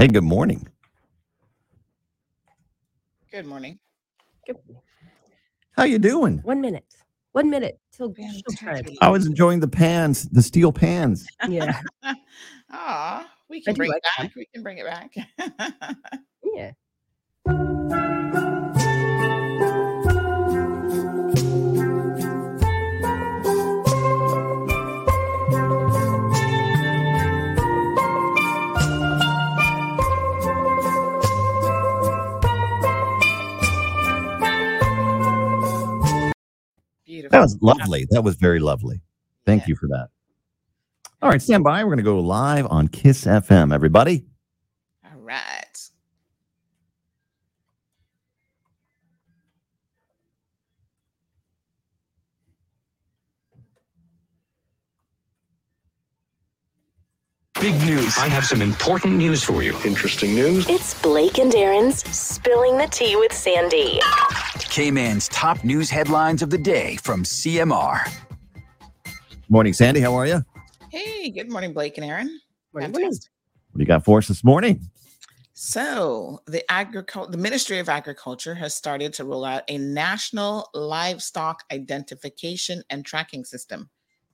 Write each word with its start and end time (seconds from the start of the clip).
Hey, 0.00 0.08
good 0.08 0.24
morning. 0.24 0.66
Good 3.30 3.44
morning. 3.44 3.78
Good. 4.46 4.56
How 5.72 5.82
you 5.82 5.98
doing? 5.98 6.38
One 6.38 6.62
minute. 6.62 6.86
One 7.32 7.50
minute 7.50 7.78
till 7.92 8.14
Fantastic. 8.14 8.96
I 9.02 9.10
was 9.10 9.26
enjoying 9.26 9.60
the 9.60 9.68
pans, 9.68 10.26
the 10.30 10.40
steel 10.40 10.72
pans. 10.72 11.26
Yeah. 11.46 11.82
Ah, 12.72 13.30
we 13.50 13.60
can 13.60 13.74
do 13.74 13.78
bring 13.78 13.90
like 13.90 13.98
it 13.98 14.22
back. 14.22 14.32
We 14.36 14.46
can 14.54 14.62
bring 14.62 14.78
it 14.78 14.86
back. 14.86 15.12
Yeah. 16.54 16.70
That 37.30 37.40
was 37.40 37.56
lovely. 37.60 38.06
That 38.10 38.22
was 38.22 38.36
very 38.36 38.60
lovely. 38.60 39.00
Thank 39.46 39.62
Yeah. 39.62 39.68
you 39.68 39.76
for 39.76 39.88
that. 39.88 40.08
All 41.22 41.28
right, 41.30 41.40
stand 41.40 41.64
by. 41.64 41.82
We're 41.84 41.90
going 41.90 41.98
to 41.98 42.02
go 42.02 42.18
live 42.20 42.66
on 42.70 42.88
Kiss 42.88 43.24
FM, 43.24 43.74
everybody. 43.74 44.24
All 45.04 45.20
right. 45.20 45.69
Big 57.60 57.78
news. 57.82 58.16
I 58.16 58.26
have 58.28 58.46
some 58.46 58.62
important 58.62 59.18
news 59.18 59.44
for 59.44 59.62
you. 59.62 59.76
Interesting 59.84 60.34
news. 60.34 60.66
It's 60.66 60.98
Blake 61.02 61.36
and 61.36 61.54
Aaron's 61.54 62.02
Spilling 62.10 62.78
the 62.78 62.86
Tea 62.86 63.16
with 63.16 63.34
Sandy. 63.34 64.00
Cayman's 64.70 65.28
top 65.28 65.62
news 65.62 65.90
headlines 65.90 66.40
of 66.40 66.48
the 66.48 66.56
day 66.56 66.96
from 66.96 67.22
CMR. 67.22 68.10
Morning, 69.50 69.74
Sandy. 69.74 70.00
How 70.00 70.14
are 70.14 70.26
you? 70.26 70.42
Hey, 70.90 71.28
good 71.28 71.50
morning, 71.50 71.74
Blake 71.74 71.98
and 71.98 72.06
Aaron. 72.06 72.40
Morning, 72.72 72.92
morning. 72.92 73.10
What 73.10 73.76
do 73.76 73.80
you 73.80 73.84
got 73.84 74.06
for 74.06 74.16
us 74.16 74.28
this 74.28 74.42
morning? 74.42 74.80
So, 75.52 76.40
the 76.46 76.64
agricul- 76.70 77.30
the 77.30 77.36
Ministry 77.36 77.78
of 77.78 77.90
Agriculture 77.90 78.54
has 78.54 78.74
started 78.74 79.12
to 79.14 79.26
roll 79.26 79.44
out 79.44 79.64
a 79.68 79.76
national 79.76 80.70
livestock 80.72 81.64
identification 81.70 82.82
and 82.88 83.04
tracking 83.04 83.44
system. 83.44 83.90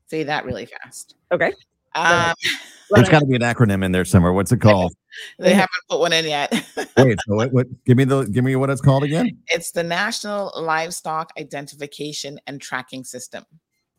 Say 0.07 0.23
that 0.23 0.45
really 0.45 0.67
fast. 0.67 1.17
Okay. 1.33 1.53
Um, 1.97 2.35
There's 2.91 3.09
got 3.09 3.19
to 3.21 3.27
be 3.27 3.35
an 3.35 3.43
acronym 3.43 3.85
in 3.85 3.91
there 3.91 4.05
somewhere. 4.05 4.33
What's 4.33 4.53
it 4.53 4.61
called? 4.61 4.95
they 5.41 5.55
haven't 5.55 5.71
put 5.91 5.99
one 5.99 6.13
in 6.13 6.25
yet. 6.25 6.53
Wait, 6.97 7.19
so 7.27 7.35
what, 7.35 7.53
what? 7.53 7.67
Give 7.85 7.97
me 7.97 8.05
the. 8.05 8.25
Give 8.27 8.45
me 8.45 8.55
what 8.55 8.71
it's 8.71 8.81
called 8.81 9.03
again. 9.03 9.37
it's 9.49 9.73
the 9.73 9.83
National 9.83 10.53
Livestock 10.57 11.33
Identification 11.39 12.39
and 12.47 12.61
Tracking 12.61 13.03
System. 13.03 13.45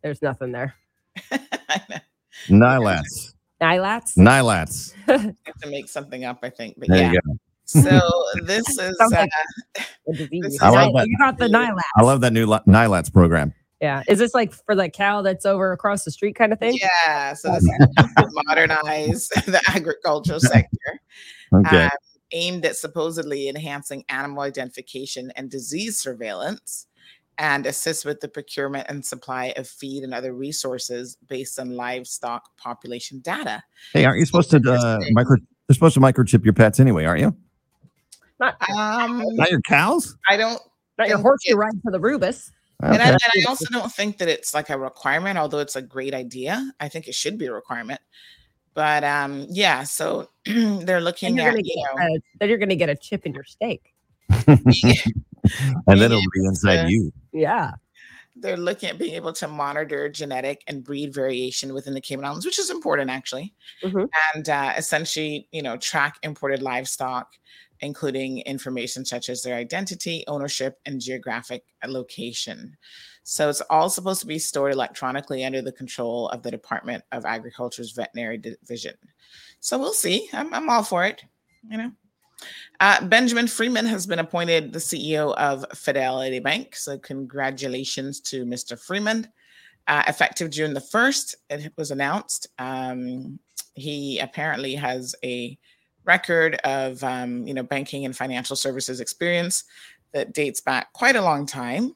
There's 0.04 0.22
nothing 0.22 0.54
there. 0.54 0.76
I 1.32 1.82
know. 1.90 1.98
Nilats. 2.48 3.34
Nilats? 3.62 4.18
Nilats. 4.18 4.94
I 5.08 5.18
have 5.18 5.56
to 5.64 5.70
make 5.70 5.90
something 5.90 6.24
up, 6.24 6.40
I 6.44 6.50
think. 6.50 6.76
But 6.78 6.88
There 6.90 6.98
yeah. 7.02 7.12
you 7.12 7.20
go. 7.26 7.34
So 7.66 8.02
this 8.46 8.70
is 8.70 8.98
uh, 9.02 9.10
like 9.12 9.30
This 10.06 10.30
is- 10.32 10.60
I 10.62 10.70
love 10.70 10.94
that. 10.94 11.08
You 11.08 11.18
got 11.18 11.38
the 11.38 11.48
Nilats. 11.48 11.82
I 11.98 12.04
love 12.04 12.22
that 12.22 12.32
new 12.32 12.46
Nilats 12.48 13.12
program. 13.12 13.54
Yeah. 13.82 14.02
Is 14.08 14.18
this 14.20 14.34
like 14.34 14.52
for 14.54 14.74
the 14.76 14.90
cow 14.90 15.22
that's 15.22 15.46
over 15.46 15.72
across 15.72 16.04
the 16.04 16.12
street 16.12 16.36
kind 16.36 16.52
of 16.52 16.60
thing? 16.60 16.78
yeah. 17.06 17.34
So 17.34 17.52
this 17.52 17.64
is 17.64 17.70
modernize 18.48 19.28
the 19.46 19.62
agricultural 19.70 20.40
sector, 20.54 21.00
Okay. 21.54 21.84
um, 21.86 21.90
aimed 22.32 22.66
at 22.66 22.76
supposedly 22.76 23.48
enhancing 23.50 24.04
animal 24.10 24.42
identification 24.42 25.32
and 25.36 25.50
disease 25.50 25.98
surveillance, 25.98 26.88
and 27.38 27.68
assist 27.68 28.04
with 28.04 28.20
the 28.20 28.28
procurement 28.28 28.88
and 28.90 29.06
supply 29.06 29.54
of 29.58 29.68
feed 29.68 30.04
and 30.04 30.12
other 30.14 30.34
resources 30.34 31.16
based 31.28 31.60
on 31.60 31.76
livestock 31.76 32.50
population 32.58 33.20
data. 33.20 33.62
hey, 33.94 34.06
aren't 34.06 34.18
you 34.20 34.26
supposed 34.26 34.50
to 34.52 34.58
uh, 34.58 34.98
micro? 35.12 35.36
They're 35.68 35.76
supposed 35.76 35.94
to 35.94 36.00
microchip 36.00 36.44
your 36.44 36.54
pets 36.54 36.80
anyway, 36.80 37.06
aren't 37.06 37.22
you? 37.22 37.36
Not, 38.40 38.56
Um, 38.76 39.22
Not 39.36 39.52
your 39.52 39.62
cows. 39.62 40.16
I 40.30 40.36
don't 40.38 40.60
not 40.98 41.10
your 41.10 41.20
horse 41.20 41.40
you 41.46 41.56
ride 41.56 41.74
for 41.84 41.92
the 41.92 42.00
Rubus. 42.00 42.52
And, 42.84 43.02
I, 43.02 43.10
and 43.10 43.18
I 43.18 43.44
also 43.48 43.66
don't 43.72 43.92
think 43.92 44.20
that 44.20 44.28
it's 44.28 44.54
like 44.54 44.70
a 44.70 44.78
requirement, 44.78 45.38
although 45.40 45.60
it's 45.60 45.76
a 45.76 45.82
great 45.82 46.14
idea. 46.14 46.72
I 46.80 46.90
think 46.90 47.08
it 47.08 47.16
should 47.16 47.38
be 47.38 47.48
a 47.48 47.54
requirement. 47.54 48.02
But 48.76 49.04
um, 49.04 49.48
yeah, 49.50 49.84
so 49.84 50.30
they're 50.46 51.02
looking 51.02 51.36
you're 51.38 51.48
at 51.48 51.52
gonna 51.52 51.64
you 51.64 51.76
get 51.76 52.08
know 52.08 52.16
a, 52.16 52.20
then 52.40 52.50
you're 52.50 52.60
gonna 52.60 52.76
get 52.76 52.90
a 52.90 52.96
chip 52.96 53.26
in 53.26 53.34
your 53.34 53.44
steak. 53.46 53.94
and 54.48 54.60
then 55.88 56.12
it'll 56.12 56.20
be 56.34 56.46
inside 56.46 56.74
Yeah. 56.76 56.88
you. 56.88 57.12
Yeah. 57.34 57.72
they're 58.40 58.56
looking 58.58 58.88
at 58.90 59.00
being 59.00 59.16
able 59.16 59.34
to 59.34 59.48
monitor 59.48 60.08
genetic 60.10 60.62
and 60.68 60.84
breed 60.84 61.12
variation 61.12 61.74
within 61.74 61.96
the 61.96 62.02
Cayman 62.02 62.24
Islands, 62.24 62.46
which 62.46 62.60
is 62.60 62.70
important 62.70 63.10
actually, 63.10 63.56
Mhm. 63.84 64.08
and 64.36 64.48
uh, 64.50 64.74
essentially 64.78 65.48
you 65.52 65.64
know 65.64 65.76
track 65.78 66.18
imported 66.22 66.62
livestock, 66.62 67.32
including 67.82 68.40
information 68.40 69.06
such 69.06 69.30
as 69.30 69.42
their 69.42 69.56
identity, 69.56 70.24
ownership, 70.28 70.80
and 70.86 71.02
geographic 71.02 71.64
location. 71.86 72.76
So 73.24 73.50
it's 73.50 73.62
all 73.70 73.90
supposed 73.90 74.22
to 74.22 74.28
be 74.28 74.40
stored 74.40 74.74
electronically 74.74 75.44
under 75.46 75.62
the 75.62 75.72
control 75.72 76.30
of 76.30 76.44
the 76.44 76.52
Department 76.52 77.04
of 77.12 77.26
Agriculture's 77.26 77.92
Veterinary 77.92 78.38
Division. 78.38 78.96
So 79.60 79.78
we'll 79.78 79.94
see. 79.94 80.30
I'm, 80.34 80.54
I'm 80.54 80.70
all 80.70 80.84
for 80.84 81.06
it. 81.06 81.24
You 81.70 81.78
know. 81.78 81.92
Uh, 82.80 83.04
Benjamin 83.06 83.48
Freeman 83.48 83.86
has 83.86 84.06
been 84.06 84.20
appointed 84.20 84.72
the 84.72 84.80
CEO 84.80 85.34
of 85.36 85.66
Fidelity 85.74 86.40
Bank. 86.40 86.76
So, 86.76 86.98
congratulations 86.98 88.20
to 88.22 88.46
Mr. 88.46 88.80
Freeman. 88.80 89.28
Uh, 89.88 90.04
effective 90.08 90.50
June 90.50 90.74
the 90.74 90.82
1st, 90.82 91.36
it 91.50 91.74
was 91.78 91.92
announced. 91.92 92.48
Um, 92.60 93.40
he 93.74 94.20
apparently 94.20 94.76
has 94.76 95.16
a 95.24 95.58
record 96.08 96.56
of 96.64 97.04
um, 97.04 97.46
you 97.46 97.54
know 97.54 97.64
banking 97.64 98.06
and 98.06 98.16
financial 98.16 98.56
services 98.56 99.00
experience 99.00 99.64
that 100.14 100.34
dates 100.34 100.62
back 100.62 100.94
quite 100.94 101.16
a 101.16 101.22
long 101.22 101.46
time. 101.46 101.94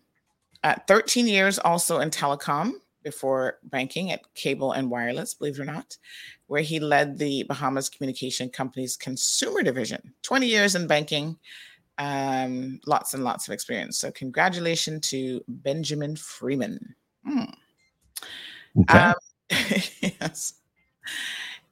Uh, 0.64 0.76
13 0.88 1.28
years 1.28 1.58
also 1.58 2.00
in 2.00 2.12
telecom 2.12 2.74
before 3.04 3.58
banking 3.64 4.12
at 4.12 4.22
cable 4.36 4.74
and 4.74 4.92
wireless, 4.92 5.34
believe 5.34 5.58
it 5.58 5.62
or 5.62 5.66
not, 5.66 5.98
where 6.46 6.62
he 6.62 6.80
led 6.80 7.18
the 7.18 7.44
Bahamas 7.44 7.90
Communication 7.90 8.50
Company's 8.50 8.96
consumer 8.96 9.64
division. 9.64 10.14
20 10.22 10.46
years 10.46 10.76
in 10.76 10.86
banking, 10.86 11.38
um, 11.98 12.80
lots 12.86 13.16
and 13.16 13.24
lots 13.24 13.48
of 13.48 13.54
experience. 13.54 13.98
So, 13.98 14.12
congratulations 14.12 15.10
to 15.10 15.44
Benjamin 15.48 16.16
Freeman. 16.16 16.96
Hmm. 17.26 17.44
Okay. 18.82 19.00
Um, 19.00 19.16
yes. 19.50 20.54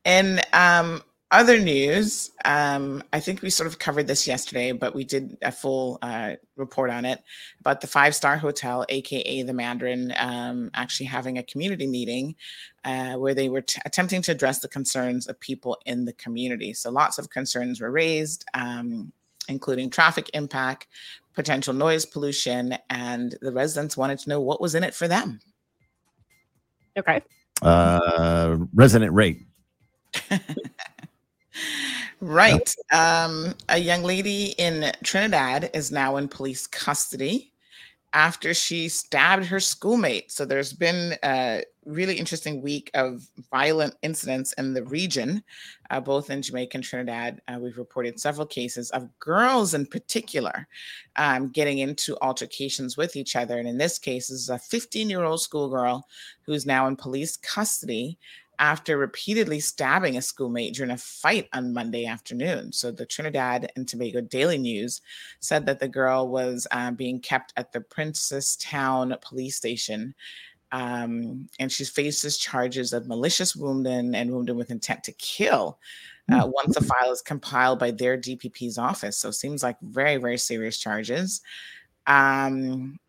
And 0.06 0.42
um, 0.54 1.04
other 1.32 1.60
news, 1.60 2.32
um, 2.44 3.04
I 3.14 3.20
think 3.20 3.44
we 3.44 3.52
sort 3.52 3.68
of 3.68 3.78
covered 3.78 4.08
this 4.08 4.26
yesterday, 4.26 4.72
but 4.72 4.96
we 4.96 5.04
did 5.04 5.38
a 5.44 5.52
full 5.52 6.00
uh, 6.02 6.36
report 6.56 6.90
on 6.90 7.06
it 7.06 7.24
about 7.60 7.82
the 7.82 7.88
five 7.88 8.16
star 8.16 8.36
hotel, 8.36 8.84
aka 8.90 9.44
the 9.44 9.54
Mandarin, 9.54 10.12
um, 10.18 10.72
actually 10.74 11.06
having 11.06 11.38
a 11.38 11.44
community 11.44 11.86
meeting 11.86 12.36
uh, 12.84 13.14
where 13.14 13.36
they 13.36 13.48
were 13.48 13.62
t- 13.62 13.80
attempting 13.86 14.24
to 14.24 14.32
address 14.32 14.60
the 14.60 14.68
concerns 14.68 15.28
of 15.28 15.40
people 15.40 15.78
in 15.86 16.06
the 16.06 16.14
community. 16.14 16.74
So 16.74 16.90
lots 16.90 17.20
of 17.20 17.30
concerns 17.30 17.80
were 17.80 17.92
raised, 17.92 18.46
um, 18.56 19.12
including 19.48 19.92
traffic 19.92 20.32
impact, 20.34 20.88
potential 21.36 21.76
noise 21.76 22.08
pollution, 22.08 22.76
and 22.90 23.38
the 23.42 23.52
residents 23.52 23.96
wanted 23.96 24.18
to 24.20 24.30
know 24.30 24.42
what 24.42 24.62
was 24.62 24.74
in 24.74 24.84
it 24.84 24.96
for 24.96 25.08
them. 25.08 25.40
Okay. 26.98 27.22
Uh, 27.62 28.58
resident 28.74 29.14
rate. 29.14 29.46
Right. 32.22 32.76
Um, 32.92 33.56
a 33.70 33.78
young 33.78 34.04
lady 34.04 34.48
in 34.58 34.92
Trinidad 35.04 35.70
is 35.74 35.92
now 35.92 36.18
in 36.18 36.28
police 36.28 36.68
custody 36.68 37.54
after 38.14 38.54
she 38.54 38.90
stabbed 38.90 39.46
her 39.46 39.60
schoolmate. 39.60 40.32
So 40.32 40.44
there's 40.44 40.74
been 40.74 41.16
a 41.24 41.64
really 41.86 42.16
interesting 42.16 42.62
week 42.62 42.90
of 42.94 43.28
violent 43.52 43.96
incidents 44.02 44.54
in 44.54 44.74
the 44.74 44.84
region, 44.84 45.44
uh, 45.90 46.00
both 46.00 46.30
in 46.30 46.42
Jamaica 46.42 46.78
and 46.78 46.84
Trinidad. 46.84 47.42
Uh, 47.48 47.58
we've 47.60 47.78
reported 47.78 48.20
several 48.20 48.48
cases 48.48 48.90
of 48.92 49.08
girls 49.20 49.74
in 49.74 49.86
particular 49.86 50.68
um, 51.16 51.50
getting 51.50 51.80
into 51.80 52.18
altercations 52.22 52.98
with 52.98 53.16
each 53.16 53.36
other. 53.36 53.58
And 53.58 53.68
in 53.68 53.78
this 53.78 54.00
case, 54.00 54.28
this 54.28 54.40
is 54.40 54.50
a 54.50 54.60
15 54.60 55.10
year 55.10 55.24
old 55.24 55.42
schoolgirl 55.42 56.06
who's 56.42 56.66
now 56.66 56.88
in 56.88 56.96
police 56.96 57.38
custody 57.38 58.18
after 58.60 58.98
repeatedly 58.98 59.60
stabbing 59.60 60.18
a 60.18 60.22
schoolmate 60.22 60.76
during 60.76 60.92
a 60.92 60.98
fight 60.98 61.48
on 61.54 61.74
Monday 61.74 62.06
afternoon. 62.06 62.72
So 62.72 62.92
the 62.92 63.06
Trinidad 63.06 63.72
and 63.76 63.88
Tobago 63.88 64.22
Daily 64.22 64.58
News 64.58 65.02
said 65.40 65.66
that 65.66 65.80
the 65.80 65.88
girl 65.88 66.28
was 66.28 66.68
uh, 66.72 66.92
being 66.92 67.20
kept 67.22 67.54
at 67.58 67.72
the 67.72 67.82
Princess 67.82 68.58
Town 68.58 69.16
police 69.22 69.56
station. 69.56 70.14
Um, 70.72 71.50
and 71.60 71.72
she 71.72 71.84
faces 71.86 72.38
charges 72.38 72.94
of 72.94 73.08
malicious 73.08 73.56
wounding 73.56 74.14
and 74.14 74.32
wounding 74.32 74.56
with 74.56 74.70
intent 74.72 75.04
to 75.06 75.14
kill. 75.14 75.80
Uh, 76.32 76.46
Hmm. 76.46 76.52
once 76.52 76.76
the 76.76 76.82
file 76.84 77.12
is 77.12 77.24
compiled 77.24 77.80
by 77.80 77.90
their 77.90 78.16
DPP's 78.16 78.78
office, 78.78 79.18
so 79.18 79.32
seems 79.32 79.64
like 79.64 79.78
very, 79.82 80.18
very 80.18 80.38
serious 80.38 80.78
charges. 80.78 81.42
Um, 82.08 83.00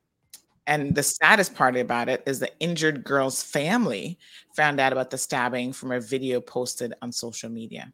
and 0.71 0.95
the 0.95 1.03
saddest 1.03 1.55
part 1.55 1.77
about 1.77 2.09
it 2.09 2.23
is 2.27 2.39
the 2.39 2.51
injured 2.61 3.03
girl's 3.05 3.43
family 3.43 4.17
found 4.57 4.79
out 4.81 4.93
about 4.93 5.11
the 5.11 5.19
stabbing 5.19 5.73
from 5.73 5.91
a 5.93 6.01
video 6.01 6.41
posted 6.41 6.95
on 7.03 7.11
social 7.13 7.51
media. 7.51 7.93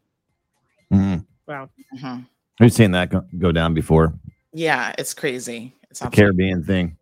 Mm. 0.93 1.25
Wow. 1.49 1.71
Mhm. 1.99 2.27
We've 2.61 2.73
seen 2.73 2.91
that 2.93 3.11
go, 3.11 3.25
go 3.39 3.51
down 3.51 3.73
before. 3.75 4.15
Yeah, 4.53 4.95
it's 4.99 5.15
crazy. 5.15 5.75
It's 5.91 6.01
The 6.01 6.07
absolutely, 6.07 6.45
Caribbean 6.45 6.65
thing. 6.65 6.97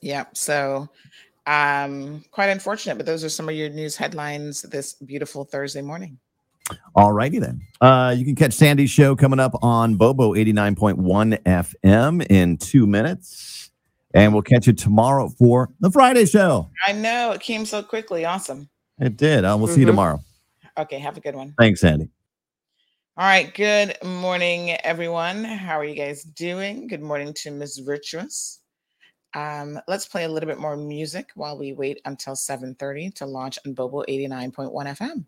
yeah. 0.00 0.24
So, 0.34 0.88
um, 1.46 2.24
quite 2.30 2.48
unfortunate, 2.50 2.96
but 2.96 3.06
those 3.06 3.22
are 3.24 3.28
some 3.28 3.48
of 3.48 3.54
your 3.54 3.70
news 3.70 3.96
headlines 3.96 4.62
this 4.62 4.94
beautiful 4.94 5.44
Thursday 5.44 5.82
morning. 5.82 6.18
All 6.94 7.12
righty 7.12 7.38
then. 7.38 7.62
Uh, 7.80 8.14
you 8.16 8.24
can 8.24 8.34
catch 8.34 8.52
Sandy's 8.52 8.90
show 8.90 9.16
coming 9.16 9.40
up 9.40 9.52
on 9.62 9.94
Bobo 9.96 10.34
89.1 10.34 11.38
FM 11.44 12.26
in 12.28 12.56
two 12.58 12.86
minutes. 12.86 13.70
And 14.18 14.32
we'll 14.32 14.42
catch 14.42 14.66
you 14.66 14.72
tomorrow 14.72 15.28
for 15.28 15.68
the 15.78 15.90
Friday 15.92 16.26
show. 16.26 16.68
I 16.84 16.92
know 16.92 17.30
it 17.30 17.40
came 17.40 17.64
so 17.64 17.82
quickly. 17.84 18.24
Awesome. 18.24 18.68
It 18.98 19.16
did. 19.16 19.44
Uh, 19.44 19.56
we'll 19.56 19.68
see 19.68 19.80
you 19.80 19.86
Mhm. 19.86 19.90
tomorrow. 19.90 20.20
Okay, 20.76 20.98
have 20.98 21.16
a 21.16 21.20
good 21.20 21.36
one. 21.36 21.54
Thanks, 21.56 21.80
Sandy. 21.80 22.08
All 23.16 23.24
right. 23.26 23.52
Good 23.54 23.96
morning, 24.04 24.72
everyone. 24.84 25.44
How 25.44 25.78
are 25.78 25.84
you 25.84 25.94
guys 25.94 26.24
doing? 26.24 26.88
Good 26.88 27.00
morning 27.00 27.32
to 27.34 27.52
Miss 27.52 27.78
Virtuous. 27.78 28.58
Um, 29.34 29.80
let's 29.86 30.06
play 30.06 30.24
a 30.24 30.28
little 30.28 30.48
bit 30.48 30.58
more 30.58 30.76
music 30.76 31.30
while 31.36 31.56
we 31.56 31.72
wait 31.72 32.00
until 32.04 32.34
7:30 32.34 33.10
to 33.16 33.26
launch 33.26 33.58
on 33.66 33.74
Bobo 33.74 34.02
89.1 34.08 34.86
FM. 34.88 35.26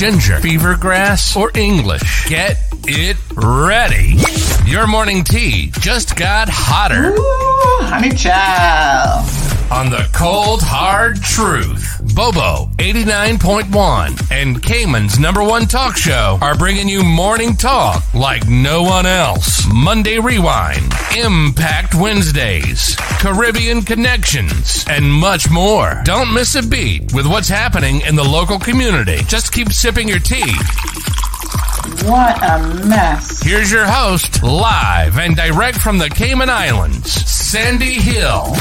Ginger, 0.00 0.38
fever 0.40 0.76
grass, 0.76 1.36
or 1.36 1.50
English. 1.54 2.24
Get 2.26 2.56
it 2.84 3.18
ready. 3.36 4.16
Your 4.64 4.86
morning 4.86 5.22
tea 5.24 5.72
just 5.80 6.16
got 6.16 6.48
hotter 6.48 7.12
Ooh, 7.12 7.84
honey 7.84 8.08
child. 8.16 9.26
on 9.70 9.90
the 9.90 10.08
cold, 10.14 10.62
hard 10.62 11.20
truth. 11.20 12.00
Bobo 12.14 12.70
89.1 12.78 14.30
and 14.32 14.62
Cayman's 14.62 15.18
number 15.18 15.44
one 15.44 15.66
talk 15.66 15.98
show 15.98 16.38
are 16.40 16.56
bringing 16.56 16.88
you 16.88 17.04
morning 17.04 17.54
talk 17.54 18.02
like 18.14 18.48
no 18.48 18.82
one 18.82 19.04
else. 19.04 19.66
Monday 19.70 20.18
Rewind, 20.18 20.94
Impact 21.18 21.94
Wednesdays, 21.94 22.96
Caribbean 23.20 23.82
Connections, 23.82 24.82
and 24.88 25.04
much 25.04 25.50
more. 25.50 26.00
Don't 26.04 26.32
miss 26.32 26.54
a 26.54 26.62
beat 26.62 27.12
with 27.12 27.26
what's 27.26 27.50
happening 27.50 28.00
in 28.00 28.16
the 28.16 28.24
local 28.24 28.58
community. 28.58 29.18
Just 29.26 29.52
keep 29.52 29.70
sipping 29.70 30.08
your 30.08 30.20
tea. 30.20 30.50
What 32.08 32.42
a 32.42 32.86
mess. 32.86 33.42
Here's 33.42 33.70
your 33.70 33.84
host, 33.84 34.42
live 34.42 35.18
and 35.18 35.36
direct 35.36 35.76
from 35.76 35.98
the 35.98 36.08
Cayman 36.08 36.48
Islands, 36.48 37.12
Sandy 37.12 37.92
Hill. 37.92 38.54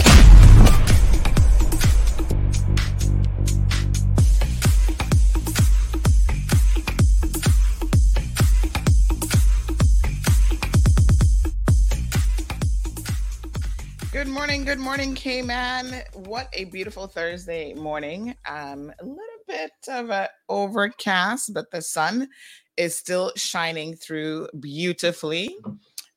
Good 14.69 14.77
morning, 14.77 15.15
good 15.15 15.21
Cayman. 15.21 16.03
What 16.13 16.47
a 16.53 16.65
beautiful 16.65 17.07
Thursday 17.07 17.73
morning. 17.73 18.35
Um, 18.47 18.93
a 18.99 19.03
little 19.03 19.43
bit 19.47 19.71
of 19.87 20.11
a 20.11 20.29
overcast, 20.47 21.55
but 21.55 21.71
the 21.71 21.81
sun 21.81 22.27
is 22.77 22.95
still 22.95 23.31
shining 23.35 23.95
through 23.95 24.47
beautifully. 24.59 25.57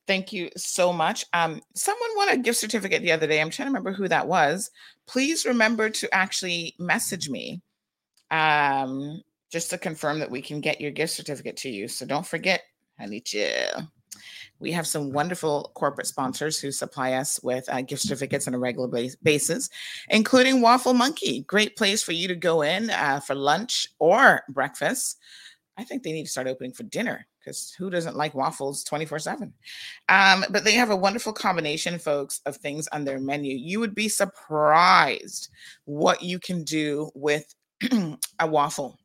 Thank 0.07 0.35
you 0.35 0.51
so 0.55 0.93
much. 0.93 1.25
Um, 1.33 1.63
someone 1.75 2.11
won 2.15 2.29
a 2.29 2.37
gift 2.37 2.59
certificate 2.59 3.01
the 3.01 3.13
other 3.13 3.27
day. 3.27 3.41
I'm 3.41 3.49
trying 3.49 3.69
to 3.69 3.71
remember 3.71 3.95
who 3.95 4.07
that 4.09 4.29
was. 4.29 4.71
Please 5.09 5.47
remember 5.47 5.89
to 5.89 6.15
actually 6.15 6.75
message 6.79 7.31
me 7.31 7.63
um, 8.31 9.23
just 9.51 9.71
to 9.71 9.79
confirm 9.79 10.19
that 10.19 10.31
we 10.31 10.43
can 10.43 10.61
get 10.61 10.79
your 10.79 10.91
gift 10.91 11.15
certificate 11.15 11.57
to 11.57 11.71
you. 11.71 11.89
So 11.89 12.05
don't 12.05 12.27
forget, 12.27 12.61
honey 12.99 13.23
chill. 13.23 13.89
We 14.63 14.71
have 14.73 14.87
some 14.87 15.13
wonderful 15.13 15.73
corporate 15.75 16.07
sponsors 16.07 16.61
who 16.61 16.71
supply 16.71 17.15
us 17.15 17.43
with 17.43 17.69
uh, 17.69 17.83
gift 17.83 18.03
certificates 18.03 18.47
on 18.47 18.55
a 18.55 18.59
regular 18.59 18.87
bas- 18.87 19.17
basis, 19.17 19.69
including 20.09 20.61
Waffle 20.61 20.95
Monkey. 20.95 21.43
Great 21.49 21.77
place 21.77 22.03
for 22.03 22.13
you 22.13 22.29
to 22.29 22.37
go 22.37 22.63
in 22.63 22.89
uh, 22.89 23.19
for 23.19 23.35
lunch 23.35 23.89
or 23.99 24.43
breakfast. 24.49 25.19
I 25.77 25.83
think 25.83 26.03
they 26.03 26.13
need 26.13 26.25
to 26.25 26.31
start 26.31 26.47
opening 26.47 26.73
for 26.73 26.85
dinner 26.85 27.27
because 27.41 27.73
who 27.73 27.91
doesn't 27.91 28.17
like 28.17 28.35
waffles 28.35 28.85
24 28.85 29.19
7? 29.19 29.53
Um, 30.09 30.45
but 30.51 30.63
they 30.63 30.75
have 30.75 30.91
a 30.91 30.97
wonderful 30.97 31.33
combination, 31.33 31.99
folks, 31.99 32.41
of 32.47 32.57
things 32.57 32.87
on 32.89 33.05
their 33.05 33.19
menu. 33.19 33.57
You 33.57 33.81
would 33.81 33.97
be 33.97 34.09
surprised 34.09 35.49
what 35.87 36.23
you 36.23 36.39
can 36.39 36.63
do 36.63 37.11
with 37.15 37.53
a 38.39 38.47
waffle. 38.47 38.99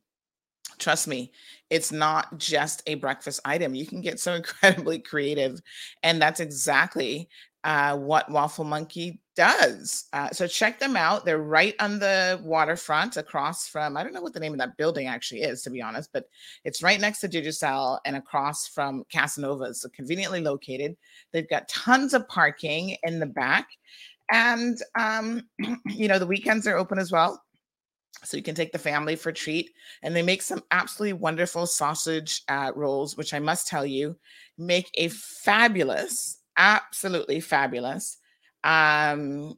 Trust 0.78 1.08
me, 1.08 1.32
it's 1.70 1.92
not 1.92 2.38
just 2.38 2.82
a 2.86 2.94
breakfast 2.96 3.40
item. 3.44 3.74
You 3.74 3.86
can 3.86 4.00
get 4.00 4.20
so 4.20 4.34
incredibly 4.34 4.98
creative. 4.98 5.60
And 6.02 6.20
that's 6.20 6.40
exactly 6.40 7.28
uh, 7.64 7.96
what 7.96 8.30
Waffle 8.30 8.64
Monkey 8.64 9.20
does. 9.36 10.06
Uh, 10.12 10.30
so 10.30 10.46
check 10.46 10.78
them 10.78 10.96
out. 10.96 11.24
They're 11.24 11.38
right 11.38 11.74
on 11.80 11.98
the 11.98 12.40
waterfront 12.42 13.16
across 13.16 13.68
from, 13.68 13.96
I 13.96 14.02
don't 14.02 14.14
know 14.14 14.22
what 14.22 14.32
the 14.32 14.40
name 14.40 14.52
of 14.52 14.58
that 14.58 14.76
building 14.76 15.06
actually 15.06 15.42
is, 15.42 15.62
to 15.62 15.70
be 15.70 15.82
honest, 15.82 16.10
but 16.12 16.24
it's 16.64 16.82
right 16.82 17.00
next 17.00 17.20
to 17.20 17.28
Digicel 17.28 17.98
and 18.04 18.16
across 18.16 18.68
from 18.68 19.04
Casanova. 19.12 19.74
So 19.74 19.88
conveniently 19.90 20.40
located. 20.40 20.96
They've 21.32 21.48
got 21.48 21.68
tons 21.68 22.14
of 22.14 22.28
parking 22.28 22.96
in 23.02 23.18
the 23.18 23.26
back. 23.26 23.68
And, 24.30 24.78
um, 24.98 25.42
you 25.86 26.08
know, 26.08 26.18
the 26.18 26.26
weekends 26.26 26.66
are 26.66 26.76
open 26.76 26.98
as 26.98 27.10
well 27.10 27.42
so 28.24 28.36
you 28.36 28.42
can 28.42 28.54
take 28.54 28.72
the 28.72 28.78
family 28.78 29.16
for 29.16 29.30
a 29.30 29.34
treat 29.34 29.70
and 30.02 30.14
they 30.14 30.22
make 30.22 30.42
some 30.42 30.62
absolutely 30.70 31.12
wonderful 31.12 31.66
sausage 31.66 32.42
uh, 32.48 32.72
rolls 32.74 33.16
which 33.16 33.34
i 33.34 33.38
must 33.38 33.66
tell 33.66 33.86
you 33.86 34.16
make 34.56 34.90
a 34.94 35.08
fabulous 35.08 36.40
absolutely 36.56 37.40
fabulous 37.40 38.18
um 38.64 39.54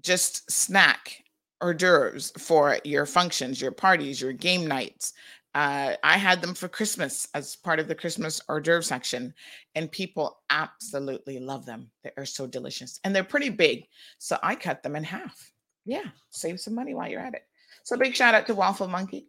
just 0.00 0.50
snack 0.50 1.22
hors 1.60 1.74
d'oeuvres 1.74 2.32
for 2.38 2.78
your 2.84 3.06
functions 3.06 3.60
your 3.60 3.72
parties 3.72 4.20
your 4.20 4.32
game 4.32 4.66
nights 4.66 5.12
uh, 5.54 5.94
I 6.04 6.18
had 6.18 6.40
them 6.40 6.54
for 6.54 6.68
Christmas 6.68 7.26
as 7.34 7.56
part 7.56 7.80
of 7.80 7.88
the 7.88 7.94
Christmas 7.94 8.40
hors 8.48 8.60
d'oeuvre 8.60 8.84
section, 8.84 9.34
and 9.74 9.90
people 9.90 10.38
absolutely 10.50 11.40
love 11.40 11.66
them. 11.66 11.90
They 12.04 12.12
are 12.16 12.26
so 12.26 12.46
delicious 12.46 13.00
and 13.02 13.16
they're 13.16 13.24
pretty 13.24 13.48
big. 13.48 13.86
So 14.18 14.38
I 14.42 14.54
cut 14.54 14.82
them 14.82 14.94
in 14.94 15.04
half 15.04 15.50
yeah, 15.88 16.04
save 16.30 16.60
some 16.60 16.74
money 16.74 16.94
while 16.94 17.08
you're 17.08 17.20
at 17.20 17.34
it. 17.34 17.42
So 17.82 17.96
big 17.96 18.14
shout 18.14 18.34
out 18.34 18.46
to 18.46 18.54
Waffle 18.54 18.88
Monkey. 18.88 19.26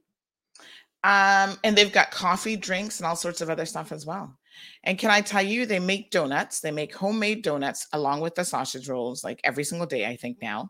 Um, 1.06 1.58
and 1.64 1.78
they've 1.78 1.94
got 1.94 2.12
coffee, 2.12 2.58
drinks, 2.58 3.00
and 3.00 3.08
all 3.08 3.16
sorts 3.16 3.40
of 3.40 3.50
other 3.50 3.66
stuff 3.66 3.94
as 3.94 4.06
well. 4.06 4.38
And 4.84 4.98
can 4.98 5.10
I 5.10 5.22
tell 5.22 5.42
you, 5.42 5.66
they 5.66 5.80
make 5.80 6.12
donuts. 6.12 6.60
They 6.60 6.72
make 6.72 6.94
homemade 6.94 7.44
donuts 7.44 7.88
along 7.94 8.20
with 8.20 8.36
the 8.36 8.44
sausage 8.44 8.90
rolls, 8.90 9.24
like 9.24 9.40
every 9.46 9.64
single 9.64 9.88
day, 9.88 10.06
I 10.06 10.18
think 10.18 10.40
now, 10.42 10.70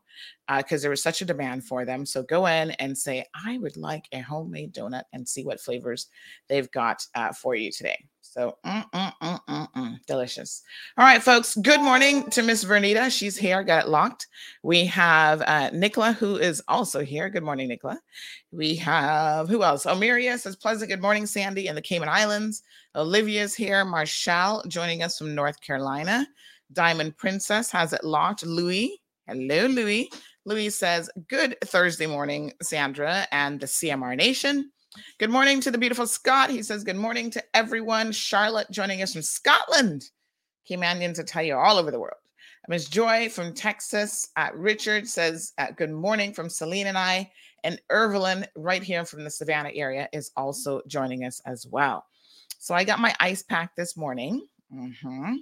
because 0.57 0.81
uh, 0.81 0.83
there 0.83 0.89
was 0.91 1.01
such 1.01 1.23
a 1.23 1.25
demand 1.25 1.65
for 1.65 1.83
them. 1.85 2.05
So 2.05 2.21
go 2.21 2.45
in 2.45 2.69
and 2.71 2.95
say, 2.95 3.25
I 3.33 3.57
would 3.57 3.75
like 3.75 4.05
a 4.11 4.19
homemade 4.19 4.75
donut 4.75 5.05
and 5.13 5.27
see 5.27 5.43
what 5.43 5.59
flavors 5.59 6.07
they've 6.47 6.69
got 6.69 7.03
uh, 7.15 7.33
for 7.33 7.55
you 7.55 7.71
today. 7.71 7.97
So 8.21 8.57
mm, 8.65 8.89
mm, 8.91 9.13
mm, 9.21 9.39
mm, 9.47 9.71
mm, 9.73 10.05
delicious. 10.05 10.63
All 10.97 11.05
right, 11.05 11.21
folks. 11.21 11.55
Good 11.55 11.81
morning 11.81 12.29
to 12.31 12.43
Miss 12.43 12.63
Vernita. 12.63 13.09
She's 13.11 13.37
here. 13.37 13.63
Got 13.63 13.85
it 13.85 13.89
locked. 13.89 14.27
We 14.61 14.85
have 14.85 15.41
uh, 15.41 15.71
Nicola, 15.71 16.13
who 16.13 16.35
is 16.37 16.61
also 16.67 17.03
here. 17.03 17.29
Good 17.29 17.43
morning, 17.43 17.67
Nicola. 17.69 17.99
We 18.51 18.75
have 18.75 19.49
who 19.49 19.63
else? 19.63 19.85
Omiria 19.85 20.37
says 20.37 20.55
pleasant. 20.55 20.89
Good 20.89 21.01
morning, 21.01 21.25
Sandy, 21.25 21.67
in 21.67 21.75
the 21.75 21.81
Cayman 21.81 22.09
Islands. 22.09 22.63
Olivia's 22.95 23.55
here. 23.55 23.83
Marshall 23.83 24.63
joining 24.67 25.01
us 25.01 25.17
from 25.17 25.33
North 25.33 25.59
Carolina. 25.61 26.27
Diamond 26.73 27.17
Princess 27.17 27.71
has 27.71 27.93
it 27.93 28.03
locked. 28.03 28.45
Louis. 28.45 29.01
Hello, 29.27 29.67
Louis. 29.67 30.09
Louis 30.45 30.69
says, 30.69 31.09
Good 31.27 31.57
Thursday 31.63 32.07
morning, 32.07 32.53
Sandra 32.61 33.27
and 33.31 33.59
the 33.59 33.65
CMR 33.65 34.15
Nation. 34.15 34.71
Good 35.17 35.29
morning 35.29 35.61
to 35.61 35.71
the 35.71 35.77
beautiful 35.77 36.07
Scott. 36.07 36.49
He 36.49 36.63
says, 36.63 36.83
Good 36.83 36.95
morning 36.95 37.29
to 37.31 37.43
everyone. 37.53 38.11
Charlotte 38.11 38.69
joining 38.71 39.01
us 39.01 39.13
from 39.13 39.21
Scotland. 39.21 40.09
Caymanians, 40.69 41.19
I 41.19 41.23
tell 41.23 41.43
you, 41.43 41.55
all 41.55 41.77
over 41.77 41.91
the 41.91 41.99
world. 41.99 42.17
Miss 42.67 42.87
Joy 42.87 43.29
from 43.29 43.53
Texas. 43.53 44.29
Uh, 44.35 44.49
Richard 44.53 45.07
says, 45.07 45.53
uh, 45.57 45.71
Good 45.75 45.91
morning 45.91 46.33
from 46.33 46.49
Celine 46.49 46.87
and 46.87 46.97
I. 46.97 47.31
And 47.63 47.81
Evelyn, 47.91 48.45
right 48.55 48.83
here 48.83 49.05
from 49.05 49.23
the 49.23 49.29
Savannah 49.29 49.71
area, 49.73 50.07
is 50.13 50.31
also 50.37 50.81
joining 50.87 51.25
us 51.25 51.41
as 51.45 51.65
well. 51.65 52.05
So 52.59 52.75
I 52.75 52.83
got 52.83 52.99
my 52.99 53.15
ice 53.19 53.41
pack 53.41 53.75
this 53.75 53.97
morning. 53.97 54.47
Mm-hmm. 54.73 55.35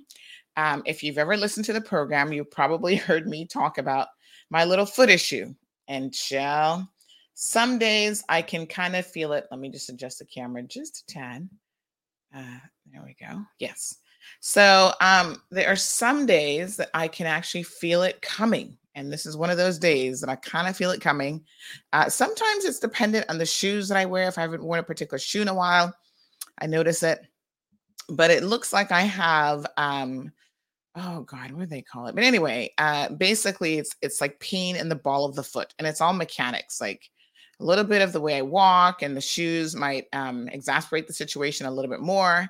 Um, 0.55 0.83
if 0.85 1.03
you've 1.03 1.17
ever 1.17 1.37
listened 1.37 1.65
to 1.65 1.73
the 1.73 1.81
program, 1.81 2.31
you 2.31 2.43
probably 2.43 2.95
heard 2.97 3.27
me 3.27 3.45
talk 3.45 3.77
about 3.77 4.07
my 4.49 4.65
little 4.65 4.85
foot 4.85 5.09
issue. 5.09 5.53
And 5.87 6.13
shall 6.13 6.89
some 7.39 7.77
days 7.77 8.23
I 8.29 8.41
can 8.41 8.65
kind 8.65 8.95
of 8.95 9.05
feel 9.05 9.31
it. 9.33 9.45
Let 9.51 9.59
me 9.59 9.69
just 9.69 9.89
adjust 9.89 10.17
the 10.17 10.25
camera 10.25 10.63
just 10.63 11.01
a 11.01 11.13
tad. 11.13 11.47
Uh, 12.35 12.57
there 12.91 13.03
we 13.05 13.15
go. 13.21 13.43
Yes. 13.59 13.99
So 14.39 14.91
um, 15.01 15.39
there 15.51 15.67
are 15.67 15.75
some 15.75 16.25
days 16.25 16.77
that 16.77 16.89
I 16.95 17.07
can 17.07 17.27
actually 17.27 17.61
feel 17.61 18.01
it 18.01 18.23
coming. 18.23 18.75
And 18.95 19.13
this 19.13 19.27
is 19.27 19.37
one 19.37 19.51
of 19.51 19.57
those 19.57 19.77
days 19.77 20.19
that 20.19 20.31
I 20.31 20.35
kind 20.37 20.67
of 20.67 20.75
feel 20.75 20.89
it 20.89 20.99
coming. 20.99 21.45
Uh, 21.93 22.09
sometimes 22.09 22.65
it's 22.65 22.79
dependent 22.79 23.27
on 23.29 23.37
the 23.37 23.45
shoes 23.45 23.87
that 23.89 23.99
I 23.99 24.05
wear. 24.05 24.27
If 24.27 24.39
I 24.39 24.41
haven't 24.41 24.63
worn 24.63 24.79
a 24.79 24.83
particular 24.83 25.19
shoe 25.19 25.43
in 25.43 25.47
a 25.47 25.53
while, 25.53 25.93
I 26.59 26.65
notice 26.65 27.03
it. 27.03 27.23
But 28.09 28.31
it 28.31 28.45
looks 28.45 28.73
like 28.73 28.91
I 28.91 29.01
have 29.01 29.67
um, 29.77 30.31
oh 30.95 31.21
god 31.21 31.51
what 31.51 31.59
do 31.59 31.65
they 31.67 31.83
call 31.83 32.07
it 32.07 32.15
but 32.15 32.23
anyway 32.23 32.73
uh 32.79 33.07
basically 33.09 33.77
it's 33.77 33.95
it's 34.01 34.19
like 34.19 34.39
pain 34.39 34.75
in 34.75 34.89
the 34.89 34.95
ball 34.95 35.25
of 35.25 35.35
the 35.35 35.43
foot 35.43 35.71
and 35.77 35.87
it's 35.87 36.01
all 36.01 36.11
mechanics 36.11 36.81
like 36.81 37.11
a 37.59 37.63
little 37.63 37.83
bit 37.83 38.01
of 38.01 38.13
the 38.13 38.21
way 38.21 38.37
I 38.37 38.43
walk 38.43 39.01
and 39.01 39.17
the 39.17 39.21
shoes 39.21 39.75
might 39.75 40.05
um, 40.13 40.47
exasperate 40.49 41.07
the 41.07 41.13
situation 41.13 41.65
a 41.65 41.71
little 41.71 41.89
bit 41.89 42.01
more. 42.01 42.47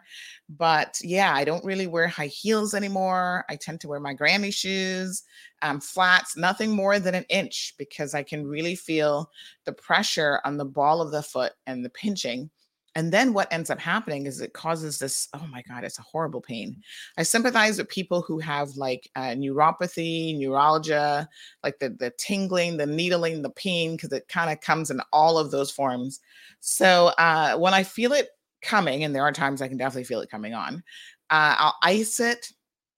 But 0.50 1.00
yeah, 1.02 1.34
I 1.34 1.44
don't 1.44 1.64
really 1.64 1.88
wear 1.88 2.08
high 2.08 2.28
heels 2.28 2.74
anymore. 2.74 3.46
I 3.50 3.56
tend 3.56 3.82
to 3.82 3.88
wear 3.88 4.00
my 4.00 4.14
Grammy 4.14 4.54
shoes, 4.54 5.24
um, 5.62 5.80
flats, 5.80 6.36
nothing 6.36 6.72
more 6.72 7.00
than 7.00 7.16
an 7.16 7.26
inch 7.30 7.74
because 7.78 8.14
I 8.14 8.24
can 8.24 8.46
really 8.46 8.76
feel 8.76 9.30
the 9.66 9.74
pressure 9.74 10.42
on 10.44 10.58
the 10.58 10.66
ball 10.66 11.02
of 11.02 11.12
the 11.12 11.24
foot 11.24 11.54
and 11.66 11.84
the 11.84 11.90
pinching. 11.90 12.50
And 12.98 13.12
then 13.12 13.32
what 13.32 13.54
ends 13.54 13.70
up 13.70 13.80
happening 13.80 14.26
is 14.26 14.42
it 14.42 14.54
causes 14.54 14.98
this, 14.98 15.30
oh 15.36 15.46
my 15.52 15.62
God, 15.70 15.84
it's 15.84 16.00
a 16.00 16.02
horrible 16.02 16.42
pain. 16.42 16.82
I 17.16 17.22
sympathize 17.22 17.78
with 17.78 17.90
people 17.90 18.24
who 18.24 18.40
have 18.40 18.70
like 18.76 19.08
uh, 19.16 19.36
neuropathy, 19.36 20.36
neuralgia, 20.36 21.30
like 21.64 21.78
the, 21.78 21.90
the 21.90 22.12
tingling, 22.18 22.76
the 22.76 22.88
needling, 22.88 23.44
the 23.44 23.52
pain, 23.52 23.96
because 23.96 24.12
it 24.14 24.28
kind 24.28 24.52
of 24.52 24.62
comes 24.62 24.90
in 24.90 25.00
all 25.14 25.38
of 25.38 25.52
those 25.52 25.70
forms. 25.70 26.22
So 26.60 27.12
uh, 27.20 27.56
when 27.58 27.76
I 27.76 27.84
feel 27.84 28.14
it 28.14 28.30
coming, 28.64 29.04
and 29.04 29.14
there 29.14 29.22
are 29.22 29.32
times 29.32 29.62
I 29.62 29.68
can 29.68 29.78
definitely 29.78 30.06
feel 30.06 30.22
it 30.22 30.32
coming 30.32 30.56
on, 30.56 30.78
uh, 31.30 31.54
I'll 31.56 31.76
ice 31.84 32.20
it, 32.20 32.52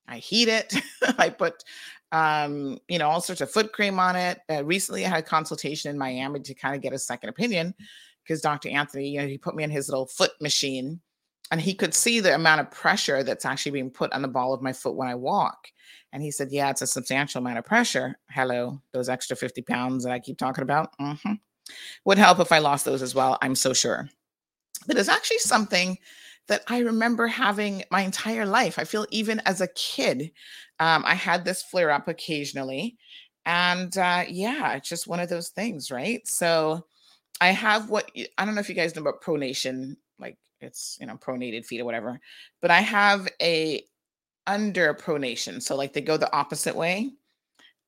I 0.08 0.20
heat 0.20 0.48
it, 0.48 0.76
I 1.18 1.30
put 1.30 1.62
um, 2.14 2.80
you 2.88 2.98
know, 2.98 3.10
all 3.10 3.22
sorts 3.22 3.42
of 3.42 3.52
foot 3.52 3.74
cream 3.74 4.00
on 4.00 4.16
it. 4.16 4.40
Uh, 4.50 4.64
recently, 4.64 5.06
I 5.06 5.10
had 5.10 5.20
a 5.20 5.24
consultation 5.24 5.92
in 5.92 5.98
Miami 5.98 6.40
to 6.40 6.54
kind 6.56 6.74
of 6.74 6.82
get 6.82 6.94
a 6.94 6.98
second 6.98 7.30
opinion 7.30 7.76
because 8.24 8.42
Dr. 8.42 8.70
Anthony, 8.70 9.10
you 9.10 9.22
know, 9.22 9.28
he 9.28 9.38
put 9.38 9.56
me 9.56 9.64
in 9.64 9.72
his 9.72 9.90
little 9.90 10.08
foot 10.08 10.32
machine 10.42 11.00
and 11.52 11.60
he 11.60 11.74
could 11.74 11.94
see 11.94 12.20
the 12.20 12.36
amount 12.36 12.62
of 12.62 12.72
pressure 12.72 13.24
that's 13.24 13.46
actually 13.46 13.72
being 13.72 13.90
put 13.90 14.14
on 14.14 14.22
the 14.22 14.28
ball 14.28 14.54
of 14.54 14.62
my 14.62 14.74
foot 14.74 14.96
when 14.96 15.08
I 15.08 15.16
walk. 15.16 15.68
And 16.12 16.22
he 16.22 16.32
said, 16.32 16.52
Yeah, 16.52 16.70
it's 16.70 16.82
a 16.82 16.88
substantial 16.88 17.40
amount 17.40 17.58
of 17.58 17.66
pressure. 17.66 18.18
Hello, 18.30 18.82
those 18.94 19.10
extra 19.10 19.36
50 19.36 19.62
pounds 19.64 20.04
that 20.04 20.14
I 20.14 20.20
keep 20.20 20.38
talking 20.38 20.64
about. 20.64 20.98
Mm-hmm. 21.00 21.34
Would 22.06 22.18
help 22.18 22.40
if 22.40 22.52
I 22.52 22.60
lost 22.60 22.86
those 22.86 23.02
as 23.02 23.14
well, 23.14 23.38
I'm 23.42 23.56
so 23.56 23.74
sure. 23.74 24.10
But 24.88 24.98
it's 24.98 25.10
actually 25.10 25.40
something 25.40 25.98
that 26.48 26.64
I 26.68 26.80
remember 26.80 27.28
having 27.28 27.84
my 27.92 28.02
entire 28.02 28.46
life. 28.46 28.80
I 28.80 28.84
feel 28.84 29.06
even 29.12 29.40
as 29.46 29.62
a 29.62 29.68
kid, 29.76 30.32
um, 30.80 31.04
I 31.06 31.14
had 31.14 31.46
this 31.46 31.62
flare 31.62 31.92
up 31.92 32.08
occasionally. 32.08 32.98
And 33.46 33.96
uh, 33.98 34.26
yeah, 34.28 34.74
it's 34.74 34.90
just 34.90 35.08
one 35.08 35.20
of 35.20 35.30
those 35.30 35.50
things, 35.50 35.92
right? 35.92 36.28
So, 36.28 36.86
I 37.42 37.50
have 37.50 37.90
what 37.90 38.12
I 38.38 38.46
don't 38.46 38.56
know 38.56 38.62
if 38.62 38.70
you 38.70 38.76
guys 38.76 38.96
know 38.96 39.02
about 39.02 39.22
pronation, 39.22 39.96
like 40.20 40.38
it's 40.62 40.98
you 41.00 41.08
know 41.08 41.16
pronated 41.16 41.66
feet 41.66 41.82
or 41.82 41.86
whatever, 41.86 42.20
but 42.62 42.72
I 42.72 42.82
have 42.82 43.28
a 43.42 43.84
under 44.48 44.94
pronation, 44.94 45.62
so 45.62 45.76
like 45.76 45.94
they 45.94 46.02
go 46.02 46.18
the 46.18 46.34
opposite 46.34 46.76
way. 46.76 47.12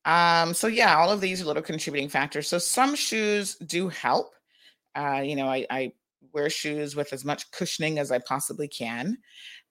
Um, 0.04 0.54
so 0.54 0.66
yeah, 0.66 0.96
all 0.96 1.10
of 1.10 1.20
these 1.20 1.42
are 1.42 1.44
little 1.44 1.62
contributing 1.62 2.08
factors. 2.08 2.48
So 2.48 2.58
some 2.58 2.94
shoes 2.94 3.56
do 3.56 3.88
help. 3.88 4.34
Uh, 4.94 5.22
you 5.24 5.36
know, 5.36 5.46
I, 5.46 5.66
I 5.70 5.92
wear 6.32 6.50
shoes 6.50 6.96
with 6.96 7.12
as 7.12 7.24
much 7.24 7.50
cushioning 7.50 7.98
as 7.98 8.10
I 8.10 8.18
possibly 8.18 8.68
can. 8.68 9.18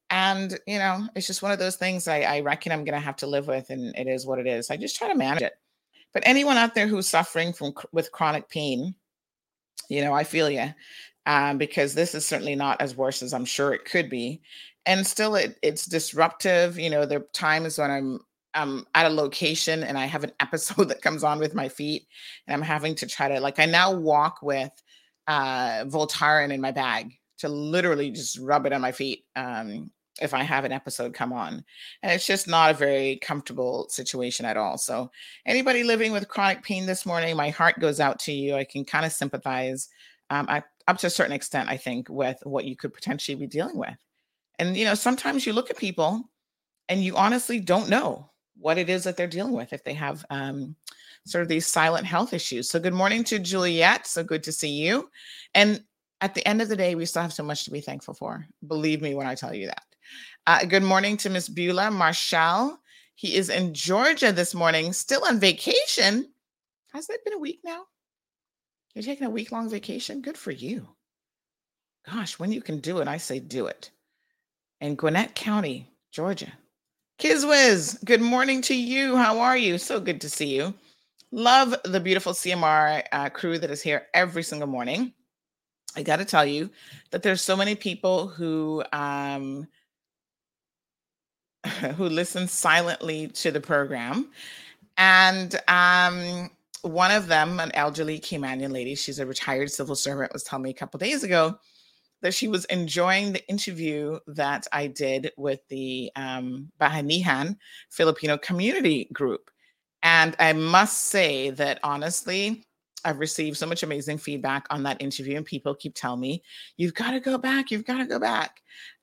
And, 0.10 0.60
you 0.68 0.78
know, 0.78 1.08
it's 1.16 1.28
just 1.28 1.42
one 1.42 1.52
of 1.54 1.60
those 1.60 1.78
things 1.78 2.08
I, 2.08 2.22
I 2.22 2.40
reckon 2.42 2.72
I'm 2.72 2.84
to 2.84 3.00
have 3.00 3.16
to 3.18 3.28
live 3.28 3.48
with, 3.48 3.70
and 3.70 3.96
it 3.96 4.08
is 4.08 4.26
what 4.26 4.40
it 4.40 4.48
is. 4.48 4.70
I 4.70 4.78
just 4.78 4.98
try 4.98 5.08
to 5.08 5.16
manage 5.16 5.44
it. 5.44 5.54
But 6.14 6.24
anyone 6.26 6.58
out 6.58 6.76
there 6.76 6.88
who's 6.88 7.08
suffering 7.08 7.54
from 7.54 7.74
with 7.94 8.12
chronic 8.12 8.50
pain, 8.50 8.94
you 9.90 10.02
know, 10.04 10.14
I 10.14 10.24
feel 10.24 10.50
you. 10.50 10.74
um, 11.26 11.58
because 11.58 11.94
this 11.94 12.16
is 12.16 12.26
certainly 12.26 12.56
not 12.56 12.82
as 12.82 12.96
worse 12.96 13.22
as 13.22 13.34
I'm 13.34 13.46
sure 13.46 13.74
it 13.74 13.86
could 13.86 14.10
be. 14.10 14.42
And 14.86 15.06
still, 15.06 15.36
it, 15.36 15.58
it's 15.62 15.86
disruptive. 15.86 16.80
You 16.80 16.90
know, 16.90 17.06
there 17.06 17.20
are 17.20 17.28
times 17.34 17.78
when 17.78 17.92
I'm 17.92 18.20
I'm 18.54 18.86
at 18.96 19.06
a 19.06 19.10
location 19.10 19.84
and 19.84 19.98
I 19.98 20.06
have 20.08 20.24
an 20.24 20.32
episode 20.40 20.90
that 20.90 21.02
comes 21.02 21.24
on 21.24 21.40
with 21.40 21.54
my 21.56 21.70
feet, 21.70 22.08
and 22.48 22.56
I'm 22.56 22.62
having 22.62 22.96
to 22.96 23.08
try 23.08 23.30
to 23.30 23.40
like 23.40 23.60
I 23.60 23.66
now 23.66 23.94
walk 23.94 24.40
with 24.42 24.72
uh 25.28 25.86
Voltaren 25.86 26.52
in 26.52 26.62
my 26.62 26.72
bag 26.72 27.14
to 27.40 27.50
literally 27.50 28.12
just 28.12 28.40
rub 28.40 28.66
it 28.66 28.74
on 28.74 28.82
my 28.82 28.92
feet 28.92 29.26
um 29.36 29.92
if 30.20 30.34
I 30.34 30.44
have 30.44 30.66
an 30.66 30.72
episode 30.72 31.14
come 31.14 31.32
on. 31.32 31.64
And 32.04 32.12
it's 32.12 32.26
just 32.26 32.48
not 32.48 32.72
a 32.72 32.78
very 32.78 33.18
comfortable 33.18 33.88
situation 33.90 34.46
at 34.46 34.58
all. 34.58 34.78
So, 34.78 35.12
anybody 35.46 35.84
living 35.84 36.12
with 36.12 36.28
chronic 36.28 36.64
pain 36.64 36.86
this 36.86 37.06
morning, 37.06 37.36
my 37.36 37.50
heart 37.50 37.80
goes 37.80 38.00
out 38.00 38.20
to 38.20 38.32
you. 38.32 38.56
I 38.56 38.64
can 38.64 38.84
kind 38.84 39.06
of 39.06 39.12
sympathize 39.12 39.90
um, 40.30 40.46
I, 40.50 40.64
up 40.88 40.98
to 41.00 41.08
a 41.08 41.12
certain 41.12 41.34
extent, 41.34 41.70
I 41.70 41.78
think, 41.78 42.10
with 42.10 42.38
what 42.44 42.66
you 42.66 42.76
could 42.76 42.94
potentially 42.94 43.36
be 43.36 43.48
dealing 43.48 43.78
with. 43.78 43.98
And, 44.60 44.76
you 44.76 44.86
know, 44.86 44.96
sometimes 44.96 45.46
you 45.46 45.54
look 45.54 45.70
at 45.70 45.78
people 45.78 46.30
and 46.90 47.04
you 47.04 47.16
honestly 47.16 47.60
don't 47.60 47.90
know 47.90 48.30
what 48.58 48.78
it 48.78 48.90
is 48.90 49.04
that 49.04 49.18
they're 49.18 49.28
dealing 49.28 49.54
with 49.54 49.74
if 49.74 49.84
they 49.84 49.94
have 49.94 50.26
um, 50.30 50.76
sort 51.26 51.42
of 51.42 51.48
these 51.48 51.68
silent 51.68 52.06
health 52.06 52.34
issues. 52.34 52.70
So, 52.70 52.80
good 52.80 52.94
morning 52.94 53.24
to 53.26 53.40
Juliet. 53.40 54.08
So 54.08 54.24
good 54.24 54.44
to 54.44 54.52
see 54.52 54.70
you. 54.70 55.10
And 55.54 55.84
at 56.22 56.34
the 56.34 56.48
end 56.48 56.62
of 56.62 56.70
the 56.70 56.76
day, 56.76 56.96
we 56.96 57.06
still 57.06 57.24
have 57.24 57.34
so 57.34 57.44
much 57.44 57.66
to 57.66 57.72
be 57.72 57.82
thankful 57.82 58.14
for. 58.14 58.46
Believe 58.68 59.02
me 59.02 59.16
when 59.16 59.28
I 59.28 59.36
tell 59.36 59.54
you 59.54 59.68
that. 59.68 59.84
Uh, 60.48 60.66
good 60.66 60.82
morning 60.82 61.18
to 61.18 61.30
Miss 61.30 61.48
Beulah 61.48 61.92
Marshall. 61.92 62.80
He 63.14 63.36
is 63.36 63.50
in 63.50 63.76
Georgia 63.76 64.32
this 64.32 64.56
morning, 64.56 64.92
still 64.92 65.24
on 65.24 65.40
vacation. 65.40 66.28
Has 66.94 67.06
that 67.08 67.24
been 67.24 67.36
a 67.36 67.40
week 67.40 67.60
now? 67.64 67.84
You're 68.96 69.04
taking 69.04 69.28
a 69.28 69.30
week 69.30 69.52
long 69.52 69.70
vacation? 69.70 70.20
Good 70.20 70.40
for 70.40 70.50
you. 70.50 70.88
Gosh, 72.10 72.40
when 72.40 72.52
you 72.52 72.60
can 72.60 72.80
do 72.80 72.98
it, 72.98 73.08
I 73.08 73.18
say 73.18 73.40
do 73.40 73.68
it. 73.68 73.92
In 74.82 74.96
Gwinnett 74.96 75.36
County, 75.36 75.88
Georgia. 76.12 76.52
Kizwiz, 77.20 78.04
good 78.04 78.22
morning 78.22 78.64
to 78.64 78.76
you. 78.76 79.16
How 79.16 79.40
are 79.40 79.56
you? 79.56 79.78
So 79.78 80.00
good 80.00 80.22
to 80.22 80.30
see 80.30 80.56
you. 80.56 80.74
Love 81.32 81.76
the 81.86 82.00
beautiful 82.00 82.34
CMR 82.34 83.04
uh, 83.12 83.30
crew 83.30 83.60
that 83.60 83.70
is 83.70 83.84
here 83.84 84.08
every 84.16 84.42
single 84.42 84.68
morning. 84.68 85.14
I 85.96 86.02
got 86.02 86.16
to 86.16 86.26
tell 86.26 86.48
you 86.48 86.72
that 87.12 87.22
there's 87.22 87.42
so 87.42 87.56
many 87.56 87.76
people 87.76 88.28
who 88.28 88.84
um, 88.92 89.68
who 91.98 92.06
listen 92.06 92.48
silently 92.48 93.28
to 93.28 93.52
the 93.52 93.62
program, 93.62 94.30
and 94.98 95.60
um, 95.68 96.50
one 96.82 97.12
of 97.12 97.28
them, 97.28 97.60
an 97.60 97.72
elderly 97.74 98.20
Caymanian 98.20 98.72
lady, 98.72 98.96
she's 98.96 99.20
a 99.20 99.26
retired 99.26 99.72
civil 99.72 99.96
servant, 99.96 100.34
was 100.34 100.44
telling 100.44 100.64
me 100.64 100.70
a 100.72 100.76
couple 100.76 100.98
days 100.98 101.24
ago 101.24 101.58
that 102.22 102.34
she 102.34 102.48
was 102.48 102.66
enjoying 102.66 103.34
the 103.34 103.48
interview 103.48 104.20
that 104.28 104.68
I 104.72 104.88
did 104.88 105.32
with 105.38 105.60
the 105.70 106.12
um, 106.16 106.72
Bayanihan 106.80 107.58
Filipino 107.90 108.38
community 108.38 109.10
group. 109.12 109.50
And 110.04 110.36
I 110.40 110.54
must 110.54 111.08
say 111.08 111.50
that 111.52 111.80
honestly, 111.84 112.66
I've 113.04 113.20
received 113.20 113.58
so 113.58 113.66
much 113.66 113.82
amazing 113.84 114.20
feedback 114.20 114.68
on 114.70 114.84
that 114.84 115.02
interview, 115.02 115.38
and 115.38 115.46
people 115.46 115.74
keep 115.74 115.96
telling 115.96 116.20
me, 116.20 116.44
You've 116.78 116.94
got 116.94 117.12
to 117.12 117.20
go 117.20 117.38
back, 117.38 117.72
you've 117.72 117.86
got 117.86 117.98
to 117.98 118.06
go 118.06 118.20
back. 118.20 118.62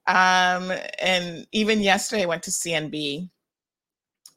Um, 0.09 0.73
and 0.99 1.47
even 1.53 1.81
yesterday, 1.81 2.23
I 2.23 2.27
went 2.27 2.43
to 2.45 2.51
CNB 2.51 3.29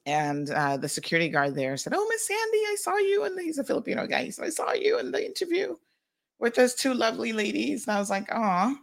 and 0.05 0.49
uh, 0.49 0.77
the 0.77 0.89
security 0.89 1.29
guard 1.29 1.55
there 1.55 1.77
said, 1.77 1.93
"Oh, 1.95 2.07
Miss 2.09 2.27
Sandy, 2.27 2.57
I 2.57 2.75
saw 2.79 2.97
you." 2.97 3.23
And 3.23 3.39
he's 3.39 3.57
a 3.57 3.63
Filipino 3.63 4.07
guy. 4.07 4.29
So 4.29 4.43
I 4.43 4.49
saw 4.49 4.73
you 4.73 4.99
in 4.99 5.11
the 5.11 5.25
interview 5.25 5.75
with 6.39 6.55
those 6.55 6.75
two 6.75 6.93
lovely 6.93 7.33
ladies. 7.33 7.87
And 7.87 7.95
I 7.95 7.99
was 7.99 8.09
like, 8.09 8.27
"Oh." 8.31 8.75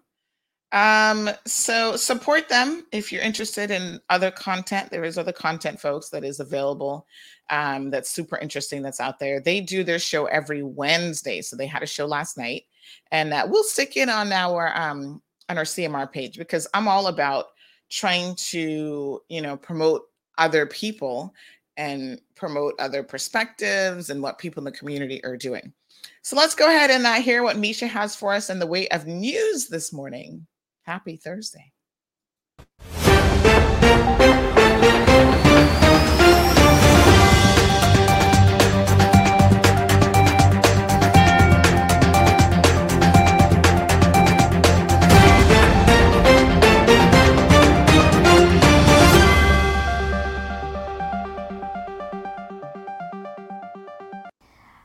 Um, 0.70 1.30
so 1.46 1.96
support 1.96 2.50
them 2.50 2.86
if 2.92 3.10
you're 3.10 3.22
interested 3.22 3.70
in 3.70 4.00
other 4.10 4.30
content. 4.30 4.90
There 4.90 5.04
is 5.04 5.16
other 5.16 5.32
content, 5.32 5.80
folks, 5.80 6.10
that 6.10 6.24
is 6.24 6.40
available. 6.40 7.06
Um, 7.48 7.90
that's 7.90 8.10
super 8.10 8.36
interesting. 8.36 8.82
That's 8.82 9.00
out 9.00 9.18
there. 9.18 9.40
They 9.40 9.62
do 9.62 9.82
their 9.82 9.98
show 9.98 10.26
every 10.26 10.62
Wednesday. 10.62 11.40
So 11.40 11.56
they 11.56 11.66
had 11.66 11.82
a 11.82 11.86
show 11.86 12.06
last 12.06 12.36
night, 12.36 12.64
and 13.10 13.32
uh, 13.32 13.46
we'll 13.48 13.64
stick 13.64 13.96
it 13.96 14.08
on 14.08 14.32
our 14.32 14.76
um 14.78 15.22
on 15.48 15.58
our 15.58 15.64
CMR 15.64 16.10
page 16.10 16.38
because 16.38 16.66
I'm 16.74 16.88
all 16.88 17.06
about 17.06 17.46
trying 17.90 18.34
to 18.36 19.22
you 19.28 19.40
know 19.42 19.56
promote 19.56 20.02
other 20.36 20.66
people 20.66 21.34
and 21.76 22.20
promote 22.34 22.74
other 22.78 23.02
perspectives 23.02 24.10
and 24.10 24.22
what 24.22 24.38
people 24.38 24.60
in 24.60 24.64
the 24.64 24.72
community 24.72 25.24
are 25.24 25.36
doing. 25.36 25.72
So 26.22 26.36
let's 26.36 26.54
go 26.54 26.66
ahead 26.68 26.90
and 26.90 27.06
uh, 27.06 27.14
hear 27.14 27.42
what 27.42 27.56
Misha 27.56 27.86
has 27.86 28.14
for 28.14 28.32
us 28.32 28.50
in 28.50 28.58
the 28.58 28.66
way 28.66 28.88
of 28.88 29.06
news 29.06 29.68
this 29.68 29.92
morning. 29.92 30.46
Happy 30.82 31.16
Thursday. 31.16 31.72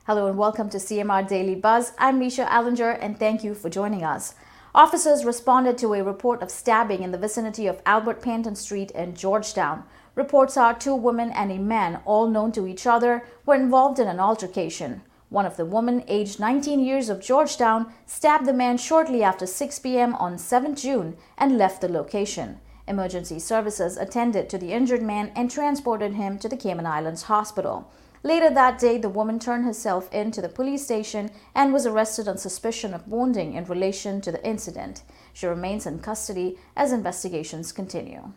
Hello 0.06 0.28
and 0.28 0.38
welcome 0.38 0.70
to 0.70 0.80
CMR 0.80 1.26
Daily 1.26 1.56
Buzz. 1.56 1.94
I'm 1.98 2.20
Misha 2.20 2.44
Allinger 2.44 2.98
and 3.00 3.18
thank 3.18 3.42
you 3.42 3.56
for 3.56 3.70
joining 3.70 4.04
us. 4.04 4.36
Officers 4.76 5.24
responded 5.24 5.78
to 5.78 5.94
a 5.94 6.04
report 6.04 6.42
of 6.42 6.52
stabbing 6.52 7.04
in 7.04 7.12
the 7.12 7.18
vicinity 7.18 7.68
of 7.68 7.82
Albert 7.86 8.22
Panton 8.22 8.58
Street 8.58 8.92
in 8.92 9.16
Georgetown. 9.16 9.86
Reports 10.14 10.58
are 10.58 10.78
two 10.78 10.94
women 10.94 11.32
and 11.32 11.54
a 11.54 11.58
man, 11.58 12.02
all 12.04 12.28
known 12.28 12.52
to 12.52 12.68
each 12.68 12.86
other, 12.86 13.24
were 13.46 13.56
involved 13.56 13.98
in 13.98 14.10
an 14.10 14.20
altercation. 14.20 15.04
One 15.30 15.46
of 15.46 15.56
the 15.56 15.64
women, 15.64 16.04
aged 16.10 16.38
19 16.38 16.82
years 16.82 17.08
of 17.08 17.22
Georgetown, 17.22 17.94
stabbed 18.06 18.46
the 18.46 18.52
man 18.52 18.76
shortly 18.76 19.24
after 19.24 19.46
6 19.48 19.80
p.m. 19.80 20.16
on 20.16 20.38
7 20.38 20.76
June 20.76 21.16
and 21.38 21.58
left 21.58 21.80
the 21.80 21.88
location. 21.88 22.60
Emergency 22.90 23.40
services 23.40 23.96
attended 23.96 24.50
to 24.50 24.58
the 24.58 24.74
injured 24.74 25.02
man 25.02 25.32
and 25.34 25.50
transported 25.50 26.16
him 26.16 26.38
to 26.40 26.50
the 26.50 26.58
Cayman 26.58 26.86
Islands 26.86 27.24
Hospital. 27.24 27.90
Later 28.26 28.50
that 28.52 28.80
day, 28.80 28.98
the 28.98 29.10
woman 29.10 29.38
turned 29.38 29.66
herself 29.66 30.10
in 30.14 30.32
to 30.32 30.42
the 30.42 30.48
police 30.48 30.86
station 30.86 31.30
and 31.54 31.74
was 31.74 31.86
arrested 31.86 32.26
on 32.30 32.38
suspicion 32.38 32.94
of 32.94 33.06
wounding 33.06 33.54
in 33.54 33.66
relation 33.66 34.22
to 34.22 34.32
the 34.32 34.46
incident. 34.48 35.04
She 35.34 35.46
remains 35.46 35.86
in 35.86 36.00
custody 36.00 36.58
as 36.74 36.94
investigations 36.94 37.74
continue. 37.74 38.32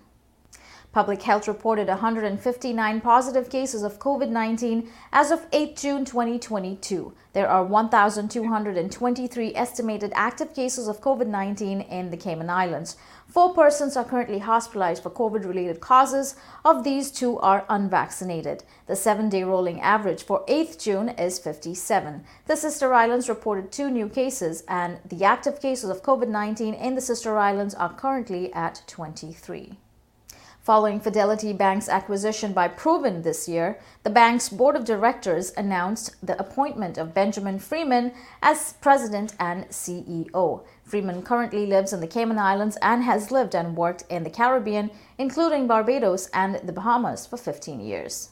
Public 0.96 1.22
Health 1.22 1.46
reported 1.46 1.88
159 1.88 3.00
positive 3.02 3.50
cases 3.50 3.82
of 3.82 3.98
COVID 3.98 4.30
19 4.30 4.90
as 5.12 5.30
of 5.30 5.46
8 5.52 5.76
June 5.76 6.04
2022. 6.04 7.12
There 7.34 7.48
are 7.48 7.62
1,223 7.62 9.54
estimated 9.54 10.12
active 10.14 10.54
cases 10.54 10.88
of 10.88 11.02
COVID 11.02 11.26
19 11.26 11.82
in 11.82 12.10
the 12.10 12.16
Cayman 12.16 12.48
Islands. 12.48 12.96
Four 13.28 13.54
persons 13.54 13.96
are 13.96 14.04
currently 14.04 14.38
hospitalized 14.38 15.02
for 15.02 15.10
COVID 15.10 15.44
related 15.44 15.80
causes. 15.80 16.36
Of 16.64 16.84
these, 16.84 17.10
two 17.10 17.38
are 17.40 17.66
unvaccinated. 17.68 18.62
The 18.86 18.96
seven 18.96 19.28
day 19.28 19.42
rolling 19.42 19.80
average 19.80 20.22
for 20.22 20.44
8th 20.46 20.82
June 20.82 21.08
is 21.10 21.38
57. 21.38 22.24
The 22.46 22.56
Sister 22.56 22.94
Islands 22.94 23.28
reported 23.28 23.72
two 23.72 23.90
new 23.90 24.08
cases, 24.08 24.62
and 24.68 25.00
the 25.04 25.24
active 25.24 25.60
cases 25.60 25.90
of 25.90 26.02
COVID 26.02 26.28
19 26.28 26.72
in 26.74 26.94
the 26.94 27.00
Sister 27.00 27.36
Islands 27.36 27.74
are 27.74 27.92
currently 27.92 28.52
at 28.54 28.82
23. 28.86 29.76
Following 30.66 30.98
Fidelity 30.98 31.52
Bank's 31.52 31.88
acquisition 31.88 32.52
by 32.52 32.66
Proven 32.66 33.22
this 33.22 33.48
year, 33.48 33.78
the 34.02 34.10
bank's 34.10 34.48
board 34.48 34.74
of 34.74 34.84
directors 34.84 35.52
announced 35.56 36.16
the 36.20 36.36
appointment 36.40 36.98
of 36.98 37.14
Benjamin 37.14 37.60
Freeman 37.60 38.10
as 38.42 38.72
president 38.80 39.34
and 39.38 39.68
CEO. 39.68 40.64
Freeman 40.82 41.22
currently 41.22 41.66
lives 41.66 41.92
in 41.92 42.00
the 42.00 42.08
Cayman 42.08 42.40
Islands 42.40 42.76
and 42.82 43.04
has 43.04 43.30
lived 43.30 43.54
and 43.54 43.76
worked 43.76 44.02
in 44.10 44.24
the 44.24 44.28
Caribbean, 44.28 44.90
including 45.18 45.68
Barbados 45.68 46.26
and 46.34 46.56
the 46.56 46.72
Bahamas, 46.72 47.26
for 47.26 47.36
15 47.36 47.78
years. 47.78 48.30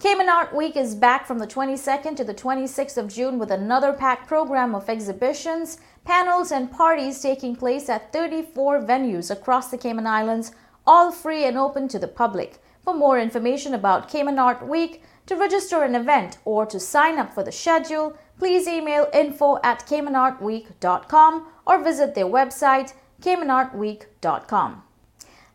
Cayman 0.00 0.28
Art 0.28 0.52
Week 0.52 0.76
is 0.76 0.96
back 0.96 1.26
from 1.26 1.38
the 1.38 1.46
22nd 1.46 2.16
to 2.16 2.24
the 2.24 2.34
26th 2.34 2.96
of 2.96 3.06
June 3.06 3.38
with 3.38 3.52
another 3.52 3.92
packed 3.92 4.26
program 4.26 4.74
of 4.74 4.88
exhibitions, 4.88 5.78
panels, 6.04 6.50
and 6.50 6.72
parties 6.72 7.22
taking 7.22 7.54
place 7.54 7.88
at 7.88 8.12
34 8.12 8.82
venues 8.82 9.30
across 9.30 9.70
the 9.70 9.78
Cayman 9.78 10.08
Islands 10.08 10.50
all 10.88 11.12
free 11.12 11.44
and 11.44 11.58
open 11.58 11.86
to 11.86 11.98
the 11.98 12.08
public. 12.08 12.58
For 12.82 12.94
more 12.94 13.20
information 13.20 13.74
about 13.74 14.08
Cayman 14.08 14.38
Art 14.38 14.66
Week, 14.66 15.02
to 15.26 15.36
register 15.36 15.82
an 15.82 15.94
event 15.94 16.38
or 16.46 16.64
to 16.64 16.80
sign 16.80 17.18
up 17.18 17.34
for 17.34 17.44
the 17.44 17.52
schedule, 17.52 18.16
please 18.38 18.66
email 18.66 19.06
info 19.12 19.58
at 19.62 19.86
caymanartweek.com 19.86 21.46
or 21.66 21.84
visit 21.84 22.14
their 22.14 22.24
website, 22.24 22.94
caymanartweek.com. 23.20 24.82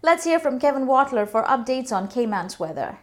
Let's 0.04 0.26
hear 0.26 0.40
from 0.40 0.60
Kevin 0.60 0.86
Watler 0.86 1.28
for 1.28 1.44
updates 1.46 1.92
on 1.92 2.08
Cayman's 2.08 2.60
weather. 2.60 3.00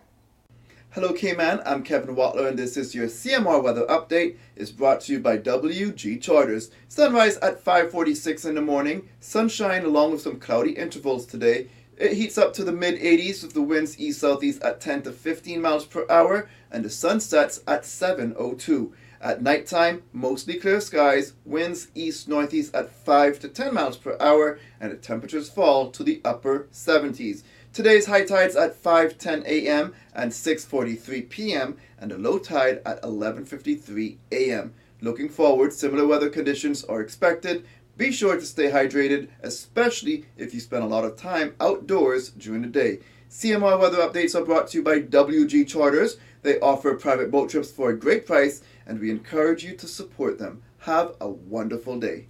Hello, 0.94 1.12
Cayman. 1.12 1.60
I'm 1.64 1.82
Kevin 1.82 2.16
Watler, 2.16 2.48
and 2.48 2.58
this 2.58 2.76
is 2.76 2.96
your 2.96 3.06
CMR 3.06 3.62
weather 3.62 3.86
update. 3.86 4.36
It's 4.56 4.72
brought 4.72 5.00
to 5.02 5.12
you 5.12 5.20
by 5.20 5.38
WG 5.38 6.20
Charters. 6.20 6.70
Sunrise 6.88 7.36
at 7.36 7.64
5:46 7.64 8.44
in 8.44 8.56
the 8.56 8.60
morning. 8.60 9.08
Sunshine 9.20 9.84
along 9.84 10.12
with 10.12 10.20
some 10.20 10.40
cloudy 10.40 10.72
intervals 10.72 11.26
today. 11.26 11.68
It 12.00 12.14
heats 12.14 12.38
up 12.38 12.54
to 12.54 12.64
the 12.64 12.72
mid 12.72 12.98
80s 12.98 13.42
with 13.42 13.52
the 13.52 13.60
winds 13.60 14.00
east 14.00 14.20
southeast 14.20 14.62
at 14.62 14.80
10 14.80 15.02
to 15.02 15.12
15 15.12 15.60
miles 15.60 15.84
per 15.84 16.06
hour, 16.08 16.48
and 16.70 16.82
the 16.82 16.88
sun 16.88 17.20
sets 17.20 17.60
at 17.68 17.82
7:02. 17.82 18.92
At 19.20 19.42
nighttime, 19.42 20.04
mostly 20.10 20.54
clear 20.54 20.80
skies, 20.80 21.34
winds 21.44 21.88
east 21.94 22.26
northeast 22.26 22.74
at 22.74 22.90
5 22.90 23.38
to 23.40 23.48
10 23.48 23.74
miles 23.74 23.98
per 23.98 24.16
hour, 24.18 24.58
and 24.80 24.90
the 24.90 24.96
temperatures 24.96 25.50
fall 25.50 25.90
to 25.90 26.02
the 26.02 26.22
upper 26.24 26.68
70s. 26.72 27.42
Today's 27.74 28.06
high 28.06 28.24
tide's 28.24 28.56
at 28.56 28.82
5:10 28.82 29.44
a.m. 29.44 29.92
and 30.14 30.32
6:43 30.32 31.28
p.m. 31.28 31.76
and 31.98 32.10
the 32.10 32.16
low 32.16 32.38
tide 32.38 32.80
at 32.86 33.02
11:53 33.02 34.16
a.m. 34.32 34.72
Looking 35.02 35.28
forward, 35.28 35.74
similar 35.74 36.06
weather 36.06 36.30
conditions 36.30 36.82
are 36.84 37.02
expected. 37.02 37.66
Be 38.00 38.12
sure 38.12 38.36
to 38.36 38.46
stay 38.46 38.70
hydrated, 38.70 39.28
especially 39.42 40.24
if 40.38 40.54
you 40.54 40.60
spend 40.60 40.82
a 40.82 40.86
lot 40.86 41.04
of 41.04 41.18
time 41.18 41.54
outdoors 41.60 42.30
during 42.30 42.62
the 42.62 42.68
day. 42.68 43.00
CMR 43.28 43.78
weather 43.78 43.98
updates 43.98 44.34
are 44.34 44.42
brought 44.42 44.68
to 44.68 44.78
you 44.78 44.82
by 44.82 45.00
WG 45.00 45.68
Charters. 45.68 46.16
They 46.40 46.58
offer 46.60 46.94
private 46.94 47.30
boat 47.30 47.50
trips 47.50 47.70
for 47.70 47.90
a 47.90 47.98
great 47.98 48.24
price, 48.24 48.62
and 48.86 48.98
we 48.98 49.10
encourage 49.10 49.64
you 49.64 49.76
to 49.76 49.86
support 49.86 50.38
them. 50.38 50.62
Have 50.78 51.14
a 51.20 51.28
wonderful 51.28 52.00
day. 52.00 52.28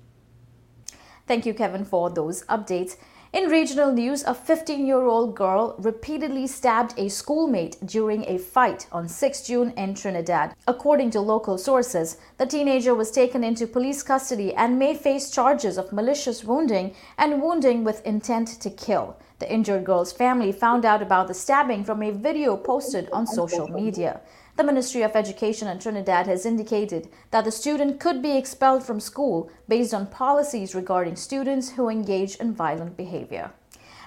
Thank 1.29 1.47
you, 1.47 1.55
Kevin, 1.55 1.85
for 1.85 2.11
those 2.11 2.45
updates. 2.47 2.97
In 3.33 3.49
regional 3.49 3.93
news, 3.93 4.25
a 4.25 4.35
15 4.35 4.85
year 4.85 5.05
old 5.05 5.37
girl 5.37 5.77
repeatedly 5.79 6.49
stabbed 6.49 6.95
a 6.97 7.09
schoolmate 7.09 7.77
during 7.87 8.25
a 8.25 8.39
fight 8.39 8.89
on 8.91 9.07
6 9.07 9.43
June 9.43 9.73
in 9.77 9.95
Trinidad. 9.95 10.57
According 10.67 11.11
to 11.13 11.21
local 11.21 11.57
sources, 11.57 12.17
the 12.39 12.47
teenager 12.47 12.93
was 12.93 13.13
taken 13.13 13.45
into 13.45 13.69
police 13.69 14.03
custody 14.03 14.53
and 14.55 14.81
may 14.81 14.95
face 14.95 15.31
charges 15.31 15.79
of 15.79 15.93
malicious 15.93 16.43
wounding 16.43 16.93
and 17.19 17.41
wounding 17.41 17.85
with 17.85 18.05
intent 18.05 18.49
to 18.63 18.69
kill. 18.69 19.17
The 19.39 19.53
injured 19.53 19.85
girl's 19.85 20.13
family 20.13 20.51
found 20.51 20.85
out 20.85 21.01
about 21.01 21.29
the 21.29 21.35
stabbing 21.35 21.85
from 21.85 22.03
a 22.03 22.11
video 22.11 22.57
posted 22.57 23.09
on 23.13 23.29
social 23.29 23.69
media. 23.69 24.23
The 24.61 24.67
Ministry 24.67 25.01
of 25.01 25.17
Education 25.17 25.69
in 25.69 25.79
Trinidad 25.79 26.27
has 26.27 26.45
indicated 26.45 27.09
that 27.31 27.47
the 27.47 27.51
student 27.51 27.99
could 27.99 28.21
be 28.21 28.37
expelled 28.37 28.85
from 28.85 29.01
school 29.01 29.51
based 29.67 29.95
on 29.95 30.09
policies 30.09 30.75
regarding 30.75 31.17
students 31.17 31.71
who 31.71 31.89
engage 31.89 32.37
in 32.37 32.53
violent 32.53 32.95
behavior. 32.95 33.53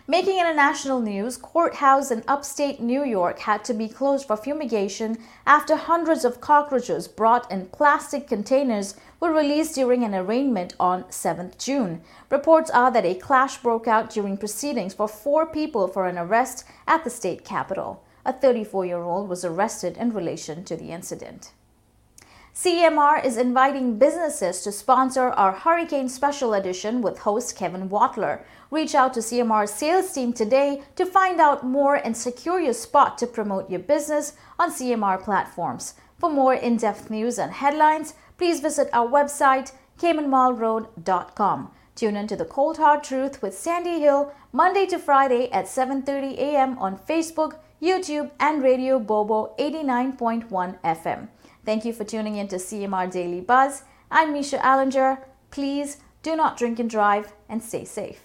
Making 0.06 0.38
international 0.38 1.00
news, 1.00 1.38
courthouse 1.38 2.12
in 2.12 2.24
upstate 2.28 2.80
New 2.80 3.04
York 3.04 3.40
had 3.40 3.66
to 3.66 3.74
be 3.74 3.88
closed 3.88 4.28
for 4.28 4.38
fumigation 4.38 5.18
after 5.48 5.76
hundreds 5.76 6.24
of 6.24 6.40
cockroaches 6.40 7.08
brought 7.08 7.52
in 7.52 7.66
plastic 7.66 8.28
containers 8.28 8.94
were 9.20 9.34
released 9.34 9.74
during 9.74 10.04
an 10.04 10.14
arraignment 10.14 10.76
on 10.80 11.06
7th 11.06 11.58
June. 11.58 12.04
Reports 12.30 12.70
are 12.70 12.92
that 12.92 13.06
a 13.06 13.16
clash 13.16 13.58
broke 13.58 13.88
out 13.88 14.12
during 14.12 14.38
proceedings 14.38 14.94
for 14.94 15.08
four 15.08 15.48
people 15.48 15.88
for 15.88 16.06
an 16.06 16.20
arrest 16.20 16.64
at 16.88 17.04
the 17.04 17.10
state 17.10 17.44
capitol. 17.44 18.04
A 18.26 18.32
34 18.32 18.86
year 18.86 19.02
old 19.04 19.28
was 19.28 19.44
arrested 19.44 19.98
in 19.98 20.14
relation 20.14 20.64
to 20.66 20.76
the 20.76 20.92
incident. 20.92 21.52
CMR 22.56 23.26
is 23.26 23.36
inviting 23.36 23.98
businesses 23.98 24.62
to 24.62 24.72
sponsor 24.72 25.30
our 25.30 25.52
Hurricane 25.52 26.08
Special 26.08 26.54
Edition 26.54 27.02
with 27.02 27.20
host 27.20 27.58
Kevin 27.58 27.90
Watler. 27.90 28.44
Reach 28.70 28.94
out 28.94 29.16
to 29.16 29.22
CMR's 29.22 29.72
sales 29.72 30.14
team 30.14 30.34
today 30.34 30.84
to 30.96 31.04
find 31.04 31.42
out 31.42 31.66
more 31.66 31.96
and 31.96 32.16
secure 32.16 32.60
your 32.60 32.74
spot 32.74 33.18
to 33.18 33.26
promote 33.26 33.72
your 33.72 33.80
business 33.80 34.34
on 34.60 34.72
CMR 34.72 35.20
platforms. 35.22 35.96
For 36.20 36.30
more 36.30 36.54
in 36.54 36.78
depth 36.78 37.10
news 37.10 37.40
and 37.40 37.52
headlines, 37.52 38.14
please 38.38 38.60
visit 38.60 38.88
our 38.94 39.08
website, 39.08 39.72
caymanmarlroad.com. 40.00 41.72
Tune 41.96 42.16
in 42.16 42.28
to 42.28 42.36
the 42.36 42.46
Cold 42.46 42.78
Hard 42.78 43.04
Truth 43.04 43.42
with 43.42 43.58
Sandy 43.58 44.00
Hill 44.00 44.32
Monday 44.52 44.86
to 44.86 45.00
Friday 45.00 45.52
at 45.52 45.66
7:30 45.66 46.38
a.m. 46.38 46.78
on 46.78 46.98
Facebook, 46.98 47.60
YouTube, 47.84 48.32
and 48.40 48.64
Radio 48.64 48.98
Bobo 48.98 49.54
89.1 49.60 50.80
FM. 50.84 51.28
Thank 51.66 51.84
you 51.84 51.92
for 51.92 52.06
tuning 52.06 52.38
in 52.38 52.48
to 52.48 52.56
CMR 52.56 53.12
Daily 53.12 53.42
Buzz. 53.42 53.84
I'm 54.10 54.32
Misha 54.32 54.58
Allinger. 54.60 55.22
Please 55.52 55.98
do 56.22 56.38
not 56.38 56.56
drink 56.56 56.80
and 56.80 56.90
drive 56.90 57.34
and 57.50 57.62
stay 57.62 57.84
safe. 57.84 58.23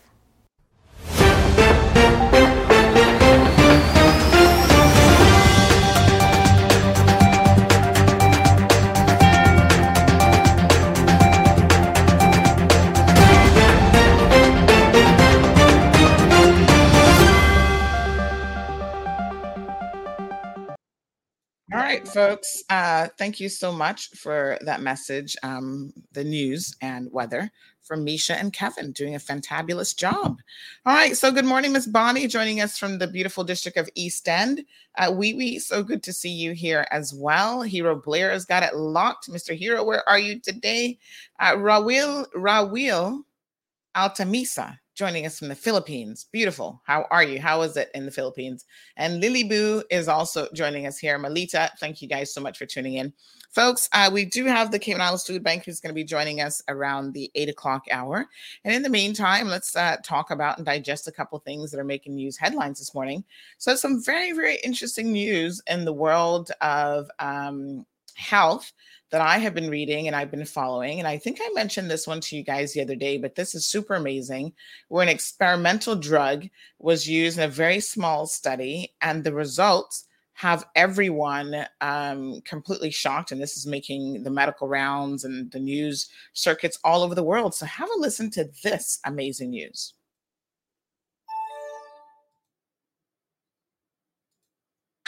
Right, 21.89 22.07
folks. 22.07 22.63
Uh, 22.69 23.09
thank 23.17 23.41
you 23.41 23.49
so 23.49 23.73
much 23.73 24.11
for 24.11 24.59
that 24.61 24.83
message, 24.83 25.37
um, 25.43 25.93
the 26.13 26.23
news 26.23 26.77
and 26.83 27.11
weather 27.11 27.51
from 27.83 28.05
Misha 28.05 28.39
and 28.39 28.53
Kevin 28.53 28.93
doing 28.93 29.15
a 29.15 29.19
fantabulous 29.19 29.97
job. 29.97 30.39
All 30.85 30.95
right, 30.95 31.17
so 31.17 31.33
good 31.33 31.47
morning, 31.47 31.73
Miss 31.73 31.87
Bonnie, 31.87 32.27
joining 32.27 32.61
us 32.61 32.77
from 32.77 32.99
the 32.99 33.07
beautiful 33.07 33.43
district 33.43 33.79
of 33.79 33.89
East 33.95 34.29
End. 34.29 34.67
Uh, 34.99 35.11
wee 35.15 35.33
wee, 35.33 35.59
so 35.59 35.83
good 35.83 36.03
to 36.03 36.13
see 36.13 36.29
you 36.29 36.53
here 36.53 36.87
as 36.91 37.15
well. 37.15 37.63
Hero 37.63 37.97
Blair 37.97 38.33
has 38.33 38.45
got 38.45 38.63
it 38.63 38.77
locked. 38.77 39.31
Mr. 39.31 39.57
Hero, 39.57 39.83
where 39.83 40.07
are 40.07 40.19
you 40.19 40.39
today? 40.39 40.99
Uh, 41.41 41.55
Rawil, 41.55 42.27
Rawil 42.35 43.23
Altamisa 43.97 44.77
joining 44.99 45.25
us 45.25 45.39
from 45.39 45.47
the 45.47 45.55
Philippines. 45.55 46.27
Beautiful. 46.33 46.83
How 46.85 47.07
are 47.13 47.23
you? 47.23 47.41
How 47.41 47.63
is 47.63 47.77
it 47.77 47.89
in 47.95 48.05
the 48.05 48.11
Philippines? 48.11 48.65
And 48.97 49.21
Lily 49.21 49.45
Boo 49.45 49.85
is 49.93 50.09
also 50.09 50.49
joining 50.53 50.89
us 50.89 50.99
here. 50.99 51.17
Malita, 51.21 51.71
thank 51.79 52.03
you 52.03 52.09
guys 52.09 52.35
so 52.35 52.41
much 52.41 52.59
for 52.59 52.67
tuning 52.67 52.95
in. 52.95 53.13
Folks, 53.53 53.89
uh, 53.93 54.11
we 54.13 54.25
do 54.25 54.45
have 54.47 54.73
the 54.73 54.79
Cayman 54.79 55.01
Islands 55.01 55.25
Food 55.25 55.45
Bank 55.45 55.65
who's 55.65 55.79
going 55.79 55.91
to 55.91 55.95
be 55.95 56.03
joining 56.03 56.41
us 56.41 56.61
around 56.69 57.13
the 57.13 57.31
eight 57.37 57.49
o'clock 57.49 57.85
hour. 57.93 58.27
And 58.65 58.75
in 58.75 58.83
the 58.83 58.89
meantime, 58.89 59.47
let's 59.47 59.77
uh, 59.77 59.99
talk 60.03 60.33
about 60.33 60.57
and 60.57 60.67
digest 60.67 61.07
a 61.07 61.13
couple 61.13 61.39
things 61.39 61.71
that 61.71 61.79
are 61.79 61.85
making 61.85 62.17
news 62.17 62.37
headlines 62.37 62.81
this 62.81 62.93
morning. 62.93 63.23
So, 63.57 63.77
some 63.77 64.03
very, 64.03 64.33
very 64.33 64.59
interesting 64.65 65.13
news 65.13 65.63
in 65.69 65.85
the 65.85 65.93
world 65.93 66.51
of 66.61 67.09
um, 67.21 67.87
health 68.19 68.73
that 69.11 69.21
I 69.21 69.39
have 69.39 69.55
been 69.55 69.71
reading 69.71 70.07
and 70.07 70.15
I've 70.15 70.31
been 70.31 70.45
following. 70.45 70.99
And 70.99 71.09
I 71.09 71.17
think 71.17 71.39
I 71.41 71.51
mentioned 71.55 71.91
this 71.91 72.07
one 72.07 72.21
to 72.21 72.37
you 72.37 72.43
guys 72.43 72.73
the 72.73 72.83
other 72.83 72.97
day, 72.97 73.17
but 73.17 73.35
this 73.35 73.55
is 73.55 73.67
super 73.67 73.95
amazing. 73.95 74.53
Where 74.89 75.03
an 75.03 75.09
experimental 75.09 75.97
drug 75.97 76.47
was 76.79 77.09
used 77.09 77.39
in 77.39 77.45
a 77.45 77.49
very 77.49 77.81
small 77.81 78.27
study, 78.27 78.95
and 79.01 79.25
the 79.25 79.33
results 79.33 80.05
have 80.35 80.67
everyone 80.77 81.67
um, 81.81 82.41
completely 82.43 82.91
shocked. 82.91 83.33
And 83.33 83.41
this 83.41 83.57
is 83.57 83.67
making 83.67 84.23
the 84.23 84.31
medical 84.31 84.69
rounds 84.69 85.25
and 85.25 85.51
the 85.51 85.59
news 85.59 86.09
circuits 86.33 86.79
all 86.85 87.03
over 87.03 87.15
the 87.15 87.25
world. 87.25 87.55
So 87.55 87.67
have 87.67 87.89
a 87.97 88.01
listen 88.01 88.31
to 88.33 88.49
this 88.63 89.01
amazing 89.05 89.51
news. 89.51 89.95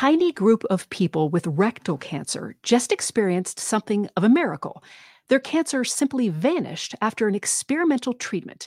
Tiny 0.00 0.32
group 0.32 0.64
of 0.70 0.88
people 0.88 1.28
with 1.28 1.46
rectal 1.46 1.98
cancer 1.98 2.56
just 2.62 2.90
experienced 2.90 3.60
something 3.60 4.08
of 4.16 4.24
a 4.24 4.30
miracle. 4.30 4.82
Their 5.28 5.38
cancer 5.38 5.84
simply 5.84 6.30
vanished 6.30 6.94
after 7.02 7.28
an 7.28 7.34
experimental 7.34 8.14
treatment. 8.14 8.66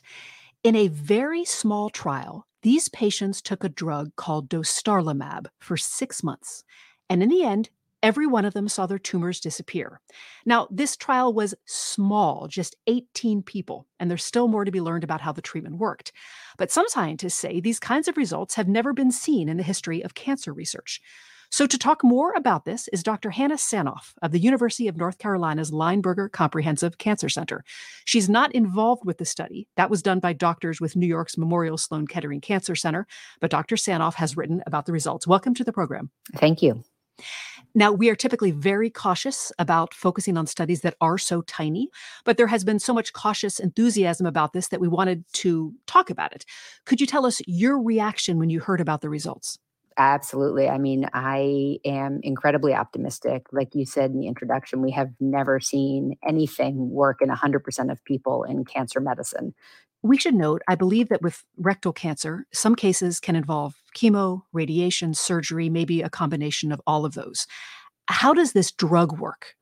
In 0.63 0.75
a 0.75 0.89
very 0.89 1.43
small 1.43 1.89
trial, 1.89 2.45
these 2.61 2.87
patients 2.87 3.41
took 3.41 3.63
a 3.63 3.69
drug 3.69 4.15
called 4.15 4.47
dostarlimab 4.47 5.47
for 5.59 5.75
six 5.75 6.21
months. 6.21 6.63
And 7.09 7.23
in 7.23 7.29
the 7.29 7.43
end, 7.43 7.71
every 8.03 8.27
one 8.27 8.45
of 8.45 8.53
them 8.53 8.67
saw 8.67 8.85
their 8.85 8.99
tumors 8.99 9.39
disappear. 9.39 10.01
Now, 10.45 10.67
this 10.69 10.95
trial 10.95 11.33
was 11.33 11.55
small, 11.65 12.47
just 12.47 12.75
18 12.85 13.41
people, 13.41 13.87
and 13.99 14.11
there's 14.11 14.25
still 14.25 14.49
more 14.49 14.65
to 14.65 14.71
be 14.71 14.81
learned 14.81 15.05
about 15.05 15.21
how 15.21 15.31
the 15.31 15.41
treatment 15.41 15.77
worked. 15.77 16.11
But 16.57 16.69
some 16.69 16.87
scientists 16.89 17.35
say 17.35 17.59
these 17.59 17.79
kinds 17.79 18.07
of 18.07 18.17
results 18.17 18.55
have 18.55 18.67
never 18.67 18.93
been 18.93 19.11
seen 19.11 19.47
in 19.49 19.57
the 19.57 19.63
history 19.63 20.03
of 20.03 20.13
cancer 20.13 20.53
research. 20.53 21.01
So, 21.49 21.67
to 21.67 21.77
talk 21.77 22.03
more 22.03 22.33
about 22.35 22.65
this 22.65 22.87
is 22.87 23.03
Dr. 23.03 23.29
Hannah 23.29 23.57
Sanoff 23.57 24.13
of 24.23 24.31
the 24.31 24.39
University 24.39 24.87
of 24.87 24.97
North 24.97 25.19
Carolina's 25.19 25.69
Lineberger 25.69 26.31
Comprehensive 26.31 26.97
Cancer 26.97 27.29
Center. 27.29 27.63
She's 28.05 28.27
not 28.27 28.51
involved 28.55 29.05
with 29.05 29.19
the 29.19 29.25
study. 29.25 29.67
That 29.77 29.91
was 29.91 30.01
done 30.01 30.19
by 30.19 30.33
doctors 30.33 30.81
with 30.81 30.95
New 30.95 31.05
York's 31.05 31.37
Memorial 31.37 31.77
Sloan 31.77 32.07
Kettering 32.07 32.41
Cancer 32.41 32.75
Center, 32.75 33.05
but 33.39 33.51
Dr. 33.51 33.75
Sanoff 33.75 34.15
has 34.15 34.35
written 34.35 34.63
about 34.65 34.87
the 34.87 34.93
results. 34.93 35.27
Welcome 35.27 35.53
to 35.53 35.63
the 35.63 35.71
program. 35.71 36.09
Thank 36.37 36.63
you. 36.63 36.83
Now, 37.75 37.91
we 37.91 38.09
are 38.09 38.15
typically 38.15 38.51
very 38.51 38.89
cautious 38.89 39.51
about 39.57 39.93
focusing 39.93 40.37
on 40.37 40.45
studies 40.45 40.81
that 40.81 40.95
are 41.01 41.17
so 41.17 41.41
tiny, 41.41 41.89
but 42.23 42.37
there 42.37 42.47
has 42.47 42.63
been 42.63 42.79
so 42.79 42.93
much 42.93 43.13
cautious 43.13 43.59
enthusiasm 43.59 44.27
about 44.27 44.53
this 44.53 44.67
that 44.67 44.79
we 44.79 44.87
wanted 44.87 45.25
to 45.33 45.73
talk 45.87 46.09
about 46.09 46.33
it. 46.33 46.45
Could 46.85 47.01
you 47.01 47.07
tell 47.07 47.25
us 47.25 47.41
your 47.47 47.81
reaction 47.81 48.37
when 48.37 48.51
you 48.51 48.59
heard 48.59 48.79
about 48.81 49.01
the 49.01 49.09
results? 49.09 49.57
Absolutely. 49.97 50.67
I 50.67 50.79
mean, 50.79 51.07
I 51.13 51.77
am 51.85 52.19
incredibly 52.23 52.73
optimistic. 52.73 53.45
Like 53.51 53.75
you 53.75 53.85
said 53.85 54.11
in 54.11 54.19
the 54.19 54.27
introduction, 54.27 54.81
we 54.81 54.91
have 54.91 55.11
never 55.19 55.59
seen 55.59 56.15
anything 56.27 56.89
work 56.89 57.21
in 57.21 57.29
100% 57.29 57.91
of 57.91 58.03
people 58.03 58.43
in 58.43 58.65
cancer 58.65 58.99
medicine. 58.99 59.53
We 60.01 60.17
should 60.17 60.33
note, 60.33 60.63
I 60.67 60.75
believe 60.75 61.09
that 61.09 61.21
with 61.21 61.43
rectal 61.57 61.93
cancer, 61.93 62.47
some 62.51 62.75
cases 62.75 63.19
can 63.19 63.35
involve 63.35 63.82
chemo, 63.93 64.41
radiation, 64.51 65.13
surgery, 65.13 65.69
maybe 65.69 66.01
a 66.01 66.09
combination 66.09 66.71
of 66.71 66.81
all 66.85 67.05
of 67.05 67.13
those. 67.13 67.47
How 68.07 68.33
does 68.33 68.53
this 68.53 68.71
drug 68.71 69.19
work? 69.19 69.55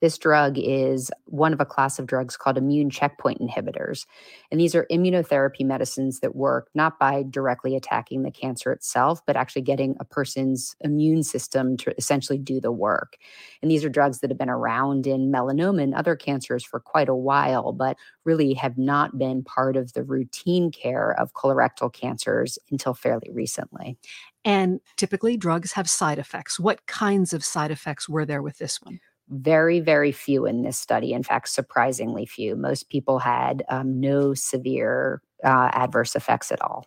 This 0.00 0.16
drug 0.16 0.56
is 0.56 1.10
one 1.24 1.52
of 1.52 1.60
a 1.60 1.64
class 1.66 1.98
of 1.98 2.06
drugs 2.06 2.36
called 2.36 2.56
immune 2.56 2.88
checkpoint 2.88 3.40
inhibitors. 3.40 4.06
And 4.50 4.60
these 4.60 4.74
are 4.74 4.86
immunotherapy 4.92 5.64
medicines 5.64 6.20
that 6.20 6.36
work 6.36 6.68
not 6.74 6.98
by 6.98 7.24
directly 7.28 7.74
attacking 7.74 8.22
the 8.22 8.30
cancer 8.30 8.70
itself, 8.70 9.20
but 9.26 9.36
actually 9.36 9.62
getting 9.62 9.96
a 9.98 10.04
person's 10.04 10.76
immune 10.82 11.22
system 11.22 11.76
to 11.78 11.94
essentially 11.98 12.38
do 12.38 12.60
the 12.60 12.70
work. 12.70 13.16
And 13.60 13.70
these 13.70 13.84
are 13.84 13.88
drugs 13.88 14.20
that 14.20 14.30
have 14.30 14.38
been 14.38 14.48
around 14.48 15.06
in 15.06 15.32
melanoma 15.32 15.82
and 15.82 15.94
other 15.94 16.14
cancers 16.14 16.64
for 16.64 16.78
quite 16.78 17.08
a 17.08 17.14
while, 17.14 17.72
but 17.72 17.96
really 18.24 18.54
have 18.54 18.78
not 18.78 19.18
been 19.18 19.42
part 19.42 19.76
of 19.76 19.94
the 19.94 20.04
routine 20.04 20.70
care 20.70 21.18
of 21.18 21.32
colorectal 21.32 21.92
cancers 21.92 22.58
until 22.70 22.94
fairly 22.94 23.30
recently. 23.32 23.98
And 24.44 24.80
typically, 24.96 25.36
drugs 25.36 25.72
have 25.72 25.90
side 25.90 26.18
effects. 26.18 26.60
What 26.60 26.86
kinds 26.86 27.32
of 27.32 27.44
side 27.44 27.70
effects 27.70 28.08
were 28.08 28.24
there 28.24 28.42
with 28.42 28.58
this 28.58 28.80
one? 28.80 29.00
Very, 29.30 29.80
very 29.80 30.12
few 30.12 30.46
in 30.46 30.62
this 30.62 30.78
study. 30.78 31.12
In 31.12 31.22
fact, 31.22 31.48
surprisingly 31.48 32.26
few. 32.26 32.56
Most 32.56 32.88
people 32.88 33.18
had 33.18 33.62
um, 33.68 34.00
no 34.00 34.34
severe 34.34 35.22
uh, 35.44 35.70
adverse 35.72 36.14
effects 36.14 36.50
at 36.50 36.62
all. 36.62 36.86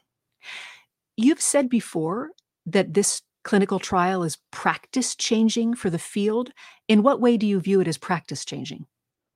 You've 1.17 1.41
said 1.41 1.69
before 1.69 2.31
that 2.65 2.93
this 2.93 3.21
clinical 3.43 3.79
trial 3.79 4.23
is 4.23 4.37
practice 4.51 5.15
changing 5.15 5.75
for 5.75 5.89
the 5.89 5.99
field. 5.99 6.51
In 6.87 7.03
what 7.03 7.21
way 7.21 7.37
do 7.37 7.47
you 7.47 7.59
view 7.59 7.81
it 7.81 7.87
as 7.87 7.97
practice 7.97 8.45
changing? 8.45 8.85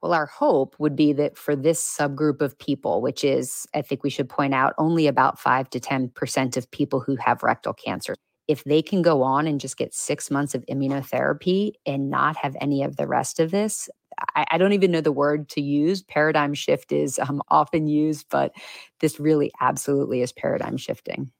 Well, 0.02 0.14
our 0.14 0.28
hope 0.28 0.76
would 0.78 0.96
be 0.96 1.14
that 1.14 1.38
for 1.38 1.56
this 1.56 1.84
subgroup 1.84 2.42
of 2.42 2.58
people, 2.60 3.02
which 3.02 3.24
is, 3.24 3.66
I 3.74 3.82
think 3.82 4.04
we 4.04 4.12
should 4.12 4.30
point 4.30 4.54
out, 4.54 4.74
only 4.78 5.08
about 5.08 5.40
5 5.40 5.70
to 5.72 5.80
10% 5.80 6.58
of 6.58 6.70
people 6.70 7.00
who 7.00 7.16
have 7.16 7.42
rectal 7.42 7.74
cancer, 7.74 8.16
if 8.48 8.64
they 8.64 8.82
can 8.82 9.02
go 9.02 9.24
on 9.24 9.48
and 9.48 9.60
just 9.60 9.78
get 9.78 9.94
six 9.94 10.30
months 10.30 10.56
of 10.56 10.66
immunotherapy 10.66 11.74
and 11.86 12.10
not 12.10 12.36
have 12.38 12.56
any 12.62 12.84
of 12.84 12.98
the 12.98 13.08
rest 13.08 13.40
of 13.40 13.52
this, 13.52 13.90
I, 14.36 14.46
I 14.52 14.58
don't 14.58 14.74
even 14.74 14.92
know 14.92 15.02
the 15.02 15.12
word 15.12 15.50
to 15.50 15.62
use. 15.62 16.04
Paradigm 16.04 16.54
shift 16.54 16.92
is 16.92 17.20
um, 17.20 17.42
often 17.50 17.88
used, 17.88 18.28
but 18.30 18.54
this 19.00 19.20
really 19.20 19.52
absolutely 19.60 20.22
is 20.22 20.32
paradigm 20.32 20.78
shifting. 20.78 21.32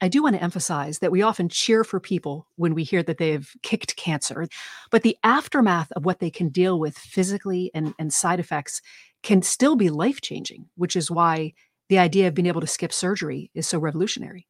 I 0.00 0.08
do 0.08 0.22
want 0.22 0.36
to 0.36 0.42
emphasize 0.42 1.00
that 1.00 1.10
we 1.10 1.22
often 1.22 1.48
cheer 1.48 1.84
for 1.84 1.98
people 1.98 2.46
when 2.56 2.74
we 2.74 2.84
hear 2.84 3.02
that 3.02 3.18
they've 3.18 3.50
kicked 3.62 3.96
cancer, 3.96 4.46
but 4.90 5.02
the 5.02 5.16
aftermath 5.24 5.90
of 5.92 6.04
what 6.04 6.20
they 6.20 6.30
can 6.30 6.48
deal 6.48 6.78
with 6.78 6.96
physically 6.96 7.70
and, 7.74 7.94
and 7.98 8.12
side 8.12 8.40
effects 8.40 8.80
can 9.22 9.42
still 9.42 9.74
be 9.74 9.90
life 9.90 10.20
changing, 10.20 10.66
which 10.76 10.94
is 10.94 11.10
why 11.10 11.54
the 11.88 11.98
idea 11.98 12.28
of 12.28 12.34
being 12.34 12.46
able 12.46 12.60
to 12.60 12.66
skip 12.66 12.92
surgery 12.92 13.50
is 13.54 13.66
so 13.66 13.78
revolutionary. 13.78 14.46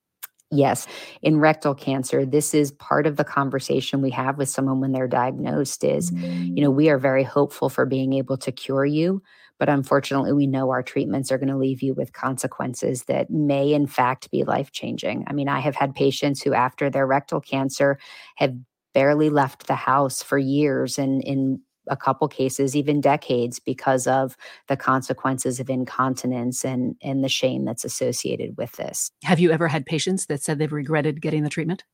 Yes, 0.51 0.87
in 1.23 1.41
rectal 1.41 1.75
cancer, 1.75 2.25
this 2.25 2.55
is 2.55 2.71
part 2.73 3.07
of 3.07 3.17
the 3.17 3.25
conversation 3.25 4.01
we 4.01 4.11
have 4.11 4.39
with 4.39 4.49
someone 4.49 4.81
when 4.81 4.93
they're 4.93 5.09
diagnosed 5.09 5.83
is, 5.83 6.13
you 6.13 6.63
know, 6.63 6.71
mm. 6.71 6.77
we 6.77 6.89
are 6.91 6.99
very 6.99 7.25
hopeful 7.25 7.69
for 7.69 7.87
being 7.87 8.13
able 8.13 8.37
to 8.37 8.53
cure 8.53 8.85
you, 8.85 9.21
but 9.59 9.69
unfortunately 9.69 10.33
we 10.33 10.47
know 10.47 10.71
our 10.71 10.83
treatments 10.83 11.33
are 11.33 11.39
going 11.39 11.49
to 11.49 11.57
leave 11.57 11.83
you 11.83 11.95
with 11.95 12.13
consequences 12.13 13.05
that 13.05 13.31
may 13.31 13.73
in 13.73 13.87
fact 13.87 14.31
be 14.31 14.45
life-changing. 14.45 15.25
I 15.27 15.33
mean, 15.33 15.49
I 15.49 15.59
have 15.61 15.75
had 15.75 15.95
patients 15.95 16.43
who 16.43 16.55
after 16.55 16.89
their 16.89 17.07
rectal 17.07 17.41
cancer 17.41 17.99
have 18.37 18.55
barely 18.93 19.31
left 19.31 19.67
the 19.67 19.75
house 19.75 20.23
for 20.23 20.39
years 20.39 20.99
and 20.99 21.23
in 21.25 21.61
a 21.89 21.97
couple 21.97 22.29
cases, 22.29 22.75
even 22.75 23.01
decades, 23.01 23.59
because 23.59 24.07
of 24.07 24.37
the 24.69 24.77
consequences 24.77 25.61
of 25.61 25.69
incontinence 25.69 26.65
and, 26.65 26.97
and 27.03 27.23
the 27.23 27.29
shame 27.29 27.65
that's 27.65 27.85
associated 27.85 28.57
with 28.57 28.73
this. 28.73 29.11
Have 29.23 29.41
you 29.41 29.51
ever 29.51 29.69
had 29.69 29.87
patients 29.87 30.27
that 30.27 30.43
said 30.43 30.59
they've 30.59 30.73
regretted 30.73 31.21
getting 31.21 31.43
the 31.43 31.51
treatment? 31.51 31.85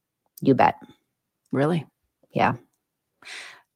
You 0.41 0.55
bet. 0.55 0.77
Really? 1.53 1.87
Yeah. 2.33 2.55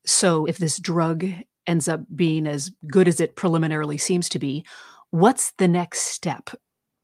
So 0.06 0.46
if 0.46 0.58
this 0.58 0.78
drug 0.78 1.26
ends 1.66 1.88
up 1.88 2.00
being 2.14 2.46
as 2.46 2.70
good 2.86 3.08
as 3.08 3.20
it 3.20 3.36
preliminarily 3.36 3.98
seems 3.98 4.28
to 4.30 4.38
be, 4.38 4.64
what's 5.10 5.52
the 5.58 5.68
next 5.68 6.00
step? 6.00 6.50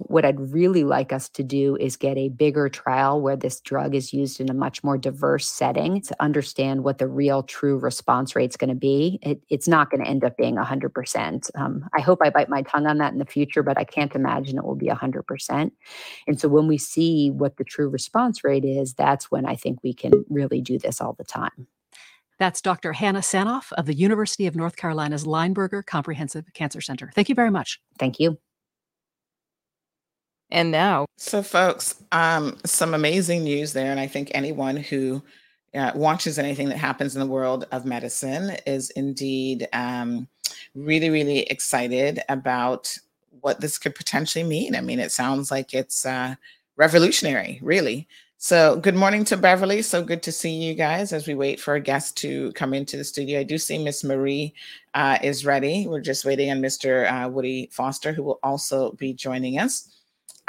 What 0.07 0.25
I'd 0.25 0.41
really 0.53 0.83
like 0.83 1.13
us 1.13 1.29
to 1.31 1.43
do 1.43 1.77
is 1.77 1.97
get 1.97 2.17
a 2.17 2.31
bigger 2.31 2.69
trial 2.69 3.21
where 3.21 3.37
this 3.37 3.61
drug 3.61 3.95
is 3.95 4.13
used 4.13 4.41
in 4.41 4.51
a 4.51 4.55
much 4.55 4.83
more 4.83 4.97
diverse 4.97 5.47
setting 5.47 6.01
to 6.03 6.17
understand 6.21 6.85
what 6.85 6.99
the 6.99 7.07
real 7.07 7.43
true 7.43 7.79
response 7.79 8.35
rate 8.35 8.51
is 8.51 8.57
going 8.57 8.71
to 8.71 8.75
be. 8.75 9.19
It, 9.23 9.43
it's 9.51 9.69
not 9.69 9.91
going 9.91 10.03
to 10.03 10.09
end 10.09 10.25
up 10.25 10.37
being 10.37 10.57
100%. 10.57 11.51
Um, 11.55 11.89
I 11.95 12.01
hope 12.01 12.21
I 12.23 12.31
bite 12.31 12.49
my 12.49 12.63
tongue 12.63 12.87
on 12.87 12.99
that 12.99 13.13
in 13.13 13.19
the 13.19 13.27
future, 13.27 13.63
but 13.63 13.79
I 13.79 13.85
can't 13.85 14.15
imagine 14.15 14.57
it 14.57 14.65
will 14.65 14.75
be 14.75 14.87
100%. 14.87 15.71
And 16.27 16.41
so 16.41 16.49
when 16.49 16.67
we 16.67 16.79
see 16.79 17.31
what 17.31 17.59
the 17.59 17.65
true 17.65 17.89
response 17.89 18.43
rate 18.43 18.65
is, 18.65 18.95
that's 18.95 19.31
when 19.31 19.45
I 19.45 19.55
think 19.55 19.81
we 19.83 19.93
can 19.93 20.25
really 20.31 20.63
do 20.63 20.79
this 20.79 21.01
all 21.01 21.13
the 21.13 21.25
time. 21.25 21.67
That's 22.39 22.63
Dr. 22.63 22.95
Hannah 22.95 23.21
Sanoff 23.21 23.71
of 23.73 23.85
the 23.85 23.93
University 23.93 24.47
of 24.47 24.57
North 24.57 24.77
Carolina's 24.77 25.27
Lineberger 25.27 25.85
Comprehensive 25.85 26.47
Cancer 26.55 26.81
Center. 26.81 27.11
Thank 27.15 27.29
you 27.29 27.35
very 27.35 27.51
much. 27.51 27.83
Thank 27.99 28.19
you. 28.19 28.39
And 30.53 30.71
now, 30.71 31.07
so 31.17 31.43
folks, 31.43 32.03
um, 32.13 32.59
some 32.65 32.95
amazing 32.95 33.45
news 33.45 33.73
there, 33.73 33.91
and 33.91 34.01
I 34.01 34.07
think 34.07 34.31
anyone 34.35 34.77
who 34.77 35.23
uh, 35.75 35.93
watches 35.95 36.39
anything 36.39 36.69
that 36.69 36.79
happens 36.79 37.15
in 37.15 37.21
the 37.21 37.27
world 37.27 37.67
of 37.71 37.85
medicine 37.85 38.57
is 38.67 38.91
indeed 38.91 39.69
um, 39.73 40.27
really, 40.75 41.11
really 41.11 41.41
excited 41.43 42.21
about 42.29 42.97
what 43.41 43.61
this 43.61 43.79
could 43.79 43.95
potentially 43.95 44.45
mean. 44.45 44.75
I 44.75 44.81
mean, 44.81 44.99
it 44.99 45.13
sounds 45.13 45.51
like 45.51 45.73
it's 45.73 46.05
uh, 46.05 46.35
revolutionary, 46.77 47.61
really. 47.63 48.09
So, 48.43 48.77
good 48.77 48.95
morning 48.95 49.25
to 49.27 49.37
Beverly. 49.37 49.83
So 49.83 50.03
good 50.03 50.23
to 50.23 50.33
see 50.33 50.51
you 50.51 50.73
guys 50.73 51.13
as 51.13 51.27
we 51.27 51.35
wait 51.35 51.61
for 51.61 51.75
a 51.75 51.81
guest 51.81 52.17
to 52.19 52.53
come 52.53 52.73
into 52.73 52.97
the 52.97 53.05
studio. 53.05 53.41
I 53.41 53.43
do 53.43 53.59
see 53.59 53.77
Miss 53.77 54.03
Marie 54.03 54.55
uh, 54.95 55.19
is 55.23 55.45
ready. 55.45 55.87
We're 55.87 56.01
just 56.01 56.25
waiting 56.25 56.51
on 56.51 56.63
Mr. 56.63 57.07
Uh, 57.07 57.29
Woody 57.29 57.69
Foster, 57.71 58.13
who 58.13 58.23
will 58.23 58.41
also 58.43 58.93
be 58.93 59.13
joining 59.13 59.59
us 59.59 60.00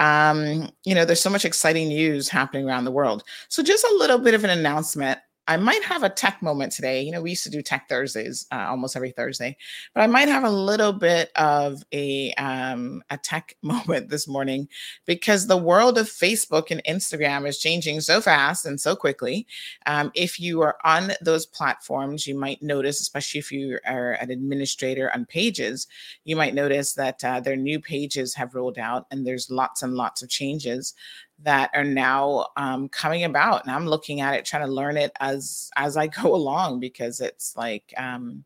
um, 0.01 0.69
you 0.83 0.95
know, 0.95 1.05
there's 1.05 1.21
so 1.21 1.29
much 1.29 1.45
exciting 1.45 1.89
news 1.89 2.27
happening 2.27 2.67
around 2.67 2.85
the 2.85 2.91
world. 2.91 3.23
So, 3.49 3.61
just 3.61 3.85
a 3.85 3.95
little 3.99 4.17
bit 4.17 4.33
of 4.33 4.43
an 4.43 4.49
announcement 4.49 5.19
I 5.51 5.57
might 5.57 5.83
have 5.83 6.03
a 6.03 6.09
tech 6.09 6.41
moment 6.41 6.71
today. 6.71 7.01
You 7.01 7.11
know, 7.11 7.21
we 7.21 7.31
used 7.31 7.43
to 7.43 7.49
do 7.49 7.61
tech 7.61 7.89
Thursdays 7.89 8.47
uh, 8.53 8.67
almost 8.69 8.95
every 8.95 9.11
Thursday, 9.11 9.57
but 9.93 9.99
I 9.99 10.07
might 10.07 10.29
have 10.29 10.45
a 10.45 10.49
little 10.49 10.93
bit 10.93 11.29
of 11.35 11.83
a 11.91 12.33
um, 12.35 13.03
a 13.09 13.17
tech 13.17 13.57
moment 13.61 14.07
this 14.07 14.29
morning 14.29 14.69
because 15.05 15.47
the 15.47 15.57
world 15.57 15.97
of 15.97 16.07
Facebook 16.07 16.71
and 16.71 16.81
Instagram 16.85 17.45
is 17.45 17.59
changing 17.59 17.99
so 17.99 18.21
fast 18.21 18.65
and 18.65 18.79
so 18.79 18.95
quickly. 18.95 19.45
Um, 19.87 20.09
if 20.15 20.39
you 20.39 20.61
are 20.61 20.77
on 20.85 21.11
those 21.19 21.45
platforms, 21.45 22.25
you 22.25 22.37
might 22.37 22.63
notice, 22.63 23.01
especially 23.01 23.39
if 23.39 23.51
you 23.51 23.77
are 23.85 24.13
an 24.13 24.31
administrator 24.31 25.11
on 25.13 25.25
pages, 25.25 25.85
you 26.23 26.37
might 26.37 26.53
notice 26.53 26.93
that 26.93 27.21
uh, 27.25 27.41
their 27.41 27.57
new 27.57 27.81
pages 27.81 28.35
have 28.35 28.55
rolled 28.55 28.79
out 28.79 29.05
and 29.11 29.27
there's 29.27 29.51
lots 29.51 29.83
and 29.83 29.95
lots 29.95 30.21
of 30.21 30.29
changes 30.29 30.93
that 31.43 31.69
are 31.73 31.83
now 31.83 32.47
um, 32.57 32.89
coming 32.89 33.23
about 33.23 33.63
and 33.63 33.73
i'm 33.73 33.87
looking 33.87 34.21
at 34.21 34.35
it 34.35 34.45
trying 34.45 34.65
to 34.65 34.71
learn 34.71 34.97
it 34.97 35.11
as 35.19 35.69
as 35.77 35.97
i 35.97 36.07
go 36.21 36.35
along 36.35 36.79
because 36.79 37.19
it's 37.21 37.55
like 37.55 37.93
um, 37.97 38.43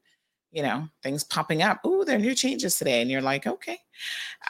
you 0.56 0.64
know 0.64 0.88
things 1.04 1.24
popping 1.24 1.62
up. 1.62 1.82
Oh 1.84 2.06
there 2.06 2.16
are 2.16 2.20
new 2.20 2.34
changes 2.34 2.78
today 2.78 3.02
and 3.02 3.12
you're 3.12 3.22
like 3.22 3.46
okay. 3.46 3.78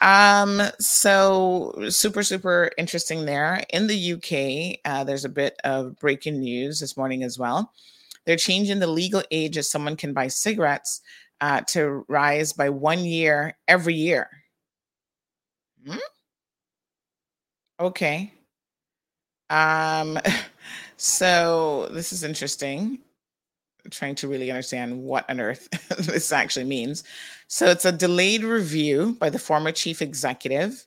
Um 0.00 0.62
so 0.78 1.74
super 1.88 2.22
super 2.22 2.70
interesting 2.78 3.26
there. 3.26 3.64
In 3.70 3.88
the 3.88 4.12
uk 4.12 4.78
uh, 4.90 5.02
there's 5.04 5.24
a 5.24 5.28
bit 5.28 5.56
of 5.64 5.96
breaking 5.98 6.38
news 6.40 6.78
this 6.80 6.96
morning 6.96 7.24
as 7.24 7.38
well. 7.40 7.72
They're 8.24 8.36
changing 8.36 8.78
the 8.78 8.86
legal 8.86 9.22
age 9.32 9.58
as 9.58 9.68
someone 9.68 9.96
can 9.96 10.12
buy 10.14 10.28
cigarettes 10.28 11.02
uh, 11.40 11.62
to 11.68 12.04
rise 12.08 12.52
by 12.52 12.70
one 12.70 13.04
year 13.04 13.56
every 13.68 13.94
year. 13.94 14.30
Hmm? 15.86 15.98
okay 17.78 18.32
um, 19.50 20.18
so 20.96 21.88
this 21.92 22.12
is 22.12 22.24
interesting. 22.24 22.98
I'm 23.84 23.90
trying 23.90 24.16
to 24.16 24.28
really 24.28 24.50
understand 24.50 25.00
what 25.00 25.28
on 25.30 25.40
earth 25.40 25.68
this 25.98 26.32
actually 26.32 26.64
means. 26.64 27.04
So 27.46 27.66
it's 27.66 27.84
a 27.84 27.92
delayed 27.92 28.42
review 28.42 29.16
by 29.20 29.30
the 29.30 29.38
former 29.38 29.70
chief 29.70 30.02
executive 30.02 30.86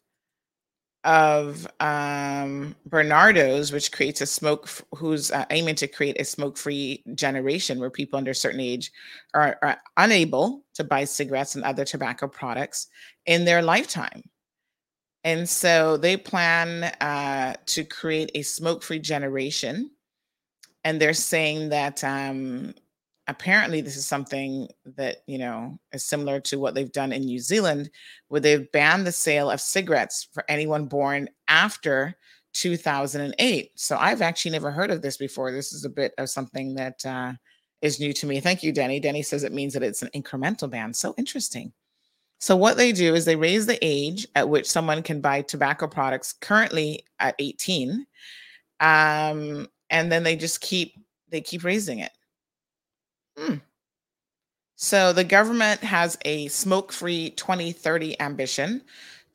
of 1.05 1.65
um, 1.79 2.75
Barnardo's, 2.89 3.71
which 3.71 3.91
creates 3.91 4.19
a 4.19 4.25
smoke, 4.25 4.69
who's 4.95 5.31
uh, 5.31 5.45
aiming 5.49 5.75
to 5.75 5.87
create 5.87 6.19
a 6.19 6.25
smoke-free 6.25 7.03
generation 7.15 7.79
where 7.79 7.89
people 7.89 8.17
under 8.17 8.31
a 8.31 8.35
certain 8.35 8.59
age 8.59 8.91
are, 9.33 9.57
are 9.61 9.77
unable 9.95 10.63
to 10.73 10.83
buy 10.83 11.05
cigarettes 11.05 11.55
and 11.55 11.63
other 11.63 11.85
tobacco 11.85 12.27
products 12.27 12.87
in 13.25 13.45
their 13.45 13.61
lifetime. 13.61 14.23
And 15.23 15.47
so 15.47 15.97
they 15.97 16.15
plan 16.15 16.85
uh, 17.01 17.55
to 17.65 17.83
create 17.83 18.31
a 18.35 18.41
smoke 18.41 18.83
free 18.83 18.99
generation 18.99 19.91
and 20.83 20.99
they're 20.99 21.13
saying 21.13 21.69
that 21.69 22.03
um, 22.03 22.73
apparently 23.27 23.81
this 23.81 23.97
is 23.97 24.05
something 24.05 24.67
that 24.97 25.17
you 25.27 25.37
know 25.37 25.77
is 25.91 26.03
similar 26.03 26.39
to 26.41 26.57
what 26.57 26.73
they've 26.73 26.91
done 26.91 27.11
in 27.11 27.25
New 27.25 27.39
Zealand, 27.39 27.89
where 28.29 28.41
they've 28.41 28.71
banned 28.71 29.05
the 29.05 29.11
sale 29.11 29.49
of 29.51 29.61
cigarettes 29.61 30.27
for 30.33 30.43
anyone 30.49 30.85
born 30.85 31.29
after 31.47 32.15
2008. 32.53 33.71
So 33.75 33.97
I've 33.97 34.21
actually 34.21 34.51
never 34.51 34.71
heard 34.71 34.91
of 34.91 35.01
this 35.01 35.17
before. 35.17 35.51
This 35.51 35.73
is 35.73 35.85
a 35.85 35.89
bit 35.89 36.13
of 36.17 36.29
something 36.29 36.75
that 36.75 37.05
uh, 37.05 37.33
is 37.81 37.99
new 37.99 38.13
to 38.13 38.25
me. 38.25 38.39
Thank 38.39 38.63
you, 38.63 38.71
Denny. 38.71 38.99
Denny 38.99 39.21
says 39.21 39.43
it 39.43 39.53
means 39.53 39.73
that 39.73 39.83
it's 39.83 40.01
an 40.01 40.09
incremental 40.15 40.69
ban. 40.69 40.93
So 40.93 41.13
interesting. 41.17 41.71
So 42.39 42.55
what 42.55 42.77
they 42.77 42.93
do 42.93 43.15
is 43.15 43.25
they 43.25 43.35
raise 43.35 43.65
the 43.65 43.77
age 43.81 44.25
at 44.35 44.47
which 44.47 44.69
someone 44.69 45.03
can 45.03 45.19
buy 45.19 45.41
tobacco 45.41 45.87
products 45.87 46.33
currently 46.33 47.03
at 47.19 47.35
18. 47.37 48.05
Um, 48.79 49.67
and 49.89 50.11
then 50.11 50.23
they 50.23 50.35
just 50.35 50.61
keep 50.61 50.93
they 51.29 51.41
keep 51.41 51.63
raising 51.63 51.99
it. 51.99 52.11
Hmm. 53.37 53.55
So 54.75 55.11
the 55.11 55.25
government 55.25 55.81
has 55.81 56.17
a 56.23 56.47
smoke-free 56.47 57.31
2030 57.31 58.19
ambition, 58.21 58.81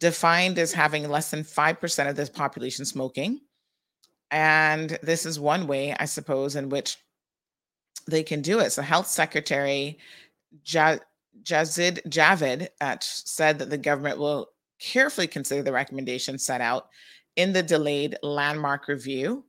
defined 0.01 0.59
as 0.59 0.73
having 0.73 1.09
less 1.09 1.31
than 1.31 1.45
5% 1.45 2.09
of 2.09 2.17
the 2.17 2.27
population 2.27 2.87
smoking. 2.87 3.41
And 4.31 4.99
this 5.03 5.27
is 5.27 5.39
one 5.39 5.67
way, 5.67 5.95
I 5.95 6.07
suppose, 6.07 6.57
in 6.57 6.71
which 6.71 6.97
they 8.07 8.23
can 8.23 8.41
do 8.41 8.59
it. 8.59 8.71
So 8.71 8.81
Health 8.81 9.07
Secretary 9.07 9.99
Sajid 11.43 12.07
Javid 12.09 12.69
uh, 12.81 12.97
said 13.01 13.59
that 13.59 13.71
the 13.71 13.79
government 13.79 14.19
will 14.19 14.49
carefully 14.81 15.27
consider 15.27 15.63
the 15.63 15.73
recommendations 15.73 16.45
set 16.45 16.61
out 16.61 16.89
in 17.37 17.53
the 17.53 17.63
delayed 17.63 18.17
landmark 18.23 18.89
review, 18.89 19.45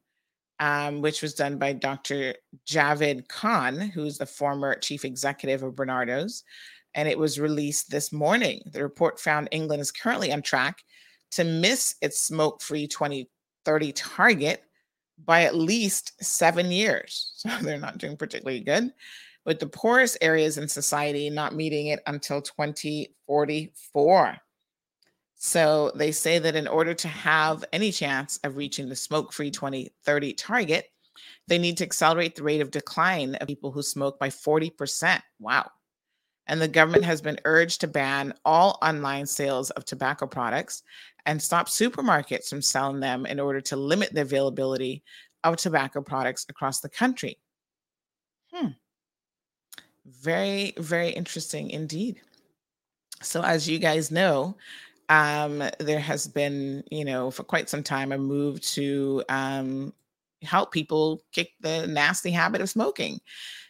um, 0.59 1.01
which 1.01 1.21
was 1.21 1.33
done 1.33 1.57
by 1.57 1.73
Dr. 1.73 2.35
Javed 2.67 3.27
Khan, 3.27 3.79
who's 3.79 4.17
the 4.17 4.25
former 4.25 4.75
chief 4.75 5.05
executive 5.05 5.63
of 5.63 5.75
Barnardo's. 5.75 6.43
And 6.95 7.09
it 7.09 7.19
was 7.19 7.39
released 7.39 7.91
this 7.91 8.13
morning. 8.13 8.61
The 8.71 8.81
report 8.81 9.19
found 9.19 9.49
England 9.51 9.81
is 9.81 9.91
currently 9.91 10.31
on 10.31 10.41
track 10.41 10.81
to 11.31 11.43
miss 11.43 11.95
its 12.01 12.21
smoke 12.21 12.61
free 12.61 12.87
2030 12.87 13.91
target 13.91 14.63
by 15.23 15.43
at 15.43 15.55
least 15.55 16.13
seven 16.23 16.71
years. 16.71 17.33
So 17.45 17.49
they're 17.61 17.77
not 17.77 17.99
doing 17.99 18.17
particularly 18.17 18.61
good 18.61 18.91
with 19.45 19.59
the 19.59 19.67
poorest 19.67 20.17
areas 20.21 20.57
in 20.57 20.67
society 20.67 21.29
not 21.29 21.55
meeting 21.55 21.87
it 21.87 22.01
until 22.07 22.41
2044. 22.41 24.37
So 25.35 25.91
they 25.95 26.11
say 26.11 26.39
that 26.39 26.55
in 26.55 26.67
order 26.67 26.93
to 26.95 27.07
have 27.07 27.63
any 27.71 27.91
chance 27.91 28.39
of 28.43 28.57
reaching 28.57 28.89
the 28.89 28.95
smoke 28.95 29.31
free 29.31 29.51
2030 29.51 30.33
target, 30.33 30.89
they 31.47 31.57
need 31.57 31.77
to 31.77 31.83
accelerate 31.83 32.35
the 32.35 32.43
rate 32.43 32.61
of 32.61 32.71
decline 32.71 33.35
of 33.35 33.47
people 33.47 33.71
who 33.71 33.83
smoke 33.83 34.17
by 34.19 34.29
40%. 34.29 35.21
Wow. 35.39 35.69
And 36.47 36.61
the 36.61 36.67
government 36.67 37.05
has 37.05 37.21
been 37.21 37.39
urged 37.45 37.81
to 37.81 37.87
ban 37.87 38.33
all 38.43 38.77
online 38.81 39.25
sales 39.25 39.71
of 39.71 39.85
tobacco 39.85 40.27
products 40.27 40.83
and 41.25 41.41
stop 41.41 41.67
supermarkets 41.67 42.49
from 42.49 42.61
selling 42.61 42.99
them 42.99 43.25
in 43.25 43.39
order 43.39 43.61
to 43.61 43.75
limit 43.75 44.13
the 44.13 44.21
availability 44.21 45.03
of 45.43 45.57
tobacco 45.57 46.01
products 46.01 46.45
across 46.49 46.81
the 46.81 46.89
country. 46.89 47.39
Hmm. 48.51 48.69
Very, 50.05 50.73
very 50.77 51.09
interesting 51.09 51.69
indeed. 51.69 52.21
So, 53.21 53.41
as 53.41 53.67
you 53.67 53.79
guys 53.79 54.11
know, 54.11 54.57
um, 55.09 55.63
there 55.79 55.99
has 55.99 56.27
been, 56.27 56.83
you 56.91 57.05
know, 57.05 57.31
for 57.31 57.43
quite 57.43 57.69
some 57.69 57.83
time, 57.83 58.11
a 58.11 58.17
move 58.17 58.61
to 58.61 59.23
um, 59.29 59.93
help 60.43 60.71
people 60.71 61.23
kick 61.33 61.51
the 61.61 61.87
nasty 61.87 62.31
habit 62.31 62.61
of 62.61 62.69
smoking. 62.69 63.19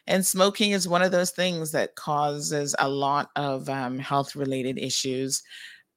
And 0.08 0.26
smoking 0.26 0.72
is 0.72 0.88
one 0.88 1.02
of 1.02 1.12
those 1.12 1.32
things 1.32 1.72
that 1.72 1.96
causes 1.96 2.76
a 2.80 2.88
lot 2.88 3.30
of 3.36 3.68
um, 3.70 3.98
health 4.00 4.36
related 4.36 4.78
issues 4.78 5.42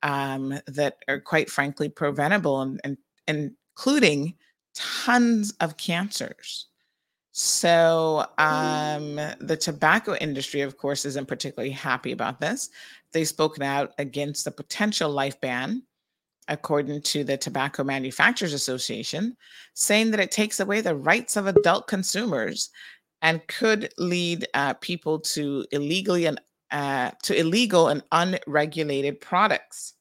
um, 0.04 0.60
that 0.67 0.97
are 1.10 1.21
quite 1.21 1.49
frankly 1.52 1.89
preventable 1.89 2.62
and, 2.62 2.82
and, 2.86 2.97
and 3.28 3.54
including 3.78 4.36
tons 4.75 5.54
of 5.62 5.78
cancers. 5.78 6.69
So, 7.41 8.25
um, 8.38 9.15
the 9.39 9.56
tobacco 9.56 10.13
industry, 10.15 10.60
of 10.60 10.75
course, 10.75 11.06
isn't 11.06 11.30
particularly 11.30 11.71
happy 11.71 12.12
about 12.12 12.41
this. 12.41 12.69
They've 13.13 13.25
spoken 13.25 13.63
out 13.63 13.93
against 13.97 14.43
the 14.43 14.52
potential 14.52 15.10
life 15.10 15.39
ban, 15.39 15.84
according 16.49 17.02
to 17.04 17.23
the 17.23 17.38
Tobacco 17.38 17.86
Manufacturers 17.86 18.52
Association, 18.52 19.38
saying 19.73 20.12
that 20.12 20.19
it 20.19 20.32
takes 20.32 20.60
away 20.60 20.82
the 20.82 20.95
rights 20.95 21.38
of 21.38 21.47
adult 21.47 21.88
consumers 21.88 22.71
and 23.21 23.47
could 23.47 23.93
lead 23.97 24.45
uh, 24.54 24.73
people 24.73 25.17
to 25.19 25.65
illegally 25.71 26.25
and 26.25 26.41
uh, 26.71 27.12
to 27.23 27.39
illegal 27.39 27.88
and 27.88 28.04
unregulated 28.12 29.21
products. 29.21 29.93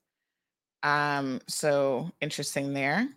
Um, 0.82 1.40
so 1.46 2.10
interesting 2.20 2.72
there. 2.72 3.08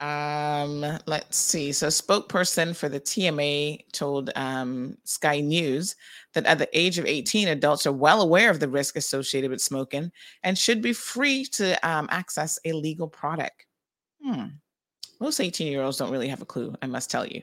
Um, 0.00 0.80
let's 1.06 1.36
see. 1.36 1.72
So, 1.72 1.88
spokesperson 1.88 2.74
for 2.74 2.88
the 2.88 3.00
TMA 3.00 3.80
told 3.92 4.30
um, 4.34 4.96
Sky 5.04 5.40
News 5.40 5.94
that 6.32 6.46
at 6.46 6.58
the 6.58 6.68
age 6.78 6.98
of 6.98 7.04
18, 7.04 7.48
adults 7.48 7.86
are 7.86 7.92
well 7.92 8.22
aware 8.22 8.50
of 8.50 8.60
the 8.60 8.68
risk 8.68 8.96
associated 8.96 9.50
with 9.50 9.60
smoking 9.60 10.10
and 10.42 10.56
should 10.56 10.80
be 10.80 10.94
free 10.94 11.44
to 11.44 11.74
um, 11.86 12.08
access 12.10 12.58
a 12.64 12.72
legal 12.72 13.08
product. 13.08 13.66
Hmm. 14.24 14.44
Most 15.20 15.38
18 15.38 15.70
year 15.70 15.82
olds 15.82 15.98
don't 15.98 16.10
really 16.10 16.28
have 16.28 16.40
a 16.40 16.46
clue, 16.46 16.74
I 16.80 16.86
must 16.86 17.10
tell 17.10 17.26
you. 17.26 17.42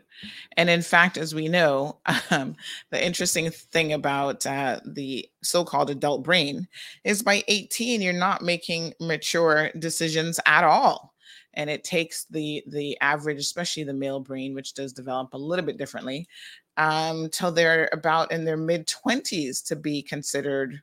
And 0.55 0.67
in 0.67 0.81
fact, 0.81 1.15
as 1.15 1.35
we 1.35 1.47
know, 1.47 1.99
um, 2.31 2.55
the 2.89 3.05
interesting 3.05 3.51
thing 3.51 3.93
about 3.93 4.47
uh, 4.47 4.79
the 4.83 5.29
so 5.43 5.63
called 5.63 5.91
adult 5.91 6.23
brain 6.23 6.67
is 7.03 7.21
by 7.21 7.43
18, 7.47 8.01
you're 8.01 8.13
not 8.13 8.41
making 8.41 8.95
mature 8.99 9.69
decisions 9.77 10.39
at 10.47 10.63
all 10.63 11.13
and 11.57 11.69
it 11.69 11.83
takes 11.83 12.25
the 12.29 12.63
the 12.67 12.97
average 13.01 13.39
especially 13.39 13.83
the 13.83 13.93
male 13.93 14.21
brain 14.21 14.53
which 14.53 14.73
does 14.73 14.93
develop 14.93 15.33
a 15.33 15.37
little 15.37 15.65
bit 15.65 15.77
differently 15.77 16.25
um, 16.77 17.27
till 17.29 17.51
they're 17.51 17.89
about 17.91 18.31
in 18.31 18.45
their 18.45 18.55
mid 18.55 18.87
20s 18.87 19.65
to 19.65 19.75
be 19.75 20.01
considered 20.01 20.81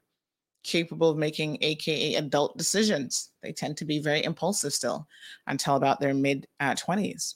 capable 0.65 1.11
of 1.11 1.17
making 1.17 1.57
aka 1.63 2.17
adult 2.17 2.57
decisions 2.59 3.31
they 3.43 3.53
tend 3.53 3.77
to 3.77 3.85
be 3.85 3.99
very 3.99 4.23
impulsive 4.25 4.73
still 4.73 5.07
until 5.47 5.77
about 5.77 6.01
their 6.01 6.15
mid 6.15 6.47
uh, 6.61 6.75
20s 6.75 7.35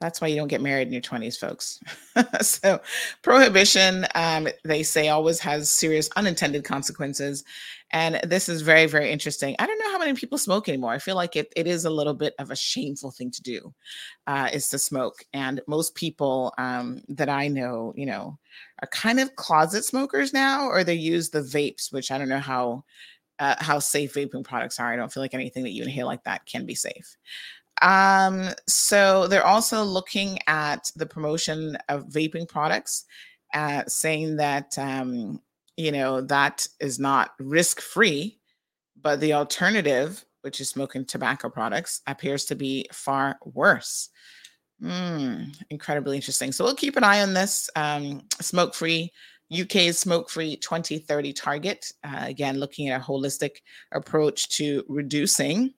that's 0.00 0.20
why 0.20 0.26
you 0.26 0.36
don't 0.36 0.48
get 0.48 0.60
married 0.60 0.88
in 0.88 0.92
your 0.92 1.00
20s, 1.00 1.38
folks. 1.38 1.80
so, 2.42 2.78
prohibition, 3.22 4.06
um, 4.14 4.48
they 4.62 4.82
say, 4.82 5.08
always 5.08 5.40
has 5.40 5.70
serious 5.70 6.10
unintended 6.16 6.62
consequences. 6.62 7.42
And 7.94 8.20
this 8.24 8.48
is 8.48 8.60
very, 8.62 8.86
very 8.86 9.12
interesting. 9.12 9.54
I 9.60 9.66
don't 9.66 9.78
know 9.78 9.92
how 9.92 9.98
many 9.98 10.14
people 10.14 10.36
smoke 10.36 10.68
anymore. 10.68 10.92
I 10.92 10.98
feel 10.98 11.14
like 11.14 11.36
it, 11.36 11.52
it 11.54 11.68
is 11.68 11.84
a 11.84 11.90
little 11.90 12.12
bit 12.12 12.34
of 12.40 12.50
a 12.50 12.56
shameful 12.56 13.12
thing 13.12 13.30
to 13.30 13.40
do, 13.40 13.72
uh, 14.26 14.50
is 14.52 14.68
to 14.70 14.80
smoke. 14.80 15.24
And 15.32 15.60
most 15.68 15.94
people 15.94 16.52
um, 16.58 17.02
that 17.08 17.28
I 17.28 17.46
know, 17.46 17.94
you 17.96 18.04
know, 18.04 18.36
are 18.82 18.88
kind 18.88 19.20
of 19.20 19.36
closet 19.36 19.84
smokers 19.84 20.32
now, 20.32 20.66
or 20.66 20.82
they 20.82 20.94
use 20.94 21.30
the 21.30 21.40
vapes, 21.40 21.92
which 21.92 22.10
I 22.10 22.18
don't 22.18 22.28
know 22.28 22.40
how. 22.40 22.84
Uh, 23.40 23.56
how 23.58 23.80
safe 23.80 24.14
vaping 24.14 24.44
products 24.44 24.78
are. 24.78 24.92
I 24.92 24.96
don't 24.96 25.12
feel 25.12 25.20
like 25.20 25.34
anything 25.34 25.64
that 25.64 25.72
you 25.72 25.82
inhale 25.82 26.06
like 26.06 26.22
that 26.22 26.46
can 26.46 26.64
be 26.64 26.76
safe. 26.76 27.16
Um, 27.82 28.50
so 28.68 29.26
they're 29.26 29.44
also 29.44 29.82
looking 29.82 30.38
at 30.46 30.92
the 30.94 31.04
promotion 31.04 31.76
of 31.88 32.04
vaping 32.04 32.48
products, 32.48 33.06
uh, 33.52 33.82
saying 33.88 34.36
that 34.36 34.78
um, 34.78 35.40
you 35.76 35.92
know 35.92 36.20
that 36.22 36.66
is 36.80 36.98
not 36.98 37.32
risk 37.38 37.80
free, 37.80 38.38
but 39.00 39.20
the 39.20 39.34
alternative, 39.34 40.24
which 40.42 40.60
is 40.60 40.68
smoking 40.68 41.04
tobacco 41.04 41.48
products, 41.48 42.00
appears 42.06 42.44
to 42.46 42.54
be 42.54 42.86
far 42.92 43.38
worse. 43.44 44.10
Mm, 44.82 45.56
incredibly 45.70 46.16
interesting. 46.16 46.52
So 46.52 46.64
we'll 46.64 46.74
keep 46.74 46.96
an 46.96 47.04
eye 47.04 47.22
on 47.22 47.34
this 47.34 47.70
um, 47.76 48.22
smoke 48.40 48.74
free. 48.74 49.10
UK's 49.52 49.98
smoke 49.98 50.30
free 50.30 50.56
2030 50.56 51.32
target. 51.32 51.92
Uh, 52.02 52.22
again, 52.22 52.58
looking 52.58 52.88
at 52.88 53.00
a 53.00 53.04
holistic 53.04 53.56
approach 53.92 54.48
to 54.56 54.82
reducing 54.88 55.74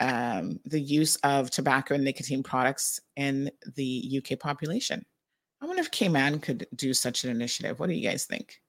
um, 0.00 0.60
the 0.64 0.80
use 0.80 1.16
of 1.16 1.50
tobacco 1.50 1.94
and 1.94 2.04
nicotine 2.04 2.42
products 2.42 3.00
in 3.16 3.50
the 3.76 4.22
UK 4.22 4.38
population. 4.38 5.04
I 5.60 5.66
wonder 5.66 5.82
if 5.82 5.90
Cayman 5.90 6.40
could 6.40 6.66
do 6.74 6.94
such 6.94 7.24
an 7.24 7.30
initiative. 7.30 7.78
What 7.78 7.88
do 7.88 7.94
you 7.94 8.08
guys 8.08 8.24
think? 8.24 8.60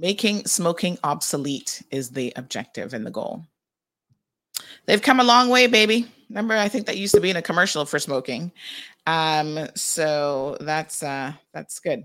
Making 0.00 0.46
smoking 0.46 0.96
obsolete 1.04 1.82
is 1.90 2.08
the 2.08 2.32
objective 2.36 2.94
and 2.94 3.04
the 3.04 3.10
goal. 3.10 3.44
They've 4.86 5.02
come 5.02 5.20
a 5.20 5.24
long 5.24 5.50
way, 5.50 5.66
baby. 5.66 6.10
Remember, 6.30 6.56
I 6.56 6.68
think 6.68 6.86
that 6.86 6.96
used 6.96 7.14
to 7.14 7.20
be 7.20 7.28
in 7.28 7.36
a 7.36 7.42
commercial 7.42 7.84
for 7.84 7.98
smoking. 7.98 8.50
Um, 9.06 9.68
so 9.74 10.56
that's 10.60 11.02
uh 11.02 11.34
that's 11.52 11.80
good. 11.80 12.04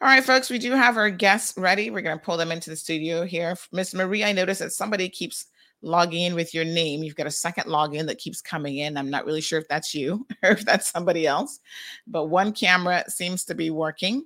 All 0.00 0.08
right, 0.08 0.24
folks, 0.24 0.50
we 0.50 0.58
do 0.58 0.72
have 0.72 0.96
our 0.96 1.08
guests 1.08 1.56
ready. 1.56 1.90
We're 1.90 2.00
gonna 2.00 2.18
pull 2.18 2.36
them 2.36 2.50
into 2.50 2.68
the 2.68 2.74
studio 2.74 3.24
here. 3.24 3.56
Miss 3.70 3.94
Marie, 3.94 4.24
I 4.24 4.32
noticed 4.32 4.58
that 4.58 4.72
somebody 4.72 5.08
keeps 5.08 5.46
logging 5.82 6.22
in 6.22 6.34
with 6.34 6.52
your 6.52 6.64
name. 6.64 7.04
You've 7.04 7.14
got 7.14 7.28
a 7.28 7.30
second 7.30 7.66
login 7.66 8.08
that 8.08 8.18
keeps 8.18 8.42
coming 8.42 8.78
in. 8.78 8.96
I'm 8.96 9.08
not 9.08 9.24
really 9.24 9.40
sure 9.40 9.60
if 9.60 9.68
that's 9.68 9.94
you 9.94 10.26
or 10.42 10.50
if 10.50 10.64
that's 10.64 10.90
somebody 10.90 11.28
else, 11.28 11.60
but 12.08 12.26
one 12.26 12.52
camera 12.52 13.04
seems 13.08 13.44
to 13.44 13.54
be 13.54 13.70
working. 13.70 14.24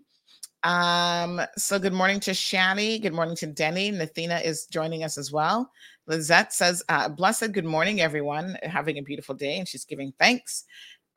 Um, 0.64 1.42
so 1.58 1.78
good 1.78 1.92
morning 1.92 2.20
to 2.20 2.30
Shani. 2.30 3.00
Good 3.00 3.12
morning 3.12 3.36
to 3.36 3.46
Denny. 3.46 3.92
Nathina 3.92 4.42
is 4.42 4.64
joining 4.66 5.04
us 5.04 5.18
as 5.18 5.30
well. 5.30 5.70
Lizette 6.06 6.54
says, 6.54 6.82
uh, 6.88 7.08
blessed 7.08 7.52
good 7.52 7.66
morning, 7.66 8.00
everyone. 8.00 8.56
Having 8.62 8.98
a 8.98 9.02
beautiful 9.02 9.34
day. 9.34 9.58
And 9.58 9.68
she's 9.68 9.84
giving 9.84 10.12
thanks. 10.18 10.64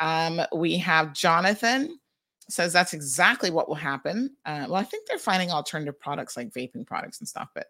Um, 0.02 0.41
we 0.54 0.78
have 0.78 1.14
Jonathan 1.14 1.98
says 2.50 2.72
that's 2.72 2.93
exactly 2.93 3.50
what 3.50 3.68
will 3.68 3.76
happen. 3.76 4.36
Uh, 4.45 4.66
well, 4.68 4.76
I 4.76 4.84
think 4.84 5.08
they're 5.08 5.18
finding 5.18 5.52
alternative 5.52 6.00
products 6.00 6.38
like 6.38 6.54
vaping 6.54 6.86
products 6.86 7.20
and 7.20 7.28
stuff. 7.28 7.50
But 7.56 7.68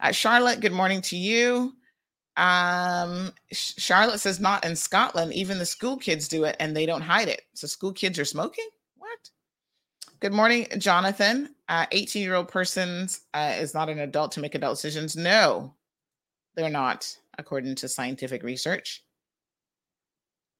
uh, 0.00 0.12
Charlotte, 0.12 0.60
good 0.60 0.72
morning 0.72 1.02
to 1.02 1.16
you. 1.16 1.74
Um, 2.36 3.32
Charlotte 3.52 4.20
says 4.20 4.38
not 4.38 4.64
in 4.64 4.76
Scotland. 4.76 5.32
Even 5.34 5.58
the 5.58 5.66
school 5.66 5.96
kids 5.96 6.28
do 6.28 6.44
it 6.44 6.56
and 6.60 6.76
they 6.76 6.86
don't 6.86 7.02
hide 7.02 7.28
it. 7.28 7.42
So 7.54 7.66
school 7.66 7.92
kids 7.92 8.18
are 8.18 8.24
smoking. 8.24 8.66
Good 10.20 10.32
morning, 10.32 10.66
Jonathan. 10.78 11.54
18 11.70 12.22
uh, 12.22 12.24
year 12.24 12.34
old 12.34 12.48
person 12.48 13.08
uh, 13.34 13.54
is 13.56 13.72
not 13.72 13.88
an 13.88 14.00
adult 14.00 14.32
to 14.32 14.40
make 14.40 14.56
adult 14.56 14.76
decisions. 14.76 15.16
No, 15.16 15.74
they're 16.56 16.70
not, 16.70 17.16
according 17.38 17.76
to 17.76 17.88
scientific 17.88 18.42
research. 18.42 19.04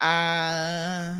Uh, 0.00 1.12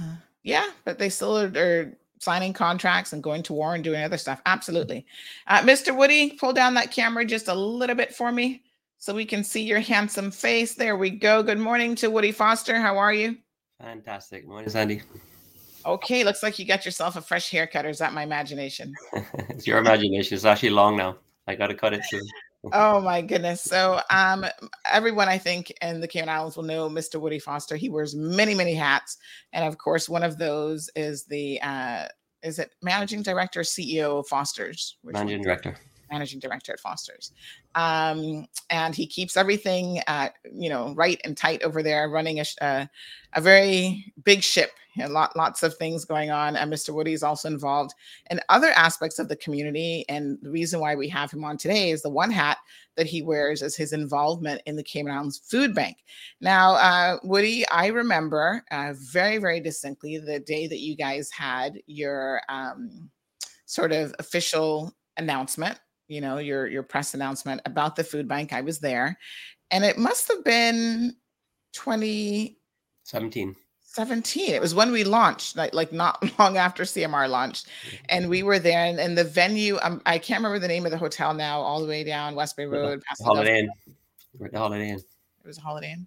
yeah, 0.45 0.69
but 0.85 1.01
they 1.01 1.09
still 1.09 1.37
are, 1.37 1.53
are 1.57 1.93
signing 2.21 2.53
contracts 2.53 3.13
and 3.13 3.25
going 3.25 3.43
to 3.43 3.53
war 3.53 3.75
and 3.75 3.83
doing 3.83 4.05
other 4.05 4.19
stuff. 4.19 4.41
Absolutely. 4.47 5.05
Uh, 5.49 5.61
Mr. 5.63 5.97
Woody, 5.97 6.31
pull 6.31 6.53
down 6.53 6.75
that 6.75 6.93
camera 6.93 7.25
just 7.25 7.49
a 7.49 7.55
little 7.55 7.97
bit 7.97 8.15
for 8.15 8.31
me 8.31 8.63
so 8.99 9.15
we 9.15 9.25
can 9.25 9.43
see 9.43 9.63
your 9.63 9.81
handsome 9.81 10.31
face. 10.31 10.75
There 10.75 10.97
we 10.97 11.11
go. 11.11 11.43
Good 11.43 11.59
morning 11.59 11.97
to 11.97 12.09
Woody 12.09 12.31
Foster. 12.31 12.77
How 12.77 12.99
are 12.99 13.13
you? 13.13 13.37
Fantastic. 13.81 14.47
Morning, 14.47 14.71
Sandy. 14.71 15.03
Okay, 15.89 16.23
looks 16.23 16.43
like 16.43 16.59
you 16.59 16.67
got 16.67 16.85
yourself 16.85 17.17
a 17.17 17.23
fresh 17.23 17.51
haircut, 17.51 17.87
or 17.87 17.89
is 17.89 17.99
that 17.99 18.13
my 18.13 18.23
imagination? 18.23 18.93
it's 19.49 19.67
your 19.67 19.79
imagination. 19.79 20.35
It's 20.35 20.45
actually 20.45 20.71
long 20.71 20.99
now. 20.99 21.17
I 21.47 21.55
got 21.55 21.69
to 21.69 21.75
cut 21.75 21.95
it 21.95 22.05
soon. 22.05 22.21
oh 22.75 23.01
my 23.01 23.23
goodness. 23.23 23.63
So 23.63 23.99
um 24.11 24.45
everyone 24.93 25.29
I 25.29 25.39
think 25.39 25.73
in 25.81 26.03
the 26.03 26.09
Cayman 26.09 26.29
Islands 26.29 26.57
will 26.57 26.65
know 26.65 26.91
Mr. 26.91 27.19
Woody 27.19 27.39
Foster. 27.39 27.75
He 27.75 27.89
wears 27.89 28.15
many, 28.15 28.55
many 28.55 28.75
hats. 28.75 29.17
And 29.55 29.65
of 29.65 29.79
course, 29.79 30.11
one 30.11 30.23
of 30.23 30.37
those 30.37 30.91
is 30.95 31.25
the 31.25 31.59
uh 31.63 32.05
is 32.43 32.59
it 32.59 32.71
managing 32.83 33.23
director, 33.23 33.61
CEO 33.61 34.21
of 34.21 34.29
Foster's? 34.29 34.99
Managing 35.03 35.43
director 35.43 35.75
managing 36.11 36.41
director 36.41 36.73
at 36.73 36.81
Foster's. 36.81 37.33
Um, 37.75 38.47
and 38.71 38.95
he 38.95 39.07
keeps 39.07 39.37
everything, 39.37 40.01
uh, 40.07 40.29
you 40.53 40.69
know, 40.69 40.95
right 40.95 41.21
and 41.25 41.37
tight 41.37 41.63
over 41.63 41.83
there, 41.83 42.09
running 42.09 42.41
a, 42.41 42.45
a, 42.61 42.89
a 43.35 43.41
very 43.41 44.13
big 44.25 44.43
ship. 44.43 44.71
A 45.01 45.09
lot, 45.09 45.37
lots 45.37 45.63
of 45.63 45.77
things 45.77 46.05
going 46.05 46.31
on. 46.31 46.57
And 46.57 46.73
Mr. 46.73 46.93
Woody 46.93 47.13
is 47.13 47.23
also 47.23 47.47
involved 47.47 47.95
in 48.33 48.41
other 48.49 48.71
aspects 48.71 49.21
of 49.21 49.29
the 49.29 49.37
community. 49.37 50.05
And 50.09 50.39
the 50.43 50.51
reason 50.51 50.81
why 50.81 50.97
we 50.97 51.09
have 51.11 51.31
him 51.31 51.45
on 51.45 51.57
today 51.57 51.91
is 51.91 52.03
the 52.03 52.11
one 52.11 52.33
hat 52.33 52.59
that 52.97 53.07
he 53.07 53.23
wears 53.23 53.63
is 53.63 53.77
his 53.77 53.93
involvement 53.93 54.61
in 54.67 54.75
the 54.75 54.83
Cayman 54.83 55.13
Islands 55.13 55.39
Food 55.39 55.73
Bank. 55.73 55.99
Now, 56.41 56.73
uh, 56.73 57.19
Woody, 57.23 57.67
I 57.69 57.87
remember 57.87 58.65
uh, 58.73 58.95
very, 58.97 59.39
very 59.39 59.61
distinctly 59.61 60.19
the 60.19 60.41
day 60.41 60.67
that 60.67 60.81
you 60.81 60.97
guys 60.97 61.31
had 61.31 61.79
your 61.87 62.43
um, 62.49 63.09
sort 63.67 63.93
of 63.93 64.15
official 64.19 64.93
announcement 65.17 65.79
you 66.09 66.21
know 66.21 66.39
your 66.39 66.67
your 66.67 66.83
press 66.83 67.15
announcement 67.15 67.61
about 67.65 67.95
the 67.97 68.05
food 68.05 68.27
bank 68.27 68.53
i 68.53 68.61
was 68.61 68.79
there. 68.81 69.19
And 69.71 69.85
it 69.85 69.99
must 69.99 70.29
have 70.29 70.43
been 70.45 71.15
2017 71.75 73.55
17 73.83 74.55
it 74.55 74.61
was 74.61 74.75
when 74.75 74.91
we 74.91 75.05
launched 75.05 75.57
like 75.57 75.75
like 75.75 75.93
not 75.93 76.23
long 76.39 76.57
after 76.57 76.83
cmr 76.85 77.29
launched. 77.29 77.69
And 78.09 78.29
we 78.29 78.43
were 78.43 78.59
there 78.59 78.85
and, 78.85 78.99
and 78.99 79.17
the 79.17 79.25
venue 79.25 79.79
um, 79.83 80.03
i 80.07 80.19
can't 80.19 80.39
remember 80.39 80.59
the 80.59 80.69
name 80.69 80.87
of 80.87 80.93
the 80.93 80.99
hotel 80.99 81.35
now 81.35 81.61
all 81.61 81.81
the 81.81 81.89
way 81.89 82.03
down 82.05 82.35
west 82.35 82.57
bay 82.57 82.65
road 82.67 83.03
holiday 83.21 83.61
inn. 83.61 83.71
We're 84.39 84.47
at 84.47 84.53
the 84.53 84.59
holiday 84.59 84.91
inn. 84.91 84.99
It 84.99 85.47
was 85.47 85.59
holiday 85.59 85.93
inn 85.93 86.07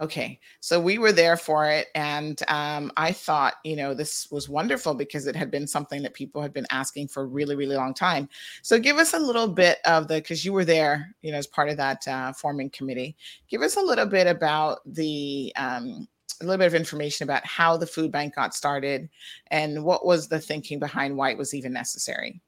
Okay, 0.00 0.40
so 0.58 0.80
we 0.80 0.98
were 0.98 1.12
there 1.12 1.36
for 1.36 1.70
it, 1.70 1.86
and 1.94 2.42
um, 2.48 2.90
I 2.96 3.12
thought, 3.12 3.54
you 3.64 3.76
know, 3.76 3.94
this 3.94 4.28
was 4.28 4.48
wonderful 4.48 4.92
because 4.94 5.28
it 5.28 5.36
had 5.36 5.52
been 5.52 5.68
something 5.68 6.02
that 6.02 6.14
people 6.14 6.42
had 6.42 6.52
been 6.52 6.66
asking 6.70 7.08
for 7.08 7.22
a 7.22 7.26
really, 7.26 7.54
really 7.54 7.76
long 7.76 7.94
time. 7.94 8.28
So, 8.62 8.80
give 8.80 8.96
us 8.96 9.14
a 9.14 9.18
little 9.20 9.46
bit 9.46 9.78
of 9.84 10.08
the 10.08 10.16
because 10.16 10.44
you 10.44 10.52
were 10.52 10.64
there, 10.64 11.14
you 11.22 11.30
know, 11.30 11.38
as 11.38 11.46
part 11.46 11.68
of 11.68 11.76
that 11.76 12.08
uh, 12.08 12.32
forming 12.32 12.70
committee. 12.70 13.16
Give 13.48 13.62
us 13.62 13.76
a 13.76 13.80
little 13.80 14.06
bit 14.06 14.26
about 14.26 14.80
the 14.84 15.52
um, 15.54 16.08
a 16.40 16.44
little 16.44 16.58
bit 16.58 16.66
of 16.66 16.74
information 16.74 17.24
about 17.24 17.46
how 17.46 17.76
the 17.76 17.86
food 17.86 18.10
bank 18.10 18.34
got 18.34 18.52
started 18.52 19.08
and 19.48 19.84
what 19.84 20.04
was 20.04 20.26
the 20.26 20.40
thinking 20.40 20.80
behind 20.80 21.16
why 21.16 21.30
it 21.30 21.38
was 21.38 21.54
even 21.54 21.72
necessary. 21.72 22.40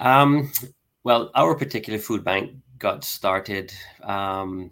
Um, 0.00 0.50
well, 1.04 1.30
our 1.34 1.54
particular 1.54 1.98
food 1.98 2.24
bank 2.24 2.52
got 2.78 3.04
started. 3.04 3.72
Um, 4.02 4.70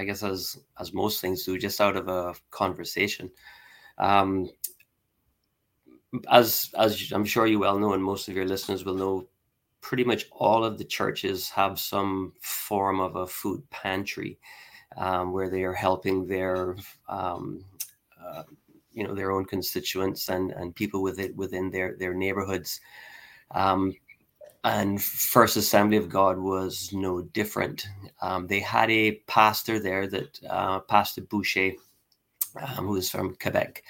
I 0.00 0.04
guess 0.04 0.22
as 0.22 0.58
as 0.78 0.94
most 0.94 1.20
things 1.20 1.44
do, 1.44 1.58
just 1.58 1.80
out 1.80 1.96
of 1.96 2.08
a 2.08 2.34
conversation. 2.50 3.30
Um, 3.98 4.48
as 6.30 6.70
as 6.78 7.12
I'm 7.12 7.24
sure 7.24 7.46
you 7.46 7.58
well 7.58 7.78
know, 7.78 7.92
and 7.92 8.02
most 8.02 8.28
of 8.28 8.34
your 8.34 8.46
listeners 8.46 8.84
will 8.84 8.94
know, 8.94 9.28
pretty 9.82 10.04
much 10.04 10.26
all 10.32 10.64
of 10.64 10.78
the 10.78 10.84
churches 10.84 11.50
have 11.50 11.78
some 11.78 12.32
form 12.40 12.98
of 12.98 13.16
a 13.16 13.26
food 13.26 13.68
pantry 13.70 14.38
um, 14.96 15.32
where 15.32 15.50
they 15.50 15.64
are 15.64 15.74
helping 15.74 16.26
their 16.26 16.76
um, 17.08 17.62
uh, 18.20 18.44
you 18.92 19.04
know 19.04 19.14
their 19.14 19.32
own 19.32 19.44
constituents 19.44 20.30
and 20.30 20.50
and 20.52 20.74
people 20.74 21.02
with 21.02 21.20
it 21.20 21.36
within 21.36 21.70
their 21.70 21.94
their 21.98 22.14
neighborhoods. 22.14 22.80
Um, 23.52 23.94
and 24.64 25.02
First 25.02 25.56
Assembly 25.56 25.96
of 25.96 26.08
God 26.08 26.38
was 26.38 26.90
no 26.92 27.22
different. 27.22 27.86
Um, 28.20 28.46
they 28.46 28.60
had 28.60 28.90
a 28.90 29.12
pastor 29.26 29.78
there 29.78 30.06
that 30.08 30.38
uh, 30.48 30.80
Pastor 30.80 31.22
Boucher, 31.22 31.72
um, 32.60 32.88
was 32.88 33.08
from 33.08 33.36
Quebec, 33.40 33.82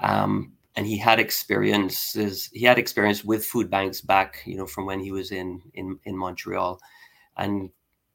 um, 0.00 0.52
and 0.76 0.86
he 0.86 0.96
had 0.96 1.18
experiences. 1.18 2.48
He 2.52 2.64
had 2.64 2.78
experience 2.78 3.24
with 3.24 3.44
food 3.44 3.70
banks 3.70 4.00
back, 4.00 4.42
you 4.44 4.56
know, 4.56 4.66
from 4.66 4.86
when 4.86 5.00
he 5.00 5.10
was 5.10 5.32
in 5.32 5.60
in 5.74 5.98
in 6.04 6.16
Montreal, 6.16 6.80
and 7.36 7.70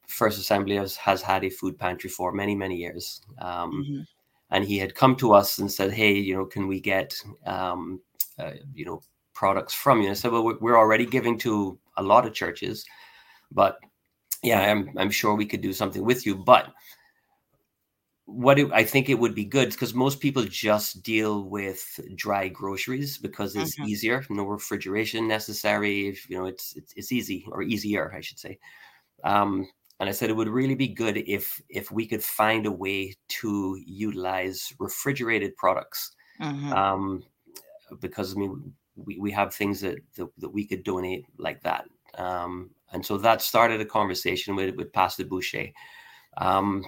First 0.08 0.40
Assembly 0.40 0.78
has, 0.78 0.96
has 0.96 1.22
had 1.22 1.44
a 1.44 1.50
food 1.50 1.78
pantry 1.78 2.10
for 2.10 2.32
many 2.32 2.56
many 2.56 2.78
years. 2.78 3.22
Um, 3.42 3.72
mm-hmm. 3.72 4.02
And 4.52 4.66
he 4.66 4.80
had 4.80 4.96
come 4.96 5.16
to 5.18 5.34
us 5.34 5.60
and 5.60 5.72
said, 5.72 5.92
"Hey, 5.92 6.14
you 6.14 6.36
know, 6.36 6.46
can 6.46 6.68
we 6.68 6.80
get, 6.80 7.14
um, 7.46 8.02
uh, 8.40 8.54
you 8.74 8.86
know, 8.86 9.02
products 9.40 9.74
from 9.74 10.02
you. 10.02 10.10
I 10.10 10.14
said, 10.16 10.34
well, 10.34 10.58
we're 10.60 10.78
already 10.78 11.06
giving 11.06 11.38
to 11.40 11.80
a 12.00 12.04
lot 12.04 12.26
of 12.26 12.34
churches, 12.34 12.86
but 13.52 13.78
yeah, 14.42 14.62
I'm, 14.62 14.90
I'm 14.98 15.12
sure 15.12 15.36
we 15.36 15.46
could 15.46 15.62
do 15.62 15.74
something 15.74 16.04
with 16.04 16.26
you. 16.26 16.36
But 16.36 16.74
what 18.26 18.60
it, 18.60 18.72
I 18.72 18.84
think 18.84 19.10
it 19.10 19.20
would 19.20 19.36
be 19.36 19.46
good 19.46 19.72
because 19.72 19.94
most 19.94 20.20
people 20.20 20.44
just 20.44 21.04
deal 21.04 21.44
with 21.44 22.00
dry 22.16 22.48
groceries 22.48 23.18
because 23.18 23.56
it's 23.56 23.76
mm-hmm. 23.76 23.90
easier, 23.90 24.26
no 24.30 24.44
refrigeration 24.44 25.28
necessary. 25.28 26.08
If, 26.08 26.30
you 26.30 26.38
know, 26.38 26.46
it's, 26.46 26.76
it's, 26.76 26.94
it's 26.96 27.12
easy 27.12 27.46
or 27.52 27.64
easier, 27.64 28.14
I 28.16 28.22
should 28.22 28.40
say. 28.40 28.60
Um, 29.24 29.68
and 30.00 30.08
I 30.08 30.14
said 30.14 30.30
it 30.30 30.36
would 30.36 30.48
really 30.48 30.76
be 30.76 30.88
good 30.88 31.18
if 31.18 31.62
if 31.68 31.92
we 31.92 32.08
could 32.08 32.24
find 32.24 32.66
a 32.66 32.72
way 32.72 33.16
to 33.28 33.78
utilize 33.86 34.74
refrigerated 34.80 35.58
products. 35.58 36.16
Mm-hmm. 36.42 36.72
Um, 36.72 37.24
because 38.00 38.36
I 38.36 38.40
mean, 38.40 38.74
we, 39.06 39.18
we 39.20 39.32
have 39.32 39.54
things 39.54 39.82
that, 39.82 39.98
that, 40.16 40.28
that 40.38 40.50
we 40.50 40.66
could 40.66 40.84
donate 40.84 41.26
like 41.38 41.62
that. 41.64 41.86
Um, 42.18 42.72
and 42.92 43.06
so 43.06 43.18
that 43.18 43.42
started 43.42 43.82
a 43.82 43.86
conversation 43.86 44.56
with, 44.56 44.76
with 44.76 44.94
Pastor 44.94 45.26
Boucher. 45.26 45.68
Um, 46.38 46.86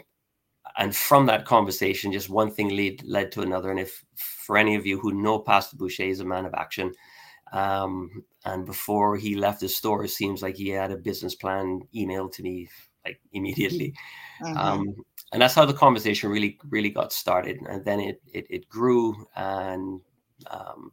and 0.78 0.96
from 0.96 1.26
that 1.26 1.46
conversation, 1.46 2.12
just 2.12 2.30
one 2.30 2.52
thing 2.52 2.70
lead, 2.70 3.04
led 3.04 3.32
to 3.34 3.42
another. 3.42 3.72
And 3.72 3.80
if 3.80 4.04
for 4.16 4.58
any 4.58 4.76
of 4.76 4.86
you 4.86 5.00
who 5.00 5.14
know 5.14 5.40
Pastor 5.40 5.78
Boucher 5.78 6.04
is 6.04 6.20
a 6.20 6.26
man 6.26 6.46
of 6.46 6.54
action, 6.54 6.94
um, 7.52 8.24
and 8.46 8.66
before 8.66 9.18
he 9.18 9.36
left 9.36 9.60
the 9.60 9.68
store, 9.68 10.06
it 10.06 10.10
seems 10.10 10.42
like 10.42 10.56
he 10.56 10.70
had 10.70 10.92
a 10.92 10.98
business 10.98 11.36
plan 11.36 11.82
emailed 11.94 12.32
to 12.34 12.44
me 12.44 12.70
like 13.06 13.20
immediately. 13.34 13.94
Mm-hmm. 14.42 14.58
Um, 14.58 14.96
and 15.34 15.42
that's 15.42 15.56
how 15.56 15.66
the 15.66 15.74
conversation 15.74 16.30
really, 16.30 16.58
really 16.70 16.90
got 16.90 17.12
started. 17.12 17.60
And 17.70 17.84
then 17.84 18.00
it 18.00 18.22
it, 18.34 18.48
it 18.50 18.70
grew, 18.70 19.28
and 19.36 20.02
um, 20.50 20.92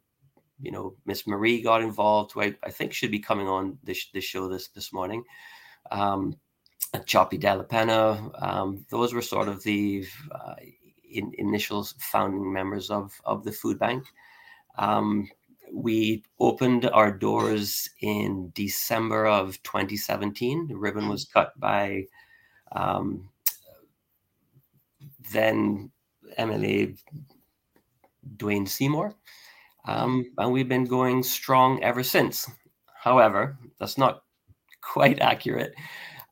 you 0.61 0.71
know, 0.71 0.95
Miss 1.05 1.25
Marie 1.25 1.61
got 1.61 1.81
involved, 1.81 2.33
who 2.33 2.41
I, 2.41 2.55
I, 2.63 2.69
think 2.69 2.93
should 2.93 3.11
be 3.11 3.19
coming 3.19 3.47
on 3.47 3.77
this, 3.83 4.07
this 4.13 4.25
show 4.25 4.47
this 4.47 4.67
this 4.69 4.91
morning. 4.91 5.23
Um, 5.91 6.35
Choppy 7.05 7.37
Della 7.37 7.65
um, 8.41 8.85
those 8.89 9.13
were 9.13 9.21
sort 9.21 9.47
of 9.47 9.61
the 9.63 10.05
uh, 10.31 10.55
in, 11.11 11.31
initial 11.37 11.83
founding 11.99 12.51
members 12.51 12.89
of 12.89 13.13
of 13.25 13.43
the 13.43 13.51
food 13.51 13.77
bank. 13.77 14.03
Um, 14.77 15.29
we 15.71 16.23
opened 16.39 16.85
our 16.85 17.11
doors 17.11 17.89
in 18.01 18.51
December 18.55 19.27
of 19.27 19.61
2017. 19.63 20.67
The 20.67 20.75
ribbon 20.75 21.07
was 21.09 21.25
cut 21.25 21.57
by 21.59 22.05
um, 22.71 23.29
then 25.31 25.91
MLA 26.39 26.97
Dwayne 28.37 28.67
Seymour. 28.67 29.13
Um, 29.89 30.31
and 30.37 30.51
we've 30.51 30.69
been 30.69 30.85
going 30.85 31.23
strong 31.23 31.83
ever 31.83 32.03
since. 32.03 32.47
However, 32.93 33.57
that's 33.79 33.97
not 33.97 34.21
quite 34.81 35.19
accurate. 35.19 35.73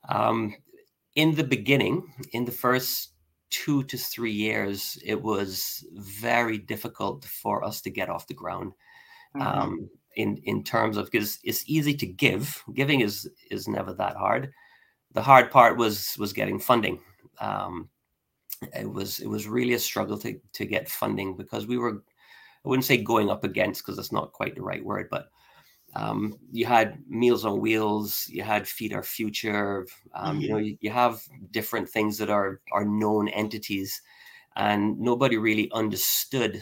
Um, 0.10 0.56
in 1.16 1.34
the 1.34 1.44
beginning, 1.44 2.14
in 2.34 2.46
the 2.46 2.52
first 2.52 3.14
two 3.50 3.84
to 3.86 3.98
three 3.98 4.32
years, 4.32 4.98
it 5.04 5.22
was 5.22 5.84
very 5.94 6.60
difficult 6.60 7.26
for 7.26 7.64
us 7.64 7.82
to 7.82 7.90
get 7.90 8.10
off 8.10 8.28
the 8.28 8.36
ground. 8.36 8.74
Mm-hmm. 9.36 9.42
Um, 9.42 9.90
in 10.16 10.38
in 10.46 10.64
terms 10.64 10.98
of 10.98 11.06
because 11.12 11.40
it's 11.44 11.64
easy 11.68 11.94
to 11.96 12.06
give, 12.06 12.64
giving 12.74 13.02
is 13.02 13.30
is 13.50 13.68
never 13.68 13.94
that 13.94 14.16
hard. 14.16 14.52
The 15.14 15.22
hard 15.22 15.52
part 15.52 15.78
was 15.78 16.16
was 16.20 16.34
getting 16.34 16.60
funding. 16.60 17.00
Um, 17.40 17.90
it 18.76 18.92
was 18.92 19.20
it 19.20 19.28
was 19.28 19.48
really 19.48 19.74
a 19.74 19.80
struggle 19.80 20.18
to 20.20 20.40
to 20.54 20.66
get 20.66 20.90
funding 20.90 21.36
because 21.36 21.68
we 21.68 21.78
were 21.78 22.04
I 22.68 22.70
wouldn't 22.70 22.86
say 22.86 22.98
going 22.98 23.30
up 23.30 23.46
against 23.46 23.82
because 23.82 23.96
that's 23.96 24.12
not 24.12 24.34
quite 24.34 24.56
the 24.56 24.62
right 24.62 24.84
word, 24.84 25.08
but 25.10 25.30
um, 25.96 26.38
you 26.52 26.66
had 26.66 27.02
Meals 27.08 27.46
on 27.46 27.62
Wheels, 27.62 28.28
you 28.30 28.44
had 28.44 28.68
Feed 28.68 28.92
Our 28.94 29.04
Future, 29.04 29.88
um, 30.14 30.42
you 30.42 30.50
know, 30.50 30.58
you, 30.58 30.78
you 30.82 30.90
have 30.90 31.22
different 31.52 31.88
things 31.88 32.18
that 32.18 32.30
are 32.30 32.60
are 32.74 32.84
known 32.84 33.30
entities, 33.30 34.02
and 34.58 35.00
nobody 35.00 35.38
really 35.38 35.72
understood 35.74 36.62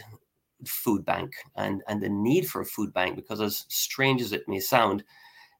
food 0.64 1.04
bank 1.04 1.32
and 1.56 1.82
and 1.88 2.00
the 2.00 2.08
need 2.08 2.48
for 2.48 2.60
a 2.60 2.66
food 2.66 2.92
bank 2.92 3.16
because 3.16 3.40
as 3.40 3.66
strange 3.68 4.22
as 4.22 4.32
it 4.32 4.46
may 4.46 4.60
sound, 4.60 5.02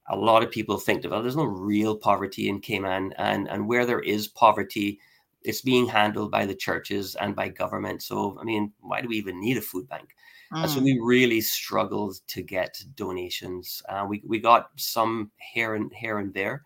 a 0.08 0.16
lot 0.16 0.44
of 0.44 0.50
people 0.52 0.78
think 0.78 1.02
that 1.02 1.10
well, 1.10 1.22
there's 1.22 1.36
no 1.36 1.44
real 1.44 1.96
poverty 1.96 2.48
in 2.48 2.60
Cayman, 2.60 3.14
and 3.18 3.48
and 3.48 3.66
where 3.66 3.84
there 3.84 4.00
is 4.00 4.28
poverty, 4.28 5.00
it's 5.46 5.62
being 5.62 5.86
handled 5.86 6.30
by 6.30 6.46
the 6.46 6.54
churches 6.54 7.14
and 7.16 7.34
by 7.36 7.48
government. 7.48 8.02
So 8.02 8.38
I 8.40 8.44
mean, 8.44 8.72
why 8.80 9.00
do 9.00 9.08
we 9.08 9.16
even 9.16 9.40
need 9.40 9.56
a 9.56 9.62
food 9.62 9.88
bank? 9.88 10.14
And 10.62 10.70
so 10.70 10.80
Mm. 10.80 10.84
we 10.84 11.00
really 11.02 11.40
struggled 11.40 12.20
to 12.28 12.42
get 12.42 12.82
donations. 12.94 13.82
Uh, 13.88 14.06
we 14.08 14.22
we 14.26 14.38
got 14.40 14.70
some 14.76 15.30
here 15.54 15.74
and 15.74 15.92
here 15.94 16.18
and 16.18 16.32
there. 16.34 16.62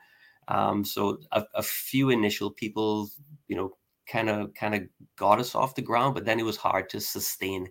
Um, 0.48 0.84
so 0.84 1.18
a, 1.32 1.44
a 1.54 1.62
few 1.62 2.10
initial 2.10 2.50
people, 2.50 3.10
you 3.48 3.56
know, 3.56 3.76
kind 4.06 4.28
of 4.28 4.52
kind 4.54 4.74
of 4.74 4.82
got 5.16 5.40
us 5.40 5.54
off 5.54 5.74
the 5.74 5.82
ground, 5.82 6.14
but 6.14 6.24
then 6.24 6.40
it 6.40 6.44
was 6.44 6.56
hard 6.56 6.88
to 6.90 7.00
sustain. 7.00 7.68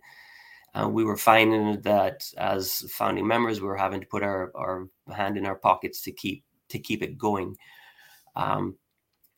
Uh, 0.76 0.88
we 0.88 1.04
were 1.04 1.18
finding 1.18 1.82
that 1.82 2.24
as 2.38 2.86
founding 2.92 3.28
members, 3.28 3.60
we 3.62 3.68
were 3.68 3.78
having 3.78 4.00
to 4.02 4.08
put 4.08 4.24
our, 4.24 4.52
our 4.56 4.88
hand 5.12 5.38
in 5.38 5.46
our 5.46 5.56
pockets 5.56 6.02
to 6.02 6.12
keep 6.12 6.44
to 6.70 6.80
keep 6.80 7.02
it 7.04 7.18
going. 7.18 7.56
Um, 8.36 8.78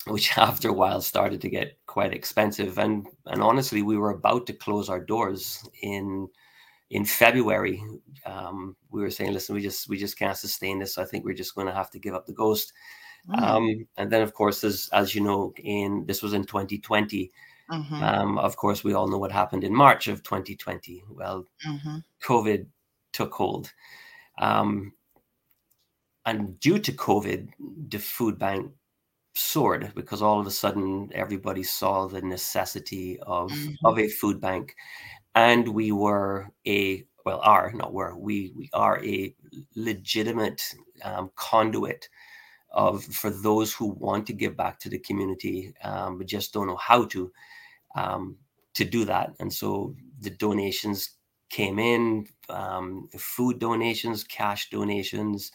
which 0.07 0.37
after 0.37 0.69
a 0.69 0.73
while 0.73 1.01
started 1.01 1.41
to 1.41 1.49
get 1.49 1.77
quite 1.87 2.13
expensive. 2.13 2.77
And 2.77 3.07
and 3.27 3.41
honestly 3.41 3.81
we 3.83 3.97
were 3.97 4.11
about 4.11 4.47
to 4.47 4.53
close 4.53 4.89
our 4.89 4.99
doors 4.99 5.67
in 5.81 6.27
in 6.89 7.05
february. 7.05 7.83
Um, 8.25 8.75
we 8.91 9.01
were 9.01 9.11
saying 9.11 9.33
listen 9.33 9.55
we 9.55 9.61
just 9.61 9.89
we 9.89 9.97
just 9.97 10.17
can't 10.19 10.37
sustain 10.37 10.79
this. 10.79 10.97
I 10.97 11.05
think 11.05 11.25
we're 11.25 11.33
just 11.35 11.55
going 11.55 11.67
to 11.67 11.73
have 11.73 11.91
to 11.91 11.99
give 11.99 12.15
up 12.15 12.25
the 12.27 12.33
ghost. 12.33 12.73
Mm. 13.29 13.43
um, 13.43 13.87
and 13.97 14.11
then 14.11 14.23
of 14.23 14.33
course 14.33 14.63
as 14.63 14.89
as 14.93 15.13
you 15.15 15.21
know 15.21 15.53
in 15.57 16.05
this 16.07 16.23
was 16.23 16.33
in 16.33 16.43
2020 16.45 17.31
Mhm. 17.69 18.01
um, 18.01 18.37
of 18.39 18.57
course 18.57 18.83
we 18.83 18.93
all 18.93 19.07
know 19.07 19.19
what 19.19 19.31
happened 19.31 19.63
in 19.63 19.73
march 19.75 20.07
of 20.07 20.23
2020 20.23 21.03
well 21.09 21.45
Mhm. 21.67 22.03
covid 22.21 22.65
took 23.13 23.31
hold. 23.33 23.71
Um, 24.39 24.93
and 26.25 26.59
due 26.59 26.79
to 26.79 26.91
covid 26.91 27.49
the 27.89 27.99
food 27.99 28.37
bank 28.37 28.71
soared 29.33 29.91
because 29.95 30.21
all 30.21 30.39
of 30.39 30.47
a 30.47 30.51
sudden 30.51 31.09
everybody 31.13 31.63
saw 31.63 32.07
the 32.07 32.21
necessity 32.21 33.19
of 33.21 33.51
of 33.85 33.99
a 33.99 34.07
food 34.07 34.41
bank. 34.41 34.75
And 35.35 35.67
we 35.69 35.91
were 35.91 36.51
a 36.67 37.05
well 37.25 37.39
are 37.43 37.71
not 37.73 37.93
were 37.93 38.17
we 38.17 38.51
we 38.55 38.69
are 38.73 39.03
a 39.03 39.35
legitimate 39.75 40.61
um, 41.03 41.31
conduit 41.35 42.09
of 42.71 43.03
for 43.03 43.29
those 43.29 43.73
who 43.73 43.87
want 43.87 44.25
to 44.27 44.33
give 44.33 44.55
back 44.55 44.79
to 44.79 44.89
the 44.89 44.99
community 44.99 45.73
um, 45.83 46.17
but 46.17 46.27
just 46.27 46.53
don't 46.53 46.67
know 46.67 46.77
how 46.77 47.05
to 47.05 47.31
um, 47.95 48.37
to 48.73 48.85
do 48.85 49.05
that. 49.05 49.31
And 49.39 49.51
so 49.51 49.95
the 50.19 50.29
donations 50.29 51.11
came 51.49 51.79
in 51.79 52.27
um, 52.49 53.09
food 53.17 53.59
donations 53.59 54.23
cash 54.23 54.69
donations 54.69 55.51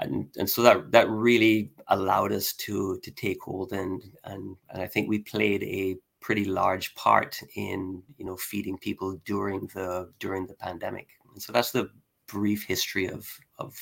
and 0.00 0.28
and 0.38 0.48
so 0.48 0.62
that 0.62 0.90
that 0.92 1.08
really 1.08 1.70
allowed 1.88 2.32
us 2.32 2.52
to 2.54 2.98
to 3.00 3.10
take 3.10 3.40
hold 3.42 3.72
and 3.72 4.02
and 4.24 4.56
and 4.70 4.82
I 4.82 4.86
think 4.86 5.08
we 5.08 5.18
played 5.20 5.62
a 5.62 5.96
pretty 6.20 6.44
large 6.44 6.94
part 6.94 7.40
in 7.54 8.02
you 8.16 8.24
know 8.24 8.36
feeding 8.36 8.78
people 8.78 9.20
during 9.24 9.68
the 9.74 10.10
during 10.18 10.46
the 10.46 10.54
pandemic 10.54 11.08
and 11.32 11.42
so 11.42 11.52
that's 11.52 11.72
the 11.72 11.90
brief 12.26 12.64
history 12.64 13.08
of 13.08 13.28
of 13.58 13.76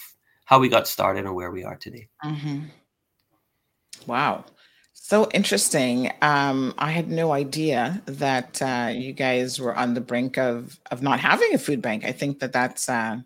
how 0.44 0.58
we 0.58 0.68
got 0.68 0.86
started 0.86 1.24
and 1.24 1.34
where 1.34 1.50
we 1.50 1.64
are 1.64 1.76
today 1.76 2.08
Mhm. 2.24 2.70
Wow. 4.06 4.44
So 4.92 5.28
interesting. 5.32 6.12
Um, 6.22 6.74
I 6.78 6.90
had 6.90 7.08
no 7.08 7.32
idea 7.32 8.02
that 8.06 8.60
uh, 8.60 8.90
you 8.92 9.12
guys 9.12 9.60
were 9.60 9.74
on 9.74 9.94
the 9.94 10.00
brink 10.00 10.36
of 10.36 10.80
of 10.90 11.02
not 11.02 11.20
having 11.20 11.54
a 11.54 11.58
food 11.58 11.80
bank. 11.80 12.04
I 12.04 12.12
think 12.12 12.40
that 12.40 12.52
that's 12.52 12.88
uh, 12.88 13.18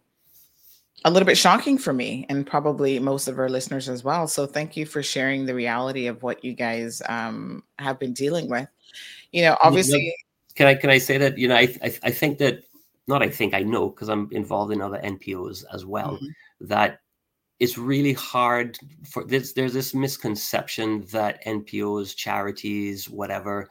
a 1.05 1.11
little 1.11 1.27
bit 1.27 1.39
shocking 1.39 1.79
for 1.79 1.93
me 1.93 2.27
and 2.29 2.47
probably 2.47 2.99
most 2.99 3.27
of 3.29 3.39
our 3.39 3.49
listeners 3.49 3.89
as 3.89 4.05
well. 4.05 4.29
So 4.29 4.47
thank 4.47 4.77
you 4.77 4.85
for 4.85 5.03
sharing 5.03 5.47
the 5.47 5.55
reality 5.55 6.07
of 6.07 6.23
what 6.23 6.45
you 6.45 6.53
guys 6.53 7.01
um, 7.09 7.63
have 7.79 7.99
been 7.99 8.13
dealing 8.13 8.51
with. 8.51 8.69
You 9.33 9.43
know, 9.43 9.57
obviously, 9.63 10.15
can 10.55 10.67
i 10.67 10.75
can 10.75 10.91
i 10.91 10.99
say 10.99 11.17
that 11.17 11.39
you 11.39 11.49
know 11.49 11.55
i 11.55 11.75
i, 11.83 11.95
I 12.03 12.11
think 12.11 12.39
that 12.39 12.63
not 13.07 13.23
i 13.23 13.29
think 13.29 13.55
i 13.55 13.63
know 13.63 13.89
because 13.89 14.09
i'm 14.09 14.29
involved 14.33 14.73
in 14.73 14.83
other 14.83 14.99
npos 14.99 15.65
as 15.73 15.87
well 15.87 16.19
Mhm. 16.21 16.29
that 16.69 17.01
it's 17.61 17.79
really 17.79 18.13
hard 18.13 18.79
for 19.09 19.25
this 19.25 19.53
there's 19.53 19.73
this 19.73 19.95
misconception 19.95 21.07
that 21.13 21.43
npos 21.45 22.15
charities 22.15 23.09
whatever 23.09 23.71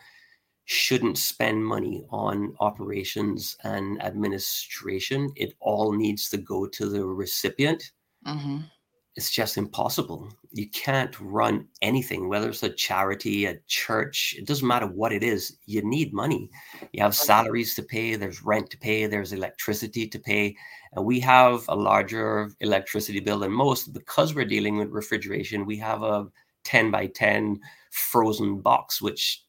shouldn't 0.69 1.17
spend 1.17 1.65
money 1.65 2.05
on 2.11 2.55
operations 2.59 3.57
and 3.63 3.99
administration 4.03 5.31
it 5.35 5.53
all 5.59 5.91
needs 5.93 6.29
to 6.29 6.37
go 6.37 6.67
to 6.67 6.87
the 6.89 7.03
recipient 7.03 7.91
Mhm. 8.27 8.69
it's 9.15 9.31
just 9.31 9.57
impossible. 9.57 10.31
You 10.51 10.69
can't 10.69 11.19
run 11.19 11.67
anything, 11.81 12.29
whether 12.29 12.49
it's 12.49 12.63
a 12.63 12.69
charity, 12.69 13.45
a 13.45 13.59
church, 13.67 14.35
it 14.37 14.45
doesn't 14.45 14.67
matter 14.67 14.87
what 14.87 15.11
it 15.11 15.23
is. 15.23 15.57
You 15.65 15.81
need 15.83 16.13
money. 16.13 16.49
You 16.93 17.03
have 17.03 17.15
salaries 17.15 17.75
to 17.75 17.83
pay, 17.83 18.15
there's 18.15 18.43
rent 18.43 18.69
to 18.71 18.77
pay, 18.77 19.07
there's 19.07 19.33
electricity 19.33 20.07
to 20.07 20.19
pay. 20.19 20.55
And 20.93 21.03
we 21.05 21.19
have 21.21 21.65
a 21.67 21.75
larger 21.75 22.51
electricity 22.61 23.19
bill 23.19 23.39
than 23.39 23.51
most 23.51 23.91
because 23.93 24.33
we're 24.35 24.45
dealing 24.45 24.77
with 24.77 24.89
refrigeration. 24.89 25.65
We 25.65 25.77
have 25.77 26.01
a 26.03 26.27
10 26.63 26.91
by 26.91 27.07
10 27.07 27.59
frozen 27.91 28.61
box, 28.61 29.01
which 29.01 29.43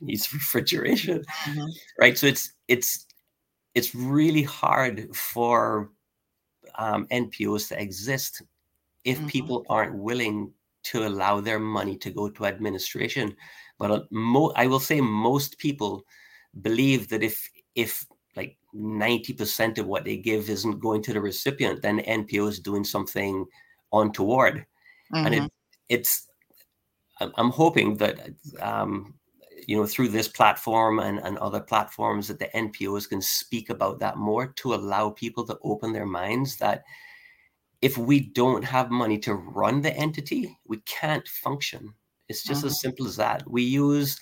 needs 0.00 0.32
refrigeration. 0.34 1.24
Mhm. 1.46 1.74
Right. 2.00 2.16
So 2.18 2.26
it's 2.26 2.52
it's 2.68 3.06
it's 3.74 3.94
really 3.94 4.42
hard 4.42 5.14
for 5.16 5.90
um, 6.78 7.06
NPOs 7.10 7.68
to 7.68 7.80
exist 7.80 8.42
if 9.04 9.18
Mhm. 9.20 9.28
people 9.28 9.66
aren't 9.68 9.96
willing 9.96 10.52
to 10.84 11.06
allow 11.06 11.40
their 11.40 11.58
money 11.58 11.96
to 11.98 12.10
go 12.10 12.28
to 12.30 12.46
administration. 12.46 13.36
But 13.78 13.90
uh, 13.90 14.04
mo- 14.10 14.52
I 14.56 14.66
will 14.66 14.80
say 14.80 15.00
most 15.00 15.58
people 15.58 16.04
believe 16.62 17.08
that 17.08 17.22
if 17.22 17.50
if 17.74 18.06
like 18.36 18.58
ninety 18.72 19.32
percent 19.32 19.78
of 19.78 19.86
what 19.86 20.04
they 20.04 20.16
give 20.16 20.50
isn't 20.50 20.80
going 20.80 21.02
to 21.04 21.12
the 21.14 21.20
recipient, 21.20 21.82
then 21.82 21.96
the 21.96 22.06
NPO 22.08 22.46
is 22.48 22.60
doing 22.60 22.84
something 22.84 23.46
untoward, 23.92 24.66
and 25.24 25.34
it 25.34 25.44
Mhm. 25.44 25.50
it's 25.88 26.28
I'm, 27.20 27.32
I'm 27.36 27.50
hoping 27.50 27.96
that 27.98 28.20
um, 28.60 29.14
you 29.68 29.76
know 29.76 29.86
through 29.86 30.08
this 30.08 30.28
platform 30.28 30.98
and, 31.00 31.18
and 31.20 31.38
other 31.38 31.60
platforms 31.60 32.28
that 32.28 32.38
the 32.38 32.54
NPOs 32.54 33.08
can 33.08 33.22
speak 33.22 33.70
about 33.70 33.98
that 34.00 34.16
more 34.16 34.48
to 34.48 34.74
allow 34.74 35.10
people 35.10 35.46
to 35.46 35.58
open 35.62 35.92
their 35.92 36.06
minds 36.06 36.56
that 36.58 36.84
if 37.82 37.98
we 37.98 38.20
don't 38.20 38.64
have 38.64 38.90
money 38.90 39.18
to 39.18 39.34
run 39.34 39.82
the 39.82 39.94
entity, 39.94 40.58
we 40.66 40.78
can't 40.78 41.28
function. 41.28 41.94
It's 42.28 42.44
just 42.44 42.62
Mhm. 42.62 42.66
as 42.66 42.80
simple 42.80 43.06
as 43.06 43.16
that. 43.16 43.48
We 43.48 43.62
use 43.62 44.18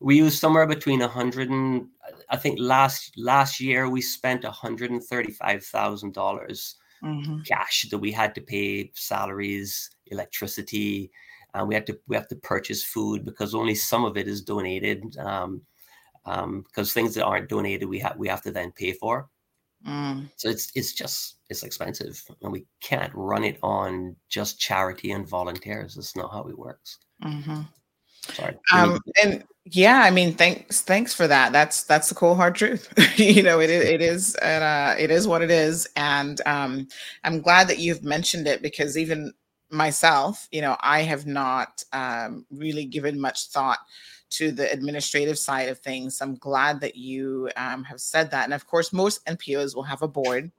we 0.00 0.16
use 0.18 0.38
somewhere 0.40 0.66
between 0.66 1.02
a 1.02 1.08
hundred 1.08 1.50
and 1.50 1.88
I 2.30 2.36
think 2.38 2.58
last 2.60 3.12
last 3.18 3.60
year 3.60 3.88
we 3.88 4.02
spent 4.02 4.44
a 4.44 4.50
hundred 4.50 4.90
and 4.92 5.02
thirty 5.04 5.32
five 5.32 5.64
thousand 5.64 6.14
dollars 6.14 6.76
cash 7.46 7.86
that 7.90 7.98
we 7.98 8.12
had 8.12 8.34
to 8.36 8.40
pay 8.42 8.92
salaries, 8.94 9.90
electricity, 10.06 11.12
and 11.54 11.68
we 11.68 11.74
have 11.74 11.84
to 11.86 11.98
we 12.08 12.16
have 12.16 12.28
to 12.28 12.36
purchase 12.36 12.84
food 12.84 13.24
because 13.24 13.54
only 13.54 13.74
some 13.74 14.04
of 14.04 14.16
it 14.16 14.28
is 14.28 14.42
donated. 14.42 15.16
Um, 15.18 15.62
um, 16.26 16.62
because 16.62 16.92
things 16.92 17.14
that 17.14 17.24
aren't 17.24 17.48
donated, 17.48 17.88
we 17.88 17.98
have 18.00 18.16
we 18.16 18.28
have 18.28 18.42
to 18.42 18.50
then 18.50 18.72
pay 18.72 18.92
for. 18.92 19.28
Mm. 19.86 20.28
So 20.36 20.48
it's 20.48 20.70
it's 20.74 20.92
just 20.92 21.36
it's 21.48 21.62
expensive, 21.62 22.22
and 22.42 22.52
we 22.52 22.66
can't 22.80 23.12
run 23.14 23.44
it 23.44 23.58
on 23.62 24.16
just 24.28 24.60
charity 24.60 25.12
and 25.12 25.26
volunteers. 25.26 25.94
That's 25.94 26.16
not 26.16 26.32
how 26.32 26.48
it 26.48 26.58
works. 26.58 26.98
Mhm. 27.24 27.66
Sorry. 28.34 28.56
Um, 28.72 29.00
and 29.22 29.44
yeah, 29.64 30.00
I 30.00 30.10
mean, 30.10 30.34
thanks, 30.34 30.82
thanks 30.82 31.14
for 31.14 31.26
that. 31.26 31.52
That's 31.52 31.84
that's 31.84 32.08
the 32.08 32.14
cool 32.14 32.34
hard 32.34 32.54
truth. 32.54 32.92
you 33.18 33.42
know, 33.42 33.60
it 33.60 33.70
is 33.70 33.84
it 33.84 34.02
is 34.02 34.36
uh, 34.36 34.96
it 34.98 35.10
is 35.10 35.26
what 35.26 35.42
it 35.42 35.50
is, 35.50 35.88
and 35.96 36.40
um, 36.46 36.88
I'm 37.24 37.40
glad 37.40 37.68
that 37.68 37.78
you've 37.78 38.04
mentioned 38.04 38.46
it 38.46 38.62
because 38.62 38.98
even 38.98 39.32
myself, 39.70 40.48
you 40.50 40.60
know, 40.60 40.76
I 40.80 41.02
have 41.02 41.26
not 41.26 41.84
um, 41.92 42.46
really 42.50 42.84
given 42.84 43.20
much 43.20 43.48
thought 43.48 43.78
to 44.30 44.52
the 44.52 44.70
administrative 44.72 45.38
side 45.38 45.68
of 45.68 45.78
things. 45.78 46.20
I'm 46.20 46.36
glad 46.36 46.80
that 46.80 46.96
you 46.96 47.50
um, 47.56 47.84
have 47.84 48.00
said 48.00 48.30
that. 48.30 48.44
And 48.44 48.54
of 48.54 48.66
course, 48.66 48.92
most 48.92 49.24
NPOs 49.26 49.74
will 49.74 49.82
have 49.82 50.02
a 50.02 50.08
board, 50.08 50.50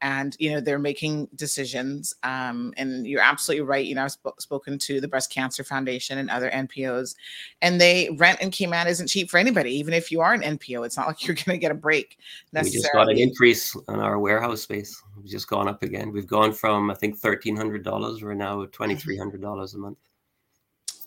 and 0.00 0.36
you 0.38 0.52
know 0.52 0.60
they're 0.60 0.78
making 0.78 1.28
decisions. 1.34 2.14
Um, 2.22 2.72
and 2.76 3.06
you're 3.06 3.20
absolutely 3.20 3.66
right. 3.66 3.84
You 3.84 3.96
know, 3.96 4.04
I've 4.04 4.12
sp- 4.14 4.38
spoken 4.38 4.78
to 4.78 5.00
the 5.00 5.08
Breast 5.08 5.30
Cancer 5.30 5.64
Foundation 5.64 6.18
and 6.18 6.30
other 6.30 6.50
NPOs, 6.50 7.16
and 7.62 7.80
they 7.80 8.10
rent 8.16 8.40
in 8.40 8.50
Cayman 8.50 8.86
isn't 8.86 9.08
cheap 9.08 9.28
for 9.28 9.38
anybody. 9.38 9.70
Even 9.72 9.92
if 9.92 10.12
you 10.12 10.20
are 10.20 10.32
an 10.32 10.42
NPO, 10.42 10.86
it's 10.86 10.96
not 10.96 11.08
like 11.08 11.26
you're 11.26 11.34
going 11.44 11.56
to 11.56 11.58
get 11.58 11.72
a 11.72 11.74
break 11.74 12.18
necessarily. 12.52 12.78
We 12.78 12.82
just 12.82 12.92
got 12.92 13.10
an 13.10 13.18
increase 13.18 13.76
on 13.88 14.00
our 14.00 14.18
warehouse 14.18 14.62
space. 14.62 15.02
We've 15.16 15.26
just 15.26 15.48
gone 15.48 15.68
up 15.68 15.82
again. 15.82 16.12
We've 16.12 16.26
gone 16.26 16.52
from 16.52 16.90
I 16.90 16.94
think 16.94 17.18
thirteen 17.18 17.56
hundred 17.56 17.82
dollars. 17.82 18.22
We're 18.22 18.34
now 18.34 18.64
twenty 18.66 18.94
three 18.94 19.18
hundred 19.18 19.42
dollars 19.42 19.74
a 19.74 19.78
month. 19.78 19.98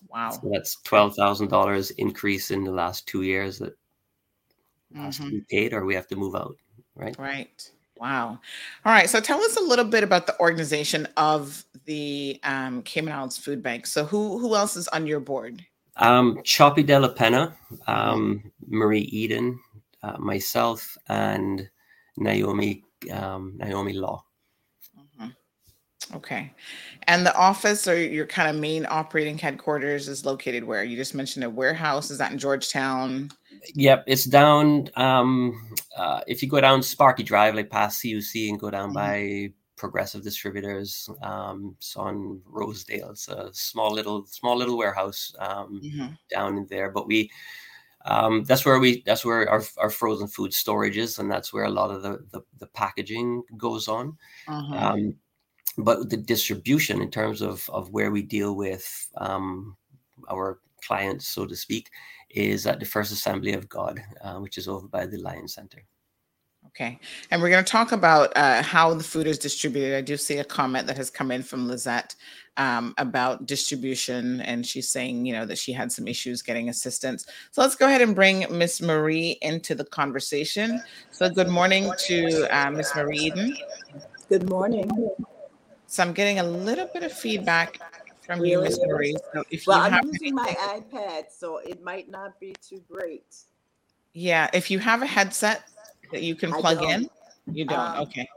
Wow. 0.10 0.32
So 0.32 0.50
that's 0.52 0.76
twelve 0.84 1.16
thousand 1.16 1.50
dollars 1.50 1.92
increase 1.92 2.52
in 2.52 2.64
the 2.64 2.72
last 2.72 3.08
two 3.08 3.22
years 3.22 3.60
that 3.60 3.78
has 4.96 5.18
to 5.18 5.24
Mhm. 5.24 5.30
be 5.32 5.42
paid, 5.50 5.74
or 5.74 5.86
we 5.86 5.94
have 5.96 6.08
to 6.08 6.16
move 6.16 6.36
out, 6.36 6.58
right? 6.96 7.16
Right. 7.20 7.72
Wow. 7.98 8.40
All 8.86 8.94
right. 8.94 9.10
So 9.10 9.20
tell 9.20 9.42
us 9.42 9.58
a 9.58 9.62
little 9.62 9.86
bit 9.86 10.04
about 10.04 10.26
the 10.26 10.40
organization 10.40 11.08
of 11.18 11.66
the 11.86 12.40
um, 12.44 12.82
Cayman 12.84 13.14
Islands 13.14 13.38
Food 13.38 13.62
Bank. 13.62 13.86
So 13.86 14.06
who 14.06 14.40
who 14.40 14.56
else 14.56 14.76
is 14.76 14.88
on 14.90 15.06
your 15.06 15.20
board? 15.20 15.64
Um, 15.98 16.40
Choppy 16.44 16.82
de 16.82 16.98
la 16.98 17.10
Pena, 17.10 17.58
um, 17.88 18.52
Marie 18.66 19.10
Eden, 19.12 19.60
uh, 20.02 20.18
myself, 20.18 20.98
and 21.10 21.70
Naomi 22.18 22.84
um, 23.12 23.58
Naomi 23.58 23.94
Law. 23.94 24.24
Okay. 26.16 26.52
And 27.04 27.26
the 27.26 27.36
office 27.36 27.88
or 27.88 28.00
your 28.00 28.26
kind 28.26 28.50
of 28.50 28.60
main 28.62 28.86
operating 28.90 29.38
headquarters 29.38 30.08
is 30.08 30.26
located 30.26 30.64
where? 30.64 30.84
You 30.84 30.96
just 30.98 31.14
mentioned 31.16 31.44
a 31.44 31.50
warehouse. 31.50 32.12
Is 32.12 32.18
that 32.18 32.32
in 32.32 32.38
Georgetown? 32.38 33.32
Yep, 33.76 34.04
it's 34.08 34.26
down. 34.26 34.90
Um, 34.96 35.70
uh, 35.98 36.22
if 36.28 36.42
you 36.42 36.50
go 36.50 36.62
down 36.62 36.82
Sparky 36.82 37.24
Drive, 37.24 37.56
like 37.56 37.70
past 37.70 38.02
CUC, 38.02 38.50
and 38.50 38.60
go 38.60 38.70
down 38.72 38.94
by 38.94 39.52
Progressive 39.76 40.24
Distributors, 40.24 41.10
um, 41.24 41.76
it's 41.78 41.96
on 41.96 42.42
Rosedale. 42.46 43.12
It's 43.12 43.28
a 43.28 43.50
small 43.54 43.92
little, 43.94 44.26
small 44.26 44.58
little 44.58 44.78
warehouse 44.78 45.34
um, 45.40 45.82
Mhm. 45.84 46.18
down 46.30 46.58
in 46.58 46.68
there. 46.68 46.90
But 46.92 47.08
we, 47.08 47.30
um, 48.06 48.44
that's 48.46 48.66
where 48.66 48.80
we, 48.80 49.04
that's 49.06 49.26
where 49.26 49.50
our, 49.50 49.64
our 49.78 49.90
frozen 49.90 50.28
food 50.28 50.54
storage 50.54 50.98
is, 50.98 51.20
and 51.20 51.30
that's 51.30 51.52
where 51.54 51.66
a 51.66 51.70
lot 51.70 51.92
of 51.92 52.02
the 52.02 52.20
the, 52.32 52.42
the 52.60 52.68
packaging 52.68 53.44
goes 53.58 53.88
on. 53.88 54.18
Mhm. 54.48 54.82
Um, 54.82 55.16
but 55.84 56.10
the 56.10 56.18
distribution 56.18 57.02
in 57.02 57.10
terms 57.10 57.42
of 57.42 57.70
of 57.70 57.92
where 57.92 58.12
we 58.12 58.22
deal 58.22 58.56
with 58.56 59.10
um, 59.18 59.76
our 60.30 60.60
clients, 60.86 61.28
so 61.28 61.46
to 61.46 61.56
speak, 61.56 61.90
is 62.30 62.66
at 62.66 62.80
the 62.80 62.86
First 62.86 63.12
Assembly 63.12 63.54
of 63.54 63.68
God, 63.70 64.02
uh, 64.22 64.36
which 64.36 64.58
is 64.58 64.68
over 64.68 64.88
by 64.88 65.06
the 65.06 65.18
Lion 65.18 65.48
Center. 65.48 65.84
Okay. 66.68 67.00
And 67.32 67.42
we're 67.42 67.50
going 67.50 67.64
to 67.64 67.72
talk 67.72 67.92
about 67.92 68.32
uh, 68.36 68.62
how 68.62 68.94
the 68.94 69.04
food 69.04 69.28
is 69.28 69.40
distributed. 69.40 69.98
I 69.98 70.02
do 70.02 70.16
see 70.18 70.38
a 70.38 70.44
comment 70.44 70.88
that 70.88 70.98
has 70.98 71.10
come 71.10 71.32
in 71.32 71.42
from 71.42 71.68
Lizette 71.68 72.16
um, 72.58 72.94
about 72.98 73.48
distribution, 73.48 74.42
and 74.42 74.66
she's 74.66 74.90
saying, 74.90 75.26
you 75.26 75.34
know, 75.34 75.46
that 75.46 75.58
she 75.58 75.72
had 75.72 75.92
some 75.92 76.08
issues 76.08 76.42
getting 76.42 76.70
assistance. 76.70 77.26
So 77.52 77.62
let's 77.62 77.76
go 77.76 77.88
ahead 77.88 78.02
and 78.02 78.14
bring 78.14 78.46
Miss 78.56 78.82
Marie 78.82 79.38
into 79.42 79.74
the 79.74 79.86
conversation. 79.86 80.82
So 81.12 81.30
good 81.30 81.50
morning 81.50 81.92
to 82.08 82.48
uh, 82.56 82.70
Miss 82.72 82.96
Marie 82.96 83.18
Eden. 83.18 83.58
Good 84.30 84.50
morning. 84.50 84.92
So 85.90 86.04
I'm 86.04 86.14
getting 86.14 86.38
a 86.38 86.44
little 86.44 86.88
bit 86.94 87.02
of 87.02 87.12
feedback 87.12 87.80
from 88.22 88.46
you, 88.46 88.62
Miss 88.62 88.80
Marie. 88.86 89.16
So 89.34 89.44
if 89.50 89.66
well, 89.66 89.90
you 89.90 89.98
I'm 89.98 90.08
using 90.08 90.36
my 90.36 90.56
iPad, 90.60 91.32
so 91.36 91.58
it 91.58 91.84
might 91.84 92.12
not 92.12 92.40
be 92.40 92.54
too 92.62 92.80
great. 92.88 93.36
yeah, 94.14 94.52
if 94.54 94.70
you 94.70 94.78
have 94.78 95.02
a 95.02 95.08
headset 95.08 95.64
that 96.12 96.22
you 96.22 96.36
can 96.36 96.52
plug 96.52 96.84
in, 96.84 97.10
you 97.52 97.66
don't. 97.66 97.80
Um, 97.80 98.02
okay. 98.04 98.30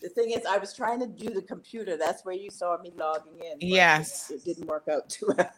The 0.00 0.08
thing 0.08 0.30
is, 0.30 0.46
I 0.46 0.56
was 0.56 0.72
trying 0.72 1.00
to 1.00 1.06
do 1.06 1.28
the 1.28 1.42
computer. 1.42 1.98
That's 1.98 2.24
where 2.24 2.34
you 2.34 2.48
saw 2.50 2.80
me 2.80 2.94
logging 2.96 3.34
in. 3.40 3.58
Yes. 3.60 4.30
It, 4.30 4.42
didn't 4.42 4.68
work 4.68 4.88
out 4.90 5.06
too 5.10 5.34
well. 5.36 5.52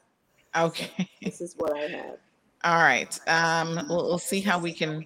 Okay. 0.56 1.08
This 1.22 1.40
is 1.40 1.54
what 1.56 1.76
I 1.76 1.82
have. 1.82 2.16
All 2.64 2.82
right. 2.82 3.16
Um, 3.28 3.86
we'll, 3.88 4.08
we'll 4.08 4.18
see 4.18 4.40
how 4.40 4.58
we 4.58 4.72
can 4.72 5.04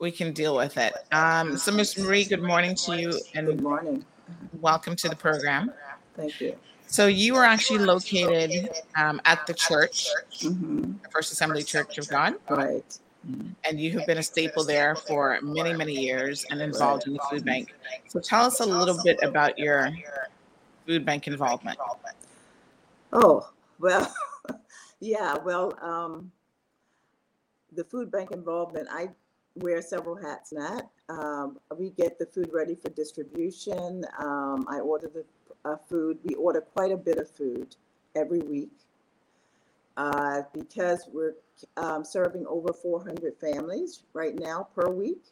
we 0.00 0.10
can 0.10 0.32
deal 0.32 0.56
with 0.56 0.76
it. 0.76 0.92
Um, 1.12 1.56
so, 1.56 1.70
Miss 1.70 1.96
Marie, 1.96 2.24
good 2.24 2.42
morning 2.42 2.74
to 2.74 3.00
you, 3.00 3.20
and 3.36 3.46
good 3.46 3.62
morning. 3.62 4.04
Welcome 4.60 4.96
to 4.96 5.08
the 5.08 5.16
program. 5.16 5.72
Thank 6.16 6.40
you. 6.40 6.56
So, 6.86 7.06
you 7.06 7.34
are 7.36 7.44
actually 7.44 7.80
located 7.80 8.70
um, 8.96 9.20
at 9.24 9.46
the 9.46 9.54
church, 9.54 10.08
Mhm. 10.40 11.02
the 11.02 11.08
First 11.10 11.32
Assembly 11.32 11.62
Church 11.62 11.98
of 11.98 12.08
God, 12.08 12.34
Right. 12.48 12.98
and 13.64 13.80
you 13.80 13.90
have 13.98 14.06
been 14.06 14.18
a 14.18 14.22
staple 14.22 14.64
there 14.64 14.94
for 14.94 15.38
many, 15.42 15.72
many 15.74 15.94
years 15.94 16.44
and 16.50 16.60
involved 16.60 17.06
in 17.06 17.14
the 17.14 17.20
food 17.30 17.44
bank. 17.44 17.74
So, 18.08 18.20
tell 18.20 18.44
us 18.44 18.60
a 18.60 18.66
little 18.66 19.02
bit 19.02 19.18
about 19.22 19.58
your 19.58 19.90
food 20.86 21.04
bank 21.04 21.26
involvement. 21.26 21.78
Oh, 23.12 23.48
well, 23.78 24.14
yeah, 25.00 25.36
well, 25.38 25.76
um, 25.82 26.30
the 27.72 27.84
food 27.84 28.10
bank 28.10 28.30
involvement, 28.30 28.88
I 28.90 29.10
wear 29.56 29.80
several 29.82 30.16
hats 30.16 30.52
in 30.52 30.58
that. 30.58 30.88
Um, 31.08 31.58
we 31.76 31.90
get 31.90 32.18
the 32.18 32.26
food 32.26 32.50
ready 32.52 32.74
for 32.74 32.90
distribution. 32.90 34.04
Um, 34.18 34.66
I 34.68 34.80
order 34.80 35.10
the 35.12 35.24
uh, 35.64 35.76
food. 35.76 36.18
We 36.24 36.34
order 36.34 36.60
quite 36.60 36.92
a 36.92 36.96
bit 36.96 37.18
of 37.18 37.30
food 37.30 37.76
every 38.14 38.40
week 38.40 38.72
uh, 39.96 40.42
because 40.52 41.08
we're 41.12 41.34
um, 41.76 42.04
serving 42.04 42.46
over 42.46 42.72
400 42.72 43.34
families 43.40 44.02
right 44.12 44.34
now 44.34 44.68
per 44.74 44.90
week. 44.90 45.22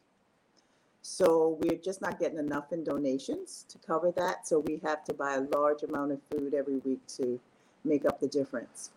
So 1.05 1.59
we're 1.61 1.79
just 1.79 2.01
not 2.01 2.21
getting 2.21 2.39
enough 2.39 2.73
in 2.73 2.85
donations 2.85 3.67
to 3.69 3.79
cover 3.79 4.13
that. 4.13 4.47
So 4.47 4.61
we 4.61 4.81
have 4.85 5.05
to 5.05 5.15
buy 5.15 5.35
a 5.35 5.41
large 5.59 5.83
amount 5.83 6.13
of 6.13 6.21
food 6.31 6.55
every 6.55 6.77
week 6.79 7.05
to 7.19 7.41
make 7.85 8.05
up 8.07 8.21
the 8.21 8.29
difference. 8.29 8.91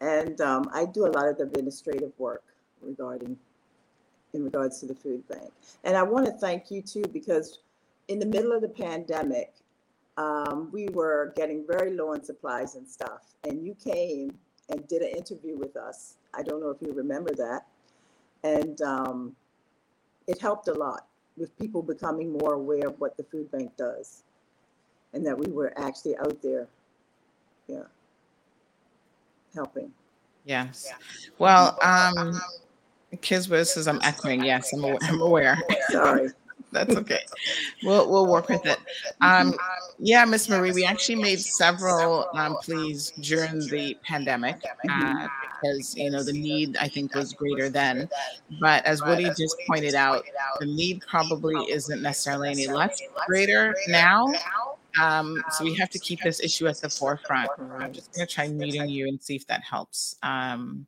And 0.00 0.40
um, 0.40 0.70
I 0.72 0.84
do 0.84 1.06
a 1.06 1.10
lot 1.10 1.26
of 1.26 1.38
the 1.38 1.44
administrative 1.44 2.12
work 2.18 2.51
regarding, 2.82 3.36
in 4.34 4.44
regards 4.44 4.80
to 4.80 4.86
the 4.86 4.94
food 4.94 5.26
bank. 5.28 5.52
And 5.84 5.96
I 5.96 6.02
want 6.02 6.26
to 6.26 6.32
thank 6.32 6.70
you 6.70 6.82
too, 6.82 7.04
because 7.12 7.60
in 8.08 8.18
the 8.18 8.26
middle 8.26 8.52
of 8.52 8.62
the 8.62 8.68
pandemic, 8.68 9.52
um, 10.16 10.68
we 10.72 10.88
were 10.92 11.32
getting 11.36 11.64
very 11.66 11.94
low 11.94 12.12
on 12.12 12.22
supplies 12.22 12.74
and 12.74 12.88
stuff. 12.88 13.34
And 13.44 13.64
you 13.64 13.74
came 13.74 14.34
and 14.68 14.86
did 14.88 15.02
an 15.02 15.08
interview 15.16 15.56
with 15.56 15.76
us. 15.76 16.16
I 16.34 16.42
don't 16.42 16.60
know 16.60 16.70
if 16.70 16.80
you 16.80 16.92
remember 16.92 17.34
that. 17.34 17.66
And 18.44 18.80
um, 18.82 19.36
it 20.26 20.40
helped 20.40 20.68
a 20.68 20.74
lot 20.74 21.06
with 21.36 21.56
people 21.58 21.82
becoming 21.82 22.32
more 22.32 22.54
aware 22.54 22.88
of 22.88 23.00
what 23.00 23.16
the 23.16 23.24
food 23.24 23.50
bank 23.50 23.76
does 23.76 24.22
and 25.14 25.24
that 25.26 25.36
we 25.36 25.50
were 25.50 25.72
actually 25.78 26.16
out 26.18 26.40
there, 26.42 26.66
yeah, 27.68 27.84
helping. 29.54 29.90
Yes. 30.44 30.92
Well, 31.38 31.78
um, 31.82 32.40
Kiswa 33.16 33.66
says 33.66 33.86
I'm 33.88 34.00
echoing. 34.02 34.44
Yes, 34.44 34.72
I'm, 34.72 34.84
aw- 34.84 34.98
I'm 35.02 35.20
aware. 35.20 35.58
Sorry. 35.90 36.30
That's 36.72 36.96
okay. 36.96 37.20
We'll 37.82 38.10
we'll 38.10 38.26
work 38.26 38.48
with 38.48 38.64
it. 38.64 38.78
Um, 39.20 39.54
yeah, 39.98 40.24
Miss 40.24 40.48
Marie, 40.48 40.72
we 40.72 40.86
actually 40.86 41.16
made 41.16 41.38
several 41.38 42.26
um, 42.32 42.56
pleas 42.62 43.12
during 43.20 43.58
the 43.68 43.96
pandemic 44.02 44.62
uh, 44.88 45.28
because 45.60 45.94
you 45.94 46.10
know 46.10 46.22
the 46.22 46.32
need 46.32 46.78
I 46.78 46.88
think 46.88 47.14
was 47.14 47.34
greater 47.34 47.68
then. 47.68 48.08
But 48.58 48.86
as 48.86 49.02
Woody 49.02 49.24
just 49.24 49.54
pointed 49.68 49.94
out, 49.94 50.24
the 50.60 50.66
need 50.66 51.02
probably 51.06 51.56
isn't 51.70 52.00
necessarily 52.00 52.48
any 52.48 52.66
less 52.68 52.98
greater 53.26 53.76
now. 53.88 54.32
Um, 55.00 55.42
so 55.50 55.64
we 55.64 55.74
have 55.74 55.90
to 55.90 55.98
keep 55.98 56.22
this 56.22 56.40
issue 56.40 56.66
at 56.68 56.80
the 56.80 56.88
forefront. 56.88 57.50
I'm 57.78 57.92
just 57.92 58.14
going 58.14 58.26
to 58.26 58.32
try 58.34 58.48
muting 58.48 58.88
you 58.88 59.08
and 59.08 59.22
see 59.22 59.36
if 59.36 59.46
that 59.46 59.62
helps. 59.62 60.16
Um, 60.22 60.86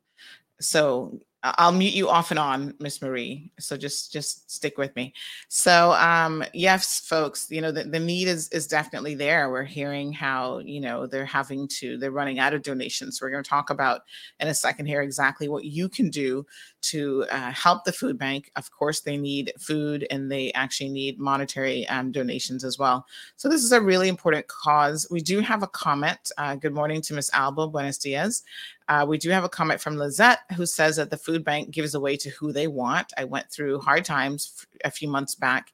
so 0.59 1.19
I'll 1.57 1.71
mute 1.71 1.93
you 1.93 2.09
off 2.09 2.31
and 2.31 2.39
on, 2.39 2.73
Miss 2.79 3.01
Marie. 3.01 3.51
So 3.59 3.77
just 3.77 4.11
just 4.11 4.49
stick 4.49 4.77
with 4.77 4.95
me. 4.95 5.13
So 5.47 5.91
um 5.93 6.43
yes, 6.53 6.99
folks, 7.01 7.51
you 7.51 7.61
know 7.61 7.71
the, 7.71 7.83
the 7.83 7.99
need 7.99 8.27
is 8.27 8.49
is 8.49 8.67
definitely 8.67 9.13
there. 9.13 9.51
We're 9.51 9.63
hearing 9.63 10.11
how 10.11 10.59
you 10.59 10.81
know 10.81 11.05
they're 11.05 11.25
having 11.25 11.67
to 11.79 11.97
they're 11.97 12.11
running 12.11 12.39
out 12.39 12.53
of 12.53 12.63
donations. 12.63 13.21
We're 13.21 13.29
going 13.29 13.43
to 13.43 13.49
talk 13.49 13.69
about 13.69 14.01
in 14.39 14.47
a 14.47 14.53
second 14.53 14.87
here 14.87 15.01
exactly 15.01 15.47
what 15.47 15.65
you 15.65 15.87
can 15.87 16.09
do 16.09 16.45
to 16.81 17.25
uh, 17.31 17.51
help 17.51 17.83
the 17.83 17.91
food 17.91 18.17
bank. 18.17 18.51
Of 18.55 18.71
course, 18.71 19.01
they 19.01 19.17
need 19.17 19.51
food 19.59 20.05
and 20.09 20.31
they 20.31 20.51
actually 20.53 20.89
need 20.89 21.19
monetary 21.19 21.87
um, 21.87 22.11
donations 22.11 22.63
as 22.63 22.77
well. 22.77 23.05
So 23.37 23.49
this 23.49 23.63
is 23.63 23.71
a 23.71 23.81
really 23.81 24.07
important 24.07 24.47
cause. 24.47 25.07
We 25.09 25.21
do 25.21 25.39
have 25.39 25.63
a 25.63 25.67
comment. 25.67 26.31
Uh, 26.37 26.55
good 26.55 26.73
morning 26.73 27.01
to 27.01 27.13
Miss 27.13 27.31
Alba. 27.33 27.67
Buenos 27.67 27.97
dias. 27.97 28.43
Uh, 28.87 29.05
we 29.07 29.17
do 29.17 29.29
have 29.29 29.43
a 29.43 29.49
comment 29.49 29.81
from 29.81 29.97
Lizette 29.97 30.39
who 30.55 30.65
says 30.65 30.95
that 30.97 31.09
the 31.09 31.17
food 31.17 31.43
bank 31.43 31.71
gives 31.71 31.95
away 31.95 32.17
to 32.17 32.29
who 32.31 32.51
they 32.51 32.67
want. 32.67 33.11
I 33.17 33.23
went 33.23 33.49
through 33.49 33.79
hard 33.79 34.05
times 34.05 34.65
a 34.83 34.91
few 34.91 35.07
months 35.07 35.35
back 35.35 35.71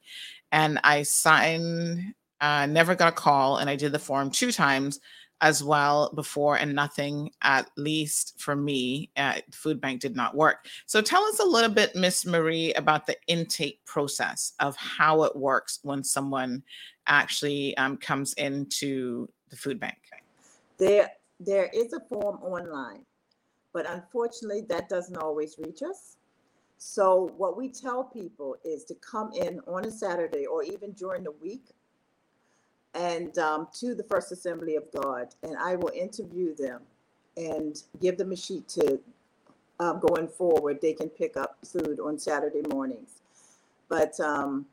and 0.50 0.78
I 0.84 1.02
signed, 1.02 2.14
uh, 2.40 2.66
never 2.66 2.94
got 2.94 3.08
a 3.08 3.16
call, 3.16 3.56
and 3.56 3.70
I 3.70 3.76
did 3.76 3.92
the 3.92 3.98
form 3.98 4.30
two 4.30 4.52
times 4.52 5.00
as 5.40 5.64
well 5.64 6.12
before, 6.14 6.56
and 6.56 6.72
nothing, 6.72 7.30
at 7.42 7.68
least 7.76 8.40
for 8.40 8.54
me, 8.54 9.10
uh, 9.16 9.40
food 9.50 9.80
bank 9.80 10.00
did 10.00 10.14
not 10.14 10.36
work. 10.36 10.66
So 10.86 11.02
tell 11.02 11.24
us 11.24 11.40
a 11.40 11.44
little 11.44 11.70
bit, 11.70 11.96
Miss 11.96 12.24
Marie, 12.24 12.72
about 12.74 13.06
the 13.06 13.16
intake 13.26 13.84
process 13.84 14.52
of 14.60 14.76
how 14.76 15.24
it 15.24 15.34
works 15.34 15.80
when 15.82 16.04
someone 16.04 16.62
actually 17.08 17.76
um, 17.76 17.96
comes 17.96 18.34
into 18.34 19.28
the 19.50 19.56
food 19.56 19.80
bank. 19.80 19.98
There, 20.78 21.10
there 21.46 21.70
is 21.74 21.92
a 21.92 22.00
form 22.00 22.38
online, 22.42 23.04
but 23.72 23.88
unfortunately, 23.90 24.62
that 24.68 24.88
doesn't 24.88 25.16
always 25.16 25.56
reach 25.58 25.82
us. 25.82 26.16
So, 26.78 27.30
what 27.36 27.56
we 27.56 27.68
tell 27.68 28.04
people 28.04 28.56
is 28.64 28.84
to 28.84 28.94
come 28.96 29.32
in 29.32 29.60
on 29.68 29.84
a 29.86 29.90
Saturday 29.90 30.46
or 30.46 30.64
even 30.64 30.92
during 30.92 31.24
the 31.24 31.32
week 31.32 31.64
and 32.94 33.36
um, 33.38 33.68
to 33.74 33.94
the 33.94 34.04
First 34.04 34.32
Assembly 34.32 34.76
of 34.76 34.84
God, 34.92 35.28
and 35.42 35.56
I 35.56 35.76
will 35.76 35.92
interview 35.94 36.54
them 36.54 36.82
and 37.36 37.82
give 38.00 38.18
them 38.18 38.32
a 38.32 38.36
sheet 38.36 38.68
to 38.70 39.00
um, 39.80 40.00
going 40.00 40.28
forward. 40.28 40.80
They 40.82 40.92
can 40.92 41.08
pick 41.08 41.36
up 41.36 41.58
food 41.64 42.00
on 42.00 42.18
Saturday 42.18 42.62
mornings. 42.70 43.20
But 43.88 44.18
um, 44.20 44.66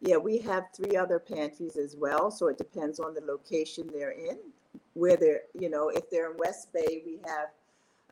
yeah, 0.00 0.16
we 0.16 0.38
have 0.38 0.64
three 0.74 0.96
other 0.96 1.18
pantries 1.18 1.76
as 1.76 1.96
well, 1.96 2.30
so 2.30 2.48
it 2.48 2.58
depends 2.58 3.00
on 3.00 3.14
the 3.14 3.20
location 3.22 3.88
they're 3.92 4.12
in 4.12 4.38
where 4.94 5.16
they're, 5.16 5.42
you 5.58 5.70
know, 5.70 5.88
if 5.88 6.10
they're 6.10 6.30
in 6.30 6.36
West 6.38 6.72
Bay, 6.72 7.02
we 7.04 7.20
have 7.26 7.48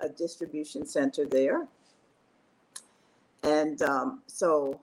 a 0.00 0.08
distribution 0.08 0.86
center 0.86 1.26
there. 1.26 1.66
And 3.42 3.80
um, 3.82 4.22
so 4.26 4.80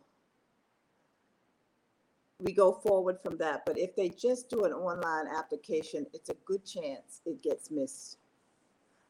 we 2.39 2.53
go 2.53 2.73
forward 2.73 3.17
from 3.23 3.37
that. 3.37 3.63
But 3.65 3.77
if 3.77 3.95
they 3.95 4.09
just 4.09 4.49
do 4.49 4.65
an 4.65 4.73
online 4.73 5.27
application, 5.33 6.05
it's 6.13 6.29
a 6.29 6.35
good 6.45 6.65
chance 6.65 7.21
it 7.25 7.41
gets 7.41 7.71
missed. 7.71 8.17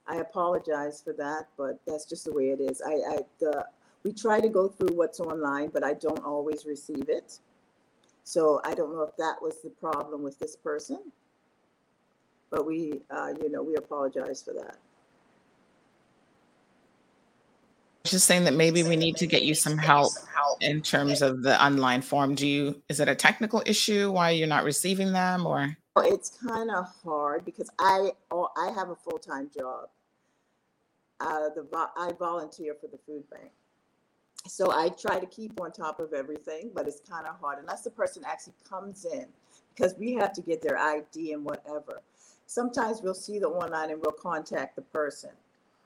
I 0.07 0.17
apologize 0.17 1.01
for 1.01 1.13
that, 1.13 1.47
but 1.57 1.79
that's 1.87 2.05
just 2.05 2.25
the 2.25 2.33
way 2.33 2.49
it 2.49 2.61
is. 2.61 2.81
I, 2.81 2.91
I 2.91 3.19
the 3.39 3.65
we 4.03 4.13
try 4.13 4.39
to 4.39 4.49
go 4.49 4.67
through 4.67 4.95
what's 4.95 5.19
online, 5.19 5.69
but 5.69 5.83
I 5.83 5.95
don't 5.95 6.23
always 6.23 6.65
receive 6.67 7.09
it. 7.09 7.39
So 8.23 8.61
I 8.63 8.75
don't 8.75 8.93
know 8.93 9.01
if 9.01 9.17
that 9.17 9.41
was 9.41 9.61
the 9.63 9.71
problem 9.71 10.21
with 10.21 10.37
this 10.37 10.55
person 10.55 10.99
but 12.55 12.65
we, 12.65 13.01
uh, 13.09 13.33
you 13.41 13.51
know, 13.51 13.61
we 13.61 13.75
apologize 13.75 14.41
for 14.41 14.53
that. 14.53 14.77
I 17.91 18.01
was 18.03 18.11
just 18.11 18.27
saying 18.27 18.45
that 18.45 18.53
maybe 18.53 18.81
we 18.81 18.95
need 18.95 19.17
to 19.17 19.27
get 19.27 19.43
you 19.43 19.53
some 19.53 19.77
help 19.77 20.13
in 20.61 20.81
terms 20.81 21.21
of 21.21 21.43
the 21.43 21.61
online 21.61 22.01
form. 22.01 22.33
Do 22.33 22.47
you, 22.47 22.81
is 22.87 23.01
it 23.01 23.09
a 23.09 23.15
technical 23.15 23.61
issue 23.65 24.09
why 24.09 24.29
you're 24.29 24.47
not 24.47 24.63
receiving 24.63 25.11
them 25.11 25.45
or? 25.45 25.75
It's 25.97 26.29
kind 26.29 26.71
of 26.71 26.87
hard 27.03 27.43
because 27.43 27.69
I, 27.77 28.11
oh, 28.31 28.47
I 28.55 28.71
have 28.71 28.89
a 28.89 28.95
full-time 28.95 29.49
job. 29.53 29.89
Uh, 31.19 31.49
the, 31.55 31.67
I 31.97 32.13
volunteer 32.17 32.73
for 32.79 32.87
the 32.87 32.99
food 33.05 33.29
bank. 33.29 33.51
So 34.47 34.71
I 34.71 34.89
try 34.89 35.19
to 35.19 35.25
keep 35.25 35.59
on 35.59 35.73
top 35.73 35.99
of 35.99 36.13
everything, 36.13 36.71
but 36.73 36.87
it's 36.87 37.01
kind 37.01 37.27
of 37.27 37.37
hard 37.41 37.59
unless 37.59 37.81
the 37.81 37.89
person 37.89 38.23
actually 38.25 38.53
comes 38.69 39.03
in 39.03 39.25
because 39.75 39.95
we 39.99 40.13
have 40.13 40.31
to 40.33 40.41
get 40.41 40.61
their 40.61 40.77
ID 40.77 41.33
and 41.33 41.43
whatever 41.43 42.01
sometimes 42.45 43.01
we'll 43.01 43.13
see 43.13 43.39
the 43.39 43.47
online 43.47 43.91
and 43.91 44.01
we'll 44.01 44.11
contact 44.11 44.75
the 44.75 44.81
person. 44.81 45.31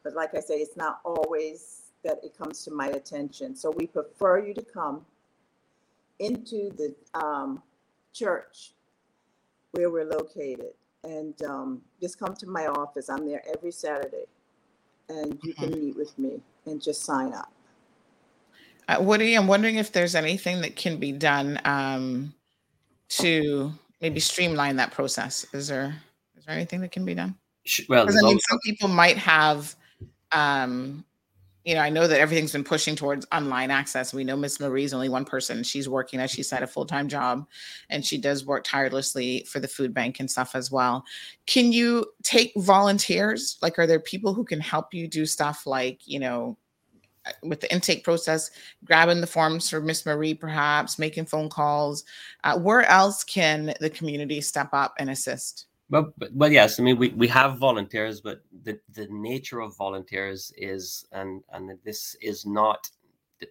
But 0.04 0.14
like 0.14 0.36
I 0.36 0.40
say, 0.40 0.56
it's 0.56 0.78
not 0.78 1.00
always 1.04 1.92
that 2.04 2.20
it 2.24 2.38
comes 2.38 2.64
to 2.66 2.72
my 2.72 2.88
attention. 2.88 3.56
So 3.56 3.72
we 3.72 3.88
prefer 3.88 4.40
you 4.40 4.54
to 4.54 4.62
come 4.62 5.06
into 6.20 6.72
the 6.72 6.96
um, 7.20 7.62
church 8.14 8.72
where 9.72 9.90
we're 9.90 10.06
located 10.06 10.74
and 11.04 11.42
um, 11.44 11.82
just 12.02 12.20
come 12.20 12.36
to 12.36 12.48
my 12.48 12.68
office. 12.68 13.10
I'm 13.10 13.26
there 13.28 13.44
every 13.54 13.72
Saturday 13.72 14.26
and 15.10 15.40
you 15.44 15.54
can 15.54 15.72
mm-hmm. 15.72 15.80
meet 15.80 15.98
with 15.98 16.18
me 16.18 16.42
and 16.66 16.82
just 16.82 17.04
sign 17.04 17.34
up. 17.34 17.52
Uh, 18.88 18.98
Woody, 19.02 19.36
I'm 19.36 19.48
wondering 19.48 19.76
if 19.76 19.92
there's 19.92 20.16
anything 20.16 20.62
that 20.62 20.76
can 20.76 20.98
be 20.98 21.12
done 21.12 21.60
um, 21.66 22.34
to 23.10 23.72
maybe 24.02 24.20
streamline 24.20 24.78
that 24.78 24.92
process. 24.92 25.46
Is 25.54 25.68
there? 25.68 25.96
There 26.50 26.58
anything 26.58 26.82
that 26.82 26.92
can 26.92 27.06
be 27.06 27.14
done? 27.14 27.36
Well, 27.88 28.08
I 28.10 28.22
mean, 28.24 28.40
some 28.40 28.60
people 28.64 28.88
might 28.88 29.18
have, 29.18 29.76
um, 30.32 31.06
you 31.64 31.76
know, 31.76 31.82
I 31.82 31.90
know 31.90 32.08
that 32.08 32.20
everything's 32.20 32.54
been 32.54 32.64
pushing 32.64 32.96
towards 32.96 33.28
online 33.32 33.70
access. 33.70 34.14
We 34.14 34.24
know 34.24 34.36
Miss 34.36 34.60
Marie's 34.60 34.94
only 34.94 35.10
one 35.10 35.26
person. 35.26 35.62
She's 35.62 35.88
working, 35.88 36.20
as 36.20 36.32
she 36.32 36.42
said, 36.42 36.64
a 36.64 36.68
full 36.68 36.86
time 36.86 37.08
job, 37.08 37.46
and 37.90 38.04
she 38.04 38.18
does 38.18 38.46
work 38.46 38.64
tirelessly 38.64 39.46
for 39.48 39.60
the 39.60 39.68
food 39.68 39.94
bank 39.94 40.20
and 40.20 40.32
stuff 40.32 40.56
as 40.56 40.72
well. 40.72 41.06
Can 41.46 41.72
you 41.72 42.08
take 42.24 42.54
volunteers? 42.58 43.58
Like, 43.62 43.78
are 43.78 43.86
there 43.86 44.00
people 44.00 44.34
who 44.34 44.44
can 44.44 44.60
help 44.60 44.94
you 44.94 45.08
do 45.08 45.26
stuff 45.28 45.68
like, 45.68 46.08
you 46.08 46.20
know, 46.20 46.58
with 47.44 47.62
the 47.62 47.72
intake 47.72 48.04
process, 48.04 48.50
grabbing 48.84 49.22
the 49.22 49.28
forms 49.28 49.70
for 49.70 49.82
Miss 49.82 50.06
Marie, 50.06 50.34
perhaps 50.34 50.98
making 50.98 51.26
phone 51.26 51.50
calls. 51.50 52.04
Uh, 52.44 52.58
where 52.58 52.84
else 52.84 53.24
can 53.24 53.76
the 53.80 53.90
community 53.90 54.42
step 54.42 54.70
up 54.74 54.96
and 54.98 55.12
assist? 55.12 55.68
Well, 55.90 56.14
but, 56.18 56.34
well, 56.34 56.52
yes. 56.52 56.80
I 56.80 56.84
mean, 56.84 56.98
we, 56.98 57.10
we 57.10 57.28
have 57.30 57.58
volunteers, 57.58 58.22
but 58.22 58.42
the, 58.64 58.80
the 58.94 59.08
nature 59.10 59.60
of 59.60 59.76
volunteers 59.76 60.52
is, 60.56 61.06
and 61.12 61.42
and 61.52 61.72
this 61.84 62.16
is 62.22 62.46
not, 62.46 62.88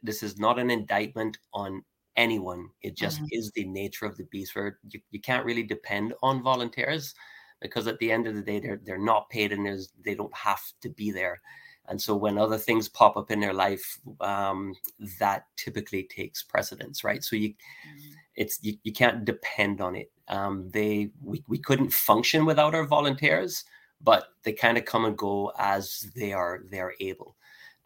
this 0.03 0.22
is 0.22 0.39
not 0.39 0.59
an 0.59 0.70
indictment 0.70 1.39
on 1.53 1.82
anyone. 2.16 2.68
It 2.82 2.97
just 2.97 3.18
mm-hmm. 3.18 3.26
is 3.32 3.51
the 3.53 3.64
nature 3.64 4.07
of 4.07 4.16
the 4.16 4.24
beast. 4.24 4.55
Where 4.55 4.78
you, 4.91 5.01
you 5.11 5.20
can't 5.20 5.45
really 5.45 5.64
depend 5.64 6.14
on 6.22 6.43
volunteers 6.43 7.14
because 7.61 7.86
at 7.89 7.99
the 7.99 8.12
end 8.12 8.26
of 8.26 8.34
the 8.34 8.43
day, 8.43 8.61
they're 8.61 8.80
they're 8.84 8.99
not 8.99 9.30
paid 9.30 9.53
and 9.53 9.66
there's 9.66 9.93
they 10.05 10.14
don't 10.14 10.36
have 10.36 10.61
to 10.82 10.91
be 10.91 11.11
there. 11.11 11.41
And 11.89 12.01
so 12.01 12.14
when 12.14 12.36
other 12.36 12.59
things 12.59 12.89
pop 12.89 13.16
up 13.16 13.30
in 13.30 13.41
their 13.41 13.55
life, 13.55 13.99
um, 14.20 14.74
that 15.18 15.47
typically 15.57 16.03
takes 16.03 16.43
precedence, 16.43 17.03
right? 17.03 17.24
So 17.24 17.34
you, 17.34 17.49
mm-hmm. 17.49 18.11
It's 18.39 18.59
you, 18.62 18.78
you 18.84 18.93
can't 18.93 19.24
depend 19.24 19.80
on 19.80 19.97
it. 19.97 20.11
Um, 20.28 20.70
they 20.70 21.11
we, 21.22 21.43
we 21.49 21.59
couldn't 21.59 21.93
function 21.93 22.47
without 22.47 22.74
our 22.74 22.84
volunteers, 22.84 23.64
but 24.01 24.28
they 24.45 24.53
kind 24.53 24.78
of 24.78 24.84
come 24.84 25.05
and 25.05 25.18
go 25.18 25.53
as 25.59 26.09
they 26.14 26.32
are 26.32 26.61
they 26.70 26.78
are 26.78 26.95
able. 27.01 27.36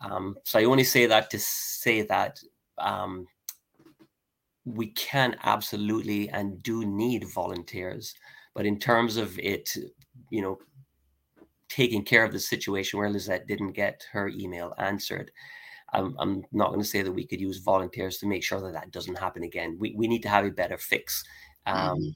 Um, 0.03 0.37
so 0.45 0.59
I 0.59 0.65
only 0.65 0.85
say 0.85 1.07
that 1.07 1.31
to 1.31 1.39
say 1.39 2.03
that 2.03 2.39
um, 2.77 3.27
we 4.67 4.89
can 4.89 5.37
absolutely 5.43 6.29
and 6.29 6.63
do 6.63 6.85
need 6.85 7.25
volunteers, 7.29 8.15
but 8.55 8.67
in 8.67 8.79
terms 8.79 9.17
of 9.17 9.39
it, 9.39 9.75
you 10.31 10.43
know, 10.43 10.59
taking 11.71 12.05
care 12.05 12.25
of 12.25 12.33
the 12.33 12.39
situation 12.39 12.99
where 12.99 13.09
Lizette 13.09 13.47
didn't 13.47 13.73
get 13.73 14.05
her 14.13 14.29
email 14.29 14.75
answered. 14.77 15.31
I'm, 15.93 16.17
I'm 16.19 16.45
not 16.53 16.69
going 16.69 16.81
to 16.81 16.87
say 16.87 17.03
that 17.03 17.13
we 17.13 17.27
could 17.27 17.41
use 17.41 17.59
volunteers 17.59 18.19
to 18.19 18.27
make 18.27 18.43
sure 18.43 18.61
that 18.61 18.73
that 18.73 18.91
doesn't 18.91 19.19
happen 19.19 19.43
again. 19.43 19.77
We, 19.79 19.95
we 19.97 20.09
need 20.09 20.23
to 20.23 20.29
have 20.29 20.45
a 20.45 20.51
better 20.51 20.79
fix. 20.79 21.25
Um, 21.67 21.99
mm-hmm 21.99 22.09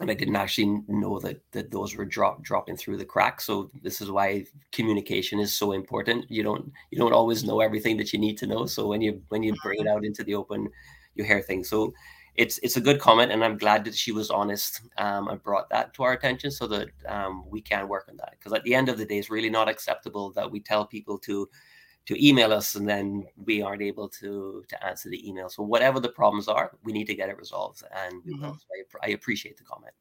and 0.00 0.10
I 0.10 0.14
didn't 0.14 0.36
actually 0.36 0.82
know 0.88 1.18
that 1.20 1.40
that 1.52 1.70
those 1.70 1.94
were 1.94 2.04
drop 2.04 2.42
dropping 2.42 2.76
through 2.76 2.98
the 2.98 3.04
cracks. 3.04 3.44
So 3.46 3.70
this 3.82 4.00
is 4.00 4.10
why 4.10 4.44
communication 4.72 5.38
is 5.38 5.52
so 5.52 5.72
important. 5.72 6.26
You 6.30 6.42
don't 6.42 6.70
you 6.90 6.98
don't 6.98 7.12
always 7.12 7.44
know 7.44 7.60
everything 7.60 7.96
that 7.98 8.12
you 8.12 8.18
need 8.18 8.36
to 8.38 8.46
know. 8.46 8.66
So 8.66 8.86
when 8.86 9.00
you 9.00 9.22
when 9.28 9.42
you 9.42 9.54
bring 9.62 9.80
it 9.80 9.86
out 9.86 10.04
into 10.04 10.22
the 10.22 10.34
open, 10.34 10.68
you 11.14 11.24
hear 11.24 11.40
things. 11.40 11.68
So 11.70 11.94
it's 12.34 12.58
it's 12.58 12.76
a 12.76 12.80
good 12.80 13.00
comment, 13.00 13.32
and 13.32 13.42
I'm 13.42 13.56
glad 13.56 13.84
that 13.86 13.94
she 13.94 14.12
was 14.12 14.30
honest 14.30 14.82
um, 14.98 15.28
and 15.28 15.42
brought 15.42 15.70
that 15.70 15.94
to 15.94 16.02
our 16.02 16.12
attention 16.12 16.50
so 16.50 16.66
that 16.66 16.88
um, 17.08 17.44
we 17.48 17.62
can 17.62 17.88
work 17.88 18.06
on 18.10 18.18
that. 18.18 18.32
Because 18.38 18.52
at 18.52 18.64
the 18.64 18.74
end 18.74 18.90
of 18.90 18.98
the 18.98 19.06
day, 19.06 19.18
it's 19.18 19.30
really 19.30 19.50
not 19.50 19.68
acceptable 19.68 20.30
that 20.32 20.50
we 20.50 20.60
tell 20.60 20.84
people 20.84 21.18
to 21.20 21.48
to 22.06 22.26
email 22.26 22.52
us 22.52 22.76
and 22.76 22.88
then 22.88 23.26
we 23.44 23.62
aren't 23.62 23.82
able 23.82 24.08
to 24.08 24.64
to 24.68 24.86
answer 24.86 25.08
the 25.08 25.28
email 25.28 25.48
so 25.48 25.62
whatever 25.62 26.00
the 26.00 26.08
problems 26.08 26.48
are 26.48 26.72
we 26.84 26.92
need 26.92 27.06
to 27.06 27.14
get 27.14 27.28
it 27.28 27.36
resolved 27.36 27.82
and 28.04 28.22
we 28.24 28.34
mm-hmm. 28.34 28.44
will 28.44 28.54
so 28.54 28.66
I, 29.02 29.08
I, 29.08 29.10
appreciate 29.10 29.56
the 29.56 29.64
comment 29.64 29.92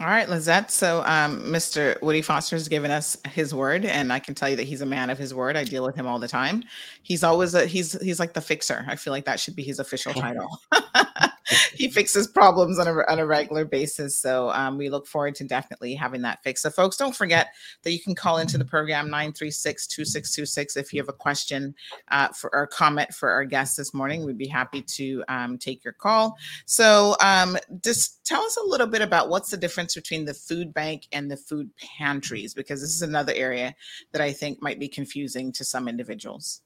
All 0.00 0.08
right, 0.08 0.28
Lizette. 0.28 0.72
So, 0.72 1.04
um, 1.06 1.40
Mr. 1.44 2.02
Woody 2.02 2.20
Foster 2.20 2.56
has 2.56 2.66
given 2.66 2.90
us 2.90 3.16
his 3.28 3.54
word, 3.54 3.84
and 3.84 4.12
I 4.12 4.18
can 4.18 4.34
tell 4.34 4.48
you 4.48 4.56
that 4.56 4.64
he's 4.64 4.80
a 4.80 4.86
man 4.86 5.08
of 5.08 5.18
his 5.18 5.32
word. 5.32 5.56
I 5.56 5.62
deal 5.62 5.84
with 5.84 5.94
him 5.94 6.04
all 6.04 6.18
the 6.18 6.26
time. 6.26 6.64
He's 7.04 7.22
always 7.22 7.54
a 7.54 7.64
he's 7.64 7.92
he's 8.02 8.18
like 8.18 8.32
the 8.32 8.40
fixer. 8.40 8.84
I 8.88 8.96
feel 8.96 9.12
like 9.12 9.24
that 9.26 9.38
should 9.38 9.54
be 9.54 9.62
his 9.62 9.78
official 9.78 10.12
title. 10.24 10.48
he 11.74 11.88
fixes 11.88 12.26
problems 12.26 12.78
on 12.78 12.88
a, 12.88 12.92
on 13.10 13.18
a 13.18 13.26
regular 13.26 13.64
basis. 13.64 14.18
So 14.18 14.50
um, 14.50 14.78
we 14.78 14.88
look 14.88 15.06
forward 15.06 15.34
to 15.36 15.44
definitely 15.44 15.94
having 15.94 16.22
that 16.22 16.42
fixed. 16.42 16.62
So, 16.62 16.70
folks, 16.70 16.96
don't 16.96 17.14
forget 17.14 17.54
that 17.82 17.92
you 17.92 18.00
can 18.00 18.14
call 18.14 18.38
into 18.38 18.58
the 18.58 18.64
program 18.64 19.10
936 19.10 19.86
2626 19.86 20.76
if 20.76 20.92
you 20.92 21.00
have 21.00 21.08
a 21.08 21.12
question 21.12 21.74
uh, 22.08 22.28
for 22.28 22.54
or 22.54 22.66
comment 22.66 23.12
for 23.12 23.30
our 23.30 23.44
guest 23.44 23.76
this 23.76 23.92
morning. 23.92 24.24
We'd 24.24 24.38
be 24.38 24.46
happy 24.46 24.82
to 24.82 25.24
um, 25.28 25.58
take 25.58 25.84
your 25.84 25.92
call. 25.92 26.36
So, 26.66 27.16
um, 27.20 27.58
just 27.82 28.24
tell 28.24 28.42
us 28.42 28.56
a 28.56 28.66
little 28.66 28.86
bit 28.86 29.02
about 29.02 29.28
what's 29.28 29.50
the 29.50 29.56
difference 29.56 29.94
between 29.94 30.24
the 30.24 30.34
food 30.34 30.72
bank 30.72 31.06
and 31.12 31.30
the 31.30 31.36
food 31.36 31.70
pantries, 31.76 32.54
because 32.54 32.80
this 32.80 32.94
is 32.94 33.02
another 33.02 33.32
area 33.34 33.74
that 34.12 34.20
I 34.20 34.32
think 34.32 34.62
might 34.62 34.78
be 34.78 34.88
confusing 34.88 35.52
to 35.52 35.64
some 35.64 35.88
individuals. 35.88 36.62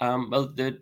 Um, 0.00 0.30
well, 0.30 0.48
the 0.54 0.80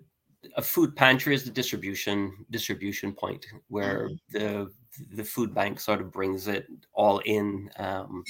a 0.57 0.63
food 0.63 0.95
pantry 0.97 1.35
is 1.35 1.45
the 1.45 1.51
distribution 1.51 2.47
distribution 2.51 3.13
point 3.13 3.45
where 3.69 4.09
Mm-hmm. 4.09 4.15
the 4.31 4.71
the 5.15 5.25
food 5.25 5.55
bank 5.55 5.79
sort 5.81 6.01
of 6.01 6.13
brings 6.13 6.49
it 6.49 6.67
all 6.95 7.19
in 7.21 7.71
um, 7.79 8.25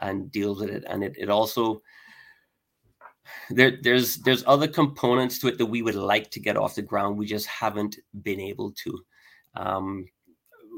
and 0.00 0.30
deals 0.32 0.60
with 0.60 0.70
it, 0.70 0.84
and 0.88 1.04
it 1.04 1.14
it 1.18 1.28
also 1.28 1.82
there 3.50 3.78
there's 3.82 4.16
there's 4.18 4.44
other 4.46 4.68
components 4.68 5.38
to 5.38 5.48
it 5.48 5.58
that 5.58 5.66
we 5.66 5.82
would 5.82 5.94
like 5.94 6.30
to 6.30 6.40
get 6.40 6.56
off 6.56 6.74
the 6.74 6.82
ground. 6.82 7.16
We 7.18 7.26
just 7.26 7.46
haven't 7.46 7.96
been 8.22 8.40
able 8.40 8.72
to. 8.72 9.04
Um, 9.54 10.06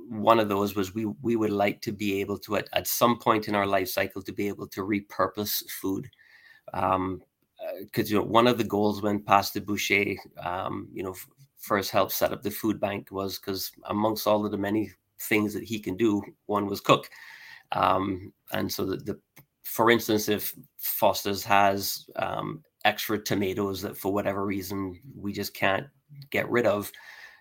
one 0.08 0.40
of 0.40 0.48
those 0.48 0.74
was 0.74 0.94
we 0.94 1.06
we 1.22 1.36
would 1.36 1.52
like 1.52 1.80
to 1.82 1.92
be 1.92 2.20
able 2.20 2.38
to 2.40 2.56
at, 2.56 2.68
at 2.72 2.86
some 2.86 3.18
point 3.18 3.48
in 3.48 3.54
our 3.54 3.66
life 3.66 3.88
cycle 3.88 4.22
to 4.22 4.32
be 4.32 4.48
able 4.48 4.66
to 4.68 4.82
repurpose 4.82 5.62
food 5.70 6.08
um 6.74 7.22
because 7.80 8.10
you 8.10 8.18
know 8.18 8.24
one 8.24 8.46
of 8.46 8.58
the 8.58 8.64
goals 8.64 9.02
when 9.02 9.20
pastor 9.20 9.60
boucher 9.60 10.14
um 10.42 10.88
you 10.92 11.02
know 11.02 11.12
f- 11.12 11.28
first 11.58 11.90
helped 11.90 12.12
set 12.12 12.32
up 12.32 12.42
the 12.42 12.50
food 12.50 12.80
bank 12.80 13.08
was 13.10 13.38
because 13.38 13.72
amongst 13.84 14.26
all 14.26 14.44
of 14.44 14.50
the 14.50 14.58
many 14.58 14.90
things 15.20 15.52
that 15.52 15.62
he 15.64 15.78
can 15.78 15.96
do 15.96 16.22
one 16.46 16.66
was 16.66 16.80
cook. 16.80 17.08
Um 17.72 18.32
and 18.52 18.72
so 18.72 18.86
the, 18.86 18.96
the 18.96 19.20
for 19.64 19.90
instance 19.90 20.28
if 20.28 20.54
foster's 20.78 21.44
has 21.44 22.06
um 22.16 22.64
extra 22.84 23.18
tomatoes 23.18 23.82
that 23.82 23.96
for 23.96 24.12
whatever 24.12 24.46
reason 24.46 24.98
we 25.14 25.32
just 25.32 25.52
can't 25.52 25.86
get 26.30 26.48
rid 26.48 26.66
of 26.66 26.90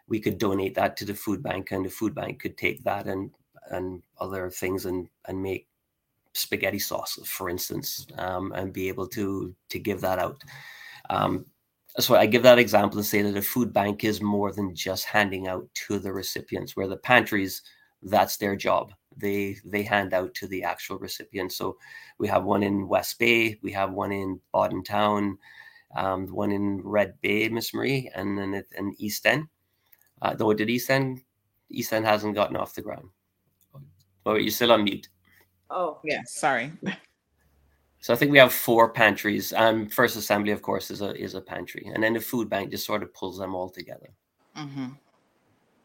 we 0.07 0.19
could 0.19 0.37
donate 0.37 0.75
that 0.75 0.97
to 0.97 1.05
the 1.05 1.13
food 1.13 1.41
bank 1.41 1.71
and 1.71 1.85
the 1.85 1.89
food 1.89 2.13
bank 2.13 2.41
could 2.41 2.57
take 2.57 2.83
that 2.83 3.07
and 3.07 3.31
and 3.71 4.03
other 4.19 4.49
things 4.49 4.85
and 4.85 5.07
and 5.25 5.41
make 5.41 5.68
spaghetti 6.39 6.79
sauce 6.79 7.19
for 7.25 7.49
instance 7.49 8.07
um, 8.17 8.51
and 8.55 8.73
be 8.73 8.87
able 8.87 9.07
to 9.07 9.53
to 9.69 9.79
give 9.79 10.01
that 10.01 10.19
out 10.19 10.41
um, 11.09 11.45
so 11.97 12.15
i 12.15 12.25
give 12.25 12.43
that 12.43 12.59
example 12.59 12.97
and 12.97 13.05
say 13.05 13.21
that 13.21 13.37
a 13.37 13.41
food 13.41 13.73
bank 13.73 14.03
is 14.03 14.21
more 14.21 14.51
than 14.51 14.75
just 14.75 15.05
handing 15.05 15.47
out 15.47 15.67
to 15.73 15.99
the 15.99 16.11
recipients 16.11 16.75
where 16.75 16.87
the 16.87 16.97
pantries 16.97 17.61
that's 18.03 18.37
their 18.37 18.55
job 18.55 18.91
they 19.17 19.55
they 19.65 19.83
hand 19.83 20.13
out 20.13 20.33
to 20.33 20.47
the 20.47 20.63
actual 20.63 20.97
recipients 20.99 21.57
so 21.57 21.75
we 22.17 22.27
have 22.27 22.43
one 22.45 22.63
in 22.63 22.87
west 22.87 23.19
bay 23.19 23.59
we 23.61 23.71
have 23.71 23.91
one 23.91 24.11
in 24.11 24.39
Bodden 24.53 24.83
town 24.83 25.37
um, 25.97 26.27
one 26.27 26.51
in 26.51 26.81
red 26.83 27.19
bay 27.21 27.49
miss 27.49 27.73
marie 27.73 28.09
and 28.15 28.37
then 28.37 28.53
it- 28.53 28.71
in 28.77 28.95
east 28.99 29.25
end 29.25 29.47
uh, 30.21 30.33
though 30.33 30.53
did 30.53 30.69
East 30.69 30.89
End? 30.89 31.21
East 31.69 31.93
End 31.93 32.05
hasn't 32.05 32.35
gotten 32.35 32.55
off 32.55 32.73
the 32.73 32.81
ground. 32.81 33.09
Oh, 34.25 34.35
you're 34.35 34.51
still 34.51 34.71
on 34.71 34.83
mute. 34.83 35.07
Oh, 35.69 35.99
yeah. 36.03 36.21
Sorry. 36.25 36.71
So 38.01 38.13
I 38.13 38.15
think 38.15 38.31
we 38.31 38.37
have 38.37 38.53
four 38.53 38.89
pantries. 38.89 39.51
Um, 39.53 39.89
First 39.89 40.15
Assembly, 40.15 40.51
of 40.51 40.61
course, 40.61 40.89
is 40.89 41.01
a 41.01 41.13
is 41.15 41.35
a 41.35 41.41
pantry, 41.41 41.91
and 41.93 42.01
then 42.01 42.13
the 42.13 42.21
food 42.21 42.49
bank 42.49 42.71
just 42.71 42.85
sort 42.85 43.03
of 43.03 43.13
pulls 43.13 43.37
them 43.37 43.53
all 43.55 43.69
together. 43.69 44.09
hmm 44.55 44.87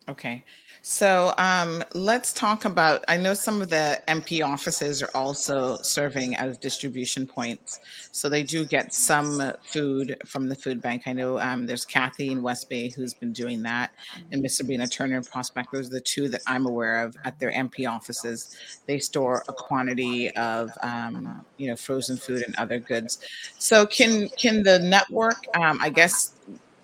Okay. 0.08 0.44
So 0.86 1.32
um, 1.38 1.82
let's 1.94 2.34
talk 2.34 2.66
about. 2.66 3.06
I 3.08 3.16
know 3.16 3.32
some 3.32 3.62
of 3.62 3.70
the 3.70 4.02
MP 4.06 4.44
offices 4.44 5.02
are 5.02 5.08
also 5.14 5.78
serving 5.78 6.36
as 6.36 6.58
distribution 6.58 7.26
points. 7.26 7.80
So 8.12 8.28
they 8.28 8.42
do 8.42 8.66
get 8.66 8.92
some 8.92 9.54
food 9.64 10.18
from 10.26 10.46
the 10.46 10.54
food 10.54 10.82
bank. 10.82 11.04
I 11.06 11.14
know 11.14 11.38
um, 11.38 11.64
there's 11.64 11.86
Kathy 11.86 12.32
in 12.32 12.42
West 12.42 12.68
Bay 12.68 12.90
who's 12.90 13.14
been 13.14 13.32
doing 13.32 13.62
that, 13.62 13.92
and 14.30 14.42
Miss 14.42 14.58
Sabrina 14.58 14.86
Turner 14.86 15.16
in 15.16 15.24
Prospect. 15.24 15.72
Those 15.72 15.86
are 15.86 15.94
the 15.94 16.02
two 16.02 16.28
that 16.28 16.42
I'm 16.46 16.66
aware 16.66 17.02
of 17.02 17.16
at 17.24 17.38
their 17.38 17.52
MP 17.52 17.88
offices. 17.90 18.54
They 18.84 18.98
store 18.98 19.42
a 19.48 19.54
quantity 19.54 20.36
of 20.36 20.70
um, 20.82 21.46
you 21.56 21.68
know 21.68 21.76
frozen 21.76 22.18
food 22.18 22.42
and 22.44 22.54
other 22.56 22.78
goods. 22.78 23.20
So 23.58 23.86
can 23.86 24.28
can 24.36 24.62
the 24.62 24.80
network? 24.80 25.46
Um, 25.56 25.78
I 25.80 25.88
guess 25.88 26.34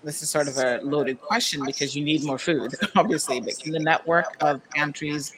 this 0.03 0.22
is 0.22 0.30
sort 0.30 0.48
of 0.48 0.57
a 0.59 0.80
loaded 0.82 1.20
question 1.20 1.64
because 1.64 1.94
you 1.94 2.05
need 2.05 2.24
more 2.24 2.38
food, 2.38 2.74
obviously, 2.96 3.40
but 3.40 3.59
can 3.59 3.72
the 3.72 3.80
network 3.80 4.36
of 4.40 4.61
pantries 4.70 5.32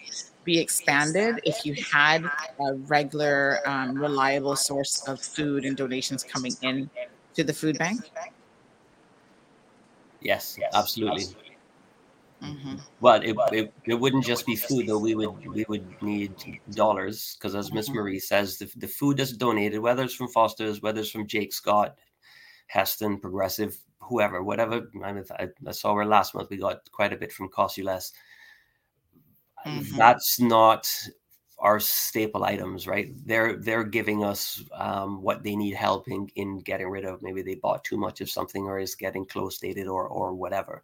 be 0.44 0.58
expanded 0.58 1.40
if 1.44 1.64
you 1.64 1.74
had 1.92 2.24
a 2.24 2.74
regular, 2.86 3.58
um, 3.66 3.96
reliable 3.96 4.56
source 4.56 5.06
of 5.08 5.20
food 5.20 5.64
and 5.64 5.76
donations 5.76 6.22
coming 6.24 6.56
in 6.62 6.90
to 7.34 7.44
the 7.44 7.52
food 7.52 7.78
bank? 7.78 8.00
Yes, 10.20 10.58
absolutely. 10.74 11.26
Mhm. 12.42 12.80
Well, 13.00 13.20
it, 13.22 13.36
it, 13.52 13.72
it 13.86 13.94
wouldn't 13.94 14.24
just 14.24 14.46
be 14.46 14.56
food 14.56 14.86
though. 14.88 14.98
We 14.98 15.14
would 15.14 15.30
we 15.46 15.64
would 15.68 16.02
need 16.02 16.34
dollars 16.72 17.36
because, 17.38 17.54
as 17.54 17.72
Miss 17.72 17.88
Mhm. 17.88 17.94
Marie 17.94 18.18
says, 18.18 18.58
the, 18.58 18.70
the 18.76 18.88
food 18.88 19.16
that's 19.16 19.32
donated, 19.32 19.80
whether 19.80 20.02
it's 20.02 20.14
from 20.14 20.28
Foster's, 20.28 20.82
whether 20.82 21.00
it's 21.00 21.10
from 21.10 21.28
Jacques 21.28 21.52
Scott, 21.52 21.98
Heston, 22.66 23.18
Progressive, 23.18 23.76
whoever, 24.02 24.42
whatever. 24.42 24.90
I, 25.04 25.12
mean, 25.12 25.24
I, 25.38 25.72
saw 25.72 25.94
where 25.94 26.04
last 26.04 26.34
month 26.34 26.50
we 26.50 26.56
got 26.56 26.90
quite 26.90 27.12
a 27.12 27.16
bit 27.16 27.32
from 27.32 27.48
Cost-U-Less. 27.48 28.12
Mhm. 29.66 29.96
That's 29.96 30.40
not 30.40 30.90
our 31.62 31.78
staple 31.78 32.44
items, 32.44 32.88
right? 32.88 33.12
They're 33.24 33.56
they're 33.56 33.84
giving 33.84 34.24
us 34.24 34.62
um, 34.74 35.22
what 35.22 35.44
they 35.44 35.54
need 35.54 35.74
help 35.74 36.08
in, 36.08 36.26
in 36.34 36.58
getting 36.58 36.88
rid 36.88 37.04
of. 37.04 37.22
Maybe 37.22 37.40
they 37.42 37.54
bought 37.54 37.84
too 37.84 37.96
much 37.96 38.20
of 38.20 38.28
something 38.28 38.64
or 38.64 38.80
is 38.80 38.96
getting 38.96 39.24
close 39.24 39.58
dated 39.58 39.86
or 39.86 40.08
or 40.08 40.34
whatever. 40.34 40.82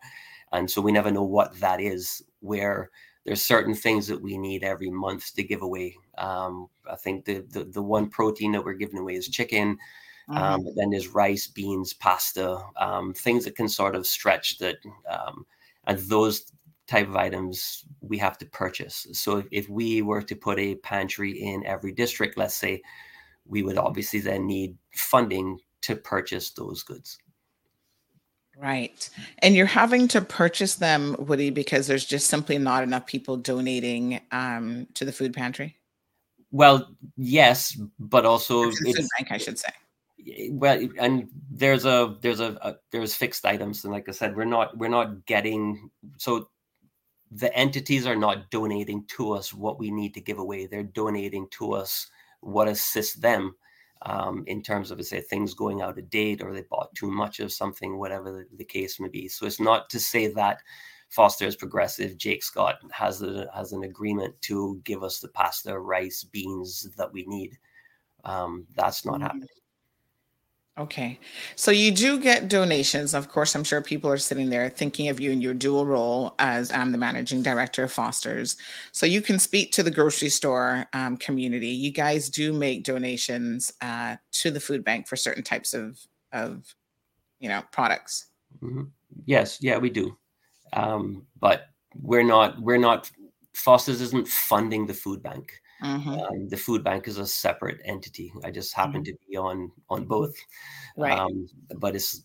And 0.53 0.71
so 0.71 0.81
we 0.81 0.93
never 0.93 1.11
know 1.11 1.25
what 1.25 1.59
that 1.61 1.81
is. 1.81 2.23
Where 2.41 2.91
there's 3.25 3.45
certain 3.45 3.75
things 3.75 4.07
that 4.07 4.23
we 4.23 4.39
need 4.39 4.63
every 4.63 4.91
month 4.91 5.35
to 5.35 5.43
give 5.43 5.63
away. 5.63 5.97
Um, 6.17 6.69
I 6.89 6.95
think 6.95 7.25
the, 7.25 7.45
the 7.51 7.65
the 7.65 7.83
one 7.83 8.09
protein 8.09 8.53
that 8.53 8.65
we're 8.65 8.75
giving 8.75 8.99
away 8.99 9.17
is 9.17 9.29
chicken. 9.29 9.79
Um, 10.31 10.65
but 10.65 10.75
then 10.77 10.91
there's 10.91 11.09
rice, 11.09 11.47
beans, 11.47 11.95
pasta, 11.95 12.61
um, 12.77 13.15
things 13.15 13.45
that 13.45 13.57
can 13.57 13.69
sort 13.69 13.95
of 13.95 14.07
stretch 14.07 14.59
that, 14.59 14.77
um, 15.09 15.47
and 15.87 15.99
those 16.01 16.53
type 16.87 17.09
of 17.09 17.17
items 17.17 17.85
we 18.01 18.19
have 18.19 18.37
to 18.39 18.47
purchase. 18.47 19.07
So 19.13 19.39
if, 19.39 19.47
if 19.51 19.69
we 19.69 20.03
were 20.03 20.23
to 20.23 20.37
put 20.37 20.59
a 20.59 20.75
pantry 20.77 21.33
in 21.43 21.65
every 21.65 21.93
district, 21.93 22.37
let's 22.37 22.55
say, 22.55 22.83
we 23.47 23.63
would 23.63 23.79
obviously 23.79 24.21
then 24.21 24.47
need 24.47 24.77
funding 24.95 25.59
to 25.83 25.97
purchase 25.97 26.51
those 26.51 26.83
goods. 26.83 27.19
Right. 28.59 29.09
And 29.39 29.55
you're 29.55 29.67
having 29.67 30.09
to 30.09 30.21
purchase 30.21 30.75
them, 30.75 31.15
Woody, 31.19 31.51
because 31.51 31.87
there's 31.87 32.05
just 32.05 32.27
simply 32.27 32.59
not 32.59 32.83
enough 32.83 33.07
people 33.07 33.37
donating 33.37 34.21
um, 34.33 34.89
to 34.95 35.05
the 35.05 35.13
food 35.13 35.33
pantry. 35.33 35.77
Well, 36.51 36.91
yes, 37.17 37.79
but 37.99 38.27
also 38.27 38.65
food 38.65 38.75
it's 38.85 39.09
bank, 39.17 39.31
I 39.31 39.39
should 39.39 39.59
say. 39.59 39.71
Well, 40.51 40.89
and 40.99 41.29
there's 41.51 41.85
a 41.85 42.17
there's 42.21 42.41
a, 42.41 42.59
a 42.63 42.77
there's 42.91 43.15
fixed 43.15 43.45
items, 43.45 43.85
and 43.85 43.93
like 43.93 44.09
I 44.09 44.13
said, 44.13 44.37
we're 44.37 44.45
not 44.45 44.77
we're 44.77 44.89
not 44.89 45.27
getting 45.27 45.91
so 46.17 46.49
the 47.31 47.55
entities 47.55 48.07
are 48.07 48.17
not 48.17 48.51
donating 48.51 49.05
to 49.17 49.33
us 49.33 49.53
what 49.53 49.79
we 49.79 49.91
need 49.91 50.15
to 50.15 50.21
give 50.21 50.39
away. 50.39 50.67
They're 50.67 50.83
donating 50.83 51.49
to 51.59 51.73
us 51.73 52.07
what 52.41 52.69
assists 52.69 53.17
them 53.17 53.55
um, 54.03 54.45
in 54.47 54.63
terms 54.63 54.91
of, 54.91 55.05
say, 55.05 55.21
things 55.21 55.55
going 55.55 55.83
out 55.83 55.99
of 55.99 56.11
date 56.11 56.41
or 56.43 56.53
they 56.53 56.63
bought 56.63 56.95
too 56.95 57.11
much 57.11 57.41
of 57.41 57.53
something, 57.53 57.99
whatever 57.99 58.33
the, 58.33 58.57
the 58.57 58.65
case 58.65 58.99
may 59.01 59.09
be. 59.09 59.29
So 59.29 59.47
it's 59.47 59.61
not 59.61 59.91
to 59.91 60.01
say 60.01 60.29
that 60.29 60.63
Foster 61.11 61.47
is 61.47 61.57
progressive. 61.57 62.17
Jacques 62.19 62.43
Scott 62.43 62.77
has 62.93 63.23
a, 63.23 63.51
has 63.55 63.73
an 63.73 63.85
agreement 63.85 64.41
to 64.43 64.81
give 64.85 65.03
us 65.03 65.21
the 65.21 65.29
pasta, 65.29 65.79
rice, 65.79 66.25
beans 66.25 66.89
that 66.97 67.13
we 67.13 67.25
need. 67.27 67.59
Um, 68.25 68.67
that's 68.75 69.05
not 69.05 69.19
Mhm. 69.19 69.23
happening. 69.23 69.49
Okay. 70.79 71.19
So 71.57 71.73
you 71.73 71.91
do 71.91 72.21
get 72.21 72.49
donations. 72.49 73.13
Of 73.13 73.29
course, 73.29 73.57
I'm 73.57 73.65
sure 73.65 73.83
people 73.83 74.11
are 74.11 74.19
sitting 74.19 74.49
there 74.49 74.71
thinking 74.71 75.09
of 75.09 75.19
you 75.19 75.33
in 75.33 75.41
your 75.41 75.55
dual 75.55 75.85
role 75.85 76.37
as 76.39 76.71
I'm 76.71 76.93
the 76.93 76.99
managing 76.99 77.43
director 77.43 77.83
of 77.83 77.93
Foster's. 77.93 78.57
So 78.93 79.05
you 79.05 79.21
can 79.21 79.41
speak 79.41 79.73
to 79.73 79.83
the 79.83 79.91
grocery 79.91 80.29
store 80.29 80.87
um, 80.93 81.17
community. 81.17 81.69
You 81.69 81.91
guys 81.91 82.29
do 82.29 82.53
make 82.53 82.85
donations 82.85 83.73
uh, 83.81 84.17
to 84.33 84.53
the 84.53 84.61
food 84.61 84.85
bank 84.85 85.09
for 85.09 85.17
certain 85.17 85.43
types 85.43 85.75
of, 85.75 85.99
of 86.33 86.73
you 87.41 87.49
know, 87.49 87.63
products. 87.73 88.27
Mhm. 88.63 88.91
Yes, 89.25 89.59
yeah, 89.61 89.79
we 89.79 89.91
do. 89.91 90.17
Um, 90.75 91.27
but 91.41 91.67
we're 92.01 92.23
not 92.23 92.61
we're 92.61 92.79
not 92.79 93.11
Foster's 93.55 94.01
isn't 94.01 94.29
funding 94.29 94.87
the 94.87 94.95
food 94.95 95.23
bank. 95.23 95.61
Mhm. 95.83 96.29
Um, 96.29 96.49
the 96.49 96.57
food 96.57 96.83
bank 96.83 97.07
is 97.07 97.19
a 97.19 97.27
separate 97.27 97.81
entity. 97.85 98.33
I 98.43 98.51
just 98.51 98.75
happen 98.75 99.05
to 99.05 99.15
be 99.29 99.37
on 99.37 99.71
on 99.89 100.07
both. 100.07 100.35
Right. 100.97 101.17
Um, 101.17 101.49
but 101.77 101.95
it's 101.95 102.21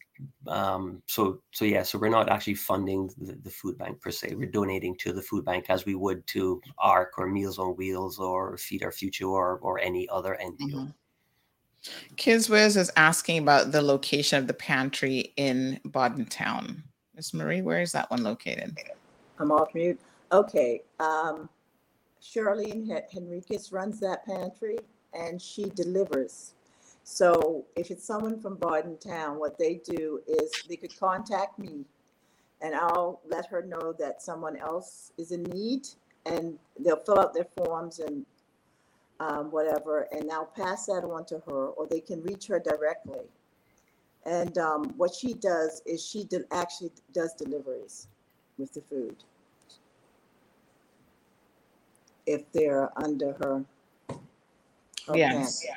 um, 0.47 1.03
so 1.05 1.41
so 1.51 1.65
yeah. 1.65 1.83
So 1.83 1.99
we're 1.99 2.09
not 2.09 2.29
actually 2.29 2.55
funding 2.55 3.11
the, 3.17 3.33
the 3.43 3.51
food 3.51 3.77
bank 3.77 4.01
per 4.01 4.09
se. 4.09 4.33
We're 4.35 4.49
donating 4.49 4.95
to 4.97 5.13
the 5.13 5.21
food 5.21 5.45
bank 5.45 5.65
as 5.69 5.85
we 5.85 5.93
would 5.93 6.25
to 6.27 6.61
ARC 6.79 7.13
or 7.17 7.27
Meals 7.27 7.59
on 7.59 7.75
Wheels 7.75 8.17
or 8.17 8.57
Feed 8.57 8.83
Our 8.83 8.91
Future 8.91 9.27
or 9.27 9.59
or 9.59 9.79
any 9.79 10.09
other 10.09 10.37
NPO. 10.41 10.93
Kizwiz 12.15 12.77
is 12.77 12.91
asking 12.95 13.39
about 13.39 13.71
the 13.71 13.81
location 13.81 14.39
of 14.39 14.47
the 14.47 14.53
pantry 14.53 15.33
in 15.35 15.79
Bodden 15.85 16.25
Town. 16.25 16.83
Miss 17.15 17.33
Marie, 17.33 17.61
where 17.61 17.81
is 17.81 17.91
that 17.91 18.09
one 18.09 18.23
located? 18.23 18.77
I'm 19.37 19.51
off 19.51 19.75
mute. 19.75 19.99
Okay. 20.31 20.81
Um, 20.99 21.49
Charlene 22.23 22.87
Hen- 22.87 23.03
Henriquez 23.11 23.71
runs 23.71 23.99
that 23.99 24.25
pantry 24.25 24.79
and 25.13 25.41
she 25.41 25.65
delivers. 25.65 26.53
So 27.03 27.65
if 27.75 27.91
it's 27.91 28.05
someone 28.05 28.39
from 28.39 28.55
Bodden 28.55 28.97
Town, 28.97 29.37
what 29.37 29.57
they 29.57 29.81
do 29.83 30.21
is 30.27 30.51
they 30.69 30.77
could 30.77 30.97
contact 30.97 31.59
me 31.59 31.85
and 32.61 32.73
I'll 32.73 33.19
let 33.27 33.45
her 33.47 33.61
know 33.61 33.93
that 33.99 34.21
someone 34.21 34.55
else 34.57 35.11
is 35.17 35.31
in 35.31 35.43
need 35.43 35.87
and 36.25 36.57
they'll 36.79 36.95
fill 36.95 37.19
out 37.19 37.33
their 37.33 37.47
forms 37.57 37.99
and 37.99 38.25
um, 39.19 39.51
whatever, 39.51 40.07
and 40.11 40.31
I'll 40.31 40.45
pass 40.45 40.85
that 40.87 41.03
on 41.03 41.25
to 41.25 41.39
her 41.47 41.67
or 41.67 41.87
they 41.87 41.99
can 41.99 42.23
reach 42.23 42.47
her 42.47 42.59
directly. 42.59 43.25
And 44.25 44.57
um, 44.57 44.85
what 44.95 45.13
she 45.13 45.33
does 45.33 45.81
is 45.85 46.05
she 46.05 46.23
de- 46.23 46.45
actually 46.51 46.91
does 47.13 47.33
deliveries 47.33 48.07
with 48.57 48.73
the 48.73 48.81
food 48.81 49.17
if 52.25 52.51
they're 52.53 52.91
under 52.97 53.33
her. 53.33 53.65
her 55.07 55.17
Yes. 55.17 55.61
pantry. 55.63 55.69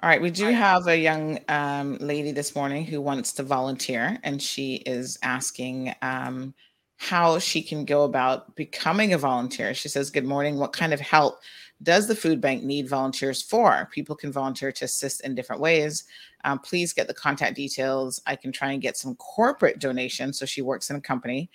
All 0.00 0.08
right, 0.08 0.22
we 0.22 0.30
do 0.30 0.52
have 0.52 0.86
a 0.86 0.96
young 0.96 1.40
um, 1.48 1.96
lady 2.00 2.30
this 2.32 2.54
morning 2.54 2.84
who 2.86 3.00
wants 3.00 3.32
to 3.34 3.42
volunteer, 3.42 4.18
and 4.22 4.40
she 4.40 4.76
is 4.76 5.18
asking 5.24 5.92
um, 6.02 6.54
how 6.98 7.40
she 7.40 7.62
can 7.62 7.84
go 7.84 8.04
about 8.04 8.54
becoming 8.54 9.12
a 9.12 9.18
volunteer. 9.18 9.74
She 9.74 9.88
says, 9.88 10.10
Good 10.10 10.24
morning. 10.26 10.56
What 10.58 10.72
kind 10.72 10.92
of 10.92 11.00
help 11.00 11.40
does 11.82 12.08
the 12.08 12.16
food 12.16 12.40
bank 12.40 12.64
need 12.64 12.88
volunteers 12.88 13.40
for? 13.42 13.88
People 13.92 14.16
can 14.16 14.32
volunteer 14.32 14.72
to 14.72 14.84
assist 14.84 15.20
in 15.20 15.34
different 15.34 15.62
ways. 15.62 16.04
Um, 16.44 16.58
please 16.58 16.92
get 16.92 17.08
the 17.08 17.14
contact 17.14 17.56
details. 17.56 18.20
I 18.26 18.36
can 18.36 18.52
try 18.52 18.72
and 18.72 18.82
get 18.82 18.96
some 18.96 19.14
corporate 19.16 19.78
donations. 19.78 20.38
So 20.38 20.46
she 20.46 20.62
works 20.62 20.90
in 20.90 20.96
a 20.96 21.00
company. 21.00 21.50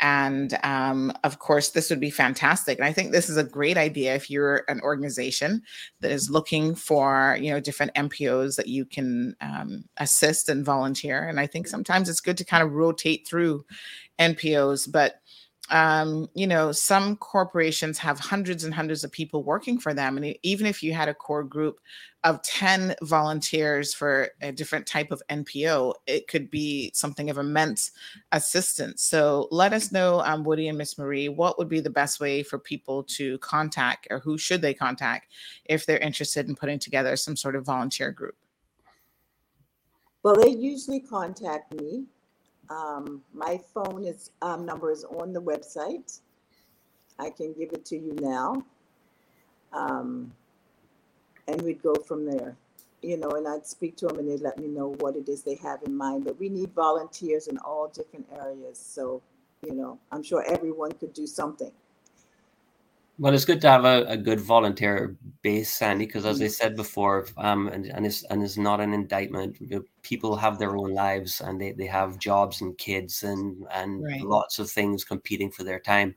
And 0.00 0.58
um, 0.64 1.12
of 1.22 1.38
course, 1.38 1.70
this 1.70 1.88
would 1.88 2.00
be 2.00 2.10
fantastic. 2.10 2.76
And 2.78 2.84
I 2.84 2.92
think 2.92 3.12
this 3.12 3.30
is 3.30 3.36
a 3.36 3.44
great 3.44 3.78
idea 3.78 4.14
if 4.14 4.28
you're 4.28 4.64
an 4.68 4.80
organization 4.80 5.62
that 6.00 6.10
is 6.10 6.28
looking 6.28 6.74
for, 6.74 7.38
you 7.40 7.52
know, 7.52 7.60
different 7.60 7.94
NPOs 7.94 8.56
that 8.56 8.66
you 8.66 8.84
can 8.84 9.36
um, 9.40 9.84
assist 9.98 10.48
and 10.48 10.64
volunteer. 10.64 11.28
And 11.28 11.38
I 11.38 11.46
think 11.46 11.68
sometimes 11.68 12.08
it's 12.08 12.20
good 12.20 12.36
to 12.38 12.44
kind 12.44 12.64
of 12.64 12.72
rotate 12.72 13.28
through 13.28 13.64
NPOs, 14.18 14.90
but 14.90 15.21
um, 15.72 16.28
you 16.34 16.46
know, 16.46 16.70
some 16.70 17.16
corporations 17.16 17.96
have 17.96 18.20
hundreds 18.20 18.62
and 18.62 18.74
hundreds 18.74 19.04
of 19.04 19.10
people 19.10 19.42
working 19.42 19.78
for 19.78 19.94
them. 19.94 20.18
And 20.18 20.36
even 20.42 20.66
if 20.66 20.82
you 20.82 20.92
had 20.92 21.08
a 21.08 21.14
core 21.14 21.42
group 21.42 21.80
of 22.24 22.42
10 22.42 22.94
volunteers 23.02 23.94
for 23.94 24.28
a 24.42 24.52
different 24.52 24.86
type 24.86 25.10
of 25.10 25.22
NPO, 25.30 25.94
it 26.06 26.28
could 26.28 26.50
be 26.50 26.90
something 26.92 27.30
of 27.30 27.38
immense 27.38 27.90
assistance. 28.32 29.02
So 29.02 29.48
let 29.50 29.72
us 29.72 29.90
know, 29.90 30.20
um, 30.20 30.44
Woody 30.44 30.68
and 30.68 30.76
Miss 30.76 30.98
Marie, 30.98 31.30
what 31.30 31.58
would 31.58 31.70
be 31.70 31.80
the 31.80 31.88
best 31.88 32.20
way 32.20 32.42
for 32.42 32.58
people 32.58 33.02
to 33.04 33.38
contact 33.38 34.06
or 34.10 34.18
who 34.18 34.36
should 34.36 34.60
they 34.60 34.74
contact 34.74 35.32
if 35.64 35.86
they're 35.86 35.98
interested 35.98 36.50
in 36.50 36.54
putting 36.54 36.78
together 36.78 37.16
some 37.16 37.34
sort 37.34 37.56
of 37.56 37.64
volunteer 37.64 38.12
group? 38.12 38.36
Well, 40.22 40.36
they 40.36 40.50
usually 40.50 41.00
contact 41.00 41.74
me. 41.74 42.04
Um, 42.72 43.22
my 43.34 43.60
phone 43.74 44.04
is 44.04 44.30
um, 44.40 44.64
number 44.64 44.90
is 44.90 45.04
on 45.04 45.32
the 45.32 45.42
website. 45.42 46.20
I 47.18 47.28
can 47.30 47.52
give 47.52 47.72
it 47.72 47.84
to 47.86 47.96
you 47.96 48.16
now. 48.20 48.64
Um, 49.72 50.32
and 51.48 51.60
we'd 51.62 51.82
go 51.82 51.94
from 51.94 52.24
there, 52.24 52.56
you 53.02 53.16
know, 53.16 53.30
and 53.30 53.46
I'd 53.46 53.66
speak 53.66 53.96
to 53.98 54.06
them 54.06 54.18
and 54.18 54.30
they'd 54.30 54.40
let 54.40 54.58
me 54.58 54.68
know 54.68 54.94
what 55.00 55.16
it 55.16 55.28
is 55.28 55.42
they 55.42 55.56
have 55.56 55.82
in 55.82 55.94
mind. 55.94 56.24
But 56.24 56.38
we 56.38 56.48
need 56.48 56.72
volunteers 56.72 57.48
in 57.48 57.58
all 57.58 57.88
different 57.88 58.26
areas. 58.40 58.78
So, 58.78 59.20
you 59.66 59.74
know, 59.74 59.98
I'm 60.10 60.22
sure 60.22 60.44
everyone 60.46 60.92
could 60.92 61.12
do 61.12 61.26
something. 61.26 61.72
Well, 63.18 63.34
it's 63.34 63.44
good 63.44 63.60
to 63.60 63.68
have 63.68 63.84
a, 63.84 64.04
a 64.08 64.16
good 64.16 64.40
volunteer 64.40 65.16
base, 65.42 65.70
Sandy, 65.70 66.06
because 66.06 66.24
as 66.24 66.40
I 66.40 66.46
said 66.46 66.74
before, 66.76 67.26
um, 67.36 67.68
and, 67.68 67.84
and 67.86 68.06
it's 68.06 68.22
and 68.24 68.42
it's 68.42 68.56
not 68.56 68.80
an 68.80 68.94
indictment. 68.94 69.58
People 70.02 70.34
have 70.36 70.58
their 70.58 70.76
own 70.76 70.94
lives 70.94 71.40
and 71.42 71.60
they, 71.60 71.72
they 71.72 71.86
have 71.86 72.18
jobs 72.18 72.62
and 72.62 72.76
kids 72.78 73.22
and 73.22 73.66
and 73.70 74.08
Right. 74.08 74.22
lots 74.22 74.58
of 74.58 74.70
things 74.70 75.04
competing 75.04 75.50
for 75.50 75.62
their 75.62 75.78
time. 75.78 76.14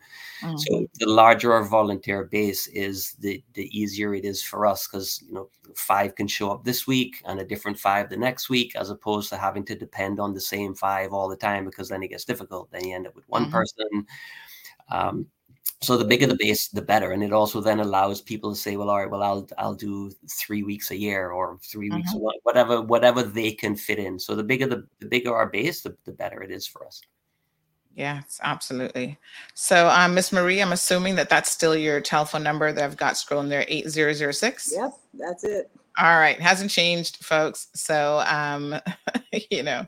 So 0.55 0.71
Mhm. 0.73 0.87
the 0.99 1.07
larger 1.09 1.53
our 1.53 1.63
volunteer 1.65 2.25
base 2.25 2.67
is, 2.67 3.13
the 3.19 3.43
the 3.55 3.67
easier 3.77 4.15
it 4.15 4.25
is 4.25 4.41
for 4.43 4.65
us 4.65 4.87
because 4.87 5.21
you 5.27 5.33
know 5.33 5.49
five 5.75 6.15
can 6.15 6.27
show 6.27 6.51
up 6.51 6.63
this 6.65 6.87
week 6.87 7.21
and 7.25 7.39
a 7.41 7.45
different 7.45 7.79
five 7.79 8.09
the 8.09 8.17
next 8.17 8.49
week, 8.49 8.75
as 8.75 8.89
opposed 8.89 9.29
to 9.29 9.37
having 9.37 9.65
to 9.65 9.75
depend 9.75 10.19
on 10.19 10.33
the 10.33 10.41
same 10.41 10.75
five 10.75 11.13
all 11.13 11.29
the 11.29 11.37
time 11.37 11.65
because 11.65 11.89
then 11.89 12.03
it 12.03 12.09
gets 12.09 12.25
difficult. 12.25 12.71
Then 12.71 12.85
you 12.85 12.95
end 12.95 13.07
up 13.07 13.15
with 13.15 13.27
one 13.29 13.45
Mhm. 13.45 13.49
person. 13.49 14.07
Um, 14.91 15.27
so 15.81 15.97
the 15.97 16.05
bigger 16.05 16.25
the 16.25 16.37
base, 16.39 16.69
the 16.69 16.81
better, 16.81 17.11
and 17.11 17.23
it 17.23 17.33
also 17.33 17.61
then 17.61 17.79
allows 17.79 18.21
people 18.21 18.51
to 18.51 18.55
say, 18.55 18.77
"Well, 18.77 18.89
all 18.89 18.99
right, 18.99 19.09
well, 19.09 19.21
I'll 19.23 19.47
I'll 19.57 19.75
do 19.75 20.11
three 20.29 20.63
weeks 20.63 20.91
a 20.91 20.97
year 20.97 21.31
or 21.31 21.59
3 21.63 21.91
weeks, 21.91 22.13
a 22.13 22.17
Mhm. 22.17 22.23
month, 22.23 22.41
whatever 22.43 22.81
whatever 22.81 23.23
they 23.23 23.51
can 23.51 23.75
fit 23.75 23.99
in." 23.99 24.19
So 24.19 24.35
the 24.35 24.43
bigger 24.43 24.67
the, 24.67 24.87
the 24.99 25.07
bigger 25.07 25.35
our 25.35 25.47
base, 25.47 25.81
the, 25.81 25.95
the 26.05 26.11
better 26.11 26.41
it 26.41 26.51
is 26.51 26.65
for 26.65 26.85
us. 26.85 27.01
Yes, 27.95 28.41
absolutely. 28.43 29.17
So, 29.53 29.87
um, 29.87 30.15
Miss 30.15 30.33
Marie, 30.33 30.61
I'm 30.61 30.73
assuming 30.73 31.15
that 31.15 31.29
that's 31.29 31.49
still 31.49 31.75
your 31.77 32.01
telephone 32.01 32.43
number 32.43 32.73
that 32.73 32.83
I've 32.83 32.97
got 32.97 33.13
scrolling 33.13 33.47
there, 33.47 33.63
8006. 33.69 34.73
Yep, 34.75 34.91
that's 35.13 35.43
it. 35.45 35.71
All 35.97 36.19
right, 36.19 36.39
hasn't 36.41 36.71
changed, 36.71 37.23
folks. 37.23 37.69
So, 37.73 38.21
um, 38.27 38.75
you 39.49 39.63
know, 39.63 39.85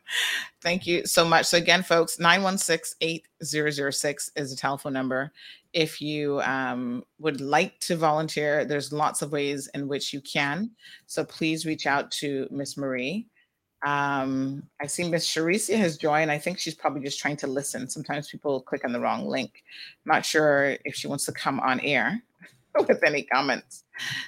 thank 0.62 0.88
you 0.88 1.06
so 1.06 1.26
much. 1.26 1.48
So, 1.48 1.58
again, 1.58 1.84
folks, 1.84 2.18
916 2.18 2.96
8006 3.02 4.32
is 4.38 4.50
the 4.50 4.56
telephone 4.56 4.94
number. 4.94 5.34
If 5.74 6.00
you 6.02 6.40
um, 6.42 7.04
would 7.20 7.42
like 7.42 7.78
to 7.82 7.98
volunteer, 7.98 8.64
there's 8.64 8.94
lots 8.94 9.22
of 9.22 9.34
ways 9.34 9.70
in 9.74 9.90
which 9.90 10.14
you 10.14 10.22
can. 10.22 10.72
So, 11.08 11.26
please 11.26 11.66
reach 11.66 11.86
out 11.86 12.10
to 12.12 12.48
Miss 12.52 12.78
Marie. 12.78 13.28
Um, 13.86 14.64
I 14.82 14.88
see 14.88 15.10
Miss 15.10 15.28
Sharicia 15.28 15.78
has 15.78 15.98
joined. 15.98 16.32
I 16.32 16.40
think 16.40 16.58
she's 16.58 16.74
probably 16.74 17.02
just 17.02 17.20
trying 17.20 17.38
to 17.38 17.48
listen. 17.48 17.90
Sometimes 17.90 18.30
people 18.30 18.62
click 18.62 18.86
on 18.86 18.94
the 18.94 19.00
wrong 19.00 19.28
link. 19.28 19.62
not 20.06 20.26
sure 20.26 20.78
if 20.86 20.96
she 20.96 21.08
wants 21.08 21.26
to 21.26 21.34
come 21.34 21.60
on 21.60 21.82
air 21.82 22.24
with 22.88 23.04
any 23.04 23.24
comments. 23.24 23.84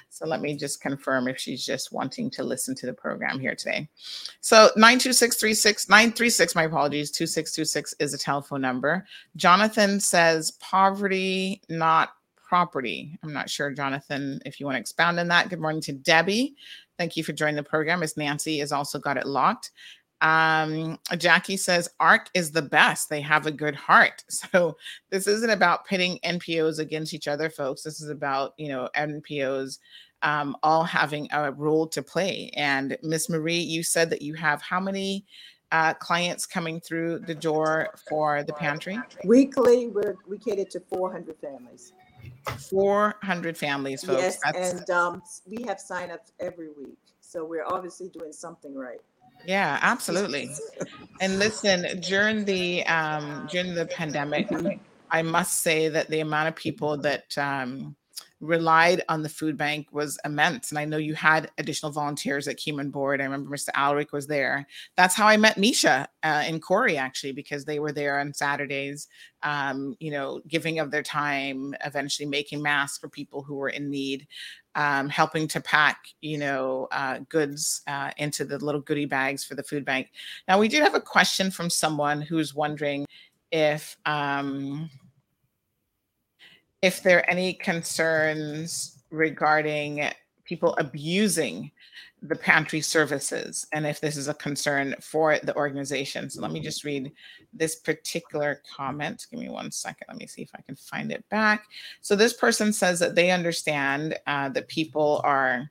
So 0.08 0.26
let 0.26 0.40
me 0.40 0.56
just 0.56 0.80
confirm 0.80 1.28
if 1.28 1.38
she's 1.38 1.64
just 1.64 1.92
wanting 1.92 2.30
to 2.30 2.42
listen 2.42 2.74
to 2.76 2.86
the 2.86 2.92
program 2.92 3.38
here 3.38 3.54
today. 3.54 3.88
So 4.40 4.70
92636 4.76 5.88
936, 5.88 6.54
my 6.54 6.64
apologies, 6.64 7.10
2626 7.10 7.94
is 8.00 8.14
a 8.14 8.18
telephone 8.18 8.60
number. 8.60 9.06
Jonathan 9.36 10.00
says 10.00 10.52
poverty, 10.60 11.62
not 11.68 12.10
property. 12.36 13.16
I'm 13.22 13.32
not 13.32 13.48
sure, 13.48 13.70
Jonathan, 13.70 14.40
if 14.44 14.58
you 14.58 14.66
want 14.66 14.74
to 14.74 14.80
expound 14.80 15.20
on 15.20 15.28
that. 15.28 15.48
Good 15.48 15.60
morning 15.60 15.80
to 15.82 15.92
Debbie. 15.92 16.56
Thank 16.98 17.16
you 17.16 17.24
for 17.24 17.32
joining 17.32 17.56
the 17.56 17.62
program. 17.62 18.02
As 18.02 18.16
Nancy 18.16 18.58
has 18.58 18.72
also 18.72 18.98
got 18.98 19.16
it 19.16 19.24
locked. 19.24 19.70
Um, 20.20 20.98
Jackie 21.16 21.56
says 21.56 21.88
ARC 21.98 22.28
is 22.34 22.52
the 22.52 22.62
best. 22.62 23.08
They 23.08 23.20
have 23.22 23.46
a 23.46 23.52
good 23.52 23.74
heart. 23.74 24.24
So 24.50 24.76
this 25.10 25.26
isn't 25.26 25.50
about 25.50 25.86
pitting 25.86 26.18
NPOs 26.24 26.78
against 26.78 27.14
each 27.14 27.28
other, 27.28 27.50
folks. 27.50 27.82
This 27.82 28.00
is 28.00 28.10
about 28.10 28.54
you 28.56 28.68
know 28.68 28.88
NPOs 28.96 29.78
um, 30.22 30.56
all 30.62 30.84
having 30.84 31.28
a 31.32 31.52
role 31.52 31.86
to 31.88 32.02
play. 32.02 32.50
And 32.56 32.96
Miss 33.02 33.28
Marie, 33.28 33.60
you 33.60 33.82
said 33.82 34.10
that 34.10 34.22
you 34.22 34.34
have 34.34 34.60
how 34.62 34.80
many 34.80 35.24
uh, 35.72 35.94
clients 35.94 36.46
coming 36.46 36.80
through 36.80 37.20
the 37.20 37.34
door 37.34 37.88
for 38.08 38.42
the 38.42 38.52
pantry? 38.52 38.98
Weekly, 39.24 39.88
we're, 39.88 40.16
we 40.26 40.38
cater 40.38 40.64
to 40.64 40.80
400 40.80 41.36
families. 41.38 41.92
400 42.70 43.56
families, 43.56 44.04
folks. 44.04 44.22
Yes, 44.22 44.38
That's- 44.44 44.72
and 44.72 44.90
um, 44.90 45.22
we 45.46 45.62
have 45.64 45.78
signups 45.78 46.32
every 46.40 46.68
week. 46.68 46.98
So 47.20 47.44
we're 47.44 47.64
obviously 47.66 48.08
doing 48.08 48.32
something 48.32 48.74
right. 48.74 49.00
Yeah, 49.42 49.78
absolutely. 49.82 50.60
And 51.20 51.38
listen, 51.38 52.00
during 52.00 52.44
the 52.44 52.86
um 52.86 53.46
during 53.46 53.74
the 53.74 53.86
pandemic, 53.86 54.48
I 55.10 55.22
must 55.22 55.62
say 55.62 55.88
that 55.88 56.10
the 56.10 56.20
amount 56.20 56.48
of 56.48 56.56
people 56.56 56.98
that 56.98 57.36
um 57.38 57.96
relied 58.40 59.02
on 59.08 59.22
the 59.22 59.28
food 59.28 59.56
bank 59.56 59.88
was 59.92 60.18
immense. 60.24 60.70
And 60.70 60.78
I 60.78 60.86
know 60.86 60.96
you 60.96 61.14
had 61.14 61.50
additional 61.58 61.92
volunteers 61.92 62.48
at 62.48 62.56
Keyman 62.56 62.90
Board. 62.90 63.20
I 63.20 63.24
remember 63.24 63.54
Mr. 63.54 63.68
Alric 63.76 64.12
was 64.12 64.26
there. 64.26 64.66
That's 64.96 65.14
how 65.14 65.26
I 65.26 65.36
met 65.36 65.58
Misha 65.58 66.08
uh, 66.22 66.42
and 66.44 66.62
Corey, 66.62 66.96
actually, 66.96 67.32
because 67.32 67.64
they 67.64 67.78
were 67.78 67.92
there 67.92 68.18
on 68.18 68.32
Saturdays, 68.32 69.08
um, 69.42 69.94
you 70.00 70.10
know, 70.10 70.40
giving 70.48 70.78
of 70.78 70.90
their 70.90 71.02
time, 71.02 71.74
eventually 71.84 72.26
making 72.26 72.62
masks 72.62 72.98
for 72.98 73.08
people 73.08 73.42
who 73.42 73.56
were 73.56 73.68
in 73.68 73.90
need. 73.90 74.26
Um, 74.76 75.08
helping 75.08 75.48
to 75.48 75.60
pack, 75.60 75.98
you 76.20 76.38
know, 76.38 76.86
uh, 76.92 77.18
goods 77.28 77.82
uh, 77.88 78.12
into 78.18 78.44
the 78.44 78.56
little 78.64 78.80
goodie 78.80 79.04
bags 79.04 79.42
for 79.42 79.56
the 79.56 79.64
food 79.64 79.84
bank. 79.84 80.12
Now, 80.46 80.60
we 80.60 80.68
did 80.68 80.84
have 80.84 80.94
a 80.94 81.00
question 81.00 81.50
from 81.50 81.68
someone 81.68 82.22
who's 82.22 82.54
wondering 82.54 83.04
if 83.50 83.96
um, 84.06 84.88
if 86.82 87.02
there 87.02 87.18
are 87.18 87.30
any 87.30 87.54
concerns 87.54 89.02
regarding 89.10 90.08
people 90.44 90.74
abusing 90.78 91.70
the 92.22 92.36
pantry 92.36 92.80
services 92.80 93.66
and 93.72 93.86
if 93.86 94.00
this 94.00 94.16
is 94.16 94.28
a 94.28 94.34
concern 94.34 94.94
for 95.00 95.38
the 95.38 95.56
organization. 95.56 96.28
So 96.28 96.42
let 96.42 96.52
me 96.52 96.60
just 96.60 96.84
read 96.84 97.12
this 97.52 97.76
particular 97.76 98.60
comment. 98.76 99.26
Give 99.30 99.40
me 99.40 99.48
one 99.48 99.70
second. 99.70 100.06
Let 100.08 100.18
me 100.18 100.26
see 100.26 100.42
if 100.42 100.50
I 100.54 100.60
can 100.62 100.76
find 100.76 101.10
it 101.12 101.26
back. 101.30 101.64
So 102.02 102.14
this 102.14 102.34
person 102.34 102.72
says 102.72 102.98
that 102.98 103.14
they 103.14 103.30
understand 103.30 104.18
uh, 104.26 104.50
that 104.50 104.68
people 104.68 105.20
are 105.24 105.70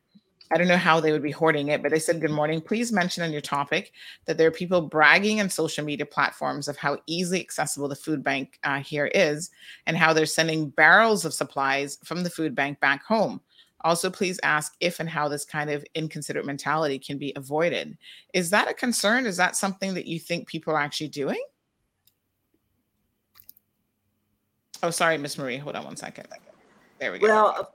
I 0.52 0.58
don't 0.58 0.68
know 0.68 0.78
how 0.78 1.00
they 1.00 1.12
would 1.12 1.22
be 1.22 1.32
hoarding 1.32 1.68
it, 1.68 1.84
but 1.84 1.91
they 1.91 2.00
said, 2.00 2.22
Good 2.22 2.32
morning. 2.32 2.60
Please 2.60 2.91
mention 2.91 3.24
on 3.24 3.32
your 3.32 3.41
topic 3.41 3.91
that 4.26 4.38
there 4.38 4.47
are 4.47 4.52
people 4.52 4.82
bragging 4.82 5.39
on 5.39 5.50
social 5.50 5.86
media 5.86 6.06
platforms 6.06 6.68
of 6.68 6.78
how 6.78 6.97
easily 7.06 7.39
accessible 7.39 7.88
the 7.88 7.95
food 7.95 8.24
bank 8.24 8.60
uh, 8.64 8.80
here 8.80 9.08
is 9.08 9.52
and 9.86 9.95
how 9.95 10.12
they're 10.12 10.26
sending 10.26 10.70
barrels 10.70 11.24
of 11.24 11.34
supplies 11.34 12.00
from 12.04 12.24
the 12.24 12.30
food 12.30 12.56
bank 12.56 12.80
back 12.80 13.04
home. 13.04 13.41
Also, 13.82 14.10
please 14.10 14.39
ask 14.43 14.76
if 14.80 15.00
and 15.00 15.08
how 15.08 15.30
this 15.30 15.45
kind 15.45 15.70
of 15.70 15.86
inconsiderate 15.95 16.45
mentality 16.45 17.00
can 17.00 17.18
be 17.18 17.32
avoided. 17.36 17.97
Is 18.34 18.50
that 18.50 18.70
a 18.70 18.74
concern? 18.74 19.26
Is 19.26 19.38
that 19.38 19.56
something 19.56 19.93
that 19.93 20.06
you 20.06 20.20
think 20.20 20.47
people 20.47 20.74
are 20.74 20.80
actually 20.80 21.08
doing? 21.10 21.41
Oh, 24.82 24.89
sorry, 24.89 25.18
Miss 25.18 25.38
Marie. 25.38 25.58
Hold 25.58 25.76
on 25.76 25.86
one 25.86 25.95
second. 25.95 26.28
There 27.00 27.12
we 27.12 27.20
go. 27.20 27.28
Well, 27.28 27.74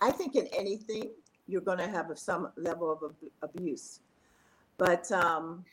I 0.00 0.10
think 0.10 0.34
in 0.34 0.46
anything, 0.48 1.10
you're 1.48 1.62
going 1.62 1.78
to 1.78 1.88
have 1.88 2.06
some 2.16 2.50
level 2.56 2.92
of 2.92 3.14
abuse. 3.42 4.00
But 4.76 5.10
um, 5.10 5.64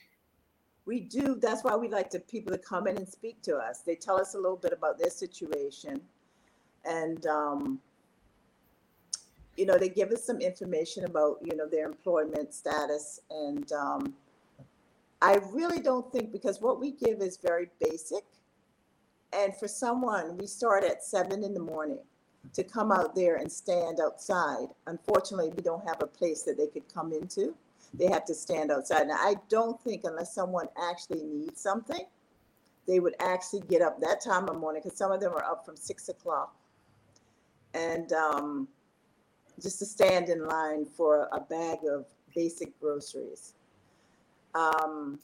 we 0.86 1.02
do, 1.02 1.38
that's 1.40 1.64
why 1.64 1.76
we 1.76 1.90
like 1.90 2.10
the 2.10 2.22
people 2.22 2.52
to 2.54 2.58
come 2.58 2.88
in 2.88 2.98
and 2.98 3.08
speak 3.08 3.42
to 3.44 3.58
us. 3.58 3.82
They 3.82 3.96
tell 3.96 4.20
us 4.20 4.34
a 4.34 4.38
little 4.38 4.58
bit 4.58 4.74
about 4.74 4.98
their 4.98 5.10
situation. 5.10 6.02
And, 6.86 7.26
um, 7.28 7.80
you 9.58 9.66
know, 9.66 9.78
they 9.78 9.90
give 9.90 10.12
us 10.12 10.24
some 10.24 10.40
information 10.40 11.06
about, 11.06 11.38
you 11.44 11.56
know, 11.56 11.68
their 11.68 11.86
employment 11.86 12.54
status. 12.54 13.20
And 13.30 13.72
um, 13.74 14.14
I 15.22 15.40
really 15.52 15.82
don't 15.82 16.12
think, 16.12 16.32
because 16.32 16.62
what 16.62 16.80
we 16.80 16.92
give 16.92 17.22
is 17.22 17.38
very 17.38 17.70
basic. 17.80 18.24
And 19.34 19.56
for 19.56 19.68
someone, 19.68 20.38
we 20.38 20.48
start 20.48 20.84
at 20.84 21.04
seven 21.04 21.44
in 21.44 21.54
the 21.54 21.60
morning 21.60 22.00
to 22.54 22.64
come 22.64 22.91
out 22.91 23.16
there 23.16 23.36
and 23.38 23.52
stand 23.52 24.00
outside. 24.00 24.68
Unfortunately, 24.88 25.52
we 25.56 25.62
don't 25.62 25.86
have 25.88 26.02
a 26.02 26.08
place 26.08 26.43
that 26.43 26.58
they 26.58 26.68
could 26.68 26.91
come 26.93 27.14
into. 27.14 27.56
They 27.93 28.08
have 28.08 28.26
to 28.26 28.34
stand 28.34 28.72
outside. 28.72 29.08
Now, 29.08 29.16
I 29.16 29.36
don't 29.50 29.82
think 29.82 30.02
unless 30.04 30.34
someone 30.34 30.68
actually 30.89 31.24
needs 31.24 31.62
something, 31.62 32.06
they 32.88 33.00
would 33.00 33.16
actually 33.20 33.62
get 33.62 33.82
up 33.82 34.00
that 34.02 34.22
time 34.22 34.48
of 34.50 34.58
morning 34.58 34.82
because 34.84 34.98
some 34.98 35.12
of 35.12 35.20
them 35.20 35.34
are 35.34 35.43
up 35.43 35.66
from 35.66 35.76
six 35.76 36.10
o'clock 36.10 36.56
and 37.76 38.14
um, 38.14 38.68
just 39.62 39.80
to 39.80 39.86
stand 39.86 40.30
in 40.30 40.46
line 40.46 40.86
for 40.86 41.28
a 41.32 41.39
bag 41.39 41.80
of 41.89 42.06
basic 42.36 42.80
groceries. 42.80 43.54
Um, 44.54 45.20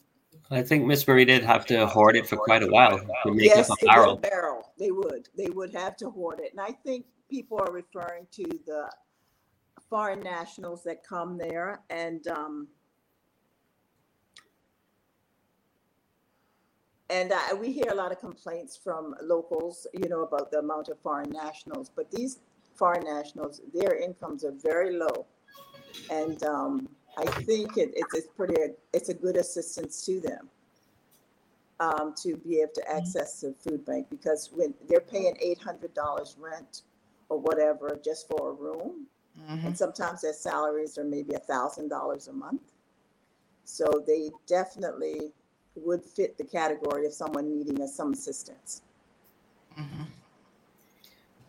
I 0.50 0.62
think 0.62 0.84
Miss 0.84 1.06
Marie 1.06 1.24
did 1.24 1.42
have 1.42 1.64
to 1.66 1.86
hoard 1.86 2.16
it 2.16 2.26
for 2.26 2.36
quite 2.36 2.62
a 2.62 2.66
while 2.66 2.98
to 2.98 3.32
make 3.32 3.46
yes, 3.46 3.70
up 3.70 3.78
a 3.82 3.86
barrel. 3.86 4.16
barrel. 4.16 4.72
They 4.78 4.90
would. 4.90 5.28
They 5.36 5.48
would 5.48 5.72
have 5.74 5.96
to 5.98 6.10
hoard 6.10 6.40
it. 6.40 6.52
And 6.52 6.60
I 6.60 6.72
think 6.84 7.06
people 7.30 7.58
are 7.58 7.72
referring 7.72 8.26
to 8.32 8.44
the 8.66 8.90
foreign 9.88 10.20
nationals 10.20 10.82
that 10.84 11.06
come 11.06 11.38
there 11.38 11.80
and 11.90 12.26
um, 12.28 12.68
and 17.12 17.30
uh, 17.30 17.56
we 17.60 17.70
hear 17.70 17.90
a 17.90 17.94
lot 17.94 18.10
of 18.10 18.18
complaints 18.18 18.74
from 18.74 19.14
locals, 19.22 19.86
you 19.92 20.08
know, 20.08 20.22
about 20.22 20.50
the 20.50 20.58
amount 20.58 20.88
of 20.88 20.98
foreign 21.00 21.30
nationals. 21.30 21.90
But 21.94 22.10
these 22.10 22.40
foreign 22.74 23.04
nationals, 23.04 23.60
their 23.74 23.96
incomes 23.96 24.44
are 24.44 24.54
very 24.62 24.96
low, 24.96 25.26
and 26.10 26.42
um, 26.44 26.88
I 27.16 27.26
think 27.26 27.76
it, 27.76 27.92
it's, 27.94 28.14
it's 28.14 28.28
pretty, 28.28 28.54
it's 28.92 29.08
a 29.08 29.14
good 29.14 29.36
assistance 29.36 30.04
to 30.06 30.20
them 30.20 30.50
um, 31.80 32.14
to 32.22 32.36
be 32.36 32.60
able 32.60 32.72
to 32.74 32.90
access 32.90 33.40
the 33.40 33.52
food 33.54 33.84
bank 33.84 34.08
because 34.10 34.50
when 34.52 34.74
they're 34.88 35.00
paying 35.00 35.36
eight 35.40 35.58
hundred 35.58 35.94
dollars 35.94 36.36
rent 36.38 36.82
or 37.28 37.38
whatever 37.38 37.98
just 38.04 38.28
for 38.28 38.50
a 38.50 38.52
room, 38.52 39.06
Mm-hmm. 39.38 39.66
and 39.66 39.76
sometimes 39.76 40.22
their 40.22 40.32
salaries 40.32 40.98
are 40.98 41.04
maybe 41.04 41.34
a 41.34 41.38
thousand 41.38 41.88
dollars 41.88 42.28
a 42.28 42.32
month. 42.32 42.72
So 43.64 44.02
they 44.06 44.30
definitely 44.46 45.32
would 45.76 46.04
fit 46.04 46.36
the 46.38 46.44
category 46.44 47.06
of 47.06 47.12
someone 47.12 47.50
needing 47.50 47.80
us 47.82 47.94
some 47.94 48.12
assistance. 48.12 48.82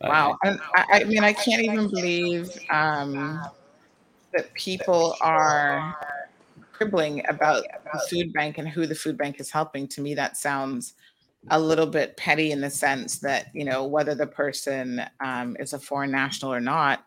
Wow. 0.01 0.37
And 0.43 0.59
I, 0.75 1.01
I 1.01 1.03
mean, 1.05 1.23
I 1.23 1.33
can't 1.33 1.61
even 1.61 1.89
believe 1.89 2.49
um, 2.69 3.39
that 4.33 4.53
people 4.53 5.15
are 5.21 5.95
cribbling 6.71 7.23
about 7.29 7.63
the 7.91 7.99
food 8.09 8.33
bank 8.33 8.57
and 8.57 8.67
who 8.67 8.85
the 8.85 8.95
food 8.95 9.17
bank 9.17 9.39
is 9.39 9.51
helping. 9.51 9.87
To 9.89 10.01
me, 10.01 10.13
that 10.15 10.37
sounds 10.37 10.93
a 11.49 11.59
little 11.59 11.85
bit 11.85 12.17
petty 12.17 12.51
in 12.51 12.61
the 12.61 12.69
sense 12.69 13.19
that, 13.19 13.47
you 13.53 13.65
know, 13.65 13.85
whether 13.85 14.15
the 14.15 14.27
person 14.27 15.01
um, 15.19 15.57
is 15.59 15.73
a 15.73 15.79
foreign 15.79 16.11
national 16.11 16.53
or 16.53 16.61
not, 16.61 17.05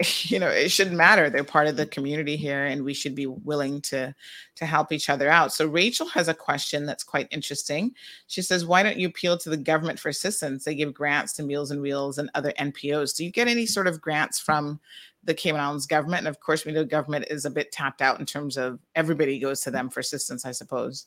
you 0.22 0.38
know 0.38 0.48
it 0.48 0.70
shouldn't 0.70 0.96
matter. 0.96 1.28
They're 1.28 1.44
part 1.44 1.66
of 1.66 1.76
the 1.76 1.86
community 1.86 2.36
here 2.36 2.64
and 2.64 2.84
we 2.84 2.94
should 2.94 3.14
be 3.14 3.26
willing 3.26 3.80
to 3.82 4.14
to 4.56 4.66
help 4.66 4.92
each 4.92 5.10
other 5.10 5.30
out. 5.30 5.52
So 5.52 5.66
rachel 5.66 6.08
has 6.08 6.28
a 6.28 6.34
question 6.34 6.86
that's 6.86 7.04
quite 7.04 7.28
interesting. 7.30 7.94
She 8.26 8.42
says 8.42 8.64
why 8.64 8.82
don't 8.82 8.98
you 8.98 9.08
appeal 9.08 9.36
to 9.38 9.50
the 9.50 9.56
government 9.56 9.98
for 9.98 10.08
assistance? 10.08 10.64
They 10.64 10.74
give 10.74 10.94
grants 10.94 11.32
to 11.34 11.42
meals 11.42 11.70
and 11.70 11.80
wheels 11.80 12.18
and 12.18 12.30
other 12.34 12.52
npos 12.58 13.16
do 13.16 13.24
you 13.24 13.30
get 13.30 13.48
any 13.48 13.66
sort 13.66 13.86
of 13.86 14.00
grants 14.00 14.38
from 14.38 14.80
the 15.24 15.34
cayman 15.34 15.60
islands 15.60 15.86
government 15.86 16.20
and 16.20 16.28
of 16.28 16.40
course 16.40 16.64
we 16.64 16.72
know 16.72 16.84
government 16.84 17.24
is 17.30 17.44
a 17.44 17.50
bit 17.50 17.70
tapped 17.72 18.02
out 18.02 18.18
in 18.20 18.26
terms 18.26 18.56
of 18.56 18.78
everybody 18.94 19.38
goes 19.38 19.60
to 19.60 19.70
them 19.70 19.88
for 19.88 20.00
assistance 20.00 20.44
i 20.44 20.52
suppose 20.52 21.06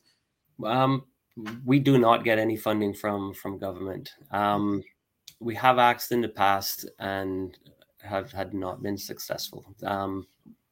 Um, 0.64 1.04
we 1.66 1.80
do 1.80 1.98
not 1.98 2.24
get 2.24 2.40
any 2.40 2.56
funding 2.56 2.94
from 2.94 3.34
from 3.34 3.58
government. 3.58 4.12
Um, 4.32 4.84
we 5.40 5.56
have 5.56 5.78
asked 5.80 6.12
in 6.12 6.22
the 6.22 6.30
past 6.30 6.90
and 7.00 7.58
have 8.02 8.32
had 8.32 8.54
not 8.54 8.82
been 8.82 8.98
successful. 8.98 9.66
Um, 9.84 10.28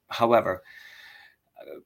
however, 0.08 0.64
uh, 1.60 1.80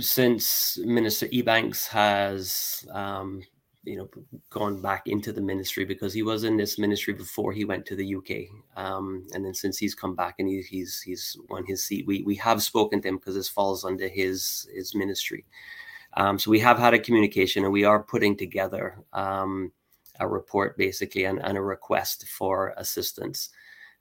since 0.00 0.78
Minister 0.78 1.26
Ebanks 1.28 1.86
has 1.88 2.84
um, 2.92 3.42
you 3.88 3.96
know 3.96 4.08
gone 4.50 4.80
back 4.80 5.08
into 5.08 5.32
the 5.32 5.40
ministry 5.40 5.84
because 5.84 6.12
he 6.12 6.22
was 6.22 6.44
in 6.44 6.56
this 6.56 6.78
ministry 6.78 7.14
before 7.14 7.52
he 7.52 7.64
went 7.64 7.86
to 7.86 7.96
the 7.96 8.14
UK, 8.14 8.48
um, 8.76 9.26
and 9.32 9.44
then 9.44 9.54
since 9.54 9.78
he's 9.78 9.94
come 9.94 10.14
back 10.14 10.36
and 10.38 10.48
he, 10.48 10.62
he's 10.62 11.00
he's 11.00 11.36
won 11.48 11.64
his 11.66 11.82
seat, 11.82 12.06
we 12.06 12.22
we 12.22 12.34
have 12.36 12.62
spoken 12.62 13.00
to 13.00 13.08
him 13.08 13.16
because 13.16 13.34
this 13.34 13.48
falls 13.48 13.84
under 13.84 14.08
his 14.08 14.68
his 14.74 14.94
ministry. 14.94 15.44
Um, 16.14 16.38
so 16.38 16.50
we 16.50 16.60
have 16.60 16.78
had 16.78 16.94
a 16.94 16.98
communication, 16.98 17.64
and 17.64 17.72
we 17.72 17.84
are 17.84 18.02
putting 18.02 18.36
together 18.36 18.98
um, 19.12 19.72
a 20.20 20.28
report 20.28 20.76
basically 20.76 21.24
and, 21.24 21.40
and 21.42 21.56
a 21.56 21.62
request 21.62 22.26
for 22.28 22.74
assistance. 22.76 23.50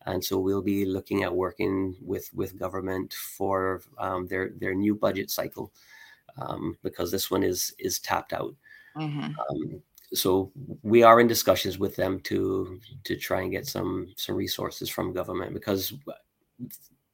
And 0.06 0.24
so 0.24 0.40
we'll 0.40 0.62
be 0.62 0.86
looking 0.86 1.24
at 1.24 1.36
working 1.36 1.96
with 2.02 2.30
with 2.34 2.60
government 2.60 3.14
for 3.14 3.82
um, 3.98 4.28
their 4.28 4.52
their 4.58 4.74
new 4.74 4.96
budget 4.96 5.30
cycle 5.30 5.72
um, 6.38 6.78
because 6.84 7.12
this 7.12 7.30
one 7.30 7.44
is 7.44 7.74
is 7.80 8.00
tapped 8.00 8.34
out. 8.34 8.56
Mhm. 8.98 9.36
Um, 9.50 9.84
so 10.14 10.52
we 10.84 11.04
are 11.04 11.20
in 11.20 11.28
discussions 11.28 11.78
with 11.78 11.96
them 11.96 12.20
to 12.22 12.80
to 13.04 13.16
try 13.18 13.42
and 13.42 13.52
get 13.52 13.68
some 13.68 14.14
some 14.18 14.36
resources 14.36 14.90
from 14.90 15.14
government 15.14 15.54
because 15.54 15.94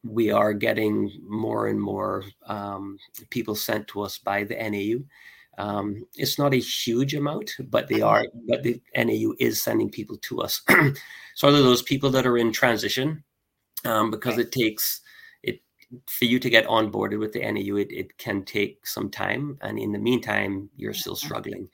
we 0.04 0.32
are 0.32 0.54
getting 0.54 1.12
more 1.24 1.68
and 1.68 1.80
more 1.82 2.24
um, 2.48 2.98
people 3.30 3.56
sent 3.56 3.88
to 3.88 4.02
us 4.02 4.18
by 4.18 4.44
the 4.44 4.56
NAU. 4.62 5.04
Um, 5.58 6.06
it's 6.16 6.38
not 6.40 6.54
a 6.54 6.58
huge 6.58 7.14
amount, 7.16 7.56
but 7.70 7.88
they 7.88 8.02
are. 8.02 8.26
But 8.48 8.64
the 8.64 8.82
NAU 8.96 9.34
is 9.40 9.62
sending 9.62 9.90
people 9.90 10.18
to 10.18 10.42
us. 10.42 10.62
so 11.36 11.48
are 11.48 11.52
those 11.52 11.84
people 11.84 12.10
that 12.12 12.26
are 12.26 12.38
in 12.38 12.52
transition, 12.52 13.24
um, 13.86 14.12
because 14.12 14.38
it 14.38 14.52
takes 14.52 15.02
it 15.44 15.62
for 16.08 16.26
you 16.26 16.40
to 16.40 16.50
get 16.50 16.68
onboarded 16.68 17.20
with 17.20 17.34
the 17.34 17.42
NAU. 17.44 17.78
It, 17.78 17.92
it 17.92 18.18
can 18.18 18.44
take 18.46 18.86
some 18.88 19.10
time, 19.12 19.58
and 19.62 19.80
in 19.80 19.92
the 19.92 20.00
meantime, 20.00 20.70
you're 20.76 20.94
still 20.94 21.16
struggling. 21.16 21.70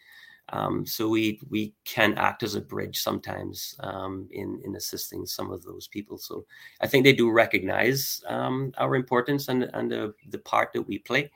Um, 0.52 0.86
so 0.86 1.08
we 1.08 1.40
we 1.50 1.74
can 1.86 2.18
act 2.18 2.44
as 2.44 2.56
a 2.56 2.62
bridge 2.62 3.00
sometimes 3.00 3.76
um, 3.82 4.28
in 4.32 4.62
in 4.66 4.76
assisting 4.76 5.26
some 5.26 5.52
of 5.52 5.64
those 5.64 5.88
people. 5.88 6.18
So 6.18 6.46
I 6.82 6.88
think 6.88 7.04
they 7.04 7.14
do 7.14 7.30
recognize 7.30 8.24
um, 8.28 8.74
our 8.78 8.96
importance 8.96 9.48
and 9.48 9.64
and 9.74 9.92
the, 9.92 10.14
the 10.30 10.40
part 10.40 10.74
that 10.74 10.88
we 10.88 11.00
play. 11.00 11.32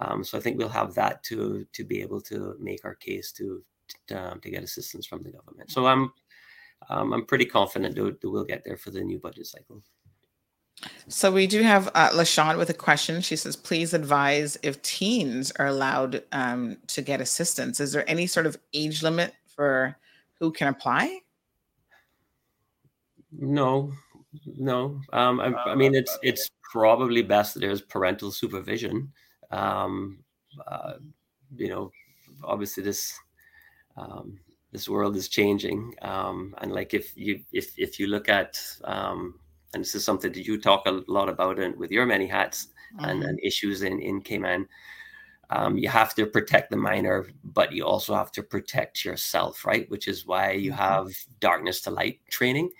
Um, 0.00 0.24
so 0.24 0.38
I 0.38 0.40
think 0.40 0.58
we'll 0.58 0.68
have 0.68 0.94
that 0.94 1.22
to 1.24 1.66
to 1.72 1.84
be 1.84 2.02
able 2.02 2.20
to 2.22 2.56
make 2.58 2.84
our 2.84 2.94
case 2.94 3.32
to 3.32 3.62
to, 4.08 4.14
um, 4.14 4.40
to 4.40 4.50
get 4.50 4.62
assistance 4.62 5.06
from 5.06 5.22
the 5.22 5.30
government. 5.30 5.70
So 5.70 5.86
I'm 5.86 6.12
um, 6.90 7.12
I'm 7.12 7.26
pretty 7.26 7.44
confident 7.44 7.94
that, 7.96 8.20
that 8.20 8.30
we'll 8.30 8.44
get 8.44 8.64
there 8.64 8.76
for 8.76 8.90
the 8.90 9.02
new 9.02 9.18
budget 9.18 9.46
cycle. 9.46 9.82
So 11.08 11.32
we 11.32 11.46
do 11.46 11.62
have 11.62 11.88
uh, 11.94 12.10
LaShawn 12.10 12.58
with 12.58 12.68
a 12.68 12.74
question. 12.74 13.22
She 13.22 13.34
says, 13.34 13.56
please 13.56 13.94
advise 13.94 14.58
if 14.62 14.80
teens 14.82 15.50
are 15.58 15.66
allowed 15.66 16.22
um, 16.32 16.76
to 16.88 17.00
get 17.00 17.22
assistance. 17.22 17.80
Is 17.80 17.92
there 17.92 18.08
any 18.08 18.26
sort 18.26 18.44
of 18.44 18.58
age 18.74 19.02
limit 19.02 19.32
for 19.46 19.96
who 20.38 20.52
can 20.52 20.68
apply? 20.68 21.20
No, 23.32 23.92
no. 24.44 25.00
Um, 25.12 25.40
I, 25.40 25.54
I, 25.54 25.74
mean, 25.74 25.94
it's 25.94 26.16
it's 26.22 26.50
probably 26.62 27.22
best 27.22 27.54
that 27.54 27.60
there's 27.60 27.80
parental 27.80 28.30
supervision. 28.30 29.12
Um, 29.50 30.18
uh, 30.66 30.94
you 31.56 31.68
know, 31.68 31.90
obviously 32.44 32.82
this 32.82 33.18
um, 33.96 34.38
this 34.72 34.88
world 34.88 35.16
is 35.16 35.28
changing, 35.28 35.94
um, 36.02 36.54
and 36.58 36.72
like 36.72 36.94
if 36.94 37.16
you 37.16 37.40
if 37.52 37.72
if 37.78 37.98
you 37.98 38.06
look 38.06 38.28
at 38.28 38.58
um, 38.84 39.34
and 39.74 39.82
this 39.82 39.94
is 39.94 40.04
something 40.04 40.32
that 40.32 40.46
you 40.46 40.60
talk 40.60 40.86
a 40.86 41.02
lot 41.08 41.28
about 41.28 41.58
in, 41.58 41.78
with 41.78 41.90
your 41.90 42.06
many 42.06 42.26
hats 42.26 42.68
mm-hmm. 42.96 43.04
and, 43.04 43.22
and, 43.22 43.40
issues 43.42 43.82
in 43.82 44.00
in 44.00 44.20
Cayman. 44.20 44.66
Um, 45.50 45.78
you 45.78 45.88
have 45.88 46.14
to 46.16 46.26
protect 46.26 46.70
the 46.70 46.76
minor, 46.76 47.26
but 47.42 47.72
you 47.72 47.86
also 47.86 48.14
have 48.14 48.30
to 48.32 48.42
protect 48.42 49.04
yourself, 49.04 49.64
right? 49.64 49.90
Which 49.90 50.06
is 50.06 50.26
why 50.26 50.52
you 50.52 50.72
mm-hmm. 50.72 50.80
have 50.80 51.08
darkness 51.40 51.80
to 51.82 51.90
light 51.90 52.20
training 52.28 52.70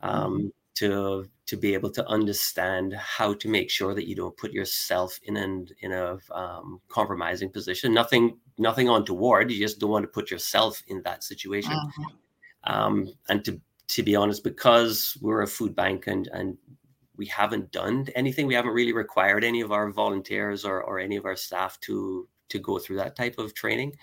um, 0.00 0.38
mm-hmm. 0.38 0.48
to 0.76 1.28
to 1.46 1.56
be 1.56 1.74
able 1.74 1.90
to 1.90 2.06
understand 2.08 2.94
how 2.94 3.34
to 3.34 3.48
make 3.48 3.70
sure 3.70 3.94
that 3.94 4.08
you 4.08 4.16
don't 4.16 4.36
put 4.38 4.52
yourself 4.52 5.18
in 5.24 5.36
an 5.36 5.68
in 5.80 5.92
a 5.92 6.18
um, 6.30 6.80
compromising 6.88 7.50
position. 7.50 7.92
Nothing 7.92 8.38
nothing 8.58 8.88
untoward. 8.88 9.50
You 9.50 9.58
just 9.58 9.78
don't 9.78 9.90
want 9.90 10.04
to 10.04 10.08
put 10.08 10.30
yourself 10.30 10.82
in 10.86 11.02
that 11.02 11.24
situation. 11.24 11.72
Mm-hmm. 11.72 12.04
Um, 12.66 13.12
and 13.28 13.44
to 13.44 13.60
to 13.88 14.02
be 14.02 14.16
honest, 14.16 14.44
because 14.44 15.16
we're 15.20 15.42
a 15.42 15.46
food 15.46 15.74
bank 15.74 16.06
and 16.06 16.28
and 16.28 16.56
we 17.16 17.26
haven't 17.26 17.70
done 17.70 18.08
anything, 18.16 18.46
we 18.46 18.54
haven't 18.54 18.72
really 18.72 18.92
required 18.92 19.44
any 19.44 19.60
of 19.60 19.70
our 19.70 19.90
volunteers 19.92 20.64
or, 20.64 20.82
or 20.82 20.98
any 20.98 21.16
of 21.16 21.24
our 21.24 21.36
staff 21.36 21.78
to 21.80 22.28
to 22.48 22.58
go 22.58 22.78
through 22.78 22.96
that 22.96 23.16
type 23.16 23.38
of 23.38 23.54
training. 23.54 23.94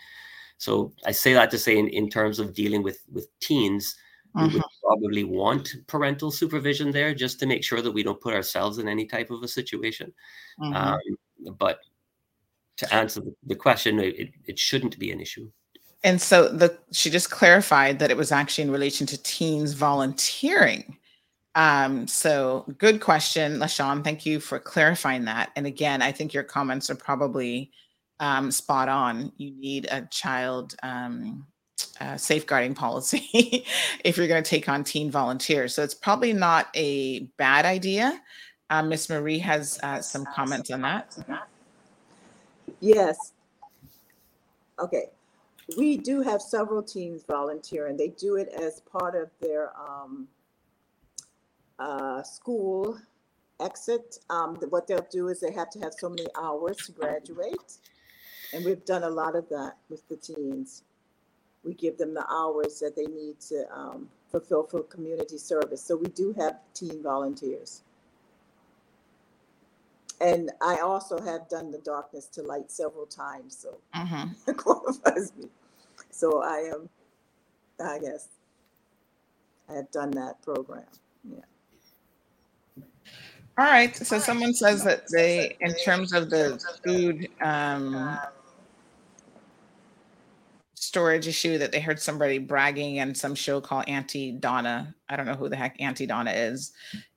So 0.57 0.93
I 1.05 1.11
say 1.11 1.33
that 1.33 1.51
to 1.51 1.57
say 1.57 1.77
in, 1.77 1.87
in 1.89 2.09
terms 2.09 2.39
of 2.39 2.53
dealing 2.53 2.83
with 2.83 3.03
with 3.11 3.27
teens, 3.39 3.95
mm-hmm. 4.35 4.47
we 4.47 4.53
would 4.53 4.61
mm-hmm. 4.61 4.87
probably 4.87 5.23
want 5.23 5.75
parental 5.87 6.31
supervision 6.31 6.91
there 6.91 7.13
just 7.13 7.39
to 7.39 7.45
make 7.45 7.63
sure 7.63 7.81
that 7.81 7.91
we 7.91 8.03
don't 8.03 8.21
put 8.21 8.33
ourselves 8.33 8.77
in 8.77 8.87
any 8.87 9.05
type 9.05 9.31
of 9.31 9.43
a 9.43 9.47
situation. 9.47 10.13
Mm-hmm. 10.59 10.73
Um, 10.73 11.55
but 11.57 11.79
to 12.77 12.93
answer 12.93 13.21
the 13.45 13.55
question, 13.55 13.99
it, 13.99 14.29
it 14.45 14.57
shouldn't 14.57 14.97
be 14.97 15.11
an 15.11 15.19
issue. 15.19 15.51
And 16.03 16.21
so 16.21 16.47
the 16.49 16.77
she 16.91 17.09
just 17.09 17.29
clarified 17.29 17.99
that 17.99 18.09
it 18.09 18.17
was 18.17 18.31
actually 18.31 18.63
in 18.63 18.71
relation 18.71 19.05
to 19.07 19.21
teens 19.21 19.73
volunteering. 19.73 20.97
Um, 21.53 22.07
so 22.07 22.65
good 22.77 23.01
question, 23.01 23.59
LaShawn. 23.59 24.03
Thank 24.03 24.25
you 24.25 24.39
for 24.39 24.57
clarifying 24.57 25.25
that. 25.25 25.51
And 25.55 25.67
again, 25.67 26.01
I 26.01 26.11
think 26.11 26.33
your 26.33 26.43
comments 26.43 26.89
are 26.89 26.95
probably 26.95 27.71
um, 28.19 28.51
spot 28.51 28.89
on. 28.89 29.31
You 29.37 29.51
need 29.51 29.87
a 29.91 30.07
child 30.09 30.75
um, 30.81 31.45
uh, 31.99 32.17
safeguarding 32.17 32.73
policy 32.73 33.65
if 34.03 34.17
you're 34.17 34.27
going 34.27 34.43
to 34.43 34.49
take 34.49 34.69
on 34.69 34.83
teen 34.83 35.11
volunteers. 35.11 35.75
So 35.75 35.83
it's 35.83 35.93
probably 35.93 36.33
not 36.33 36.67
a 36.73 37.21
bad 37.37 37.65
idea. 37.65 38.19
Uh, 38.69 38.81
Miss 38.81 39.09
Marie 39.09 39.39
has 39.39 39.77
uh, 39.83 40.01
some 40.01 40.25
comments 40.33 40.71
on 40.71 40.81
that. 40.81 41.17
Yes. 42.79 43.33
Okay 44.79 45.09
we 45.77 45.97
do 45.97 46.21
have 46.21 46.41
several 46.41 46.81
teams 46.81 47.23
volunteer, 47.23 47.87
and 47.87 47.99
they 47.99 48.09
do 48.09 48.35
it 48.35 48.49
as 48.49 48.81
part 48.81 49.15
of 49.15 49.29
their 49.39 49.71
um, 49.77 50.27
uh, 51.79 52.23
school 52.23 52.99
exit. 53.59 54.19
Um, 54.29 54.55
what 54.69 54.87
they'll 54.87 55.07
do 55.11 55.27
is 55.27 55.39
they 55.39 55.51
have 55.53 55.69
to 55.71 55.79
have 55.79 55.93
so 55.93 56.09
many 56.09 56.25
hours 56.39 56.77
to 56.85 56.91
graduate, 56.91 57.77
and 58.53 58.65
we've 58.65 58.83
done 58.85 59.03
a 59.03 59.09
lot 59.09 59.35
of 59.35 59.47
that 59.49 59.77
with 59.89 60.07
the 60.09 60.15
teens. 60.15 60.83
We 61.63 61.73
give 61.75 61.97
them 61.97 62.13
the 62.13 62.25
hours 62.31 62.79
that 62.79 62.95
they 62.95 63.05
need 63.05 63.39
to 63.49 63.65
um, 63.71 64.09
fulfill 64.31 64.63
for 64.63 64.81
community 64.83 65.37
service. 65.37 65.83
So 65.83 65.95
we 65.95 66.09
do 66.09 66.33
have 66.39 66.55
teen 66.73 67.03
volunteers. 67.03 67.83
And 70.19 70.51
I 70.61 70.77
also 70.77 71.19
have 71.19 71.49
done 71.49 71.71
the 71.71 71.79
darkness 71.79 72.27
to 72.27 72.43
light 72.43 72.71
several 72.71 73.07
times, 73.07 73.57
so 73.57 73.77
mm-hmm. 73.95 74.31
it 74.49 74.57
qualifies 74.57 75.33
me. 75.35 75.49
So 76.11 76.43
I 76.43 76.71
am, 76.73 76.89
I 77.83 77.99
guess, 77.99 78.27
I 79.69 79.73
have 79.73 79.91
done 79.91 80.11
that 80.11 80.41
program. 80.41 80.83
Yeah. 81.23 81.39
All 83.57 83.65
right. 83.65 83.95
So 83.95 84.19
someone 84.19 84.53
says 84.53 84.83
that 84.83 85.03
they, 85.11 85.55
in 85.59 85.73
terms 85.75 86.13
of 86.13 86.29
the 86.29 86.63
food 86.83 87.27
um, 87.41 88.17
storage 90.75 91.27
issue, 91.27 91.57
that 91.57 91.71
they 91.71 91.79
heard 91.79 91.99
somebody 91.99 92.37
bragging 92.37 92.97
in 92.97 93.13
some 93.13 93.35
show 93.35 93.61
called 93.61 93.85
Auntie 93.87 94.31
Donna. 94.31 94.95
I 95.09 95.15
don't 95.15 95.25
know 95.25 95.35
who 95.35 95.47
the 95.47 95.55
heck 95.55 95.79
Auntie 95.79 96.05
Donna 96.05 96.31
is 96.31 96.71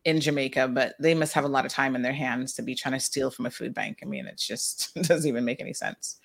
in 0.04 0.20
Jamaica, 0.20 0.68
but 0.68 0.94
they 1.00 1.14
must 1.14 1.32
have 1.32 1.44
a 1.44 1.48
lot 1.48 1.64
of 1.64 1.72
time 1.72 1.96
in 1.96 2.02
their 2.02 2.12
hands 2.12 2.54
to 2.54 2.62
be 2.62 2.74
trying 2.74 2.94
to 2.94 3.00
steal 3.00 3.30
from 3.30 3.46
a 3.46 3.50
food 3.50 3.74
bank. 3.74 3.98
I 4.02 4.06
mean, 4.06 4.26
it's 4.26 4.46
just 4.46 4.90
it 4.96 5.02
doesn't 5.08 5.28
even 5.28 5.44
make 5.44 5.60
any 5.60 5.72
sense. 5.72 6.20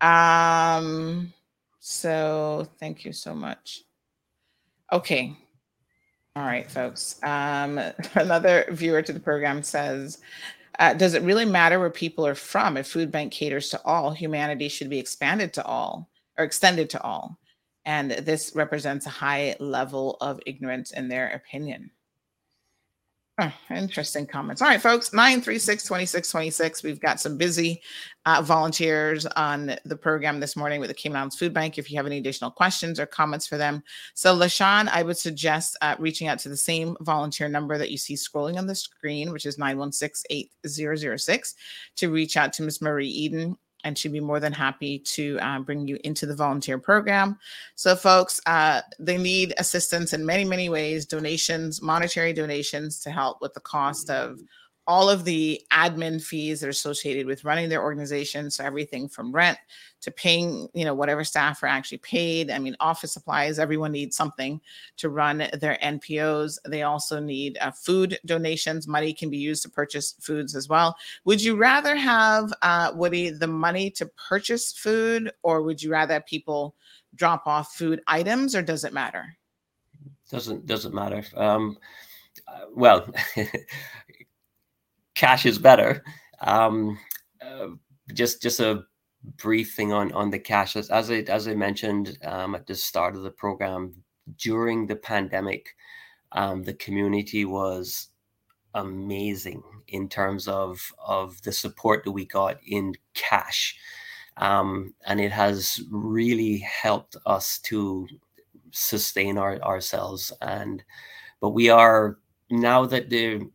Um, 0.00 1.32
so 1.80 2.68
thank 2.78 3.04
you 3.04 3.12
so 3.12 3.34
much. 3.34 3.82
Okay. 4.92 5.36
All 6.36 6.44
right, 6.44 6.70
folks. 6.70 7.18
Um, 7.22 7.80
another 8.14 8.66
viewer 8.70 9.02
to 9.02 9.12
the 9.12 9.20
program 9.20 9.62
says, 9.62 10.18
uh, 10.78 10.94
does 10.94 11.14
it 11.14 11.22
really 11.22 11.44
matter 11.44 11.78
where 11.78 11.90
people 11.90 12.26
are 12.26 12.34
from? 12.34 12.76
If 12.76 12.86
food 12.86 13.10
bank 13.10 13.32
caters 13.32 13.70
to 13.70 13.82
all, 13.84 14.12
humanity 14.12 14.68
should 14.68 14.88
be 14.88 14.98
expanded 14.98 15.52
to 15.54 15.64
all 15.64 16.08
or 16.38 16.44
extended 16.44 16.88
to 16.90 17.02
all. 17.02 17.38
And 17.84 18.12
this 18.12 18.52
represents 18.54 19.06
a 19.06 19.10
high 19.10 19.56
level 19.58 20.16
of 20.20 20.40
ignorance 20.46 20.92
in 20.92 21.08
their 21.08 21.30
opinion. 21.30 21.90
Oh, 23.42 23.50
interesting 23.70 24.26
comments. 24.26 24.60
All 24.60 24.68
right, 24.68 24.82
folks, 24.82 25.14
936 25.14 25.84
2626. 25.84 26.82
We've 26.82 27.00
got 27.00 27.20
some 27.20 27.38
busy 27.38 27.80
uh, 28.26 28.42
volunteers 28.42 29.24
on 29.24 29.76
the 29.86 29.96
program 29.96 30.40
this 30.40 30.56
morning 30.56 30.78
with 30.78 30.90
the 30.90 30.94
Cayman 30.94 31.16
Islands 31.16 31.38
Food 31.38 31.54
Bank. 31.54 31.78
If 31.78 31.90
you 31.90 31.96
have 31.96 32.04
any 32.04 32.18
additional 32.18 32.50
questions 32.50 33.00
or 33.00 33.06
comments 33.06 33.46
for 33.46 33.56
them. 33.56 33.82
So, 34.12 34.36
LaShawn, 34.36 34.88
I 34.88 35.02
would 35.02 35.16
suggest 35.16 35.78
uh, 35.80 35.96
reaching 35.98 36.28
out 36.28 36.38
to 36.40 36.50
the 36.50 36.56
same 36.56 36.98
volunteer 37.00 37.48
number 37.48 37.78
that 37.78 37.90
you 37.90 37.96
see 37.96 38.12
scrolling 38.12 38.58
on 38.58 38.66
the 38.66 38.74
screen, 38.74 39.32
which 39.32 39.46
is 39.46 39.56
916 39.56 40.46
8006, 40.62 41.54
to 41.96 42.10
reach 42.10 42.36
out 42.36 42.52
to 42.52 42.62
Ms. 42.62 42.82
Marie 42.82 43.08
Eden 43.08 43.56
and 43.84 43.96
she'd 43.96 44.12
be 44.12 44.20
more 44.20 44.40
than 44.40 44.52
happy 44.52 44.98
to 44.98 45.38
uh, 45.40 45.58
bring 45.60 45.86
you 45.86 45.98
into 46.04 46.26
the 46.26 46.34
volunteer 46.34 46.78
program. 46.78 47.38
So, 47.74 47.96
folks, 47.96 48.40
uh, 48.46 48.82
they 48.98 49.18
need 49.18 49.54
assistance 49.58 50.12
in 50.12 50.24
many, 50.24 50.44
many 50.44 50.68
ways 50.68 51.06
donations, 51.06 51.82
monetary 51.82 52.32
donations 52.32 53.00
to 53.00 53.10
help 53.10 53.40
with 53.40 53.54
the 53.54 53.60
cost 53.60 54.10
of 54.10 54.40
all 54.90 55.08
of 55.08 55.24
the 55.24 55.62
admin 55.72 56.20
fees 56.20 56.58
that 56.58 56.66
are 56.66 56.70
associated 56.70 57.24
with 57.24 57.44
running 57.44 57.68
their 57.68 57.80
organization. 57.80 58.50
So, 58.50 58.64
everything 58.64 59.08
from 59.08 59.30
rent 59.30 59.56
to 60.00 60.10
paying, 60.10 60.66
you 60.74 60.84
know, 60.84 60.94
whatever 60.94 61.22
staff 61.22 61.62
are 61.62 61.68
actually 61.68 61.98
paid. 61.98 62.50
I 62.50 62.58
mean, 62.58 62.74
office 62.80 63.12
supplies, 63.12 63.60
everyone 63.60 63.92
needs 63.92 64.16
something 64.16 64.60
to 64.96 65.08
run 65.08 65.48
their 65.60 65.78
NPOs. 65.80 66.58
They 66.66 66.82
also 66.82 67.20
need 67.20 67.56
uh, 67.60 67.70
food 67.70 68.18
donations. 68.26 68.88
Money 68.88 69.12
can 69.12 69.30
be 69.30 69.36
used 69.38 69.62
to 69.62 69.70
purchase 69.70 70.16
foods 70.18 70.56
as 70.56 70.68
well. 70.68 70.96
Would 71.24 71.40
you 71.40 71.54
rather 71.54 71.94
have, 71.94 72.52
uh, 72.62 72.90
Woody, 72.92 73.30
the 73.30 73.46
money 73.46 73.92
to 73.92 74.06
purchase 74.28 74.72
food, 74.72 75.30
or 75.44 75.62
would 75.62 75.80
you 75.80 75.92
rather 75.92 76.20
people 76.20 76.74
drop 77.14 77.46
off 77.46 77.74
food 77.74 78.00
items, 78.08 78.56
or 78.56 78.62
does 78.62 78.82
it 78.82 78.92
matter? 78.92 79.36
Doesn't 80.32 80.66
doesn't 80.66 80.94
matter. 80.94 81.22
Um, 81.36 81.78
uh, 82.48 82.66
well, 82.74 83.08
cash 85.20 85.46
is 85.46 85.58
better. 85.58 86.02
Um, 86.40 86.98
uh, 87.44 87.68
just 88.14 88.42
just 88.42 88.60
a 88.60 88.84
brief 89.36 89.74
thing 89.76 89.92
on 89.92 90.12
on 90.12 90.30
the 90.30 90.38
cash 90.38 90.76
as, 90.76 90.90
as 90.90 91.10
I 91.10 91.18
as 91.28 91.46
I 91.48 91.54
mentioned 91.54 92.18
um, 92.24 92.54
at 92.54 92.66
the 92.66 92.74
start 92.74 93.16
of 93.16 93.22
the 93.22 93.30
program 93.30 93.94
during 94.38 94.86
the 94.86 94.96
pandemic, 94.96 95.62
um, 96.32 96.64
the 96.64 96.74
community 96.74 97.44
was 97.44 98.08
amazing 98.74 99.62
in 99.88 100.08
terms 100.08 100.48
of 100.48 100.92
of 101.06 101.42
the 101.42 101.52
support 101.52 102.04
that 102.04 102.12
we 102.12 102.24
got 102.26 102.58
in 102.66 102.94
cash. 103.14 103.76
um, 104.36 104.94
and 105.06 105.20
it 105.20 105.32
has 105.32 105.80
really 105.90 106.58
helped 106.60 107.16
us 107.26 107.58
to 107.60 108.06
sustain 108.72 109.38
our, 109.38 109.60
ourselves. 109.62 110.32
And 110.40 110.82
but 111.40 111.50
we 111.50 111.68
are 111.70 112.18
now 112.50 112.86
that 112.86 113.10
the 113.10 113.50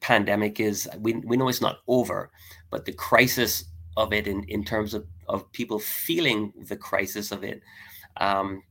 pandemic 0.00 0.60
is 0.60 0.88
we, 0.98 1.14
we 1.14 1.36
know 1.36 1.48
it's 1.48 1.60
not 1.60 1.80
over, 1.86 2.30
but 2.70 2.84
the 2.84 2.92
crisis 2.92 3.64
of 3.96 4.12
it 4.12 4.26
in, 4.26 4.44
in 4.44 4.64
terms 4.64 4.94
of, 4.94 5.06
of 5.28 5.50
people 5.52 5.78
feeling 5.78 6.52
the 6.68 6.76
crisis 6.76 7.32
of 7.32 7.42
it, 7.44 7.62
um, 8.18 8.62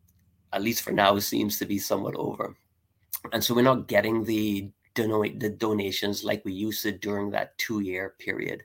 at 0.54 0.62
least 0.62 0.82
for 0.82 0.92
now, 0.92 1.18
seems 1.20 1.60
to 1.60 1.66
be 1.66 1.78
somewhat 1.78 2.16
over. 2.16 2.56
And 3.34 3.44
so 3.44 3.54
we're 3.54 3.62
not 3.62 3.88
getting 3.88 4.24
the 4.24 4.72
the 4.96 5.56
donations 5.56 6.24
like 6.24 6.44
we 6.44 6.52
used 6.52 6.82
to 6.82 6.92
during 6.92 7.30
that 7.30 7.56
two 7.60 7.82
year 7.82 8.16
period. 8.18 8.64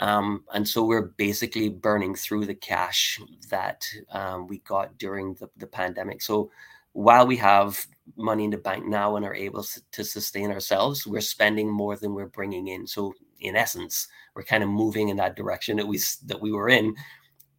Um, 0.00 0.44
and 0.54 0.66
so 0.66 0.82
we're 0.82 1.12
basically 1.18 1.68
burning 1.68 2.14
through 2.14 2.46
the 2.46 2.54
cash 2.54 3.20
that 3.50 3.86
um, 4.10 4.46
we 4.46 4.60
got 4.60 4.96
during 4.96 5.34
the, 5.34 5.50
the 5.58 5.66
pandemic. 5.66 6.22
So 6.22 6.50
while 6.92 7.26
we 7.26 7.36
have 7.36 7.86
money 8.16 8.44
in 8.44 8.50
the 8.50 8.58
bank 8.58 8.86
now 8.86 9.16
and 9.16 9.24
are 9.24 9.34
able 9.34 9.64
to 9.92 10.04
sustain 10.04 10.50
ourselves, 10.50 11.06
we're 11.06 11.20
spending 11.20 11.70
more 11.70 11.96
than 11.96 12.14
we're 12.14 12.26
bringing 12.26 12.68
in. 12.68 12.86
So 12.86 13.14
in 13.40 13.56
essence, 13.56 14.08
we're 14.34 14.42
kind 14.42 14.62
of 14.62 14.68
moving 14.68 15.08
in 15.08 15.16
that 15.16 15.36
direction 15.36 15.76
that 15.76 15.86
we 15.86 15.98
that 16.26 16.40
we 16.40 16.52
were 16.52 16.68
in 16.68 16.94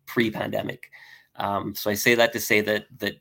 pre-pandemic. 0.05 0.89
Um, 1.37 1.73
so 1.73 1.89
I 1.89 1.95
say 1.95 2.15
that 2.15 2.33
to 2.33 2.39
say 2.39 2.61
that 2.61 2.85
that 2.99 3.15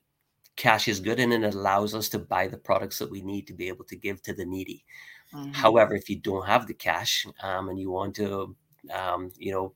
cash 0.56 0.86
is 0.86 1.00
good 1.00 1.18
and 1.18 1.32
it 1.32 1.54
allows 1.54 1.94
us 1.94 2.08
to 2.10 2.18
buy 2.18 2.46
the 2.46 2.58
products 2.58 2.98
that 2.98 3.10
we 3.10 3.22
need 3.22 3.46
to 3.46 3.54
be 3.54 3.68
able 3.68 3.84
to 3.86 3.96
give 3.96 4.22
to 4.22 4.34
the 4.34 4.44
needy. 4.44 4.84
Mm-hmm. 5.34 5.52
However, 5.52 5.94
if 5.94 6.10
you 6.10 6.16
don't 6.16 6.46
have 6.46 6.66
the 6.66 6.74
cash 6.74 7.26
um, 7.42 7.70
and 7.70 7.78
you 7.78 7.90
want 7.90 8.14
to 8.16 8.54
um, 8.90 9.30
you 9.36 9.52
know, 9.52 9.74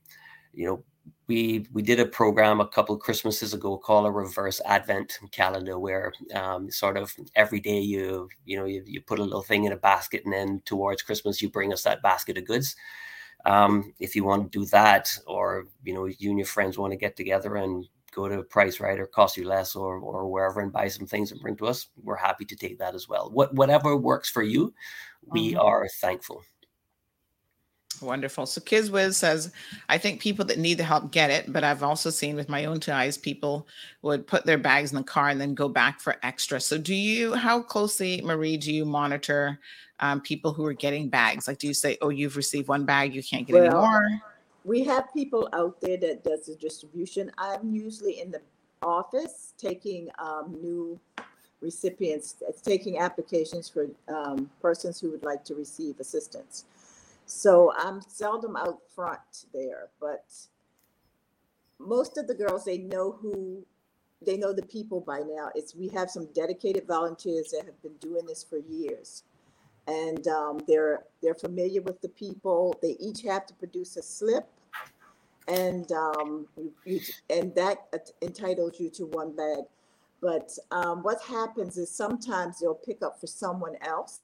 you 0.52 0.66
know, 0.66 0.84
we 1.28 1.66
we 1.72 1.82
did 1.82 1.98
a 1.98 2.06
program 2.06 2.60
a 2.60 2.68
couple 2.68 2.96
Christmases 2.96 3.52
ago 3.52 3.76
called 3.76 4.06
a 4.06 4.10
reverse 4.10 4.60
Advent 4.64 5.18
calendar, 5.32 5.78
where 5.78 6.12
um, 6.34 6.70
sort 6.70 6.96
of 6.96 7.12
every 7.34 7.60
day 7.60 7.80
you 7.80 8.28
you 8.44 8.56
know 8.56 8.64
you, 8.64 8.82
you 8.86 9.00
put 9.00 9.18
a 9.18 9.24
little 9.24 9.42
thing 9.42 9.64
in 9.64 9.72
a 9.72 9.76
basket, 9.76 10.22
and 10.24 10.32
then 10.32 10.62
towards 10.64 11.02
Christmas 11.02 11.42
you 11.42 11.50
bring 11.50 11.72
us 11.72 11.82
that 11.82 12.02
basket 12.02 12.38
of 12.38 12.46
goods. 12.46 12.76
Um, 13.44 13.92
if 14.00 14.16
you 14.16 14.24
want 14.24 14.50
to 14.50 14.58
do 14.58 14.66
that, 14.66 15.16
or 15.26 15.66
you 15.84 15.94
know 15.94 16.06
you 16.06 16.30
and 16.30 16.38
your 16.38 16.46
friends 16.46 16.78
want 16.78 16.92
to 16.92 16.96
get 16.96 17.16
together 17.16 17.56
and 17.56 17.84
go 18.14 18.28
to 18.28 18.38
a 18.38 18.44
Price 18.44 18.80
Right 18.80 18.98
or 18.98 19.06
Cost-U-Less 19.06 19.76
or 19.76 19.98
or 19.98 20.28
wherever 20.28 20.60
and 20.60 20.72
buy 20.72 20.88
some 20.88 21.06
things 21.06 21.32
and 21.32 21.40
bring 21.40 21.56
to 21.56 21.66
us, 21.66 21.88
we're 22.02 22.16
happy 22.16 22.44
to 22.44 22.56
take 22.56 22.78
that 22.78 22.94
as 22.94 23.08
well. 23.08 23.30
What 23.32 23.52
whatever 23.54 23.96
works 23.96 24.30
for 24.30 24.42
you, 24.42 24.72
we 25.26 25.52
mm-hmm. 25.52 25.60
are 25.60 25.88
thankful. 26.00 26.42
Wonderful. 28.02 28.46
So 28.46 28.60
Kizwiz 28.60 29.14
says, 29.14 29.52
I 29.88 29.98
think 29.98 30.20
people 30.20 30.44
that 30.46 30.58
need 30.58 30.78
the 30.78 30.84
help 30.84 31.10
get 31.10 31.30
it, 31.30 31.52
but 31.52 31.64
I've 31.64 31.82
also 31.82 32.10
seen 32.10 32.36
with 32.36 32.48
my 32.48 32.64
own 32.64 32.80
two 32.80 32.92
eyes, 32.92 33.16
people 33.16 33.66
would 34.02 34.26
put 34.26 34.44
their 34.44 34.58
bags 34.58 34.92
in 34.92 34.96
the 34.96 35.04
car 35.04 35.28
and 35.28 35.40
then 35.40 35.54
go 35.54 35.68
back 35.68 36.00
for 36.00 36.16
extra. 36.22 36.60
So 36.60 36.78
do 36.78 36.94
you, 36.94 37.34
how 37.34 37.62
closely, 37.62 38.20
Marie, 38.22 38.56
do 38.56 38.72
you 38.72 38.84
monitor 38.84 39.58
um, 40.00 40.20
people 40.20 40.52
who 40.52 40.64
are 40.66 40.74
getting 40.74 41.08
bags? 41.08 41.48
Like, 41.48 41.58
do 41.58 41.66
you 41.66 41.74
say, 41.74 41.96
oh, 42.02 42.10
you've 42.10 42.36
received 42.36 42.68
one 42.68 42.84
bag, 42.84 43.14
you 43.14 43.22
can't 43.22 43.46
get 43.46 43.54
well, 43.54 43.64
any 43.64 43.74
more? 43.74 44.22
We 44.64 44.84
have 44.84 45.12
people 45.14 45.48
out 45.52 45.80
there 45.80 45.96
that 45.96 46.24
does 46.24 46.46
the 46.46 46.56
distribution. 46.56 47.30
I'm 47.38 47.72
usually 47.72 48.20
in 48.20 48.30
the 48.30 48.40
office 48.82 49.54
taking 49.56 50.08
um, 50.18 50.56
new 50.60 50.98
recipients, 51.60 52.36
taking 52.62 52.98
applications 52.98 53.68
for 53.68 53.86
um, 54.08 54.50
persons 54.60 55.00
who 55.00 55.10
would 55.10 55.22
like 55.22 55.44
to 55.44 55.54
receive 55.54 55.98
assistance. 56.00 56.64
So 57.26 57.72
I'm 57.76 58.00
seldom 58.00 58.56
out 58.56 58.78
front 58.94 59.46
there, 59.52 59.88
but 60.00 60.24
most 61.78 62.16
of 62.18 62.28
the 62.28 62.34
girls 62.34 62.64
they 62.64 62.78
know 62.78 63.18
who 63.20 63.66
they 64.24 64.36
know 64.36 64.52
the 64.52 64.62
people 64.62 65.00
by 65.00 65.18
now. 65.18 65.50
It's 65.54 65.74
we 65.74 65.88
have 65.88 66.08
some 66.08 66.26
dedicated 66.34 66.86
volunteers 66.86 67.50
that 67.50 67.66
have 67.66 67.82
been 67.82 67.96
doing 68.00 68.26
this 68.26 68.44
for 68.44 68.58
years, 68.58 69.24
and 69.88 70.26
um, 70.28 70.60
they're 70.68 71.04
they're 71.20 71.34
familiar 71.34 71.82
with 71.82 72.00
the 72.00 72.08
people. 72.10 72.78
They 72.80 72.96
each 73.00 73.22
have 73.22 73.44
to 73.46 73.54
produce 73.54 73.96
a 73.96 74.02
slip, 74.02 74.48
and 75.48 75.90
um, 75.90 76.46
you, 76.84 77.00
and 77.28 77.54
that 77.56 77.88
entitles 78.22 78.78
you 78.78 78.88
to 78.90 79.06
one 79.06 79.34
bag. 79.34 79.64
But 80.22 80.56
um, 80.70 81.02
what 81.02 81.20
happens 81.22 81.76
is 81.76 81.90
sometimes 81.90 82.60
they'll 82.60 82.74
pick 82.74 83.02
up 83.02 83.20
for 83.20 83.26
someone 83.26 83.76
else 83.82 84.20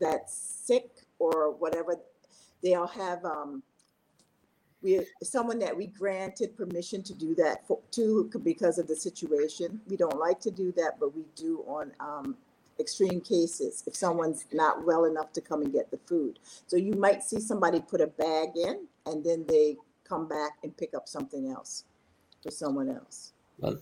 that's 0.00 0.34
sick 0.34 0.90
or 1.18 1.52
whatever 1.52 1.96
They'll 2.62 2.86
have 2.86 3.24
um, 3.24 3.62
we 4.82 5.06
someone 5.22 5.58
that 5.60 5.76
we 5.76 5.86
granted 5.86 6.56
permission 6.56 7.02
to 7.04 7.14
do 7.14 7.34
that 7.36 7.66
for, 7.66 7.78
to 7.92 8.30
because 8.42 8.78
of 8.78 8.88
the 8.88 8.96
situation. 8.96 9.80
We 9.88 9.96
don't 9.96 10.18
like 10.18 10.40
to 10.40 10.50
do 10.50 10.72
that, 10.72 10.98
but 10.98 11.14
we 11.14 11.24
do 11.36 11.64
on 11.66 11.92
um, 12.00 12.36
extreme 12.80 13.20
cases 13.20 13.82
if 13.86 13.94
someone's 13.94 14.46
not 14.52 14.84
well 14.84 15.04
enough 15.04 15.32
to 15.34 15.40
come 15.40 15.62
and 15.62 15.72
get 15.72 15.90
the 15.90 15.98
food. 16.06 16.38
So 16.66 16.76
you 16.76 16.94
might 16.94 17.22
see 17.22 17.40
somebody 17.40 17.80
put 17.80 18.00
a 18.00 18.06
bag 18.08 18.50
in 18.56 18.86
and 19.06 19.24
then 19.24 19.44
they 19.48 19.76
come 20.04 20.28
back 20.28 20.52
and 20.62 20.76
pick 20.76 20.94
up 20.94 21.08
something 21.08 21.50
else 21.50 21.84
for 22.42 22.50
someone 22.50 22.88
else. 22.88 23.32
Well, 23.58 23.76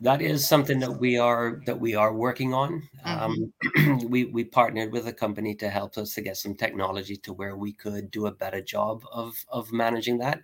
that 0.00 0.22
is 0.22 0.46
something 0.46 0.78
that 0.80 1.00
we 1.00 1.18
are 1.18 1.60
that 1.66 1.80
we 1.80 1.94
are 1.94 2.14
working 2.14 2.54
on. 2.54 2.88
Mm-hmm. 3.04 3.82
Um, 3.82 4.08
we 4.08 4.26
we 4.26 4.44
partnered 4.44 4.92
with 4.92 5.08
a 5.08 5.12
company 5.12 5.54
to 5.56 5.68
help 5.68 5.98
us 5.98 6.14
to 6.14 6.20
get 6.20 6.36
some 6.36 6.54
technology 6.54 7.16
to 7.16 7.32
where 7.32 7.56
we 7.56 7.72
could 7.72 8.10
do 8.10 8.26
a 8.26 8.32
better 8.32 8.60
job 8.60 9.02
of 9.12 9.34
of 9.48 9.72
managing 9.72 10.18
that. 10.18 10.42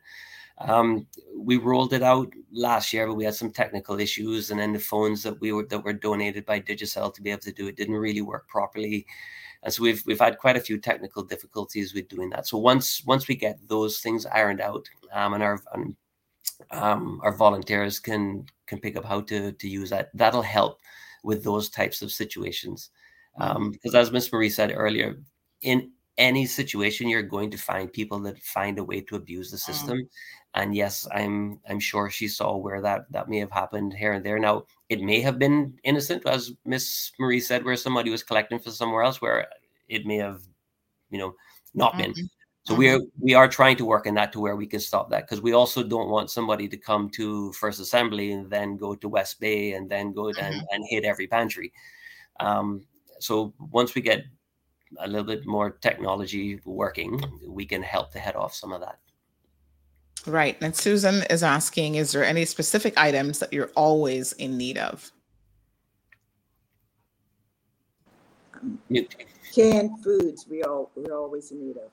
Um, 0.58 1.06
we 1.36 1.58
rolled 1.58 1.92
it 1.92 2.02
out 2.02 2.32
last 2.50 2.92
year, 2.92 3.06
but 3.06 3.14
we 3.14 3.24
had 3.24 3.34
some 3.34 3.52
technical 3.52 4.00
issues, 4.00 4.50
and 4.50 4.58
then 4.58 4.72
the 4.72 4.78
phones 4.78 5.22
that 5.22 5.40
we 5.40 5.52
were 5.52 5.66
that 5.66 5.84
were 5.84 5.92
donated 5.92 6.46
by 6.46 6.60
Digicel 6.60 7.12
to 7.14 7.22
be 7.22 7.30
able 7.30 7.42
to 7.42 7.52
do 7.52 7.66
it 7.68 7.76
didn't 7.76 7.94
really 7.94 8.22
work 8.22 8.48
properly, 8.48 9.06
and 9.62 9.72
so 9.72 9.82
we've 9.82 10.02
we've 10.06 10.20
had 10.20 10.38
quite 10.38 10.56
a 10.56 10.60
few 10.60 10.78
technical 10.78 11.22
difficulties 11.22 11.94
with 11.94 12.08
doing 12.08 12.30
that. 12.30 12.46
So 12.46 12.56
once 12.58 13.04
once 13.04 13.28
we 13.28 13.36
get 13.36 13.58
those 13.68 14.00
things 14.00 14.24
ironed 14.26 14.62
out, 14.62 14.88
um, 15.12 15.34
and 15.34 15.42
our 15.42 15.62
and 15.74 15.94
um, 16.70 17.20
our 17.22 17.32
volunteers 17.32 17.98
can 17.98 18.46
can 18.66 18.80
pick 18.80 18.96
up 18.96 19.04
how 19.04 19.20
to 19.22 19.52
to 19.52 19.68
use 19.68 19.90
that. 19.90 20.10
That'll 20.14 20.42
help 20.42 20.80
with 21.22 21.44
those 21.44 21.68
types 21.68 22.02
of 22.02 22.12
situations. 22.12 22.90
Um, 23.38 23.70
because 23.70 23.94
as 23.94 24.12
Miss 24.12 24.32
Marie 24.32 24.48
said 24.50 24.72
earlier, 24.74 25.16
in 25.60 25.90
any 26.18 26.46
situation 26.46 27.08
you're 27.08 27.22
going 27.22 27.50
to 27.50 27.58
find 27.58 27.92
people 27.92 28.18
that 28.20 28.38
find 28.42 28.78
a 28.78 28.84
way 28.84 29.00
to 29.02 29.16
abuse 29.16 29.50
the 29.50 29.58
system. 29.58 29.98
Mm. 29.98 30.08
And 30.54 30.74
yes, 30.74 31.06
I'm 31.12 31.60
I'm 31.68 31.80
sure 31.80 32.08
she 32.08 32.28
saw 32.28 32.56
where 32.56 32.80
that 32.80 33.04
that 33.10 33.28
may 33.28 33.38
have 33.38 33.50
happened 33.50 33.92
here 33.92 34.12
and 34.12 34.24
there. 34.24 34.38
Now 34.38 34.64
it 34.88 35.02
may 35.02 35.20
have 35.20 35.38
been 35.38 35.78
innocent, 35.84 36.26
as 36.26 36.52
Miss 36.64 37.12
Marie 37.18 37.40
said, 37.40 37.64
where 37.64 37.76
somebody 37.76 38.10
was 38.10 38.22
collecting 38.22 38.58
for 38.58 38.70
somewhere 38.70 39.02
else, 39.02 39.20
where 39.20 39.46
it 39.88 40.06
may 40.06 40.16
have, 40.16 40.40
you 41.10 41.18
know, 41.18 41.34
not 41.74 41.92
mm-hmm. 41.92 42.12
been. 42.12 42.30
So 42.66 42.74
we 42.74 42.88
are 42.88 42.98
mm-hmm. 42.98 43.24
we 43.24 43.34
are 43.34 43.46
trying 43.46 43.76
to 43.76 43.84
work 43.84 44.06
in 44.06 44.14
that 44.14 44.32
to 44.32 44.40
where 44.40 44.56
we 44.56 44.66
can 44.66 44.80
stop 44.80 45.08
that 45.10 45.28
because 45.28 45.40
we 45.40 45.52
also 45.52 45.84
don't 45.84 46.08
want 46.08 46.30
somebody 46.30 46.66
to 46.68 46.76
come 46.76 47.08
to 47.10 47.52
First 47.52 47.78
Assembly 47.78 48.32
and 48.32 48.50
then 48.50 48.76
go 48.76 48.96
to 48.96 49.08
West 49.08 49.38
Bay 49.38 49.74
and 49.74 49.88
then 49.88 50.12
go 50.12 50.24
mm-hmm. 50.24 50.44
and, 50.44 50.66
and 50.72 50.84
hit 50.88 51.04
every 51.04 51.28
pantry. 51.28 51.72
Um, 52.40 52.84
so 53.20 53.54
once 53.70 53.94
we 53.94 54.02
get 54.02 54.24
a 54.98 55.06
little 55.06 55.24
bit 55.24 55.46
more 55.46 55.70
technology 55.70 56.60
working, 56.64 57.22
we 57.46 57.64
can 57.66 57.82
help 57.82 58.10
to 58.12 58.18
head 58.18 58.34
off 58.34 58.52
some 58.52 58.72
of 58.72 58.80
that. 58.80 58.98
Right. 60.26 60.56
And 60.60 60.74
Susan 60.74 61.22
is 61.30 61.44
asking, 61.44 61.94
is 61.94 62.10
there 62.10 62.24
any 62.24 62.44
specific 62.44 62.98
items 62.98 63.38
that 63.38 63.52
you're 63.52 63.70
always 63.76 64.32
in 64.32 64.56
need 64.56 64.76
of? 64.76 65.12
Canned 69.54 70.02
foods 70.02 70.46
we 70.50 70.64
all 70.64 70.90
we're 70.96 71.16
always 71.16 71.52
in 71.52 71.60
need 71.60 71.76
of. 71.76 71.90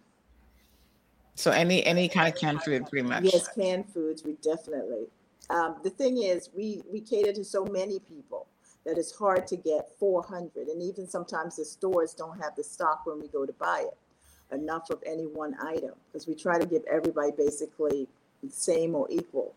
So 1.36 1.52
any 1.52 1.86
any 1.86 2.08
kind 2.08 2.34
of 2.34 2.40
canned 2.40 2.62
food, 2.64 2.88
pretty 2.90 3.08
much. 3.08 3.24
Yes, 3.24 3.48
canned 3.48 3.92
foods, 3.92 4.24
we 4.24 4.34
definitely. 4.44 5.08
Um, 5.50 5.78
the 5.84 5.90
thing 5.90 6.22
is, 6.22 6.50
we 6.56 6.82
we 6.92 7.02
cater 7.02 7.34
to 7.34 7.44
so 7.44 7.66
many 7.66 8.00
people 8.00 8.48
that 8.86 8.98
it's 8.98 9.16
hard 9.16 9.48
to 9.48 9.56
get 9.56 9.90
400, 9.98 10.68
and 10.68 10.82
even 10.82 11.08
sometimes 11.08 11.56
the 11.56 11.66
stores 11.66 12.14
don't 12.14 12.38
have 12.40 12.56
the 12.56 12.64
stock 12.64 13.06
when 13.06 13.20
we 13.20 13.28
go 13.28 13.46
to 13.46 13.54
buy 13.54 13.86
it, 13.88 14.56
enough 14.56 14.90
of 14.90 15.02
any 15.06 15.24
one 15.24 15.56
item, 15.62 15.94
because 16.12 16.28
we 16.28 16.36
try 16.36 16.60
to 16.60 16.66
give 16.66 16.84
everybody 16.92 17.32
basically 17.32 18.08
the 18.44 18.50
same 18.50 18.94
or 18.94 19.08
equal. 19.10 19.54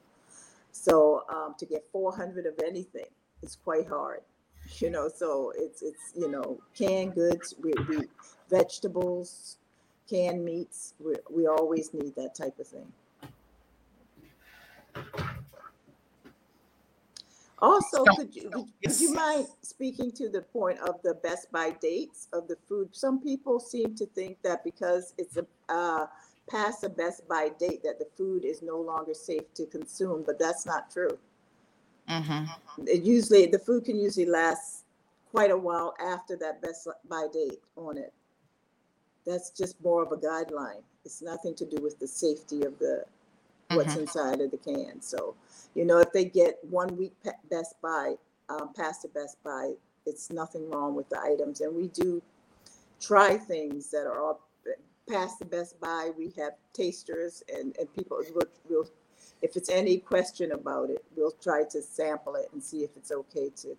So 0.73 1.25
um, 1.29 1.55
to 1.59 1.67
get 1.67 1.85
400 1.91 2.47
of 2.47 2.55
anything 2.65 3.07
is 3.43 3.57
quite 3.65 3.89
hard, 3.89 4.21
you 4.79 4.91
know. 4.91 5.09
So 5.09 5.53
it's 5.57 5.83
it's 5.83 6.13
you 6.17 6.31
know 6.31 6.59
canned 6.75 7.15
goods, 7.15 7.55
we, 7.63 7.73
we 7.89 8.05
vegetables, 8.49 9.59
canned 10.09 10.45
meats. 10.45 10.95
We, 10.99 11.15
we 11.31 11.47
always 11.47 11.93
need 11.93 12.15
that 12.17 12.35
type 12.35 12.59
of 12.59 12.67
thing. 12.67 12.93
Also, 17.59 18.05
could 18.17 18.37
you, 18.37 18.51
would 18.85 19.01
you 19.01 19.15
mind 19.15 19.47
speaking 19.63 20.13
to 20.13 20.29
the 20.29 20.43
point 20.43 20.79
of 20.81 21.01
the 21.03 21.15
best 21.15 21.51
by 21.51 21.71
dates 21.71 22.29
of 22.33 22.49
the 22.49 22.57
food? 22.69 22.91
Some 22.93 23.21
people 23.21 23.59
seem 23.59 23.95
to 23.97 24.07
think 24.07 24.43
that 24.43 24.63
because 24.63 25.15
it's 25.17 25.39
a 25.39 25.47
uh, 25.71 26.07
past 26.49 26.83
the 26.83 26.89
best 26.89 27.27
by 27.27 27.51
date 27.59 27.83
that 27.83 27.99
the 27.99 28.07
food 28.17 28.45
is 28.45 28.63
no 28.63 28.81
longer 28.81 29.15
safe 29.15 29.53
to 29.55 29.67
consume, 29.67 30.23
but 30.25 30.39
that's 30.39 30.67
not 30.67 30.91
true. 30.91 31.19
Mm-hmm. 32.09 32.87
It 32.87 33.03
usually 33.03 33.47
the 33.47 33.59
food 33.59 33.85
can 33.85 33.99
usually 33.99 34.27
last 34.27 34.85
quite 35.31 35.51
a 35.51 35.57
while 35.57 35.95
after 36.01 36.37
that 36.37 36.63
best 36.63 36.87
by 37.09 37.27
date 37.33 37.61
on 37.77 37.99
it. 37.99 38.13
That's 39.27 39.51
just 39.51 39.83
more 39.83 40.03
of 40.03 40.13
a 40.13 40.17
guideline. 40.17 40.83
It's 41.05 41.23
nothing 41.23 41.55
to 41.57 41.65
do 41.65 41.83
with 41.83 41.99
the 41.99 42.07
safety 42.07 42.63
of 42.65 42.79
the 42.79 43.05
what's 43.71 43.95
Mhm. 43.95 44.01
inside 44.03 44.41
of 44.41 44.51
the 44.51 44.59
can. 44.59 45.01
So, 45.03 45.35
you 45.75 45.85
know, 45.85 45.99
if 45.99 46.13
they 46.13 46.25
get 46.25 46.63
one 46.65 46.97
week 46.97 47.15
best 47.51 47.81
Buy 47.81 48.17
um, 48.49 48.73
past 48.75 49.03
the 49.03 49.09
best 49.09 49.43
Buy, 49.43 49.75
it's 50.05 50.31
nothing 50.31 50.71
wrong 50.71 50.95
with 50.95 51.09
the 51.09 51.21
items. 51.21 51.61
And 51.61 51.75
we 51.75 51.89
do 51.89 52.23
try 53.01 53.37
things 53.37 53.91
that 53.91 54.07
are 54.07 54.23
all 54.23 54.41
past 55.09 55.41
the 55.41 55.45
best 55.45 55.81
Buy. 55.81 56.11
We 56.17 56.31
have 56.37 56.55
tasters 56.73 57.43
and, 57.53 57.77
and 57.77 57.93
people 57.93 58.23
will, 58.33 58.49
will, 58.69 58.89
if 59.43 59.57
it's 59.57 59.69
any 59.69 59.99
question 59.99 60.53
about 60.53 60.91
it, 60.91 61.05
we'll 61.17 61.33
try 61.33 61.65
to 61.65 61.83
sample 61.83 62.37
it 62.37 62.49
and 62.53 62.63
see 62.63 62.85
if 62.85 62.97
it's 62.97 63.11
okay 63.11 63.51
to 63.57 63.77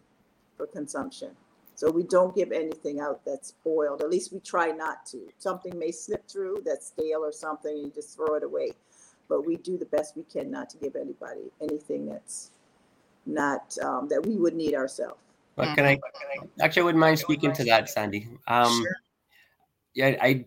for 0.57 0.67
consumption. 0.67 1.35
So 1.77 1.91
we 1.91 2.01
don't 2.01 2.35
give 2.35 2.51
anything 2.51 2.99
out 2.99 3.23
that's 3.23 3.49
spoiled. 3.49 4.01
At 4.01 4.09
least 4.09 4.33
we 4.33 4.39
try 4.39 4.71
not 4.71 5.05
to. 5.11 5.27
Something 5.37 5.77
may 5.77 5.91
slip 5.91 6.27
through 6.27 6.63
that's 6.65 6.87
stale 6.87 7.19
or 7.19 7.31
something, 7.31 7.71
and 7.71 7.85
you 7.85 7.91
just 7.93 8.15
throw 8.15 8.33
it 8.33 8.41
away. 8.41 8.71
But 9.29 9.45
we 9.45 9.57
do 9.57 9.77
the 9.77 9.85
best 9.85 10.17
we 10.17 10.23
can 10.23 10.49
not 10.49 10.71
to 10.71 10.77
give 10.77 10.95
anybody 10.95 11.51
anything 11.61 12.07
that's 12.07 12.49
not 13.27 13.77
um, 13.83 14.07
that 14.09 14.25
we 14.25 14.37
would 14.37 14.55
need 14.55 14.73
ourselves. 14.73 15.19
But 15.55 15.75
can 15.75 15.85
I 15.85 15.99
actually 16.61 16.81
I 16.81 16.85
wouldn't 16.85 16.99
mind 16.99 17.19
speaking 17.19 17.53
to 17.53 17.63
that, 17.65 17.89
Sandy. 17.89 18.27
Um, 18.47 18.81
Sure. 18.81 18.97
Yeah, 19.93 20.17
I 20.19 20.45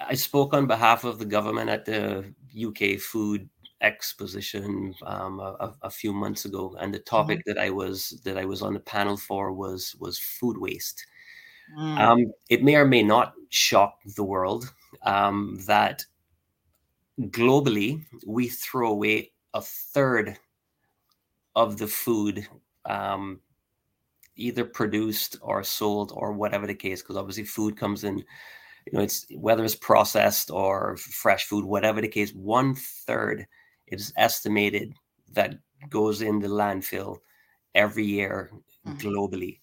I 0.00 0.14
spoke 0.14 0.54
on 0.54 0.66
behalf 0.66 1.04
of 1.04 1.18
the 1.18 1.26
government 1.26 1.68
at 1.68 1.84
the 1.84 2.34
UK 2.56 2.98
Food 2.98 3.50
Exposition 3.80 4.94
um, 5.02 5.38
a, 5.40 5.74
a- 5.82 5.90
few 5.90 6.12
months 6.12 6.44
ago, 6.44 6.76
and 6.80 6.92
the 6.92 6.98
topic 6.98 7.42
that 7.46 7.58
I 7.58 7.70
was 7.70 8.20
that 8.24 8.36
I 8.36 8.44
was 8.44 8.60
on 8.60 8.74
the 8.74 8.80
panel 8.80 9.16
for 9.16 9.52
was 9.52 9.94
was 10.00 10.18
food 10.18 10.58
waste. 10.58 11.06
Mm. 11.78 11.98
Um, 11.98 12.32
it 12.48 12.64
may 12.64 12.76
or 12.76 12.86
may 12.86 13.02
not 13.02 13.34
shock 13.50 13.98
the 14.16 14.24
world 14.24 14.72
um, 15.02 15.60
that 15.66 16.04
globally 17.20 18.04
we 18.26 18.48
throw 18.48 18.90
away 18.90 19.32
a 19.54 19.60
third 19.60 20.38
of 21.56 21.78
the 21.78 21.86
food 21.88 22.46
um, 22.84 23.40
either 24.36 24.64
produced 24.64 25.36
or 25.42 25.64
sold 25.64 26.12
or 26.14 26.32
whatever 26.32 26.66
the 26.66 26.74
case 26.74 27.02
because 27.02 27.16
obviously 27.16 27.44
food 27.44 27.76
comes 27.76 28.04
in 28.04 28.18
you 28.18 28.92
know 28.92 29.00
it's 29.00 29.26
whether 29.34 29.64
it's 29.64 29.74
processed 29.74 30.50
or 30.50 30.96
fresh 30.96 31.44
food 31.44 31.64
whatever 31.64 32.00
the 32.00 32.08
case 32.08 32.32
one 32.32 32.74
third 32.74 33.46
is 33.92 34.12
estimated 34.16 34.94
that 35.32 35.54
goes 35.90 36.22
in 36.22 36.38
the 36.40 36.48
landfill 36.48 37.18
every 37.74 38.04
year 38.04 38.50
globally. 38.86 39.60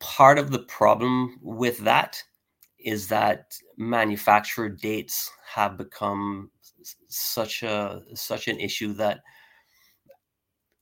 Part 0.00 0.38
of 0.38 0.50
the 0.50 0.60
problem 0.64 1.38
with 1.42 1.78
that 1.78 2.22
is 2.78 3.08
that 3.08 3.54
manufacturer 3.78 4.68
dates 4.68 5.30
have 5.46 5.78
become 5.78 6.50
such 7.08 7.62
a 7.62 8.02
such 8.14 8.46
an 8.48 8.60
issue 8.60 8.92
that 8.94 9.20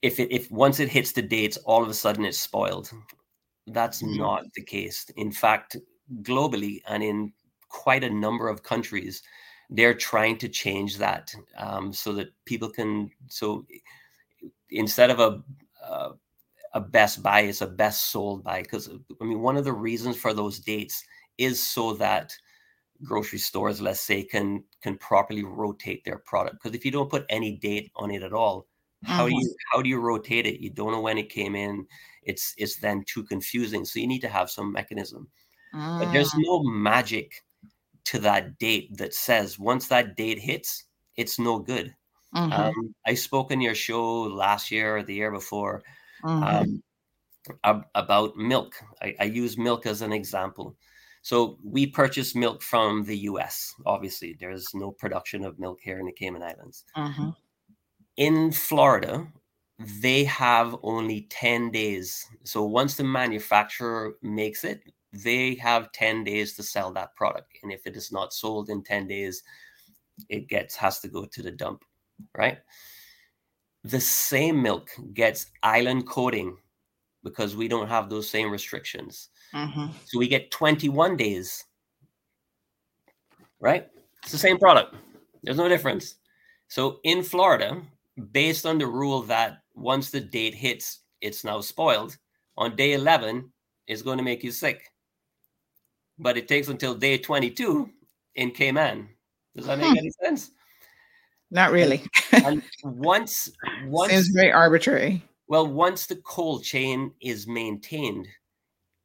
if 0.01 0.19
it 0.19 0.29
if 0.31 0.51
once 0.51 0.79
it 0.81 0.89
hits 0.89 1.13
the 1.13 1.21
dates 1.21 1.57
all 1.57 1.81
of 1.81 1.89
a 1.89 1.93
sudden 1.93 2.25
it's 2.25 2.39
spoiled. 2.39 2.91
That's 3.67 4.01
Mhm. 4.01 4.17
not 4.17 4.43
the 4.55 4.63
case. 4.63 5.09
In 5.15 5.31
fact 5.31 5.77
globally 6.21 6.81
and 6.87 7.01
in 7.01 7.33
quite 7.69 8.03
a 8.03 8.09
number 8.09 8.49
of 8.49 8.63
countries 8.63 9.23
they're 9.69 9.93
trying 9.93 10.37
to 10.37 10.49
change 10.49 10.97
that 10.97 11.33
um, 11.57 11.93
so 11.93 12.13
that 12.13 12.29
people 12.45 12.69
can 12.69 13.09
so 13.27 13.65
instead 14.71 15.09
of 15.09 15.19
a 15.19 15.43
uh, 15.85 16.13
a 16.73 16.81
best 16.81 17.23
buy 17.23 17.41
it's 17.41 17.61
a 17.61 17.67
best 17.67 18.11
sold 18.11 18.43
by 18.43 18.61
because 18.61 18.89
i 19.21 19.23
mean 19.23 19.41
one 19.41 19.57
of 19.57 19.63
the 19.65 19.73
reasons 19.73 20.17
for 20.17 20.33
those 20.33 20.59
dates 20.59 21.03
is 21.37 21.65
so 21.65 21.93
that 21.93 22.35
grocery 23.03 23.39
stores 23.39 23.81
let's 23.81 24.01
say 24.01 24.23
can 24.23 24.63
can 24.81 24.97
properly 24.97 25.43
rotate 25.43 26.03
their 26.05 26.19
product 26.19 26.57
because 26.61 26.75
if 26.75 26.85
you 26.85 26.91
don't 26.91 27.11
put 27.11 27.25
any 27.29 27.53
date 27.57 27.91
on 27.95 28.11
it 28.11 28.23
at 28.23 28.33
all 28.33 28.67
how 29.03 29.27
do 29.27 29.33
Mhm. 29.33 29.37
you 29.37 29.55
how 29.71 29.81
do 29.81 29.89
you 29.89 29.99
rotate 29.99 30.47
it 30.47 30.61
you 30.61 30.69
don't 30.69 30.91
know 30.91 31.01
when 31.01 31.17
it 31.17 31.29
came 31.29 31.55
in 31.55 31.85
it's 32.23 32.53
it's 32.57 32.77
then 32.77 33.03
too 33.07 33.23
confusing 33.23 33.85
so 33.85 33.99
you 33.99 34.07
need 34.07 34.21
to 34.21 34.29
have 34.29 34.49
some 34.49 34.71
mechanism 34.71 35.27
but 35.99 36.09
there's 36.11 36.31
Mm. 36.33 36.37
no 36.37 36.63
magic 36.63 37.43
to 38.05 38.19
that 38.19 38.57
date 38.59 38.95
that 38.97 39.13
says 39.13 39.59
once 39.59 39.87
that 39.87 40.15
date 40.17 40.39
hits 40.39 40.85
it's 41.17 41.39
no 41.39 41.59
good 41.59 41.95
Mhm. 42.33 42.73
um, 42.73 42.95
i 43.07 43.13
spoke 43.15 43.51
in 43.51 43.61
your 43.61 43.75
show 43.75 44.23
last 44.23 44.71
year 44.71 44.97
or 44.97 45.03
the 45.03 45.15
year 45.15 45.31
before 45.31 45.83
Mhm. 46.23 46.63
um, 46.63 46.83
ab- 47.63 47.85
about 47.95 48.35
milk. 48.37 48.75
I, 49.01 49.15
I 49.19 49.23
use 49.25 49.57
milk 49.57 49.85
as 49.85 50.01
an 50.01 50.13
example. 50.13 50.77
So 51.21 51.57
we 51.63 51.87
purchase 51.87 52.35
milk 52.35 52.61
from 52.61 53.05
the 53.05 53.17
US. 53.19 53.73
Obviously, 53.85 54.35
there's 54.39 54.67
no 54.73 54.91
production 54.91 55.43
of 55.45 55.59
milk 55.59 55.79
here 55.81 55.99
in 55.99 56.05
the 56.05 56.11
Cayman 56.13 56.43
Islands. 56.43 56.85
Mhm. 56.95 57.33
In 58.17 58.51
Florida, 58.51 59.31
they 59.77 60.23
have 60.23 60.75
only 60.83 61.23
10 61.29 61.69
days. 61.71 62.27
So 62.43 62.63
once 62.63 62.95
the 62.97 63.03
manufacturer 63.03 64.17
makes 64.21 64.63
it, 64.63 64.83
they 65.13 65.55
have 65.55 65.91
10 65.91 66.23
days 66.23 66.55
to 66.55 66.63
sell 66.63 66.91
that 66.93 67.15
product. 67.15 67.59
And 67.61 67.71
if 67.71 67.85
it 67.85 67.95
is 67.95 68.11
not 68.11 68.33
sold 68.33 68.69
in 68.69 68.83
10 68.83 69.07
days, 69.07 69.43
it 70.29 70.47
gets 70.47 70.75
has 70.75 70.99
to 70.99 71.07
go 71.07 71.25
to 71.25 71.41
the 71.41 71.51
dump, 71.51 71.83
right? 72.37 72.57
The 73.83 73.99
same 73.99 74.61
milk 74.61 74.89
gets 75.13 75.51
island 75.61 76.07
coating 76.07 76.57
because 77.23 77.55
we 77.55 77.67
don't 77.67 77.87
have 77.87 78.09
those 78.09 78.29
same 78.29 78.51
restrictions. 78.51 79.29
Mhm. 79.53 79.93
So 80.05 80.17
we 80.19 80.27
get 80.27 80.51
21 80.51 81.15
days, 81.15 81.63
right? 83.59 83.89
It's 84.23 84.31
the 84.31 84.37
same 84.37 84.57
product. 84.57 84.95
There's 85.43 85.57
no 85.57 85.69
difference. 85.69 86.15
So 86.67 86.99
in 87.03 87.23
Florida, 87.23 87.81
based 88.31 88.65
on 88.65 88.77
the 88.77 88.87
rule 88.87 89.21
that 89.23 89.63
once 89.75 90.09
the 90.09 90.21
date 90.21 90.55
hits, 90.55 91.01
it's 91.21 91.43
now 91.43 91.61
spoiled, 91.61 92.17
on 92.57 92.75
day 92.75 92.93
11, 92.93 93.51
it's 93.87 94.01
going 94.01 94.17
to 94.17 94.23
make 94.23 94.43
you 94.43 94.51
sick. 94.51 94.92
But 96.19 96.37
it 96.37 96.47
takes 96.47 96.67
until 96.67 96.95
day 96.95 97.17
22 97.17 97.89
in 98.35 98.51
Cayman. 98.51 99.09
Does 99.55 99.65
that 99.67 99.77
make 99.77 99.89
Hmm. 99.91 99.97
any 99.97 100.11
sense? 100.23 100.51
Not 101.51 101.71
really. 101.71 102.03
and 102.31 102.63
once, 102.83 103.51
once 103.87 104.11
Seems 104.11 104.27
very 104.29 104.51
arbitrary. 104.51 105.23
well, 105.47 105.67
once 105.67 106.05
the 106.07 106.15
cold 106.17 106.63
chain 106.63 107.11
is 107.21 107.47
maintained, 107.47 108.27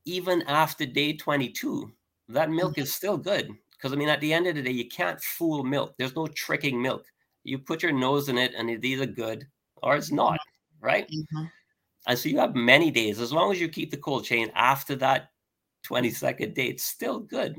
even 0.04 0.42
after 0.42 0.86
day 0.86 1.12
22, 1.14 1.92
that 2.28 2.50
milk 2.50 2.78
is 2.78 2.94
still 2.94 3.18
good. 3.18 3.50
Because, 3.72 3.92
I 3.92 3.96
mean, 3.96 4.08
at 4.08 4.20
the 4.20 4.32
end 4.32 4.46
of 4.46 4.54
the 4.54 4.62
day, 4.62 4.70
you 4.70 4.88
can't 4.88 5.20
fool 5.22 5.62
milk. 5.62 5.94
There's 5.98 6.16
no 6.16 6.26
tricking 6.28 6.80
milk. 6.80 7.04
You 7.44 7.58
put 7.58 7.82
your 7.82 7.92
nose 7.92 8.28
in 8.28 8.36
it, 8.38 8.52
and 8.56 8.68
it's 8.70 8.84
either 8.84 9.06
good 9.06 9.46
or 9.82 9.96
it's 9.96 10.10
not, 10.10 10.38
right? 10.80 11.08
Mhm. 11.08 11.50
And 12.06 12.18
so 12.18 12.28
you 12.28 12.38
have 12.38 12.54
many 12.54 12.90
days. 12.90 13.20
As 13.20 13.32
long 13.32 13.52
as 13.52 13.60
you 13.60 13.68
keep 13.68 13.90
the 13.90 13.96
cold 13.98 14.24
chain 14.24 14.50
after 14.54 14.96
that 14.96 15.30
22nd 15.86 16.54
day, 16.54 16.66
it's 16.66 16.84
still 16.84 17.20
good. 17.20 17.56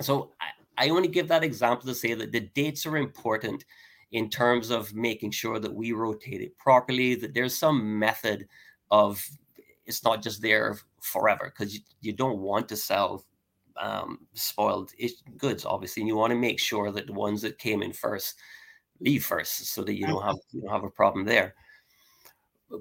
So 0.00 0.30
I, 0.40 0.86
I 0.86 0.90
only 0.90 1.08
give 1.08 1.28
that 1.28 1.44
example 1.44 1.86
to 1.86 1.94
say 1.94 2.14
that 2.14 2.32
the 2.32 2.40
dates 2.40 2.86
are 2.86 2.96
important 2.96 3.64
in 4.12 4.28
terms 4.28 4.70
of 4.70 4.94
making 4.94 5.30
sure 5.30 5.58
that 5.58 5.72
we 5.72 5.92
rotate 5.92 6.40
it 6.40 6.56
properly, 6.58 7.14
that 7.16 7.34
there's 7.34 7.56
some 7.56 7.98
method 7.98 8.48
of 8.90 9.24
it's 9.86 10.04
not 10.04 10.22
just 10.22 10.42
there 10.42 10.78
forever 11.00 11.52
because 11.52 11.74
you, 11.74 11.80
you 12.00 12.12
don't 12.12 12.38
want 12.38 12.68
to 12.68 12.76
sell 12.76 13.24
um, 13.76 14.18
spoiled 14.34 14.92
goods, 15.36 15.64
obviously. 15.64 16.02
And 16.02 16.08
you 16.08 16.16
want 16.16 16.32
to 16.32 16.38
make 16.38 16.58
sure 16.58 16.90
that 16.92 17.06
the 17.06 17.12
ones 17.12 17.42
that 17.42 17.58
came 17.58 17.82
in 17.82 17.92
first 17.92 18.36
leave 19.00 19.24
first 19.24 19.66
so 19.66 19.82
that 19.82 19.94
you 19.94 20.06
don't 20.06 20.22
have 20.22 20.36
you 20.52 20.60
don't 20.60 20.70
have 20.70 20.84
a 20.84 20.90
problem 20.90 21.24
there. 21.24 21.54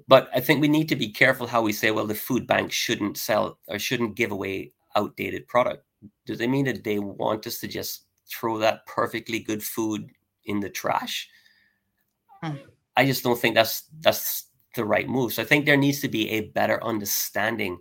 But 0.08 0.30
I 0.34 0.40
think 0.40 0.62
we 0.62 0.68
need 0.68 0.90
to 0.90 0.96
be 0.96 1.10
careful 1.10 1.48
how 1.48 1.62
we 1.62 1.74
say, 1.74 1.92
well, 1.92 2.06
the 2.06 2.16
food 2.16 2.46
bank 2.46 2.72
shouldn't 2.72 3.18
sell 3.18 3.60
or 3.68 3.80
shouldn't 3.80 4.16
give 4.16 4.32
away 4.32 4.72
outdated 4.96 5.48
product. 5.48 5.86
Does 6.26 6.38
they 6.38 6.48
mean 6.48 6.66
that 6.66 6.84
they 6.84 7.00
want 7.00 7.48
us 7.48 7.60
to 7.60 7.68
just 7.68 8.06
throw 8.30 8.58
that 8.60 8.86
perfectly 8.86 9.40
good 9.40 9.64
food 9.64 10.12
in 10.46 10.60
the 10.60 10.70
trash? 10.70 11.28
Hmm. 12.44 12.56
I 12.96 13.06
just 13.06 13.24
don't 13.24 13.40
think 13.40 13.56
that's 13.56 13.84
that's 14.02 14.46
the 14.76 14.86
right 14.86 15.08
move. 15.08 15.34
So 15.34 15.42
I 15.42 15.46
think 15.46 15.66
there 15.66 15.78
needs 15.78 16.02
to 16.02 16.08
be 16.08 16.30
a 16.30 16.50
better 16.50 16.84
understanding 16.84 17.80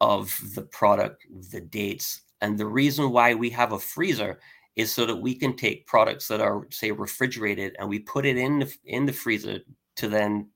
of 0.00 0.38
the 0.54 0.62
product, 0.62 1.26
the 1.50 1.60
dates, 1.60 2.22
and 2.40 2.58
the 2.58 2.66
reason 2.66 3.10
why 3.10 3.34
we 3.34 3.50
have 3.50 3.72
a 3.72 3.78
freezer 3.78 4.40
is 4.76 4.92
so 4.92 5.04
that 5.06 5.16
we 5.16 5.34
can 5.34 5.56
take 5.56 5.86
products 5.86 6.28
that 6.28 6.40
are 6.40 6.66
say 6.70 6.92
refrigerated 6.92 7.74
and 7.78 7.88
we 7.88 7.98
put 7.98 8.24
it 8.24 8.36
in 8.36 8.60
the 8.60 8.76
in 8.84 9.06
the 9.06 9.12
freezer 9.12 9.60
to 9.96 10.08
then 10.08 10.48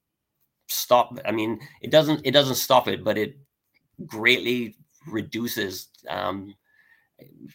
stop 0.68 1.18
i 1.24 1.30
mean 1.32 1.60
it 1.80 1.90
doesn't 1.90 2.20
it 2.24 2.30
doesn't 2.30 2.54
stop 2.54 2.88
it 2.88 3.04
but 3.04 3.18
it 3.18 3.36
greatly 4.06 4.74
reduces 5.06 5.88
um 6.08 6.54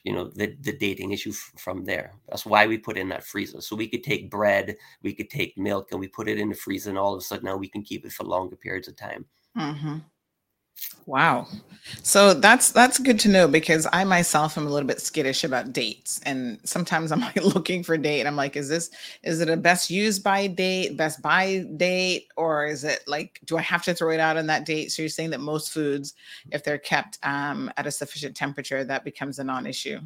you 0.03 0.13
know 0.13 0.29
the, 0.35 0.55
the 0.61 0.77
dating 0.77 1.11
issue 1.11 1.31
f- 1.31 1.51
from 1.57 1.84
there. 1.84 2.13
That's 2.29 2.45
why 2.45 2.67
we 2.67 2.77
put 2.77 2.97
in 2.97 3.09
that 3.09 3.23
freezer. 3.23 3.61
So 3.61 3.75
we 3.75 3.88
could 3.88 4.03
take 4.03 4.29
bread 4.29 4.75
we 5.01 5.13
could 5.13 5.29
take 5.29 5.57
milk 5.57 5.89
and 5.91 5.99
we 5.99 6.07
put 6.07 6.27
it 6.27 6.39
in 6.39 6.49
the 6.49 6.55
freezer 6.55 6.89
and 6.89 6.99
all 6.99 7.13
of 7.13 7.19
a 7.19 7.23
sudden 7.23 7.45
now 7.45 7.57
we 7.57 7.69
can 7.69 7.84
keep 7.84 8.05
it 8.05 8.11
for 8.11 8.23
longer 8.23 8.55
periods 8.55 8.88
of 8.88 8.95
time. 8.95 9.25
Hmm 9.55 9.97
Wow. 11.05 11.47
So 12.03 12.34
that's 12.34 12.72
that's 12.72 12.99
good 12.99 13.19
to 13.22 13.30
know 13.30 13.47
because 13.47 13.88
I 13.93 14.03
myself 14.03 14.57
am 14.57 14.68
a 14.68 14.69
little 14.69 14.88
bit 14.88 15.01
skittish 15.01 15.43
about 15.43 15.73
dates. 15.73 16.19
And 16.26 16.59
sometimes 16.64 17.11
I'm 17.11 17.19
like 17.30 17.35
looking 17.43 17.84
for 17.84 17.97
date. 17.97 18.26
I'm 18.26 18.35
like, 18.35 18.55
is 18.55 18.69
this 18.69 18.89
is 19.23 19.41
it 19.41 19.49
a 19.49 19.57
best 19.57 19.89
used 19.89 20.23
by 20.23 20.47
date, 20.47 20.97
best 20.97 21.22
buy 21.22 21.65
date, 21.77 22.27
or 22.38 22.65
is 22.65 22.84
it 22.84 23.03
like, 23.07 23.39
do 23.45 23.57
I 23.57 23.61
have 23.61 23.84
to 23.84 23.93
throw 23.93 24.11
it 24.11 24.19
out 24.19 24.38
on 24.38 24.47
that 24.47 24.65
date? 24.65 24.91
So 24.91 25.01
you're 25.01 25.09
saying 25.09 25.31
that 25.31 25.39
most 25.39 25.72
foods, 25.72 26.14
if 26.51 26.64
they're 26.64 26.77
kept 26.77 27.19
um, 27.23 27.72
at 27.77 27.88
a 27.88 27.91
sufficient 27.91 28.35
temperature, 28.35 28.84
that 28.84 29.03
becomes 29.03 29.39
a 29.39 29.43
non-issue. 29.43 29.99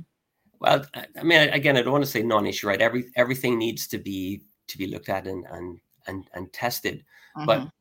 well 0.60 0.86
i 1.18 1.24
mean 1.24 1.50
again 1.50 1.76
i 1.78 1.82
don't 1.82 1.92
want 1.92 2.04
to 2.04 2.10
say 2.10 2.22
non-issue 2.22 2.68
right 2.68 2.82
every 2.82 3.06
everything 3.16 3.58
needs 3.58 3.88
to 3.88 3.98
be 3.98 4.42
to 4.68 4.78
be 4.78 4.86
looked 4.88 5.10
at 5.10 5.26
and 5.26 5.46
and 5.52 5.80
and, 6.08 6.30
and 6.34 6.52
tested 6.54 7.04
but 7.46 7.62
Mhm. 7.62 7.72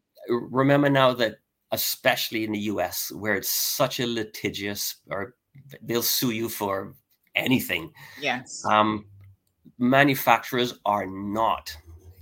remember 0.50 0.88
now 0.88 1.12
that 1.12 1.36
especially 1.72 2.44
in 2.44 2.52
the 2.52 2.60
us 2.60 3.12
where 3.12 3.34
it's 3.36 3.48
such 3.50 4.00
a 4.00 4.06
litigious 4.06 4.96
or 5.10 5.36
they'll 5.82 6.02
sue 6.02 6.30
you 6.30 6.48
for 6.48 6.94
anything 7.34 7.92
Yes. 8.14 8.70
um, 8.70 9.06
manufacturers 9.78 10.80
are 10.84 11.06
not 11.06 11.76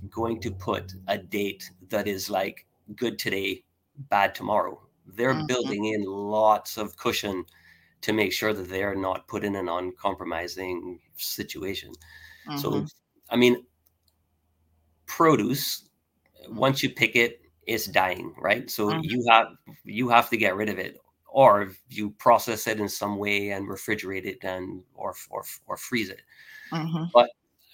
going 0.09 0.39
to 0.41 0.51
put 0.51 0.93
a 1.07 1.17
date 1.17 1.71
that 1.89 2.07
is 2.07 2.29
like 2.29 2.67
good 2.95 3.19
today, 3.19 3.63
bad 3.97 4.35
tomorrow. 4.35 4.81
They're 5.05 5.33
Mhm. 5.33 5.47
building 5.47 5.85
in 5.85 6.03
lots 6.05 6.77
of 6.77 6.97
cushion 6.97 7.45
to 8.01 8.13
make 8.13 8.33
sure 8.33 8.53
that 8.53 8.69
they're 8.69 8.95
not 8.95 9.27
put 9.27 9.43
in 9.45 9.55
an 9.55 9.69
uncompromising 9.69 11.01
situation. 11.17 11.93
So, 12.55 12.85
Mhm. 12.85 12.89
I 13.29 13.37
mean, 13.37 13.65
produce 15.05 15.89
once 16.49 16.83
you 16.83 16.89
pick 16.91 17.15
it, 17.15 17.41
it's 17.69 17.87
dying, 17.87 18.35
right? 18.39 18.69
So 18.71 18.83
Mhm. 18.89 19.03
you 19.03 19.25
have 19.29 19.47
you 19.85 20.09
have 20.09 20.29
to 20.31 20.37
get 20.37 20.55
rid 20.57 20.69
of 20.69 20.79
it, 20.79 20.99
or 21.27 21.71
you 21.89 22.11
process 22.13 22.67
it 22.67 22.79
in 22.81 22.89
some 22.89 23.17
way 23.17 23.51
and 23.51 23.67
refrigerate 23.69 24.25
it 24.25 24.39
and 24.43 24.83
or 24.95 25.15
or 25.31 25.43
or 25.67 25.77
freeze 25.77 26.09
it. 26.11 26.23
Mhm. 26.71 27.11
But 27.13 27.29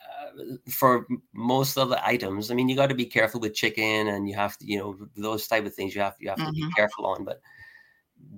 uh, 0.06 0.58
for 0.72 1.08
most 1.34 1.78
of 1.78 1.90
the 1.90 2.06
items, 2.08 2.52
I 2.52 2.56
mean, 2.56 2.70
you 2.70 2.76
got 2.78 2.90
to 2.90 2.96
be 2.96 3.06
careful 3.08 3.42
with 3.42 3.56
chicken, 3.56 4.08
and 4.10 4.30
you 4.30 4.36
have 4.36 4.58
to, 4.60 4.66
you 4.68 4.78
know, 4.80 5.10
those 5.18 5.48
type 5.48 5.66
of 5.68 5.76
things 5.76 5.96
you 5.96 6.02
have 6.02 6.16
you 6.20 6.30
have 6.30 6.44
to 6.44 6.52
be 6.52 6.66
Mhm. 6.66 6.76
careful 6.76 7.06
on. 7.08 7.26
But 7.26 7.42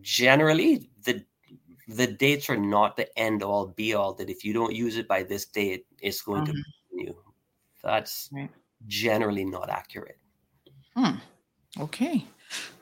generally, 0.01 0.89
the 1.03 1.25
the 1.87 2.07
dates 2.07 2.49
are 2.49 2.57
not 2.57 2.97
the 2.97 3.07
end 3.19 3.43
all 3.43 3.67
be 3.67 3.93
all. 3.95 4.13
That 4.15 4.29
if 4.29 4.43
you 4.45 4.53
don't 4.53 4.75
use 4.75 4.97
it 4.97 5.07
by 5.07 5.23
this 5.23 5.45
date, 5.47 5.87
it's 6.01 6.21
going 6.21 6.45
to 6.45 6.53
Mhm. 6.53 6.73
continue. 6.89 7.23
That's 7.83 8.31
Right. 8.31 8.51
generally 8.87 9.45
not 9.45 9.69
accurate. 9.69 10.19
Hmm. 10.95 11.17
Okay. 11.79 12.25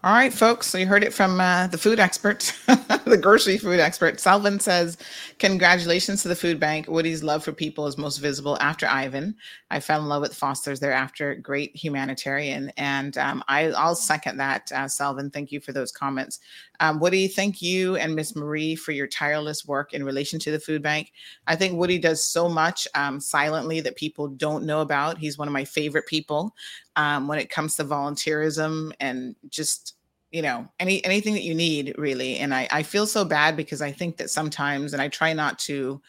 All 0.06 0.14
right, 0.14 0.32
folks. 0.32 0.68
So 0.68 0.78
you 0.78 0.86
heard 0.86 1.04
it 1.04 1.16
from 1.16 1.42
uh, 1.42 1.66
the 1.66 1.80
food 1.80 2.00
expert, 2.00 2.54
the 2.68 3.18
grocery 3.20 3.58
food 3.58 3.80
expert. 3.80 4.20
Salvin 4.20 4.60
says, 4.60 5.00
Congratulations 5.40 6.22
to 6.22 6.28
the 6.28 6.36
food 6.36 6.60
bank. 6.60 6.88
Woody's 6.88 7.24
love 7.24 7.44
for 7.44 7.52
people 7.52 7.88
is 7.88 7.98
most 7.98 8.20
visible 8.20 8.56
after 8.62 8.86
Ivan. 8.86 9.36
I 9.72 9.80
fell 9.80 10.00
in 10.00 10.08
love 10.08 10.22
with 10.22 10.36
Foster's 10.36 10.80
thereafter. 10.80 11.34
Great 11.34 11.76
humanitarian. 11.76 12.72
And 12.78 13.18
um, 13.18 13.44
I, 13.48 13.72
I'll 13.72 13.96
second 13.96 14.38
that, 14.38 14.72
uh, 14.72 14.88
Salvin. 14.88 15.32
Thank 15.32 15.52
you 15.52 15.60
for 15.60 15.72
those 15.72 15.92
comments. 15.92 16.40
Um, 16.80 17.00
Woody, 17.00 17.28
thank 17.28 17.60
you 17.60 17.96
and 17.96 18.16
Miss 18.16 18.36
Marie 18.36 18.76
for 18.76 18.92
your 18.92 19.08
tireless 19.08 19.66
work 19.66 19.94
in 19.94 20.04
relation 20.04 20.38
to 20.42 20.52
the 20.52 20.60
food 20.60 20.84
bank. 20.84 21.14
I 21.48 21.56
think 21.56 21.80
Woody 21.80 21.98
does 21.98 22.24
so 22.24 22.48
much 22.48 22.88
um, 22.94 23.20
silently 23.20 23.82
that 23.82 23.96
people 23.96 24.28
don't 24.28 24.66
know 24.66 24.82
about. 24.82 25.18
He's 25.18 25.40
one 25.40 25.48
of 25.48 25.54
my 25.54 25.66
favorite 25.66 26.06
people 26.06 26.54
um, 26.96 27.28
when 27.28 27.40
it 27.40 27.50
comes 27.50 27.76
to 27.76 27.84
volunteerism 27.84 28.92
and 29.00 29.36
just 29.50 29.95
you 30.36 30.42
know 30.42 30.68
any 30.82 31.04
anything 31.06 31.34
that 31.34 31.44
you 31.44 31.56
need 31.56 31.96
really. 31.98 32.38
And 32.40 32.54
I, 32.54 32.68
I 32.70 32.84
feel 32.84 33.08
so 33.08 33.24
bad 33.24 33.56
because 33.56 33.82
i 33.82 33.92
think 33.92 34.18
that 34.18 34.30
sometimes 34.30 34.92
and 34.92 35.02
i 35.02 35.08
try 35.08 35.32
not 35.32 35.58
to 35.60 36.02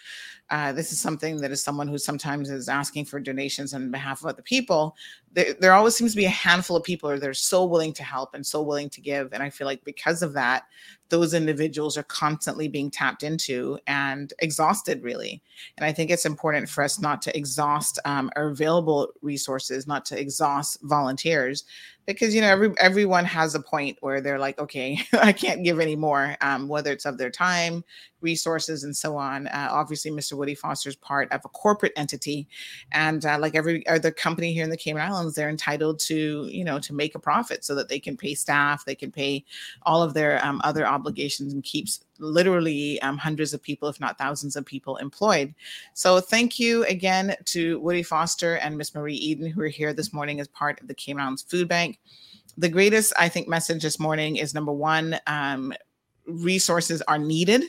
uh, 0.50 0.72
this 0.72 0.92
is 0.92 1.00
something 1.00 1.40
that 1.40 1.50
is 1.50 1.62
someone 1.62 1.88
who 1.88 1.98
sometimes 1.98 2.50
is 2.50 2.68
asking 2.68 3.04
for 3.04 3.18
donations 3.18 3.74
on 3.74 3.90
behalf 3.90 4.20
of 4.20 4.26
other 4.26 4.42
people 4.42 4.94
there, 5.36 5.52
there 5.60 5.74
always 5.74 5.94
seems 5.94 6.12
to 6.12 6.16
be 6.16 6.24
a 6.24 6.30
handful 6.30 6.78
of 6.78 6.82
people 6.82 7.10
that 7.10 7.22
are 7.22 7.34
so 7.34 7.66
willing 7.66 7.92
to 7.92 8.02
help 8.02 8.34
and 8.34 8.44
so 8.44 8.62
willing 8.62 8.88
to 8.90 9.00
give. 9.02 9.32
And 9.32 9.42
i 9.42 9.50
feel 9.50 9.66
like 9.66 9.84
because 9.84 10.22
of 10.22 10.32
that 10.32 10.64
those 11.08 11.34
individuals 11.34 11.96
are 11.96 12.02
constantly 12.02 12.66
being 12.66 12.90
tapped 12.90 13.22
into 13.22 13.78
and 13.86 14.32
exhausted 14.40 15.02
really. 15.04 15.42
And 15.76 15.84
i 15.84 15.92
think 15.92 16.10
it's 16.10 16.26
important 16.26 16.68
for 16.68 16.82
us 16.82 16.98
not 16.98 17.20
to 17.22 17.36
exhaust 17.36 17.98
um, 18.06 18.30
our 18.34 18.48
available 18.48 19.12
resources 19.20 19.86
not 19.86 20.06
to 20.06 20.18
exhaust 20.18 20.78
volunteers 20.82 21.64
because 22.06 22.34
you 22.34 22.40
know 22.40 22.48
every 22.48 22.72
everyone 22.78 23.24
has 23.24 23.54
a 23.54 23.60
point 23.60 23.98
where 24.00 24.20
they're 24.20 24.38
like 24.38 24.58
okay 24.58 24.98
i 25.20 25.32
can't 25.32 25.64
give 25.64 25.80
any 25.80 25.96
more 25.96 26.36
um, 26.40 26.66
whether 26.66 26.92
it's 26.92 27.04
of 27.04 27.18
their 27.18 27.30
time 27.30 27.84
resources 28.32 28.84
and 28.84 28.96
so 28.96 29.16
on 29.16 29.46
uh, 29.48 29.68
obviously 29.70 30.10
mr 30.10 30.34
woody 30.38 30.54
foster 30.54 30.88
is 30.88 30.96
part 30.96 31.30
of 31.32 31.40
a 31.44 31.48
corporate 31.48 31.92
entity 31.96 32.46
and 32.92 33.24
uh, 33.24 33.38
like 33.38 33.54
every 33.54 33.86
other 33.86 34.10
company 34.10 34.52
here 34.52 34.64
in 34.64 34.70
the 34.70 34.76
cayman 34.84 35.02
islands 35.08 35.34
they're 35.34 35.48
entitled 35.58 35.98
to 35.98 36.48
you 36.58 36.64
know 36.64 36.78
to 36.78 36.92
make 36.92 37.14
a 37.14 37.18
profit 37.18 37.64
so 37.64 37.74
that 37.74 37.88
they 37.88 38.00
can 38.00 38.16
pay 38.16 38.34
staff 38.34 38.84
they 38.84 38.94
can 38.94 39.12
pay 39.12 39.44
all 39.82 40.02
of 40.02 40.12
their 40.14 40.44
um, 40.44 40.60
other 40.64 40.86
obligations 40.86 41.52
and 41.52 41.62
keeps 41.62 42.00
literally 42.18 43.00
um, 43.02 43.18
hundreds 43.18 43.52
of 43.52 43.62
people 43.62 43.88
if 43.88 44.00
not 44.00 44.18
thousands 44.18 44.56
of 44.56 44.64
people 44.64 44.96
employed. 44.96 45.54
So 45.94 46.20
thank 46.20 46.58
you 46.58 46.84
again 46.84 47.36
to 47.46 47.78
woody 47.80 48.02
foster 48.02 48.56
and 48.56 48.76
miss 48.76 48.94
marie 48.94 49.14
eden 49.14 49.50
who 49.50 49.60
are 49.60 49.68
here 49.68 49.92
this 49.92 50.12
morning 50.12 50.40
as 50.40 50.48
part 50.48 50.80
of 50.80 50.88
the 50.88 50.94
cayman 50.94 51.22
islands 51.22 51.42
food 51.42 51.68
bank. 51.68 51.98
The 52.58 52.68
greatest 52.68 53.12
i 53.18 53.28
think 53.28 53.48
message 53.48 53.82
this 53.82 54.00
morning 54.00 54.36
is 54.36 54.54
number 54.54 54.72
one 54.72 55.18
um, 55.26 55.72
resources 56.26 57.02
are 57.02 57.18
needed. 57.18 57.64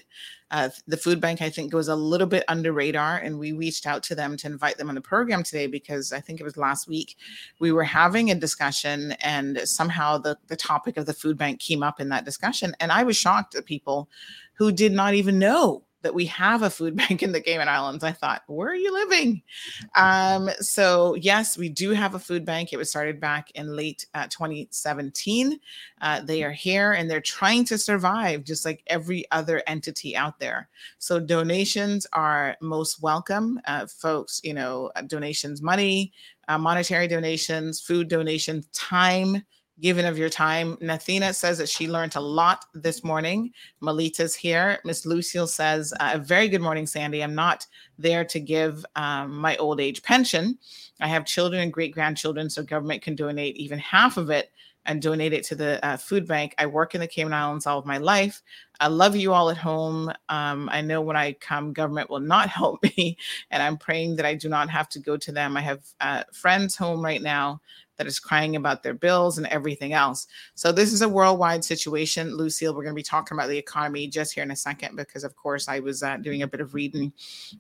Uh, 0.50 0.70
the 0.88 0.96
food 0.96 1.20
bank 1.20 1.42
i 1.42 1.50
think 1.50 1.70
goes 1.70 1.90
a 1.90 1.96
little 1.96 2.26
bit 2.26 2.42
under 2.48 2.72
radar 2.72 3.18
and 3.18 3.38
we 3.38 3.52
reached 3.52 3.86
out 3.86 4.02
to 4.02 4.16
them 4.16 4.38
to 4.38 4.48
invite 4.48 4.78
them 4.78 4.88
on 4.88 4.96
the 4.96 5.02
program 5.02 5.44
today 5.44 5.68
because 5.68 6.14
i 6.14 6.22
think 6.22 6.40
it 6.40 6.46
was 6.46 6.56
last 6.56 6.88
week 6.88 7.18
we 7.60 7.74
were 7.74 7.84
having 7.84 8.32
a 8.32 8.36
discussion 8.36 9.12
and 9.20 9.60
somehow 9.66 10.18
the, 10.18 10.38
the 10.48 10.56
topic 10.56 10.96
of 10.96 11.06
the 11.06 11.12
food 11.12 11.38
bank 11.38 11.60
came 11.60 11.84
up 11.84 12.00
in 12.00 12.08
that 12.08 12.24
discussion. 12.24 12.74
And 12.80 12.94
i 12.94 13.04
was 13.04 13.18
shocked 13.18 13.56
at 13.56 13.66
people 13.66 14.10
who 14.54 14.72
did 14.72 14.94
not 14.94 15.16
even 15.16 15.38
know 15.38 15.84
that 16.08 16.14
we 16.14 16.26
have 16.28 16.62
a 16.62 16.70
food 16.70 16.96
bank 17.10 17.22
in 17.22 17.34
the 17.34 17.42
Cayman 17.42 17.68
Islands. 17.68 18.02
I 18.02 18.14
thought, 18.14 18.44
where 18.48 18.70
are 18.70 18.76
you 18.76 18.94
living? 18.94 19.42
Um, 19.96 20.50
so 20.62 21.16
yes, 21.16 21.58
we 21.58 21.68
do 21.68 21.90
have 21.90 22.16
a 22.16 22.20
food 22.20 22.46
bank. 22.46 22.72
It 22.72 22.78
was 22.78 22.90
started 22.90 23.20
back 23.20 23.52
in 23.56 23.76
late 23.76 24.06
uh, 24.14 24.28
2017. 24.28 25.60
Uh, 26.00 26.22
they 26.22 26.44
are 26.44 26.52
here 26.52 26.94
and 26.94 27.12
they're 27.12 27.20
trying 27.20 27.66
to 27.66 27.78
survive 27.78 28.46
just 28.46 28.64
like 28.64 28.84
every 28.88 29.26
other 29.32 29.62
entity 29.68 30.16
out 30.16 30.40
there. 30.40 30.70
So 30.98 31.20
donations 31.20 32.08
are 32.14 32.56
most 32.62 33.02
welcome, 33.02 33.60
uh, 33.66 33.86
folks. 33.88 34.40
You 34.46 34.54
know, 34.54 34.92
donations, 35.08 35.62
money, 35.62 36.14
uh, 36.48 36.58
monetary 36.58 37.10
donations, 37.10 37.82
food 37.82 38.08
donations, 38.08 38.68
time 38.68 39.44
given 39.80 40.06
of 40.06 40.18
your 40.18 40.30
time. 40.30 40.76
Nathina 40.78 41.34
says 41.36 41.58
that 41.60 41.70
she 41.70 41.88
learned 41.88 42.16
a 42.16 42.22
lot 42.22 42.66
this 42.74 43.04
morning. 43.04 43.52
Melita's 43.82 44.36
here. 44.36 44.80
Miss 44.84 45.06
Lucille 45.06 45.48
says, 45.48 45.94
uh, 46.00 46.12
a 46.14 46.20
very 46.20 46.48
good 46.48 46.62
morning, 46.62 46.88
Sandy. 46.88 47.24
I'm 47.24 47.36
not 47.36 47.66
there 48.00 48.26
to 48.26 48.40
give 48.40 48.86
um, 48.96 49.38
my 49.38 49.56
old 49.58 49.80
age 49.80 50.02
pension. 50.04 50.58
I 51.00 51.08
have 51.08 51.26
children 51.26 51.62
and 51.62 51.74
great 51.74 51.94
grandchildren, 51.94 52.50
so 52.50 52.64
government 52.64 53.02
can 53.02 53.16
donate 53.16 53.56
even 53.58 53.80
half 53.80 54.18
of 54.18 54.30
it 54.30 54.52
and 54.88 55.02
donate 55.02 55.34
it 55.34 55.44
to 55.44 55.54
the 55.56 55.86
uh, 55.86 55.98
food 55.98 56.26
bank. 56.26 56.56
I 56.58 56.66
work 56.66 56.96
in 56.96 57.02
the 57.02 57.08
Cayman 57.08 57.34
Islands 57.34 57.68
all 57.68 57.78
of 57.78 57.86
my 57.86 57.98
life. 57.98 58.42
I 58.80 58.88
love 58.88 59.16
you 59.16 59.34
all 59.34 59.50
at 59.50 59.58
home. 59.58 60.12
Um, 60.30 60.70
I 60.72 60.82
know 60.82 61.02
when 61.02 61.18
I 61.18 61.34
come, 61.34 61.74
government 61.74 62.10
will 62.10 62.22
not 62.22 62.50
help 62.62 62.82
me, 62.82 63.18
and 63.52 63.62
I'm 63.62 63.78
praying 63.78 64.16
that 64.16 64.26
I 64.26 64.34
do 64.34 64.50
not 64.50 64.70
have 64.70 64.90
to 64.90 65.00
go 65.00 65.18
to 65.18 65.32
them. 65.32 65.56
I 65.56 65.62
have 65.62 65.84
uh, 66.00 66.24
friends 66.34 66.76
home 66.76 67.04
right 67.04 67.22
now 67.22 67.62
that 67.98 68.08
is 68.08 68.20
crying 68.20 68.56
about 68.56 68.84
their 68.84 68.94
bills 68.94 69.38
and 69.38 69.48
everything 69.48 69.94
else. 69.94 70.28
So 70.56 70.72
this 70.72 70.94
is 70.94 71.02
a 71.02 71.10
worldwide 71.10 71.64
situation. 71.64 72.36
Lucille, 72.36 72.74
we're 72.74 72.84
going 72.84 72.94
to 72.94 73.00
be 73.00 73.04
talking 73.04 73.38
about 73.38 73.50
the 73.50 73.58
economy 73.58 74.08
just 74.08 74.34
here 74.34 74.44
in 74.44 74.52
a 74.52 74.56
second 74.56 74.96
because, 74.96 75.24
of 75.24 75.36
course, 75.36 75.68
I 75.68 75.80
was 75.80 76.04
uh, 76.04 76.18
doing 76.18 76.44
a 76.44 76.48
bit 76.48 76.62
of 76.62 76.74
reading 76.74 77.12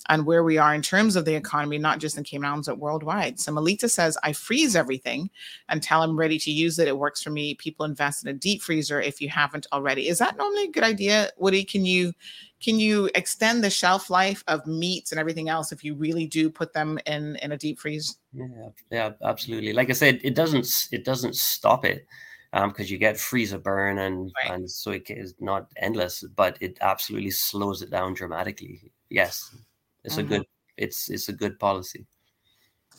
on 0.10 0.26
where 0.26 0.44
we 0.44 0.58
are 0.58 0.74
in 0.74 0.82
terms 0.82 1.16
of 1.16 1.26
the 1.26 1.36
economy, 1.36 1.78
not 1.78 2.00
just 2.00 2.18
in 2.18 2.24
Cayman 2.24 2.50
Islands, 2.50 2.68
but 2.68 2.80
worldwide. 2.80 3.40
So 3.40 3.52
Melita 3.52 3.90
says, 3.90 4.18
I 4.24 4.34
freeze 4.34 4.76
everything 4.76 5.30
until 5.70 6.02
I'm 6.02 6.18
ready 6.18 6.40
to 6.40 6.52
use 6.52 6.80
it. 6.80 6.88
It 6.88 6.98
works 6.98 7.24
for 7.24 7.30
me. 7.30 7.56
People 7.56 7.86
invest 7.86 8.24
in 8.24 8.30
a 8.30 8.34
deep 8.34 8.62
freezer 8.62 9.02
if 9.02 9.20
you 9.20 9.30
haven't 9.30 9.68
already. 9.74 10.08
Is 10.08 10.20
that 10.20 10.38
normally 10.38 10.66
a 10.66 10.72
good 10.72 10.84
idea, 10.84 11.30
Woody? 11.38 11.64
Can 11.64 11.86
you 11.86 12.14
can 12.62 12.80
you 12.80 13.10
extend 13.16 13.64
the 13.64 13.70
shelf 13.70 14.10
life 14.10 14.44
of 14.48 14.66
meats 14.66 15.12
and 15.12 15.20
everything 15.20 15.50
else 15.50 15.72
if 15.72 15.84
you 15.84 15.96
really 15.96 16.26
do 16.26 16.50
put 16.50 16.74
them 16.74 17.00
in 17.06 17.36
in 17.38 17.52
a 17.52 17.58
deep 17.58 17.80
freeze? 17.80 18.18
Yeah, 18.34 18.70
yeah, 18.92 19.12
absolutely. 19.24 19.74
Like 19.74 19.90
I 19.90 19.94
said, 19.94 20.20
it 20.24 20.36
doesn't 20.36 20.90
it 20.92 21.04
doesn't 21.06 21.36
stop 21.36 21.86
it. 21.86 22.06
because 22.52 22.90
you 22.90 22.98
get 22.98 23.18
freezer 23.20 23.60
burn 23.60 24.00
and 24.00 24.32
and 24.50 24.70
so 24.70 24.92
it 24.92 25.10
is 25.10 25.36
not 25.40 25.72
endless, 25.78 26.24
but 26.36 26.58
it 26.62 26.78
absolutely 26.82 27.32
slows 27.32 27.82
it 27.82 27.90
down 27.92 28.14
dramatically. 28.14 28.92
Yes, 29.10 29.56
it's 30.04 30.18
a 30.18 30.24
Mhm. 30.24 30.30
good 30.30 30.44
it's 30.78 31.10
it's 31.10 31.30
a 31.30 31.34
good 31.34 31.60
policy. 31.60 32.06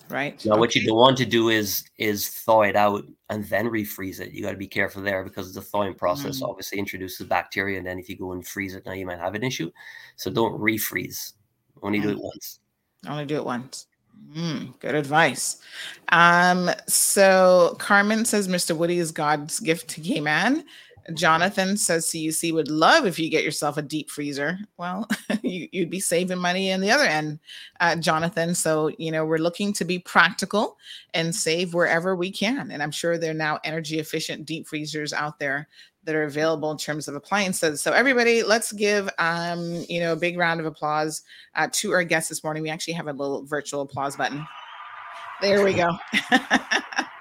Right. 0.08 0.42
Now, 0.46 0.56
what 0.56 0.74
you 0.74 0.86
don't 0.86 0.96
want 0.96 1.16
to 1.18 1.26
do 1.26 1.50
is 1.50 1.84
is 1.98 2.28
thaw 2.28 2.62
it 2.62 2.76
out 2.76 3.04
and 3.28 3.44
then 3.44 3.66
refreeze 3.66 4.20
it. 4.20 4.32
You 4.32 4.42
got 4.42 4.52
to 4.52 4.56
be 4.56 4.66
careful 4.66 5.02
there 5.02 5.22
because 5.22 5.52
the 5.52 5.60
thawing 5.60 5.94
process 5.94 6.40
Mm. 6.40 6.48
obviously 6.48 6.78
introduces 6.78 7.26
bacteria, 7.26 7.78
and 7.78 7.86
then 7.86 7.98
if 7.98 8.08
you 8.08 8.16
go 8.16 8.32
and 8.32 8.46
freeze 8.46 8.74
it, 8.74 8.86
now 8.86 8.92
you 8.92 9.04
might 9.06 9.18
have 9.18 9.34
an 9.34 9.42
issue. 9.44 9.70
So 10.16 10.30
don't 10.30 10.58
refreeze. 10.60 11.34
Only 11.82 12.00
do 12.00 12.08
it 12.10 12.16
Mm. 12.18 12.22
once. 12.22 12.60
Only 13.06 13.26
do 13.26 13.36
it 13.36 13.44
once. 13.44 13.86
Mm, 14.34 14.78
good 14.80 14.94
advice. 14.94 15.58
Um, 16.08 16.70
so 16.88 17.76
Carmen 17.78 18.24
says 18.24 18.48
Mr. 18.48 18.76
Woody 18.76 18.98
is 18.98 19.12
God's 19.12 19.60
gift 19.60 19.88
to 19.90 20.00
Cayman. 20.00 20.64
Jonathan 21.14 21.76
says 21.76 22.10
CUC 22.10 22.52
would 22.52 22.70
love 22.70 23.06
if 23.06 23.18
you 23.18 23.30
get 23.30 23.44
yourself 23.44 23.76
a 23.76 23.82
deep 23.82 24.10
freezer. 24.10 24.58
Well, 24.76 25.08
you, 25.42 25.68
you'd 25.72 25.90
be 25.90 26.00
saving 26.00 26.38
money 26.38 26.70
in 26.70 26.80
the 26.80 26.90
other 26.90 27.04
end, 27.04 27.38
uh, 27.80 27.96
Jonathan. 27.96 28.54
So, 28.54 28.90
you 28.98 29.10
know, 29.10 29.24
we're 29.24 29.38
looking 29.38 29.72
to 29.74 29.84
be 29.84 29.98
practical 29.98 30.76
and 31.14 31.34
save 31.34 31.74
wherever 31.74 32.14
we 32.14 32.30
can. 32.30 32.70
And 32.70 32.82
I'm 32.82 32.90
sure 32.90 33.16
there 33.16 33.30
are 33.30 33.34
now 33.34 33.58
energy 33.64 33.98
efficient 33.98 34.44
deep 34.44 34.66
freezers 34.66 35.12
out 35.12 35.38
there 35.38 35.68
that 36.04 36.14
are 36.14 36.24
available 36.24 36.70
in 36.70 36.78
terms 36.78 37.08
of 37.08 37.14
appliances. 37.14 37.82
So 37.82 37.92
everybody, 37.92 38.42
let's 38.42 38.72
give 38.72 39.10
um, 39.18 39.84
you 39.88 40.00
know, 40.00 40.12
a 40.12 40.16
big 40.16 40.38
round 40.38 40.60
of 40.60 40.66
applause 40.66 41.22
uh, 41.54 41.68
to 41.72 41.92
our 41.92 42.04
guests 42.04 42.28
this 42.28 42.42
morning. 42.42 42.62
We 42.62 42.70
actually 42.70 42.94
have 42.94 43.08
a 43.08 43.12
little 43.12 43.44
virtual 43.44 43.82
applause 43.82 44.16
button. 44.16 44.46
There 45.40 45.64
we 45.64 45.74
go. 45.74 45.90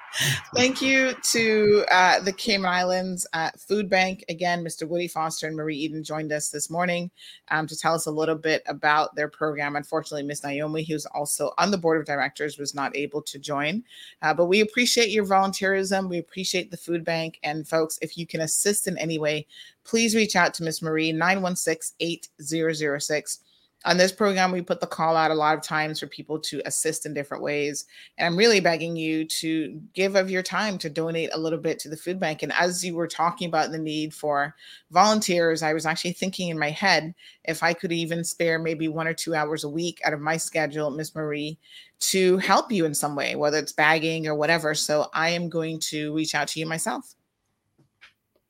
Thank 0.56 0.82
you 0.82 1.14
to 1.14 1.86
uh, 1.92 2.20
the 2.22 2.32
Cayman 2.32 2.66
Islands 2.66 3.28
uh, 3.34 3.52
Food 3.58 3.90
Bank. 3.90 4.24
Again, 4.30 4.64
Mr. 4.64 4.88
Woody 4.88 5.08
Foster 5.08 5.48
and 5.48 5.56
Marie 5.56 5.78
Eden 5.78 6.04
joined 6.04 6.32
us 6.32 6.50
this 6.50 6.70
morning 6.70 7.12
um, 7.50 7.68
to 7.68 7.78
tell 7.78 7.94
us 7.94 8.08
a 8.08 8.12
little 8.12 8.36
bit 8.36 8.64
about 8.68 9.16
their 9.16 9.28
program. 9.28 9.76
Unfortunately, 9.76 10.24
Miss 10.24 10.44
Naomi, 10.44 10.84
who's 10.84 11.06
also 11.08 11.54
on 11.58 11.72
the 11.72 11.78
board 11.78 12.00
of 12.00 12.06
directors, 12.06 12.58
was 12.58 12.74
not 12.74 12.96
able 12.96 13.22
to 13.22 13.38
join. 13.38 13.84
Uh, 14.22 14.34
but 14.34 14.46
we 14.46 14.62
appreciate 14.62 15.10
your 15.10 15.26
volunteerism. 15.26 16.10
We 16.10 16.18
appreciate 16.18 16.72
the 16.72 16.78
food 16.78 17.04
bank. 17.04 17.40
And 17.44 17.68
folks, 17.68 18.00
if 18.02 18.18
you 18.18 18.26
can 18.26 18.42
assist 18.42 18.88
in 18.88 18.98
any 18.98 19.20
way, 19.20 19.46
please 19.84 20.16
reach 20.16 20.36
out 20.36 20.54
to 20.56 20.64
Miss 20.64 20.82
Marie, 20.82 21.12
916 21.12 21.96
8006 22.00 23.40
on 23.88 23.96
this 23.96 24.12
program 24.12 24.52
we 24.52 24.62
put 24.62 24.82
the 24.82 24.86
call 24.86 25.16
out 25.16 25.32
a 25.32 25.34
lot 25.34 25.58
of 25.58 25.64
times 25.64 26.00
for 26.00 26.08
people 26.08 26.38
to 26.38 26.62
assist 26.66 27.06
in 27.06 27.14
different 27.14 27.42
ways. 27.42 27.86
And 28.18 28.28
i'm 28.28 28.38
really 28.38 28.60
begging 28.60 28.98
you 28.98 29.26
to 29.26 29.82
give 29.94 30.16
of 30.16 30.30
your 30.30 30.44
time 30.44 30.78
to 30.80 30.90
donate 30.90 31.30
a 31.34 31.40
little 31.40 31.58
bit 31.58 31.80
to 31.80 31.90
the 31.90 31.96
food 31.96 32.20
bank. 32.20 32.44
And 32.44 32.52
as 32.54 32.84
you 32.84 32.96
were 32.96 33.08
talking 33.08 33.48
about 33.48 33.72
the 33.72 33.80
need 33.80 34.14
for 34.14 34.54
volunteers 34.92 35.64
i 35.64 35.74
was 35.74 35.86
actually 35.86 36.12
thinking 36.12 36.50
in 36.50 36.60
my 36.60 36.70
head 36.70 37.16
if 37.46 37.64
i 37.64 37.74
could 37.74 37.92
even 37.92 38.24
spare 38.24 38.60
maybe 38.60 38.88
one 38.88 39.08
or 39.08 39.14
two 39.14 39.34
hours 39.34 39.64
a 39.64 39.70
week 39.70 40.02
out 40.04 40.14
of 40.14 40.20
my 40.20 40.36
schedule 40.36 40.92
miss 40.92 41.16
marie 41.16 41.58
to 42.00 42.38
help 42.38 42.72
you 42.72 42.86
in 42.86 42.94
some 42.94 43.16
way 43.16 43.36
whether 43.36 43.58
it's 43.58 43.72
bagging 43.72 44.28
or 44.28 44.36
whatever. 44.36 44.76
So 44.76 45.08
i 45.14 45.30
am 45.30 45.48
going 45.50 45.80
to 45.92 46.14
reach 46.14 46.36
out 46.36 46.50
to 46.50 46.60
you 46.60 46.66
myself. 46.66 47.16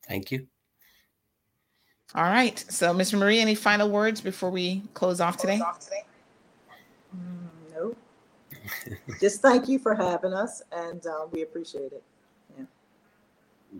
Thank 0.08 0.32
you. 0.32 0.48
All 2.16 2.24
right 2.24 2.64
so 2.70 2.94
mr 2.94 3.18
marie 3.18 3.40
any 3.40 3.56
final 3.56 3.90
words 3.90 4.22
before 4.22 4.50
we 4.50 4.82
close 4.94 5.20
off 5.20 5.38
today 5.38 5.60
No. 7.74 7.96
Just 9.20 9.42
thank 9.42 9.68
you 9.68 9.80
for 9.80 9.96
having 9.96 10.34
us, 10.34 10.62
and 10.72 11.06
uh, 11.06 11.28
we 11.32 11.42
appreciate 11.42 11.92
it. 11.92 12.04
Yeah. 12.58 12.66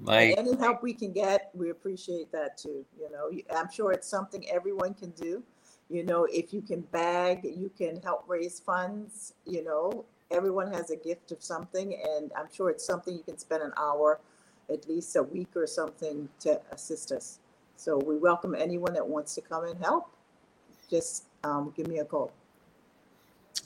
My 0.02 0.24
any 0.38 0.56
help 0.56 0.84
we 0.84 0.94
can 0.94 1.12
get, 1.12 1.50
we 1.54 1.70
appreciate 1.70 2.32
that 2.32 2.58
too. 2.58 2.86
You 3.00 3.12
know, 3.12 3.32
I'm 3.56 3.72
sure 3.72 3.92
it's 3.92 4.08
something 4.08 4.48
everyone 4.50 4.94
can 4.94 5.12
do. 5.12 5.44
You 5.90 6.04
know, 6.04 6.26
if 6.26 6.54
you 6.54 6.62
can 6.62 6.82
bag, 6.82 7.42
you 7.44 7.72
can 7.78 8.02
help 8.02 8.26
raise 8.28 8.60
funds. 8.60 9.34
You 9.46 9.64
know, 9.64 10.06
everyone 10.32 10.72
has 10.74 10.92
a 10.92 10.98
gift 10.98 11.32
of 11.32 11.42
something, 11.42 12.00
and 12.18 12.32
I'm 12.38 12.48
sure 12.52 12.70
it's 12.70 12.86
something 12.86 13.16
you 13.16 13.24
can 13.24 13.38
spend 13.38 13.64
an 13.64 13.72
hour, 13.78 14.20
at 14.72 14.88
least 14.88 15.16
a 15.16 15.24
week 15.24 15.56
or 15.56 15.66
something, 15.66 16.28
to 16.42 16.60
assist 16.72 17.12
us. 17.12 17.40
So 17.78 17.98
we 17.98 18.18
welcome 18.18 18.56
anyone 18.56 18.94
that 18.94 19.08
wants 19.08 19.36
to 19.36 19.42
come 19.42 19.66
and 19.66 19.80
help. 19.80 20.10
Just 20.90 21.26
um, 21.44 21.72
give 21.78 21.88
me 21.88 22.00
a 22.00 22.06
call. 22.06 22.32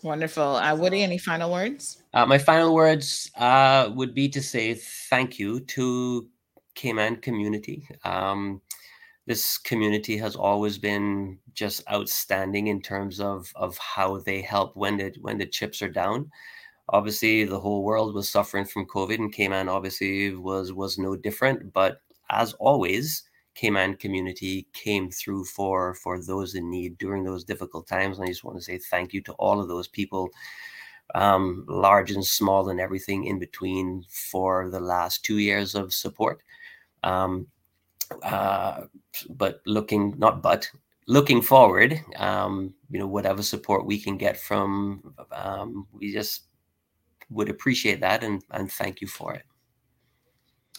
wonderful 0.04 0.56
uh, 0.56 0.76
woody 0.76 1.02
any 1.02 1.18
final 1.18 1.52
words 1.52 2.04
Uh, 2.14 2.26
my 2.26 2.38
final 2.38 2.74
words 2.76 3.32
uh, 3.38 3.90
would 3.96 4.14
be 4.14 4.28
to 4.28 4.42
say 4.42 4.74
thank 4.74 5.40
you 5.40 5.60
to 5.62 6.28
Cayman 6.76 7.18
community. 7.18 7.88
Um, 8.04 8.62
this 9.28 9.58
community 9.58 10.18
has 10.18 10.36
always 10.36 10.78
been 10.78 11.38
just 11.54 11.84
outstanding 11.90 12.68
in 12.68 12.82
terms 12.82 13.20
of 13.20 13.52
of 13.56 13.78
how 13.78 14.20
they 14.20 14.42
help 14.42 14.76
when 14.76 14.98
the 14.98 15.14
when 15.22 15.38
the 15.38 15.46
chips 15.46 15.82
are 15.82 15.90
down. 15.90 16.30
Obviously, 16.90 17.46
the 17.46 17.60
whole 17.60 17.84
world 17.84 18.14
was 18.14 18.28
suffering 18.28 18.66
from 18.66 18.88
COVID, 18.88 19.16
and 19.16 19.32
Cayman 19.32 19.70
obviously 19.70 20.36
was 20.36 20.74
was 20.74 20.98
no 20.98 21.16
different. 21.16 21.72
But 21.72 22.02
as 22.30 22.54
always, 22.60 23.24
Cayman 23.62 23.96
community 23.98 24.68
came 24.74 25.12
through 25.12 25.46
for 25.46 25.94
for 25.94 26.20
those 26.20 26.56
in 26.56 26.70
need 26.70 26.98
during 26.98 27.24
those 27.24 27.44
difficult 27.44 27.88
times. 27.88 28.18
And 28.18 28.26
I 28.26 28.32
just 28.32 28.44
want 28.44 28.58
to 28.58 28.64
say 28.64 28.80
thank 28.80 29.14
you 29.14 29.22
to 29.22 29.34
all 29.34 29.62
of 29.62 29.68
those 29.68 29.88
people 29.88 30.32
um, 31.14 31.66
large 31.68 32.12
and 32.12 32.26
small 32.26 32.70
and 32.70 32.80
everything 32.80 33.26
in 33.26 33.38
between 33.38 34.04
for 34.10 34.70
the 34.70 34.80
last 34.80 35.24
two 35.24 35.38
years 35.38 35.76
of 35.76 35.94
support. 35.94 36.42
Um, 37.04 37.48
uh, 38.24 38.86
but 39.30 39.62
looking, 39.66 40.16
not 40.18 40.42
but, 40.42 40.70
looking 41.08 41.42
forward, 41.42 42.00
um, 42.16 42.74
you 42.90 43.00
know, 43.00 43.08
whatever 43.08 43.44
support 43.44 43.86
we 43.86 44.00
can 44.00 44.18
get 44.18 44.40
from, 44.40 45.14
um, 45.32 45.88
we 45.92 46.12
just 46.12 46.44
would 47.30 47.50
appreciate 47.50 48.00
that 48.00 48.24
and, 48.24 48.44
and 48.52 48.72
thank 48.72 49.02
you 49.02 49.08
for 49.08 49.34
it. 49.34 49.44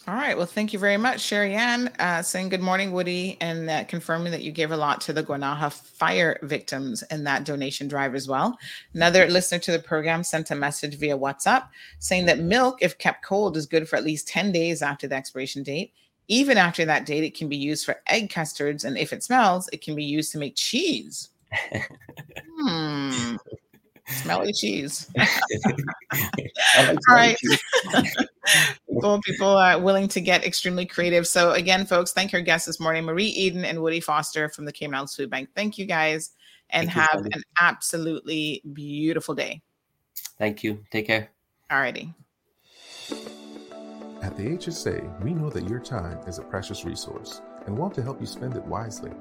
All 0.05 0.15
right. 0.15 0.35
Well, 0.35 0.45
thank 0.45 0.73
you 0.73 0.79
very 0.79 0.97
much, 0.97 1.21
Sherry 1.21 1.53
Ann, 1.53 1.87
uh, 1.97 2.21
saying 2.21 2.49
good 2.49 2.59
morning, 2.59 2.91
Woody, 2.91 3.37
and 3.39 3.69
uh, 3.69 3.85
confirming 3.85 4.33
that 4.33 4.41
you 4.41 4.51
gave 4.51 4.71
a 4.71 4.77
lot 4.77 4.99
to 5.01 5.13
the 5.13 5.23
Guanaja 5.23 5.71
fire 5.71 6.37
victims 6.41 7.03
in 7.03 7.23
that 7.23 7.45
donation 7.45 7.87
drive 7.87 8.13
as 8.13 8.27
well. 8.27 8.57
Another 8.93 9.29
listener 9.29 9.59
to 9.59 9.71
the 9.71 9.79
program 9.79 10.21
sent 10.25 10.51
a 10.51 10.55
message 10.55 10.95
via 10.95 11.17
WhatsApp 11.17 11.69
saying 11.99 12.25
that 12.25 12.39
milk, 12.39 12.79
if 12.81 12.97
kept 12.97 13.23
cold, 13.23 13.55
is 13.55 13.65
good 13.65 13.87
for 13.87 13.95
at 13.95 14.03
least 14.03 14.27
10 14.27 14.51
days 14.51 14.81
after 14.81 15.07
the 15.07 15.15
expiration 15.15 15.63
date. 15.63 15.93
Even 16.27 16.57
after 16.57 16.83
that 16.83 17.05
date, 17.05 17.23
it 17.23 17.33
can 17.33 17.47
be 17.47 17.55
used 17.55 17.85
for 17.85 18.01
egg 18.07 18.29
custards, 18.29 18.83
and 18.83 18.97
if 18.97 19.13
it 19.13 19.23
smells, 19.23 19.69
it 19.71 19.81
can 19.81 19.95
be 19.95 20.03
used 20.03 20.33
to 20.33 20.37
make 20.37 20.55
cheese. 20.55 21.29
Hmm. 22.55 23.35
Smelly 24.21 24.53
cheese. 24.53 25.09
All 26.77 26.95
right. 27.09 27.37
people, 28.87 29.21
people 29.21 29.47
are 29.47 29.79
willing 29.79 30.07
to 30.09 30.21
get 30.21 30.45
extremely 30.45 30.85
creative. 30.85 31.27
So 31.27 31.51
again, 31.51 31.85
folks, 31.85 32.11
thank 32.11 32.33
our 32.33 32.41
guests 32.41 32.67
this 32.67 32.79
morning, 32.79 33.03
Marie 33.03 33.25
Eden 33.27 33.65
and 33.65 33.81
Woody 33.81 33.99
Foster 33.99 34.49
from 34.49 34.65
the 34.65 34.71
Cayman 34.71 34.95
Islands 34.95 35.15
Food 35.15 35.29
Bank. 35.29 35.49
Thank 35.55 35.77
you 35.77 35.85
guys, 35.85 36.31
and 36.69 36.87
Thank 36.87 36.97
have 36.97 37.21
Sandy. 37.21 37.29
an 37.33 37.43
absolutely 37.59 38.61
beautiful 38.73 39.35
day. 39.35 39.61
Thank 40.37 40.63
you. 40.63 40.83
Take 40.91 41.07
care. 41.07 41.29
All 41.71 41.79
righty. 41.79 42.13
At 44.21 44.37
the 44.37 44.43
HSA, 44.43 45.21
we 45.21 45.33
know 45.33 45.49
that 45.49 45.67
your 45.67 45.79
time 45.79 46.19
is 46.27 46.39
a 46.39 46.43
precious 46.43 46.85
resource 46.85 47.41
and 47.65 47.77
want 47.77 47.93
to 47.95 48.01
help 48.01 48.21
you 48.21 48.27
spend 48.27 48.55
it 48.55 48.63
wisely. 48.63 49.11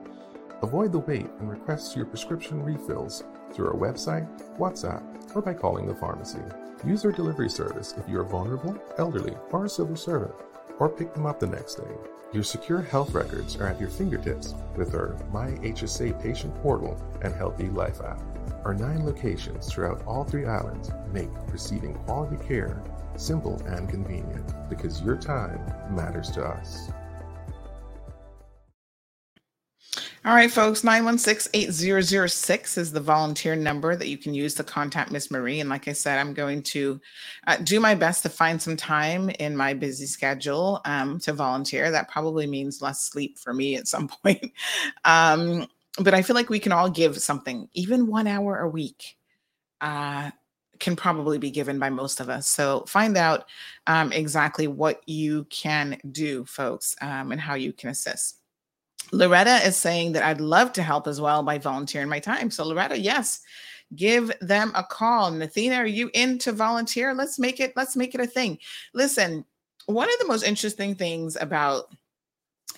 Avoid 0.62 0.92
the 0.92 1.00
wait 1.00 1.26
and 1.40 1.50
request 1.50 1.96
your 1.96 2.06
prescription 2.06 2.62
refills 2.62 3.24
through 3.52 3.68
our 3.68 3.76
website, 3.76 4.28
WhatsApp, 4.58 5.02
or 5.34 5.42
by 5.42 5.54
calling 5.54 5.86
the 5.86 5.94
pharmacy. 5.94 6.40
Use 6.84 7.04
our 7.04 7.12
delivery 7.12 7.48
service 7.48 7.94
if 7.96 8.08
you 8.08 8.18
are 8.18 8.24
vulnerable, 8.24 8.76
elderly, 8.98 9.36
or 9.50 9.64
a 9.64 9.68
civil 9.68 9.96
servant, 9.96 10.34
or 10.78 10.88
pick 10.88 11.14
them 11.14 11.26
up 11.26 11.38
the 11.38 11.46
next 11.46 11.76
day. 11.76 11.94
Your 12.32 12.42
secure 12.42 12.80
health 12.80 13.12
records 13.12 13.56
are 13.56 13.66
at 13.66 13.78
your 13.78 13.90
fingertips 13.90 14.54
with 14.76 14.94
our 14.94 15.16
My 15.32 15.50
HSA 15.50 16.20
patient 16.22 16.54
portal 16.62 17.00
and 17.20 17.34
Healthy 17.34 17.68
Life 17.68 18.00
app. 18.00 18.22
Our 18.64 18.74
nine 18.74 19.04
locations 19.04 19.70
throughout 19.70 20.02
all 20.06 20.24
three 20.24 20.46
islands 20.46 20.90
make 21.12 21.28
receiving 21.50 21.94
quality 21.94 22.42
care 22.44 22.82
simple 23.16 23.60
and 23.66 23.88
convenient 23.88 24.52
because 24.70 25.02
your 25.02 25.16
time 25.16 25.60
matters 25.94 26.30
to 26.30 26.44
us. 26.44 26.90
All 30.24 30.34
right, 30.34 30.52
folks, 30.52 30.82
916-8006 30.82 32.78
is 32.78 32.92
the 32.92 33.00
volunteer 33.00 33.56
number 33.56 33.96
that 33.96 34.06
you 34.06 34.16
can 34.16 34.32
use 34.32 34.54
to 34.54 34.62
contact 34.62 35.10
Miss 35.10 35.32
Marie. 35.32 35.58
And 35.58 35.68
like 35.68 35.88
I 35.88 35.92
said, 35.92 36.20
I'm 36.20 36.32
going 36.32 36.62
to 36.62 37.00
uh, 37.48 37.56
do 37.56 37.80
my 37.80 37.96
best 37.96 38.22
to 38.22 38.28
find 38.28 38.62
some 38.62 38.76
time 38.76 39.30
in 39.40 39.56
my 39.56 39.74
busy 39.74 40.06
schedule 40.06 40.80
um, 40.84 41.18
to 41.20 41.32
volunteer. 41.32 41.90
That 41.90 42.08
probably 42.08 42.46
means 42.46 42.80
less 42.80 43.00
sleep 43.00 43.36
for 43.36 43.52
me 43.52 43.74
at 43.74 43.88
some 43.88 44.06
point. 44.22 44.52
Um, 45.04 45.66
but 45.98 46.14
I 46.14 46.22
feel 46.22 46.36
like 46.36 46.50
we 46.50 46.60
can 46.60 46.70
all 46.70 46.88
give 46.88 47.18
something, 47.18 47.68
even 47.74 48.06
one 48.06 48.28
hour 48.28 48.60
a 48.60 48.68
week, 48.68 49.16
uh, 49.80 50.30
can 50.78 50.94
probably 50.94 51.38
be 51.38 51.50
given 51.50 51.80
by 51.80 51.90
most 51.90 52.20
of 52.20 52.28
us. 52.28 52.46
So 52.46 52.84
find 52.86 53.16
out 53.16 53.46
um, 53.88 54.12
exactly 54.12 54.68
what 54.68 55.00
you 55.04 55.46
can 55.50 55.98
do, 56.12 56.44
folks, 56.44 56.94
um, 57.00 57.32
and 57.32 57.40
how 57.40 57.54
you 57.54 57.72
can 57.72 57.90
assist. 57.90 58.41
Loretta 59.12 59.66
is 59.66 59.76
saying 59.76 60.12
that 60.12 60.24
I'd 60.24 60.40
love 60.40 60.72
to 60.74 60.82
help 60.82 61.06
as 61.06 61.20
well 61.20 61.42
by 61.42 61.58
volunteering 61.58 62.08
my 62.08 62.18
time. 62.18 62.50
So, 62.50 62.64
Loretta, 62.64 62.98
yes, 62.98 63.40
give 63.94 64.32
them 64.40 64.72
a 64.74 64.82
call. 64.82 65.30
Nathina, 65.30 65.76
are 65.76 65.86
you 65.86 66.10
in 66.14 66.38
to 66.38 66.52
volunteer? 66.52 67.14
Let's 67.14 67.38
make 67.38 67.60
it, 67.60 67.74
let's 67.76 67.94
make 67.94 68.14
it 68.14 68.20
a 68.20 68.26
thing. 68.26 68.58
Listen, 68.94 69.44
one 69.86 70.08
of 70.08 70.18
the 70.18 70.26
most 70.28 70.44
interesting 70.44 70.94
things 70.94 71.36
about 71.40 71.94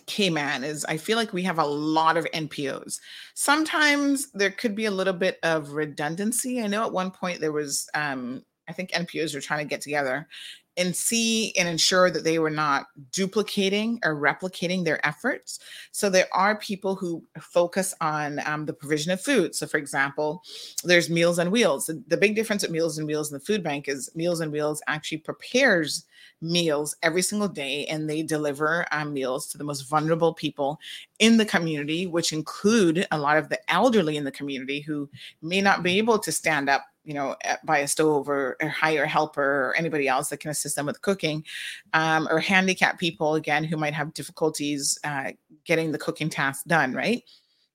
Cayman 0.06 0.65
is 0.65 0.85
I 0.85 0.97
feel 0.97 1.16
like 1.16 1.32
we 1.32 1.43
have 1.44 1.59
a 1.59 1.65
lot 1.65 2.16
of 2.16 2.27
NPOs. 2.35 2.98
Sometimes 3.35 4.31
there 4.32 4.51
could 4.51 4.74
be 4.74 4.86
a 4.86 4.90
little 4.90 5.12
bit 5.12 5.39
of 5.43 5.70
redundancy. 5.70 6.61
I 6.61 6.66
know 6.66 6.85
at 6.85 6.93
one 6.93 7.11
point 7.11 7.40
there 7.40 7.52
was 7.52 7.89
um, 7.94 8.44
I 8.69 8.73
think 8.73 8.90
NPOs 8.90 9.35
were 9.35 9.40
trying 9.40 9.65
to 9.65 9.69
get 9.69 9.81
together 9.81 10.27
and 10.76 10.94
see 10.94 11.52
and 11.56 11.68
ensure 11.68 12.10
that 12.10 12.24
they 12.24 12.38
were 12.38 12.51
not 12.51 12.86
duplicating 13.12 14.01
or 14.05 14.16
replicating 14.16 14.84
their 14.84 15.05
efforts. 15.06 15.60
So 15.92 16.10
there 16.10 16.28
are 16.32 16.59
people 16.59 16.94
who 16.94 17.22
focus 17.40 17.94
on 18.01 18.40
um, 18.46 18.66
the 18.66 18.72
provision 18.72 19.12
of 19.12 19.20
food. 19.20 19.55
So, 19.55 19.66
for 19.66 19.78
example, 19.78 20.42
there's 20.82 21.10
Meals 21.10 21.38
on 21.38 21.51
Wheels. 21.51 21.86
The, 21.86 22.02
the 22.09 22.16
big 22.16 22.34
difference 22.34 22.64
at 22.64 22.70
Meals 22.70 22.98
on 22.98 23.06
Wheels 23.06 23.30
and 23.30 23.40
the 23.40 23.44
food 23.44 23.62
bank 23.62 23.88
is 23.88 24.10
Meals 24.14 24.40
on 24.40 24.51
Wheels 24.51 24.82
actually 24.86 25.18
prepares 25.18 26.05
meals 26.40 26.96
every 27.02 27.22
single 27.22 27.48
day 27.48 27.86
and 27.86 28.09
they 28.09 28.22
deliver 28.22 28.86
um, 28.92 29.12
meals 29.12 29.46
to 29.46 29.59
the 29.59 29.64
most 29.64 29.82
vulnerable 29.82 30.34
people 30.34 30.78
in 31.18 31.36
the 31.36 31.44
community 31.44 32.06
which 32.06 32.32
include 32.32 33.06
a 33.10 33.18
lot 33.18 33.36
of 33.36 33.48
the 33.48 33.59
elderly 33.70 34.16
in 34.16 34.24
the 34.24 34.30
community 34.30 34.80
who 34.80 35.09
may 35.42 35.60
not 35.60 35.82
be 35.82 35.98
able 35.98 36.18
to 36.18 36.32
stand 36.32 36.68
up 36.68 36.84
you 37.05 37.14
know 37.14 37.36
by 37.64 37.78
a 37.78 37.88
stove 37.88 38.28
or, 38.28 38.56
or 38.60 38.68
hire 38.68 39.05
a 39.05 39.09
helper 39.09 39.42
or 39.42 39.74
anybody 39.76 40.09
else 40.09 40.28
that 40.28 40.40
can 40.40 40.51
assist 40.51 40.76
them 40.76 40.86
with 40.86 41.02
cooking 41.02 41.44
um, 41.92 42.26
or 42.30 42.38
handicapped 42.38 42.98
people 42.98 43.34
again 43.34 43.64
who 43.64 43.76
might 43.76 43.94
have 43.94 44.14
difficulties 44.14 44.98
uh, 45.05 45.30
getting 45.64 45.92
the 45.92 45.98
cooking 45.98 46.30
task 46.30 46.64
done 46.66 46.92
right? 46.94 47.22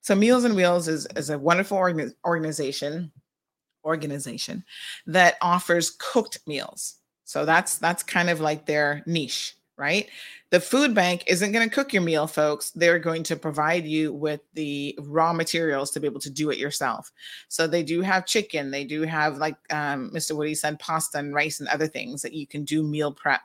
So 0.02 0.14
meals 0.14 0.44
and 0.44 0.56
wheels 0.56 0.88
is, 0.88 1.06
is 1.16 1.30
a 1.30 1.38
wonderful 1.38 1.76
organ- 1.76 2.14
organization 2.24 3.12
organization 3.84 4.64
that 5.06 5.36
offers 5.40 5.96
cooked 5.98 6.40
meals 6.46 6.99
so 7.30 7.44
that's 7.44 7.78
that's 7.78 8.02
kind 8.02 8.28
of 8.28 8.40
like 8.40 8.66
their 8.66 9.04
niche, 9.06 9.54
right? 9.76 10.08
The 10.50 10.58
food 10.58 10.96
bank 10.96 11.22
isn't 11.28 11.52
going 11.52 11.68
to 11.68 11.72
cook 11.72 11.92
your 11.92 12.02
meal, 12.02 12.26
folks. 12.26 12.72
They're 12.72 12.98
going 12.98 13.22
to 13.22 13.36
provide 13.36 13.86
you 13.86 14.12
with 14.12 14.40
the 14.54 14.98
raw 14.98 15.32
materials 15.32 15.92
to 15.92 16.00
be 16.00 16.08
able 16.08 16.18
to 16.22 16.30
do 16.30 16.50
it 16.50 16.58
yourself. 16.58 17.12
So 17.46 17.68
they 17.68 17.84
do 17.84 18.00
have 18.00 18.26
chicken. 18.26 18.72
They 18.72 18.82
do 18.82 19.02
have, 19.02 19.38
like 19.38 19.54
um, 19.70 20.10
Mr. 20.12 20.36
Woody 20.36 20.56
said, 20.56 20.80
pasta 20.80 21.18
and 21.18 21.32
rice 21.32 21.60
and 21.60 21.68
other 21.68 21.86
things 21.86 22.20
that 22.22 22.32
you 22.32 22.48
can 22.48 22.64
do 22.64 22.82
meal 22.82 23.12
prep 23.12 23.42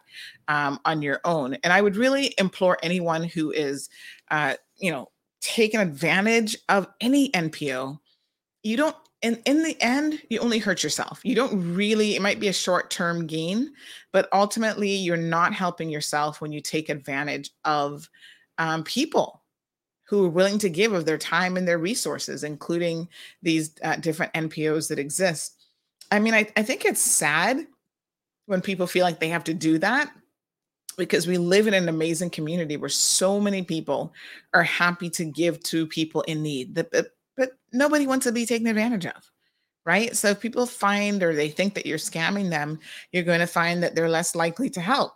um, 0.48 0.80
on 0.84 1.04
your 1.04 1.22
own. 1.24 1.54
And 1.64 1.72
I 1.72 1.84
would 1.84 1.96
really 1.96 2.34
implore 2.40 2.80
anyone 2.82 3.24
who 3.24 3.52
is, 3.52 3.90
uh, 4.32 4.56
you 4.78 4.90
know, 4.90 5.12
taking 5.42 5.80
advantage 5.80 6.58
of 6.70 6.88
any 7.02 7.30
NPO. 7.30 8.00
You 8.64 8.78
don't 8.78 8.96
in 9.26 9.42
in 9.46 9.64
the 9.64 9.76
end 9.82 10.22
you 10.30 10.40
only 10.40 10.60
hurt 10.60 10.84
yourself 10.84 11.20
you 11.24 11.34
don't 11.34 11.74
really 11.74 12.16
it 12.16 12.22
might 12.22 12.40
be 12.40 12.48
a 12.48 12.54
short 12.54 12.92
term 12.92 13.26
gain 13.26 13.74
but 14.12 14.30
ultimately 14.32 14.92
you're 14.96 15.18
not 15.18 15.52
helping 15.52 15.90
yourself 15.90 16.42
when 16.42 16.52
you 16.52 16.62
take 16.62 16.90
advantage 16.90 17.50
of 17.66 18.08
um, 18.60 18.84
people 18.84 19.42
who 20.04 20.26
are 20.26 20.30
willing 20.30 20.60
to 20.60 20.70
give 20.70 20.94
of 20.94 21.06
their 21.06 21.18
time 21.18 21.58
and 21.58 21.68
their 21.68 21.80
resources 21.80 22.44
including 22.44 23.10
these 23.42 23.72
uh, 23.84 23.96
different 23.96 24.32
npos 24.34 24.88
that 24.88 25.00
exist 25.00 25.66
i 26.12 26.20
mean 26.20 26.36
I, 26.36 26.48
I 26.56 26.62
think 26.62 26.86
it's 26.86 27.02
sad 27.02 27.66
when 28.46 28.62
people 28.62 28.86
feel 28.86 29.04
like 29.04 29.20
they 29.20 29.30
have 29.30 29.46
to 29.46 29.56
do 29.56 29.80
that 29.80 30.12
because 30.98 31.28
we 31.28 31.38
live 31.38 31.68
in 31.68 31.74
an 31.74 31.90
amazing 31.90 32.30
community 32.30 32.78
where 32.78 32.90
so 32.90 33.40
many 33.40 33.64
people 33.64 34.14
are 34.54 34.64
happy 34.64 35.10
to 35.10 35.26
give 35.26 35.62
to 35.64 35.86
people 35.86 36.22
in 36.22 36.42
need. 36.42 36.76
The, 36.76 37.10
nobody 37.76 38.08
wants 38.08 38.26
to 38.26 38.32
be 38.32 38.46
taken 38.46 38.68
advantage 38.68 39.06
of 39.06 39.32
right? 39.86 40.18
So 40.18 40.30
if 40.30 40.40
people 40.40 40.66
find 40.66 41.22
or 41.22 41.36
they 41.36 41.50
think 41.50 41.76
that 41.76 41.86
you're 41.86 42.00
scamming 42.00 42.50
them 42.50 42.80
you're 43.12 43.24
going 43.24 43.40
to 43.40 43.48
find 43.48 43.84
that 43.84 43.96
they're 43.96 44.10
less 44.10 44.36
likely 44.36 44.70
to 44.72 44.82
help. 44.82 45.14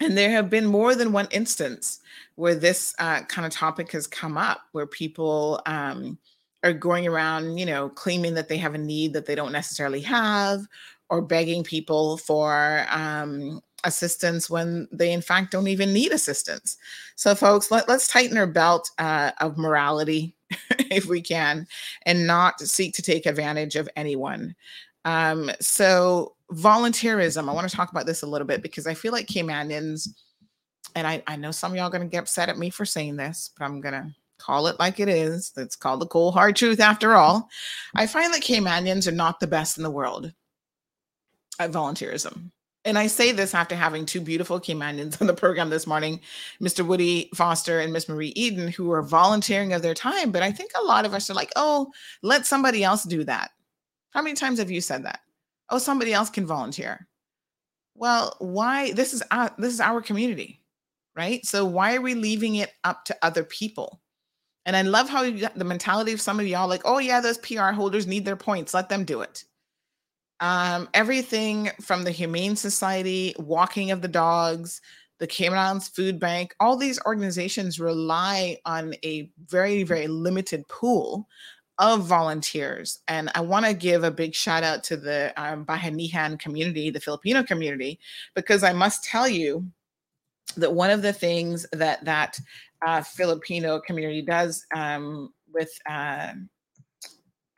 And 0.00 0.16
there 0.16 0.30
have 0.30 0.48
been 0.48 0.66
more 0.66 0.94
than 0.94 1.12
one 1.12 1.28
instance 1.30 2.00
where 2.36 2.54
this 2.54 2.94
uh, 2.98 3.22
kind 3.22 3.46
of 3.46 3.52
topic 3.52 3.92
has 3.92 4.06
come 4.06 4.38
up 4.38 4.62
where 4.72 4.86
people 4.86 5.60
um, 5.66 6.18
are 6.64 6.72
going 6.72 7.06
around 7.06 7.58
you 7.58 7.66
know 7.66 7.88
claiming 7.88 8.34
that 8.34 8.48
they 8.48 8.56
have 8.56 8.74
a 8.74 8.78
need 8.78 9.12
that 9.12 9.26
they 9.26 9.34
don't 9.34 9.52
necessarily 9.52 10.00
have 10.00 10.66
or 11.10 11.20
begging 11.20 11.62
people 11.62 12.16
for 12.16 12.86
um, 12.88 13.60
assistance 13.84 14.48
when 14.48 14.88
they 14.92 15.12
in 15.12 15.20
fact 15.20 15.50
don't 15.50 15.68
even 15.68 15.92
need 15.92 16.12
assistance. 16.12 16.76
So 17.16 17.34
folks 17.34 17.70
let, 17.70 17.88
us 17.88 18.08
tighten 18.08 18.38
our 18.38 18.46
belt 18.46 18.90
uh, 18.98 19.32
of 19.40 19.58
morality 19.58 20.34
if 20.90 21.06
we 21.06 21.20
can, 21.20 21.66
and 22.06 22.26
not 22.26 22.60
seek 22.60 22.94
to 22.94 23.02
take 23.02 23.26
advantage 23.26 23.76
of 23.76 23.88
anyone. 23.96 24.54
Um, 25.04 25.50
so 25.60 26.34
volunteerism, 26.52 27.48
I 27.48 27.52
want 27.52 27.68
to 27.68 27.76
talk 27.76 27.90
about 27.90 28.06
this 28.06 28.22
a 28.22 28.26
little 28.26 28.46
bit 28.46 28.62
because 28.62 28.86
I 28.86 28.94
feel 28.94 29.12
like 29.12 29.26
Caymanians, 29.26 30.08
and 30.94 31.06
I, 31.06 31.22
I 31.26 31.36
know 31.36 31.50
some 31.50 31.72
of 31.72 31.76
y'all 31.76 31.86
are 31.86 31.90
going 31.90 32.02
to 32.02 32.08
get 32.08 32.22
upset 32.22 32.48
at 32.48 32.58
me 32.58 32.70
for 32.70 32.84
saying 32.84 33.16
this, 33.16 33.50
but 33.58 33.64
I'm 33.64 33.80
going 33.80 33.94
to 33.94 34.14
call 34.38 34.66
it 34.66 34.78
like 34.78 35.00
it 35.00 35.08
is. 35.08 35.52
It's 35.56 35.76
called 35.76 36.00
the 36.00 36.06
cold 36.06 36.34
hard 36.34 36.56
truth 36.56 36.80
after 36.80 37.14
all. 37.14 37.48
I 37.94 38.06
find 38.06 38.32
that 38.34 38.42
Caymanians 38.42 39.06
are 39.06 39.12
not 39.12 39.40
the 39.40 39.46
best 39.46 39.76
in 39.76 39.84
the 39.84 39.90
world 39.90 40.32
at 41.58 41.70
volunteerism 41.70 42.50
and 42.84 42.98
I 42.98 43.06
say 43.06 43.32
this 43.32 43.54
after 43.54 43.76
having 43.76 44.06
two 44.06 44.20
beautiful 44.20 44.60
Caymanians 44.60 45.20
on 45.20 45.26
the 45.26 45.34
program 45.34 45.70
this 45.70 45.86
morning, 45.86 46.20
Mr. 46.60 46.84
Woody 46.84 47.30
Foster 47.34 47.80
and 47.80 47.92
Miss 47.92 48.08
Marie 48.08 48.32
Eden, 48.34 48.68
who 48.68 48.90
are 48.90 49.02
volunteering 49.02 49.72
of 49.72 49.82
their 49.82 49.94
time. 49.94 50.32
But 50.32 50.42
I 50.42 50.50
think 50.50 50.72
a 50.74 50.84
lot 50.84 51.04
of 51.04 51.14
us 51.14 51.30
are 51.30 51.34
like, 51.34 51.52
oh, 51.54 51.92
let 52.22 52.46
somebody 52.46 52.82
else 52.82 53.04
do 53.04 53.24
that. 53.24 53.50
How 54.10 54.22
many 54.22 54.34
times 54.34 54.58
have 54.58 54.70
you 54.70 54.80
said 54.80 55.04
that? 55.04 55.20
Oh, 55.70 55.78
somebody 55.78 56.12
else 56.12 56.28
can 56.28 56.44
volunteer. 56.44 57.06
Well, 57.94 58.36
why? 58.40 58.92
This 58.92 59.14
is 59.14 59.22
our, 59.30 59.54
this 59.58 59.72
is 59.72 59.80
our 59.80 60.02
community, 60.02 60.60
right? 61.14 61.44
So 61.46 61.64
why 61.64 61.94
are 61.94 62.00
we 62.00 62.14
leaving 62.14 62.56
it 62.56 62.72
up 62.84 63.04
to 63.06 63.16
other 63.22 63.44
people? 63.44 64.00
And 64.66 64.76
I 64.76 64.82
love 64.82 65.08
how 65.08 65.22
the 65.22 65.64
mentality 65.64 66.12
of 66.12 66.20
some 66.20 66.40
of 66.40 66.46
y'all 66.46 66.68
like, 66.68 66.82
oh 66.84 66.98
yeah, 66.98 67.20
those 67.20 67.38
PR 67.38 67.70
holders 67.70 68.06
need 68.06 68.24
their 68.24 68.36
points. 68.36 68.74
Let 68.74 68.88
them 68.88 69.04
do 69.04 69.20
it 69.20 69.44
um, 70.42 70.88
everything 70.92 71.70
from 71.80 72.02
the 72.02 72.10
Humane 72.10 72.56
Society, 72.56 73.32
Walking 73.38 73.92
of 73.92 74.02
the 74.02 74.08
Dogs, 74.08 74.80
the 75.20 75.26
Cayman 75.26 75.56
Islands 75.56 75.88
Food 75.88 76.18
Bank, 76.18 76.52
all 76.58 76.76
these 76.76 76.98
organizations 77.06 77.78
rely 77.78 78.58
on 78.66 78.92
a 79.04 79.30
very, 79.46 79.84
very 79.84 80.08
limited 80.08 80.66
pool 80.66 81.28
of 81.78 82.06
volunteers. 82.06 82.98
And 83.06 83.30
I 83.36 83.40
want 83.40 83.66
to 83.66 83.72
give 83.72 84.02
a 84.02 84.10
big 84.10 84.34
shout 84.34 84.64
out 84.64 84.82
to 84.84 84.96
the 84.96 85.32
um, 85.36 85.64
Bayanihan 85.64 86.40
community, 86.40 86.90
the 86.90 87.00
Filipino 87.00 87.44
community, 87.44 88.00
because 88.34 88.64
I 88.64 88.72
must 88.72 89.04
tell 89.04 89.28
you 89.28 89.64
that 90.56 90.74
one 90.74 90.90
of 90.90 91.02
the 91.02 91.12
things 91.12 91.66
that 91.70 92.04
that 92.04 92.36
uh, 92.84 93.00
Filipino 93.00 93.78
community 93.78 94.22
does 94.22 94.66
um, 94.74 95.32
with 95.54 95.70
uh, 95.88 96.32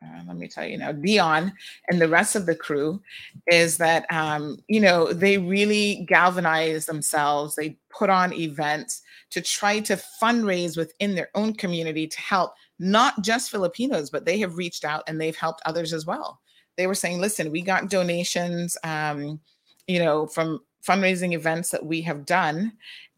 uh, 0.04 0.22
let 0.26 0.36
me 0.36 0.48
tell 0.48 0.66
you 0.66 0.78
now, 0.78 0.92
Dion 0.92 1.52
and 1.88 2.00
the 2.00 2.08
rest 2.08 2.36
of 2.36 2.46
the 2.46 2.54
crew, 2.54 3.00
is 3.46 3.76
that 3.78 4.06
um, 4.12 4.58
you 4.68 4.80
know 4.80 5.12
they 5.12 5.38
really 5.38 6.04
galvanize 6.08 6.86
themselves. 6.86 7.54
They 7.54 7.76
put 7.90 8.10
on 8.10 8.32
events 8.32 9.02
to 9.30 9.40
try 9.40 9.80
to 9.80 10.00
fundraise 10.22 10.76
within 10.76 11.14
their 11.14 11.30
own 11.34 11.54
community 11.54 12.06
to 12.06 12.20
help 12.20 12.54
not 12.78 13.22
just 13.22 13.50
Filipinos, 13.50 14.10
but 14.10 14.24
they 14.24 14.38
have 14.40 14.56
reached 14.56 14.84
out 14.84 15.04
and 15.06 15.20
they've 15.20 15.36
helped 15.36 15.62
others 15.64 15.92
as 15.92 16.06
well. 16.06 16.40
They 16.76 16.86
were 16.86 16.94
saying, 16.94 17.20
"Listen, 17.20 17.50
we 17.50 17.62
got 17.62 17.90
donations, 17.90 18.76
um, 18.84 19.40
you 19.86 19.98
know, 19.98 20.26
from 20.26 20.60
fundraising 20.86 21.34
events 21.34 21.70
that 21.70 21.84
we 21.84 22.02
have 22.02 22.26
done, 22.26 22.72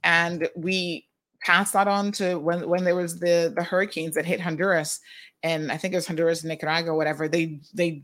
and 0.04 0.48
we." 0.56 1.06
passed 1.44 1.74
that 1.74 1.86
on 1.86 2.10
to 2.10 2.36
when 2.40 2.68
when 2.68 2.82
there 2.82 2.96
was 2.96 3.20
the 3.20 3.52
the 3.54 3.62
hurricanes 3.62 4.16
that 4.16 4.26
hit 4.26 4.40
Honduras 4.40 4.98
and 5.46 5.70
I 5.70 5.76
think 5.76 5.94
it 5.94 5.96
was 5.96 6.06
Honduras, 6.08 6.42
Nicaragua, 6.42 6.94
whatever, 6.94 7.28
they 7.28 7.60
they 7.72 8.02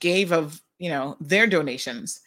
gave 0.00 0.32
of 0.32 0.62
you 0.78 0.88
know 0.88 1.16
their 1.20 1.46
donations. 1.46 2.20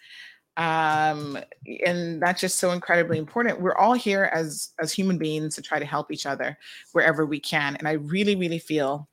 Um, 0.57 1.37
and 1.85 2.19
that's 2.21 2.41
just 2.41 2.57
so 2.57 2.71
incredibly 2.71 3.19
important. 3.19 3.61
We're 3.61 3.75
all 3.75 3.93
here 3.93 4.29
as 4.33 4.69
as 4.79 4.91
human 4.91 5.17
beings 5.17 5.55
to 5.55 5.61
try 5.61 5.79
to 5.79 5.85
help 5.85 6.11
each 6.11 6.25
other 6.25 6.57
wherever 6.91 7.25
we 7.25 7.39
can. 7.39 7.77
And 7.77 7.87
I 7.87 7.93
really, 7.93 8.35
really 8.35 8.59
feel 8.59 9.07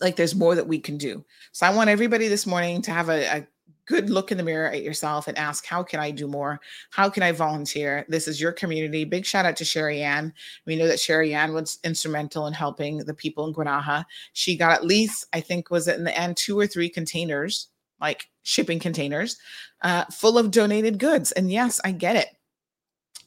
like 0.00 0.16
there's 0.16 0.34
more 0.34 0.54
that 0.54 0.68
we 0.68 0.78
can 0.78 0.98
do. 0.98 1.24
So 1.52 1.66
I 1.66 1.74
want 1.74 1.88
everybody 1.88 2.28
this 2.28 2.46
morning 2.46 2.82
to 2.82 2.90
have 2.90 3.08
a, 3.08 3.38
a 3.38 3.46
good 3.86 4.10
look 4.10 4.30
in 4.30 4.38
the 4.38 4.44
mirror 4.44 4.68
at 4.68 4.82
yourself 4.82 5.28
and 5.28 5.38
ask, 5.38 5.64
how 5.64 5.82
can 5.82 6.00
I 6.00 6.10
do 6.10 6.26
more? 6.28 6.60
How 6.90 7.08
can 7.08 7.22
I 7.22 7.32
volunteer? 7.32 8.04
This 8.08 8.28
is 8.28 8.40
your 8.40 8.52
community. 8.52 9.04
Big 9.04 9.24
shout 9.24 9.46
out 9.46 9.56
to 9.56 9.64
Sherry 9.64 10.02
Ann. 10.02 10.32
We 10.66 10.76
know 10.76 10.86
that 10.86 11.00
Sherry 11.00 11.34
Ann 11.34 11.54
was 11.54 11.78
instrumental 11.84 12.46
in 12.46 12.52
helping 12.52 12.98
the 12.98 13.14
people 13.14 13.46
in 13.46 13.54
Guanaja. 13.54 14.04
She 14.32 14.56
got 14.56 14.72
at 14.72 14.84
least, 14.84 15.26
I 15.32 15.40
think, 15.40 15.70
was 15.70 15.88
it 15.88 15.98
in 15.98 16.04
the 16.04 16.18
end, 16.18 16.36
two 16.36 16.58
or 16.58 16.66
three 16.66 16.88
containers. 16.88 17.68
Like 17.98 18.26
shipping 18.42 18.78
containers 18.78 19.38
uh, 19.80 20.04
full 20.06 20.36
of 20.36 20.50
donated 20.50 20.98
goods. 20.98 21.32
And 21.32 21.50
yes, 21.50 21.80
I 21.82 21.92
get 21.92 22.16
it. 22.16 22.28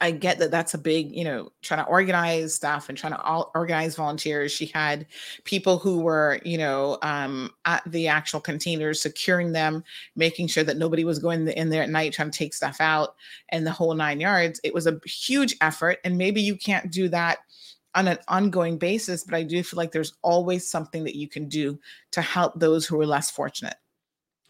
I 0.02 0.12
get 0.12 0.40
that 0.40 0.52
that's 0.52 0.74
a 0.74 0.78
big, 0.78 1.14
you 1.14 1.26
know, 1.26 1.52
trying 1.62 1.84
to 1.84 1.90
organize 1.90 2.56
stuff 2.56 2.88
and 2.88 2.98
trying 2.98 3.14
to 3.14 3.22
organize 3.54 3.96
volunteers. 3.96 4.52
She 4.52 4.68
had 4.68 5.06
people 5.44 5.78
who 5.78 6.00
were, 6.00 6.40
you 6.46 6.58
know, 6.58 6.98
um, 7.02 7.52
at 7.66 7.84
the 7.86 8.08
actual 8.08 8.40
containers, 8.40 9.02
securing 9.02 9.52
them, 9.52 9.84
making 10.16 10.48
sure 10.48 10.64
that 10.64 10.78
nobody 10.78 11.04
was 11.04 11.20
going 11.20 11.48
in 11.50 11.70
there 11.70 11.84
at 11.84 11.90
night 11.90 12.14
trying 12.14 12.32
to 12.32 12.38
take 12.38 12.54
stuff 12.54 12.78
out 12.80 13.16
and 13.50 13.68
the 13.68 13.72
whole 13.72 13.94
nine 13.94 14.22
yards. 14.22 14.62
It 14.64 14.74
was 14.74 14.88
a 14.88 15.00
huge 15.06 15.56
effort. 15.60 16.00
And 16.06 16.18
maybe 16.18 16.42
you 16.42 16.56
can't 16.56 16.92
do 16.92 17.10
that 17.10 17.40
on 17.96 18.08
an 18.08 18.20
ongoing 18.28 18.78
basis, 18.78 19.24
but 19.24 19.36
I 19.36 19.44
do 19.44 19.62
feel 19.64 19.78
like 19.78 19.92
there's 19.92 20.14
always 20.22 20.70
something 20.70 21.04
that 21.04 21.16
you 21.16 21.28
can 21.28 21.50
do 21.50 21.78
to 22.12 22.22
help 22.22 22.58
those 22.58 22.86
who 22.86 23.00
are 23.02 23.06
less 23.06 23.30
fortunate. 23.32 23.76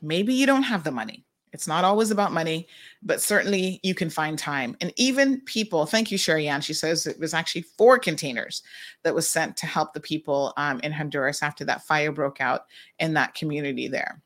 Maybe 0.01 0.33
you 0.33 0.45
don't 0.45 0.63
have 0.63 0.83
the 0.83 0.91
money 0.91 1.25
it's 1.51 1.67
not 1.67 1.83
always 1.83 2.11
about 2.11 2.31
money, 2.31 2.67
but 3.01 3.21
certainly 3.21 3.79
you 3.83 3.95
can 3.95 4.09
find 4.09 4.37
time. 4.37 4.77
And 4.81 4.93
even 4.97 5.41
people, 5.41 5.85
thank 5.85 6.11
you, 6.11 6.17
Sherry 6.17 6.47
Ann. 6.47 6.61
She 6.61 6.73
says 6.73 7.07
it 7.07 7.19
was 7.19 7.33
actually 7.33 7.63
four 7.63 7.97
containers 7.97 8.61
that 9.03 9.15
was 9.15 9.27
sent 9.27 9.57
to 9.57 9.65
help 9.65 9.93
the 9.93 9.99
people 9.99 10.53
um, 10.57 10.79
in 10.81 10.91
Honduras 10.91 11.41
after 11.41 11.65
that 11.65 11.83
fire 11.83 12.11
broke 12.11 12.41
out 12.41 12.65
in 12.99 13.13
that 13.13 13.33
community 13.33 13.87
there. 13.87 14.21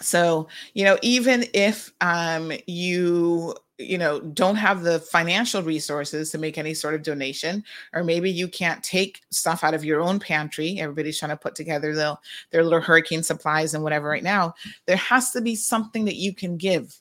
So, 0.00 0.48
you 0.74 0.84
know, 0.84 0.98
even 1.02 1.46
if 1.54 1.92
um, 2.00 2.52
you 2.66 3.54
you 3.86 3.98
know 3.98 4.20
don't 4.20 4.56
have 4.56 4.82
the 4.82 5.00
financial 5.00 5.62
resources 5.62 6.30
to 6.30 6.38
make 6.38 6.58
any 6.58 6.74
sort 6.74 6.94
of 6.94 7.02
donation 7.02 7.64
or 7.92 8.04
maybe 8.04 8.30
you 8.30 8.48
can't 8.48 8.82
take 8.82 9.20
stuff 9.30 9.64
out 9.64 9.74
of 9.74 9.84
your 9.84 10.00
own 10.00 10.18
pantry. 10.18 10.78
Everybody's 10.78 11.18
trying 11.18 11.30
to 11.30 11.36
put 11.36 11.54
together 11.54 11.94
their, 11.94 12.16
their 12.50 12.64
little 12.64 12.80
hurricane 12.80 13.22
supplies 13.22 13.74
and 13.74 13.82
whatever 13.82 14.08
right 14.08 14.22
now. 14.22 14.54
There 14.86 14.96
has 14.96 15.30
to 15.32 15.40
be 15.40 15.54
something 15.54 16.04
that 16.06 16.16
you 16.16 16.34
can 16.34 16.56
give. 16.56 17.00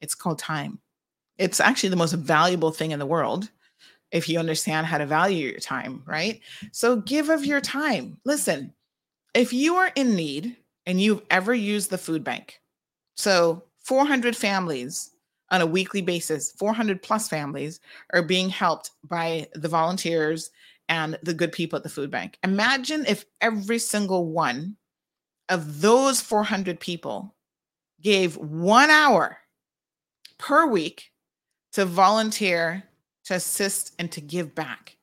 It's 0.00 0.14
called 0.14 0.38
time. 0.38 0.78
It's 1.38 1.60
actually 1.60 1.90
the 1.90 1.96
most 1.96 2.12
valuable 2.12 2.70
thing 2.70 2.90
in 2.90 2.98
the 2.98 3.06
world 3.06 3.50
if 4.12 4.28
you 4.28 4.38
understand 4.38 4.86
how 4.86 4.98
to 4.98 5.06
value 5.06 5.48
your 5.48 5.60
time 5.60 6.02
right? 6.06 6.40
So 6.72 6.96
give 6.96 7.28
of 7.28 7.44
your 7.44 7.60
time. 7.60 8.18
Listen 8.24 8.74
if 9.34 9.52
you 9.52 9.76
are 9.76 9.92
in 9.94 10.14
need 10.14 10.56
and 10.86 11.00
you've 11.00 11.22
ever 11.30 11.54
used 11.54 11.90
the 11.90 11.98
food 11.98 12.24
bank 12.24 12.60
so 13.14 13.64
400 13.80 14.36
families 14.36 15.10
on 15.50 15.60
a 15.60 15.66
weekly 15.66 16.00
basis 16.00 16.52
400 16.52 17.02
plus 17.02 17.28
families 17.28 17.80
are 18.12 18.22
being 18.22 18.48
helped 18.48 18.90
by 19.04 19.48
the 19.54 19.68
volunteers 19.68 20.50
and 20.88 21.18
the 21.22 21.34
good 21.34 21.52
people 21.52 21.76
at 21.76 21.82
the 21.82 21.88
food 21.88 22.10
bank. 22.10 22.38
Imagine 22.42 23.04
if 23.06 23.24
every 23.40 23.78
single 23.78 24.26
one 24.26 24.76
of 25.48 25.80
those 25.80 26.20
400 26.20 26.78
people 26.80 27.34
gave 28.00 28.36
one 28.36 28.90
hour 28.90 29.38
per 30.38 30.66
week 30.66 31.12
to 31.72 31.84
volunteer 31.84 32.84
to 33.24 33.34
assist 33.34 33.94
and 33.98 34.10
to 34.12 34.20
give 34.20 34.54
back. 34.54 34.96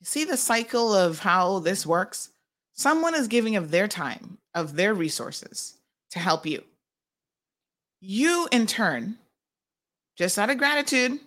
You 0.00 0.06
see 0.06 0.24
the 0.24 0.36
cycle 0.36 0.94
of 0.94 1.18
how 1.18 1.60
this 1.60 1.86
works? 1.86 2.30
Someone 2.74 3.14
is 3.14 3.28
giving 3.28 3.56
of 3.56 3.70
their 3.70 3.88
time 3.88 4.38
of 4.54 4.76
their 4.76 4.94
resources 4.94 5.78
to 6.10 6.18
help 6.18 6.46
you. 6.46 6.62
You 8.00 8.48
in 8.52 8.66
turn 8.66 9.18
just 10.16 10.38
out 10.38 10.50
of 10.50 10.58
gratitude, 10.58 11.18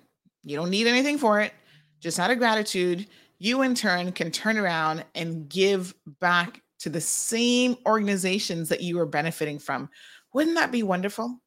you 0.44 0.56
don't 0.56 0.70
need 0.70 0.88
anything 0.88 1.18
for 1.18 1.42
it, 1.42 1.54
just 2.00 2.20
out 2.20 2.32
of 2.32 2.40
gratitude, 2.40 3.08
you 3.38 3.62
in 3.62 3.76
turn 3.76 4.12
can 4.12 4.32
turn 4.32 4.58
around 4.58 5.06
and 5.16 5.48
give 5.50 5.94
back 6.20 6.62
to 6.80 6.90
the 6.90 7.02
same 7.02 7.78
organizations 7.86 8.70
that 8.70 8.82
you 8.82 9.00
are 9.00 9.06
benefiting 9.06 9.60
from. 9.60 9.90
Wouldn't 10.34 10.56
that 10.56 10.72
be 10.72 10.84
wonderful? 10.84 11.40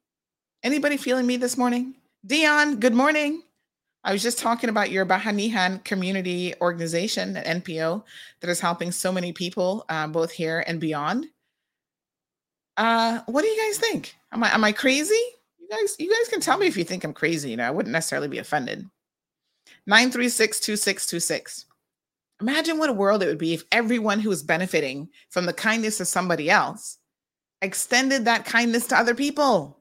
Anybody 0.63 0.97
feeling 0.97 1.27
me 1.27 1.37
this 1.37 1.57
morning? 1.57 1.95
Dion, 2.25 2.79
good 2.79 2.95
morning. 2.95 3.43
I 4.05 4.13
was 4.13 4.23
just 4.23 4.39
talking 4.39 4.69
about 4.69 4.91
your 4.91 5.07
Bayanihan 5.07 5.83
community 5.85 6.55
organization 6.61 7.37
at 7.37 7.47
NPO 7.65 8.03
that 8.41 8.51
is 8.51 8.61
helping 8.61 8.91
so 8.91 9.13
many 9.13 9.33
people, 9.33 9.85
uh, 9.89 10.07
both 10.09 10.33
here 10.33 10.65
and 10.67 10.81
beyond. 10.81 11.27
Uh, 12.77 13.21
what 13.27 13.43
do 13.43 13.49
you 13.49 13.63
guys 13.63 13.79
think? 13.79 14.17
Am 14.33 14.43
I 14.43 14.55
am 14.55 14.65
I 14.65 14.73
crazy? 14.73 15.21
Guys, 15.73 15.97
you 15.99 16.09
guys 16.09 16.29
can 16.29 16.41
tell 16.41 16.59
me 16.59 16.67
if 16.67 16.77
you 16.77 16.85
think 16.85 17.05
I'm 17.05 17.15
crazy. 17.15 17.51
You 17.51 17.57
know, 17.57 17.67
I 17.67 17.71
wouldn't 17.71 17.93
necessarily 17.93 18.29
be 18.29 18.39
offended. 18.39 18.87
936 19.87 20.61
2626. 20.61 21.67
Imagine 22.41 22.79
what 22.79 22.91
a 22.91 22.95
world 22.95 23.23
it 23.23 23.27
would 23.27 23.39
be 23.39 23.55
if 23.55 23.65
everyone 23.71 24.21
who 24.21 24.31
is 24.31 24.43
benefiting 24.43 25.09
from 25.31 25.47
the 25.47 25.53
kindness 25.53 26.01
of 26.01 26.09
somebody 26.09 26.51
else 26.51 26.99
extended 27.63 28.25
that 28.25 28.45
kindness 28.45 28.87
to 28.89 28.99
other 28.99 29.15
people. 29.15 29.79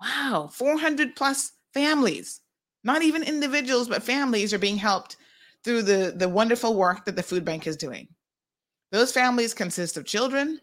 Wow, 0.00 0.50
400 0.52 1.14
plus 1.14 1.52
families, 1.72 2.40
not 2.84 3.02
even 3.02 3.22
individuals, 3.22 3.88
but 3.88 4.02
families 4.02 4.52
are 4.52 4.58
being 4.58 4.76
helped 4.76 5.16
through 5.64 5.82
the, 5.82 6.12
the 6.16 6.28
wonderful 6.28 6.74
work 6.74 7.04
that 7.04 7.16
the 7.16 7.22
food 7.22 7.44
bank 7.44 7.66
is 7.66 7.76
doing. 7.76 8.08
Those 8.92 9.12
families 9.12 9.54
consist 9.54 9.96
of 9.96 10.04
children, 10.04 10.60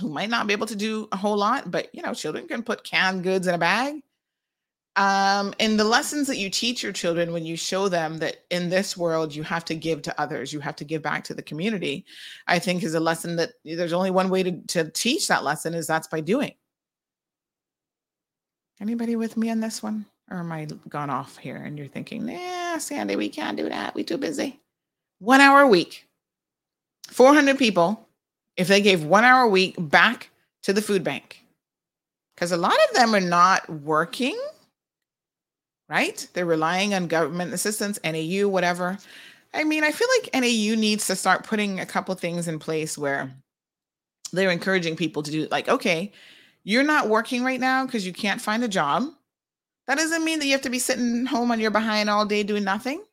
who 0.00 0.08
might 0.08 0.30
not 0.30 0.46
be 0.46 0.52
able 0.52 0.66
to 0.66 0.76
do 0.76 1.08
a 1.12 1.16
whole 1.16 1.36
lot, 1.36 1.70
but 1.70 1.94
you 1.94 2.02
know, 2.02 2.14
children 2.14 2.48
can 2.48 2.62
put 2.62 2.84
canned 2.84 3.22
goods 3.22 3.46
in 3.46 3.54
a 3.54 3.58
bag. 3.58 4.02
Um, 4.96 5.54
and 5.58 5.78
the 5.78 5.84
lessons 5.84 6.28
that 6.28 6.38
you 6.38 6.48
teach 6.48 6.82
your 6.82 6.92
children 6.92 7.32
when 7.32 7.44
you 7.44 7.56
show 7.56 7.88
them 7.88 8.18
that 8.18 8.44
in 8.50 8.68
this 8.68 8.96
world 8.96 9.34
you 9.34 9.42
have 9.42 9.64
to 9.64 9.74
give 9.74 10.02
to 10.02 10.20
others, 10.20 10.52
you 10.52 10.60
have 10.60 10.76
to 10.76 10.84
give 10.84 11.02
back 11.02 11.24
to 11.24 11.34
the 11.34 11.42
community, 11.42 12.04
I 12.46 12.60
think 12.60 12.82
is 12.82 12.94
a 12.94 13.00
lesson 13.00 13.34
that 13.36 13.54
there's 13.64 13.92
only 13.92 14.12
one 14.12 14.30
way 14.30 14.44
to, 14.44 14.52
to 14.68 14.90
teach 14.90 15.26
that 15.28 15.42
lesson 15.42 15.74
is 15.74 15.88
that's 15.88 16.06
by 16.06 16.20
doing. 16.20 16.54
Anybody 18.80 19.16
with 19.16 19.36
me 19.36 19.50
on 19.50 19.60
this 19.60 19.82
one? 19.82 20.06
Or 20.30 20.38
am 20.38 20.52
I 20.52 20.66
gone 20.88 21.10
off 21.10 21.36
here 21.38 21.56
and 21.56 21.76
you're 21.76 21.88
thinking, 21.88 22.26
nah, 22.26 22.78
Sandy, 22.78 23.16
we 23.16 23.28
can't 23.28 23.56
do 23.56 23.68
that. 23.68 23.94
We 23.94 24.04
too 24.04 24.16
busy. 24.16 24.60
One 25.18 25.40
hour 25.40 25.60
a 25.60 25.68
week, 25.68 26.08
400 27.08 27.58
people 27.58 28.03
if 28.56 28.68
they 28.68 28.80
gave 28.80 29.04
one 29.04 29.24
hour 29.24 29.42
a 29.42 29.48
week 29.48 29.74
back 29.78 30.30
to 30.62 30.72
the 30.72 30.82
food 30.82 31.04
bank. 31.04 31.44
Because 32.34 32.52
a 32.52 32.56
lot 32.56 32.76
of 32.88 32.96
them 32.96 33.14
are 33.14 33.20
not 33.20 33.68
working, 33.68 34.38
right? 35.88 36.26
They're 36.32 36.46
relying 36.46 36.94
on 36.94 37.06
government 37.06 37.52
assistance, 37.52 37.98
NAU, 38.02 38.48
whatever. 38.48 38.98
I 39.52 39.62
mean, 39.62 39.84
I 39.84 39.92
feel 39.92 40.08
like 40.18 40.30
NAU 40.34 40.74
needs 40.74 41.06
to 41.06 41.16
start 41.16 41.44
putting 41.44 41.78
a 41.78 41.86
couple 41.86 42.14
things 42.16 42.48
in 42.48 42.58
place 42.58 42.98
where 42.98 43.32
they're 44.32 44.50
encouraging 44.50 44.96
people 44.96 45.22
to 45.22 45.30
do 45.30 45.46
like, 45.50 45.68
okay, 45.68 46.10
you're 46.64 46.82
not 46.82 47.08
working 47.08 47.44
right 47.44 47.60
now 47.60 47.86
because 47.86 48.04
you 48.04 48.12
can't 48.12 48.40
find 48.40 48.64
a 48.64 48.68
job. 48.68 49.04
That 49.86 49.98
doesn't 49.98 50.24
mean 50.24 50.38
that 50.40 50.46
you 50.46 50.52
have 50.52 50.62
to 50.62 50.70
be 50.70 50.78
sitting 50.78 51.26
home 51.26 51.52
on 51.52 51.60
your 51.60 51.70
behind 51.70 52.10
all 52.10 52.26
day 52.26 52.42
doing 52.42 52.64
nothing. 52.64 53.04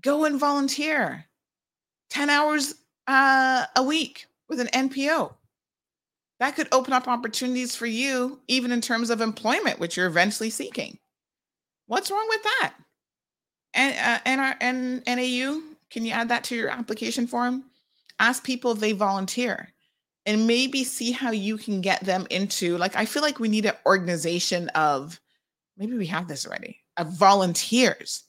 Go 0.00 0.24
and 0.24 0.40
volunteer 0.40 1.26
10 2.10 2.30
hours 2.30 2.74
uh, 3.06 3.66
a 3.76 3.82
week 3.82 4.26
with 4.56 4.72
an 4.72 4.88
NPO. 4.88 5.34
That 6.40 6.56
could 6.56 6.68
open 6.72 6.92
up 6.92 7.06
opportunities 7.08 7.76
for 7.76 7.86
you, 7.86 8.40
even 8.48 8.72
in 8.72 8.80
terms 8.80 9.10
of 9.10 9.20
employment, 9.20 9.78
which 9.78 9.96
you're 9.96 10.06
eventually 10.06 10.50
seeking. 10.50 10.98
What's 11.86 12.10
wrong 12.10 12.26
with 12.28 12.42
that? 12.42 12.74
And 13.74 13.94
uh, 13.94 14.20
and 14.24 14.40
our 14.40 14.54
and 14.60 15.02
NAU, 15.06 15.60
can 15.90 16.04
you 16.04 16.12
add 16.12 16.28
that 16.28 16.44
to 16.44 16.56
your 16.56 16.70
application 16.70 17.26
form? 17.26 17.64
Ask 18.18 18.44
people 18.44 18.72
if 18.72 18.78
they 18.78 18.92
volunteer, 18.92 19.72
and 20.26 20.46
maybe 20.46 20.84
see 20.84 21.12
how 21.12 21.30
you 21.30 21.56
can 21.56 21.80
get 21.80 22.00
them 22.04 22.26
into. 22.30 22.78
Like, 22.78 22.96
I 22.96 23.04
feel 23.04 23.22
like 23.22 23.38
we 23.38 23.48
need 23.48 23.66
an 23.66 23.74
organization 23.84 24.68
of, 24.70 25.20
maybe 25.76 25.96
we 25.96 26.06
have 26.06 26.28
this 26.28 26.46
already, 26.46 26.78
of 26.96 27.08
volunteers 27.08 28.24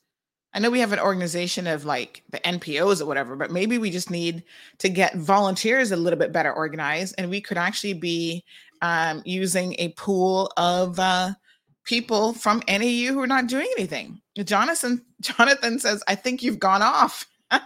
I 0.56 0.60
know 0.60 0.72
we 0.72 0.80
have 0.80 0.94
an 0.94 1.00
organization 1.00 1.68
of 1.68 1.84
like 1.84 2.24
the 2.30 2.40
NPOs 2.40 3.02
or 3.02 3.06
whatever, 3.06 3.36
but 3.36 3.52
maybe 3.52 3.78
we 3.78 3.92
just 3.92 4.10
need 4.10 4.42
to 4.78 4.88
get 4.88 5.18
volunteers 5.18 5.92
a 5.92 5.98
little 5.98 6.18
bit 6.18 6.32
better 6.32 6.54
organized, 6.54 7.16
and 7.18 7.30
we 7.30 7.42
could 7.42 7.58
actually 7.58 7.94
be 7.94 8.46
um, 8.82 9.22
using 9.26 9.76
a 9.80 9.90
pool 9.90 10.50
of 10.56 10.98
uh, 10.98 11.32
people 11.84 12.34
from 12.34 12.64
NAU 12.70 13.12
who 13.12 13.20
are 13.20 13.28
not 13.28 13.48
doing 13.48 13.68
anything. 13.78 14.22
Jonathan 14.46 15.04
Jonathan 15.22 15.78
says, 15.78 16.02
"I 16.08 16.16
think 16.16 16.42
you've 16.42 16.60
gone 16.60 16.82
off." 16.82 17.28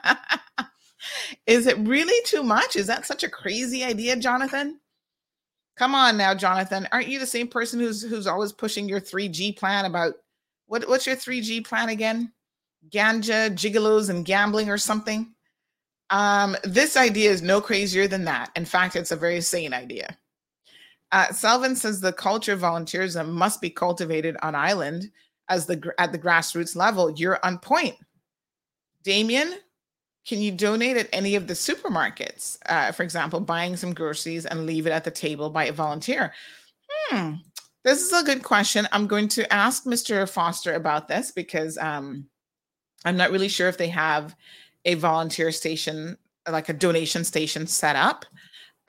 Is 1.46 1.68
it 1.68 1.78
really 1.78 2.26
too 2.26 2.42
much? 2.42 2.76
Is 2.76 2.88
that 2.88 3.06
such 3.06 3.24
a 3.24 3.30
crazy 3.30 3.84
idea, 3.84 4.16
Jonathan? 4.16 4.80
Come 5.78 5.94
on 5.94 6.18
now, 6.18 6.34
Jonathan. 6.34 6.88
Aren't 6.92 7.08
you 7.08 7.20
the 7.20 7.28
same 7.28 7.48
person 7.48 7.80
who's 7.80 8.02
who's 8.02 8.26
always 8.26 8.52
pushing 8.52 8.90
your 8.90 9.00
3G 9.00 9.56
plan 9.58 9.86
about 9.86 10.16
what 10.66 10.90
what's 10.90 11.06
your 11.06 11.16
3G 11.16 11.64
plan 11.64 11.90
again? 11.90 12.34
Ganja, 12.88 13.52
gigolos, 13.52 14.10
and 14.10 14.26
gambling 14.26 14.70
or 14.70 14.78
something. 14.78 15.34
Um, 16.10 16.56
this 16.64 16.98
idea 16.98 17.30
is 17.30 17.42
no 17.42 17.62
crazier 17.62 18.08
than 18.08 18.26
that. 18.26 18.52
In 18.56 18.66
fact, 18.66 18.96
it's 18.96 19.12
a 19.12 19.16
very 19.16 19.42
sane 19.42 19.74
idea. 19.74 20.18
Uh, 21.12 21.28
Selvin 21.28 21.76
says 21.76 22.00
the 22.00 22.14
culture 22.14 22.54
of 22.54 22.60
volunteerism 22.60 23.30
must 23.30 23.62
be 23.62 23.70
cultivated 23.70 24.38
on 24.42 24.56
island 24.56 25.12
as 25.50 25.66
the 25.66 25.92
at 25.98 26.12
the 26.12 26.20
grassroots 26.20 26.76
level. 26.76 27.12
You're 27.12 27.40
on 27.44 27.58
point, 27.58 27.96
Damien. 29.04 29.56
Can 30.28 30.40
you 30.40 30.52
donate 30.52 30.98
at 30.98 31.10
any 31.12 31.36
of 31.36 31.48
the 31.48 31.56
supermarkets? 31.56 32.60
Uh, 32.68 32.92
for 32.92 33.02
example, 33.02 33.40
buying 33.40 33.76
some 33.76 33.96
groceries 33.96 34.46
and 34.46 34.68
leave 34.68 34.86
it 34.86 34.92
at 34.92 35.04
the 35.04 35.12
table 35.12 35.50
by 35.50 35.66
a 35.66 35.74
volunteer. 35.74 36.34
Hmm. 37.08 37.36
This 37.84 38.02
is 38.02 38.14
a 38.14 38.24
good 38.24 38.44
question. 38.44 38.88
I'm 38.92 39.08
going 39.08 39.30
to 39.30 39.52
ask 39.52 39.86
Mr. 39.86 40.30
Foster 40.30 40.76
about 40.76 41.08
this 41.08 41.32
because 41.32 41.78
um, 41.80 42.28
I'm 43.06 43.18
not 43.18 43.32
really 43.32 43.48
sure 43.48 43.70
if 43.70 43.78
they 43.78 43.90
have 43.90 44.36
a 44.86 44.96
volunteer 44.96 45.52
station, 45.52 46.18
like 46.50 46.70
a 46.70 46.74
donation 46.74 47.24
station 47.24 47.68
set 47.68 47.96
up, 47.96 48.26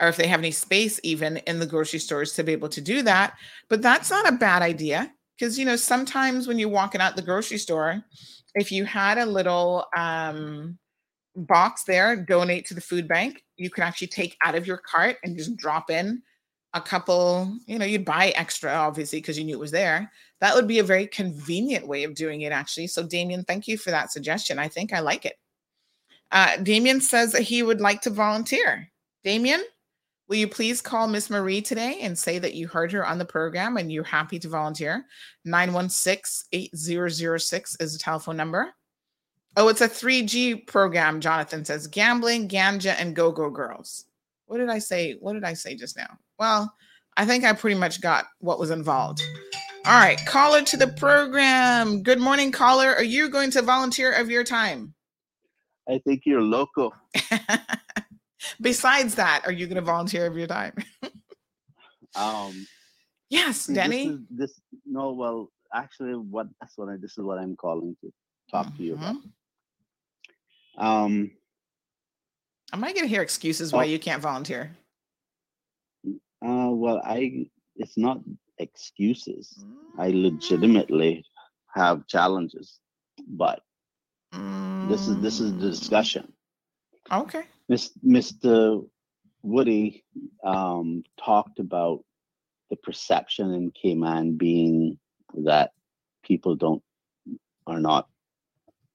or 0.01 0.07
if 0.07 0.17
they 0.17 0.27
have 0.27 0.39
any 0.39 0.51
space 0.51 0.99
even 1.03 1.37
in 1.37 1.59
the 1.59 1.65
grocery 1.65 1.99
stores 1.99 2.33
to 2.33 2.43
be 2.43 2.51
able 2.51 2.69
to 2.69 2.81
do 2.81 3.03
that. 3.03 3.35
But 3.69 3.81
that's 3.81 4.09
not 4.09 4.27
a 4.27 4.37
bad 4.37 4.61
idea 4.61 5.11
because, 5.37 5.57
you 5.57 5.65
know, 5.65 5.75
sometimes 5.75 6.47
when 6.47 6.59
you're 6.59 6.69
walking 6.69 7.01
out 7.01 7.15
the 7.15 7.21
grocery 7.21 7.57
store, 7.57 8.03
if 8.55 8.71
you 8.71 8.83
had 8.85 9.17
a 9.17 9.25
little 9.25 9.85
um, 9.95 10.77
box 11.35 11.83
there, 11.83 12.15
donate 12.15 12.65
to 12.67 12.73
the 12.73 12.81
food 12.81 13.07
bank, 13.07 13.43
you 13.57 13.69
can 13.69 13.83
actually 13.83 14.07
take 14.07 14.37
out 14.43 14.55
of 14.55 14.67
your 14.67 14.77
cart 14.77 15.17
and 15.23 15.37
just 15.37 15.55
drop 15.55 15.89
in 15.89 16.21
a 16.73 16.81
couple, 16.81 17.57
you 17.67 17.77
know, 17.77 17.85
you'd 17.85 18.05
buy 18.05 18.29
extra, 18.29 18.71
obviously, 18.71 19.19
because 19.19 19.37
you 19.37 19.43
knew 19.43 19.55
it 19.55 19.59
was 19.59 19.71
there. 19.71 20.11
That 20.41 20.55
would 20.55 20.67
be 20.67 20.79
a 20.79 20.83
very 20.83 21.07
convenient 21.07 21.87
way 21.87 22.03
of 22.03 22.15
doing 22.15 22.41
it, 22.41 22.51
actually. 22.51 22.87
So, 22.87 23.03
Damien, 23.03 23.43
thank 23.43 23.67
you 23.67 23.77
for 23.77 23.91
that 23.91 24.11
suggestion. 24.11 24.59
I 24.59 24.67
think 24.67 24.91
I 24.91 24.99
like 24.99 25.25
it. 25.25 25.37
Uh, 26.31 26.57
Damien 26.57 26.99
says 26.99 27.31
that 27.31 27.43
he 27.43 27.61
would 27.61 27.79
like 27.79 28.01
to 28.01 28.09
volunteer. 28.09 28.89
Damien, 29.23 29.63
will 30.27 30.37
you 30.37 30.47
please 30.47 30.81
call 30.81 31.07
Miss 31.07 31.29
Marie 31.29 31.61
today 31.61 31.99
and 32.01 32.17
say 32.17 32.39
that 32.39 32.55
you 32.55 32.67
heard 32.67 32.91
her 32.91 33.05
on 33.05 33.19
the 33.19 33.25
program 33.25 33.77
and 33.77 33.91
you're 33.91 34.03
happy 34.03 34.39
to 34.39 34.49
volunteer? 34.49 35.05
916 35.45 36.47
8006 36.51 37.77
is 37.79 37.93
the 37.93 37.99
telephone 37.99 38.37
number. 38.37 38.73
Oh, 39.57 39.67
it's 39.67 39.81
a 39.81 39.89
3G 39.89 40.65
program, 40.65 41.19
Jonathan 41.19 41.65
says 41.65 41.85
gambling, 41.85 42.47
ganja, 42.47 42.95
and 42.97 43.15
go 43.15 43.31
go 43.31 43.49
girls. 43.49 44.05
What 44.45 44.57
did 44.57 44.69
I 44.69 44.79
say? 44.79 45.17
What 45.19 45.33
did 45.33 45.43
I 45.43 45.53
say 45.53 45.75
just 45.75 45.97
now? 45.97 46.17
Well, 46.39 46.73
I 47.17 47.25
think 47.25 47.43
I 47.43 47.51
pretty 47.53 47.77
much 47.77 48.01
got 48.01 48.25
what 48.39 48.59
was 48.59 48.71
involved. 48.71 49.21
All 49.83 49.97
right, 49.99 50.23
caller 50.27 50.61
to 50.61 50.77
the 50.77 50.89
program. 50.89 52.03
Good 52.03 52.19
morning, 52.19 52.51
caller. 52.51 52.93
Are 52.93 53.03
you 53.03 53.29
going 53.29 53.49
to 53.51 53.63
volunteer 53.63 54.11
of 54.11 54.29
your 54.29 54.43
time? 54.43 54.93
I 55.89 55.97
think 56.05 56.21
you're 56.23 56.43
local. 56.43 56.93
Besides 58.61 59.15
that, 59.15 59.41
are 59.43 59.51
you 59.51 59.65
going 59.65 59.77
to 59.77 59.81
volunteer 59.81 60.27
of 60.27 60.37
your 60.37 60.47
time? 60.47 60.73
Um, 62.13 62.67
yes, 63.29 63.67
Denny. 63.67 64.09
This, 64.09 64.15
is, 64.15 64.21
this 64.31 64.61
no, 64.85 65.13
well, 65.13 65.49
actually, 65.73 66.11
what 66.15 66.47
that's 66.59 66.77
what 66.77 66.89
I 66.89 66.97
this 66.97 67.11
is 67.11 67.23
what 67.23 67.39
I'm 67.39 67.55
calling 67.55 67.95
to 68.01 68.11
talk 68.51 68.75
to 68.75 68.83
you 68.83 68.95
about. 68.95 69.15
Um, 70.77 71.31
I 72.73 72.75
might 72.75 72.95
get 72.95 73.03
to 73.03 73.07
hear 73.07 73.21
excuses 73.21 73.71
why 73.71 73.85
you 73.85 73.97
can't 73.97 74.21
volunteer. 74.21 74.75
uh, 76.05 76.67
well, 76.71 77.01
I 77.01 77.45
it's 77.77 77.97
not 77.97 78.19
excuses. 78.61 79.63
I 79.97 80.09
legitimately 80.09 81.25
have 81.75 82.07
challenges, 82.07 82.79
but 83.27 83.61
this 84.89 85.07
is 85.07 85.17
this 85.21 85.39
is 85.39 85.53
the 85.53 85.69
discussion. 85.69 86.31
Okay. 87.11 87.43
Miss, 87.69 87.91
Mr. 88.05 88.87
Woody 89.43 90.03
um, 90.43 91.03
talked 91.23 91.59
about 91.59 92.03
the 92.69 92.75
perception 92.77 93.53
in 93.53 93.71
Cayman 93.71 94.37
being 94.37 94.97
that 95.33 95.71
people 96.23 96.55
don't 96.55 96.83
are 97.67 97.79
not 97.79 98.07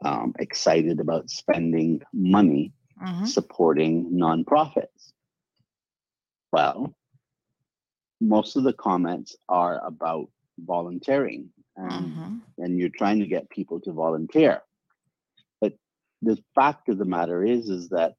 um, 0.05 0.34
excited 0.38 1.01
about 1.01 1.30
spending 1.30 2.02
money 2.12 2.72
Mhm. 3.02 3.26
supporting 3.26 4.12
nonprofits. 4.12 5.12
Well, 6.52 6.94
most 8.20 8.56
of 8.56 8.64
the 8.64 8.72
comments 8.72 9.36
are 9.48 9.84
about 9.84 10.28
volunteering 10.59 11.51
and, 11.76 11.93
mm-hmm. 11.93 12.36
and 12.59 12.78
you're 12.78 12.88
trying 12.88 13.20
to 13.20 13.26
get 13.26 13.51
people 13.51 13.80
to 13.80 13.93
volunteer. 13.93 14.62
But 15.60 15.74
the 16.22 16.38
fact 16.55 16.88
of 16.88 16.98
the 16.98 17.05
matter 17.05 17.44
is, 17.44 17.68
is 17.68 17.90
that 17.90 18.14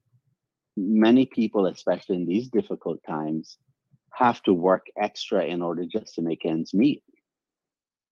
many 0.76 1.26
people, 1.26 1.66
especially 1.66 2.16
in 2.16 2.26
these 2.26 2.48
difficult 2.48 3.00
times, 3.06 3.58
have 4.12 4.42
to 4.42 4.52
work 4.52 4.86
extra 5.00 5.44
in 5.44 5.62
order 5.62 5.84
just 5.84 6.14
to 6.14 6.22
make 6.22 6.44
ends 6.44 6.72
meet. 6.72 7.02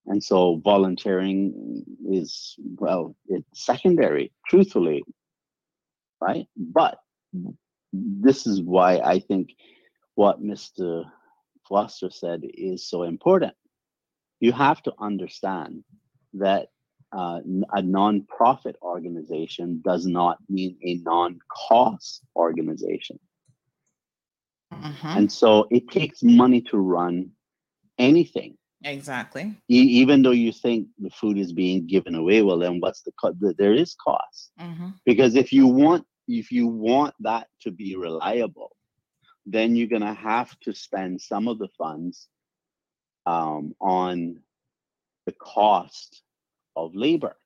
And 0.06 0.22
so 0.22 0.60
volunteering 0.64 1.84
is, 2.08 2.54
well, 2.58 3.16
it's 3.26 3.64
secondary, 3.64 4.32
truthfully, 4.48 5.02
right? 6.20 6.46
But 6.56 6.98
this 7.92 8.46
is 8.46 8.60
why 8.60 8.98
I 8.98 9.18
think 9.18 9.50
what 10.14 10.42
Mr. 10.42 11.04
Foster 11.68 12.10
said 12.10 12.42
is 12.44 12.88
so 12.88 13.02
important. 13.02 13.54
You 14.40 14.52
have 14.52 14.82
to 14.82 14.92
understand 15.00 15.84
that 16.34 16.68
uh, 17.16 17.40
a 17.74 17.82
nonprofit 17.82 18.74
organization 18.82 19.80
does 19.84 20.06
not 20.06 20.38
mean 20.48 20.76
a 20.82 20.96
non-cost 21.04 22.22
organization. 22.36 23.18
And 25.14 25.30
so 25.32 25.66
it 25.70 25.90
takes 25.90 26.22
money 26.22 26.60
to 26.62 26.78
run 26.78 27.32
anything. 27.98 28.56
Exactly. 28.84 29.56
E- 29.70 30.00
even 30.00 30.22
though 30.22 30.32
you 30.32 30.52
think 30.52 30.88
the 30.98 31.10
food 31.10 31.38
is 31.38 31.52
being 31.52 31.86
given 31.86 32.14
away, 32.14 32.42
well, 32.42 32.58
then 32.58 32.80
what's 32.80 33.02
the 33.02 33.12
cost? 33.12 33.36
There 33.58 33.74
is 33.74 33.94
cost 33.94 34.52
Mhm. 34.60 34.94
because 35.04 35.34
if 35.36 35.52
you 35.52 35.66
want 35.66 36.06
if 36.28 36.52
you 36.52 36.66
want 36.66 37.14
that 37.20 37.48
to 37.62 37.70
be 37.70 37.96
reliable, 37.96 38.75
then 39.46 39.76
you're 39.76 39.86
gonna 39.86 40.14
have 40.14 40.58
to 40.60 40.74
spend 40.74 41.20
some 41.20 41.48
of 41.48 41.58
the 41.58 41.68
funds 41.78 42.28
um, 43.26 43.74
on 43.80 44.42
the 45.26 45.32
cost 45.32 46.22
of 46.74 46.94
labor. 46.94 47.36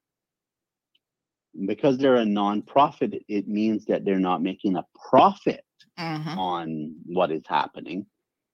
Because 1.67 1.99
they're 1.99 2.17
a 2.17 2.25
nonprofit, 2.25 3.25
it- 3.29 3.49
means 3.49 3.85
that 3.87 4.05
they're 4.05 4.19
not 4.19 4.43
making 4.43 4.77
a 4.77 4.87
profit 5.09 5.65
Mhm. 5.99 6.37
on 6.37 6.95
what 7.07 7.31
is 7.31 7.47
happening. 7.47 8.07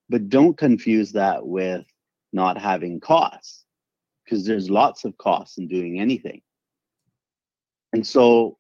But 0.09 0.29
don't 0.29 0.57
confuse 0.57 1.13
that 1.13 1.47
with 1.47 1.87
not 2.33 2.59
having 2.59 3.01
costs, 3.01 3.65
because 4.25 4.45
there's 4.45 4.71
lots 4.71 5.05
of 5.05 5.17
costs 5.19 5.59
in 5.59 5.69
doing 5.69 6.01
anything. 6.01 6.43
And 7.93 8.07
so 8.07 8.59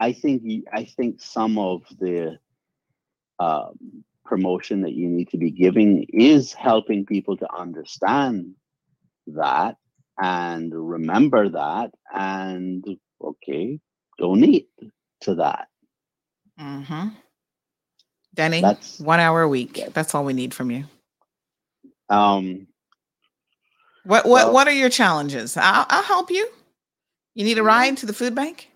I 0.00 0.12
think 0.12 0.66
I 0.72 0.84
think 0.84 1.20
some 1.20 1.58
of 1.58 1.82
the 1.98 2.38
um, 3.38 4.04
promotion 4.24 4.82
that 4.82 4.92
you 4.92 5.08
need 5.08 5.28
to 5.30 5.38
be 5.38 5.50
giving 5.50 6.04
is 6.12 6.52
helping 6.52 7.06
people 7.06 7.36
to 7.36 7.46
understand 7.54 8.54
that 9.28 9.76
and 10.20 10.72
remember 10.74 11.48
that 11.48 11.90
and 12.14 12.84
okay 13.22 13.78
donate 14.18 14.68
to 15.20 15.34
that 15.36 15.68
Mm-hmm. 16.60 17.08
Denny, 18.34 18.60
That's- 18.60 18.98
one 19.00 19.20
hour 19.20 19.42
a 19.42 19.48
week. 19.48 19.80
That's 19.94 20.12
all 20.14 20.24
we 20.24 20.32
need 20.32 20.52
from 20.54 20.70
you. 20.72 20.84
um 22.08 22.66
What 24.04 24.24
what 24.26 24.46
Well- 24.46 24.52
what 24.52 24.66
are 24.68 24.72
your 24.72 24.90
challenges? 24.90 25.56
I'll, 25.56 25.86
I'll 25.88 26.02
help 26.02 26.30
you. 26.30 26.48
You 27.34 27.44
need 27.44 27.58
a 27.58 27.62
ride 27.62 27.96
to 27.98 28.06
the 28.06 28.12
food 28.12 28.34
bank? 28.34 28.67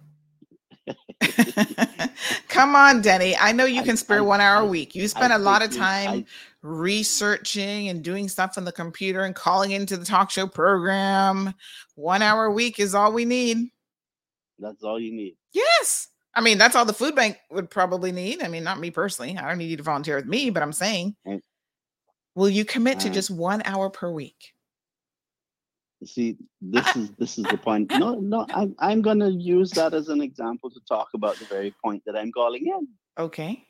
Come 2.48 2.74
on, 2.76 3.02
Denny. 3.02 3.36
I 3.36 3.52
know 3.52 3.64
you 3.64 3.82
can 3.82 3.96
spare 3.96 4.22
one 4.24 4.40
hour 4.40 4.62
a 4.62 4.66
week. 4.66 4.94
You 4.94 5.08
spend 5.08 5.32
a 5.32 5.38
lot 5.38 5.62
of 5.62 5.72
I- 5.74 5.76
time 5.76 6.26
researching 6.62 7.88
and 7.88 8.04
doing 8.04 8.28
stuff 8.28 8.56
on 8.56 8.64
the 8.64 8.72
computer 8.72 9.22
and 9.22 9.34
calling 9.34 9.72
into 9.72 9.96
the 9.96 10.04
talk 10.04 10.30
show 10.30 10.46
program. 10.46 11.54
One 11.96 12.22
hour 12.22 12.44
a 12.46 12.52
week 12.52 12.78
is 12.78 12.94
all 12.94 13.12
we 13.12 13.24
need. 13.24 13.68
that's 14.58 14.82
all 14.84 15.00
you 15.00 15.12
need 15.12 15.36
Yes. 15.52 16.08
I 16.34 16.40
mean, 16.40 16.56
that's 16.56 16.74
all 16.76 16.84
the 16.86 16.94
food 16.94 17.14
bank 17.14 17.38
would 17.50 17.68
probably 17.68 18.10
need. 18.10 18.42
I 18.42 18.48
mean, 18.48 18.64
not 18.64 18.80
me 18.80 18.90
personally. 18.90 19.36
I 19.36 19.46
don't 19.48 19.58
need 19.58 19.70
you 19.70 19.76
to 19.76 19.82
volunteer 19.82 20.16
with 20.16 20.26
me, 20.26 20.48
but 20.50 20.62
I'm 20.62 20.72
saying, 20.72 21.14
will 22.34 22.48
you 22.48 22.64
commit 22.64 23.00
to 23.00 23.10
just 23.10 23.30
one 23.30 23.60
hour 23.66 23.90
per 23.90 24.10
week? 24.10 24.54
See 26.04 26.36
this 26.60 26.96
is 26.96 27.10
this 27.18 27.38
is 27.38 27.46
the 27.46 27.56
point 27.58 27.90
no 27.92 28.14
no 28.14 28.46
i'm, 28.54 28.74
I'm 28.78 29.02
going 29.02 29.20
to 29.20 29.30
use 29.30 29.70
that 29.72 29.94
as 29.94 30.08
an 30.08 30.20
example 30.20 30.70
to 30.70 30.80
talk 30.88 31.08
about 31.14 31.38
the 31.38 31.46
very 31.46 31.74
point 31.84 32.02
that 32.06 32.16
i'm 32.16 32.32
calling 32.32 32.66
in 32.66 32.88
Okay. 33.18 33.62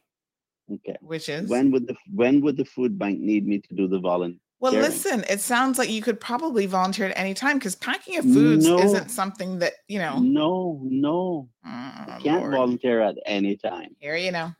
okay 0.72 0.96
Which 1.00 1.28
is? 1.28 1.48
when 1.50 1.70
would 1.72 1.86
the 1.86 1.96
when 2.14 2.40
would 2.42 2.56
the 2.56 2.64
food 2.64 2.98
bank 2.98 3.20
need 3.20 3.46
me 3.46 3.58
to 3.58 3.74
do 3.74 3.86
the 3.88 3.98
volunteer 3.98 4.38
Well, 4.60 4.72
listen, 4.72 5.24
it 5.28 5.40
sounds 5.40 5.76
like 5.78 5.90
you 5.90 6.02
could 6.02 6.20
probably 6.20 6.66
volunteer 6.66 7.06
at 7.06 7.18
any 7.18 7.34
time 7.34 7.58
because 7.58 7.74
packing 7.74 8.16
of 8.18 8.24
foods 8.24 8.64
No. 8.64 8.78
isn't 8.78 9.10
something 9.10 9.58
that, 9.58 9.72
you 9.88 9.98
know, 9.98 10.20
no 10.20 10.80
no 10.84 11.48
you 11.66 12.22
can't 12.22 12.42
Lord. 12.44 12.54
volunteer 12.54 13.00
at 13.00 13.16
any 13.26 13.56
time 13.56 13.96
here 13.98 14.16
you 14.16 14.30
know. 14.30 14.54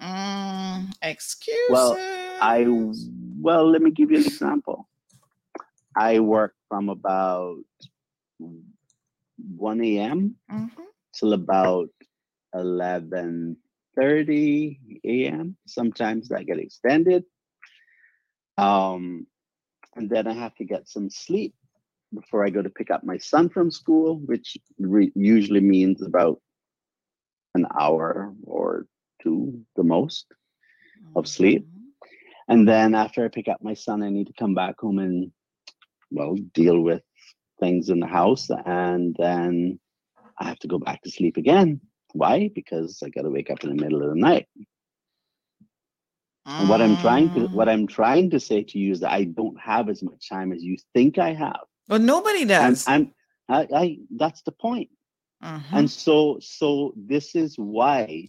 Mm, 0.00 0.90
excuses. 1.02 1.70
Well, 1.70 1.96
I 2.40 2.66
well, 3.40 3.70
let 3.70 3.82
me 3.82 3.90
give 3.90 4.10
you 4.10 4.16
an 4.18 4.24
example. 4.26 4.88
I 5.96 6.18
work 6.20 6.54
from 6.72 6.88
about 6.88 7.62
1 8.38 9.98
a.m. 9.98 10.36
Mhm. 10.50 10.70
till 11.12 11.34
about 11.34 11.90
11:30 12.54 14.78
a.m. 15.04 15.56
Sometimes 15.66 16.28
that 16.28 16.46
get 16.46 16.58
extended. 16.58 17.24
Um, 18.56 19.26
and 19.96 20.08
then 20.08 20.26
I 20.26 20.32
have 20.32 20.54
to 20.56 20.64
get 20.64 20.88
some 20.88 21.10
sleep 21.10 21.54
before 22.14 22.46
I 22.46 22.50
go 22.50 22.62
to 22.62 22.70
pick 22.70 22.90
up 22.90 23.04
my 23.04 23.18
son 23.18 23.50
from 23.50 23.70
school, 23.70 24.18
which 24.20 24.56
re- 24.78 25.12
usually 25.14 25.60
means 25.60 26.00
about 26.02 26.40
an 27.54 27.66
hour 27.78 28.34
or 28.44 28.86
two, 29.22 29.62
the 29.76 29.84
most, 29.84 30.26
of 31.16 31.28
sleep. 31.28 31.68
And 32.48 32.66
then 32.66 32.94
after 32.94 33.24
I 33.24 33.28
pick 33.28 33.48
up 33.48 33.62
my 33.62 33.74
son, 33.74 34.02
I 34.02 34.08
need 34.08 34.28
to 34.28 34.32
come 34.38 34.54
back 34.54 34.80
home 34.80 34.98
and, 34.98 35.32
well, 36.12 36.36
deal 36.54 36.80
with 36.80 37.02
things 37.60 37.88
in 37.88 38.00
the 38.00 38.06
house. 38.06 38.48
And 38.66 39.16
then 39.18 39.78
I 40.38 40.44
have 40.44 40.58
to 40.60 40.68
go 40.68 40.78
back 40.78 41.02
to 41.02 41.10
sleep 41.10 41.36
again. 41.36 41.80
Why? 42.12 42.50
Because 42.54 43.02
I 43.04 43.08
got 43.08 43.22
to 43.22 43.30
wake 43.30 43.50
up 43.50 43.62
in 43.64 43.74
the 43.74 43.82
middle 43.82 44.02
of 44.02 44.10
the 44.10 44.20
night. 44.20 44.46
And 46.44 46.68
what 46.68 46.82
I'm 46.82 46.96
trying 46.96 47.32
to 47.34 47.46
what 47.48 47.68
I'm 47.68 47.86
trying 47.86 48.30
to 48.30 48.40
say 48.40 48.64
to 48.64 48.78
you 48.78 48.92
is 48.92 49.00
that 49.00 49.12
I 49.12 49.24
don't 49.24 49.58
have 49.60 49.88
as 49.88 50.02
much 50.02 50.28
time 50.28 50.52
as 50.52 50.62
you 50.62 50.76
think 50.92 51.16
I 51.16 51.34
have. 51.34 51.60
Well, 51.88 52.00
nobody 52.00 52.44
does. 52.44 52.86
I'm, 52.88 53.12
I'm 53.48 53.68
I, 53.72 53.78
I 53.80 53.98
that's 54.16 54.42
the 54.42 54.52
point. 54.52 54.90
Mm-hmm. 55.42 55.76
And 55.76 55.90
so 55.90 56.38
so 56.40 56.94
this 56.96 57.36
is 57.36 57.54
why 57.56 58.28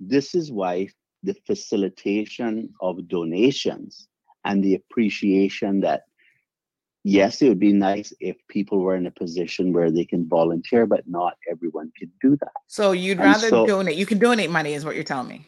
this 0.00 0.34
is 0.34 0.50
why 0.50 0.88
the 1.22 1.34
facilitation 1.46 2.72
of 2.80 3.06
donations 3.06 4.08
and 4.44 4.64
the 4.64 4.74
appreciation 4.74 5.80
that 5.80 6.04
yes, 7.04 7.40
it 7.42 7.48
would 7.48 7.58
be 7.60 7.72
nice 7.72 8.12
if 8.20 8.36
people 8.48 8.80
were 8.80 8.96
in 8.96 9.06
a 9.06 9.10
position 9.10 9.72
where 9.72 9.90
they 9.90 10.04
can 10.04 10.28
volunteer, 10.28 10.86
but 10.86 11.06
not 11.08 11.34
everyone 11.50 11.90
can 11.98 12.10
do 12.20 12.36
that. 12.36 12.52
So 12.66 12.92
you'd 12.92 13.18
And 13.18 13.26
rather 13.26 13.48
so- 13.48 13.66
donate. 13.66 13.96
You 13.96 14.06
can 14.06 14.18
donate 14.18 14.50
money, 14.50 14.74
is 14.74 14.84
what 14.84 14.94
you're 14.94 15.04
telling 15.04 15.28
me. 15.28 15.46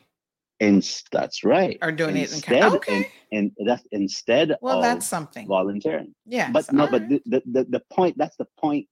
And 0.61 0.83
that's 1.11 1.43
right. 1.43 1.77
Or 1.83 1.91
donate 1.91 2.29
in 2.29 2.35
instead, 2.35 2.62
kind. 2.62 2.74
Okay. 2.77 3.11
And, 3.33 3.51
and 3.59 3.69
that's 3.69 3.85
instead 3.91 4.55
Well, 4.61 4.77
of 4.79 4.83
that's 4.85 5.07
something. 5.07 5.49
volunteering. 5.49 6.15
Yeah. 6.24 6.51
But 6.53 6.73
no, 6.73 6.85
all 6.85 6.91
but 6.91 7.09
the, 7.09 7.20
the, 7.27 7.43
the, 7.47 7.65
the 7.65 7.83
point, 7.91 8.16
that's 8.16 8.37
the 8.37 8.47
point 8.61 8.87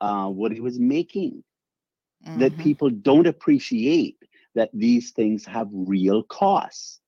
uh, 0.00 0.28
what 0.28 0.50
he 0.52 0.60
was 0.60 0.78
making. 0.78 1.44
That 2.38 2.52
Mm-hmm. 2.52 2.62
people 2.62 2.88
don't 2.88 3.26
appreciate 3.26 4.16
that 4.54 4.70
these 4.72 5.10
things 5.10 5.44
have 5.44 5.66
real 5.72 6.22
costs. 6.22 7.00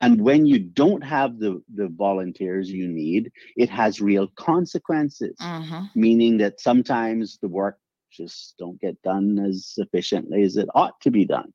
And 0.00 0.20
when 0.20 0.46
you 0.46 0.58
don't 0.58 1.02
have 1.02 1.38
the, 1.38 1.62
the 1.74 1.88
volunteers 1.88 2.70
you 2.70 2.88
need, 2.88 3.30
it 3.56 3.70
has 3.70 4.00
real 4.00 4.28
consequences, 4.36 5.36
Mm-hmm. 5.40 5.84
meaning 5.94 6.38
that 6.38 6.60
sometimes 6.60 7.38
the 7.42 7.48
work 7.48 7.78
just 8.10 8.54
don't 8.58 8.80
get 8.80 9.00
done 9.02 9.38
as 9.38 9.74
efficiently 9.76 10.42
as 10.42 10.56
it 10.56 10.68
ought 10.74 11.00
to 11.02 11.10
be 11.10 11.24
done. 11.24 11.52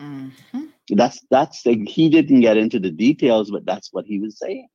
Mm-hmm. 0.00 0.64
That's 0.90 1.20
that's 1.30 1.62
the, 1.62 1.84
he 1.86 2.08
didn't 2.08 2.40
get 2.40 2.56
into 2.56 2.78
the 2.80 2.90
details, 2.90 3.50
but 3.50 3.64
that's 3.66 3.92
what 3.92 4.06
he 4.06 4.18
was 4.18 4.38
saying. 4.38 4.68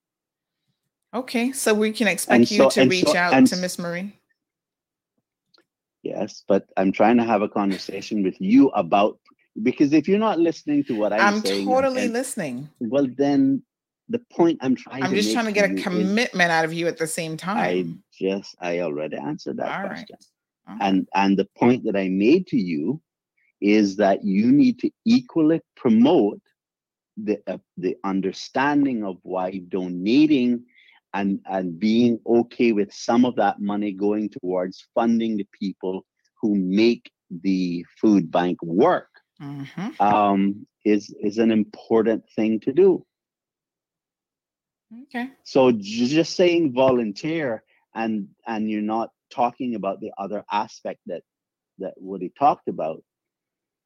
Okay, 1.13 1.51
so 1.51 1.73
we 1.73 1.91
can 1.91 2.07
expect 2.07 2.33
And 2.35 2.51
you 2.51 2.57
so- 2.57 2.69
to 2.69 2.87
reach 2.87 3.05
so- 3.07 3.15
out 3.17 3.45
to 3.47 3.55
Miss 3.57 3.79
Marie. 3.79 4.19
Yes, 6.03 6.43
but 6.47 6.69
I'm 6.77 6.91
trying 6.91 7.17
to 7.17 7.23
have 7.23 7.41
a 7.41 7.49
conversation 7.49 8.21
with 8.21 8.39
you 8.39 8.69
about 8.69 9.17
because 9.63 9.93
if 9.93 10.07
you're 10.07 10.19
not 10.19 10.39
listening 10.39 10.83
to 10.85 10.95
what 10.95 11.13
I'm, 11.13 11.21
I'm 11.21 11.41
saying, 11.41 11.65
totally 11.65 12.03
and- 12.03 12.13
listening. 12.13 12.69
well, 12.79 13.07
then 13.17 13.63
the 14.09 14.19
point 14.31 14.59
I'm 14.61 14.75
trying 14.75 15.03
I'm 15.03 15.15
just 15.15 15.33
trying 15.33 15.45
to 15.45 15.51
get 15.51 15.71
a 15.71 15.75
commitment 15.75 16.51
out 16.51 16.65
of 16.65 16.73
you 16.73 16.87
at 16.87 16.97
the 16.97 17.07
same 17.07 17.37
time. 17.37 17.57
I 17.57 17.85
just 18.13 18.55
I 18.59 18.81
already 18.81 19.17
answered 19.17 19.57
that 19.57 19.77
All 19.79 19.83
right. 19.83 19.89
question. 19.89 20.17
And 20.81 21.07
and 21.15 21.37
the 21.37 21.47
point 21.57 21.83
that 21.85 21.95
I 21.95 22.09
made 22.09 22.47
to 22.47 22.57
you 22.57 23.01
is 23.61 23.95
that 23.97 24.23
you 24.23 24.51
need 24.51 24.79
to 24.79 24.91
equally 25.05 25.61
promote 25.75 26.41
the 27.17 27.39
uh, 27.47 27.57
the 27.77 27.95
understanding 28.03 29.03
of 29.03 29.17
why 29.23 29.61
donating 29.69 30.65
and 31.13 31.39
and 31.45 31.79
being 31.79 32.19
okay 32.27 32.73
with 32.73 32.91
some 32.93 33.25
of 33.25 33.35
that 33.37 33.61
money 33.61 33.91
going 33.91 34.29
towards 34.29 34.85
funding 34.93 35.37
the 35.37 35.47
people 35.59 36.05
who 36.41 36.55
make 36.55 37.09
the 37.41 37.85
food 37.99 38.29
bank 38.29 38.61
work 38.61 39.09
Mhm. 39.41 39.99
um, 39.99 40.65
is 40.83 41.13
is 41.19 41.37
an 41.37 41.51
important 41.51 42.23
thing 42.35 42.59
to 42.61 42.73
do. 42.73 43.05
Okay. 45.03 45.29
So 45.43 45.71
just 45.71 46.35
saying 46.35 46.73
volunteer 46.73 47.63
and 47.93 48.29
and 48.47 48.69
you're 48.69 48.81
not 48.81 49.09
talking 49.31 49.75
about 49.75 49.99
the 49.99 50.11
other 50.17 50.45
aspect 50.51 50.99
that 51.07 51.23
that 51.79 51.93
Woody 51.97 52.31
talked 52.37 52.67
about, 52.67 53.03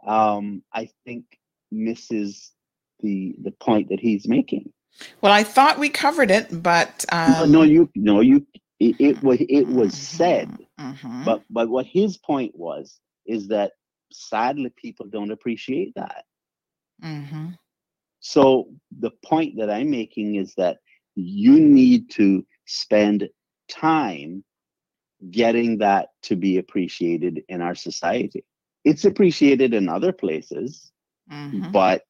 um, 0.05 0.63
I 0.73 0.89
think 1.05 1.25
misses 1.71 2.51
the 2.99 3.35
the 3.41 3.51
point 3.51 3.89
that 3.89 3.99
he's 3.99 4.27
making. 4.27 4.71
Well, 5.21 5.31
I 5.31 5.43
thought 5.43 5.79
we 5.79 5.89
covered 5.89 6.31
it, 6.31 6.47
but 6.51 7.05
um, 7.11 7.51
no, 7.51 7.63
you 7.63 7.89
no 7.95 8.21
you 8.21 8.45
it, 8.79 8.95
it 8.99 9.23
was 9.23 9.39
it 9.39 9.67
was 9.67 9.93
said, 9.95 10.57
mhm. 10.79 11.25
but 11.25 11.43
but 11.49 11.69
what 11.69 11.85
his 11.85 12.17
point 12.17 12.53
was 12.55 12.99
is 13.25 13.47
that 13.49 13.73
sadly 14.11 14.71
people 14.75 15.07
don't 15.07 15.31
appreciate 15.31 15.93
that. 15.95 16.25
Mhm. 17.03 17.57
So 18.19 18.69
the 18.91 19.11
point 19.23 19.57
that 19.57 19.69
I'm 19.69 19.89
making 19.89 20.35
is 20.35 20.53
that 20.55 20.79
you 21.15 21.59
need 21.59 22.09
to 22.11 22.45
spend 22.65 23.29
time 23.69 24.43
getting 25.31 25.77
that 25.79 26.09
to 26.23 26.35
be 26.35 26.57
appreciated 26.57 27.43
in 27.49 27.61
our 27.61 27.75
society. 27.75 28.43
It's 28.83 29.05
appreciated 29.05 29.73
in 29.73 29.89
other 29.89 30.11
places, 30.13 30.91
Mhm. 31.29 31.71
but 31.71 32.05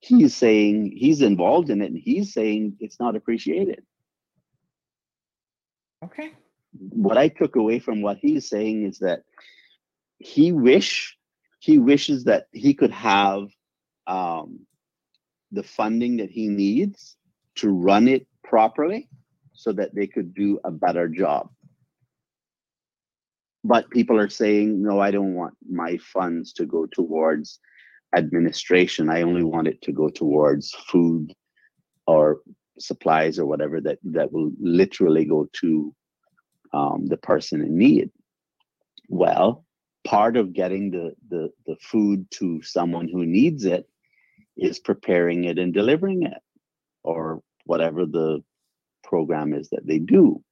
he's 0.00 0.36
saying 0.36 0.92
he's 0.96 1.22
involved 1.22 1.70
in 1.70 1.80
it 1.82 1.90
and 1.90 1.98
he's 1.98 2.32
saying 2.32 2.76
it's 2.80 3.00
not 3.00 3.16
appreciated. 3.16 3.84
Okay. 6.04 6.32
What 6.72 7.16
I 7.16 7.28
took 7.28 7.56
away 7.56 7.78
from 7.78 8.02
what 8.02 8.18
he's 8.18 8.48
saying 8.48 8.84
is 8.84 8.98
that 8.98 9.24
he 10.18 10.52
wish 10.52 11.16
he 11.60 11.78
wishes 11.78 12.24
that 12.24 12.46
he 12.52 12.74
could 12.74 12.90
have 12.90 13.48
um, 14.06 14.60
the 15.50 15.62
funding 15.62 16.18
that 16.18 16.30
he 16.30 16.48
needs 16.48 17.16
to 17.56 17.70
run 17.70 18.06
it 18.06 18.26
properly 18.42 19.08
so 19.54 19.72
that 19.72 19.94
they 19.94 20.06
could 20.06 20.34
do 20.34 20.60
a 20.64 20.70
better 20.70 21.08
job. 21.08 21.48
But 23.62 23.88
people 23.88 24.18
are 24.18 24.28
saying, 24.28 24.82
no, 24.82 25.00
I 25.00 25.10
don't 25.10 25.34
want 25.34 25.54
my 25.66 25.96
funds 25.96 26.52
to 26.54 26.66
go 26.66 26.84
towards 26.84 27.60
administration. 28.14 29.08
I 29.08 29.22
only 29.22 29.42
want 29.42 29.68
it 29.68 29.80
to 29.82 29.92
go 29.92 30.10
towards 30.10 30.70
food 30.90 31.32
or 32.06 32.40
supplies 32.78 33.38
or 33.38 33.46
whatever 33.46 33.80
that, 33.80 33.98
that 34.04 34.32
will 34.32 34.50
literally 34.60 35.24
go 35.24 35.48
to 35.60 35.94
um, 36.74 37.06
the 37.06 37.16
person 37.16 37.62
in 37.62 37.78
need. 37.78 38.10
Well, 39.08 39.63
part 40.04 40.36
of 40.36 40.52
getting 40.52 40.90
the, 40.90 41.14
the, 41.30 41.50
the 41.66 41.76
food 41.80 42.30
to 42.30 42.62
someone 42.62 43.08
who 43.08 43.24
needs 43.24 43.64
it 43.64 43.88
is 44.56 44.78
preparing 44.78 45.44
it 45.44 45.58
and 45.58 45.72
delivering 45.74 46.24
it 46.24 46.38
or 47.02 47.42
whatever 47.64 48.06
the 48.06 48.42
program 49.02 49.54
is 49.54 49.68
that 49.70 49.86
they 49.86 49.98
do. 49.98 50.42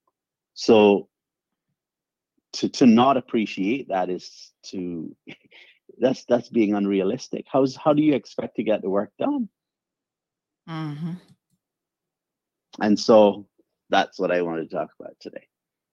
So 0.55 1.09
to 2.55 2.69
to 2.69 2.87
not 2.87 3.17
appreciate 3.17 3.89
that 3.89 4.11
is 4.11 4.53
to 4.67 5.15
that's 5.99 6.25
that's 6.27 6.49
being 6.49 6.75
unrealistic. 6.75 7.47
How's 7.51 7.77
how 7.77 7.93
do 7.93 8.03
you 8.03 8.15
expect 8.15 8.57
to 8.57 8.63
get 8.63 8.83
the 8.83 8.91
work 8.91 9.11
done? 9.19 9.49
Mhm. 10.69 11.21
And 12.81 12.99
so 12.99 13.47
that's 13.91 14.19
what 14.19 14.31
I 14.31 14.43
want 14.43 14.69
to 14.69 14.75
talk 14.75 14.91
about 14.99 15.17
today. 15.21 15.47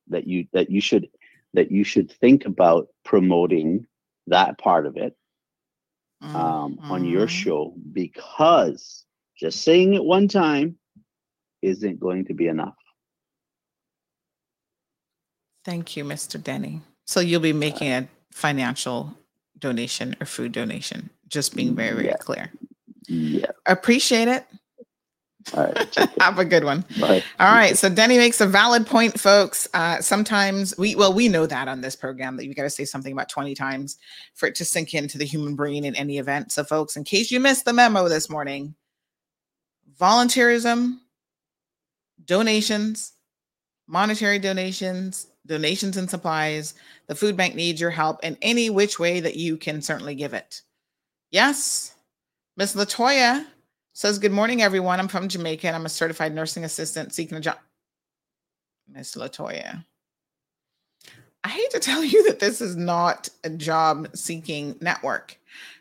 That 0.07 0.27
you 0.27 0.47
that 0.53 0.69
you 0.69 0.81
should 0.81 1.07
that 1.53 1.71
you 1.71 1.83
should 1.83 2.11
think 2.11 2.45
about 2.45 2.87
promoting 3.03 3.85
that 4.27 4.57
part 4.57 4.85
of 4.85 4.97
it 4.97 5.15
um, 6.21 6.79
on 6.83 7.05
your 7.05 7.27
show 7.27 7.73
because 7.93 9.05
just 9.37 9.61
saying 9.61 9.93
it 9.93 10.03
one 10.03 10.27
time 10.27 10.77
isn't 11.61 11.99
going 11.99 12.25
to 12.25 12.33
be 12.33 12.47
enough. 12.47 12.75
Thank 15.65 15.95
you, 15.97 16.03
Mr. 16.03 16.41
Denny. 16.41 16.81
So 17.05 17.19
you'll 17.19 17.41
be 17.41 17.53
making 17.53 17.91
a 17.91 18.07
financial 18.31 19.13
donation 19.57 20.15
or 20.19 20.25
food 20.25 20.51
donation. 20.51 21.09
Just 21.27 21.55
being 21.55 21.75
very, 21.75 21.93
very 21.93 22.05
Yeah. 22.07 22.17
clear. 22.17 22.51
Yeah. 23.07 23.45
Appreciate 23.65 24.27
it. 24.27 24.45
All 25.53 25.63
right. 25.63 25.95
Have 26.19 26.37
a 26.37 26.45
good 26.45 26.63
one. 26.63 26.85
Bye. 26.99 27.23
All 27.39 27.53
right. 27.53 27.77
So 27.77 27.89
Denny 27.89 28.17
makes 28.17 28.41
a 28.41 28.45
valid 28.45 28.85
point, 28.85 29.19
folks. 29.19 29.67
Uh, 29.73 29.99
sometimes 30.01 30.77
we, 30.77 30.95
well, 30.95 31.13
we 31.13 31.29
know 31.29 31.45
that 31.45 31.67
on 31.67 31.81
this 31.81 31.95
program 31.95 32.35
that 32.37 32.45
you 32.45 32.53
got 32.53 32.63
to 32.63 32.69
say 32.69 32.85
something 32.85 33.13
about 33.13 33.29
20 33.29 33.55
times 33.55 33.97
for 34.35 34.47
it 34.47 34.55
to 34.55 34.65
sink 34.65 34.93
into 34.93 35.17
the 35.17 35.25
human 35.25 35.55
brain 35.55 35.85
in 35.85 35.95
any 35.95 36.17
event. 36.17 36.51
So, 36.51 36.63
folks, 36.63 36.97
in 36.97 37.03
case 37.03 37.31
you 37.31 37.39
missed 37.39 37.65
the 37.65 37.73
memo 37.73 38.09
this 38.09 38.29
morning, 38.29 38.75
volunteerism, 39.99 40.97
donations, 42.25 43.13
monetary 43.87 44.39
donations, 44.39 45.27
donations 45.45 45.97
and 45.97 46.09
supplies, 46.09 46.75
the 47.07 47.15
food 47.15 47.35
bank 47.35 47.55
needs 47.55 47.81
your 47.81 47.89
help 47.89 48.23
in 48.23 48.37
any 48.41 48.69
which 48.69 48.99
way 48.99 49.19
that 49.21 49.35
you 49.35 49.57
can 49.57 49.81
certainly 49.81 50.15
give 50.15 50.33
it. 50.33 50.61
Yes, 51.31 51.95
Miss 52.57 52.75
Latoya 52.75 53.45
Says, 53.93 54.19
Good 54.19 54.31
morning, 54.31 54.61
everyone. 54.61 54.99
I'm 54.99 55.07
from 55.07 55.27
Jamaica 55.27 55.67
and 55.67 55.75
I'm 55.75 55.85
a 55.85 55.89
certified 55.89 56.33
nursing 56.33 56.63
assistant 56.63 57.13
seeking 57.13 57.37
a 57.37 57.41
job. 57.41 57.57
Miss 58.87 59.15
Latoya. 59.15 59.83
I 61.43 61.49
hate 61.49 61.71
to 61.71 61.79
tell 61.79 62.03
you 62.03 62.23
that 62.27 62.39
this 62.39 62.61
is 62.61 62.75
not 62.75 63.29
a 63.43 63.49
job 63.49 64.09
seeking 64.15 64.75
network. 64.81 65.37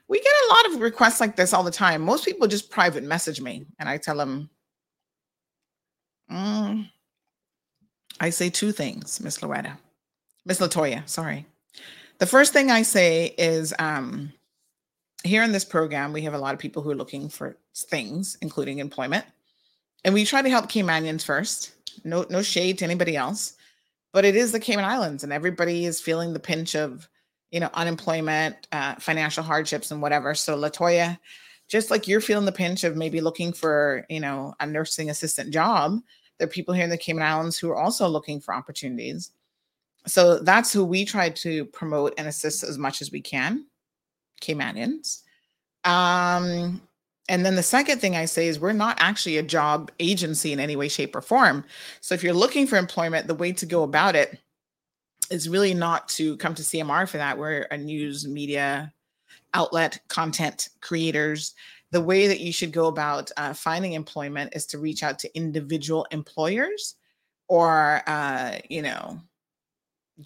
We 0.08 0.20
get 0.20 0.26
a 0.26 0.48
lot 0.48 0.74
of 0.74 0.80
requests 0.80 1.20
like 1.20 1.36
this 1.36 1.52
all 1.52 1.62
the 1.62 1.70
time. 1.70 2.02
Most 2.02 2.24
people 2.24 2.46
just 2.46 2.70
private 2.70 3.04
message 3.04 3.40
me 3.40 3.66
and 3.78 3.88
I 3.88 3.98
tell 3.98 4.16
them, 4.16 4.48
mm, 6.30 6.88
I 8.20 8.30
say 8.30 8.50
two 8.50 8.72
things, 8.72 9.20
Miss 9.20 9.42
Loretta, 9.42 9.78
Miss 10.46 10.60
Latoya, 10.60 11.06
sorry. 11.08 11.46
The 12.18 12.26
first 12.26 12.52
thing 12.52 12.70
I 12.70 12.82
say 12.82 13.34
is 13.38 13.74
um, 13.78 14.32
here 15.24 15.42
in 15.42 15.52
this 15.52 15.64
program, 15.64 16.12
we 16.12 16.22
have 16.22 16.34
a 16.34 16.38
lot 16.38 16.54
of 16.54 16.60
people 16.60 16.82
who 16.82 16.90
are 16.90 16.96
looking 16.96 17.28
for 17.28 17.56
things, 17.74 18.38
including 18.40 18.78
employment. 18.78 19.24
And 20.04 20.14
we 20.14 20.24
try 20.24 20.42
to 20.42 20.50
help 20.50 20.70
Caymanians 20.70 21.24
first. 21.24 21.72
No, 22.04 22.24
no 22.30 22.42
shade 22.42 22.78
to 22.78 22.84
anybody 22.84 23.16
else, 23.16 23.54
but 24.12 24.24
it 24.24 24.36
is 24.36 24.52
the 24.52 24.60
Cayman 24.60 24.84
Islands, 24.84 25.24
and 25.24 25.32
everybody 25.32 25.84
is 25.84 26.00
feeling 26.00 26.32
the 26.32 26.38
pinch 26.38 26.76
of, 26.76 27.08
you 27.50 27.58
know, 27.58 27.70
unemployment, 27.74 28.68
uh, 28.70 28.94
financial 28.96 29.42
hardships, 29.42 29.90
and 29.90 30.00
whatever. 30.00 30.34
So 30.34 30.56
Latoya, 30.56 31.18
just 31.66 31.90
like 31.90 32.06
you're 32.06 32.20
feeling 32.20 32.46
the 32.46 32.52
pinch 32.52 32.84
of 32.84 32.96
maybe 32.96 33.20
looking 33.20 33.52
for, 33.52 34.06
you 34.08 34.20
know, 34.20 34.54
a 34.60 34.66
nursing 34.66 35.10
assistant 35.10 35.52
job, 35.52 35.98
there 36.38 36.46
are 36.46 36.50
people 36.50 36.72
here 36.72 36.84
in 36.84 36.90
the 36.90 36.96
Cayman 36.96 37.22
Islands 37.22 37.58
who 37.58 37.68
are 37.70 37.76
also 37.76 38.06
looking 38.06 38.40
for 38.40 38.54
opportunities. 38.54 39.32
So 40.06 40.38
that's 40.38 40.72
who 40.72 40.84
we 40.84 41.04
try 41.04 41.30
to 41.30 41.64
promote 41.66 42.14
and 42.16 42.28
assist 42.28 42.62
as 42.62 42.78
much 42.78 43.02
as 43.02 43.10
we 43.10 43.20
can, 43.20 43.66
Caymanians. 44.40 45.22
Um, 45.84 46.80
and 47.28 47.44
then 47.44 47.56
the 47.56 47.62
second 47.62 48.00
thing 48.00 48.16
I 48.16 48.24
say 48.24 48.48
is 48.48 48.58
we're 48.58 48.72
not 48.72 48.96
actually 49.00 49.36
a 49.36 49.42
job 49.42 49.90
agency 50.00 50.52
in 50.52 50.60
any 50.60 50.76
way, 50.76 50.88
shape, 50.88 51.14
or 51.14 51.20
form. 51.20 51.64
So 52.00 52.14
if 52.14 52.22
you're 52.22 52.32
looking 52.32 52.66
for 52.66 52.76
employment, 52.76 53.26
the 53.26 53.34
way 53.34 53.52
to 53.52 53.66
go 53.66 53.82
about 53.82 54.16
it 54.16 54.38
is 55.30 55.48
really 55.48 55.74
not 55.74 56.08
to 56.08 56.36
come 56.38 56.54
to 56.54 56.62
CMR 56.62 57.08
for 57.08 57.18
that. 57.18 57.36
We're 57.36 57.66
a 57.70 57.76
news 57.76 58.26
media 58.26 58.92
outlet, 59.52 60.00
content 60.08 60.70
creators. 60.80 61.54
The 61.90 62.00
way 62.00 62.28
that 62.28 62.40
you 62.40 62.52
should 62.52 62.72
go 62.72 62.86
about 62.86 63.30
uh, 63.36 63.52
finding 63.52 63.92
employment 63.92 64.54
is 64.54 64.66
to 64.66 64.78
reach 64.78 65.02
out 65.02 65.18
to 65.20 65.36
individual 65.36 66.06
employers 66.10 66.94
or, 67.46 68.02
uh, 68.06 68.58
you 68.68 68.82
know, 68.82 69.20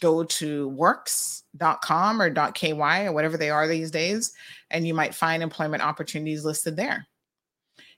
go 0.01 0.25
to 0.25 0.69
works.com 0.69 2.23
or 2.23 2.53
.ky 2.53 2.73
or 2.73 3.13
whatever 3.13 3.37
they 3.37 3.51
are 3.51 3.69
these 3.69 3.91
days 3.91 4.33
and 4.71 4.87
you 4.87 4.95
might 4.95 5.15
find 5.15 5.43
employment 5.43 5.83
opportunities 5.83 6.45
listed 6.45 6.77
there. 6.77 7.07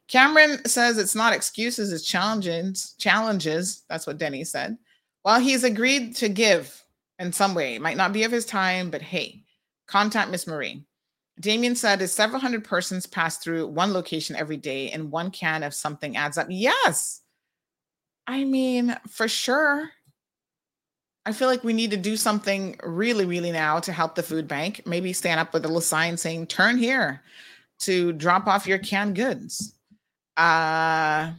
Cameron 0.09 0.65
says 0.67 0.99
it's 0.99 1.15
not 1.15 1.33
excuses, 1.33 1.93
it's 1.93 2.05
challenges. 2.05 2.95
Challenges. 2.99 3.85
That's 3.89 4.07
what 4.07 4.19
Denny 4.19 4.45
said. 4.45 4.77
Well, 5.25 5.41
he's 5.41 5.65
agreed 5.65 6.15
to 6.17 6.29
give 6.29 6.83
in 7.19 7.33
some 7.33 7.55
way. 7.55 7.77
It 7.77 7.83
might 7.83 7.97
not 7.97 8.13
be 8.13 8.25
of 8.25 8.33
his 8.33 8.45
time, 8.45 8.91
but 8.91 9.01
hey, 9.01 9.45
contact 9.87 10.31
Miss 10.31 10.47
Marie. 10.47 10.85
Damien 11.41 11.75
said, 11.75 12.03
"Is 12.03 12.13
several 12.13 12.41
hundred 12.41 12.65
persons 12.65 13.07
pass 13.07 13.39
through 13.39 13.67
one 13.67 13.93
location 13.93 14.37
every 14.37 14.57
day, 14.57 14.91
and 14.91 15.11
one 15.11 15.31
can 15.31 15.63
of 15.63 15.75
something 15.75 16.17
adds 16.17 16.39
up." 16.39 16.47
Yes, 16.51 17.23
I 18.27 18.45
mean 18.45 18.97
for 19.09 19.27
sure. 19.27 19.91
I 21.27 21.33
feel 21.33 21.49
like 21.49 21.65
we 21.65 21.73
need 21.73 21.91
to 21.91 21.97
do 21.97 22.17
something 22.17 22.79
really, 22.83 23.25
really 23.25 23.51
now 23.51 23.81
to 23.81 23.93
help 23.93 24.15
the 24.15 24.23
food 24.23 24.47
bank. 24.47 24.83
Maybe 24.87 25.13
stand 25.13 25.41
up 25.41 25.53
with 25.55 25.65
a 25.65 25.69
little 25.69 25.81
sign 25.81 26.17
saying, 26.17 26.49
turn 26.49 26.77
here 26.77 27.23
to 27.81 28.13
drop 28.13 28.47
off 28.47 28.67
your 28.67 28.79
canned 28.79 29.17
goods. 29.17 29.75
Uh, 30.37 31.33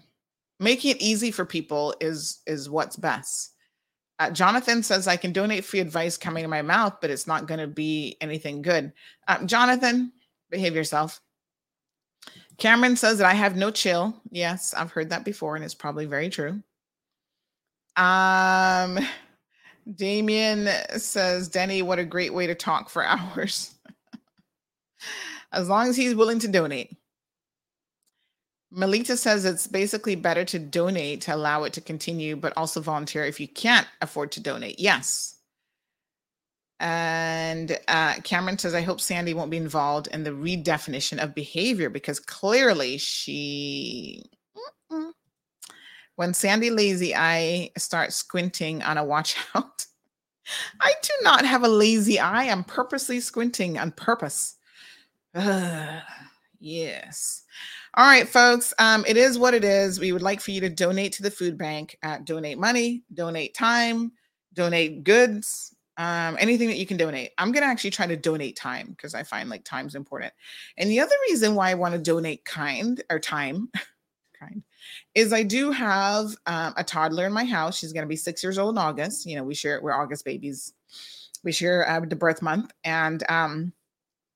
making 0.60 0.92
it 0.92 1.02
easy 1.02 1.32
for 1.32 1.46
people 1.46 1.96
is 2.00 2.40
is 2.48 2.70
what's 2.70 2.96
best. 2.96 3.52
Uh, 4.18 4.32
Jonathan 4.32 4.82
says 4.82 5.08
I 5.08 5.18
can 5.18 5.34
donate 5.34 5.66
free 5.66 5.82
advice 5.82 6.18
coming 6.18 6.44
to 6.44 6.48
my 6.48 6.62
mouth, 6.62 6.98
but 7.02 7.10
it's 7.10 7.28
not 7.28 7.48
going 7.48 7.60
to 7.60 7.68
be 7.68 8.16
anything 8.22 8.62
good. 8.62 8.94
Uh, 9.28 9.44
Jonathan, 9.46 10.14
behave 10.50 10.74
yourself. 10.74 11.20
Cameron 12.58 12.96
says 12.96 13.18
that 13.18 13.28
I 13.28 13.34
have 13.34 13.58
no 13.58 13.72
chill. 13.72 14.16
Yes, 14.32 14.74
I've 14.74 14.92
heard 14.92 15.10
that 15.10 15.26
before, 15.26 15.58
and 15.58 15.66
it's 15.66 15.74
probably 15.74 16.06
very 16.06 16.30
true. 16.30 16.62
Um, 17.98 19.00
Damien 19.94 20.68
says, 20.98 21.48
Denny, 21.48 21.82
what 21.82 22.00
a 22.00 22.06
great 22.06 22.34
way 22.34 22.48
to 22.48 22.56
talk 22.56 22.90
for 22.90 23.04
hours. 23.06 23.74
as 25.52 25.70
long 25.70 25.88
as 25.88 25.96
he's 25.96 26.16
willing 26.16 26.40
to 26.40 26.48
donate. 26.48 26.96
Melita 28.72 29.16
says 29.16 29.46
it's 29.46 29.68
basically 29.68 30.16
better 30.16 30.44
to 30.44 30.60
donate 30.60 31.22
to 31.22 31.36
allow 31.36 31.64
it 31.64 31.74
to 31.74 31.82
continue, 31.82 32.36
but 32.36 32.54
also 32.58 32.82
volunteer 32.82 33.24
if 33.24 33.40
you 33.40 33.48
can't 33.48 33.88
afford 34.02 34.34
to 34.34 34.42
donate. 34.42 34.80
Yes. 34.80 35.36
And 36.80 37.80
uh, 37.88 38.16
Cameron 38.24 38.58
says, 38.58 38.74
I 38.74 38.82
hope 38.82 39.00
Sandy 39.00 39.34
won't 39.34 39.52
be 39.52 39.56
involved 39.56 40.08
in 40.08 40.24
the 40.24 40.32
redefinition 40.32 41.24
of 41.24 41.34
behavior 41.34 41.90
because 41.90 42.20
clearly 42.20 42.98
she 42.98 44.24
when 46.16 46.34
Sandy 46.34 46.70
lazy 46.70 47.16
eye 47.16 47.72
starts 47.78 48.16
squinting 48.16 48.82
on 48.84 48.98
a 48.98 49.04
watch 49.04 49.36
out. 49.56 49.86
I 50.80 50.94
do 51.02 51.14
not 51.24 51.46
have 51.46 51.64
a 51.64 51.68
lazy 51.68 52.20
eye. 52.20 52.50
I'm 52.50 52.64
purposely 52.64 53.20
squinting 53.20 53.78
on 53.78 53.92
purpose. 53.92 54.58
Uh, 55.34 56.00
yes. 56.60 57.44
All 57.96 58.06
right, 58.06 58.28
folks. 58.28 58.74
Um, 58.78 59.06
it 59.08 59.18
is 59.18 59.40
what 59.40 59.54
it 59.54 59.64
is. 59.64 60.00
We 60.00 60.12
would 60.12 60.22
like 60.22 60.42
for 60.42 60.52
you 60.52 60.62
to 60.62 60.70
donate 60.70 61.14
to 61.14 61.24
the 61.24 61.32
food 61.32 61.58
bank. 61.58 61.98
Uh, 62.04 62.20
donate 62.24 62.58
money, 62.58 63.04
donate 63.14 63.54
time, 63.54 64.12
donate 64.54 65.04
goods, 65.04 65.76
um, 65.98 66.36
anything 66.40 66.68
that 66.68 66.78
you 66.78 66.86
can 66.86 66.98
donate. 66.98 67.32
I'm 67.38 67.54
to 67.54 67.64
actually 67.64 67.92
try 67.92 68.06
to 68.06 68.18
donate 68.18 68.58
time 68.58 68.88
because 68.90 69.16
I 69.16 69.24
find 69.24 69.50
like 69.50 69.64
time's 69.64 69.96
important. 69.96 70.34
And 70.78 70.90
the 70.90 71.00
other 71.00 71.16
reason 71.30 71.56
why 71.56 71.72
I 71.72 71.76
want 71.76 71.94
to 71.94 72.00
donate 72.00 72.44
kind 72.44 73.02
or 73.10 73.20
time, 73.20 73.70
kind, 74.40 74.62
is 75.14 75.34
I 75.34 75.44
do 75.44 75.72
have 75.72 76.36
um, 76.46 76.74
a 76.78 76.84
toddler 76.84 77.26
in 77.26 77.34
my 77.34 77.46
house. 77.46 77.78
She's 77.78 77.94
going 77.94 78.04
to 78.04 78.10
be 78.10 78.16
six 78.16 78.44
years 78.44 78.58
old 78.58 78.76
in 78.76 78.78
August. 78.78 79.26
You 79.26 79.36
know, 79.36 79.44
we 79.44 79.56
share, 79.56 79.82
we're 79.82 79.94
August 79.94 80.26
babies. 80.26 80.74
We 81.44 81.52
share 81.52 81.88
uh, 81.90 82.02
the 82.02 82.16
birth 82.16 82.42
month. 82.42 82.72
And 82.84 83.24
um, 83.30 83.74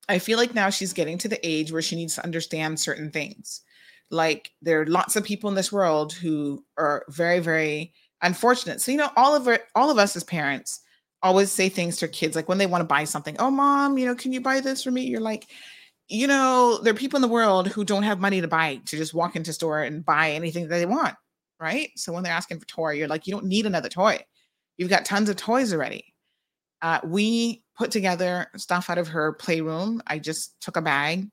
I 0.08 0.18
feel 0.18 0.38
like 0.38 0.54
now 0.54 0.70
she's 0.70 0.92
getting 0.92 1.18
to 1.18 1.28
the 1.28 1.44
age 1.46 1.72
where 1.72 1.82
she 1.82 1.96
needs 1.96 2.14
to 2.16 2.24
understand 2.24 2.80
certain 2.80 3.10
things. 3.10 3.62
Like 4.10 4.50
there 4.60 4.80
are 4.80 4.86
lots 4.86 5.16
of 5.16 5.24
people 5.24 5.50
in 5.50 5.56
this 5.56 5.72
world 5.72 6.12
who 6.12 6.64
are 6.76 7.04
very, 7.08 7.40
very 7.40 7.92
unfortunate. 8.22 8.80
So, 8.80 8.92
you 8.92 8.98
know, 8.98 9.10
all 9.16 9.34
of 9.34 9.46
our, 9.46 9.60
all 9.74 9.90
of 9.90 9.98
us 9.98 10.16
as 10.16 10.24
parents 10.24 10.80
always 11.22 11.52
say 11.52 11.68
things 11.68 11.98
to 11.98 12.08
kids 12.08 12.34
like 12.34 12.48
when 12.48 12.58
they 12.58 12.66
want 12.66 12.80
to 12.80 12.86
buy 12.86 13.04
something, 13.04 13.36
oh, 13.38 13.50
mom, 13.50 13.98
you 13.98 14.06
know, 14.06 14.14
can 14.14 14.32
you 14.32 14.40
buy 14.40 14.60
this 14.60 14.82
for 14.82 14.90
me? 14.90 15.02
You're 15.02 15.20
like, 15.20 15.46
you 16.10 16.26
know, 16.26 16.80
there 16.82 16.92
are 16.92 16.96
people 16.96 17.16
in 17.16 17.22
the 17.22 17.28
world 17.28 17.68
who 17.68 17.84
don't 17.84 18.02
have 18.02 18.18
money 18.18 18.40
to 18.40 18.48
buy 18.48 18.80
to 18.86 18.96
just 18.96 19.14
walk 19.14 19.36
into 19.36 19.52
store 19.52 19.82
and 19.82 20.04
buy 20.04 20.32
anything 20.32 20.66
that 20.66 20.76
they 20.76 20.86
want, 20.86 21.14
right? 21.60 21.90
So 21.94 22.12
when 22.12 22.24
they're 22.24 22.32
asking 22.32 22.58
for 22.58 22.66
toy, 22.66 22.92
you're 22.94 23.08
like, 23.08 23.28
you 23.28 23.32
don't 23.32 23.46
need 23.46 23.64
another 23.64 23.88
toy. 23.88 24.18
You've 24.76 24.90
got 24.90 25.04
tons 25.04 25.28
of 25.28 25.36
toys 25.36 25.72
already. 25.72 26.12
Uh, 26.82 26.98
we 27.04 27.62
put 27.76 27.92
together 27.92 28.48
stuff 28.56 28.90
out 28.90 28.98
of 28.98 29.06
her 29.06 29.34
playroom. 29.34 30.02
I 30.08 30.18
just 30.18 30.60
took 30.60 30.76
a 30.76 30.82
bag, 30.82 31.28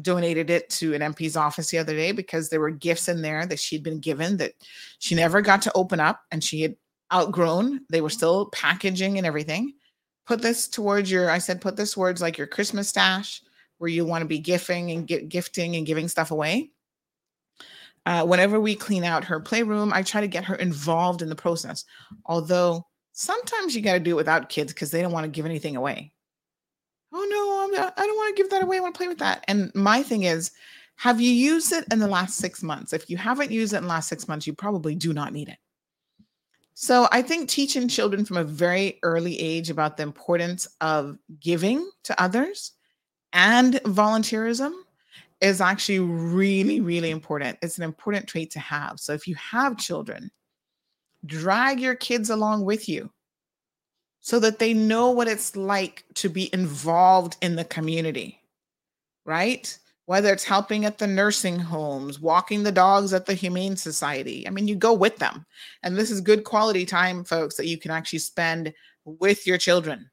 donated 0.00 0.50
it 0.50 0.70
to 0.70 0.94
an 0.94 1.02
MP's 1.02 1.36
office 1.36 1.70
the 1.70 1.78
other 1.78 1.94
day 1.94 2.12
because 2.12 2.48
there 2.48 2.60
were 2.60 2.70
gifts 2.70 3.08
in 3.08 3.22
there 3.22 3.44
that 3.46 3.58
she'd 3.58 3.82
been 3.82 3.98
given 3.98 4.36
that 4.36 4.52
she 5.00 5.16
never 5.16 5.40
got 5.40 5.62
to 5.62 5.72
open 5.74 5.98
up 5.98 6.22
and 6.30 6.44
she 6.44 6.62
had 6.62 6.76
outgrown. 7.12 7.80
They 7.90 8.02
were 8.02 8.10
still 8.10 8.46
packaging 8.50 9.18
and 9.18 9.26
everything. 9.26 9.72
Put 10.26 10.42
this 10.42 10.68
towards 10.68 11.10
your, 11.10 11.28
I 11.28 11.38
said, 11.38 11.60
put 11.60 11.76
this 11.76 11.94
towards 11.94 12.20
like 12.20 12.38
your 12.38 12.46
Christmas 12.46 12.88
stash 12.88 13.42
where 13.78 13.90
you 13.90 14.04
want 14.04 14.22
to 14.22 14.28
be 14.28 14.38
gifting 14.38 14.90
and 14.90 15.06
get 15.06 15.28
gifting 15.28 15.76
and 15.76 15.86
giving 15.86 16.08
stuff 16.08 16.30
away. 16.30 16.70
Uh, 18.04 18.24
whenever 18.24 18.60
we 18.60 18.76
clean 18.76 19.02
out 19.02 19.24
her 19.24 19.40
playroom, 19.40 19.92
I 19.92 20.02
try 20.02 20.20
to 20.20 20.28
get 20.28 20.44
her 20.44 20.54
involved 20.54 21.22
in 21.22 21.28
the 21.28 21.34
process. 21.34 21.84
Although 22.24 22.86
sometimes 23.12 23.74
you 23.74 23.82
got 23.82 23.94
to 23.94 24.00
do 24.00 24.12
it 24.12 24.16
without 24.16 24.48
kids 24.48 24.72
because 24.72 24.90
they 24.90 25.02
don't 25.02 25.12
want 25.12 25.24
to 25.24 25.30
give 25.30 25.44
anything 25.44 25.74
away. 25.74 26.12
Oh 27.12 27.26
no, 27.30 27.64
I'm 27.64 27.92
I 27.96 28.06
don't 28.06 28.16
want 28.16 28.36
to 28.36 28.42
give 28.42 28.50
that 28.50 28.62
away. 28.62 28.76
I 28.76 28.80
want 28.80 28.94
to 28.94 28.98
play 28.98 29.08
with 29.08 29.18
that. 29.18 29.44
And 29.48 29.72
my 29.74 30.02
thing 30.02 30.22
is, 30.22 30.52
have 30.96 31.20
you 31.20 31.30
used 31.30 31.72
it 31.72 31.84
in 31.90 31.98
the 31.98 32.06
last 32.06 32.36
six 32.36 32.62
months? 32.62 32.92
If 32.92 33.10
you 33.10 33.16
haven't 33.16 33.50
used 33.50 33.72
it 33.72 33.78
in 33.78 33.82
the 33.84 33.88
last 33.88 34.08
six 34.08 34.28
months, 34.28 34.46
you 34.46 34.54
probably 34.54 34.94
do 34.94 35.12
not 35.12 35.32
need 35.32 35.48
it. 35.48 35.58
So 36.74 37.08
I 37.10 37.22
think 37.22 37.48
teaching 37.48 37.88
children 37.88 38.24
from 38.24 38.36
a 38.36 38.44
very 38.44 38.98
early 39.02 39.40
age 39.40 39.70
about 39.70 39.96
the 39.96 40.02
importance 40.02 40.68
of 40.82 41.16
giving 41.40 41.90
to 42.04 42.22
others 42.22 42.72
and 43.36 43.74
volunteerism 43.84 44.72
is 45.40 45.60
actually 45.60 46.00
really, 46.00 46.80
really 46.80 47.10
important. 47.10 47.58
It's 47.62 47.76
an 47.76 47.84
important 47.84 48.26
trait 48.26 48.50
to 48.52 48.58
have. 48.58 48.98
So 48.98 49.12
if 49.12 49.28
you 49.28 49.34
have 49.34 49.76
children, 49.76 50.30
drag 51.26 51.78
your 51.78 51.94
kids 51.94 52.30
along 52.30 52.64
with 52.64 52.88
you 52.88 53.10
so 54.20 54.40
that 54.40 54.58
they 54.58 54.72
know 54.72 55.10
what 55.10 55.28
it's 55.28 55.54
like 55.54 56.04
to 56.14 56.28
be 56.28 56.52
involved 56.52 57.36
in 57.42 57.54
the 57.54 57.64
community, 57.64 58.40
right? 59.24 59.78
whether 60.06 60.32
it's 60.32 60.44
helping 60.44 60.84
at 60.84 60.98
the 60.98 61.06
nursing 61.06 61.58
homes, 61.58 62.20
walking 62.20 62.62
the 62.62 62.72
dogs 62.72 63.12
at 63.12 63.26
the 63.26 63.34
Humane 63.34 63.76
Society. 63.76 64.46
I 64.46 64.50
mean, 64.50 64.68
you 64.68 64.76
go 64.76 64.92
with 64.92 65.16
them. 65.16 65.44
And 65.82 65.96
this 65.96 66.12
is 66.12 66.20
good 66.20 66.44
quality 66.44 66.86
time, 66.86 67.24
folks, 67.24 67.56
that 67.56 67.66
you 67.66 67.76
can 67.76 67.90
actually 67.90 68.20
spend 68.20 68.72
with 69.04 69.48
your 69.48 69.58
children, 69.58 70.08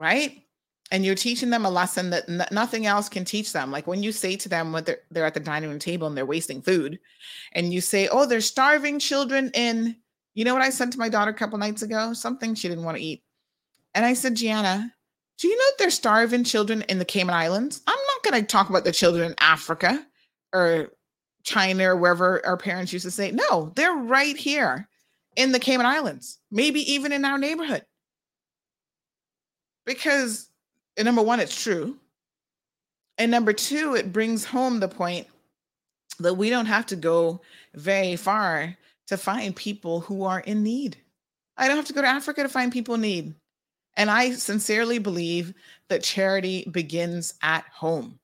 right? 0.00 0.42
And 0.92 1.04
you're 1.04 1.16
teaching 1.16 1.50
them 1.50 1.64
a 1.64 1.70
lesson 1.70 2.10
that 2.10 2.28
n- 2.28 2.46
nothing 2.52 2.86
else 2.86 3.08
can 3.08 3.24
teach 3.24 3.52
them. 3.52 3.72
Like 3.72 3.88
when 3.88 4.04
you 4.04 4.12
say 4.12 4.36
to 4.36 4.48
them 4.48 4.72
when 4.72 4.84
they're, 4.84 5.00
they're 5.10 5.26
at 5.26 5.34
the 5.34 5.40
dining 5.40 5.70
room 5.70 5.80
table 5.80 6.06
and 6.06 6.16
they're 6.16 6.26
wasting 6.26 6.62
food, 6.62 7.00
and 7.52 7.72
you 7.72 7.80
say, 7.80 8.08
Oh, 8.08 8.26
they're 8.26 8.40
starving 8.40 9.00
children 9.00 9.50
in, 9.54 9.96
you 10.34 10.44
know 10.44 10.54
what 10.54 10.62
I 10.62 10.70
said 10.70 10.92
to 10.92 10.98
my 10.98 11.08
daughter 11.08 11.32
a 11.32 11.34
couple 11.34 11.58
nights 11.58 11.82
ago? 11.82 12.12
Something 12.12 12.54
she 12.54 12.68
didn't 12.68 12.84
want 12.84 12.96
to 12.98 13.02
eat. 13.02 13.24
And 13.94 14.04
I 14.04 14.14
said, 14.14 14.36
Gianna, 14.36 14.92
do 15.38 15.48
you 15.48 15.56
know 15.56 15.64
that 15.64 15.78
there's 15.78 15.94
starving 15.94 16.44
children 16.44 16.82
in 16.82 16.98
the 16.98 17.04
Cayman 17.04 17.34
Islands? 17.34 17.82
I'm 17.86 17.94
not 17.94 18.30
going 18.30 18.40
to 18.40 18.46
talk 18.46 18.70
about 18.70 18.84
the 18.84 18.92
children 18.92 19.30
in 19.30 19.34
Africa 19.38 20.06
or 20.52 20.92
China 21.42 21.90
or 21.90 21.96
wherever 21.96 22.44
our 22.46 22.56
parents 22.56 22.92
used 22.92 23.04
to 23.04 23.10
say. 23.10 23.32
No, 23.32 23.72
they're 23.74 23.94
right 23.94 24.36
here 24.36 24.88
in 25.36 25.52
the 25.52 25.58
Cayman 25.58 25.86
Islands, 25.86 26.38
maybe 26.50 26.80
even 26.92 27.12
in 27.12 27.24
our 27.24 27.38
neighborhood. 27.38 27.84
Because, 29.84 30.48
number 30.98 31.22
one, 31.22 31.40
it's 31.40 31.60
true. 31.60 31.96
And 33.18 33.30
number 33.30 33.52
two, 33.52 33.94
it 33.94 34.12
brings 34.12 34.44
home 34.44 34.80
the 34.80 34.88
point 34.88 35.26
that 36.18 36.34
we 36.34 36.50
don't 36.50 36.66
have 36.66 36.86
to 36.86 36.96
go 36.96 37.40
very 37.74 38.16
far 38.16 38.76
to 39.06 39.16
find 39.16 39.54
people 39.54 40.00
who 40.00 40.24
are 40.24 40.40
in 40.40 40.62
need. 40.62 40.96
I 41.56 41.68
don't 41.68 41.76
have 41.76 41.86
to 41.86 41.92
go 41.92 42.02
to 42.02 42.08
Africa 42.08 42.42
to 42.42 42.48
find 42.48 42.72
people 42.72 42.94
in 42.94 43.02
need. 43.02 43.34
And 43.96 44.10
I 44.10 44.32
sincerely 44.32 44.98
believe 44.98 45.52
that 45.88 46.02
charity 46.02 46.66
begins 46.70 47.34
at 47.42 47.64
home. 47.70 48.18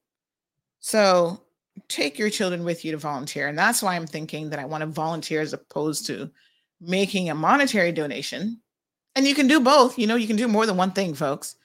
So 0.81 1.43
take 1.89 2.19
your 2.19 2.31
children 2.31 2.65
with 2.65 2.85
you 2.85 2.93
to 2.93 2.99
volunteer. 2.99 3.49
And 3.49 3.59
that's 3.59 3.82
why 3.82 3.95
I'm 3.95 4.07
thinking 4.07 4.51
that 4.51 4.59
I 4.59 4.65
want 4.65 4.81
to 4.81 4.86
volunteer 4.86 5.40
as 5.40 5.53
opposed 5.53 6.07
to 6.07 6.31
making 6.81 7.28
a 7.28 7.35
monetary 7.35 7.93
donation. 7.93 8.61
And 9.15 9.27
you 9.27 9.35
can 9.35 9.47
do 9.47 9.61
both. 9.61 9.99
You 9.99 10.07
know, 10.07 10.16
you 10.16 10.27
can 10.27 10.36
do 10.36 10.49
more 10.49 10.65
than 10.65 10.77
one 10.77 10.93
thing, 10.93 11.15
folks. 11.15 11.57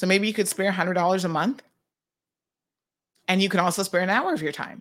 So 0.00 0.06
maybe 0.06 0.26
you 0.26 0.32
could 0.32 0.48
spare 0.48 0.72
$100 0.72 1.24
a 1.24 1.28
month. 1.28 1.62
And 3.28 3.42
you 3.42 3.50
can 3.50 3.60
also 3.60 3.82
spare 3.82 4.00
an 4.00 4.08
hour 4.08 4.32
of 4.32 4.40
your 4.40 4.50
time. 4.50 4.80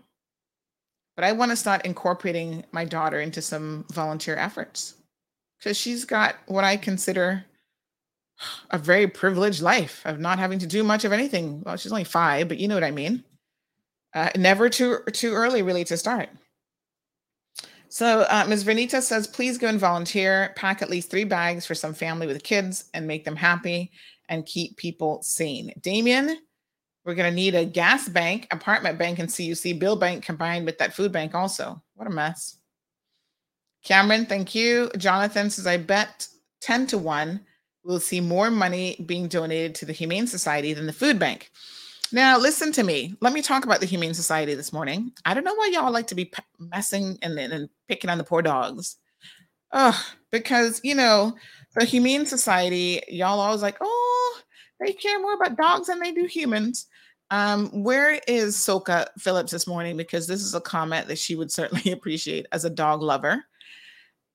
But 1.18 1.26
I 1.26 1.34
want 1.34 1.52
to 1.52 1.58
start 1.58 1.86
incorporating 1.86 2.64
my 2.72 2.86
daughter 2.86 3.20
into 3.20 3.42
some 3.42 3.84
volunteer 3.92 4.38
efforts 4.38 4.96
because 5.58 5.76
she's 5.76 6.06
got 6.06 6.36
what 6.46 6.64
I 6.64 6.78
consider 6.78 7.44
a 8.70 8.78
very 8.78 9.08
privileged 9.08 9.62
life 9.62 10.02
of 10.06 10.22
not 10.22 10.40
having 10.40 10.58
to 10.60 10.66
do 10.66 10.86
much 10.86 11.04
of 11.04 11.12
anything. 11.12 11.64
Well, 11.66 11.76
she's 11.76 11.92
only 11.92 12.06
five, 12.06 12.48
but 12.48 12.58
you 12.58 12.70
know 12.70 12.76
what 12.76 12.86
I 12.86 12.92
mean. 12.92 13.26
Uh, 14.16 14.30
never 14.38 14.70
too 14.70 15.00
too 15.12 15.34
early, 15.34 15.62
really, 15.62 15.84
to 15.84 15.98
start. 15.98 16.30
So 17.90 18.22
uh, 18.30 18.46
Ms. 18.48 18.64
Vernita 18.64 19.02
says, 19.02 19.28
please 19.28 19.58
go 19.58 19.68
and 19.68 19.82
volunteer. 19.82 20.54
Pack 20.56 20.82
at 20.82 20.90
least 20.90 21.12
three 21.12 21.26
bags 21.26 21.66
for 21.66 21.76
some 21.76 21.94
family 21.94 22.26
with 22.26 22.42
kids 22.42 22.86
and 22.94 23.06
make 23.06 23.26
them 23.26 23.36
happy 23.36 23.92
and 24.30 24.46
keep 24.46 24.78
people 24.78 25.22
sane. 25.22 25.74
Damien, 25.82 26.38
we're 27.04 27.16
going 27.16 27.30
to 27.30 27.36
need 27.36 27.56
a 27.56 27.66
gas 27.66 28.08
bank, 28.08 28.48
apartment 28.52 28.98
bank, 28.98 29.20
and 29.20 29.30
CUC 29.30 29.78
bill 29.80 29.96
bank 29.96 30.24
combined 30.24 30.66
with 30.66 30.78
that 30.78 30.94
food 30.94 31.12
bank 31.12 31.36
also. 31.36 31.82
What 31.96 32.08
a 32.08 32.12
mess. 32.12 32.58
Cameron, 33.84 34.26
thank 34.26 34.56
you. 34.56 34.90
Jonathan 34.98 35.50
says, 35.50 35.68
I 35.68 35.78
bet 35.78 36.28
10 36.62 36.88
to 36.88 36.98
1 36.98 37.42
we'll 37.84 38.00
see 38.00 38.22
more 38.22 38.52
money 38.52 39.04
being 39.06 39.28
donated 39.28 39.76
to 39.76 39.86
the 39.86 39.94
Humane 39.94 40.28
Society 40.28 40.74
than 40.74 40.86
the 40.86 40.94
food 40.94 41.20
bank. 41.20 41.52
Now, 42.12 42.38
listen 42.38 42.72
to 42.74 42.84
me. 42.84 43.16
Let 43.22 43.34
me 43.34 43.42
talk 43.42 43.66
about 43.66 43.80
the 43.80 43.86
Humane 43.86 44.14
Society 44.14 44.56
this 44.56 44.74
morning. 44.74 45.12
I 45.26 45.34
don't 45.34 45.44
know 45.44 45.56
why 45.56 45.72
y'all 45.74 45.92
like 45.92 46.08
to 46.08 46.16
be 46.16 46.32
messing 46.60 47.18
and, 47.22 47.38
and 47.38 47.70
picking 47.88 48.10
on 48.10 48.18
the 48.18 48.24
poor 48.24 48.42
dogs. 48.42 48.98
Oh, 49.72 50.00
because, 50.32 50.82
you 50.84 50.96
know, 50.96 51.36
the 51.76 51.86
Humane 51.86 52.26
Society, 52.26 53.02
y'all 53.08 53.40
always 53.40 53.62
like, 53.62 53.78
oh, 53.82 54.09
they 54.80 54.94
care 54.94 55.20
more 55.20 55.34
about 55.34 55.58
dogs 55.58 55.88
than 55.88 56.00
they 56.00 56.12
do 56.12 56.26
humans. 56.26 56.88
Um, 57.32 57.68
where 57.84 58.20
is 58.28 58.56
Soka 58.56 59.08
Phillips 59.18 59.52
this 59.52 59.68
morning? 59.68 59.98
Because 59.98 60.26
this 60.26 60.42
is 60.42 60.56
a 60.56 60.62
comment 60.62 61.08
that 61.08 61.18
she 61.18 61.36
would 61.36 61.52
certainly 61.52 61.92
appreciate 61.94 62.48
as 62.52 62.66
a 62.66 62.70
dog 62.70 63.02
lover. 63.02 63.44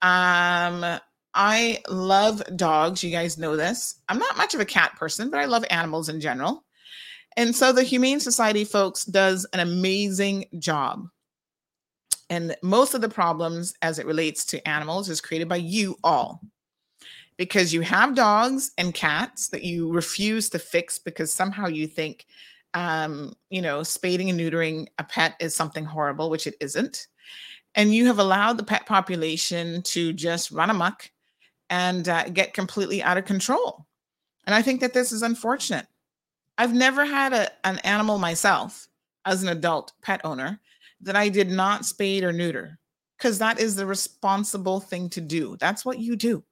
Um, 0.02 1.00
I 1.34 1.82
love 1.88 2.42
dogs. 2.56 3.02
You 3.02 3.10
guys 3.10 3.38
know 3.38 3.56
this. 3.56 4.00
I'm 4.08 4.18
not 4.18 4.36
much 4.36 4.54
of 4.54 4.60
a 4.60 4.66
cat 4.66 4.94
person, 4.96 5.30
but 5.30 5.40
I 5.40 5.46
love 5.46 5.64
animals 5.70 6.08
in 6.08 6.20
general. 6.20 6.64
And 7.36 7.54
so 7.54 7.72
the 7.72 7.82
Humane 7.82 8.20
Society 8.20 8.64
folks 8.64 9.04
does 9.04 9.44
an 9.52 9.60
amazing 9.60 10.44
job. 10.58 11.08
And 12.30 12.56
most 12.62 12.94
of 12.94 13.00
the 13.00 13.08
problems 13.08 13.74
as 13.82 13.98
it 13.98 14.06
relates 14.06 14.44
to 14.46 14.68
animals 14.68 15.08
is 15.08 15.20
created 15.20 15.48
by 15.48 15.56
you 15.56 15.96
all. 16.04 16.40
Because 17.36 17.73
you 17.73 17.81
have 17.81 18.15
dogs 18.15 18.73
and 18.78 18.94
cats 18.94 19.48
that 19.48 19.65
you 19.65 19.93
refuse 19.93 20.48
to 20.51 20.59
fix 20.59 21.01
because 21.01 21.32
somehow 21.32 21.66
you 21.66 21.86
think 21.86 22.27
um, 22.74 23.35
you 23.51 23.62
know, 23.62 23.82
spading 23.82 24.28
and 24.28 24.39
neutering 24.39 24.89
a 24.98 25.05
pet 25.05 25.36
is 25.40 25.55
something 25.55 25.85
horrible, 25.85 26.28
which 26.28 26.47
it 26.47 26.56
isn't. 26.61 27.06
And 27.77 27.94
you 27.94 28.06
have 28.06 28.19
allowed 28.19 28.59
the 28.59 28.65
pet 28.65 28.85
population 28.86 29.82
to 29.82 30.12
just 30.12 30.51
run 30.51 30.70
amok 30.70 31.11
and 31.70 32.09
uh, 32.09 32.28
get 32.28 32.52
completely 32.52 33.02
out 33.02 33.16
of 33.16 33.24
control. 33.24 33.86
And 34.47 34.55
I 34.55 34.62
think 34.62 34.81
that 34.81 34.93
this 34.93 35.12
is 35.12 35.23
unfortunate. 35.23 35.86
I've 36.59 36.74
never 36.74 37.05
had 37.05 37.32
a, 37.32 37.48
an 37.66 37.78
animal 37.78 38.19
myself 38.19 38.89
as 39.24 39.43
an 39.43 39.48
adult 39.48 39.93
pet 40.02 40.20
owner 40.24 40.61
that 41.01 41.16
I 41.16 41.28
did 41.28 41.51
not 41.51 41.85
spade 41.85 42.23
or 42.23 42.32
neuter 42.32 42.78
because 43.16 43.39
that 43.39 43.59
is 43.59 43.77
the 43.77 43.86
responsible 43.86 44.81
thing 44.81 45.09
to 45.11 45.20
do. 45.20 45.56
That's 45.59 45.85
what 45.85 45.98
you 45.98 46.16
do. 46.16 46.44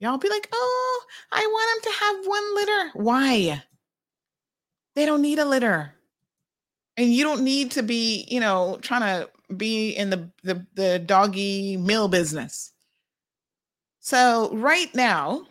Y'all 0.00 0.18
be 0.18 0.28
like, 0.28 0.48
oh, 0.52 1.02
I 1.32 1.46
want 1.46 1.82
them 1.82 1.92
to 1.92 1.98
have 1.98 2.26
one 2.26 2.54
litter. 2.54 2.90
Why? 2.94 3.62
They 4.94 5.06
don't 5.06 5.22
need 5.22 5.38
a 5.38 5.44
litter. 5.44 5.94
And 6.96 7.12
you 7.12 7.24
don't 7.24 7.42
need 7.42 7.72
to 7.72 7.82
be, 7.82 8.26
you 8.28 8.40
know, 8.40 8.78
trying 8.82 9.00
to 9.00 9.30
be 9.56 9.90
in 9.90 10.10
the 10.10 10.30
the, 10.42 10.66
the 10.74 10.98
doggy 10.98 11.76
mill 11.76 12.08
business. 12.08 12.72
So 14.00 14.50
right 14.54 14.94
now, 14.94 15.46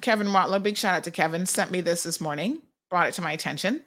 Kevin 0.00 0.28
Watler, 0.28 0.62
big 0.62 0.76
shout 0.76 0.96
out 0.96 1.04
to 1.04 1.10
Kevin, 1.10 1.46
sent 1.46 1.70
me 1.70 1.80
this 1.80 2.02
this 2.02 2.20
morning, 2.20 2.60
brought 2.90 3.08
it 3.08 3.14
to 3.14 3.22
my 3.22 3.32
attention 3.32 3.82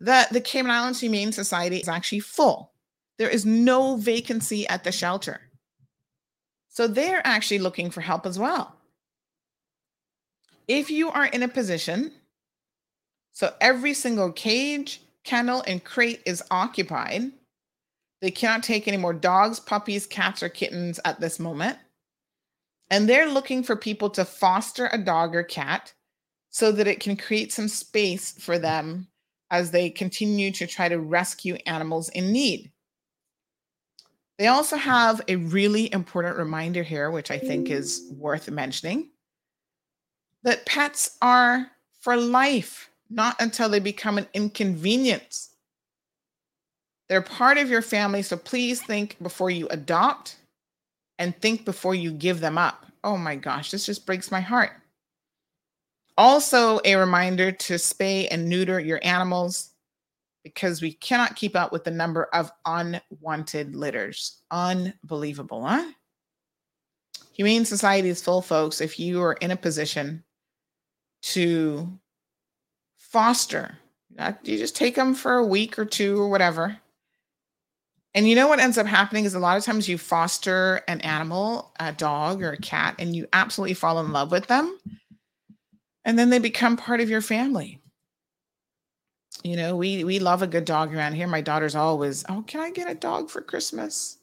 that 0.00 0.32
the 0.32 0.40
Cayman 0.40 0.70
Islands 0.70 1.00
Humane 1.00 1.32
Society 1.32 1.78
is 1.78 1.88
actually 1.88 2.20
full. 2.20 2.72
There 3.18 3.28
is 3.28 3.46
no 3.46 3.96
vacancy 3.96 4.66
at 4.68 4.84
the 4.84 4.92
shelter. 4.92 5.40
So 6.68 6.86
they're 6.86 7.26
actually 7.26 7.60
looking 7.60 7.90
for 7.90 8.02
help 8.02 8.26
as 8.26 8.38
well. 8.38 8.75
If 10.68 10.90
you 10.90 11.10
are 11.10 11.26
in 11.26 11.42
a 11.42 11.48
position, 11.48 12.12
so 13.32 13.54
every 13.60 13.94
single 13.94 14.32
cage, 14.32 15.02
kennel, 15.24 15.62
and 15.66 15.82
crate 15.84 16.22
is 16.26 16.42
occupied, 16.50 17.32
they 18.20 18.30
cannot 18.30 18.62
take 18.62 18.88
any 18.88 18.96
more 18.96 19.12
dogs, 19.12 19.60
puppies, 19.60 20.06
cats, 20.06 20.42
or 20.42 20.48
kittens 20.48 20.98
at 21.04 21.20
this 21.20 21.38
moment 21.38 21.78
and 22.90 23.08
they're 23.08 23.28
looking 23.28 23.62
for 23.62 23.76
people 23.76 24.10
to 24.10 24.24
foster 24.24 24.88
a 24.92 24.98
dog 24.98 25.34
or 25.34 25.42
cat 25.42 25.92
so 26.50 26.72
that 26.72 26.86
it 26.86 27.00
can 27.00 27.16
create 27.16 27.52
some 27.52 27.68
space 27.68 28.32
for 28.38 28.58
them 28.58 29.08
as 29.50 29.70
they 29.70 29.90
continue 29.90 30.50
to 30.52 30.66
try 30.66 30.88
to 30.88 30.98
rescue 30.98 31.56
animals 31.66 32.08
in 32.10 32.32
need. 32.32 32.72
They 34.38 34.48
also 34.48 34.76
have 34.76 35.20
a 35.28 35.36
really 35.36 35.92
important 35.92 36.36
reminder 36.36 36.82
here, 36.82 37.10
which 37.10 37.30
I 37.30 37.38
think 37.38 37.70
is 37.70 38.10
worth 38.12 38.50
mentioning 38.50 39.10
that 40.46 40.64
pets 40.64 41.18
are 41.20 41.68
for 42.00 42.16
life, 42.16 42.88
not 43.10 43.34
until 43.40 43.68
they 43.68 43.80
become 43.80 44.16
an 44.16 44.28
inconvenience. 44.32 45.50
They're 47.08 47.20
part 47.20 47.58
of 47.58 47.68
your 47.68 47.82
family, 47.82 48.22
so 48.22 48.36
please 48.36 48.80
think 48.80 49.16
before 49.20 49.50
you 49.50 49.66
adopt 49.68 50.36
and 51.18 51.36
think 51.40 51.64
before 51.64 51.96
you 51.96 52.12
give 52.12 52.38
them 52.38 52.58
up. 52.58 52.86
Oh 53.02 53.16
my 53.16 53.34
gosh, 53.34 53.72
this 53.72 53.84
just 53.84 54.06
breaks 54.06 54.30
my 54.30 54.40
heart. 54.40 54.70
Also, 56.16 56.78
a 56.84 56.94
reminder 56.94 57.50
to 57.50 57.74
spay 57.74 58.28
and 58.30 58.48
neuter 58.48 58.78
your 58.78 59.00
animals 59.02 59.70
because 60.44 60.80
we 60.80 60.92
cannot 60.92 61.34
keep 61.34 61.56
up 61.56 61.72
with 61.72 61.82
the 61.82 61.90
number 61.90 62.28
of 62.32 62.52
unwanted 62.64 63.74
litters. 63.74 64.42
Unbelievable, 64.52 65.66
huh? 65.66 65.90
Humane 67.32 67.64
Society 67.64 68.10
is 68.10 68.22
full, 68.22 68.42
folks. 68.42 68.80
If 68.80 69.00
you 69.00 69.20
are 69.20 69.34
in 69.34 69.50
a 69.50 69.56
position 69.56 70.22
to 71.22 71.98
foster, 72.98 73.78
you 74.42 74.58
just 74.58 74.76
take 74.76 74.94
them 74.94 75.14
for 75.14 75.36
a 75.36 75.46
week 75.46 75.78
or 75.78 75.84
two 75.84 76.20
or 76.20 76.28
whatever, 76.28 76.78
and 78.16 78.26
you 78.26 78.34
know 78.34 78.48
what 78.48 78.60
ends 78.60 78.78
up 78.78 78.86
happening 78.86 79.26
is 79.26 79.34
a 79.34 79.38
lot 79.38 79.58
of 79.58 79.64
times 79.64 79.88
you 79.90 79.98
foster 79.98 80.82
an 80.88 81.02
animal, 81.02 81.72
a 81.78 81.92
dog 81.92 82.42
or 82.42 82.52
a 82.52 82.56
cat, 82.56 82.94
and 82.98 83.14
you 83.14 83.26
absolutely 83.34 83.74
fall 83.74 84.00
in 84.00 84.10
love 84.10 84.32
with 84.32 84.46
them. 84.46 84.78
And 86.06 86.18
then 86.18 86.30
they 86.30 86.38
become 86.38 86.78
part 86.78 87.00
of 87.02 87.10
your 87.10 87.20
family. 87.20 87.82
You 89.42 89.56
know, 89.56 89.76
we 89.76 90.04
we 90.04 90.18
love 90.18 90.42
a 90.42 90.46
good 90.46 90.64
dog 90.64 90.94
around 90.94 91.14
here. 91.14 91.26
My 91.26 91.40
daughter's 91.40 91.74
always, 91.74 92.24
"Oh, 92.28 92.42
can 92.46 92.60
I 92.60 92.70
get 92.70 92.90
a 92.90 92.94
dog 92.94 93.30
for 93.30 93.40
Christmas?" 93.42 94.15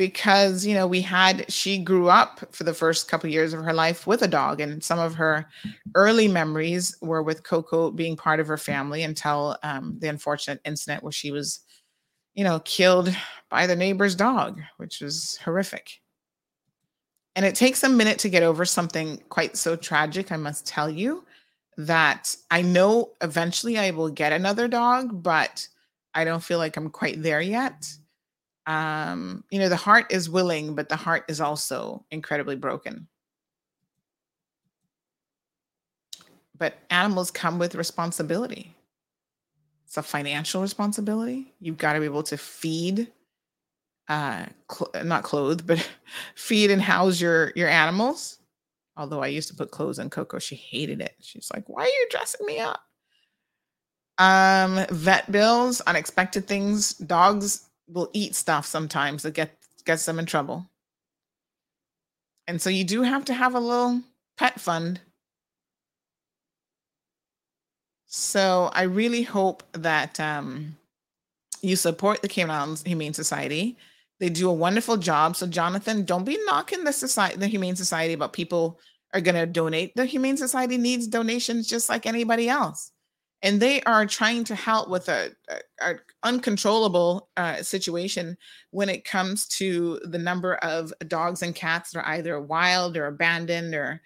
Because, 0.00 0.64
you 0.64 0.72
know, 0.72 0.86
we 0.86 1.02
had 1.02 1.44
she 1.52 1.76
grew 1.76 2.08
up 2.08 2.54
for 2.54 2.64
the 2.64 2.72
first 2.72 3.06
couple 3.06 3.28
years 3.28 3.52
of 3.52 3.62
her 3.62 3.74
life 3.74 4.06
with 4.06 4.22
a 4.22 4.28
dog 4.28 4.58
and 4.58 4.82
some 4.82 4.98
of 4.98 5.14
her 5.16 5.46
early 5.94 6.26
memories 6.26 6.96
were 7.02 7.22
with 7.22 7.42
Coco 7.42 7.90
being 7.90 8.16
part 8.16 8.40
of 8.40 8.46
her 8.46 8.56
family 8.56 9.02
until 9.02 9.58
um, 9.62 9.98
the 9.98 10.08
unfortunate 10.08 10.58
incident 10.64 11.02
where 11.02 11.12
she 11.12 11.30
was, 11.30 11.60
you 12.32 12.44
know, 12.44 12.60
killed 12.60 13.14
by 13.50 13.66
the 13.66 13.76
neighbor's 13.76 14.14
dog, 14.14 14.62
which 14.78 15.02
was 15.02 15.38
horrific. 15.44 16.00
And 17.36 17.44
it 17.44 17.54
takes 17.54 17.82
a 17.82 17.88
minute 17.90 18.18
to 18.20 18.30
get 18.30 18.42
over 18.42 18.64
something 18.64 19.22
quite 19.28 19.58
so 19.58 19.76
tragic, 19.76 20.32
I 20.32 20.38
must 20.38 20.66
tell 20.66 20.88
you 20.88 21.26
that 21.76 22.34
I 22.50 22.62
know 22.62 23.10
eventually 23.20 23.76
I 23.76 23.90
will 23.90 24.08
get 24.08 24.32
another 24.32 24.66
dog, 24.66 25.22
but 25.22 25.68
I 26.14 26.24
don't 26.24 26.42
feel 26.42 26.56
like 26.56 26.78
I'm 26.78 26.88
quite 26.88 27.22
there 27.22 27.42
yet. 27.42 27.86
Um, 28.70 29.44
you 29.50 29.58
know, 29.58 29.68
the 29.68 29.76
heart 29.76 30.12
is 30.12 30.30
willing, 30.30 30.74
but 30.74 30.88
the 30.88 30.96
heart 30.96 31.24
is 31.28 31.40
also 31.40 32.04
incredibly 32.10 32.56
broken. 32.56 33.08
But 36.56 36.74
animals 36.90 37.30
come 37.30 37.58
with 37.58 37.74
responsibility. 37.74 38.76
It's 39.86 39.96
a 39.96 40.02
financial 40.02 40.62
responsibility. 40.62 41.54
You've 41.58 41.78
got 41.78 41.94
to 41.94 42.00
be 42.00 42.04
able 42.04 42.22
to 42.24 42.36
feed, 42.36 43.10
uh, 44.08 44.46
cl- 44.70 45.04
not 45.04 45.24
clothe, 45.24 45.66
but 45.66 45.90
feed 46.36 46.70
and 46.70 46.82
house 46.82 47.20
your 47.20 47.52
your 47.56 47.68
animals 47.68 48.38
Although 49.00 49.22
I 49.22 49.28
used 49.28 49.48
to 49.48 49.54
put 49.54 49.70
clothes 49.70 49.98
on 49.98 50.10
Coco, 50.10 50.38
she 50.38 50.56
hated 50.56 51.00
it. 51.00 51.14
She's 51.20 51.50
like, 51.54 51.68
"Why 51.70 51.84
are 51.84 51.86
you 51.86 52.08
dressing 52.10 52.44
me 52.44 52.58
up?" 52.58 52.82
Um, 54.18 54.84
vet 54.90 55.32
bills, 55.32 55.80
unexpected 55.82 56.46
things. 56.46 56.94
Dogs 56.94 57.69
will 57.92 58.10
eat 58.12 58.34
stuff 58.34 58.66
sometimes 58.66 59.22
that 59.22 59.34
get 59.34 59.56
gets 59.84 60.04
them 60.04 60.18
in 60.18 60.26
trouble. 60.26 60.68
And 62.46 62.60
so 62.60 62.70
you 62.70 62.84
do 62.84 63.02
have 63.02 63.24
to 63.26 63.34
have 63.34 63.54
a 63.54 63.60
little 63.60 64.02
pet 64.36 64.60
fund. 64.60 65.00
So 68.06 68.70
I 68.72 68.82
really 68.82 69.22
hope 69.22 69.62
that 69.72 70.18
um, 70.18 70.76
you 71.62 71.76
support 71.76 72.22
the 72.22 72.28
Cayman 72.28 72.50
Islands 72.50 72.82
Humane 72.82 73.14
Society. 73.14 73.76
They 74.18 74.28
do 74.28 74.50
a 74.50 74.54
wonderful 74.54 74.96
job. 74.96 75.36
So 75.36 75.46
Jonathan, 75.46 76.04
don't 76.04 76.24
be 76.24 76.38
knocking 76.44 76.84
the 76.84 76.92
society, 76.92 77.36
the 77.36 77.46
Humane 77.46 77.76
Society 77.76 78.14
about 78.14 78.32
people 78.32 78.80
are 79.14 79.20
going 79.20 79.34
to 79.34 79.46
donate. 79.46 79.94
The 79.94 80.06
Humane 80.06 80.36
Society 80.36 80.76
needs 80.76 81.06
donations 81.06 81.68
just 81.68 81.88
like 81.88 82.04
anybody 82.04 82.48
else. 82.48 82.92
And 83.42 83.60
they 83.60 83.80
are 83.82 84.04
trying 84.06 84.44
to 84.44 84.54
help 84.54 84.88
with 84.90 85.08
a, 85.08 85.30
a, 85.48 85.60
a 85.80 85.94
uncontrollable 86.22 87.30
uh, 87.36 87.62
situation 87.62 88.36
when 88.70 88.88
it 88.90 89.04
comes 89.04 89.48
to 89.48 89.98
the 90.04 90.18
number 90.18 90.56
of 90.56 90.92
dogs 91.08 91.42
and 91.42 91.54
cats 91.54 91.92
that 91.92 92.00
are 92.00 92.14
either 92.14 92.38
wild 92.38 92.96
or 92.96 93.06
abandoned 93.06 93.74
or, 93.74 94.02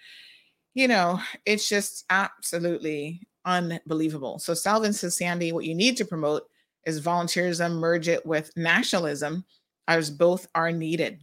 you 0.75 0.87
know, 0.87 1.21
it's 1.45 1.69
just 1.69 2.05
absolutely 2.11 3.27
unbelievable. 3.45 4.39
So 4.39 4.55
Salvin 4.55 4.93
says, 4.93 5.17
Sandy, 5.17 5.53
what 5.53 5.65
you 5.65 5.75
need 5.75 5.97
to 5.97 6.05
promote 6.05 6.45
is 6.87 7.01
volunteerism, 7.01 7.73
merge 7.73 8.09
it 8.09 8.25
with 8.25 8.57
nationalism 8.57 9.45
as 9.89 10.11
both 10.11 10.47
are 10.55 10.71
needed. 10.71 11.21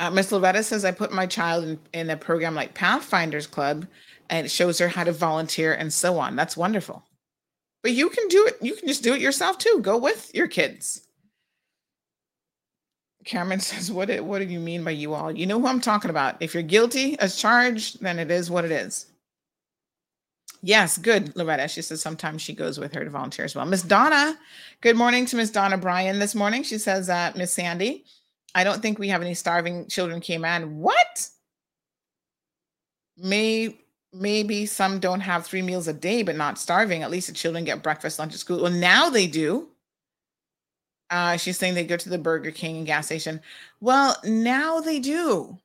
Uh, 0.00 0.10
Miss 0.10 0.32
Loretta 0.32 0.62
says, 0.62 0.84
I 0.84 0.92
put 0.92 1.12
my 1.12 1.26
child 1.26 1.64
in, 1.64 1.78
in 1.92 2.10
a 2.10 2.16
program 2.16 2.54
like 2.54 2.72
Pathfinders 2.72 3.46
Club 3.46 3.86
and 4.30 4.46
it 4.46 4.50
shows 4.50 4.78
her 4.78 4.88
how 4.88 5.04
to 5.04 5.12
volunteer 5.12 5.74
and 5.74 5.92
so 5.92 6.18
on. 6.18 6.36
That's 6.36 6.56
wonderful. 6.56 7.04
But 7.82 7.92
you 7.92 8.08
can 8.08 8.26
do 8.28 8.46
it. 8.46 8.56
You 8.62 8.74
can 8.74 8.88
just 8.88 9.02
do 9.02 9.14
it 9.14 9.20
yourself 9.20 9.58
too. 9.58 9.80
Go 9.82 9.98
with 9.98 10.34
your 10.34 10.48
kids. 10.48 11.06
Cameron 13.26 13.60
says, 13.60 13.92
what, 13.92 14.08
what 14.20 14.38
do 14.38 14.46
you 14.46 14.58
mean 14.58 14.84
by 14.84 14.92
you 14.92 15.12
all? 15.12 15.30
You 15.30 15.46
know 15.46 15.60
who 15.60 15.66
I'm 15.66 15.82
talking 15.82 16.10
about. 16.10 16.36
If 16.40 16.54
you're 16.54 16.62
guilty 16.62 17.18
as 17.18 17.36
charged, 17.36 18.00
then 18.00 18.18
it 18.18 18.30
is 18.30 18.50
what 18.50 18.64
it 18.64 18.70
is. 18.70 19.06
Yes, 20.62 20.96
good, 20.96 21.36
Loretta. 21.36 21.68
She 21.68 21.82
says 21.82 22.00
sometimes 22.00 22.40
she 22.40 22.54
goes 22.54 22.78
with 22.78 22.94
her 22.94 23.04
to 23.04 23.10
volunteer 23.10 23.44
as 23.44 23.54
well. 23.54 23.66
Miss 23.66 23.82
Donna, 23.82 24.38
good 24.80 24.96
morning 24.96 25.26
to 25.26 25.36
Miss 25.36 25.50
Donna 25.50 25.78
Bryan 25.78 26.18
this 26.18 26.34
morning. 26.34 26.62
She 26.62 26.78
says, 26.78 27.08
uh, 27.08 27.32
Miss 27.34 27.52
Sandy, 27.52 28.04
I 28.54 28.64
don't 28.64 28.82
think 28.82 28.98
we 28.98 29.08
have 29.08 29.22
any 29.22 29.34
starving 29.34 29.86
children 29.86 30.20
Cayman. 30.20 30.78
What? 30.78 31.28
May 33.16 33.78
maybe 34.12 34.66
some 34.66 34.98
don't 34.98 35.20
have 35.20 35.46
three 35.46 35.62
meals 35.62 35.88
a 35.88 35.92
day, 35.92 36.22
but 36.22 36.36
not 36.36 36.58
starving. 36.58 37.02
At 37.02 37.10
least 37.10 37.28
the 37.28 37.34
children 37.34 37.64
get 37.64 37.82
breakfast, 37.82 38.18
lunch 38.18 38.34
at 38.34 38.40
school. 38.40 38.62
Well, 38.62 38.72
now 38.72 39.10
they 39.10 39.26
do. 39.26 39.68
Uh, 41.10 41.36
she's 41.36 41.58
saying 41.58 41.74
they 41.74 41.84
go 41.84 41.96
to 41.96 42.08
the 42.08 42.18
Burger 42.18 42.50
King 42.50 42.78
and 42.78 42.86
gas 42.86 43.06
station. 43.06 43.40
Well, 43.80 44.16
now 44.24 44.80
they 44.80 45.00
do. 45.00 45.58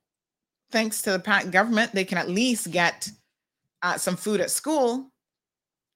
Thanks 0.71 1.01
to 1.03 1.11
the 1.11 1.49
government, 1.51 1.91
they 1.93 2.05
can 2.05 2.17
at 2.17 2.29
least 2.29 2.71
get 2.71 3.09
uh, 3.83 3.97
some 3.97 4.17
food 4.17 4.41
at 4.41 4.49
school, 4.49 5.11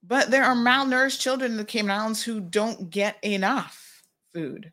but 0.04 0.30
there 0.30 0.44
are 0.44 0.56
malnourished 0.56 1.20
children 1.20 1.52
in 1.52 1.58
the 1.58 1.66
Cayman 1.66 1.90
Islands 1.90 2.22
who 2.22 2.40
don't 2.40 2.92
get 2.92 3.18
enough 3.24 4.04
food. 4.34 4.72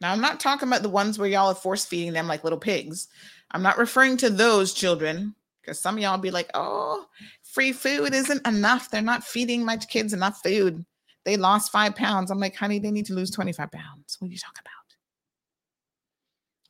Now, 0.00 0.12
I'm 0.12 0.20
not 0.20 0.40
talking 0.40 0.68
about 0.68 0.82
the 0.82 0.88
ones 0.88 1.18
where 1.18 1.28
y'all 1.28 1.48
are 1.48 1.54
force 1.54 1.84
feeding 1.84 2.12
them 2.12 2.28
like 2.28 2.44
little 2.44 2.58
pigs. 2.58 3.08
I'm 3.50 3.62
not 3.62 3.78
referring 3.78 4.16
to 4.18 4.30
those 4.30 4.72
children 4.72 5.34
because 5.60 5.80
some 5.80 5.96
of 5.96 6.02
y'all 6.02 6.18
be 6.18 6.30
like, 6.30 6.50
oh, 6.54 7.06
free 7.42 7.72
food 7.72 8.14
isn't 8.14 8.46
enough. 8.46 8.90
They're 8.90 9.02
not 9.02 9.24
feeding 9.24 9.64
my 9.64 9.76
kids 9.76 10.12
enough 10.12 10.40
food. 10.42 10.84
They 11.24 11.36
lost 11.36 11.72
five 11.72 11.94
pounds. 11.96 12.30
I'm 12.30 12.38
like, 12.38 12.54
honey, 12.54 12.78
they 12.78 12.90
need 12.90 13.06
to 13.06 13.14
lose 13.14 13.30
25 13.30 13.70
pounds. 13.70 14.16
What 14.18 14.28
are 14.28 14.32
you 14.32 14.38
talking 14.38 14.62
about? 14.62 14.72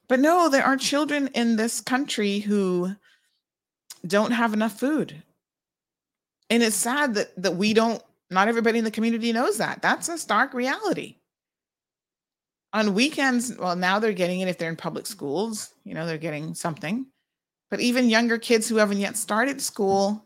But 0.08 0.20
no, 0.20 0.48
there 0.48 0.64
are 0.64 0.76
children 0.76 1.28
in 1.34 1.56
this 1.56 1.80
country 1.82 2.38
who 2.38 2.94
don't 4.06 4.30
have 4.30 4.54
enough 4.54 4.78
food 4.78 5.22
and 6.50 6.62
it's 6.62 6.76
sad 6.76 7.14
that 7.14 7.30
that 7.40 7.56
we 7.56 7.74
don't 7.74 8.02
not 8.30 8.48
everybody 8.48 8.78
in 8.78 8.84
the 8.84 8.90
community 8.90 9.32
knows 9.32 9.58
that 9.58 9.82
that's 9.82 10.08
a 10.08 10.18
stark 10.18 10.54
reality 10.54 11.16
on 12.72 12.94
weekends 12.94 13.56
well 13.56 13.76
now 13.76 13.98
they're 13.98 14.12
getting 14.12 14.40
it 14.40 14.48
if 14.48 14.58
they're 14.58 14.68
in 14.68 14.76
public 14.76 15.06
schools 15.06 15.74
you 15.84 15.94
know 15.94 16.06
they're 16.06 16.18
getting 16.18 16.54
something. 16.54 17.06
But 17.70 17.80
even 17.80 18.08
younger 18.08 18.38
kids 18.38 18.66
who 18.68 18.76
haven't 18.76 18.98
yet 19.00 19.16
started 19.16 19.60
school 19.60 20.24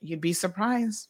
you'd 0.00 0.20
be 0.20 0.32
surprised. 0.32 1.08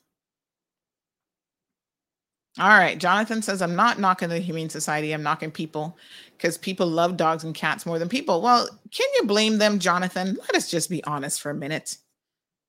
All 2.58 2.68
right 2.68 2.98
jonathan 2.98 3.42
says 3.42 3.62
i'm 3.62 3.76
not 3.76 4.00
knocking 4.00 4.28
the 4.28 4.40
humane 4.40 4.68
society 4.68 5.12
i'm 5.12 5.22
knocking 5.22 5.52
people 5.52 5.96
because 6.36 6.58
people 6.58 6.86
love 6.86 7.16
dogs 7.16 7.44
and 7.44 7.54
cats 7.54 7.86
more 7.86 7.98
than 7.98 8.08
people 8.08 8.42
well 8.42 8.68
can 8.92 9.06
you 9.16 9.24
blame 9.24 9.58
them 9.58 9.78
jonathan? 9.78 10.36
Let 10.40 10.56
us 10.56 10.70
just 10.70 10.90
be 10.90 11.02
honest 11.04 11.40
for 11.40 11.50
a 11.50 11.54
minute. 11.54 11.96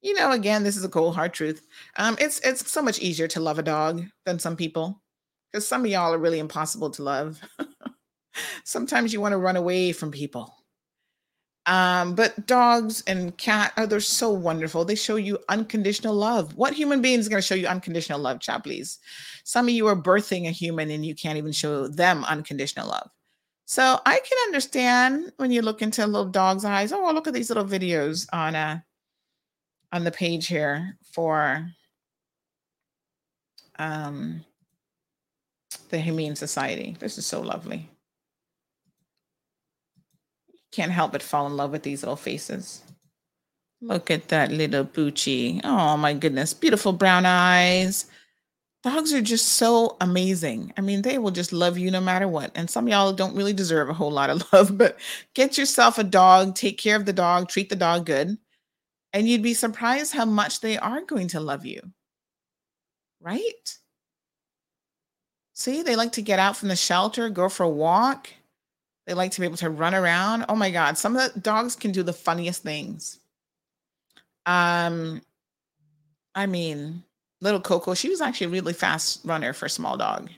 You 0.02 0.16
know, 0.16 0.32
again, 0.32 0.64
this 0.64 0.78
is 0.78 0.84
a 0.84 0.90
cold 0.90 1.16
hard 1.16 1.34
truth. 1.34 1.68
Um, 1.98 2.18
it's 2.20 2.40
it's 2.40 2.70
so 2.72 2.82
much 2.82 3.00
easier 3.00 3.28
to 3.30 3.40
love 3.40 3.60
a 3.60 3.64
dog 3.64 4.04
than 4.26 4.40
some 4.40 4.56
people 4.56 5.02
because 5.52 5.68
some 5.68 5.84
of 5.84 5.92
y'all 5.92 6.14
are 6.14 6.20
really 6.20 6.40
impossible 6.40 6.90
to 6.92 7.04
love. 7.04 7.42
Sometimes 8.64 9.12
you 9.12 9.20
want 9.20 9.34
to 9.34 9.38
run 9.38 9.58
away 9.58 9.92
from 9.92 10.12
people. 10.12 10.56
Um, 11.68 12.16
but 12.16 12.48
dogs 12.48 13.04
and 13.06 13.38
cat, 13.38 13.74
oh, 13.78 13.86
they're 13.86 14.00
so 14.00 14.32
wonderful. 14.32 14.84
They 14.84 14.96
show 14.96 15.16
you 15.18 15.38
unconditional 15.50 16.16
love. 16.16 16.56
What 16.56 16.74
human 16.74 17.02
being 17.02 17.20
is 17.20 17.30
going 17.30 17.42
to 17.42 17.48
show 17.48 17.56
you 17.56 17.68
unconditional 17.68 18.20
love? 18.20 18.40
Chat, 18.40 18.64
please. 18.64 19.00
Some 19.44 19.68
of 19.68 19.74
you 19.74 19.88
are 19.88 19.96
birthing 19.96 20.48
a 20.48 20.52
human 20.52 20.90
and 20.90 21.06
you 21.06 21.14
can't 21.14 21.38
even 21.38 21.52
show 21.52 21.88
them 21.88 22.24
unconditional 22.26 22.88
love. 22.88 23.10
So 23.66 24.00
I 24.06 24.20
can 24.20 24.38
understand 24.48 25.32
when 25.38 25.52
you 25.52 25.62
look 25.62 25.82
into 25.82 26.04
a 26.04 26.08
little 26.08 26.30
dog's 26.30 26.66
eyes. 26.66 26.92
Oh, 26.92 27.12
look 27.14 27.28
at 27.28 27.34
these 27.34 27.50
little 27.50 27.66
videos 27.66 28.28
on 28.34 28.56
uh 28.56 28.80
on 29.94 30.04
the 30.04 30.12
page 30.12 30.48
here 30.48 30.98
for 31.14 31.70
um, 33.78 34.44
the 35.92 36.00
Humane 36.00 36.36
Society. 36.36 36.96
This 37.00 37.18
is 37.18 37.26
so 37.26 37.42
lovely. 37.42 37.90
Can't 40.72 40.92
help 40.92 41.12
but 41.12 41.22
fall 41.22 41.48
in 41.48 41.58
love 41.58 41.72
with 41.72 41.84
these 41.84 42.02
little 42.02 42.16
faces. 42.16 42.82
Look 43.82 44.10
at 44.10 44.30
that 44.30 44.52
little 44.52 44.86
Poochie. 44.86 45.60
Oh 45.64 45.98
my 45.98 46.14
goodness. 46.14 46.54
Beautiful 46.54 46.94
brown 46.94 47.26
eyes. 47.26 48.06
Dogs 48.84 49.14
are 49.14 49.22
just 49.22 49.50
so 49.50 49.98
amazing. 50.02 50.74
I 50.78 50.82
mean, 50.82 51.04
they 51.04 51.20
will 51.20 51.32
just 51.32 51.54
love 51.54 51.78
you 51.78 51.92
no 51.92 52.02
matter 52.02 52.28
what. 52.28 52.52
And 52.56 52.70
some 52.70 52.88
y'all 52.88 53.14
don't 53.14 53.36
really 53.36 53.54
deserve 53.54 53.90
a 53.90 53.94
whole 53.94 54.12
lot 54.12 54.30
of 54.30 54.44
love, 54.54 54.78
but 54.78 54.98
get 55.36 55.58
yourself 55.58 56.00
a 56.00 56.04
dog, 56.04 56.56
take 56.56 56.78
care 56.78 56.96
of 56.96 57.06
the 57.06 57.14
dog, 57.14 57.48
treat 57.50 57.70
the 57.70 57.76
dog 57.76 58.06
good. 58.06 58.38
And 59.14 59.28
you'd 59.28 59.44
be 59.44 59.54
surprised 59.54 60.14
how 60.14 60.26
much 60.26 60.62
they 60.62 60.78
are 60.78 61.02
going 61.02 61.28
to 61.30 61.40
love 61.40 61.66
you. 61.66 61.82
Right? 63.20 63.78
See, 65.62 65.84
they 65.84 65.96
like 65.96 66.14
to 66.14 66.24
get 66.24 66.40
out 66.40 66.58
from 66.58 66.70
the 66.70 66.76
shelter, 66.76 67.30
go 67.30 67.48
for 67.48 67.62
a 67.62 67.70
walk. 67.70 68.30
They 69.06 69.14
like 69.14 69.30
to 69.34 69.40
be 69.40 69.46
able 69.46 69.58
to 69.58 69.70
run 69.70 69.94
around. 69.94 70.46
Oh 70.50 70.56
my 70.56 70.72
God, 70.72 70.98
some 70.98 71.16
of 71.16 71.32
the 71.32 71.40
dogs 71.40 71.76
can 71.76 71.92
do 71.92 72.02
the 72.02 72.14
funniest 72.14 72.64
things. 72.64 73.20
Um, 74.48 75.22
I 76.34 76.48
mean, 76.48 77.04
little 77.42 77.62
Coco, 77.62 77.94
she 77.94 78.10
was 78.10 78.22
actually 78.22 78.48
a 78.48 78.50
really 78.50 78.74
fast 78.74 79.22
runner 79.24 79.54
for 79.54 79.68
a 79.68 79.70
small 79.70 79.98
dog. 79.98 80.32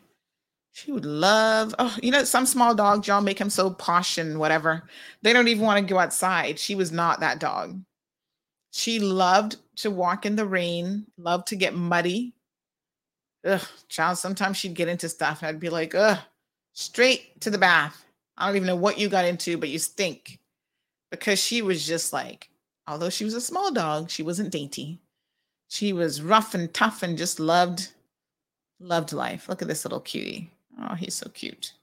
She 0.73 0.91
would 0.91 1.05
love, 1.05 1.73
oh, 1.79 1.95
you 2.03 2.11
know, 2.11 2.25
some 2.25 2.45
small 2.45 2.75
dogs, 2.75 3.07
y'all 3.07 3.21
make 3.21 3.37
them 3.37 3.49
so 3.49 3.69
posh 3.69 4.17
and 4.17 4.39
whatever. 4.39 4.83
They 5.21 5.31
don't 5.31 5.47
even 5.47 5.63
want 5.63 5.79
to 5.79 5.93
go 5.93 5.99
outside. 5.99 6.59
She 6.59 6.75
was 6.75 6.91
not 6.91 7.21
that 7.21 7.39
dog. 7.39 7.79
She 8.71 8.99
loved 8.99 9.55
to 9.77 9.89
walk 9.89 10.25
in 10.25 10.35
the 10.35 10.45
rain, 10.45 11.05
loved 11.17 11.47
to 11.47 11.55
get 11.55 11.75
muddy. 11.75 12.33
Ugh, 13.45 13.61
child, 13.89 14.17
sometimes 14.17 14.57
she'd 14.57 14.73
get 14.73 14.87
into 14.87 15.09
stuff. 15.09 15.41
and 15.41 15.49
I'd 15.49 15.59
be 15.59 15.69
like, 15.69 15.93
ugh, 15.95 16.19
straight 16.73 17.39
to 17.41 17.49
the 17.49 17.57
bath. 17.57 18.05
I 18.37 18.47
don't 18.47 18.55
even 18.55 18.67
know 18.67 18.75
what 18.75 18.97
you 18.97 19.09
got 19.09 19.25
into, 19.25 19.57
but 19.57 19.69
you 19.69 19.79
stink. 19.79 20.39
Because 21.11 21.39
she 21.39 21.61
was 21.61 21.85
just 21.85 22.13
like, 22.13 22.49
although 22.87 23.09
she 23.09 23.25
was 23.25 23.33
a 23.33 23.41
small 23.41 23.71
dog, 23.71 24.09
she 24.09 24.23
wasn't 24.23 24.51
dainty. 24.51 24.99
She 25.67 25.93
was 25.93 26.21
rough 26.21 26.53
and 26.53 26.73
tough 26.73 27.03
and 27.03 27.17
just 27.17 27.39
loved, 27.39 27.89
loved 28.79 29.13
life. 29.13 29.47
Look 29.49 29.61
at 29.61 29.67
this 29.67 29.85
little 29.85 29.99
cutie. 29.99 30.49
Oh, 30.81 30.95
he's 30.95 31.15
so 31.15 31.29
cute. 31.29 31.73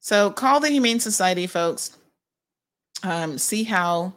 So 0.00 0.30
call 0.30 0.60
the 0.60 0.68
Humane 0.68 1.00
Society, 1.00 1.46
folks. 1.46 1.96
Um, 3.02 3.38
see 3.38 3.64
how 3.64 4.12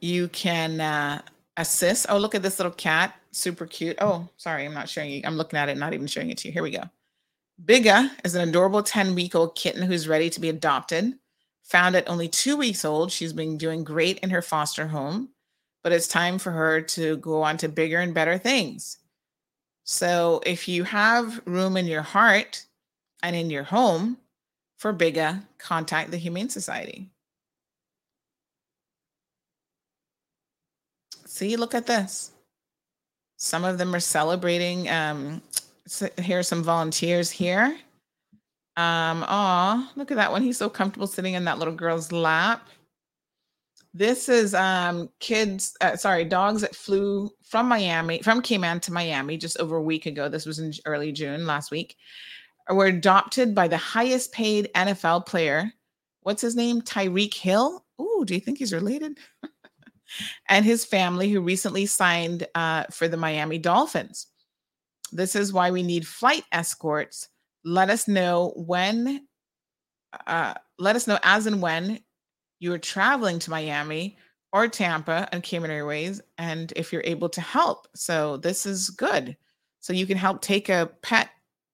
you 0.00 0.28
can 0.28 0.80
uh, 0.80 1.22
assist. 1.56 2.06
Oh, 2.08 2.18
look 2.18 2.34
at 2.34 2.42
this 2.42 2.58
little 2.58 2.72
cat. 2.72 3.14
Super 3.32 3.66
cute. 3.66 3.96
Oh, 4.00 4.28
sorry, 4.36 4.64
I'm 4.64 4.74
not 4.74 4.88
showing 4.88 5.10
you. 5.10 5.22
I'm 5.24 5.36
looking 5.36 5.58
at 5.58 5.68
it, 5.68 5.78
not 5.78 5.94
even 5.94 6.06
showing 6.06 6.30
it 6.30 6.38
to 6.38 6.48
you. 6.48 6.52
Here 6.52 6.62
we 6.62 6.70
go. 6.70 6.84
Bigga 7.64 8.10
is 8.24 8.34
an 8.34 8.48
adorable 8.48 8.82
10 8.82 9.14
week 9.14 9.34
old 9.34 9.54
kitten 9.54 9.82
who's 9.82 10.08
ready 10.08 10.28
to 10.30 10.40
be 10.40 10.48
adopted. 10.48 11.14
Found 11.64 11.96
at 11.96 12.08
only 12.08 12.28
two 12.28 12.56
weeks 12.56 12.84
old, 12.84 13.10
she's 13.10 13.32
been 13.32 13.56
doing 13.56 13.84
great 13.84 14.18
in 14.18 14.30
her 14.30 14.42
foster 14.42 14.86
home, 14.88 15.30
but 15.82 15.92
it's 15.92 16.08
time 16.08 16.38
for 16.38 16.50
her 16.50 16.80
to 16.82 17.16
go 17.18 17.42
on 17.42 17.56
to 17.58 17.68
bigger 17.68 17.98
and 17.98 18.12
better 18.12 18.36
things. 18.36 18.98
So 19.84 20.40
if 20.44 20.68
you 20.68 20.84
have 20.84 21.40
room 21.46 21.76
in 21.76 21.86
your 21.86 22.02
heart 22.02 22.64
and 23.22 23.34
in 23.34 23.48
your 23.48 23.64
home 23.64 24.18
for 24.76 24.92
Bigga, 24.92 25.42
contact 25.58 26.10
the 26.10 26.16
Humane 26.16 26.48
Society. 26.48 27.08
See, 31.26 31.56
look 31.56 31.74
at 31.74 31.86
this. 31.86 32.31
Some 33.42 33.64
of 33.64 33.76
them 33.76 33.92
are 33.92 33.98
celebrating. 33.98 34.88
Um, 34.88 35.42
here 36.20 36.38
are 36.38 36.44
some 36.44 36.62
volunteers 36.62 37.28
here. 37.28 37.76
Um, 38.76 39.24
oh, 39.28 39.90
look 39.96 40.12
at 40.12 40.16
that 40.16 40.30
one. 40.30 40.42
He's 40.42 40.56
so 40.56 40.70
comfortable 40.70 41.08
sitting 41.08 41.34
in 41.34 41.44
that 41.46 41.58
little 41.58 41.74
girl's 41.74 42.12
lap. 42.12 42.68
This 43.92 44.28
is 44.28 44.54
um 44.54 45.10
kids, 45.18 45.76
uh, 45.80 45.96
sorry, 45.96 46.24
dogs 46.24 46.60
that 46.60 46.76
flew 46.76 47.30
from 47.42 47.66
Miami, 47.66 48.22
from 48.22 48.42
Cayman 48.42 48.78
to 48.78 48.92
Miami 48.92 49.36
just 49.36 49.58
over 49.58 49.74
a 49.74 49.82
week 49.82 50.06
ago. 50.06 50.28
This 50.28 50.46
was 50.46 50.60
in 50.60 50.72
early 50.86 51.10
June 51.10 51.44
last 51.44 51.72
week. 51.72 51.96
Were 52.70 52.86
adopted 52.86 53.56
by 53.56 53.66
the 53.66 53.76
highest 53.76 54.30
paid 54.30 54.70
NFL 54.76 55.26
player. 55.26 55.72
What's 56.20 56.42
his 56.42 56.54
name? 56.54 56.80
Tyreek 56.80 57.34
Hill. 57.34 57.84
Ooh, 58.00 58.22
do 58.24 58.34
you 58.34 58.40
think 58.40 58.58
he's 58.58 58.72
related? 58.72 59.18
and 60.48 60.64
his 60.64 60.84
family, 60.84 61.30
who 61.30 61.40
recently 61.40 61.86
signed 61.86 62.46
uh, 62.54 62.84
for 62.90 63.08
the 63.08 63.16
Miami 63.16 63.58
Dolphins. 63.58 64.26
This 65.12 65.36
is 65.36 65.52
why 65.52 65.70
we 65.70 65.82
need 65.82 66.06
flight 66.06 66.44
escorts. 66.52 67.28
Let 67.64 67.90
us 67.90 68.08
know 68.08 68.52
when, 68.56 69.26
uh, 70.26 70.54
let 70.78 70.96
us 70.96 71.06
know 71.06 71.18
as 71.22 71.46
and 71.46 71.60
when 71.60 72.00
you 72.58 72.72
are 72.72 72.78
traveling 72.78 73.38
to 73.40 73.50
Miami 73.50 74.16
or 74.52 74.68
Tampa 74.68 75.28
and 75.32 75.42
Cayman 75.42 75.70
Airways, 75.70 76.20
and 76.38 76.72
if 76.76 76.92
you're 76.92 77.02
able 77.04 77.28
to 77.30 77.40
help. 77.40 77.88
So 77.94 78.36
this 78.36 78.66
is 78.66 78.90
good. 78.90 79.36
So 79.80 79.92
you 79.92 80.06
can 80.06 80.18
help 80.18 80.40
take 80.40 80.68
a 80.68 80.90
pet 81.02 81.30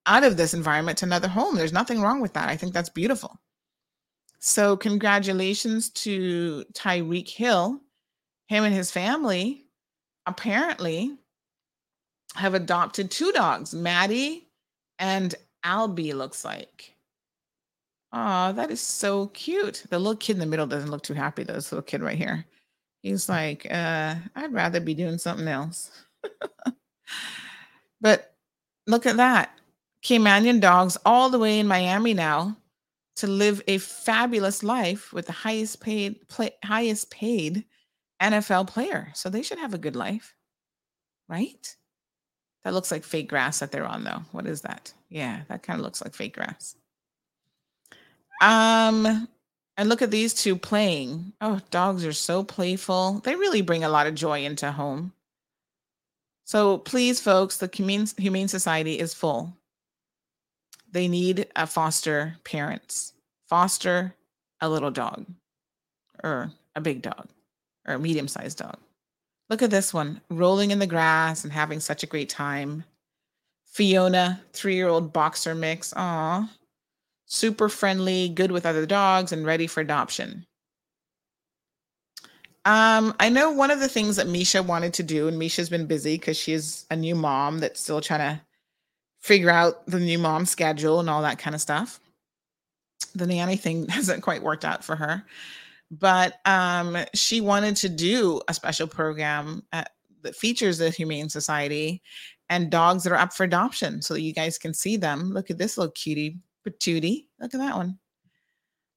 out 0.06 0.24
of 0.24 0.36
this 0.36 0.54
environment 0.54 0.96
to 0.98 1.04
another 1.04 1.28
home. 1.28 1.56
There's 1.56 1.72
nothing 1.72 2.00
wrong 2.00 2.20
with 2.20 2.32
that. 2.32 2.48
I 2.48 2.56
think 2.56 2.72
that's 2.72 2.88
beautiful. 2.88 3.38
So 4.38 4.76
congratulations 4.76 5.90
to 5.90 6.64
Tyreek 6.72 7.28
Hill. 7.28 7.80
Him 8.48 8.64
and 8.64 8.74
his 8.74 8.90
family 8.90 9.66
apparently 10.26 11.16
have 12.34 12.54
adopted 12.54 13.10
two 13.10 13.32
dogs, 13.32 13.74
Maddie 13.74 14.48
and 14.98 15.34
Albie, 15.64 16.14
looks 16.14 16.44
like. 16.44 16.94
Oh, 18.12 18.52
that 18.52 18.70
is 18.70 18.80
so 18.80 19.26
cute. 19.28 19.84
The 19.90 19.98
little 19.98 20.16
kid 20.16 20.34
in 20.34 20.40
the 20.40 20.46
middle 20.46 20.66
doesn't 20.66 20.90
look 20.90 21.02
too 21.02 21.14
happy, 21.14 21.42
though. 21.42 21.52
This 21.52 21.70
little 21.70 21.82
kid 21.82 22.00
right 22.02 22.16
here. 22.16 22.46
He's 23.02 23.28
like, 23.28 23.66
uh, 23.70 24.14
I'd 24.34 24.52
rather 24.52 24.80
be 24.80 24.94
doing 24.94 25.18
something 25.18 25.46
else. 25.46 25.90
but 28.00 28.34
look 28.86 29.04
at 29.04 29.18
that. 29.18 29.50
Caymanian 30.02 30.60
dogs 30.60 30.96
all 31.04 31.28
the 31.28 31.38
way 31.38 31.58
in 31.58 31.66
Miami 31.66 32.14
now 32.14 32.56
to 33.16 33.26
live 33.26 33.60
a 33.68 33.78
fabulous 33.78 34.62
life 34.62 35.12
with 35.12 35.26
the 35.26 35.32
highest 35.32 35.80
paid 35.80 36.20
highest 36.64 37.10
paid 37.10 37.64
NFL 38.20 38.68
player. 38.68 39.10
So 39.14 39.28
they 39.28 39.42
should 39.42 39.58
have 39.58 39.74
a 39.74 39.78
good 39.78 39.96
life. 39.96 40.34
Right? 41.28 41.76
That 42.64 42.74
looks 42.74 42.90
like 42.90 43.04
fake 43.04 43.28
grass 43.28 43.60
that 43.60 43.72
they're 43.72 43.86
on 43.86 44.04
though. 44.04 44.22
What 44.32 44.46
is 44.46 44.62
that? 44.62 44.92
Yeah, 45.08 45.42
that 45.48 45.62
kind 45.62 45.78
of 45.78 45.84
looks 45.84 46.02
like 46.02 46.14
fake 46.14 46.34
grass. 46.34 46.74
Um 48.42 49.28
and 49.76 49.88
look 49.88 50.02
at 50.02 50.10
these 50.10 50.34
two 50.34 50.56
playing. 50.56 51.32
Oh, 51.40 51.60
dogs 51.70 52.04
are 52.04 52.12
so 52.12 52.42
playful. 52.42 53.20
They 53.20 53.36
really 53.36 53.62
bring 53.62 53.84
a 53.84 53.88
lot 53.88 54.08
of 54.08 54.14
joy 54.14 54.44
into 54.44 54.72
home. 54.72 55.12
So 56.44 56.78
please, 56.78 57.20
folks, 57.20 57.58
the 57.58 57.70
Humane, 57.72 58.06
Humane 58.16 58.48
Society 58.48 58.98
is 58.98 59.14
full. 59.14 59.56
They 60.90 61.06
need 61.06 61.46
a 61.54 61.66
foster 61.66 62.36
parents. 62.42 63.12
Foster 63.46 64.14
a 64.60 64.68
little 64.68 64.90
dog 64.90 65.26
or 66.24 66.50
a 66.74 66.80
big 66.80 67.02
dog 67.02 67.28
or 67.88 67.94
a 67.94 67.98
medium 67.98 68.28
sized 68.28 68.58
dog. 68.58 68.76
Look 69.48 69.62
at 69.62 69.70
this 69.70 69.94
one 69.94 70.20
rolling 70.30 70.70
in 70.70 70.78
the 70.78 70.86
grass 70.86 71.42
and 71.42 71.52
having 71.52 71.80
such 71.80 72.02
a 72.02 72.06
great 72.06 72.28
time. 72.28 72.84
Fiona, 73.64 74.40
three 74.52 74.74
year 74.74 74.88
old 74.88 75.12
boxer 75.12 75.54
mix. 75.54 75.92
Aw, 75.96 76.48
super 77.26 77.68
friendly, 77.68 78.28
good 78.28 78.52
with 78.52 78.66
other 78.66 78.86
dogs, 78.86 79.32
and 79.32 79.46
ready 79.46 79.66
for 79.66 79.80
adoption. 79.80 80.46
Um, 82.64 83.14
I 83.18 83.30
know 83.30 83.50
one 83.50 83.70
of 83.70 83.80
the 83.80 83.88
things 83.88 84.16
that 84.16 84.26
Misha 84.26 84.62
wanted 84.62 84.92
to 84.94 85.02
do, 85.02 85.28
and 85.28 85.38
Misha's 85.38 85.70
been 85.70 85.86
busy 85.86 86.18
because 86.18 86.36
she's 86.36 86.84
a 86.90 86.96
new 86.96 87.14
mom 87.14 87.60
that's 87.60 87.80
still 87.80 88.00
trying 88.00 88.20
to 88.20 88.40
figure 89.20 89.50
out 89.50 89.86
the 89.86 90.00
new 90.00 90.18
mom 90.18 90.44
schedule 90.44 91.00
and 91.00 91.08
all 91.08 91.22
that 91.22 91.38
kind 91.38 91.54
of 91.54 91.62
stuff. 91.62 92.00
The 93.14 93.26
nanny 93.26 93.56
thing 93.56 93.88
hasn't 93.88 94.22
quite 94.22 94.42
worked 94.42 94.64
out 94.64 94.84
for 94.84 94.96
her, 94.96 95.24
but 95.90 96.34
um, 96.44 96.96
she 97.14 97.40
wanted 97.40 97.76
to 97.76 97.88
do 97.88 98.40
a 98.48 98.54
special 98.54 98.86
program 98.86 99.62
at, 99.72 99.90
that 100.22 100.36
features 100.36 100.78
the 100.78 100.90
Humane 100.90 101.28
Society 101.28 102.02
and 102.50 102.70
dogs 102.70 103.04
that 103.04 103.12
are 103.12 103.18
up 103.18 103.32
for 103.32 103.44
adoption 103.44 104.02
so 104.02 104.14
that 104.14 104.22
you 104.22 104.32
guys 104.32 104.58
can 104.58 104.74
see 104.74 104.96
them. 104.96 105.30
Look 105.30 105.50
at 105.50 105.58
this 105.58 105.78
little 105.78 105.92
cutie 105.92 106.38
patootie. 106.66 107.26
Look 107.40 107.54
at 107.54 107.58
that 107.58 107.76
one. 107.76 107.98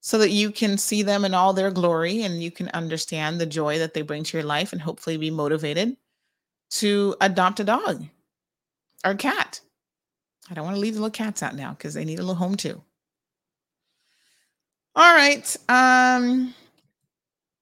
So 0.02 0.18
that 0.18 0.32
you 0.32 0.52
can 0.52 0.78
see 0.78 1.04
them 1.04 1.26
in 1.26 1.34
all 1.34 1.54
their 1.54 1.70
glory 1.70 2.24
and 2.24 2.42
you 2.42 2.50
can 2.50 2.70
understand 2.70 3.40
the 3.40 3.46
joy 3.46 3.78
that 3.80 3.94
they 3.94 4.02
bring 4.02 4.24
to 4.24 4.38
your 4.38 4.46
life 4.46 4.74
and 4.74 4.82
hopefully 4.82 5.18
be 5.18 5.30
motivated 5.30 5.96
to 6.72 7.16
adopt 7.22 7.60
a 7.60 7.64
dog 7.64 8.06
or 9.06 9.12
a 9.12 9.16
cat. 9.16 9.62
I 10.50 10.54
don't 10.54 10.66
want 10.66 10.76
to 10.76 10.82
leave 10.82 10.96
the 10.96 11.02
little 11.02 11.12
cats 11.12 11.44
out 11.44 11.56
now 11.56 11.72
because 11.72 11.94
they 11.94 12.04
need 12.04 12.20
a 12.20 12.24
little 12.24 12.36
home 12.36 12.56
too. 12.56 12.82
All 14.96 15.14
right. 15.16 15.56
Um, 15.70 16.54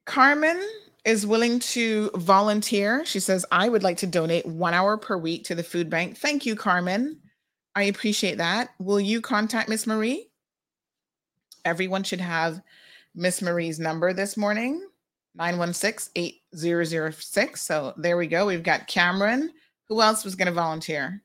Carmen 0.10 0.60
is 1.06 1.28
willing 1.28 1.60
to 1.60 2.10
volunteer. 2.16 3.06
She 3.06 3.20
says, 3.20 3.46
I 3.52 3.70
would 3.70 3.84
like 3.84 3.98
to 3.98 4.08
donate 4.08 4.44
one 4.44 4.74
hour 4.74 4.98
per 4.98 5.16
week 5.18 5.44
to 5.46 5.56
the 5.56 5.62
food 5.62 5.88
bank. 5.88 6.18
Thank 6.18 6.48
you, 6.48 6.56
Carmen. 6.56 7.20
I 7.76 7.84
appreciate 7.84 8.40
that. 8.40 8.72
Will 8.80 9.00
you 9.00 9.22
contact 9.22 9.70
Miss 9.70 9.86
Marie? 9.86 10.28
Everyone 11.64 12.02
should 12.02 12.22
have 12.22 12.60
Miss 13.14 13.40
Marie's 13.44 13.80
number 13.80 14.12
this 14.12 14.36
morning 14.36 14.84
916 15.36 16.34
8006. 16.54 17.62
So 17.62 17.94
there 17.96 18.18
we 18.18 18.26
go. 18.26 18.48
We've 18.48 18.64
got 18.64 18.88
Cameron. 18.88 19.52
Who 19.90 20.02
else 20.02 20.26
was 20.26 20.34
going 20.34 20.48
to 20.48 20.52
volunteer? 20.52 21.22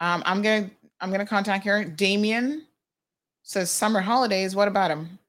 Um, 0.00 0.22
I'm 0.24 0.40
going 0.40 0.70
to 0.70 0.76
I'm 1.02 1.10
going 1.10 1.20
to 1.20 1.26
contact 1.26 1.66
her. 1.66 1.84
Damien 1.84 2.66
says 3.42 3.70
summer 3.70 4.00
holidays. 4.00 4.56
What 4.56 4.68
about 4.68 4.90
him? 4.90 5.19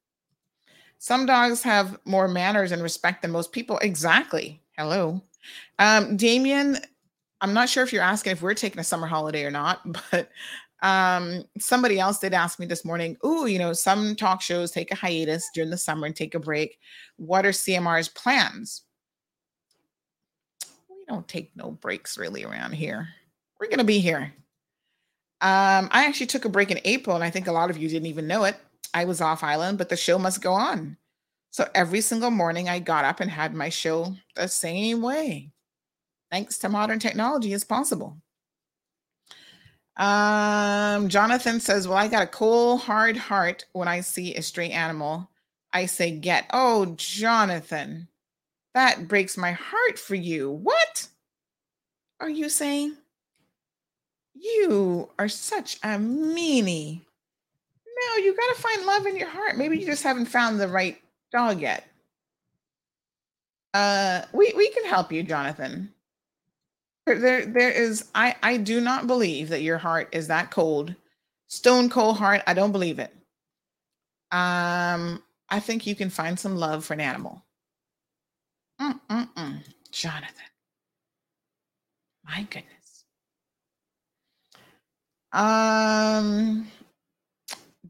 Some 1.02 1.26
dogs 1.26 1.64
have 1.64 1.98
more 2.06 2.28
manners 2.28 2.72
and 2.72 2.84
respect 2.84 3.24
than 3.24 3.32
most 3.32 3.52
people. 3.52 3.80
Exactly. 3.80 4.62
Hello. 4.78 5.20
Um, 5.80 6.16
Damien, 6.16 6.78
I'm 7.42 7.56
not 7.56 7.70
sure 7.70 7.84
if 7.84 7.92
you're 7.92 8.04
asking 8.04 8.34
if 8.34 8.44
we're 8.44 8.54
taking 8.54 8.80
a 8.80 8.84
summer 8.84 9.08
holiday 9.08 9.44
or 9.44 9.50
not, 9.50 9.82
but 10.12 10.30
um, 10.84 11.44
somebody 11.58 12.00
else 12.00 12.20
did 12.20 12.36
ask 12.36 12.60
me 12.60 12.68
this 12.68 12.86
morning, 12.86 13.18
oh, 13.24 13.46
you 13.46 13.58
know, 13.58 13.74
some 13.74 14.16
talk 14.16 14.44
shows 14.44 14.70
take 14.70 14.92
a 14.92 14.96
hiatus 14.96 15.50
during 15.56 15.72
the 15.72 15.78
summer 15.78 16.06
and 16.06 16.16
take 16.16 16.36
a 16.36 16.40
break. 16.40 16.78
What 17.18 17.48
are 17.48 17.52
CMR's 17.52 18.08
plans? 18.08 18.84
We 20.88 21.04
don't 21.08 21.28
take 21.28 21.50
no 21.56 21.72
breaks 21.72 22.16
really 22.16 22.44
around 22.44 22.74
here. 22.74 23.10
We're 23.60 23.70
gonna 23.70 23.84
be 23.84 23.98
here. 23.98 24.32
Um, 25.42 25.90
I 25.92 26.06
actually 26.06 26.28
took 26.28 26.46
a 26.46 26.50
break 26.50 26.70
in 26.70 26.80
April, 26.86 27.16
and 27.16 27.26
I 27.26 27.32
think 27.32 27.48
a 27.48 27.52
lot 27.52 27.72
of 27.72 27.78
you 27.80 27.90
didn't 27.90 28.06
even 28.06 28.28
know 28.28 28.44
it. 28.44 28.56
I 28.94 29.06
was 29.06 29.22
off 29.22 29.44
island, 29.44 29.78
but 29.78 29.90
the 29.90 29.98
show 29.98 30.18
must 30.20 30.42
go 30.42 30.54
on. 30.54 30.98
So 31.52 31.68
every 31.76 32.02
single 32.02 32.32
morning 32.32 32.70
I 32.70 32.80
got 32.80 33.06
up 33.06 33.20
and 33.20 33.30
had 33.30 33.54
my 33.54 33.70
show 33.70 34.16
the 34.36 34.48
same 34.48 35.02
way. 35.02 35.52
Thanks 36.32 36.58
to 36.60 36.70
modern 36.70 37.00
technology, 37.00 37.54
it's 37.54 37.66
possible. 37.66 38.18
Um, 39.98 41.10
Jonathan 41.10 41.60
says, 41.60 41.88
Well, 41.88 41.98
I 41.98 42.08
got 42.08 42.24
a 42.24 42.28
cold, 42.28 42.82
hard 42.82 43.18
heart 43.18 43.66
when 43.74 43.88
I 43.88 44.00
see 44.00 44.34
a 44.36 44.42
stray 44.42 44.70
animal. 44.70 45.30
I 45.74 45.86
say, 45.86 46.12
Get. 46.12 46.46
Oh, 46.52 46.94
Jonathan, 46.98 48.08
that 48.74 49.08
breaks 49.08 49.38
my 49.38 49.52
heart 49.52 50.00
for 50.00 50.16
you. 50.16 50.50
What 50.50 51.08
are 52.22 52.30
you 52.30 52.48
saying? 52.48 52.96
You 54.34 55.10
are 55.20 55.28
such 55.28 55.76
a 55.84 55.98
meanie. 55.98 57.02
No, 58.02 58.16
you 58.18 58.36
got 58.36 58.56
to 58.56 58.62
find 58.62 58.86
love 58.86 59.06
in 59.06 59.18
your 59.18 59.30
heart. 59.30 59.58
Maybe 59.58 59.80
you 59.80 59.86
just 59.86 60.04
haven't 60.04 60.26
found 60.26 60.60
the 60.60 60.68
right 60.68 60.98
dog 61.32 61.62
yet. 61.62 61.86
Uh, 63.74 64.24
we 64.34 64.54
we 64.56 64.70
can 64.72 64.86
help 64.86 65.12
you, 65.12 65.24
Jonathan. 65.24 65.94
There, 67.06 67.46
there, 67.46 67.72
is. 67.72 68.06
I 68.16 68.36
I 68.44 68.58
do 68.58 68.82
not 68.82 69.08
believe 69.08 69.50
that 69.50 69.62
your 69.62 69.78
heart 69.78 70.10
is 70.12 70.28
that 70.28 70.52
cold, 70.52 70.96
stone 71.48 71.90
cold 71.90 72.18
heart. 72.18 72.42
I 72.48 72.54
don't 72.54 72.72
believe 72.72 73.00
it. 73.00 73.14
Um, 74.32 75.22
I 75.50 75.60
think 75.60 75.86
you 75.86 75.96
can 75.96 76.10
find 76.10 76.40
some 76.40 76.56
love 76.56 76.86
for 76.86 76.94
an 76.94 77.02
animal. 77.02 77.44
Mm-mm-mm. 78.80 79.64
Jonathan. 79.92 80.36
My 82.26 82.44
goodness. 82.50 83.06
Um, 85.34 86.68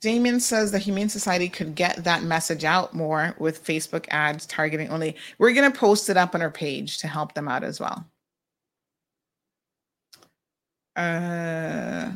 Damien 0.01 0.39
says 0.39 0.71
the 0.71 0.79
Humane 0.79 1.09
Society 1.09 1.47
could 1.47 1.75
get 1.75 2.03
that 2.03 2.23
message 2.23 2.63
out 2.63 2.95
more 2.95 3.35
with 3.37 3.63
Facebook 3.63 4.07
ads 4.09 4.47
targeting 4.47 4.89
only. 4.89 5.15
We're 5.37 5.53
going 5.53 5.71
to 5.71 5.77
post 5.77 6.09
it 6.09 6.17
up 6.17 6.33
on 6.33 6.41
our 6.41 6.49
page 6.49 6.97
to 6.99 7.07
help 7.07 7.35
them 7.35 7.47
out 7.47 7.63
as 7.63 7.79
well. 7.79 8.03
Uh, 10.95 12.09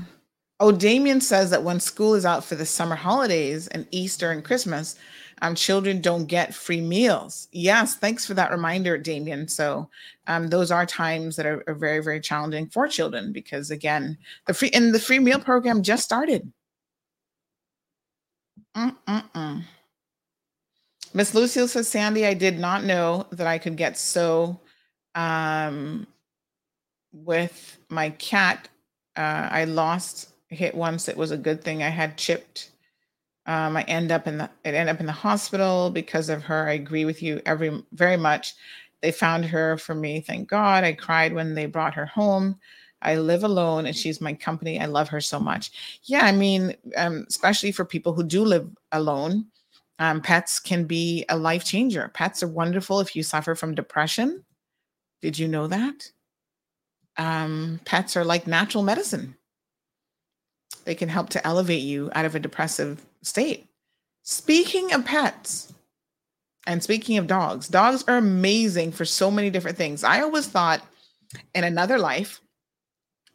oh, 0.60 0.72
Damien 0.72 1.22
says 1.22 1.52
that 1.52 1.64
when 1.64 1.80
school 1.80 2.16
is 2.16 2.26
out 2.26 2.44
for 2.44 2.56
the 2.56 2.66
summer 2.66 2.96
holidays 2.96 3.68
and 3.68 3.88
Easter 3.92 4.32
and 4.32 4.44
Christmas, 4.44 4.98
um, 5.44 5.54
children 5.54 6.02
don't 6.02 6.26
get 6.26 6.56
free 6.56 6.82
meals. 6.82 7.48
Yes, 7.52 7.96
thanks 7.96 8.26
for 8.26 8.34
that 8.34 8.52
reminder, 8.52 8.98
Damien. 8.98 9.48
So 9.48 9.88
um, 10.26 10.48
those 10.48 10.72
are 10.72 10.88
times 10.88 11.36
that 11.36 11.46
are, 11.46 11.64
are 11.68 11.76
very, 11.76 12.02
very 12.02 12.20
challenging 12.20 12.68
for 12.68 12.88
children 12.88 13.32
because 13.32 13.70
again, 13.70 14.18
the 14.48 14.56
free 14.56 14.72
and 14.72 14.94
the 14.94 15.00
free 15.00 15.20
meal 15.20 15.40
program 15.40 15.84
just 15.84 16.04
started. 16.04 16.52
Miss 21.14 21.34
Lucille 21.34 21.68
says, 21.68 21.88
Sandy, 21.88 22.26
I 22.26 22.34
did 22.34 22.60
not 22.60 22.84
know 22.84 23.26
that 23.32 23.48
I 23.48 23.58
could 23.58 23.78
get 23.78 23.98
so 23.98 24.60
um, 25.16 26.06
with 27.14 27.78
my 27.90 28.10
cat. 28.12 28.68
Uh, 29.16 29.48
I 29.50 29.64
lost 29.64 30.34
hit 30.50 30.76
once. 30.76 31.08
It 31.08 31.16
was 31.16 31.32
a 31.32 31.38
good 31.38 31.64
thing 31.64 31.82
I 31.84 31.90
had 31.90 32.18
chipped. 32.18 32.72
Um, 33.46 33.78
I 33.78 33.84
end 33.84 34.12
up 34.12 34.28
in 34.28 34.40
the 34.40 34.50
it 34.64 34.74
ended 34.74 34.94
up 34.94 35.00
in 35.00 35.06
the 35.06 35.12
hospital 35.12 35.90
because 35.90 36.30
of 36.30 36.44
her. 36.44 36.68
I 36.68 36.74
agree 36.74 37.06
with 37.06 37.22
you 37.22 37.42
every 37.46 37.84
very 37.94 38.18
much. 38.18 38.56
They 39.02 39.12
found 39.12 39.46
her 39.46 39.78
for 39.78 39.94
me. 39.94 40.20
Thank 40.20 40.50
God. 40.50 40.84
I 40.84 40.94
cried 40.94 41.34
when 41.34 41.54
they 41.54 41.68
brought 41.68 41.94
her 41.94 42.08
home. 42.08 42.60
I 43.02 43.16
live 43.16 43.44
alone 43.44 43.86
and 43.86 43.96
she's 43.96 44.22
my 44.22 44.34
company. 44.34 44.80
I 44.80 44.86
love 44.86 45.10
her 45.10 45.22
so 45.22 45.40
much. 45.40 45.72
Yeah, 46.04 46.26
I 46.26 46.32
mean, 46.32 46.76
um, 46.96 47.26
especially 47.30 47.72
for 47.72 47.86
people 47.86 48.14
who 48.14 48.24
do 48.24 48.44
live 48.44 48.68
alone, 48.92 49.46
um, 50.00 50.22
pets 50.22 50.60
can 50.60 50.86
be 50.86 51.26
a 51.30 51.38
life 51.38 51.64
changer. 51.64 52.12
Pets 52.14 52.44
are 52.44 52.48
wonderful 52.48 53.00
if 53.00 53.16
you 53.16 53.24
suffer 53.24 53.56
from 53.56 53.76
depression. 53.76 54.44
Did 55.22 55.38
you 55.38 55.48
know 55.48 55.68
that? 55.68 56.12
Um, 57.18 57.80
pets 57.86 58.18
are 58.18 58.26
like 58.26 58.48
natural 58.48 58.84
medicine. 58.84 59.36
They 60.84 60.96
can 60.96 61.10
help 61.10 61.30
to 61.30 61.48
elevate 61.48 61.82
you 61.82 62.12
out 62.14 62.26
of 62.26 62.36
a 62.36 62.40
depressive 62.40 63.06
state. 63.22 63.68
Speaking 64.24 64.92
of 64.94 65.06
pets, 65.06 65.74
and 66.68 66.82
speaking 66.82 67.18
of 67.18 67.28
dogs, 67.28 67.68
dogs 67.68 68.04
are 68.08 68.18
amazing 68.18 68.92
for 68.92 69.06
so 69.06 69.30
many 69.30 69.50
different 69.50 69.78
things. 69.78 70.04
I 70.04 70.22
always 70.22 70.48
thought 70.48 70.82
in 71.54 71.64
another 71.64 71.98
life 72.00 72.42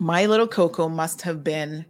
my 0.01 0.27
little 0.27 0.49
Coco 0.49 0.89
must 0.89 1.23
have 1.23 1.45
been 1.45 1.85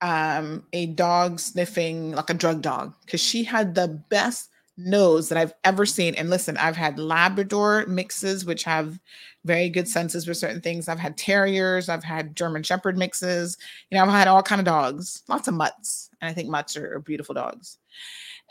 um, 0.00 0.64
a 0.72 0.86
dog 0.86 1.38
sniffing 1.38 2.12
like 2.12 2.30
a 2.30 2.34
drug 2.34 2.62
dog 2.62 2.94
because 3.04 3.20
she 3.20 3.44
had 3.44 3.74
the 3.74 4.02
best 4.08 4.48
nose 4.78 5.28
that 5.28 5.36
I've 5.36 5.52
ever 5.62 5.84
seen. 5.84 6.14
And 6.14 6.30
listen, 6.30 6.56
I've 6.56 6.76
had 6.76 6.98
Labrador 6.98 7.84
mixes, 7.86 8.46
which 8.46 8.64
have 8.64 8.98
very 9.44 9.68
good 9.68 9.86
senses 9.86 10.24
for 10.24 10.32
certain 10.32 10.62
things. 10.62 10.88
I've 10.88 10.98
had 10.98 11.18
terriers, 11.18 11.90
I've 11.90 12.02
had 12.02 12.34
German 12.34 12.62
Shepherd 12.62 12.96
mixes. 12.96 13.58
You 13.90 13.98
know, 13.98 14.04
I've 14.04 14.10
had 14.10 14.26
all 14.26 14.42
kind 14.42 14.60
of 14.60 14.64
dogs, 14.64 15.22
lots 15.28 15.46
of 15.46 15.54
mutts, 15.54 16.08
and 16.22 16.30
I 16.30 16.32
think 16.32 16.48
mutts 16.48 16.78
are, 16.78 16.94
are 16.96 17.00
beautiful 17.00 17.34
dogs. 17.34 17.76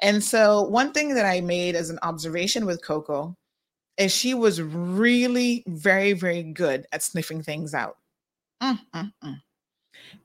And 0.02 0.24
so, 0.24 0.62
one 0.62 0.94
thing 0.94 1.16
that 1.16 1.26
I 1.26 1.42
made 1.42 1.76
as 1.76 1.90
an 1.90 2.00
observation 2.04 2.66
with 2.68 2.84
Coco 2.84 3.36
is 3.98 4.14
she 4.14 4.34
was 4.34 4.62
really 4.62 5.64
very, 5.68 6.14
very 6.14 6.44
good 6.44 6.86
at 6.94 7.04
sniffing 7.04 7.42
things 7.42 7.74
out. 7.74 7.98
Mm, 8.62 8.80
mm, 8.94 9.12
mm. 9.24 9.42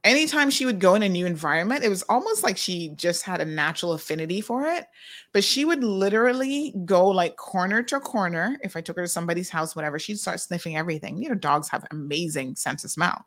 Anytime 0.04 0.50
she 0.50 0.66
would 0.66 0.80
go 0.80 0.94
in 0.94 1.02
a 1.02 1.08
new 1.08 1.26
environment, 1.26 1.84
it 1.84 1.88
was 1.88 2.02
almost 2.04 2.42
like 2.42 2.56
she 2.58 2.90
just 2.96 3.22
had 3.22 3.40
a 3.40 3.44
natural 3.44 3.92
affinity 3.94 4.40
for 4.40 4.66
it. 4.66 4.86
But 5.32 5.44
she 5.44 5.64
would 5.64 5.82
literally 5.84 6.74
go 6.84 7.06
like 7.08 7.36
corner 7.36 7.82
to 7.84 8.00
corner. 8.00 8.58
If 8.62 8.76
I 8.76 8.80
took 8.82 8.96
her 8.96 9.04
to 9.04 9.08
somebody's 9.08 9.50
house, 9.50 9.76
whatever, 9.76 9.98
she'd 9.98 10.18
start 10.20 10.40
sniffing 10.40 10.76
everything. 10.76 11.22
You 11.22 11.30
know, 11.30 11.34
dogs 11.34 11.68
have 11.70 11.86
amazing 11.90 12.56
sense 12.56 12.84
of 12.84 12.90
smell. 12.90 13.26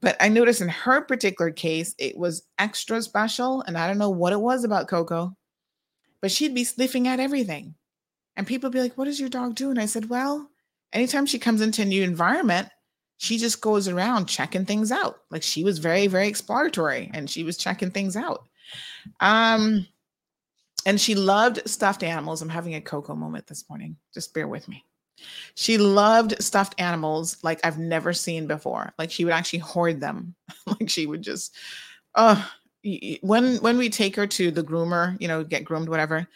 But 0.00 0.16
I 0.20 0.28
noticed 0.28 0.60
in 0.62 0.68
her 0.68 1.02
particular 1.02 1.50
case, 1.50 1.94
it 1.98 2.16
was 2.18 2.44
extra 2.58 3.02
special. 3.02 3.62
And 3.62 3.78
I 3.78 3.86
don't 3.88 3.98
know 3.98 4.10
what 4.10 4.32
it 4.34 4.40
was 4.40 4.64
about 4.64 4.88
Coco, 4.88 5.36
but 6.20 6.30
she'd 6.30 6.54
be 6.54 6.64
sniffing 6.64 7.08
at 7.08 7.20
everything. 7.20 7.74
And 8.36 8.46
people 8.46 8.68
would 8.68 8.74
be 8.74 8.80
like, 8.82 8.98
What 8.98 9.06
does 9.06 9.20
your 9.20 9.28
dog 9.30 9.54
do? 9.56 9.70
And 9.70 9.80
I 9.80 9.86
said, 9.86 10.08
Well, 10.10 10.50
anytime 10.92 11.26
she 11.26 11.38
comes 11.38 11.60
into 11.60 11.82
a 11.82 11.86
new 11.86 12.02
environment, 12.02 12.68
she 13.22 13.38
just 13.38 13.60
goes 13.60 13.86
around 13.86 14.26
checking 14.26 14.64
things 14.64 14.90
out. 14.90 15.20
Like 15.30 15.44
she 15.44 15.62
was 15.62 15.78
very, 15.78 16.08
very 16.08 16.26
exploratory 16.26 17.08
and 17.14 17.30
she 17.30 17.44
was 17.44 17.56
checking 17.56 17.92
things 17.92 18.16
out. 18.16 18.48
Um, 19.20 19.86
and 20.86 21.00
she 21.00 21.14
loved 21.14 21.62
stuffed 21.70 22.02
animals. 22.02 22.42
I'm 22.42 22.48
having 22.48 22.74
a 22.74 22.80
Coco 22.80 23.14
moment 23.14 23.46
this 23.46 23.70
morning. 23.70 23.96
Just 24.12 24.34
bear 24.34 24.48
with 24.48 24.66
me. 24.66 24.84
She 25.54 25.78
loved 25.78 26.42
stuffed 26.42 26.74
animals 26.80 27.36
like 27.44 27.64
I've 27.64 27.78
never 27.78 28.12
seen 28.12 28.48
before. 28.48 28.92
Like 28.98 29.12
she 29.12 29.24
would 29.24 29.34
actually 29.34 29.60
hoard 29.60 30.00
them. 30.00 30.34
like 30.66 30.90
she 30.90 31.06
would 31.06 31.22
just, 31.22 31.54
oh, 32.16 32.50
when 33.20 33.58
when 33.58 33.78
we 33.78 33.88
take 33.88 34.16
her 34.16 34.26
to 34.26 34.50
the 34.50 34.64
groomer, 34.64 35.16
you 35.20 35.28
know, 35.28 35.44
get 35.44 35.64
groomed, 35.64 35.88
whatever, 35.88 36.26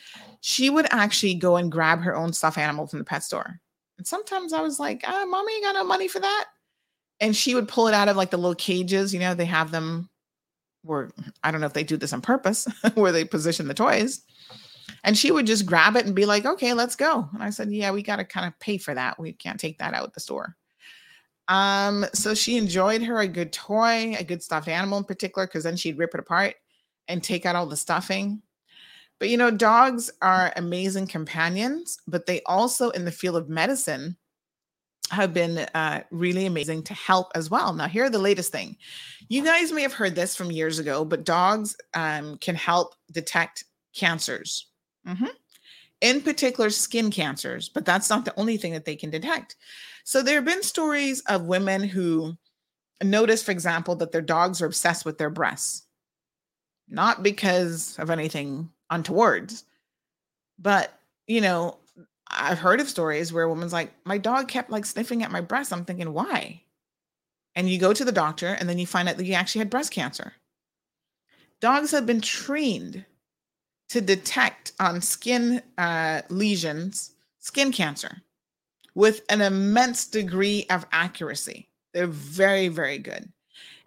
she 0.41 0.71
would 0.71 0.87
actually 0.93 1.35
go 1.35 1.57
and 1.57 1.73
grab 1.73 2.01
her 2.03 2.15
own 2.15 2.33
stuffed 2.33 2.59
animal 2.59 2.87
from 2.87 3.01
the 3.01 3.05
pet 3.05 3.25
store. 3.25 3.61
And 3.99 4.07
sometimes 4.07 4.53
I 4.53 4.61
was 4.61 4.79
like, 4.79 5.03
ah, 5.05 5.25
mommy 5.27 5.55
ain't 5.55 5.65
got 5.65 5.75
no 5.75 5.83
money 5.83 6.07
for 6.07 6.21
that 6.21 6.45
and 7.21 7.35
she 7.35 7.55
would 7.55 7.69
pull 7.69 7.89
it 7.89 7.95
out 7.95 8.09
of 8.09 8.17
like 8.17 8.31
the 8.31 8.37
little 8.37 8.55
cages 8.55 9.13
you 9.13 9.21
know 9.21 9.35
they 9.35 9.45
have 9.45 9.71
them 9.71 10.09
where 10.87 11.11
i 11.43 11.51
don't 11.51 11.61
know 11.61 11.67
if 11.67 11.73
they 11.73 11.85
do 11.85 11.97
this 11.97 12.13
on 12.13 12.21
purpose 12.21 12.67
where 12.95 13.13
they 13.13 13.25
position 13.25 13.69
the 13.69 13.75
toys. 13.75 14.23
And 15.03 15.17
she 15.17 15.31
would 15.31 15.47
just 15.47 15.67
grab 15.67 15.97
it 15.97 16.07
and 16.07 16.15
be 16.15 16.27
like 16.27 16.47
okay 16.47 16.73
let's 16.73 16.97
go. 16.97 17.29
And 17.33 17.43
i 17.43 17.51
said 17.51 17.73
yeah 17.73 17.91
we 17.91 18.03
got 18.03 18.17
to 18.17 18.25
kind 18.25 18.47
of 18.47 18.59
pay 18.61 18.79
for 18.79 18.95
that. 18.95 19.19
We 19.19 19.33
can't 19.33 19.61
take 19.61 19.79
that 19.79 19.95
out 19.95 20.05
at 20.05 20.15
the 20.15 20.21
store. 20.21 20.57
Um 21.49 22.07
so 22.13 22.35
she 22.35 22.57
enjoyed 22.57 23.03
her 23.03 23.21
a 23.21 23.29
good 23.29 23.53
toy 23.53 24.15
a 24.19 24.25
good 24.25 24.43
stuffed 24.43 24.69
animal 24.69 24.99
in 24.99 25.05
particular 25.05 25.47
because 25.47 25.65
then 25.65 25.77
she'd 25.77 25.99
rip 25.99 26.15
it 26.15 26.21
apart 26.21 26.55
and 27.09 27.23
take 27.23 27.47
out 27.47 27.57
all 27.57 27.67
the 27.67 27.77
stuffing. 27.77 28.43
But 29.19 29.29
you 29.29 29.37
know 29.37 29.51
dogs 29.51 30.11
are 30.23 30.53
amazing 30.57 31.09
companions 31.09 31.99
but 32.07 32.27
they 32.27 32.43
also 32.47 32.91
in 32.91 33.05
the 33.05 33.13
field 33.13 33.37
of 33.37 33.49
medicine 33.49 34.17
have 35.11 35.33
been 35.33 35.59
uh, 35.75 36.03
really 36.11 36.47
amazing 36.47 36.83
to 36.85 36.95
help 36.95 37.31
as 37.35 37.51
well. 37.51 37.73
Now, 37.73 37.89
here 37.89 38.11
the 38.11 38.19
latest 38.19 38.53
thing. 38.53 38.77
You 39.29 39.45
guys 39.45 39.73
may 39.73 39.83
have 39.83 39.93
heard 39.93 40.15
this 40.15 40.35
from 40.35 40.51
years 40.51 40.79
ago, 40.79 41.05
but 41.05 41.25
dogs 41.25 41.77
um, 41.95 42.39
can 42.39 42.55
help 42.55 42.95
detect 43.13 43.65
cancers. 43.95 44.67
Mm-hmm. 45.07 45.27
In 46.01 46.21
particular, 46.21 46.71
skin 46.71 47.11
cancers, 47.11 47.69
but 47.69 47.85
that's 47.85 48.11
not 48.11 48.25
the 48.25 48.39
only 48.39 48.57
thing 48.57 48.73
that 48.73 48.85
they 48.85 48.97
can 48.97 49.11
detect. 49.11 49.57
So, 50.05 50.23
there 50.23 50.37
have 50.37 50.45
been 50.45 50.63
stories 50.63 51.21
of 51.29 51.47
women 51.47 51.83
who 51.83 52.37
notice, 53.03 53.43
for 53.43 53.53
example, 53.53 53.97
that 53.97 54.13
their 54.13 54.23
dogs 54.23 54.61
are 54.61 54.67
obsessed 54.67 55.05
with 55.05 55.19
their 55.19 55.31
breasts, 55.31 55.85
not 56.89 57.23
because 57.23 57.99
of 57.99 58.11
anything 58.11 58.71
untoward, 58.91 59.53
but 60.59 60.93
you 61.27 61.41
know, 61.41 61.79
I've 62.29 62.59
heard 62.59 62.81
of 62.81 62.89
stories 62.89 63.33
where 63.33 63.45
a 63.45 63.49
woman's 63.49 63.73
like, 63.73 63.93
my 64.05 64.19
dog 64.19 64.49
kept 64.49 64.71
like 64.71 64.85
sniffing 64.85 65.23
at 65.23 65.31
my 65.31 65.41
breast. 65.41 65.73
I'm 65.73 65.85
thinking, 65.85 66.13
why? 66.13 66.63
And 67.55 67.69
you 67.69 67.79
go 67.79 67.93
to 67.93 68.05
the 68.05 68.13
doctor 68.13 68.49
and 68.49 68.69
then 68.69 68.79
you 68.79 68.87
find 68.87 69.09
out 69.09 69.17
that 69.17 69.27
you 69.27 69.35
actually 69.35 69.61
had 69.61 69.71
breast 69.71 69.93
cancer. 69.93 70.33
Dogs 71.61 71.91
have 71.93 72.05
been 72.05 72.21
trained 72.21 73.05
to 73.89 74.01
detect 74.01 74.73
on 74.81 75.01
skin 75.01 75.63
uh, 75.79 76.23
lesions 76.29 77.13
skin 77.39 77.71
cancer 77.71 78.23
with 78.95 79.23
an 79.29 79.41
immense 79.41 80.07
degree 80.07 80.67
of 80.69 80.85
accuracy. 80.91 81.69
They're 81.95 82.07
very, 82.09 82.69
very 82.69 82.99
good. 82.99 83.33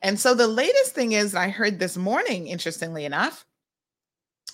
And 0.02 0.18
so 0.20 0.34
the 0.34 0.48
latest 0.48 0.96
thing 0.96 1.12
is, 1.12 1.36
I 1.36 1.50
heard 1.50 1.78
this 1.78 1.98
morning, 1.98 2.48
interestingly 2.48 3.06
enough, 3.06 3.46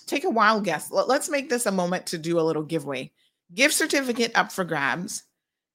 take 0.06 0.24
a 0.24 0.30
wild 0.30 0.64
guess. 0.64 0.90
Let's 0.90 1.28
make 1.28 1.48
this 1.48 1.66
a 1.66 1.72
moment 1.72 2.06
to 2.06 2.18
do 2.18 2.40
a 2.40 2.42
little 2.42 2.64
giveaway. 2.64 3.12
Gift 3.54 3.74
certificate 3.74 4.32
up 4.34 4.52
for 4.52 4.64
grabs. 4.64 5.22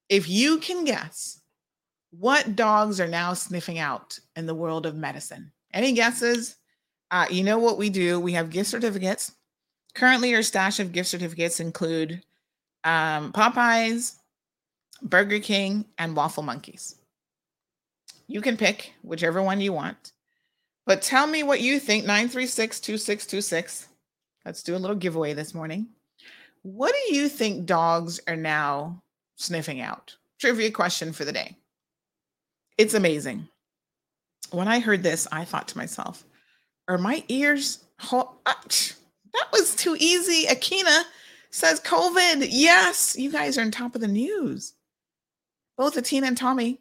If 0.10 0.30
you 0.30 0.58
can 0.60 0.84
guess 0.84 1.40
what 2.12 2.56
dogs 2.56 3.00
are 3.00 3.08
now 3.08 3.34
sniffing 3.34 3.80
out 3.80 4.20
in 4.36 4.46
the 4.46 4.56
world 4.56 4.86
of 4.86 4.96
medicine, 4.96 5.52
any 5.74 5.94
guesses? 5.94 6.58
Uh, 7.10 7.26
you 7.30 7.44
know 7.44 7.60
what 7.60 7.78
we 7.78 7.90
do? 7.90 8.20
We 8.20 8.34
have 8.34 8.50
gift 8.50 8.70
certificates. 8.70 9.34
Currently, 9.94 10.34
our 10.36 10.42
stash 10.42 10.80
of 10.80 10.92
gift 10.92 11.10
certificates 11.10 11.60
include 11.60 12.22
um, 12.84 13.34
Popeyes, 13.34 14.16
Burger 15.02 15.40
King, 15.40 15.86
and 15.98 16.16
Waffle 16.16 16.44
Monkeys. 16.44 16.96
You 18.28 18.42
can 18.42 18.56
pick 18.56 18.94
whichever 19.04 19.42
one 19.42 19.60
you 19.60 19.74
want. 19.74 20.14
But 20.86 21.02
tell 21.02 21.28
me 21.28 21.44
what 21.44 21.62
you 21.62 21.80
think 21.80 22.06
936 22.06 22.80
2626. 22.80 23.88
Let's 24.46 24.64
do 24.64 24.76
a 24.76 24.78
little 24.78 24.96
giveaway 24.96 25.34
this 25.34 25.54
morning. 25.54 25.88
What 26.64 26.94
do 26.94 27.16
you 27.16 27.28
think 27.28 27.66
dogs 27.66 28.20
are 28.28 28.36
now 28.36 29.02
sniffing 29.36 29.82
out? 29.82 30.16
Trivia 30.40 30.72
question 30.72 31.14
for 31.14 31.26
the 31.26 31.32
day. 31.32 31.58
It's 32.78 32.94
amazing. 32.94 33.48
When 34.52 34.68
I 34.68 34.80
heard 34.80 35.04
this, 35.04 35.28
I 35.32 35.46
thought 35.46 35.68
to 35.70 35.78
myself, 35.78 36.24
are 36.88 36.98
my 36.98 37.24
ears? 37.30 37.86
Ho- 38.00 38.36
uh, 38.46 38.54
that 39.34 39.52
was 39.52 39.76
too 39.76 39.96
easy. 40.00 40.48
Akina 40.48 41.04
says 41.52 41.80
COVID. 41.80 42.48
Yes, 42.50 43.16
you 43.18 43.32
guys 43.32 43.58
are 43.58 43.62
on 43.62 43.72
top 43.72 43.96
of 43.96 44.02
the 44.02 44.08
news. 44.08 44.74
Both 45.78 45.96
Atina 45.96 46.28
and 46.28 46.38
Tommy. 46.38 46.80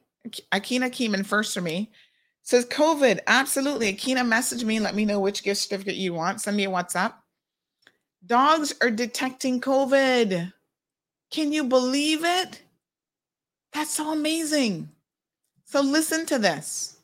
Akina 0.53 0.93
came 0.93 1.15
in 1.15 1.25
first 1.25 1.55
for 1.55 1.61
me. 1.61 1.91
Says 2.43 2.67
COVID. 2.67 3.21
Absolutely. 3.27 3.95
Akina, 3.95 4.27
message 4.27 4.65
me. 4.65 4.81
Let 4.81 4.95
me 4.95 5.05
know 5.05 5.21
which 5.21 5.43
gift 5.43 5.61
certificate 5.61 5.95
you 5.95 6.15
want. 6.15 6.41
Send 6.41 6.57
me 6.57 6.65
a 6.65 6.71
WhatsApp. 6.71 7.15
Dogs 8.25 8.75
are 8.81 8.91
detecting 8.91 9.61
COVID. 9.61 10.53
Can 11.31 11.53
you 11.53 11.65
believe 11.65 12.25
it? 12.25 12.63
That's 13.73 13.91
so 13.91 14.13
amazing. 14.13 14.91
So 15.65 15.81
listen 15.81 16.27
to 16.27 16.39
this. 16.39 16.99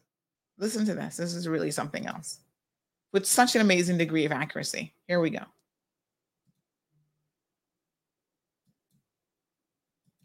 Listen 0.59 0.85
to 0.87 0.95
this. 0.95 1.17
This 1.17 1.35
is 1.35 1.49
really 1.49 1.71
something 1.71 2.07
else 2.07 2.41
with 3.13 3.27
such 3.27 3.55
an 3.55 3.61
amazing 3.61 3.99
degree 3.99 4.25
of 4.25 4.33
accuracy. 4.33 4.93
Here 5.07 5.21
we 5.21 5.31
go. 5.31 5.43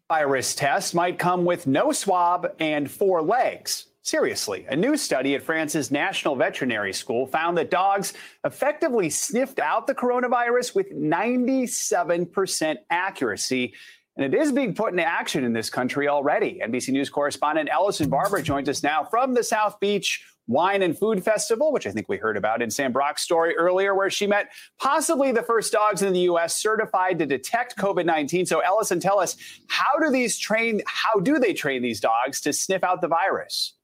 Virus 0.09 0.55
test 0.55 0.93
might 0.93 1.17
come 1.17 1.45
with 1.45 1.67
no 1.67 1.91
swab 1.91 2.53
and 2.59 2.91
four 2.91 3.21
legs. 3.21 3.85
Seriously, 4.03 4.65
a 4.67 4.75
new 4.75 4.97
study 4.97 5.35
at 5.35 5.43
France's 5.43 5.91
National 5.91 6.35
Veterinary 6.35 6.91
School 6.91 7.27
found 7.27 7.55
that 7.59 7.69
dogs 7.69 8.13
effectively 8.43 9.11
sniffed 9.11 9.59
out 9.59 9.85
the 9.85 9.93
coronavirus 9.93 10.73
with 10.73 10.91
97% 10.91 12.77
accuracy. 12.89 13.75
And 14.17 14.33
it 14.33 14.35
is 14.37 14.51
being 14.51 14.73
put 14.73 14.89
into 14.91 15.05
action 15.05 15.43
in 15.43 15.53
this 15.53 15.69
country 15.69 16.07
already. 16.07 16.61
NBC 16.65 16.89
News 16.89 17.11
correspondent 17.11 17.69
Allison 17.69 18.09
Barber 18.09 18.41
joins 18.41 18.67
us 18.69 18.81
now 18.81 19.03
from 19.03 19.35
the 19.35 19.43
South 19.43 19.79
Beach 19.79 20.25
Wine 20.47 20.81
and 20.81 20.97
Food 20.97 21.23
Festival, 21.23 21.71
which 21.71 21.85
I 21.85 21.91
think 21.91 22.09
we 22.09 22.17
heard 22.17 22.37
about 22.37 22.63
in 22.63 22.71
Sam 22.71 22.91
Brock's 22.91 23.21
story 23.21 23.55
earlier, 23.55 23.93
where 23.93 24.09
she 24.09 24.25
met 24.25 24.51
possibly 24.79 25.31
the 25.31 25.43
first 25.43 25.71
dogs 25.71 26.01
in 26.01 26.11
the 26.11 26.21
U.S. 26.21 26.57
certified 26.57 27.19
to 27.19 27.27
detect 27.27 27.77
COVID 27.77 28.05
19. 28.05 28.47
So, 28.47 28.63
Allison, 28.63 28.99
tell 28.99 29.19
us 29.19 29.37
how 29.67 29.99
do 30.01 30.09
these 30.09 30.39
train, 30.39 30.81
how 30.87 31.19
do 31.19 31.37
they 31.37 31.53
train 31.53 31.83
these 31.83 31.99
dogs 31.99 32.41
to 32.41 32.51
sniff 32.51 32.83
out 32.83 33.01
the 33.01 33.07
virus? 33.07 33.75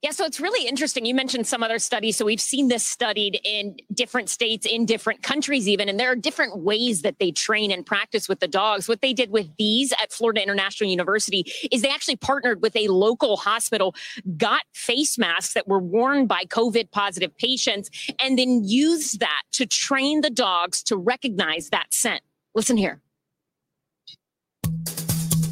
Yeah, 0.00 0.12
so 0.12 0.24
it's 0.24 0.38
really 0.38 0.68
interesting. 0.68 1.04
You 1.04 1.14
mentioned 1.14 1.48
some 1.48 1.64
other 1.64 1.80
studies. 1.80 2.16
So 2.16 2.24
we've 2.24 2.40
seen 2.40 2.68
this 2.68 2.86
studied 2.86 3.40
in 3.42 3.76
different 3.92 4.28
states, 4.28 4.64
in 4.64 4.86
different 4.86 5.24
countries, 5.24 5.66
even. 5.68 5.88
And 5.88 5.98
there 5.98 6.12
are 6.12 6.14
different 6.14 6.58
ways 6.58 7.02
that 7.02 7.18
they 7.18 7.32
train 7.32 7.72
and 7.72 7.84
practice 7.84 8.28
with 8.28 8.38
the 8.38 8.46
dogs. 8.46 8.88
What 8.88 9.00
they 9.00 9.12
did 9.12 9.30
with 9.30 9.48
these 9.58 9.92
at 10.00 10.12
Florida 10.12 10.40
International 10.40 10.88
University 10.88 11.44
is 11.72 11.82
they 11.82 11.88
actually 11.88 12.14
partnered 12.14 12.62
with 12.62 12.76
a 12.76 12.86
local 12.86 13.36
hospital, 13.36 13.92
got 14.36 14.62
face 14.72 15.18
masks 15.18 15.54
that 15.54 15.66
were 15.66 15.80
worn 15.80 16.28
by 16.28 16.44
COVID 16.44 16.92
positive 16.92 17.36
patients, 17.36 17.90
and 18.20 18.38
then 18.38 18.62
used 18.62 19.18
that 19.18 19.42
to 19.54 19.66
train 19.66 20.20
the 20.20 20.30
dogs 20.30 20.80
to 20.84 20.96
recognize 20.96 21.70
that 21.70 21.92
scent. 21.92 22.22
Listen 22.54 22.76
here. 22.76 23.00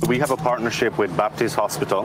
We 0.08 0.20
have 0.20 0.30
a 0.30 0.36
partnership 0.36 0.98
with 0.98 1.16
Baptist 1.16 1.56
Hospital, 1.56 2.04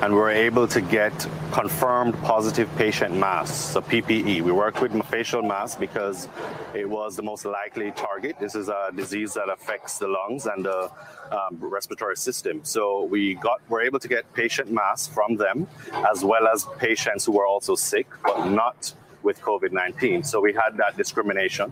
and 0.00 0.14
we're 0.14 0.30
able 0.30 0.66
to 0.68 0.80
get 0.80 1.12
confirmed 1.50 2.14
positive 2.22 2.66
patient 2.76 3.14
masks, 3.14 3.54
so 3.74 3.82
PPE. 3.82 4.40
We 4.40 4.52
worked 4.52 4.80
with 4.80 4.92
facial 5.08 5.42
masks 5.42 5.78
because 5.78 6.30
it 6.72 6.88
was 6.88 7.14
the 7.14 7.22
most 7.22 7.44
likely 7.44 7.90
target. 7.90 8.36
This 8.40 8.54
is 8.54 8.70
a 8.70 8.90
disease 8.96 9.34
that 9.34 9.50
affects 9.50 9.98
the 9.98 10.08
lungs 10.08 10.46
and 10.46 10.64
the 10.64 10.90
um, 11.30 11.58
respiratory 11.60 12.16
system. 12.16 12.60
So 12.64 13.04
we 13.04 13.34
got 13.34 13.60
were 13.68 13.82
able 13.82 13.98
to 13.98 14.08
get 14.08 14.32
patient 14.32 14.72
masks 14.72 15.12
from 15.12 15.36
them, 15.36 15.68
as 16.10 16.24
well 16.24 16.48
as 16.48 16.66
patients 16.78 17.26
who 17.26 17.32
were 17.32 17.46
also 17.46 17.74
sick, 17.74 18.06
but 18.24 18.46
not 18.46 18.94
with 19.22 19.42
COVID-19. 19.42 20.24
So 20.24 20.40
we 20.40 20.54
had 20.54 20.78
that 20.78 20.96
discrimination. 20.96 21.70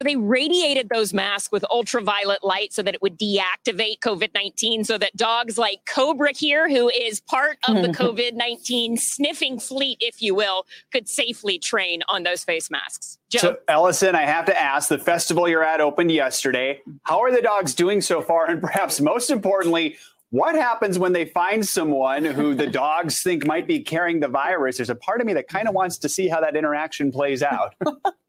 They 0.00 0.16
radiated 0.16 0.88
those 0.88 1.14
masks 1.14 1.52
with 1.52 1.64
ultraviolet 1.70 2.42
light 2.42 2.72
so 2.72 2.82
that 2.82 2.94
it 2.94 3.02
would 3.02 3.18
deactivate 3.18 4.00
COVID 4.00 4.30
19, 4.34 4.84
so 4.84 4.98
that 4.98 5.16
dogs 5.16 5.56
like 5.56 5.80
Cobra 5.86 6.32
here, 6.34 6.68
who 6.68 6.88
is 6.90 7.20
part 7.20 7.58
of 7.68 7.76
the 7.76 7.88
COVID 7.88 8.34
19 8.34 8.96
sniffing 8.96 9.58
fleet, 9.58 9.98
if 10.00 10.20
you 10.20 10.34
will, 10.34 10.66
could 10.92 11.08
safely 11.08 11.58
train 11.58 12.02
on 12.08 12.24
those 12.24 12.44
face 12.44 12.70
masks. 12.70 13.18
Joe. 13.30 13.38
So, 13.38 13.56
Allison, 13.68 14.14
I 14.14 14.22
have 14.22 14.44
to 14.46 14.60
ask 14.60 14.88
the 14.88 14.98
festival 14.98 15.48
you're 15.48 15.64
at 15.64 15.80
opened 15.80 16.12
yesterday. 16.12 16.80
How 17.04 17.20
are 17.20 17.32
the 17.32 17.42
dogs 17.42 17.74
doing 17.74 18.00
so 18.00 18.20
far? 18.20 18.50
And 18.50 18.60
perhaps 18.60 19.00
most 19.00 19.30
importantly, 19.30 19.96
what 20.30 20.56
happens 20.56 20.98
when 20.98 21.12
they 21.12 21.26
find 21.26 21.64
someone 21.66 22.24
who 22.24 22.54
the 22.54 22.66
dogs 22.82 23.22
think 23.22 23.46
might 23.46 23.68
be 23.68 23.80
carrying 23.80 24.18
the 24.18 24.28
virus? 24.28 24.78
There's 24.78 24.90
a 24.90 24.96
part 24.96 25.20
of 25.20 25.26
me 25.26 25.32
that 25.34 25.46
kind 25.46 25.68
of 25.68 25.74
wants 25.74 25.98
to 25.98 26.08
see 26.08 26.26
how 26.26 26.40
that 26.40 26.56
interaction 26.56 27.12
plays 27.12 27.42
out. 27.42 27.74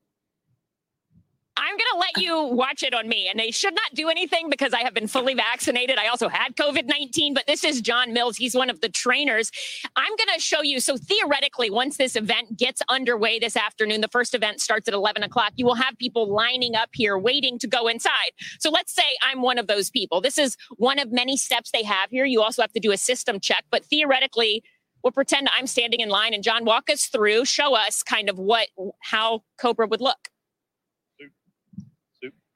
I'm 1.58 1.72
going 1.72 1.80
to 1.94 1.98
let 1.98 2.24
you 2.24 2.44
watch 2.54 2.84
it 2.84 2.94
on 2.94 3.08
me. 3.08 3.30
And 3.30 3.40
they 3.40 3.52
should 3.52 3.74
not 3.74 3.94
do 3.94 4.10
anything 4.10 4.50
because 4.50 4.74
I 4.74 4.82
have 4.82 4.94
been 4.94 5.08
fully 5.08 5.34
vaccinated. 5.34 5.98
I 5.98 6.08
also 6.08 6.28
had 6.28 6.56
COVID 6.56 6.86
19, 6.86 7.34
but 7.34 7.48
this 7.48 7.64
is 7.64 7.82
John 7.82 8.14
Mills. 8.14 8.36
He's 8.38 8.56
one 8.56 8.70
of 8.70 8.82
the 8.82 8.90
trainers. 8.90 9.52
I'm 9.96 10.16
going 10.18 10.30
to 10.36 10.40
show 10.40 10.62
you. 10.62 10.80
So, 10.80 10.98
theoretically, 10.98 11.70
once 11.70 11.98
this 11.98 12.16
event 12.16 12.58
gets 12.58 12.82
underway 12.90 13.40
this 13.40 13.56
afternoon, 13.56 14.02
the 14.02 14.10
first 14.10 14.36
event 14.36 14.60
starts 14.60 14.88
at 14.88 14.94
11 14.94 15.24
o'clock, 15.24 15.54
you 15.56 15.66
will 15.66 15.76
have 15.76 15.98
people 15.98 16.32
lining 16.34 16.76
up 16.76 16.90
here 16.94 17.18
waiting 17.18 17.58
to 17.60 17.68
go 17.68 17.88
inside. 17.88 18.32
So, 18.60 18.70
let's 18.70 18.94
say 18.94 19.04
I'm 19.24 19.42
one 19.42 19.58
of 19.58 19.68
those 19.68 19.90
people. 19.90 20.20
This 20.20 20.38
is 20.38 20.58
one 20.78 21.00
of 21.00 21.12
many 21.12 21.38
steps 21.38 21.72
they 21.72 21.84
have 21.84 22.10
here. 22.10 22.26
You 22.26 22.42
also 22.42 22.62
have 22.62 22.74
to 22.74 22.80
do 22.80 22.92
a 22.92 22.98
system 22.98 23.40
check, 23.40 23.64
but 23.72 23.86
theoretically, 23.86 24.62
we'll 25.04 25.12
pretend 25.12 25.48
I'm 25.56 25.68
standing 25.68 26.02
in 26.02 26.10
line 26.10 26.34
and 26.34 26.44
John, 26.44 26.66
walk 26.66 26.90
us 26.90 27.06
through, 27.06 27.46
show 27.46 27.76
us 27.76 28.04
kind 28.04 28.30
of 28.30 28.40
what, 28.40 28.68
how 29.02 29.44
Cobra 29.58 29.88
would 29.88 30.02
look. 30.02 30.30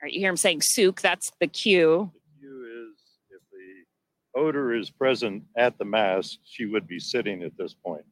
Right, 0.02 0.14
you 0.14 0.20
hear 0.20 0.30
him 0.30 0.38
saying 0.38 0.62
souk, 0.62 1.02
that's 1.02 1.32
the 1.40 1.48
cue. 1.48 2.12
The 2.14 2.40
cue 2.40 2.90
is 2.90 3.02
if 3.30 3.42
the 3.52 4.40
odor 4.40 4.74
is 4.74 4.90
present 4.90 5.44
at 5.58 5.78
the 5.78 5.86
mask, 5.86 6.40
she 6.46 6.66
would 6.66 6.88
be 6.88 7.00
sitting 7.00 7.44
at 7.44 7.58
this 7.58 7.74
point. 7.74 8.06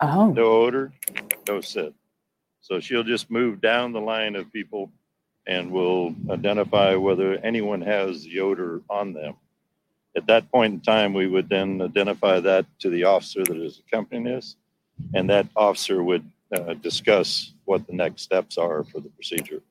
Oh. 0.00 0.30
No 0.30 0.44
odor, 0.44 0.92
no 1.48 1.60
sit. 1.60 1.94
So 2.60 2.80
she'll 2.80 3.04
just 3.04 3.30
move 3.30 3.60
down 3.60 3.92
the 3.92 4.00
line 4.00 4.34
of 4.34 4.52
people 4.52 4.90
and 5.46 5.70
will 5.70 6.14
identify 6.28 6.96
whether 6.96 7.34
anyone 7.44 7.80
has 7.82 8.24
the 8.24 8.40
odor 8.40 8.82
on 8.90 9.12
them. 9.12 9.36
At 10.16 10.26
that 10.26 10.50
point 10.50 10.74
in 10.74 10.80
time, 10.80 11.14
we 11.14 11.28
would 11.28 11.48
then 11.48 11.80
identify 11.80 12.40
that 12.40 12.66
to 12.80 12.90
the 12.90 13.04
officer 13.04 13.44
that 13.44 13.56
is 13.56 13.80
accompanying 13.86 14.34
us, 14.34 14.56
and 15.14 15.30
that 15.30 15.46
officer 15.54 16.02
would 16.02 16.28
uh, 16.52 16.74
discuss 16.74 17.52
what 17.64 17.86
the 17.86 17.92
next 17.92 18.22
steps 18.22 18.58
are 18.58 18.82
for 18.82 19.00
the 19.00 19.10
procedure. 19.10 19.62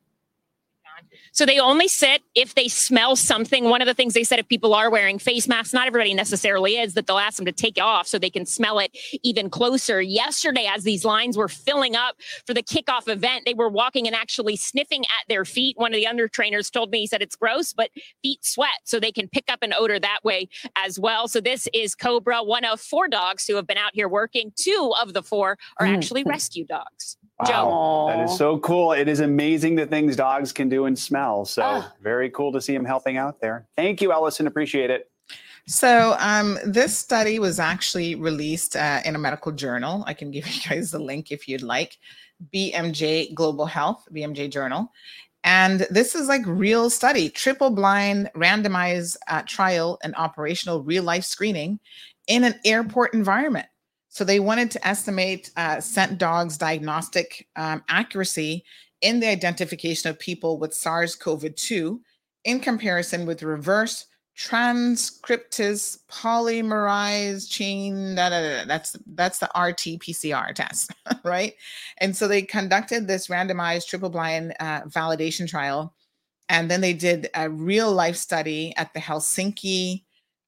So 1.32 1.46
they 1.46 1.60
only 1.60 1.88
sit 1.88 2.22
if 2.36 2.56
they 2.56 2.68
smell 2.68 3.16
something. 3.16 3.66
One 3.66 3.82
of 3.82 3.88
the 3.88 3.94
things 3.94 4.14
they 4.14 4.24
said 4.24 4.40
if 4.40 4.48
people 4.48 4.74
are 4.74 4.90
wearing 4.90 5.20
face 5.20 5.48
masks, 5.48 5.74
not 5.74 5.88
everybody 5.88 6.14
necessarily 6.14 6.78
is, 6.78 6.94
that 6.94 7.08
they'll 7.08 7.18
ask 7.18 7.38
them 7.38 7.46
to 7.46 7.52
take 7.52 7.78
it 7.78 7.82
off 7.82 8.08
so 8.08 8.18
they 8.18 8.30
can 8.30 8.46
smell 8.46 8.80
it 8.80 8.96
even 9.24 9.50
closer. 9.50 10.02
Yesterday, 10.02 10.70
as 10.74 10.84
these 10.84 11.06
lines 11.06 11.38
were 11.38 11.48
filling 11.48 11.96
up 11.96 12.16
for 12.46 12.54
the 12.54 12.64
kickoff 12.64 13.08
event, 13.08 13.44
they 13.46 13.54
were 13.54 13.70
walking 13.70 14.08
and 14.08 14.16
actually 14.16 14.56
sniffing 14.56 15.04
at 15.06 15.28
their 15.28 15.46
feet. 15.46 15.78
One 15.78 15.94
of 15.94 15.98
the 15.98 16.08
under 16.08 16.28
trainers 16.28 16.70
told 16.70 16.92
me 16.92 17.00
he 17.00 17.08
said 17.08 17.22
it's 17.22 17.36
gross, 17.36 17.74
but 17.74 17.90
feet 18.22 18.44
sweat 18.44 18.80
so 18.84 19.00
they 19.00 19.12
can 19.12 19.28
pick 19.28 19.46
up 19.50 19.62
an 19.62 19.74
odor 19.78 20.00
that 20.00 20.20
way 20.24 20.50
as 20.76 21.00
well. 21.00 21.28
So 21.28 21.42
this 21.42 21.68
is 21.74 21.96
Cobra, 21.96 22.44
one 22.44 22.66
of 22.66 22.80
four 22.80 23.08
dogs 23.08 23.46
who 23.48 23.56
have 23.56 23.68
been 23.68 23.78
out 23.78 23.92
here 23.94 24.08
working. 24.08 24.52
Two 24.56 24.94
of 25.02 25.14
the 25.14 25.24
four 25.24 25.58
are 25.80 25.88
mm. 25.88 25.96
actually 25.96 26.24
rescue 26.24 26.66
dogs. 26.66 27.18
Wow, 27.40 28.08
that 28.10 28.24
is 28.24 28.38
so 28.38 28.60
cool. 28.60 28.94
It 28.94 29.08
is 29.08 29.20
amazing 29.20 29.76
the 29.76 29.86
things 29.86 30.16
dogs 30.16 30.52
can 30.54 30.70
do 30.70 30.86
and 30.86 30.98
smell. 30.98 31.44
So 31.46 31.64
Ah. 31.64 31.94
very 32.02 32.30
cool 32.30 32.52
to 32.54 32.62
see 32.62 32.74
him 32.74 32.86
helping 32.86 33.18
out 33.18 33.42
there. 33.42 33.68
Thank 33.76 34.02
you, 34.02 34.12
Allison. 34.14 34.48
Appreciate 34.48 34.90
it. 34.90 35.10
So, 35.68 36.16
um, 36.20 36.60
this 36.64 36.96
study 36.96 37.40
was 37.40 37.60
actually 37.60 38.14
released 38.16 38.76
uh, 38.76 39.02
in 39.04 39.16
a 39.16 39.18
medical 39.18 39.52
journal. 39.52 40.04
I 40.08 40.14
can 40.14 40.30
give 40.32 40.48
you 40.54 40.62
guys 40.70 40.92
the 40.92 41.00
link 41.00 41.32
if 41.32 41.48
you'd 41.48 41.64
like. 41.64 41.98
BMJ 42.54 43.34
Global 43.34 43.66
Health, 43.66 44.08
BMJ 44.14 44.50
Journal. 44.52 44.92
And 45.44 45.86
this 45.92 46.16
is 46.16 46.28
like 46.28 46.42
real 46.46 46.90
study, 46.90 47.30
triple 47.30 47.70
blind, 47.70 48.30
randomized 48.36 49.18
uh, 49.28 49.44
trial 49.48 50.00
and 50.04 50.16
operational 50.16 50.84
real 50.84 51.04
life 51.04 51.24
screening 51.24 51.80
in 52.28 52.44
an 52.44 52.56
airport 52.66 53.14
environment. 53.14 53.68
So 54.16 54.24
they 54.24 54.40
wanted 54.40 54.72
to 54.72 54.88
estimate 54.88 55.52
uh, 55.58 55.82
scent 55.82 56.18
dogs' 56.18 56.58
diagnostic 56.58 57.50
um, 57.58 57.84
accuracy 57.90 58.64
in 59.02 59.20
the 59.20 59.28
identification 59.28 60.10
of 60.10 60.18
people 60.18 60.58
with 60.58 60.74
SARS 60.74 61.18
CoV 61.18 61.54
2 61.54 62.00
in 62.46 62.62
comparison 62.62 63.26
with 63.26 63.44
reverse 63.44 64.06
transcriptase 64.38 65.98
polymerase 66.10 67.50
chain 67.50 68.16
da, 68.16 68.30
da, 68.30 68.42
da, 68.42 68.66
that's 68.66 68.96
that's 69.16 69.40
the 69.40 69.50
rt-pcr 69.54 70.56
test 70.56 70.92
right? 71.26 71.56
And 71.98 72.16
so 72.16 72.30
they 72.30 72.42
conducted 72.42 73.08
this 73.08 73.28
randomized 73.28 73.88
triple 73.88 74.10
blind 74.10 74.56
uh, 74.62 74.84
validation 74.84 75.46
trial 75.46 75.94
and 76.48 76.72
then 76.72 76.80
they 76.80 76.94
did 76.94 77.30
a 77.36 77.50
real 77.50 77.92
life 77.92 78.16
study 78.16 78.74
at 78.78 78.94
the 78.94 79.02
helsinki 79.02 80.04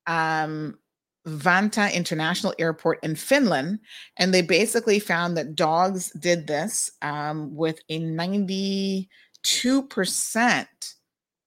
um, 0.05 0.77
Vantaa 1.27 1.93
international 1.93 2.55
airport 2.57 3.03
in 3.03 3.15
finland 3.15 3.77
and 4.17 4.33
they 4.33 4.41
basically 4.41 4.99
found 4.99 5.37
that 5.37 5.55
dogs 5.55 6.11
did 6.19 6.47
this 6.47 6.89
um, 7.01 7.55
with 7.55 7.79
a 7.89 7.99
92% 7.99 9.07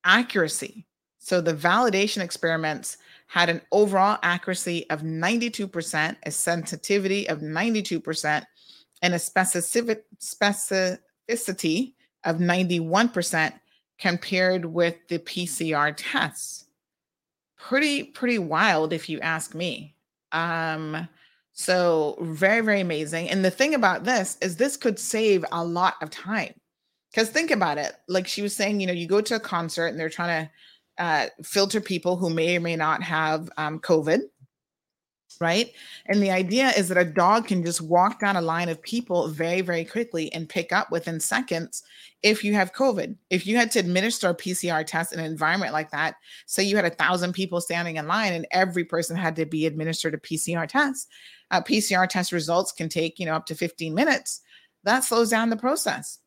accuracy 0.05 0.87
so 1.19 1.41
the 1.41 1.55
validation 1.55 2.23
experiments 2.23 2.99
had 3.29 3.49
an 3.49 3.63
overall 3.71 4.19
accuracy 4.25 4.91
of 4.91 5.03
92%, 5.03 6.17
a 6.25 6.31
sensitivity 6.33 7.29
of 7.29 7.39
92%, 7.39 8.45
and 9.03 9.15
a 9.15 9.19
specificity 9.19 11.95
of 12.25 12.39
91% 12.39 13.53
compared 14.01 14.65
with 14.65 14.97
the 15.09 15.21
PCR 15.21 15.95
tests. 15.97 16.65
Pretty, 17.61 18.05
pretty 18.05 18.39
wild 18.39 18.93
if 18.93 19.09
you 19.09 19.21
ask 19.21 19.55
me. 19.55 19.95
Um, 20.33 21.09
so 21.53 22.17
very, 22.21 22.63
very 22.63 22.81
amazing. 22.81 23.29
And 23.29 23.45
the 23.45 23.51
thing 23.51 23.75
about 23.75 24.05
this 24.05 24.39
is 24.41 24.57
this 24.57 24.77
could 24.77 24.99
save 24.99 25.45
a 25.53 25.65
lot 25.65 25.95
of 26.01 26.11
time. 26.11 26.55
Because 27.11 27.29
think 27.29 27.51
about 27.51 27.77
it. 27.77 27.93
Like 28.09 28.27
she 28.27 28.41
was 28.41 28.55
saying, 28.55 28.81
you 28.81 28.87
know, 28.87 28.93
you 28.93 29.07
go 29.07 29.21
to 29.21 29.37
a 29.37 29.41
concert 29.41 29.89
and 29.89 29.99
they're 29.99 30.09
trying 30.09 30.47
to 30.47 30.51
uh, 31.03 31.27
filter 31.43 31.81
people 31.81 32.17
who 32.17 32.31
may 32.31 32.57
or 32.57 32.61
may 32.61 32.77
not 32.77 33.03
have 33.03 33.51
um, 33.57 33.79
COVID, 33.81 34.21
right? 35.41 35.73
And 36.07 36.23
the 36.23 36.31
idea 36.31 36.69
is 36.77 36.89
that 36.89 36.99
a 36.99 37.05
dog 37.05 37.49
can 37.49 37.65
just 37.65 37.81
walk 37.81 38.21
down 38.21 38.37
a 38.37 38.43
line 38.43 38.69
of 38.69 38.81
people 38.83 39.29
very, 39.29 39.63
very 39.63 39.85
quickly 39.85 40.31
and 40.35 40.49
pick 40.49 40.71
up 40.71 40.91
within 40.93 41.19
seconds 41.19 41.83
if 42.23 42.45
you 42.45 42.53
have 42.55 42.75
COVID. 42.75 43.17
If 43.31 43.47
you 43.47 43.57
had 43.57 43.71
to 43.73 43.79
administer 43.79 44.29
a 44.29 44.35
PCR 44.35 44.85
test 44.87 45.15
in 45.15 45.19
an 45.19 45.25
environment 45.25 45.73
like 45.73 45.91
that, 45.93 46.17
say 46.47 46.63
you 46.63 46.77
had 46.77 46.85
a 46.85 46.91
thousand 46.91 47.33
people 47.33 47.63
standing 47.63 47.97
in 47.97 48.07
line 48.07 48.35
and 48.35 48.47
every 48.51 48.85
person 48.85 49.17
had 49.17 49.35
to 49.37 49.47
be 49.47 49.65
administered 49.65 50.13
a 50.13 50.19
PCR 50.19 50.69
test, 50.69 51.09
uh, 51.51 51.63
PCR 51.63 52.07
test 52.07 52.33
results 52.33 52.71
can 52.71 52.91
take, 52.91 53.19
you 53.19 53.25
know, 53.25 53.35
up 53.35 53.47
to 53.47 53.55
15 53.55 53.95
minutes. 53.95 54.43
That 54.85 55.05
slows 55.05 55.31
down 55.31 55.49
the 55.49 55.57
process. 55.57 56.19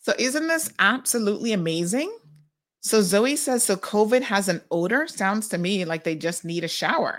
So 0.00 0.14
isn't 0.18 0.48
this 0.48 0.72
absolutely 0.78 1.52
amazing? 1.52 2.16
So 2.80 3.02
Zoe 3.02 3.36
says, 3.36 3.64
so 3.64 3.76
COVID 3.76 4.22
has 4.22 4.48
an 4.48 4.62
odor. 4.70 5.06
Sounds 5.06 5.48
to 5.48 5.58
me 5.58 5.84
like 5.84 6.04
they 6.04 6.14
just 6.14 6.44
need 6.44 6.64
a 6.64 6.68
shower. 6.68 7.18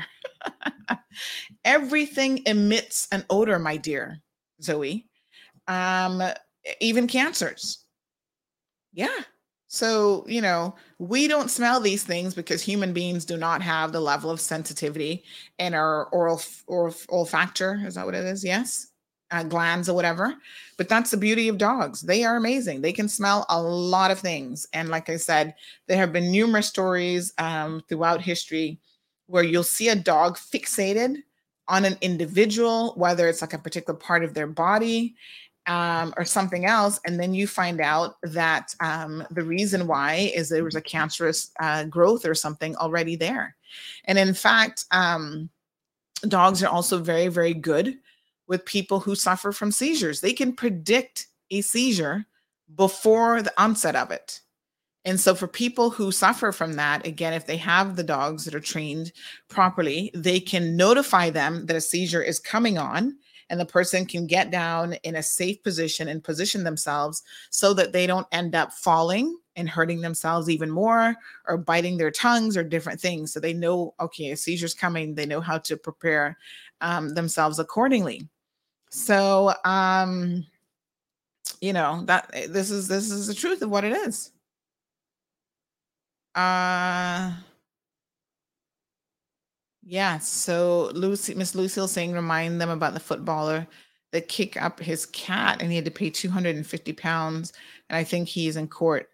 Everything 1.66 2.42
emits 2.46 3.08
an 3.12 3.26
odor, 3.30 3.60
my 3.60 3.78
dear 3.78 4.22
Zoe. 4.62 5.08
Um, 5.68 6.22
even 6.80 7.08
cancers. 7.08 7.84
Yeah. 8.94 9.20
So, 9.68 10.26
you 10.28 10.42
know, 10.42 10.76
we 10.98 11.28
don't 11.28 11.52
smell 11.52 11.80
these 11.80 12.04
things 12.04 12.34
because 12.34 12.64
human 12.64 12.92
beings 12.92 13.24
do 13.24 13.38
not 13.38 13.62
have 13.62 13.92
the 13.92 14.00
level 14.00 14.32
of 14.32 14.42
sensitivity 14.42 15.24
in 15.60 15.76
our 15.76 16.06
oral 16.08 16.42
or 16.68 16.90
olfactor. 16.90 17.86
Is 17.86 17.96
that 17.96 18.06
what 18.06 18.16
it 18.16 18.26
is? 18.26 18.44
Yes. 18.44 18.88
Uh, 19.32 19.44
glands 19.44 19.88
or 19.88 19.94
whatever. 19.94 20.34
But 20.76 20.90
that's 20.90 21.12
the 21.12 21.18
beauty 21.18 21.50
of 21.50 21.60
dogs. 21.60 22.02
They 22.02 22.24
are 22.24 22.36
amazing. 22.36 22.82
They 22.82 22.92
can 22.92 23.08
smell 23.08 23.46
a 23.50 23.62
lot 23.62 24.10
of 24.10 24.18
things. 24.18 24.68
And 24.74 24.90
like 24.90 25.08
I 25.08 25.18
said, 25.18 25.54
there 25.86 25.98
have 25.98 26.12
been 26.12 26.32
numerous 26.32 26.68
stories 26.68 27.32
um, 27.38 27.84
throughout 27.88 28.24
history 28.24 28.80
where 29.28 29.44
you'll 29.44 29.62
see 29.62 29.90
a 29.90 29.96
dog 29.96 30.36
fixated 30.36 31.18
on 31.68 31.86
an 31.86 31.96
individual, 32.02 32.94
whether 32.96 33.28
it's 33.28 33.42
like 33.42 33.54
a 33.54 33.60
particular 33.60 33.98
part 33.98 34.24
of 34.24 34.34
their 34.34 34.48
body 34.48 35.16
um, 35.68 36.12
or 36.18 36.26
something 36.26 36.66
else. 36.66 37.00
And 37.06 37.20
then 37.20 37.36
you 37.36 37.46
find 37.46 37.80
out 37.80 38.16
that 38.24 38.74
um, 38.80 39.24
the 39.30 39.44
reason 39.44 39.86
why 39.86 40.32
is 40.34 40.50
there 40.50 40.64
was 40.64 40.76
a 40.76 40.82
cancerous 40.82 41.52
uh, 41.60 41.84
growth 41.84 42.26
or 42.26 42.34
something 42.34 42.76
already 42.78 43.16
there. 43.16 43.56
And 44.06 44.18
in 44.18 44.34
fact, 44.34 44.86
um, 44.90 45.52
dogs 46.28 46.64
are 46.64 46.70
also 46.70 46.98
very, 46.98 47.28
very 47.28 47.54
good 47.54 48.00
with 48.50 48.66
people 48.66 49.00
who 49.00 49.16
suffer 49.16 49.54
from 49.54 49.72
seizures. 49.72 50.20
They 50.20 50.34
can 50.34 50.52
predict 50.52 51.28
a 51.52 51.62
seizure 51.62 52.26
before 52.76 53.42
the 53.42 53.54
onset 53.62 53.96
of 53.96 54.12
it. 54.12 54.42
And 55.06 55.20
so, 55.20 55.34
for 55.34 55.48
people 55.48 55.90
who 55.90 56.12
suffer 56.12 56.52
from 56.52 56.74
that, 56.74 57.08
again, 57.08 57.32
if 57.32 57.46
they 57.46 57.56
have 57.58 57.96
the 57.96 58.04
dogs 58.04 58.44
that 58.44 58.54
are 58.54 58.60
trained 58.60 59.14
properly, 59.48 60.12
they 60.14 60.42
can 60.42 60.76
notify 60.76 61.30
them 61.30 61.66
that 61.68 61.76
a 61.76 61.82
seizure 61.82 62.22
is 62.22 62.38
coming 62.38 62.78
on, 62.78 63.16
and 63.50 63.60
the 63.60 63.66
person 63.66 64.06
can 64.06 64.28
get 64.28 64.52
down 64.52 64.94
in 65.04 65.16
a 65.16 65.24
safe 65.24 65.64
position 65.64 66.10
and 66.10 66.24
position 66.24 66.64
themselves 66.66 67.24
so 67.50 67.74
that 67.76 67.94
they 67.94 68.08
don't 68.08 68.28
end 68.34 68.56
up 68.56 68.74
falling 68.74 69.38
and 69.56 69.70
hurting 69.70 70.02
themselves 70.02 70.50
even 70.50 70.70
more 70.70 71.16
or 71.48 71.58
biting 71.58 71.98
their 71.98 72.12
tongues 72.12 72.58
or 72.58 72.64
different 72.64 73.00
things. 73.00 73.32
So, 73.32 73.40
they 73.40 73.54
know, 73.54 73.94
okay, 74.02 74.32
a 74.32 74.38
seizure's 74.38 74.74
coming, 74.74 75.16
they 75.16 75.26
know 75.26 75.42
how 75.42 75.60
to 75.60 75.78
prepare 75.78 76.38
um, 76.82 77.14
themselves 77.14 77.58
accordingly. 77.58 78.28
So, 78.90 79.54
um, 79.66 80.46
you 81.62 81.74
know 81.74 82.04
that 82.06 82.30
this 82.50 82.72
is 82.72 82.88
this 82.88 83.12
is 83.12 83.28
the 83.28 83.34
truth 83.34 83.62
of 83.62 83.70
what 83.70 83.84
it 83.84 83.94
is. 83.94 84.32
Uh 86.36 87.34
yeah, 89.84 90.20
so 90.20 90.92
Lucy 90.94 91.34
Miss 91.34 91.56
Lucille 91.56 91.88
saying 91.88 92.14
remind 92.14 92.62
them 92.62 92.70
about 92.70 92.94
the 92.94 93.00
footballer 93.00 93.68
that 94.12 94.28
kicked 94.28 94.58
up 94.58 94.80
his 94.80 95.06
cat 95.08 95.62
and 95.62 95.70
he 95.72 95.76
had 95.76 95.86
to 95.86 95.92
pay 95.92 96.10
250 96.10 96.94
pounds. 96.94 97.54
And 97.90 97.98
I 97.98 98.04
think 98.04 98.28
he's 98.28 98.56
in 98.56 98.68
court. 98.68 99.10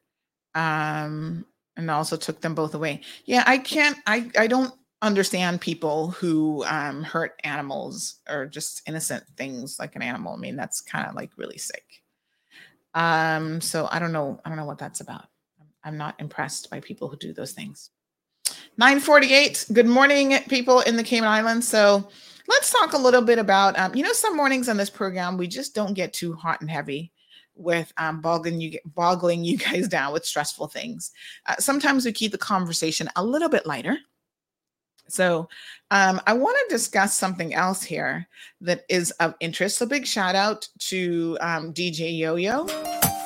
Um 0.56 1.46
and 1.78 1.92
also 1.92 2.18
took 2.18 2.42
them 2.42 2.56
both 2.56 2.74
away. 2.76 3.02
Yeah, 3.26 3.44
I 3.48 3.58
can't 3.58 3.98
I 4.08 4.30
I 4.38 4.48
don't 4.48 4.74
understand 5.02 5.62
people 5.62 6.12
who 6.12 6.64
um 6.66 7.04
hurt 7.04 7.40
animals 7.44 8.20
or 8.30 8.46
just 8.46 8.82
innocent 8.88 9.24
things 9.38 9.78
like 9.80 9.96
an 9.96 10.02
animal. 10.02 10.34
I 10.34 10.38
mean, 10.38 10.56
that's 10.56 10.82
kind 10.82 11.08
of 11.08 11.16
like 11.16 11.32
really 11.38 11.58
sick. 11.58 11.84
Um, 12.94 13.60
so 13.60 13.88
I 13.92 14.00
don't 14.00 14.14
know, 14.14 14.40
I 14.46 14.50
don't 14.50 14.58
know 14.58 14.66
what 14.66 14.78
that's 14.78 15.02
about. 15.02 15.28
I'm 15.84 15.98
not 15.98 16.20
impressed 16.20 16.70
by 16.70 16.80
people 16.80 17.10
who 17.10 17.18
do 17.18 17.34
those 17.34 17.52
things. 17.52 17.92
948. 18.78 19.68
Good 19.74 19.86
morning, 19.86 20.38
people 20.50 20.80
in 20.82 20.96
the 20.96 21.04
Cayman 21.04 21.30
Islands. 21.30 21.68
So 21.68 22.10
let's 22.48 22.72
talk 22.72 22.94
a 22.94 22.98
little 22.98 23.22
bit 23.22 23.38
about 23.38 23.78
um, 23.78 23.94
you 23.96 24.04
know, 24.04 24.14
some 24.14 24.36
mornings 24.36 24.70
on 24.70 24.78
this 24.78 24.90
program, 24.90 25.38
we 25.38 25.48
just 25.48 25.76
don't 25.76 25.94
get 25.94 26.14
too 26.14 26.34
hot 26.34 26.62
and 26.62 26.70
heavy 26.70 27.12
with 27.56 27.94
um, 27.98 28.22
boggling 28.22 28.60
you 28.60 28.78
boggling 28.86 29.44
you 29.44 29.58
guys 29.58 29.88
down 29.90 30.14
with 30.14 30.26
stressful 30.26 30.68
things. 30.68 31.12
Uh, 31.46 31.56
sometimes 31.60 32.06
we 32.06 32.12
keep 32.12 32.32
the 32.32 32.38
conversation 32.38 33.10
a 33.16 33.24
little 33.24 33.50
bit 33.50 33.66
lighter. 33.66 33.98
So 35.08 35.48
um, 35.92 36.22
I 36.26 36.34
want 36.34 36.58
to 36.68 36.76
discuss 36.76 37.16
something 37.16 37.54
else 37.54 37.84
here 37.84 38.28
that 38.62 38.84
is 38.90 39.12
of 39.20 39.36
interest. 39.40 39.78
So 39.78 39.86
big 39.86 40.06
shout 40.06 40.36
out 40.36 40.68
to 40.90 41.38
um, 41.42 41.74
DJ 41.74 42.18
Yo 42.18 42.36
Yo. 42.36 42.68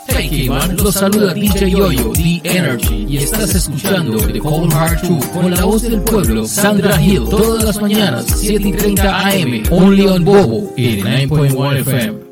Hey 0.08 0.28
Cayman, 0.28 0.76
los 0.78 0.96
saluda 0.96 1.34
DJ 1.34 1.70
Yoyo, 1.70 2.14
The 2.14 2.42
Energy, 2.44 3.06
y 3.08 3.18
estás 3.18 3.54
escuchando 3.54 4.18
The 4.18 4.40
Cold 4.40 4.74
Hard 4.74 5.00
Truth 5.02 5.32
con 5.32 5.52
la 5.52 5.64
voz 5.64 5.84
del 5.84 6.02
pueblo, 6.02 6.46
Sandra 6.46 7.00
Hill, 7.00 7.30
todas 7.30 7.64
las 7.64 7.80
mañanas, 7.80 8.26
7 8.26 8.68
y 8.68 8.74
30 8.74 9.28
AM, 9.28 9.64
only 9.72 10.08
on 10.08 10.26
Bobo, 10.26 10.74
89.1 10.76 11.78
FM. 11.86 12.30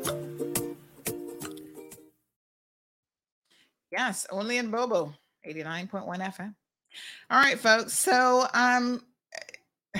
Yes, 3.90 4.26
only 4.30 4.58
in 4.58 4.70
Bobo, 4.70 5.14
89.1 5.46 6.20
FM. 6.20 6.54
All 7.30 7.40
right, 7.40 7.58
folks. 7.58 7.92
So, 7.94 8.46
um, 8.52 9.00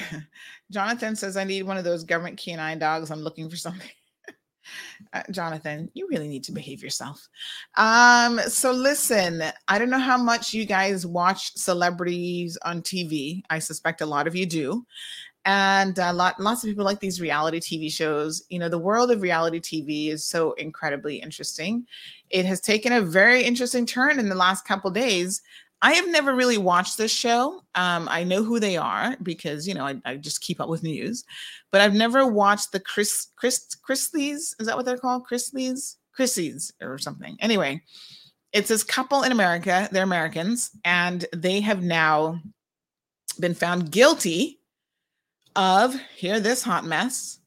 Jonathan 0.70 1.16
says, 1.16 1.36
I 1.36 1.44
need 1.44 1.62
one 1.62 1.76
of 1.76 1.84
those 1.84 2.04
government 2.04 2.38
canine 2.38 2.78
dogs. 2.78 3.10
I'm 3.10 3.20
looking 3.20 3.48
for 3.48 3.56
something. 3.56 3.88
Uh, 5.14 5.22
Jonathan, 5.30 5.90
you 5.94 6.06
really 6.10 6.28
need 6.28 6.44
to 6.44 6.52
behave 6.52 6.82
yourself. 6.82 7.26
Um, 7.78 8.38
so 8.48 8.70
listen, 8.70 9.42
I 9.66 9.78
don't 9.78 9.88
know 9.88 9.98
how 9.98 10.18
much 10.18 10.52
you 10.52 10.66
guys 10.66 11.06
watch 11.06 11.54
celebrities 11.56 12.58
on 12.66 12.82
TV. 12.82 13.40
I 13.48 13.60
suspect 13.60 14.02
a 14.02 14.06
lot 14.06 14.26
of 14.26 14.36
you 14.36 14.44
do. 14.44 14.84
And 15.46 15.98
a 15.98 16.12
lot, 16.12 16.38
lots 16.38 16.62
of 16.62 16.68
people 16.68 16.84
like 16.84 17.00
these 17.00 17.18
reality 17.20 17.60
TV 17.60 17.90
shows. 17.90 18.42
You 18.50 18.58
know, 18.58 18.68
the 18.68 18.78
world 18.78 19.10
of 19.10 19.22
reality 19.22 19.60
TV 19.60 20.12
is 20.12 20.22
so 20.22 20.52
incredibly 20.52 21.16
interesting. 21.16 21.86
It 22.28 22.44
has 22.44 22.60
taken 22.60 22.92
a 22.92 23.00
very 23.00 23.44
interesting 23.44 23.86
turn 23.86 24.18
in 24.18 24.28
the 24.28 24.34
last 24.34 24.66
couple 24.66 24.90
days. 24.90 25.40
I 25.80 25.92
have 25.92 26.08
never 26.08 26.34
really 26.34 26.58
watched 26.58 26.98
this 26.98 27.12
show. 27.12 27.62
Um, 27.74 28.08
I 28.10 28.24
know 28.24 28.42
who 28.42 28.58
they 28.58 28.76
are 28.76 29.16
because 29.22 29.66
you 29.66 29.74
know 29.74 29.86
I, 29.86 30.00
I, 30.04 30.16
just 30.16 30.40
keep 30.40 30.60
up 30.60 30.68
with 30.68 30.82
news, 30.82 31.24
but 31.70 31.80
I've 31.80 31.94
never 31.94 32.26
watched 32.26 32.72
the 32.72 32.80
Chris 32.80 33.28
Chris 33.36 33.66
Chrisleys. 33.88 34.54
Is 34.58 34.66
that 34.66 34.76
what 34.76 34.86
they're 34.86 34.98
called? 34.98 35.26
Chrisleys, 35.26 35.96
Chrisleys, 36.18 36.72
or 36.82 36.98
something. 36.98 37.36
Anyway, 37.40 37.80
it's 38.52 38.68
this 38.68 38.82
couple 38.82 39.22
in 39.22 39.30
America. 39.30 39.88
They're 39.92 40.02
Americans, 40.02 40.70
and 40.84 41.24
they 41.34 41.60
have 41.60 41.82
now 41.82 42.40
been 43.38 43.54
found 43.54 43.92
guilty 43.92 44.58
of 45.54 45.94
hear 46.16 46.40
this 46.40 46.62
hot 46.62 46.84
mess. 46.84 47.38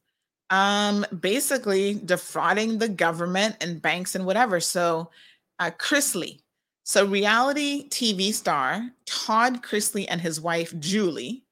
Um, 0.48 1.06
basically 1.18 1.94
defrauding 2.04 2.76
the 2.76 2.88
government 2.88 3.56
and 3.62 3.80
banks 3.80 4.14
and 4.14 4.26
whatever. 4.26 4.60
So, 4.60 5.10
uh, 5.58 5.70
Chrisley 5.78 6.41
so, 6.84 7.06
reality 7.06 7.88
TV 7.90 8.32
star 8.32 8.82
Todd 9.06 9.62
Chrisley 9.62 10.06
and 10.08 10.20
his 10.20 10.40
wife 10.40 10.76
Julie, 10.80 11.44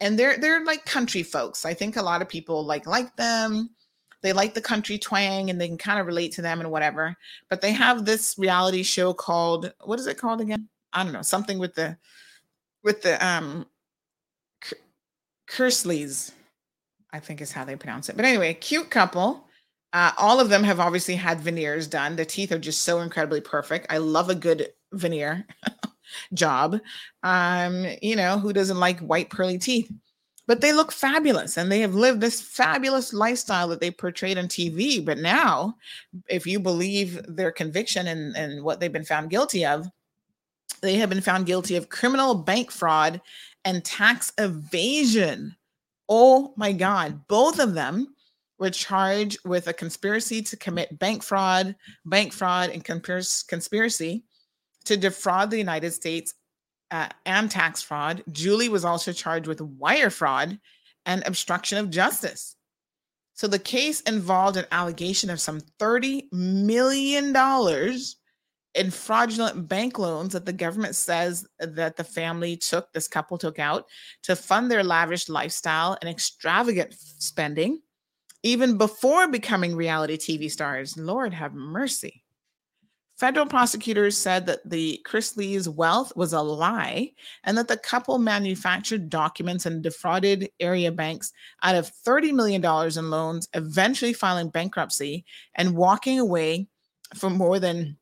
and 0.00 0.18
they're 0.18 0.38
they're 0.38 0.64
like 0.64 0.84
country 0.84 1.22
folks. 1.22 1.64
I 1.64 1.74
think 1.74 1.96
a 1.96 2.02
lot 2.02 2.22
of 2.22 2.28
people 2.28 2.64
like 2.64 2.86
like 2.86 3.14
them. 3.16 3.70
They 4.22 4.32
like 4.32 4.54
the 4.54 4.60
country 4.60 4.98
twang 4.98 5.50
and 5.50 5.60
they 5.60 5.68
can 5.68 5.78
kind 5.78 6.00
of 6.00 6.06
relate 6.06 6.32
to 6.32 6.42
them 6.42 6.60
and 6.60 6.70
whatever. 6.70 7.16
But 7.48 7.60
they 7.60 7.72
have 7.72 8.04
this 8.04 8.36
reality 8.38 8.82
show 8.82 9.12
called 9.12 9.72
what 9.84 9.98
is 9.98 10.06
it 10.06 10.18
called 10.18 10.40
again? 10.40 10.68
I 10.92 11.04
don't 11.04 11.12
know, 11.12 11.22
something 11.22 11.58
with 11.58 11.74
the 11.74 11.98
with 12.84 13.02
the 13.02 13.24
um 13.26 13.66
Kersleys, 15.48 16.32
I 17.12 17.20
think 17.20 17.40
is 17.40 17.52
how 17.52 17.64
they 17.64 17.76
pronounce 17.76 18.08
it. 18.08 18.16
But 18.16 18.24
anyway, 18.24 18.54
cute 18.54 18.90
couple 18.90 19.46
uh, 19.96 20.12
all 20.18 20.40
of 20.40 20.50
them 20.50 20.62
have 20.62 20.78
obviously 20.78 21.16
had 21.16 21.40
veneers 21.40 21.86
done. 21.86 22.16
The 22.16 22.24
teeth 22.26 22.52
are 22.52 22.58
just 22.58 22.82
so 22.82 23.00
incredibly 23.00 23.40
perfect. 23.40 23.86
I 23.88 23.96
love 23.96 24.28
a 24.28 24.34
good 24.34 24.68
veneer 24.92 25.46
job. 26.34 26.80
Um, 27.22 27.86
you 28.02 28.16
know, 28.16 28.38
who 28.38 28.52
doesn't 28.52 28.80
like 28.80 29.00
white 29.00 29.30
pearly 29.30 29.58
teeth? 29.58 29.90
But 30.46 30.60
they 30.60 30.72
look 30.72 30.92
fabulous 30.92 31.56
and 31.56 31.70
they 31.70 31.80
have 31.80 31.94
lived 31.94 32.20
this 32.20 32.40
fabulous 32.40 33.12
lifestyle 33.12 33.66
that 33.68 33.80
they 33.80 33.90
portrayed 33.90 34.38
on 34.38 34.46
TV. 34.46 35.04
But 35.04 35.18
now, 35.18 35.76
if 36.28 36.46
you 36.46 36.60
believe 36.60 37.20
their 37.26 37.50
conviction 37.50 38.06
and, 38.06 38.36
and 38.36 38.62
what 38.62 38.78
they've 38.78 38.92
been 38.92 39.04
found 39.04 39.30
guilty 39.30 39.66
of, 39.66 39.90
they 40.82 40.94
have 40.96 41.08
been 41.08 41.20
found 41.20 41.46
guilty 41.46 41.74
of 41.74 41.88
criminal 41.88 42.34
bank 42.34 42.70
fraud 42.70 43.20
and 43.64 43.84
tax 43.84 44.32
evasion. 44.38 45.56
Oh 46.08 46.54
my 46.56 46.72
God. 46.72 47.26
Both 47.26 47.58
of 47.58 47.74
them 47.74 48.14
were 48.58 48.70
charged 48.70 49.38
with 49.44 49.66
a 49.66 49.72
conspiracy 49.72 50.42
to 50.42 50.56
commit 50.56 50.98
bank 50.98 51.24
fraud, 51.24 51.74
bank 52.04 52.32
fraud, 52.32 52.70
and 52.70 52.84
conspiracy 52.84 54.24
to 54.86 54.96
defraud 54.96 55.50
the 55.50 55.58
United 55.58 55.92
States 55.92 56.34
uh, 56.90 57.08
and 57.24 57.50
tax 57.50 57.82
fraud. 57.82 58.22
Julie 58.32 58.68
was 58.68 58.84
also 58.84 59.12
charged 59.12 59.46
with 59.46 59.60
wire 59.60 60.10
fraud 60.10 60.58
and 61.04 61.22
obstruction 61.26 61.78
of 61.78 61.90
justice. 61.90 62.56
So 63.34 63.46
the 63.46 63.58
case 63.58 64.00
involved 64.02 64.56
an 64.56 64.64
allegation 64.72 65.28
of 65.28 65.40
some 65.40 65.60
$30 65.78 66.32
million 66.32 67.36
in 68.74 68.90
fraudulent 68.90 69.68
bank 69.68 69.98
loans 69.98 70.32
that 70.32 70.46
the 70.46 70.52
government 70.52 70.94
says 70.94 71.46
that 71.58 71.96
the 71.96 72.04
family 72.04 72.56
took, 72.56 72.92
this 72.92 73.08
couple 73.08 73.36
took 73.36 73.58
out 73.58 73.86
to 74.22 74.36
fund 74.36 74.70
their 74.70 74.84
lavish 74.84 75.28
lifestyle 75.28 75.98
and 76.00 76.08
extravagant 76.08 76.94
spending 76.94 77.80
even 78.42 78.78
before 78.78 79.28
becoming 79.28 79.74
reality 79.74 80.16
TV 80.16 80.50
stars. 80.50 80.96
Lord 80.96 81.34
have 81.34 81.52
mercy. 81.52 82.22
Federal 83.16 83.46
prosecutors 83.46 84.16
said 84.16 84.44
that 84.46 84.68
the 84.68 85.00
Chrisley's 85.06 85.68
wealth 85.68 86.12
was 86.16 86.32
a 86.32 86.40
lie 86.40 87.12
and 87.44 87.56
that 87.56 87.68
the 87.68 87.78
couple 87.78 88.18
manufactured 88.18 89.08
documents 89.08 89.64
and 89.64 89.82
defrauded 89.82 90.50
area 90.60 90.92
banks 90.92 91.32
out 91.62 91.74
of 91.74 91.90
$30 92.06 92.32
million 92.32 92.62
in 92.64 93.10
loans, 93.10 93.48
eventually 93.54 94.12
filing 94.12 94.50
bankruptcy 94.50 95.24
and 95.54 95.74
walking 95.74 96.20
away 96.20 96.68
for 97.14 97.30
more 97.30 97.58
than 97.58 97.96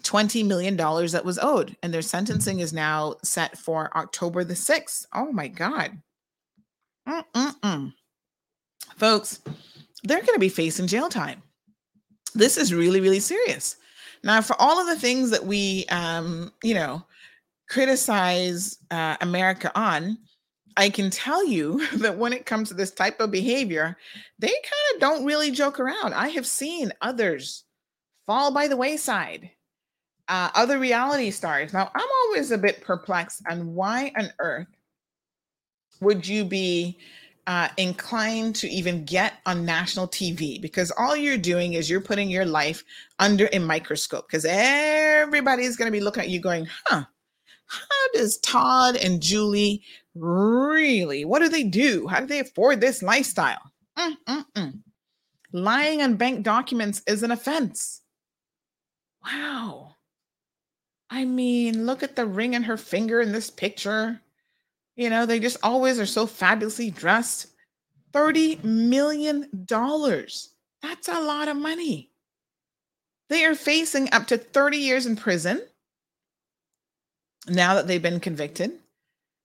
$20 0.00 0.44
million 0.44 0.76
that 0.76 1.24
was 1.24 1.38
owed. 1.40 1.76
And 1.82 1.94
their 1.94 2.02
sentencing 2.02 2.60
is 2.60 2.72
now 2.72 3.14
set 3.22 3.56
for 3.56 3.96
October 3.96 4.42
the 4.42 4.54
6th. 4.54 5.06
Oh 5.14 5.30
my 5.30 5.46
God. 5.46 5.96
Mm-mm-mm 7.08 7.92
folks, 8.96 9.40
they're 10.04 10.20
going 10.20 10.34
to 10.34 10.38
be 10.38 10.48
facing 10.48 10.86
jail 10.86 11.08
time. 11.08 11.42
This 12.34 12.56
is 12.56 12.72
really, 12.72 13.00
really 13.00 13.20
serious. 13.20 13.76
Now, 14.24 14.40
for 14.40 14.60
all 14.60 14.80
of 14.80 14.86
the 14.86 14.98
things 14.98 15.30
that 15.30 15.44
we, 15.44 15.84
um, 15.86 16.52
you 16.62 16.74
know, 16.74 17.04
criticize 17.68 18.78
uh, 18.90 19.16
America 19.20 19.72
on, 19.74 20.18
I 20.76 20.90
can 20.90 21.10
tell 21.10 21.44
you 21.46 21.86
that 21.96 22.16
when 22.16 22.32
it 22.32 22.46
comes 22.46 22.68
to 22.68 22.74
this 22.74 22.90
type 22.90 23.20
of 23.20 23.30
behavior, 23.30 23.96
they 24.38 24.48
kind 24.48 24.94
of 24.94 25.00
don't 25.00 25.24
really 25.24 25.50
joke 25.50 25.80
around. 25.80 26.14
I 26.14 26.28
have 26.28 26.46
seen 26.46 26.92
others 27.00 27.64
fall 28.26 28.52
by 28.52 28.68
the 28.68 28.76
wayside, 28.76 29.50
uh, 30.28 30.50
other 30.54 30.78
reality 30.78 31.30
stars. 31.30 31.72
Now, 31.72 31.90
I'm 31.94 32.08
always 32.24 32.50
a 32.50 32.58
bit 32.58 32.82
perplexed 32.82 33.42
on 33.50 33.74
why 33.74 34.12
on 34.16 34.32
earth 34.38 34.68
would 36.00 36.26
you 36.26 36.44
be 36.44 36.98
uh, 37.46 37.68
inclined 37.76 38.54
to 38.56 38.68
even 38.68 39.04
get 39.04 39.34
on 39.46 39.64
national 39.64 40.06
TV 40.08 40.60
because 40.60 40.92
all 40.92 41.16
you're 41.16 41.36
doing 41.36 41.72
is 41.74 41.90
you're 41.90 42.00
putting 42.00 42.30
your 42.30 42.44
life 42.44 42.84
under 43.18 43.48
a 43.52 43.58
microscope 43.58 44.26
because 44.28 44.44
everybody's 44.48 45.76
going 45.76 45.90
to 45.90 45.96
be 45.96 46.02
looking 46.02 46.22
at 46.22 46.28
you 46.28 46.40
going, 46.40 46.68
huh, 46.86 47.04
how 47.66 48.08
does 48.14 48.38
Todd 48.38 48.96
and 48.96 49.20
Julie 49.20 49.82
really, 50.14 51.24
what 51.24 51.40
do 51.40 51.48
they 51.48 51.64
do? 51.64 52.06
How 52.06 52.20
do 52.20 52.26
they 52.26 52.40
afford 52.40 52.80
this 52.80 53.02
lifestyle? 53.02 53.72
Mm-mm-mm. 53.98 54.80
Lying 55.52 56.02
on 56.02 56.14
bank 56.14 56.44
documents 56.44 57.02
is 57.06 57.22
an 57.22 57.30
offense. 57.30 58.02
Wow. 59.24 59.96
I 61.10 61.24
mean, 61.24 61.86
look 61.86 62.02
at 62.02 62.16
the 62.16 62.26
ring 62.26 62.54
in 62.54 62.62
her 62.62 62.76
finger 62.76 63.20
in 63.20 63.32
this 63.32 63.50
picture. 63.50 64.20
You 64.96 65.10
know, 65.10 65.26
they 65.26 65.40
just 65.40 65.56
always 65.62 65.98
are 65.98 66.06
so 66.06 66.26
fabulously 66.26 66.90
dressed. 66.90 67.46
$30 68.12 68.62
million. 68.62 69.48
That's 69.66 71.08
a 71.08 71.20
lot 71.20 71.48
of 71.48 71.56
money. 71.56 72.10
They 73.28 73.46
are 73.46 73.54
facing 73.54 74.12
up 74.12 74.26
to 74.26 74.36
30 74.36 74.76
years 74.76 75.06
in 75.06 75.16
prison 75.16 75.62
now 77.48 77.74
that 77.74 77.86
they've 77.86 78.02
been 78.02 78.20
convicted. 78.20 78.72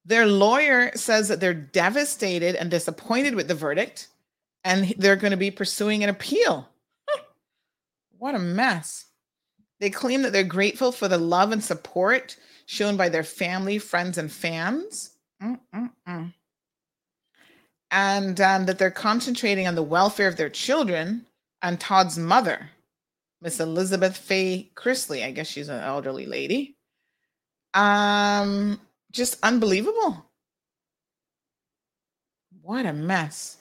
Their 0.03 0.25
lawyer 0.25 0.91
says 0.95 1.27
that 1.27 1.39
they're 1.39 1.53
devastated 1.53 2.55
and 2.55 2.71
disappointed 2.71 3.35
with 3.35 3.47
the 3.47 3.55
verdict, 3.55 4.07
and 4.63 4.93
they're 4.97 5.15
going 5.15 5.31
to 5.31 5.37
be 5.37 5.51
pursuing 5.51 6.03
an 6.03 6.09
appeal. 6.09 6.67
What 8.17 8.35
a 8.35 8.39
mess. 8.39 9.05
They 9.79 9.89
claim 9.89 10.23
that 10.23 10.33
they're 10.33 10.43
grateful 10.43 10.91
for 10.91 11.07
the 11.07 11.17
love 11.17 11.51
and 11.51 11.63
support 11.63 12.35
shown 12.65 12.97
by 12.97 13.09
their 13.09 13.23
family, 13.23 13.77
friends, 13.77 14.17
and 14.17 14.31
fans. 14.31 15.11
Mm-mm-mm. 15.41 16.33
And 17.91 18.41
um, 18.41 18.65
that 18.65 18.77
they're 18.77 18.91
concentrating 18.91 19.67
on 19.67 19.75
the 19.75 19.83
welfare 19.83 20.27
of 20.27 20.35
their 20.35 20.49
children 20.49 21.25
and 21.61 21.79
Todd's 21.79 22.17
mother, 22.17 22.69
Miss 23.41 23.59
Elizabeth 23.59 24.17
Faye 24.17 24.69
Chrisley. 24.75 25.23
I 25.23 25.31
guess 25.31 25.47
she's 25.47 25.69
an 25.69 25.81
elderly 25.81 26.25
lady. 26.25 26.75
Um, 27.73 28.79
just 29.11 29.37
unbelievable. 29.43 30.25
What 32.61 32.85
a 32.85 32.93
mess. 32.93 33.57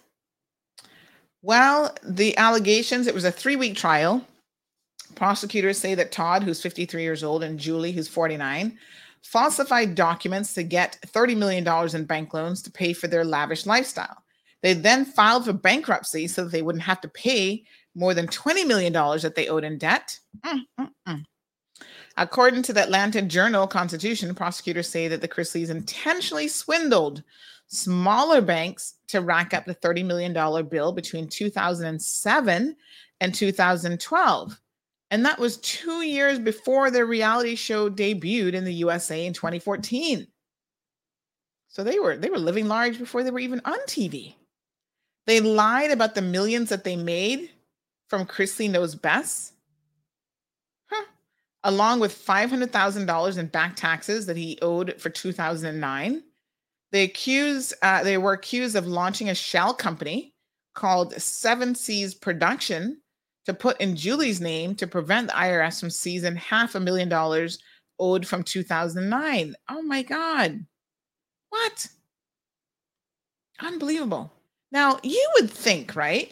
Well, 1.43 1.95
the 2.03 2.37
allegations, 2.37 3.07
it 3.07 3.15
was 3.15 3.25
a 3.25 3.31
three 3.31 3.55
week 3.55 3.77
trial. 3.77 4.25
Prosecutors 5.15 5.79
say 5.79 5.95
that 5.95 6.11
Todd, 6.11 6.43
who's 6.43 6.61
53 6.61 7.03
years 7.03 7.23
old, 7.23 7.45
and 7.45 7.59
Julie, 7.59 7.93
who's 7.93 8.09
49, 8.09 8.77
falsified 9.27 9.95
documents 9.95 10.55
to 10.55 10.63
get 10.63 10.99
$30 11.07 11.37
million 11.37 11.67
in 11.95 12.05
bank 12.05 12.33
loans 12.33 12.63
to 12.63 12.71
pay 12.71 12.93
for 12.93 13.09
their 13.09 13.25
lavish 13.25 13.67
lifestyle. 13.67 14.23
They 14.63 14.73
then 14.73 15.05
filed 15.05 15.45
for 15.45 15.53
bankruptcy 15.53 16.29
so 16.29 16.45
that 16.45 16.53
they 16.53 16.63
wouldn't 16.63 16.85
have 16.85 17.01
to 17.03 17.09
pay 17.09 17.65
more 17.95 18.15
than 18.15 18.29
$20 18.29 18.67
million 18.67 18.93
that 18.93 19.35
they 19.35 19.49
owed 19.49 19.65
in 19.65 19.79
debt. 19.79 20.19
Mm, 20.45 20.61
mm, 20.79 20.91
mm. 21.09 21.25
According 22.17 22.63
to 22.63 22.73
the 22.73 22.83
Atlanta 22.83 23.21
Journal 23.21 23.67
Constitution, 23.67 24.35
prosecutors 24.35 24.89
say 24.89 25.09
that 25.09 25.21
the 25.21 25.29
Chrisleys 25.29 25.71
intentionally 25.71 26.49
swindled 26.49 27.23
smaller 27.67 28.41
banks 28.41 28.95
to 29.09 29.21
rack 29.21 29.53
up 29.53 29.65
the 29.65 29.75
$30 29.75 30.05
million 30.05 30.33
bill 30.69 30.93
between 30.93 31.29
2007 31.29 32.77
and 33.21 33.35
2012. 33.35 34.61
And 35.11 35.25
that 35.25 35.39
was 35.39 35.59
two 35.59 36.03
years 36.03 36.39
before 36.39 36.91
their 36.91 37.07
reality 37.07 37.55
show 37.55 37.89
debuted 37.89 38.55
in 38.55 38.65
the 38.65 38.75
USA 38.75 39.25
in 39.25 39.33
2014. 39.33 40.27
So 41.69 41.85
they 41.85 41.99
were 41.99 42.17
they 42.17 42.31
were 42.31 42.39
living 42.39 42.69
large 42.69 42.99
before 42.99 43.23
they 43.23 43.31
were 43.31 43.39
even 43.39 43.61
on 43.65 43.79
TV. 43.87 44.35
They 45.27 45.41
lied 45.41 45.91
about 45.91 46.15
the 46.15 46.23
millions 46.23 46.71
that 46.71 46.85
they 46.85 46.97
made 46.97 47.51
from 48.09 48.27
Chrisley 48.27 48.71
Knows 48.71 48.95
Best, 48.95 49.55
huh. 50.89 51.05
along 51.65 51.99
with 51.99 52.25
$500,000 52.25 53.39
in 53.39 53.47
back 53.49 53.75
taxes 53.75 54.27
that 54.27 54.37
he 54.37 54.59
owed 54.63 54.95
for 55.01 55.11
2009. 55.11 56.23
They 56.93 57.03
accused, 57.03 57.75
uh, 57.83 58.05
they 58.05 58.19
were 58.19 58.35
accused 58.35 58.77
of 58.77 58.87
launching 58.87 59.29
a 59.29 59.35
shell 59.35 59.75
company 59.75 60.33
called 60.75 61.13
Seven 61.21 61.75
Seas 61.75 62.15
Production 62.15 63.03
to 63.47 63.55
put 63.55 63.81
in 63.81 63.97
Julie's 63.97 64.41
name 64.41 64.75
to 64.77 64.87
prevent 64.87 65.29
the 65.29 65.35
IRS 65.35 65.81
from 65.81 65.91
seizing 65.91 66.37
half 66.37 66.75
a 66.75 66.81
million 66.81 67.09
dollars 67.09 67.59
owed 67.99 68.27
from 68.27 68.43
2009. 68.43 69.55
Oh 69.69 69.83
my 69.83 70.03
God. 70.03 70.67
What? 71.51 71.87
Unbelievable. 73.61 74.33
Now, 74.73 74.99
you 75.03 75.27
would 75.35 75.51
think, 75.51 75.97
right, 75.97 76.31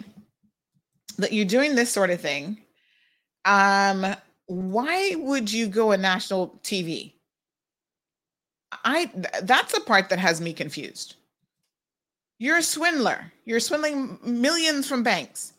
that 1.18 1.32
you're 1.32 1.46
doing 1.46 1.74
this 1.74 1.90
sort 1.90 2.10
of 2.10 2.20
thing. 2.20 2.58
Um, 3.44 4.14
why 4.46 5.14
would 5.16 5.50
you 5.50 5.68
go 5.68 5.92
on 5.92 6.02
national 6.02 6.60
TV? 6.62 7.12
I 8.84 9.10
that's 9.42 9.72
the 9.72 9.80
part 9.80 10.08
that 10.08 10.18
has 10.18 10.40
me 10.40 10.52
confused. 10.52 11.14
You're 12.38 12.58
a 12.58 12.62
swindler. 12.62 13.32
You're 13.44 13.60
swindling 13.60 14.18
millions 14.22 14.88
from 14.88 15.02
banks. 15.02 15.53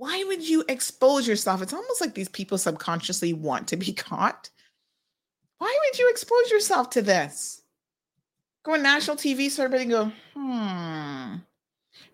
Why 0.00 0.24
would 0.28 0.48
you 0.48 0.64
expose 0.66 1.28
yourself? 1.28 1.60
It's 1.60 1.74
almost 1.74 2.00
like 2.00 2.14
these 2.14 2.30
people 2.30 2.56
subconsciously 2.56 3.34
want 3.34 3.68
to 3.68 3.76
be 3.76 3.92
caught. 4.08 4.48
Why 5.58 5.78
would 5.78 5.98
you 5.98 6.08
expose 6.08 6.50
yourself 6.50 6.88
to 6.90 7.02
this? 7.02 7.60
Go 8.62 8.72
on 8.72 8.82
national 8.82 9.18
TV 9.18 9.50
so 9.50 9.62
everybody 9.62 9.90
go, 9.90 10.10
hmm. 10.34 11.34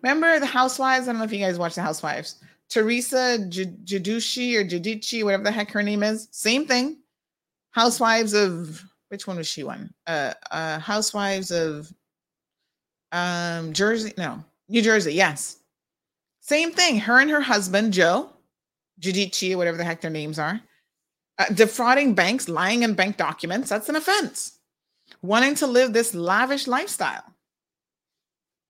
Remember 0.01 0.37
the 0.37 0.45
Housewives? 0.45 1.07
I 1.07 1.13
don't 1.13 1.19
know 1.19 1.23
if 1.23 1.31
you 1.31 1.39
guys 1.39 1.57
watch 1.57 1.75
the 1.75 1.81
Housewives. 1.81 2.43
Teresa 2.67 3.37
Jadushi 3.49 4.55
or 4.55 4.65
Jadici, 4.65 5.23
whatever 5.23 5.45
the 5.45 5.51
heck 5.51 5.71
her 5.71 5.81
name 5.81 6.03
is. 6.03 6.27
Same 6.31 6.67
thing. 6.67 6.97
Housewives 7.71 8.33
of 8.33 8.83
which 9.07 9.27
one 9.27 9.37
was 9.37 9.47
she 9.47 9.63
one? 9.63 9.93
Uh, 10.05 10.33
uh, 10.51 10.79
Housewives 10.79 11.51
of 11.51 11.89
um 13.13 13.71
Jersey. 13.71 14.11
No, 14.17 14.43
New 14.67 14.81
Jersey. 14.81 15.13
Yes. 15.13 15.56
Same 16.47 16.71
thing. 16.71 16.99
Her 16.99 17.19
and 17.19 17.29
her 17.29 17.41
husband, 17.41 17.93
Joe, 17.93 18.29
Judici, 18.99 19.55
whatever 19.55 19.77
the 19.77 19.83
heck 19.83 20.01
their 20.01 20.11
names 20.11 20.39
are, 20.39 20.61
uh, 21.37 21.45
defrauding 21.53 22.15
banks, 22.15 22.47
lying 22.47 22.83
in 22.83 22.93
bank 22.93 23.17
documents. 23.17 23.69
That's 23.69 23.89
an 23.89 23.95
offense. 23.95 24.57
Wanting 25.21 25.55
to 25.55 25.67
live 25.67 25.93
this 25.93 26.15
lavish 26.15 26.67
lifestyle. 26.67 27.23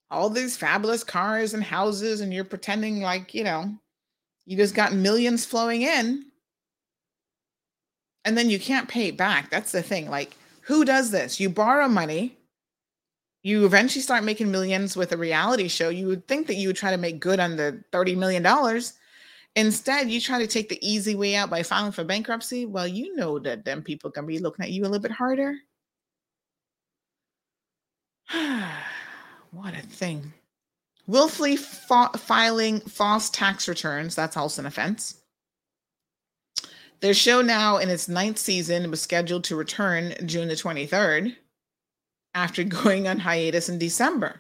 All 0.09 0.30
these 0.30 0.57
fabulous 0.57 1.03
cars 1.03 1.53
and 1.53 1.64
houses, 1.64 2.22
and 2.22 2.33
you're 2.33 2.45
pretending 2.45 3.01
like, 3.01 3.33
you 3.33 3.43
know, 3.43 3.75
you 4.45 4.57
just 4.57 4.73
got 4.73 4.93
millions 4.93 5.45
flowing 5.45 5.81
in 5.81 6.25
and 8.25 8.38
then 8.38 8.49
you 8.49 8.59
can't 8.59 8.89
pay 8.89 9.07
it 9.07 9.17
back. 9.17 9.49
That's 9.49 9.72
the 9.72 9.81
thing. 9.81 10.09
Like, 10.09 10.35
who 10.61 10.83
does 10.83 11.11
this? 11.11 11.39
You 11.39 11.49
borrow 11.49 11.88
money, 11.88 12.36
you 13.43 13.66
eventually 13.66 14.01
start 14.01 14.24
making 14.24 14.51
millions 14.51 14.95
with 14.98 15.11
a 15.11 15.17
reality 15.17 15.67
show. 15.67 15.90
You 15.90 16.07
would 16.07 16.27
think 16.27 16.48
that 16.48 16.56
you 16.56 16.67
would 16.67 16.75
try 16.75 16.91
to 16.91 16.98
make 16.98 17.19
good 17.19 17.40
on 17.40 17.56
the 17.56 17.83
$30 17.91 18.17
million. 18.17 18.45
Instead, 19.56 20.09
you 20.09 20.19
try 20.19 20.40
to 20.40 20.48
take 20.48 20.69
the 20.69 20.88
easy 20.88 21.16
way 21.16 21.35
out 21.35 21.49
by 21.49 21.64
filing 21.64 21.91
for 21.91 22.03
bankruptcy. 22.03 22.66
Well, 22.66 22.88
you 22.88 23.16
know 23.16 23.40
that 23.40 23.66
them 23.66 23.82
people 23.82 24.11
can 24.11 24.25
be 24.25 24.40
looking 24.40 24.66
at 24.66 24.72
you 24.72 24.83
a 24.83 24.83
little 24.83 24.99
bit 24.99 25.11
harder. 25.11 25.56
what 29.51 29.74
a 29.74 29.82
thing. 29.82 30.33
Willfully 31.06 31.56
fa- 31.56 32.11
filing 32.17 32.82
false 32.82 33.30
tax 33.30 33.67
returns, 33.69 34.14
that's 34.14 34.35
also 34.35 34.61
an 34.61 34.66
offense. 34.66 35.22
Their 36.99 37.14
show 37.14 37.41
now 37.41 37.77
in 37.77 37.90
its 37.90 38.09
ninth 38.09 38.40
season 38.40 38.90
was 38.91 39.01
scheduled 39.01 39.43
to 39.45 39.56
return 39.56 40.16
June 40.25 40.49
the 40.49 40.56
23rd 40.56 41.35
after 42.38 42.64
going 42.83 43.07
on 43.07 43.19
hiatus 43.19 43.67
in 43.67 43.80
December. 43.80 44.40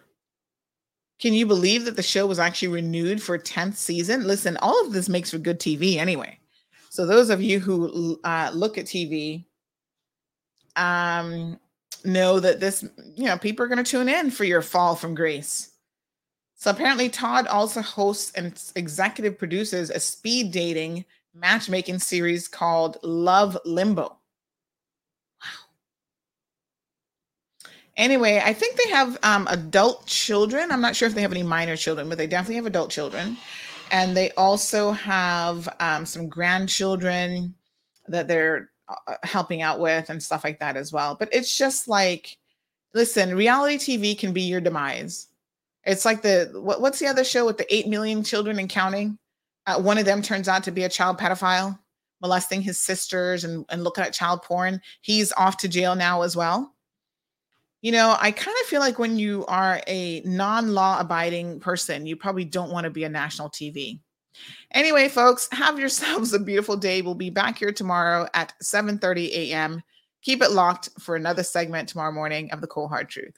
Can 1.19 1.33
you 1.33 1.47
believe 1.47 1.85
that 1.85 1.95
the 1.95 2.03
show 2.03 2.27
was 2.27 2.37
actually 2.37 2.67
renewed 2.67 3.21
for 3.21 3.39
10th 3.39 3.75
season? 3.75 4.27
Listen, 4.27 4.55
all 4.57 4.85
of 4.85 4.93
this 4.93 5.09
makes 5.09 5.31
for 5.31 5.39
good 5.39 5.59
TV 5.59 5.97
anyway. 5.97 6.37
So 6.89 7.05
those 7.05 7.31
of 7.31 7.41
you 7.41 7.59
who 7.59 8.19
uh, 8.23 8.51
look 8.53 8.77
at 8.77 8.85
TV 8.85 9.45
um, 10.75 11.59
know 12.05 12.39
that 12.39 12.59
this, 12.59 12.85
you 13.15 13.25
know, 13.25 13.37
people 13.37 13.65
are 13.65 13.67
going 13.67 13.83
to 13.83 13.91
tune 13.91 14.09
in 14.09 14.29
for 14.29 14.43
your 14.43 14.61
fall 14.61 14.95
from 14.95 15.15
grace. 15.15 15.71
So 16.55 16.71
apparently, 16.71 17.09
Todd 17.09 17.47
also 17.47 17.81
hosts 17.81 18.31
and 18.33 18.59
executive 18.75 19.37
produces 19.37 19.89
a 19.89 19.99
speed 19.99 20.51
dating 20.51 21.05
matchmaking 21.33 21.99
series 21.99 22.47
called 22.47 22.97
Love 23.03 23.57
Limbo. 23.65 24.17
Wow. 25.43 25.49
Anyway, 27.97 28.39
I 28.43 28.53
think 28.53 28.77
they 28.77 28.89
have 28.91 29.17
um, 29.23 29.47
adult 29.49 30.05
children. 30.05 30.71
I'm 30.71 30.81
not 30.81 30.95
sure 30.95 31.07
if 31.07 31.15
they 31.15 31.23
have 31.23 31.31
any 31.31 31.43
minor 31.43 31.75
children, 31.75 32.07
but 32.07 32.19
they 32.19 32.27
definitely 32.27 32.55
have 32.55 32.67
adult 32.67 32.91
children. 32.91 33.37
And 33.91 34.15
they 34.15 34.31
also 34.31 34.91
have 34.91 35.67
um, 35.79 36.05
some 36.05 36.29
grandchildren 36.29 37.55
that 38.07 38.27
they're 38.27 38.69
uh, 38.87 39.15
helping 39.23 39.63
out 39.63 39.79
with 39.79 40.09
and 40.09 40.21
stuff 40.21 40.43
like 40.43 40.59
that 40.59 40.77
as 40.77 40.93
well. 40.93 41.15
But 41.15 41.29
it's 41.31 41.57
just 41.57 41.87
like, 41.87 42.37
listen, 42.93 43.35
reality 43.35 43.77
TV 43.77 44.17
can 44.17 44.31
be 44.31 44.41
your 44.43 44.61
demise. 44.61 45.27
It's 45.83 46.05
like 46.05 46.21
the 46.21 46.51
what, 46.53 46.81
what's 46.81 46.99
the 46.99 47.07
other 47.07 47.23
show 47.23 47.45
with 47.45 47.57
the 47.57 47.73
8 47.73 47.87
million 47.87 48.23
children 48.23 48.59
and 48.59 48.69
counting? 48.69 49.17
Uh, 49.65 49.81
one 49.81 49.97
of 49.97 50.05
them 50.05 50.21
turns 50.21 50.47
out 50.47 50.63
to 50.63 50.71
be 50.71 50.83
a 50.83 50.89
child 50.89 51.17
pedophile, 51.17 51.77
molesting 52.21 52.61
his 52.61 52.77
sisters 52.77 53.43
and, 53.43 53.65
and 53.69 53.83
looking 53.83 54.03
at 54.03 54.13
child 54.13 54.43
porn. 54.43 54.81
He's 55.01 55.33
off 55.33 55.57
to 55.57 55.67
jail 55.67 55.95
now 55.95 56.21
as 56.21 56.35
well. 56.35 56.75
You 57.81 57.91
know, 57.91 58.15
I 58.19 58.31
kind 58.31 58.57
of 58.61 58.67
feel 58.67 58.79
like 58.79 58.97
when 58.97 59.19
you 59.19 59.45
are 59.45 59.81
a 59.87 60.21
non 60.21 60.73
law 60.73 60.99
abiding 60.99 61.59
person, 61.59 62.05
you 62.05 62.15
probably 62.15 62.45
don't 62.45 62.71
want 62.71 62.85
to 62.85 62.89
be 62.89 63.03
a 63.03 63.09
national 63.09 63.49
TV. 63.49 63.99
Anyway, 64.71 65.09
folks, 65.09 65.47
have 65.51 65.79
yourselves 65.79 66.33
a 66.33 66.39
beautiful 66.39 66.77
day. 66.77 67.01
We'll 67.01 67.15
be 67.15 67.29
back 67.29 67.57
here 67.57 67.71
tomorrow 67.71 68.27
at 68.33 68.53
7 68.61 68.97
30 68.97 69.51
a.m. 69.51 69.81
Keep 70.23 70.41
it 70.41 70.51
locked 70.51 70.89
for 70.99 71.15
another 71.15 71.43
segment 71.43 71.87
tomorrow 71.87 72.11
morning 72.11 72.51
of 72.51 72.61
The 72.61 72.67
Cold 72.67 72.89
Hard 72.89 73.09
Truth. 73.09 73.37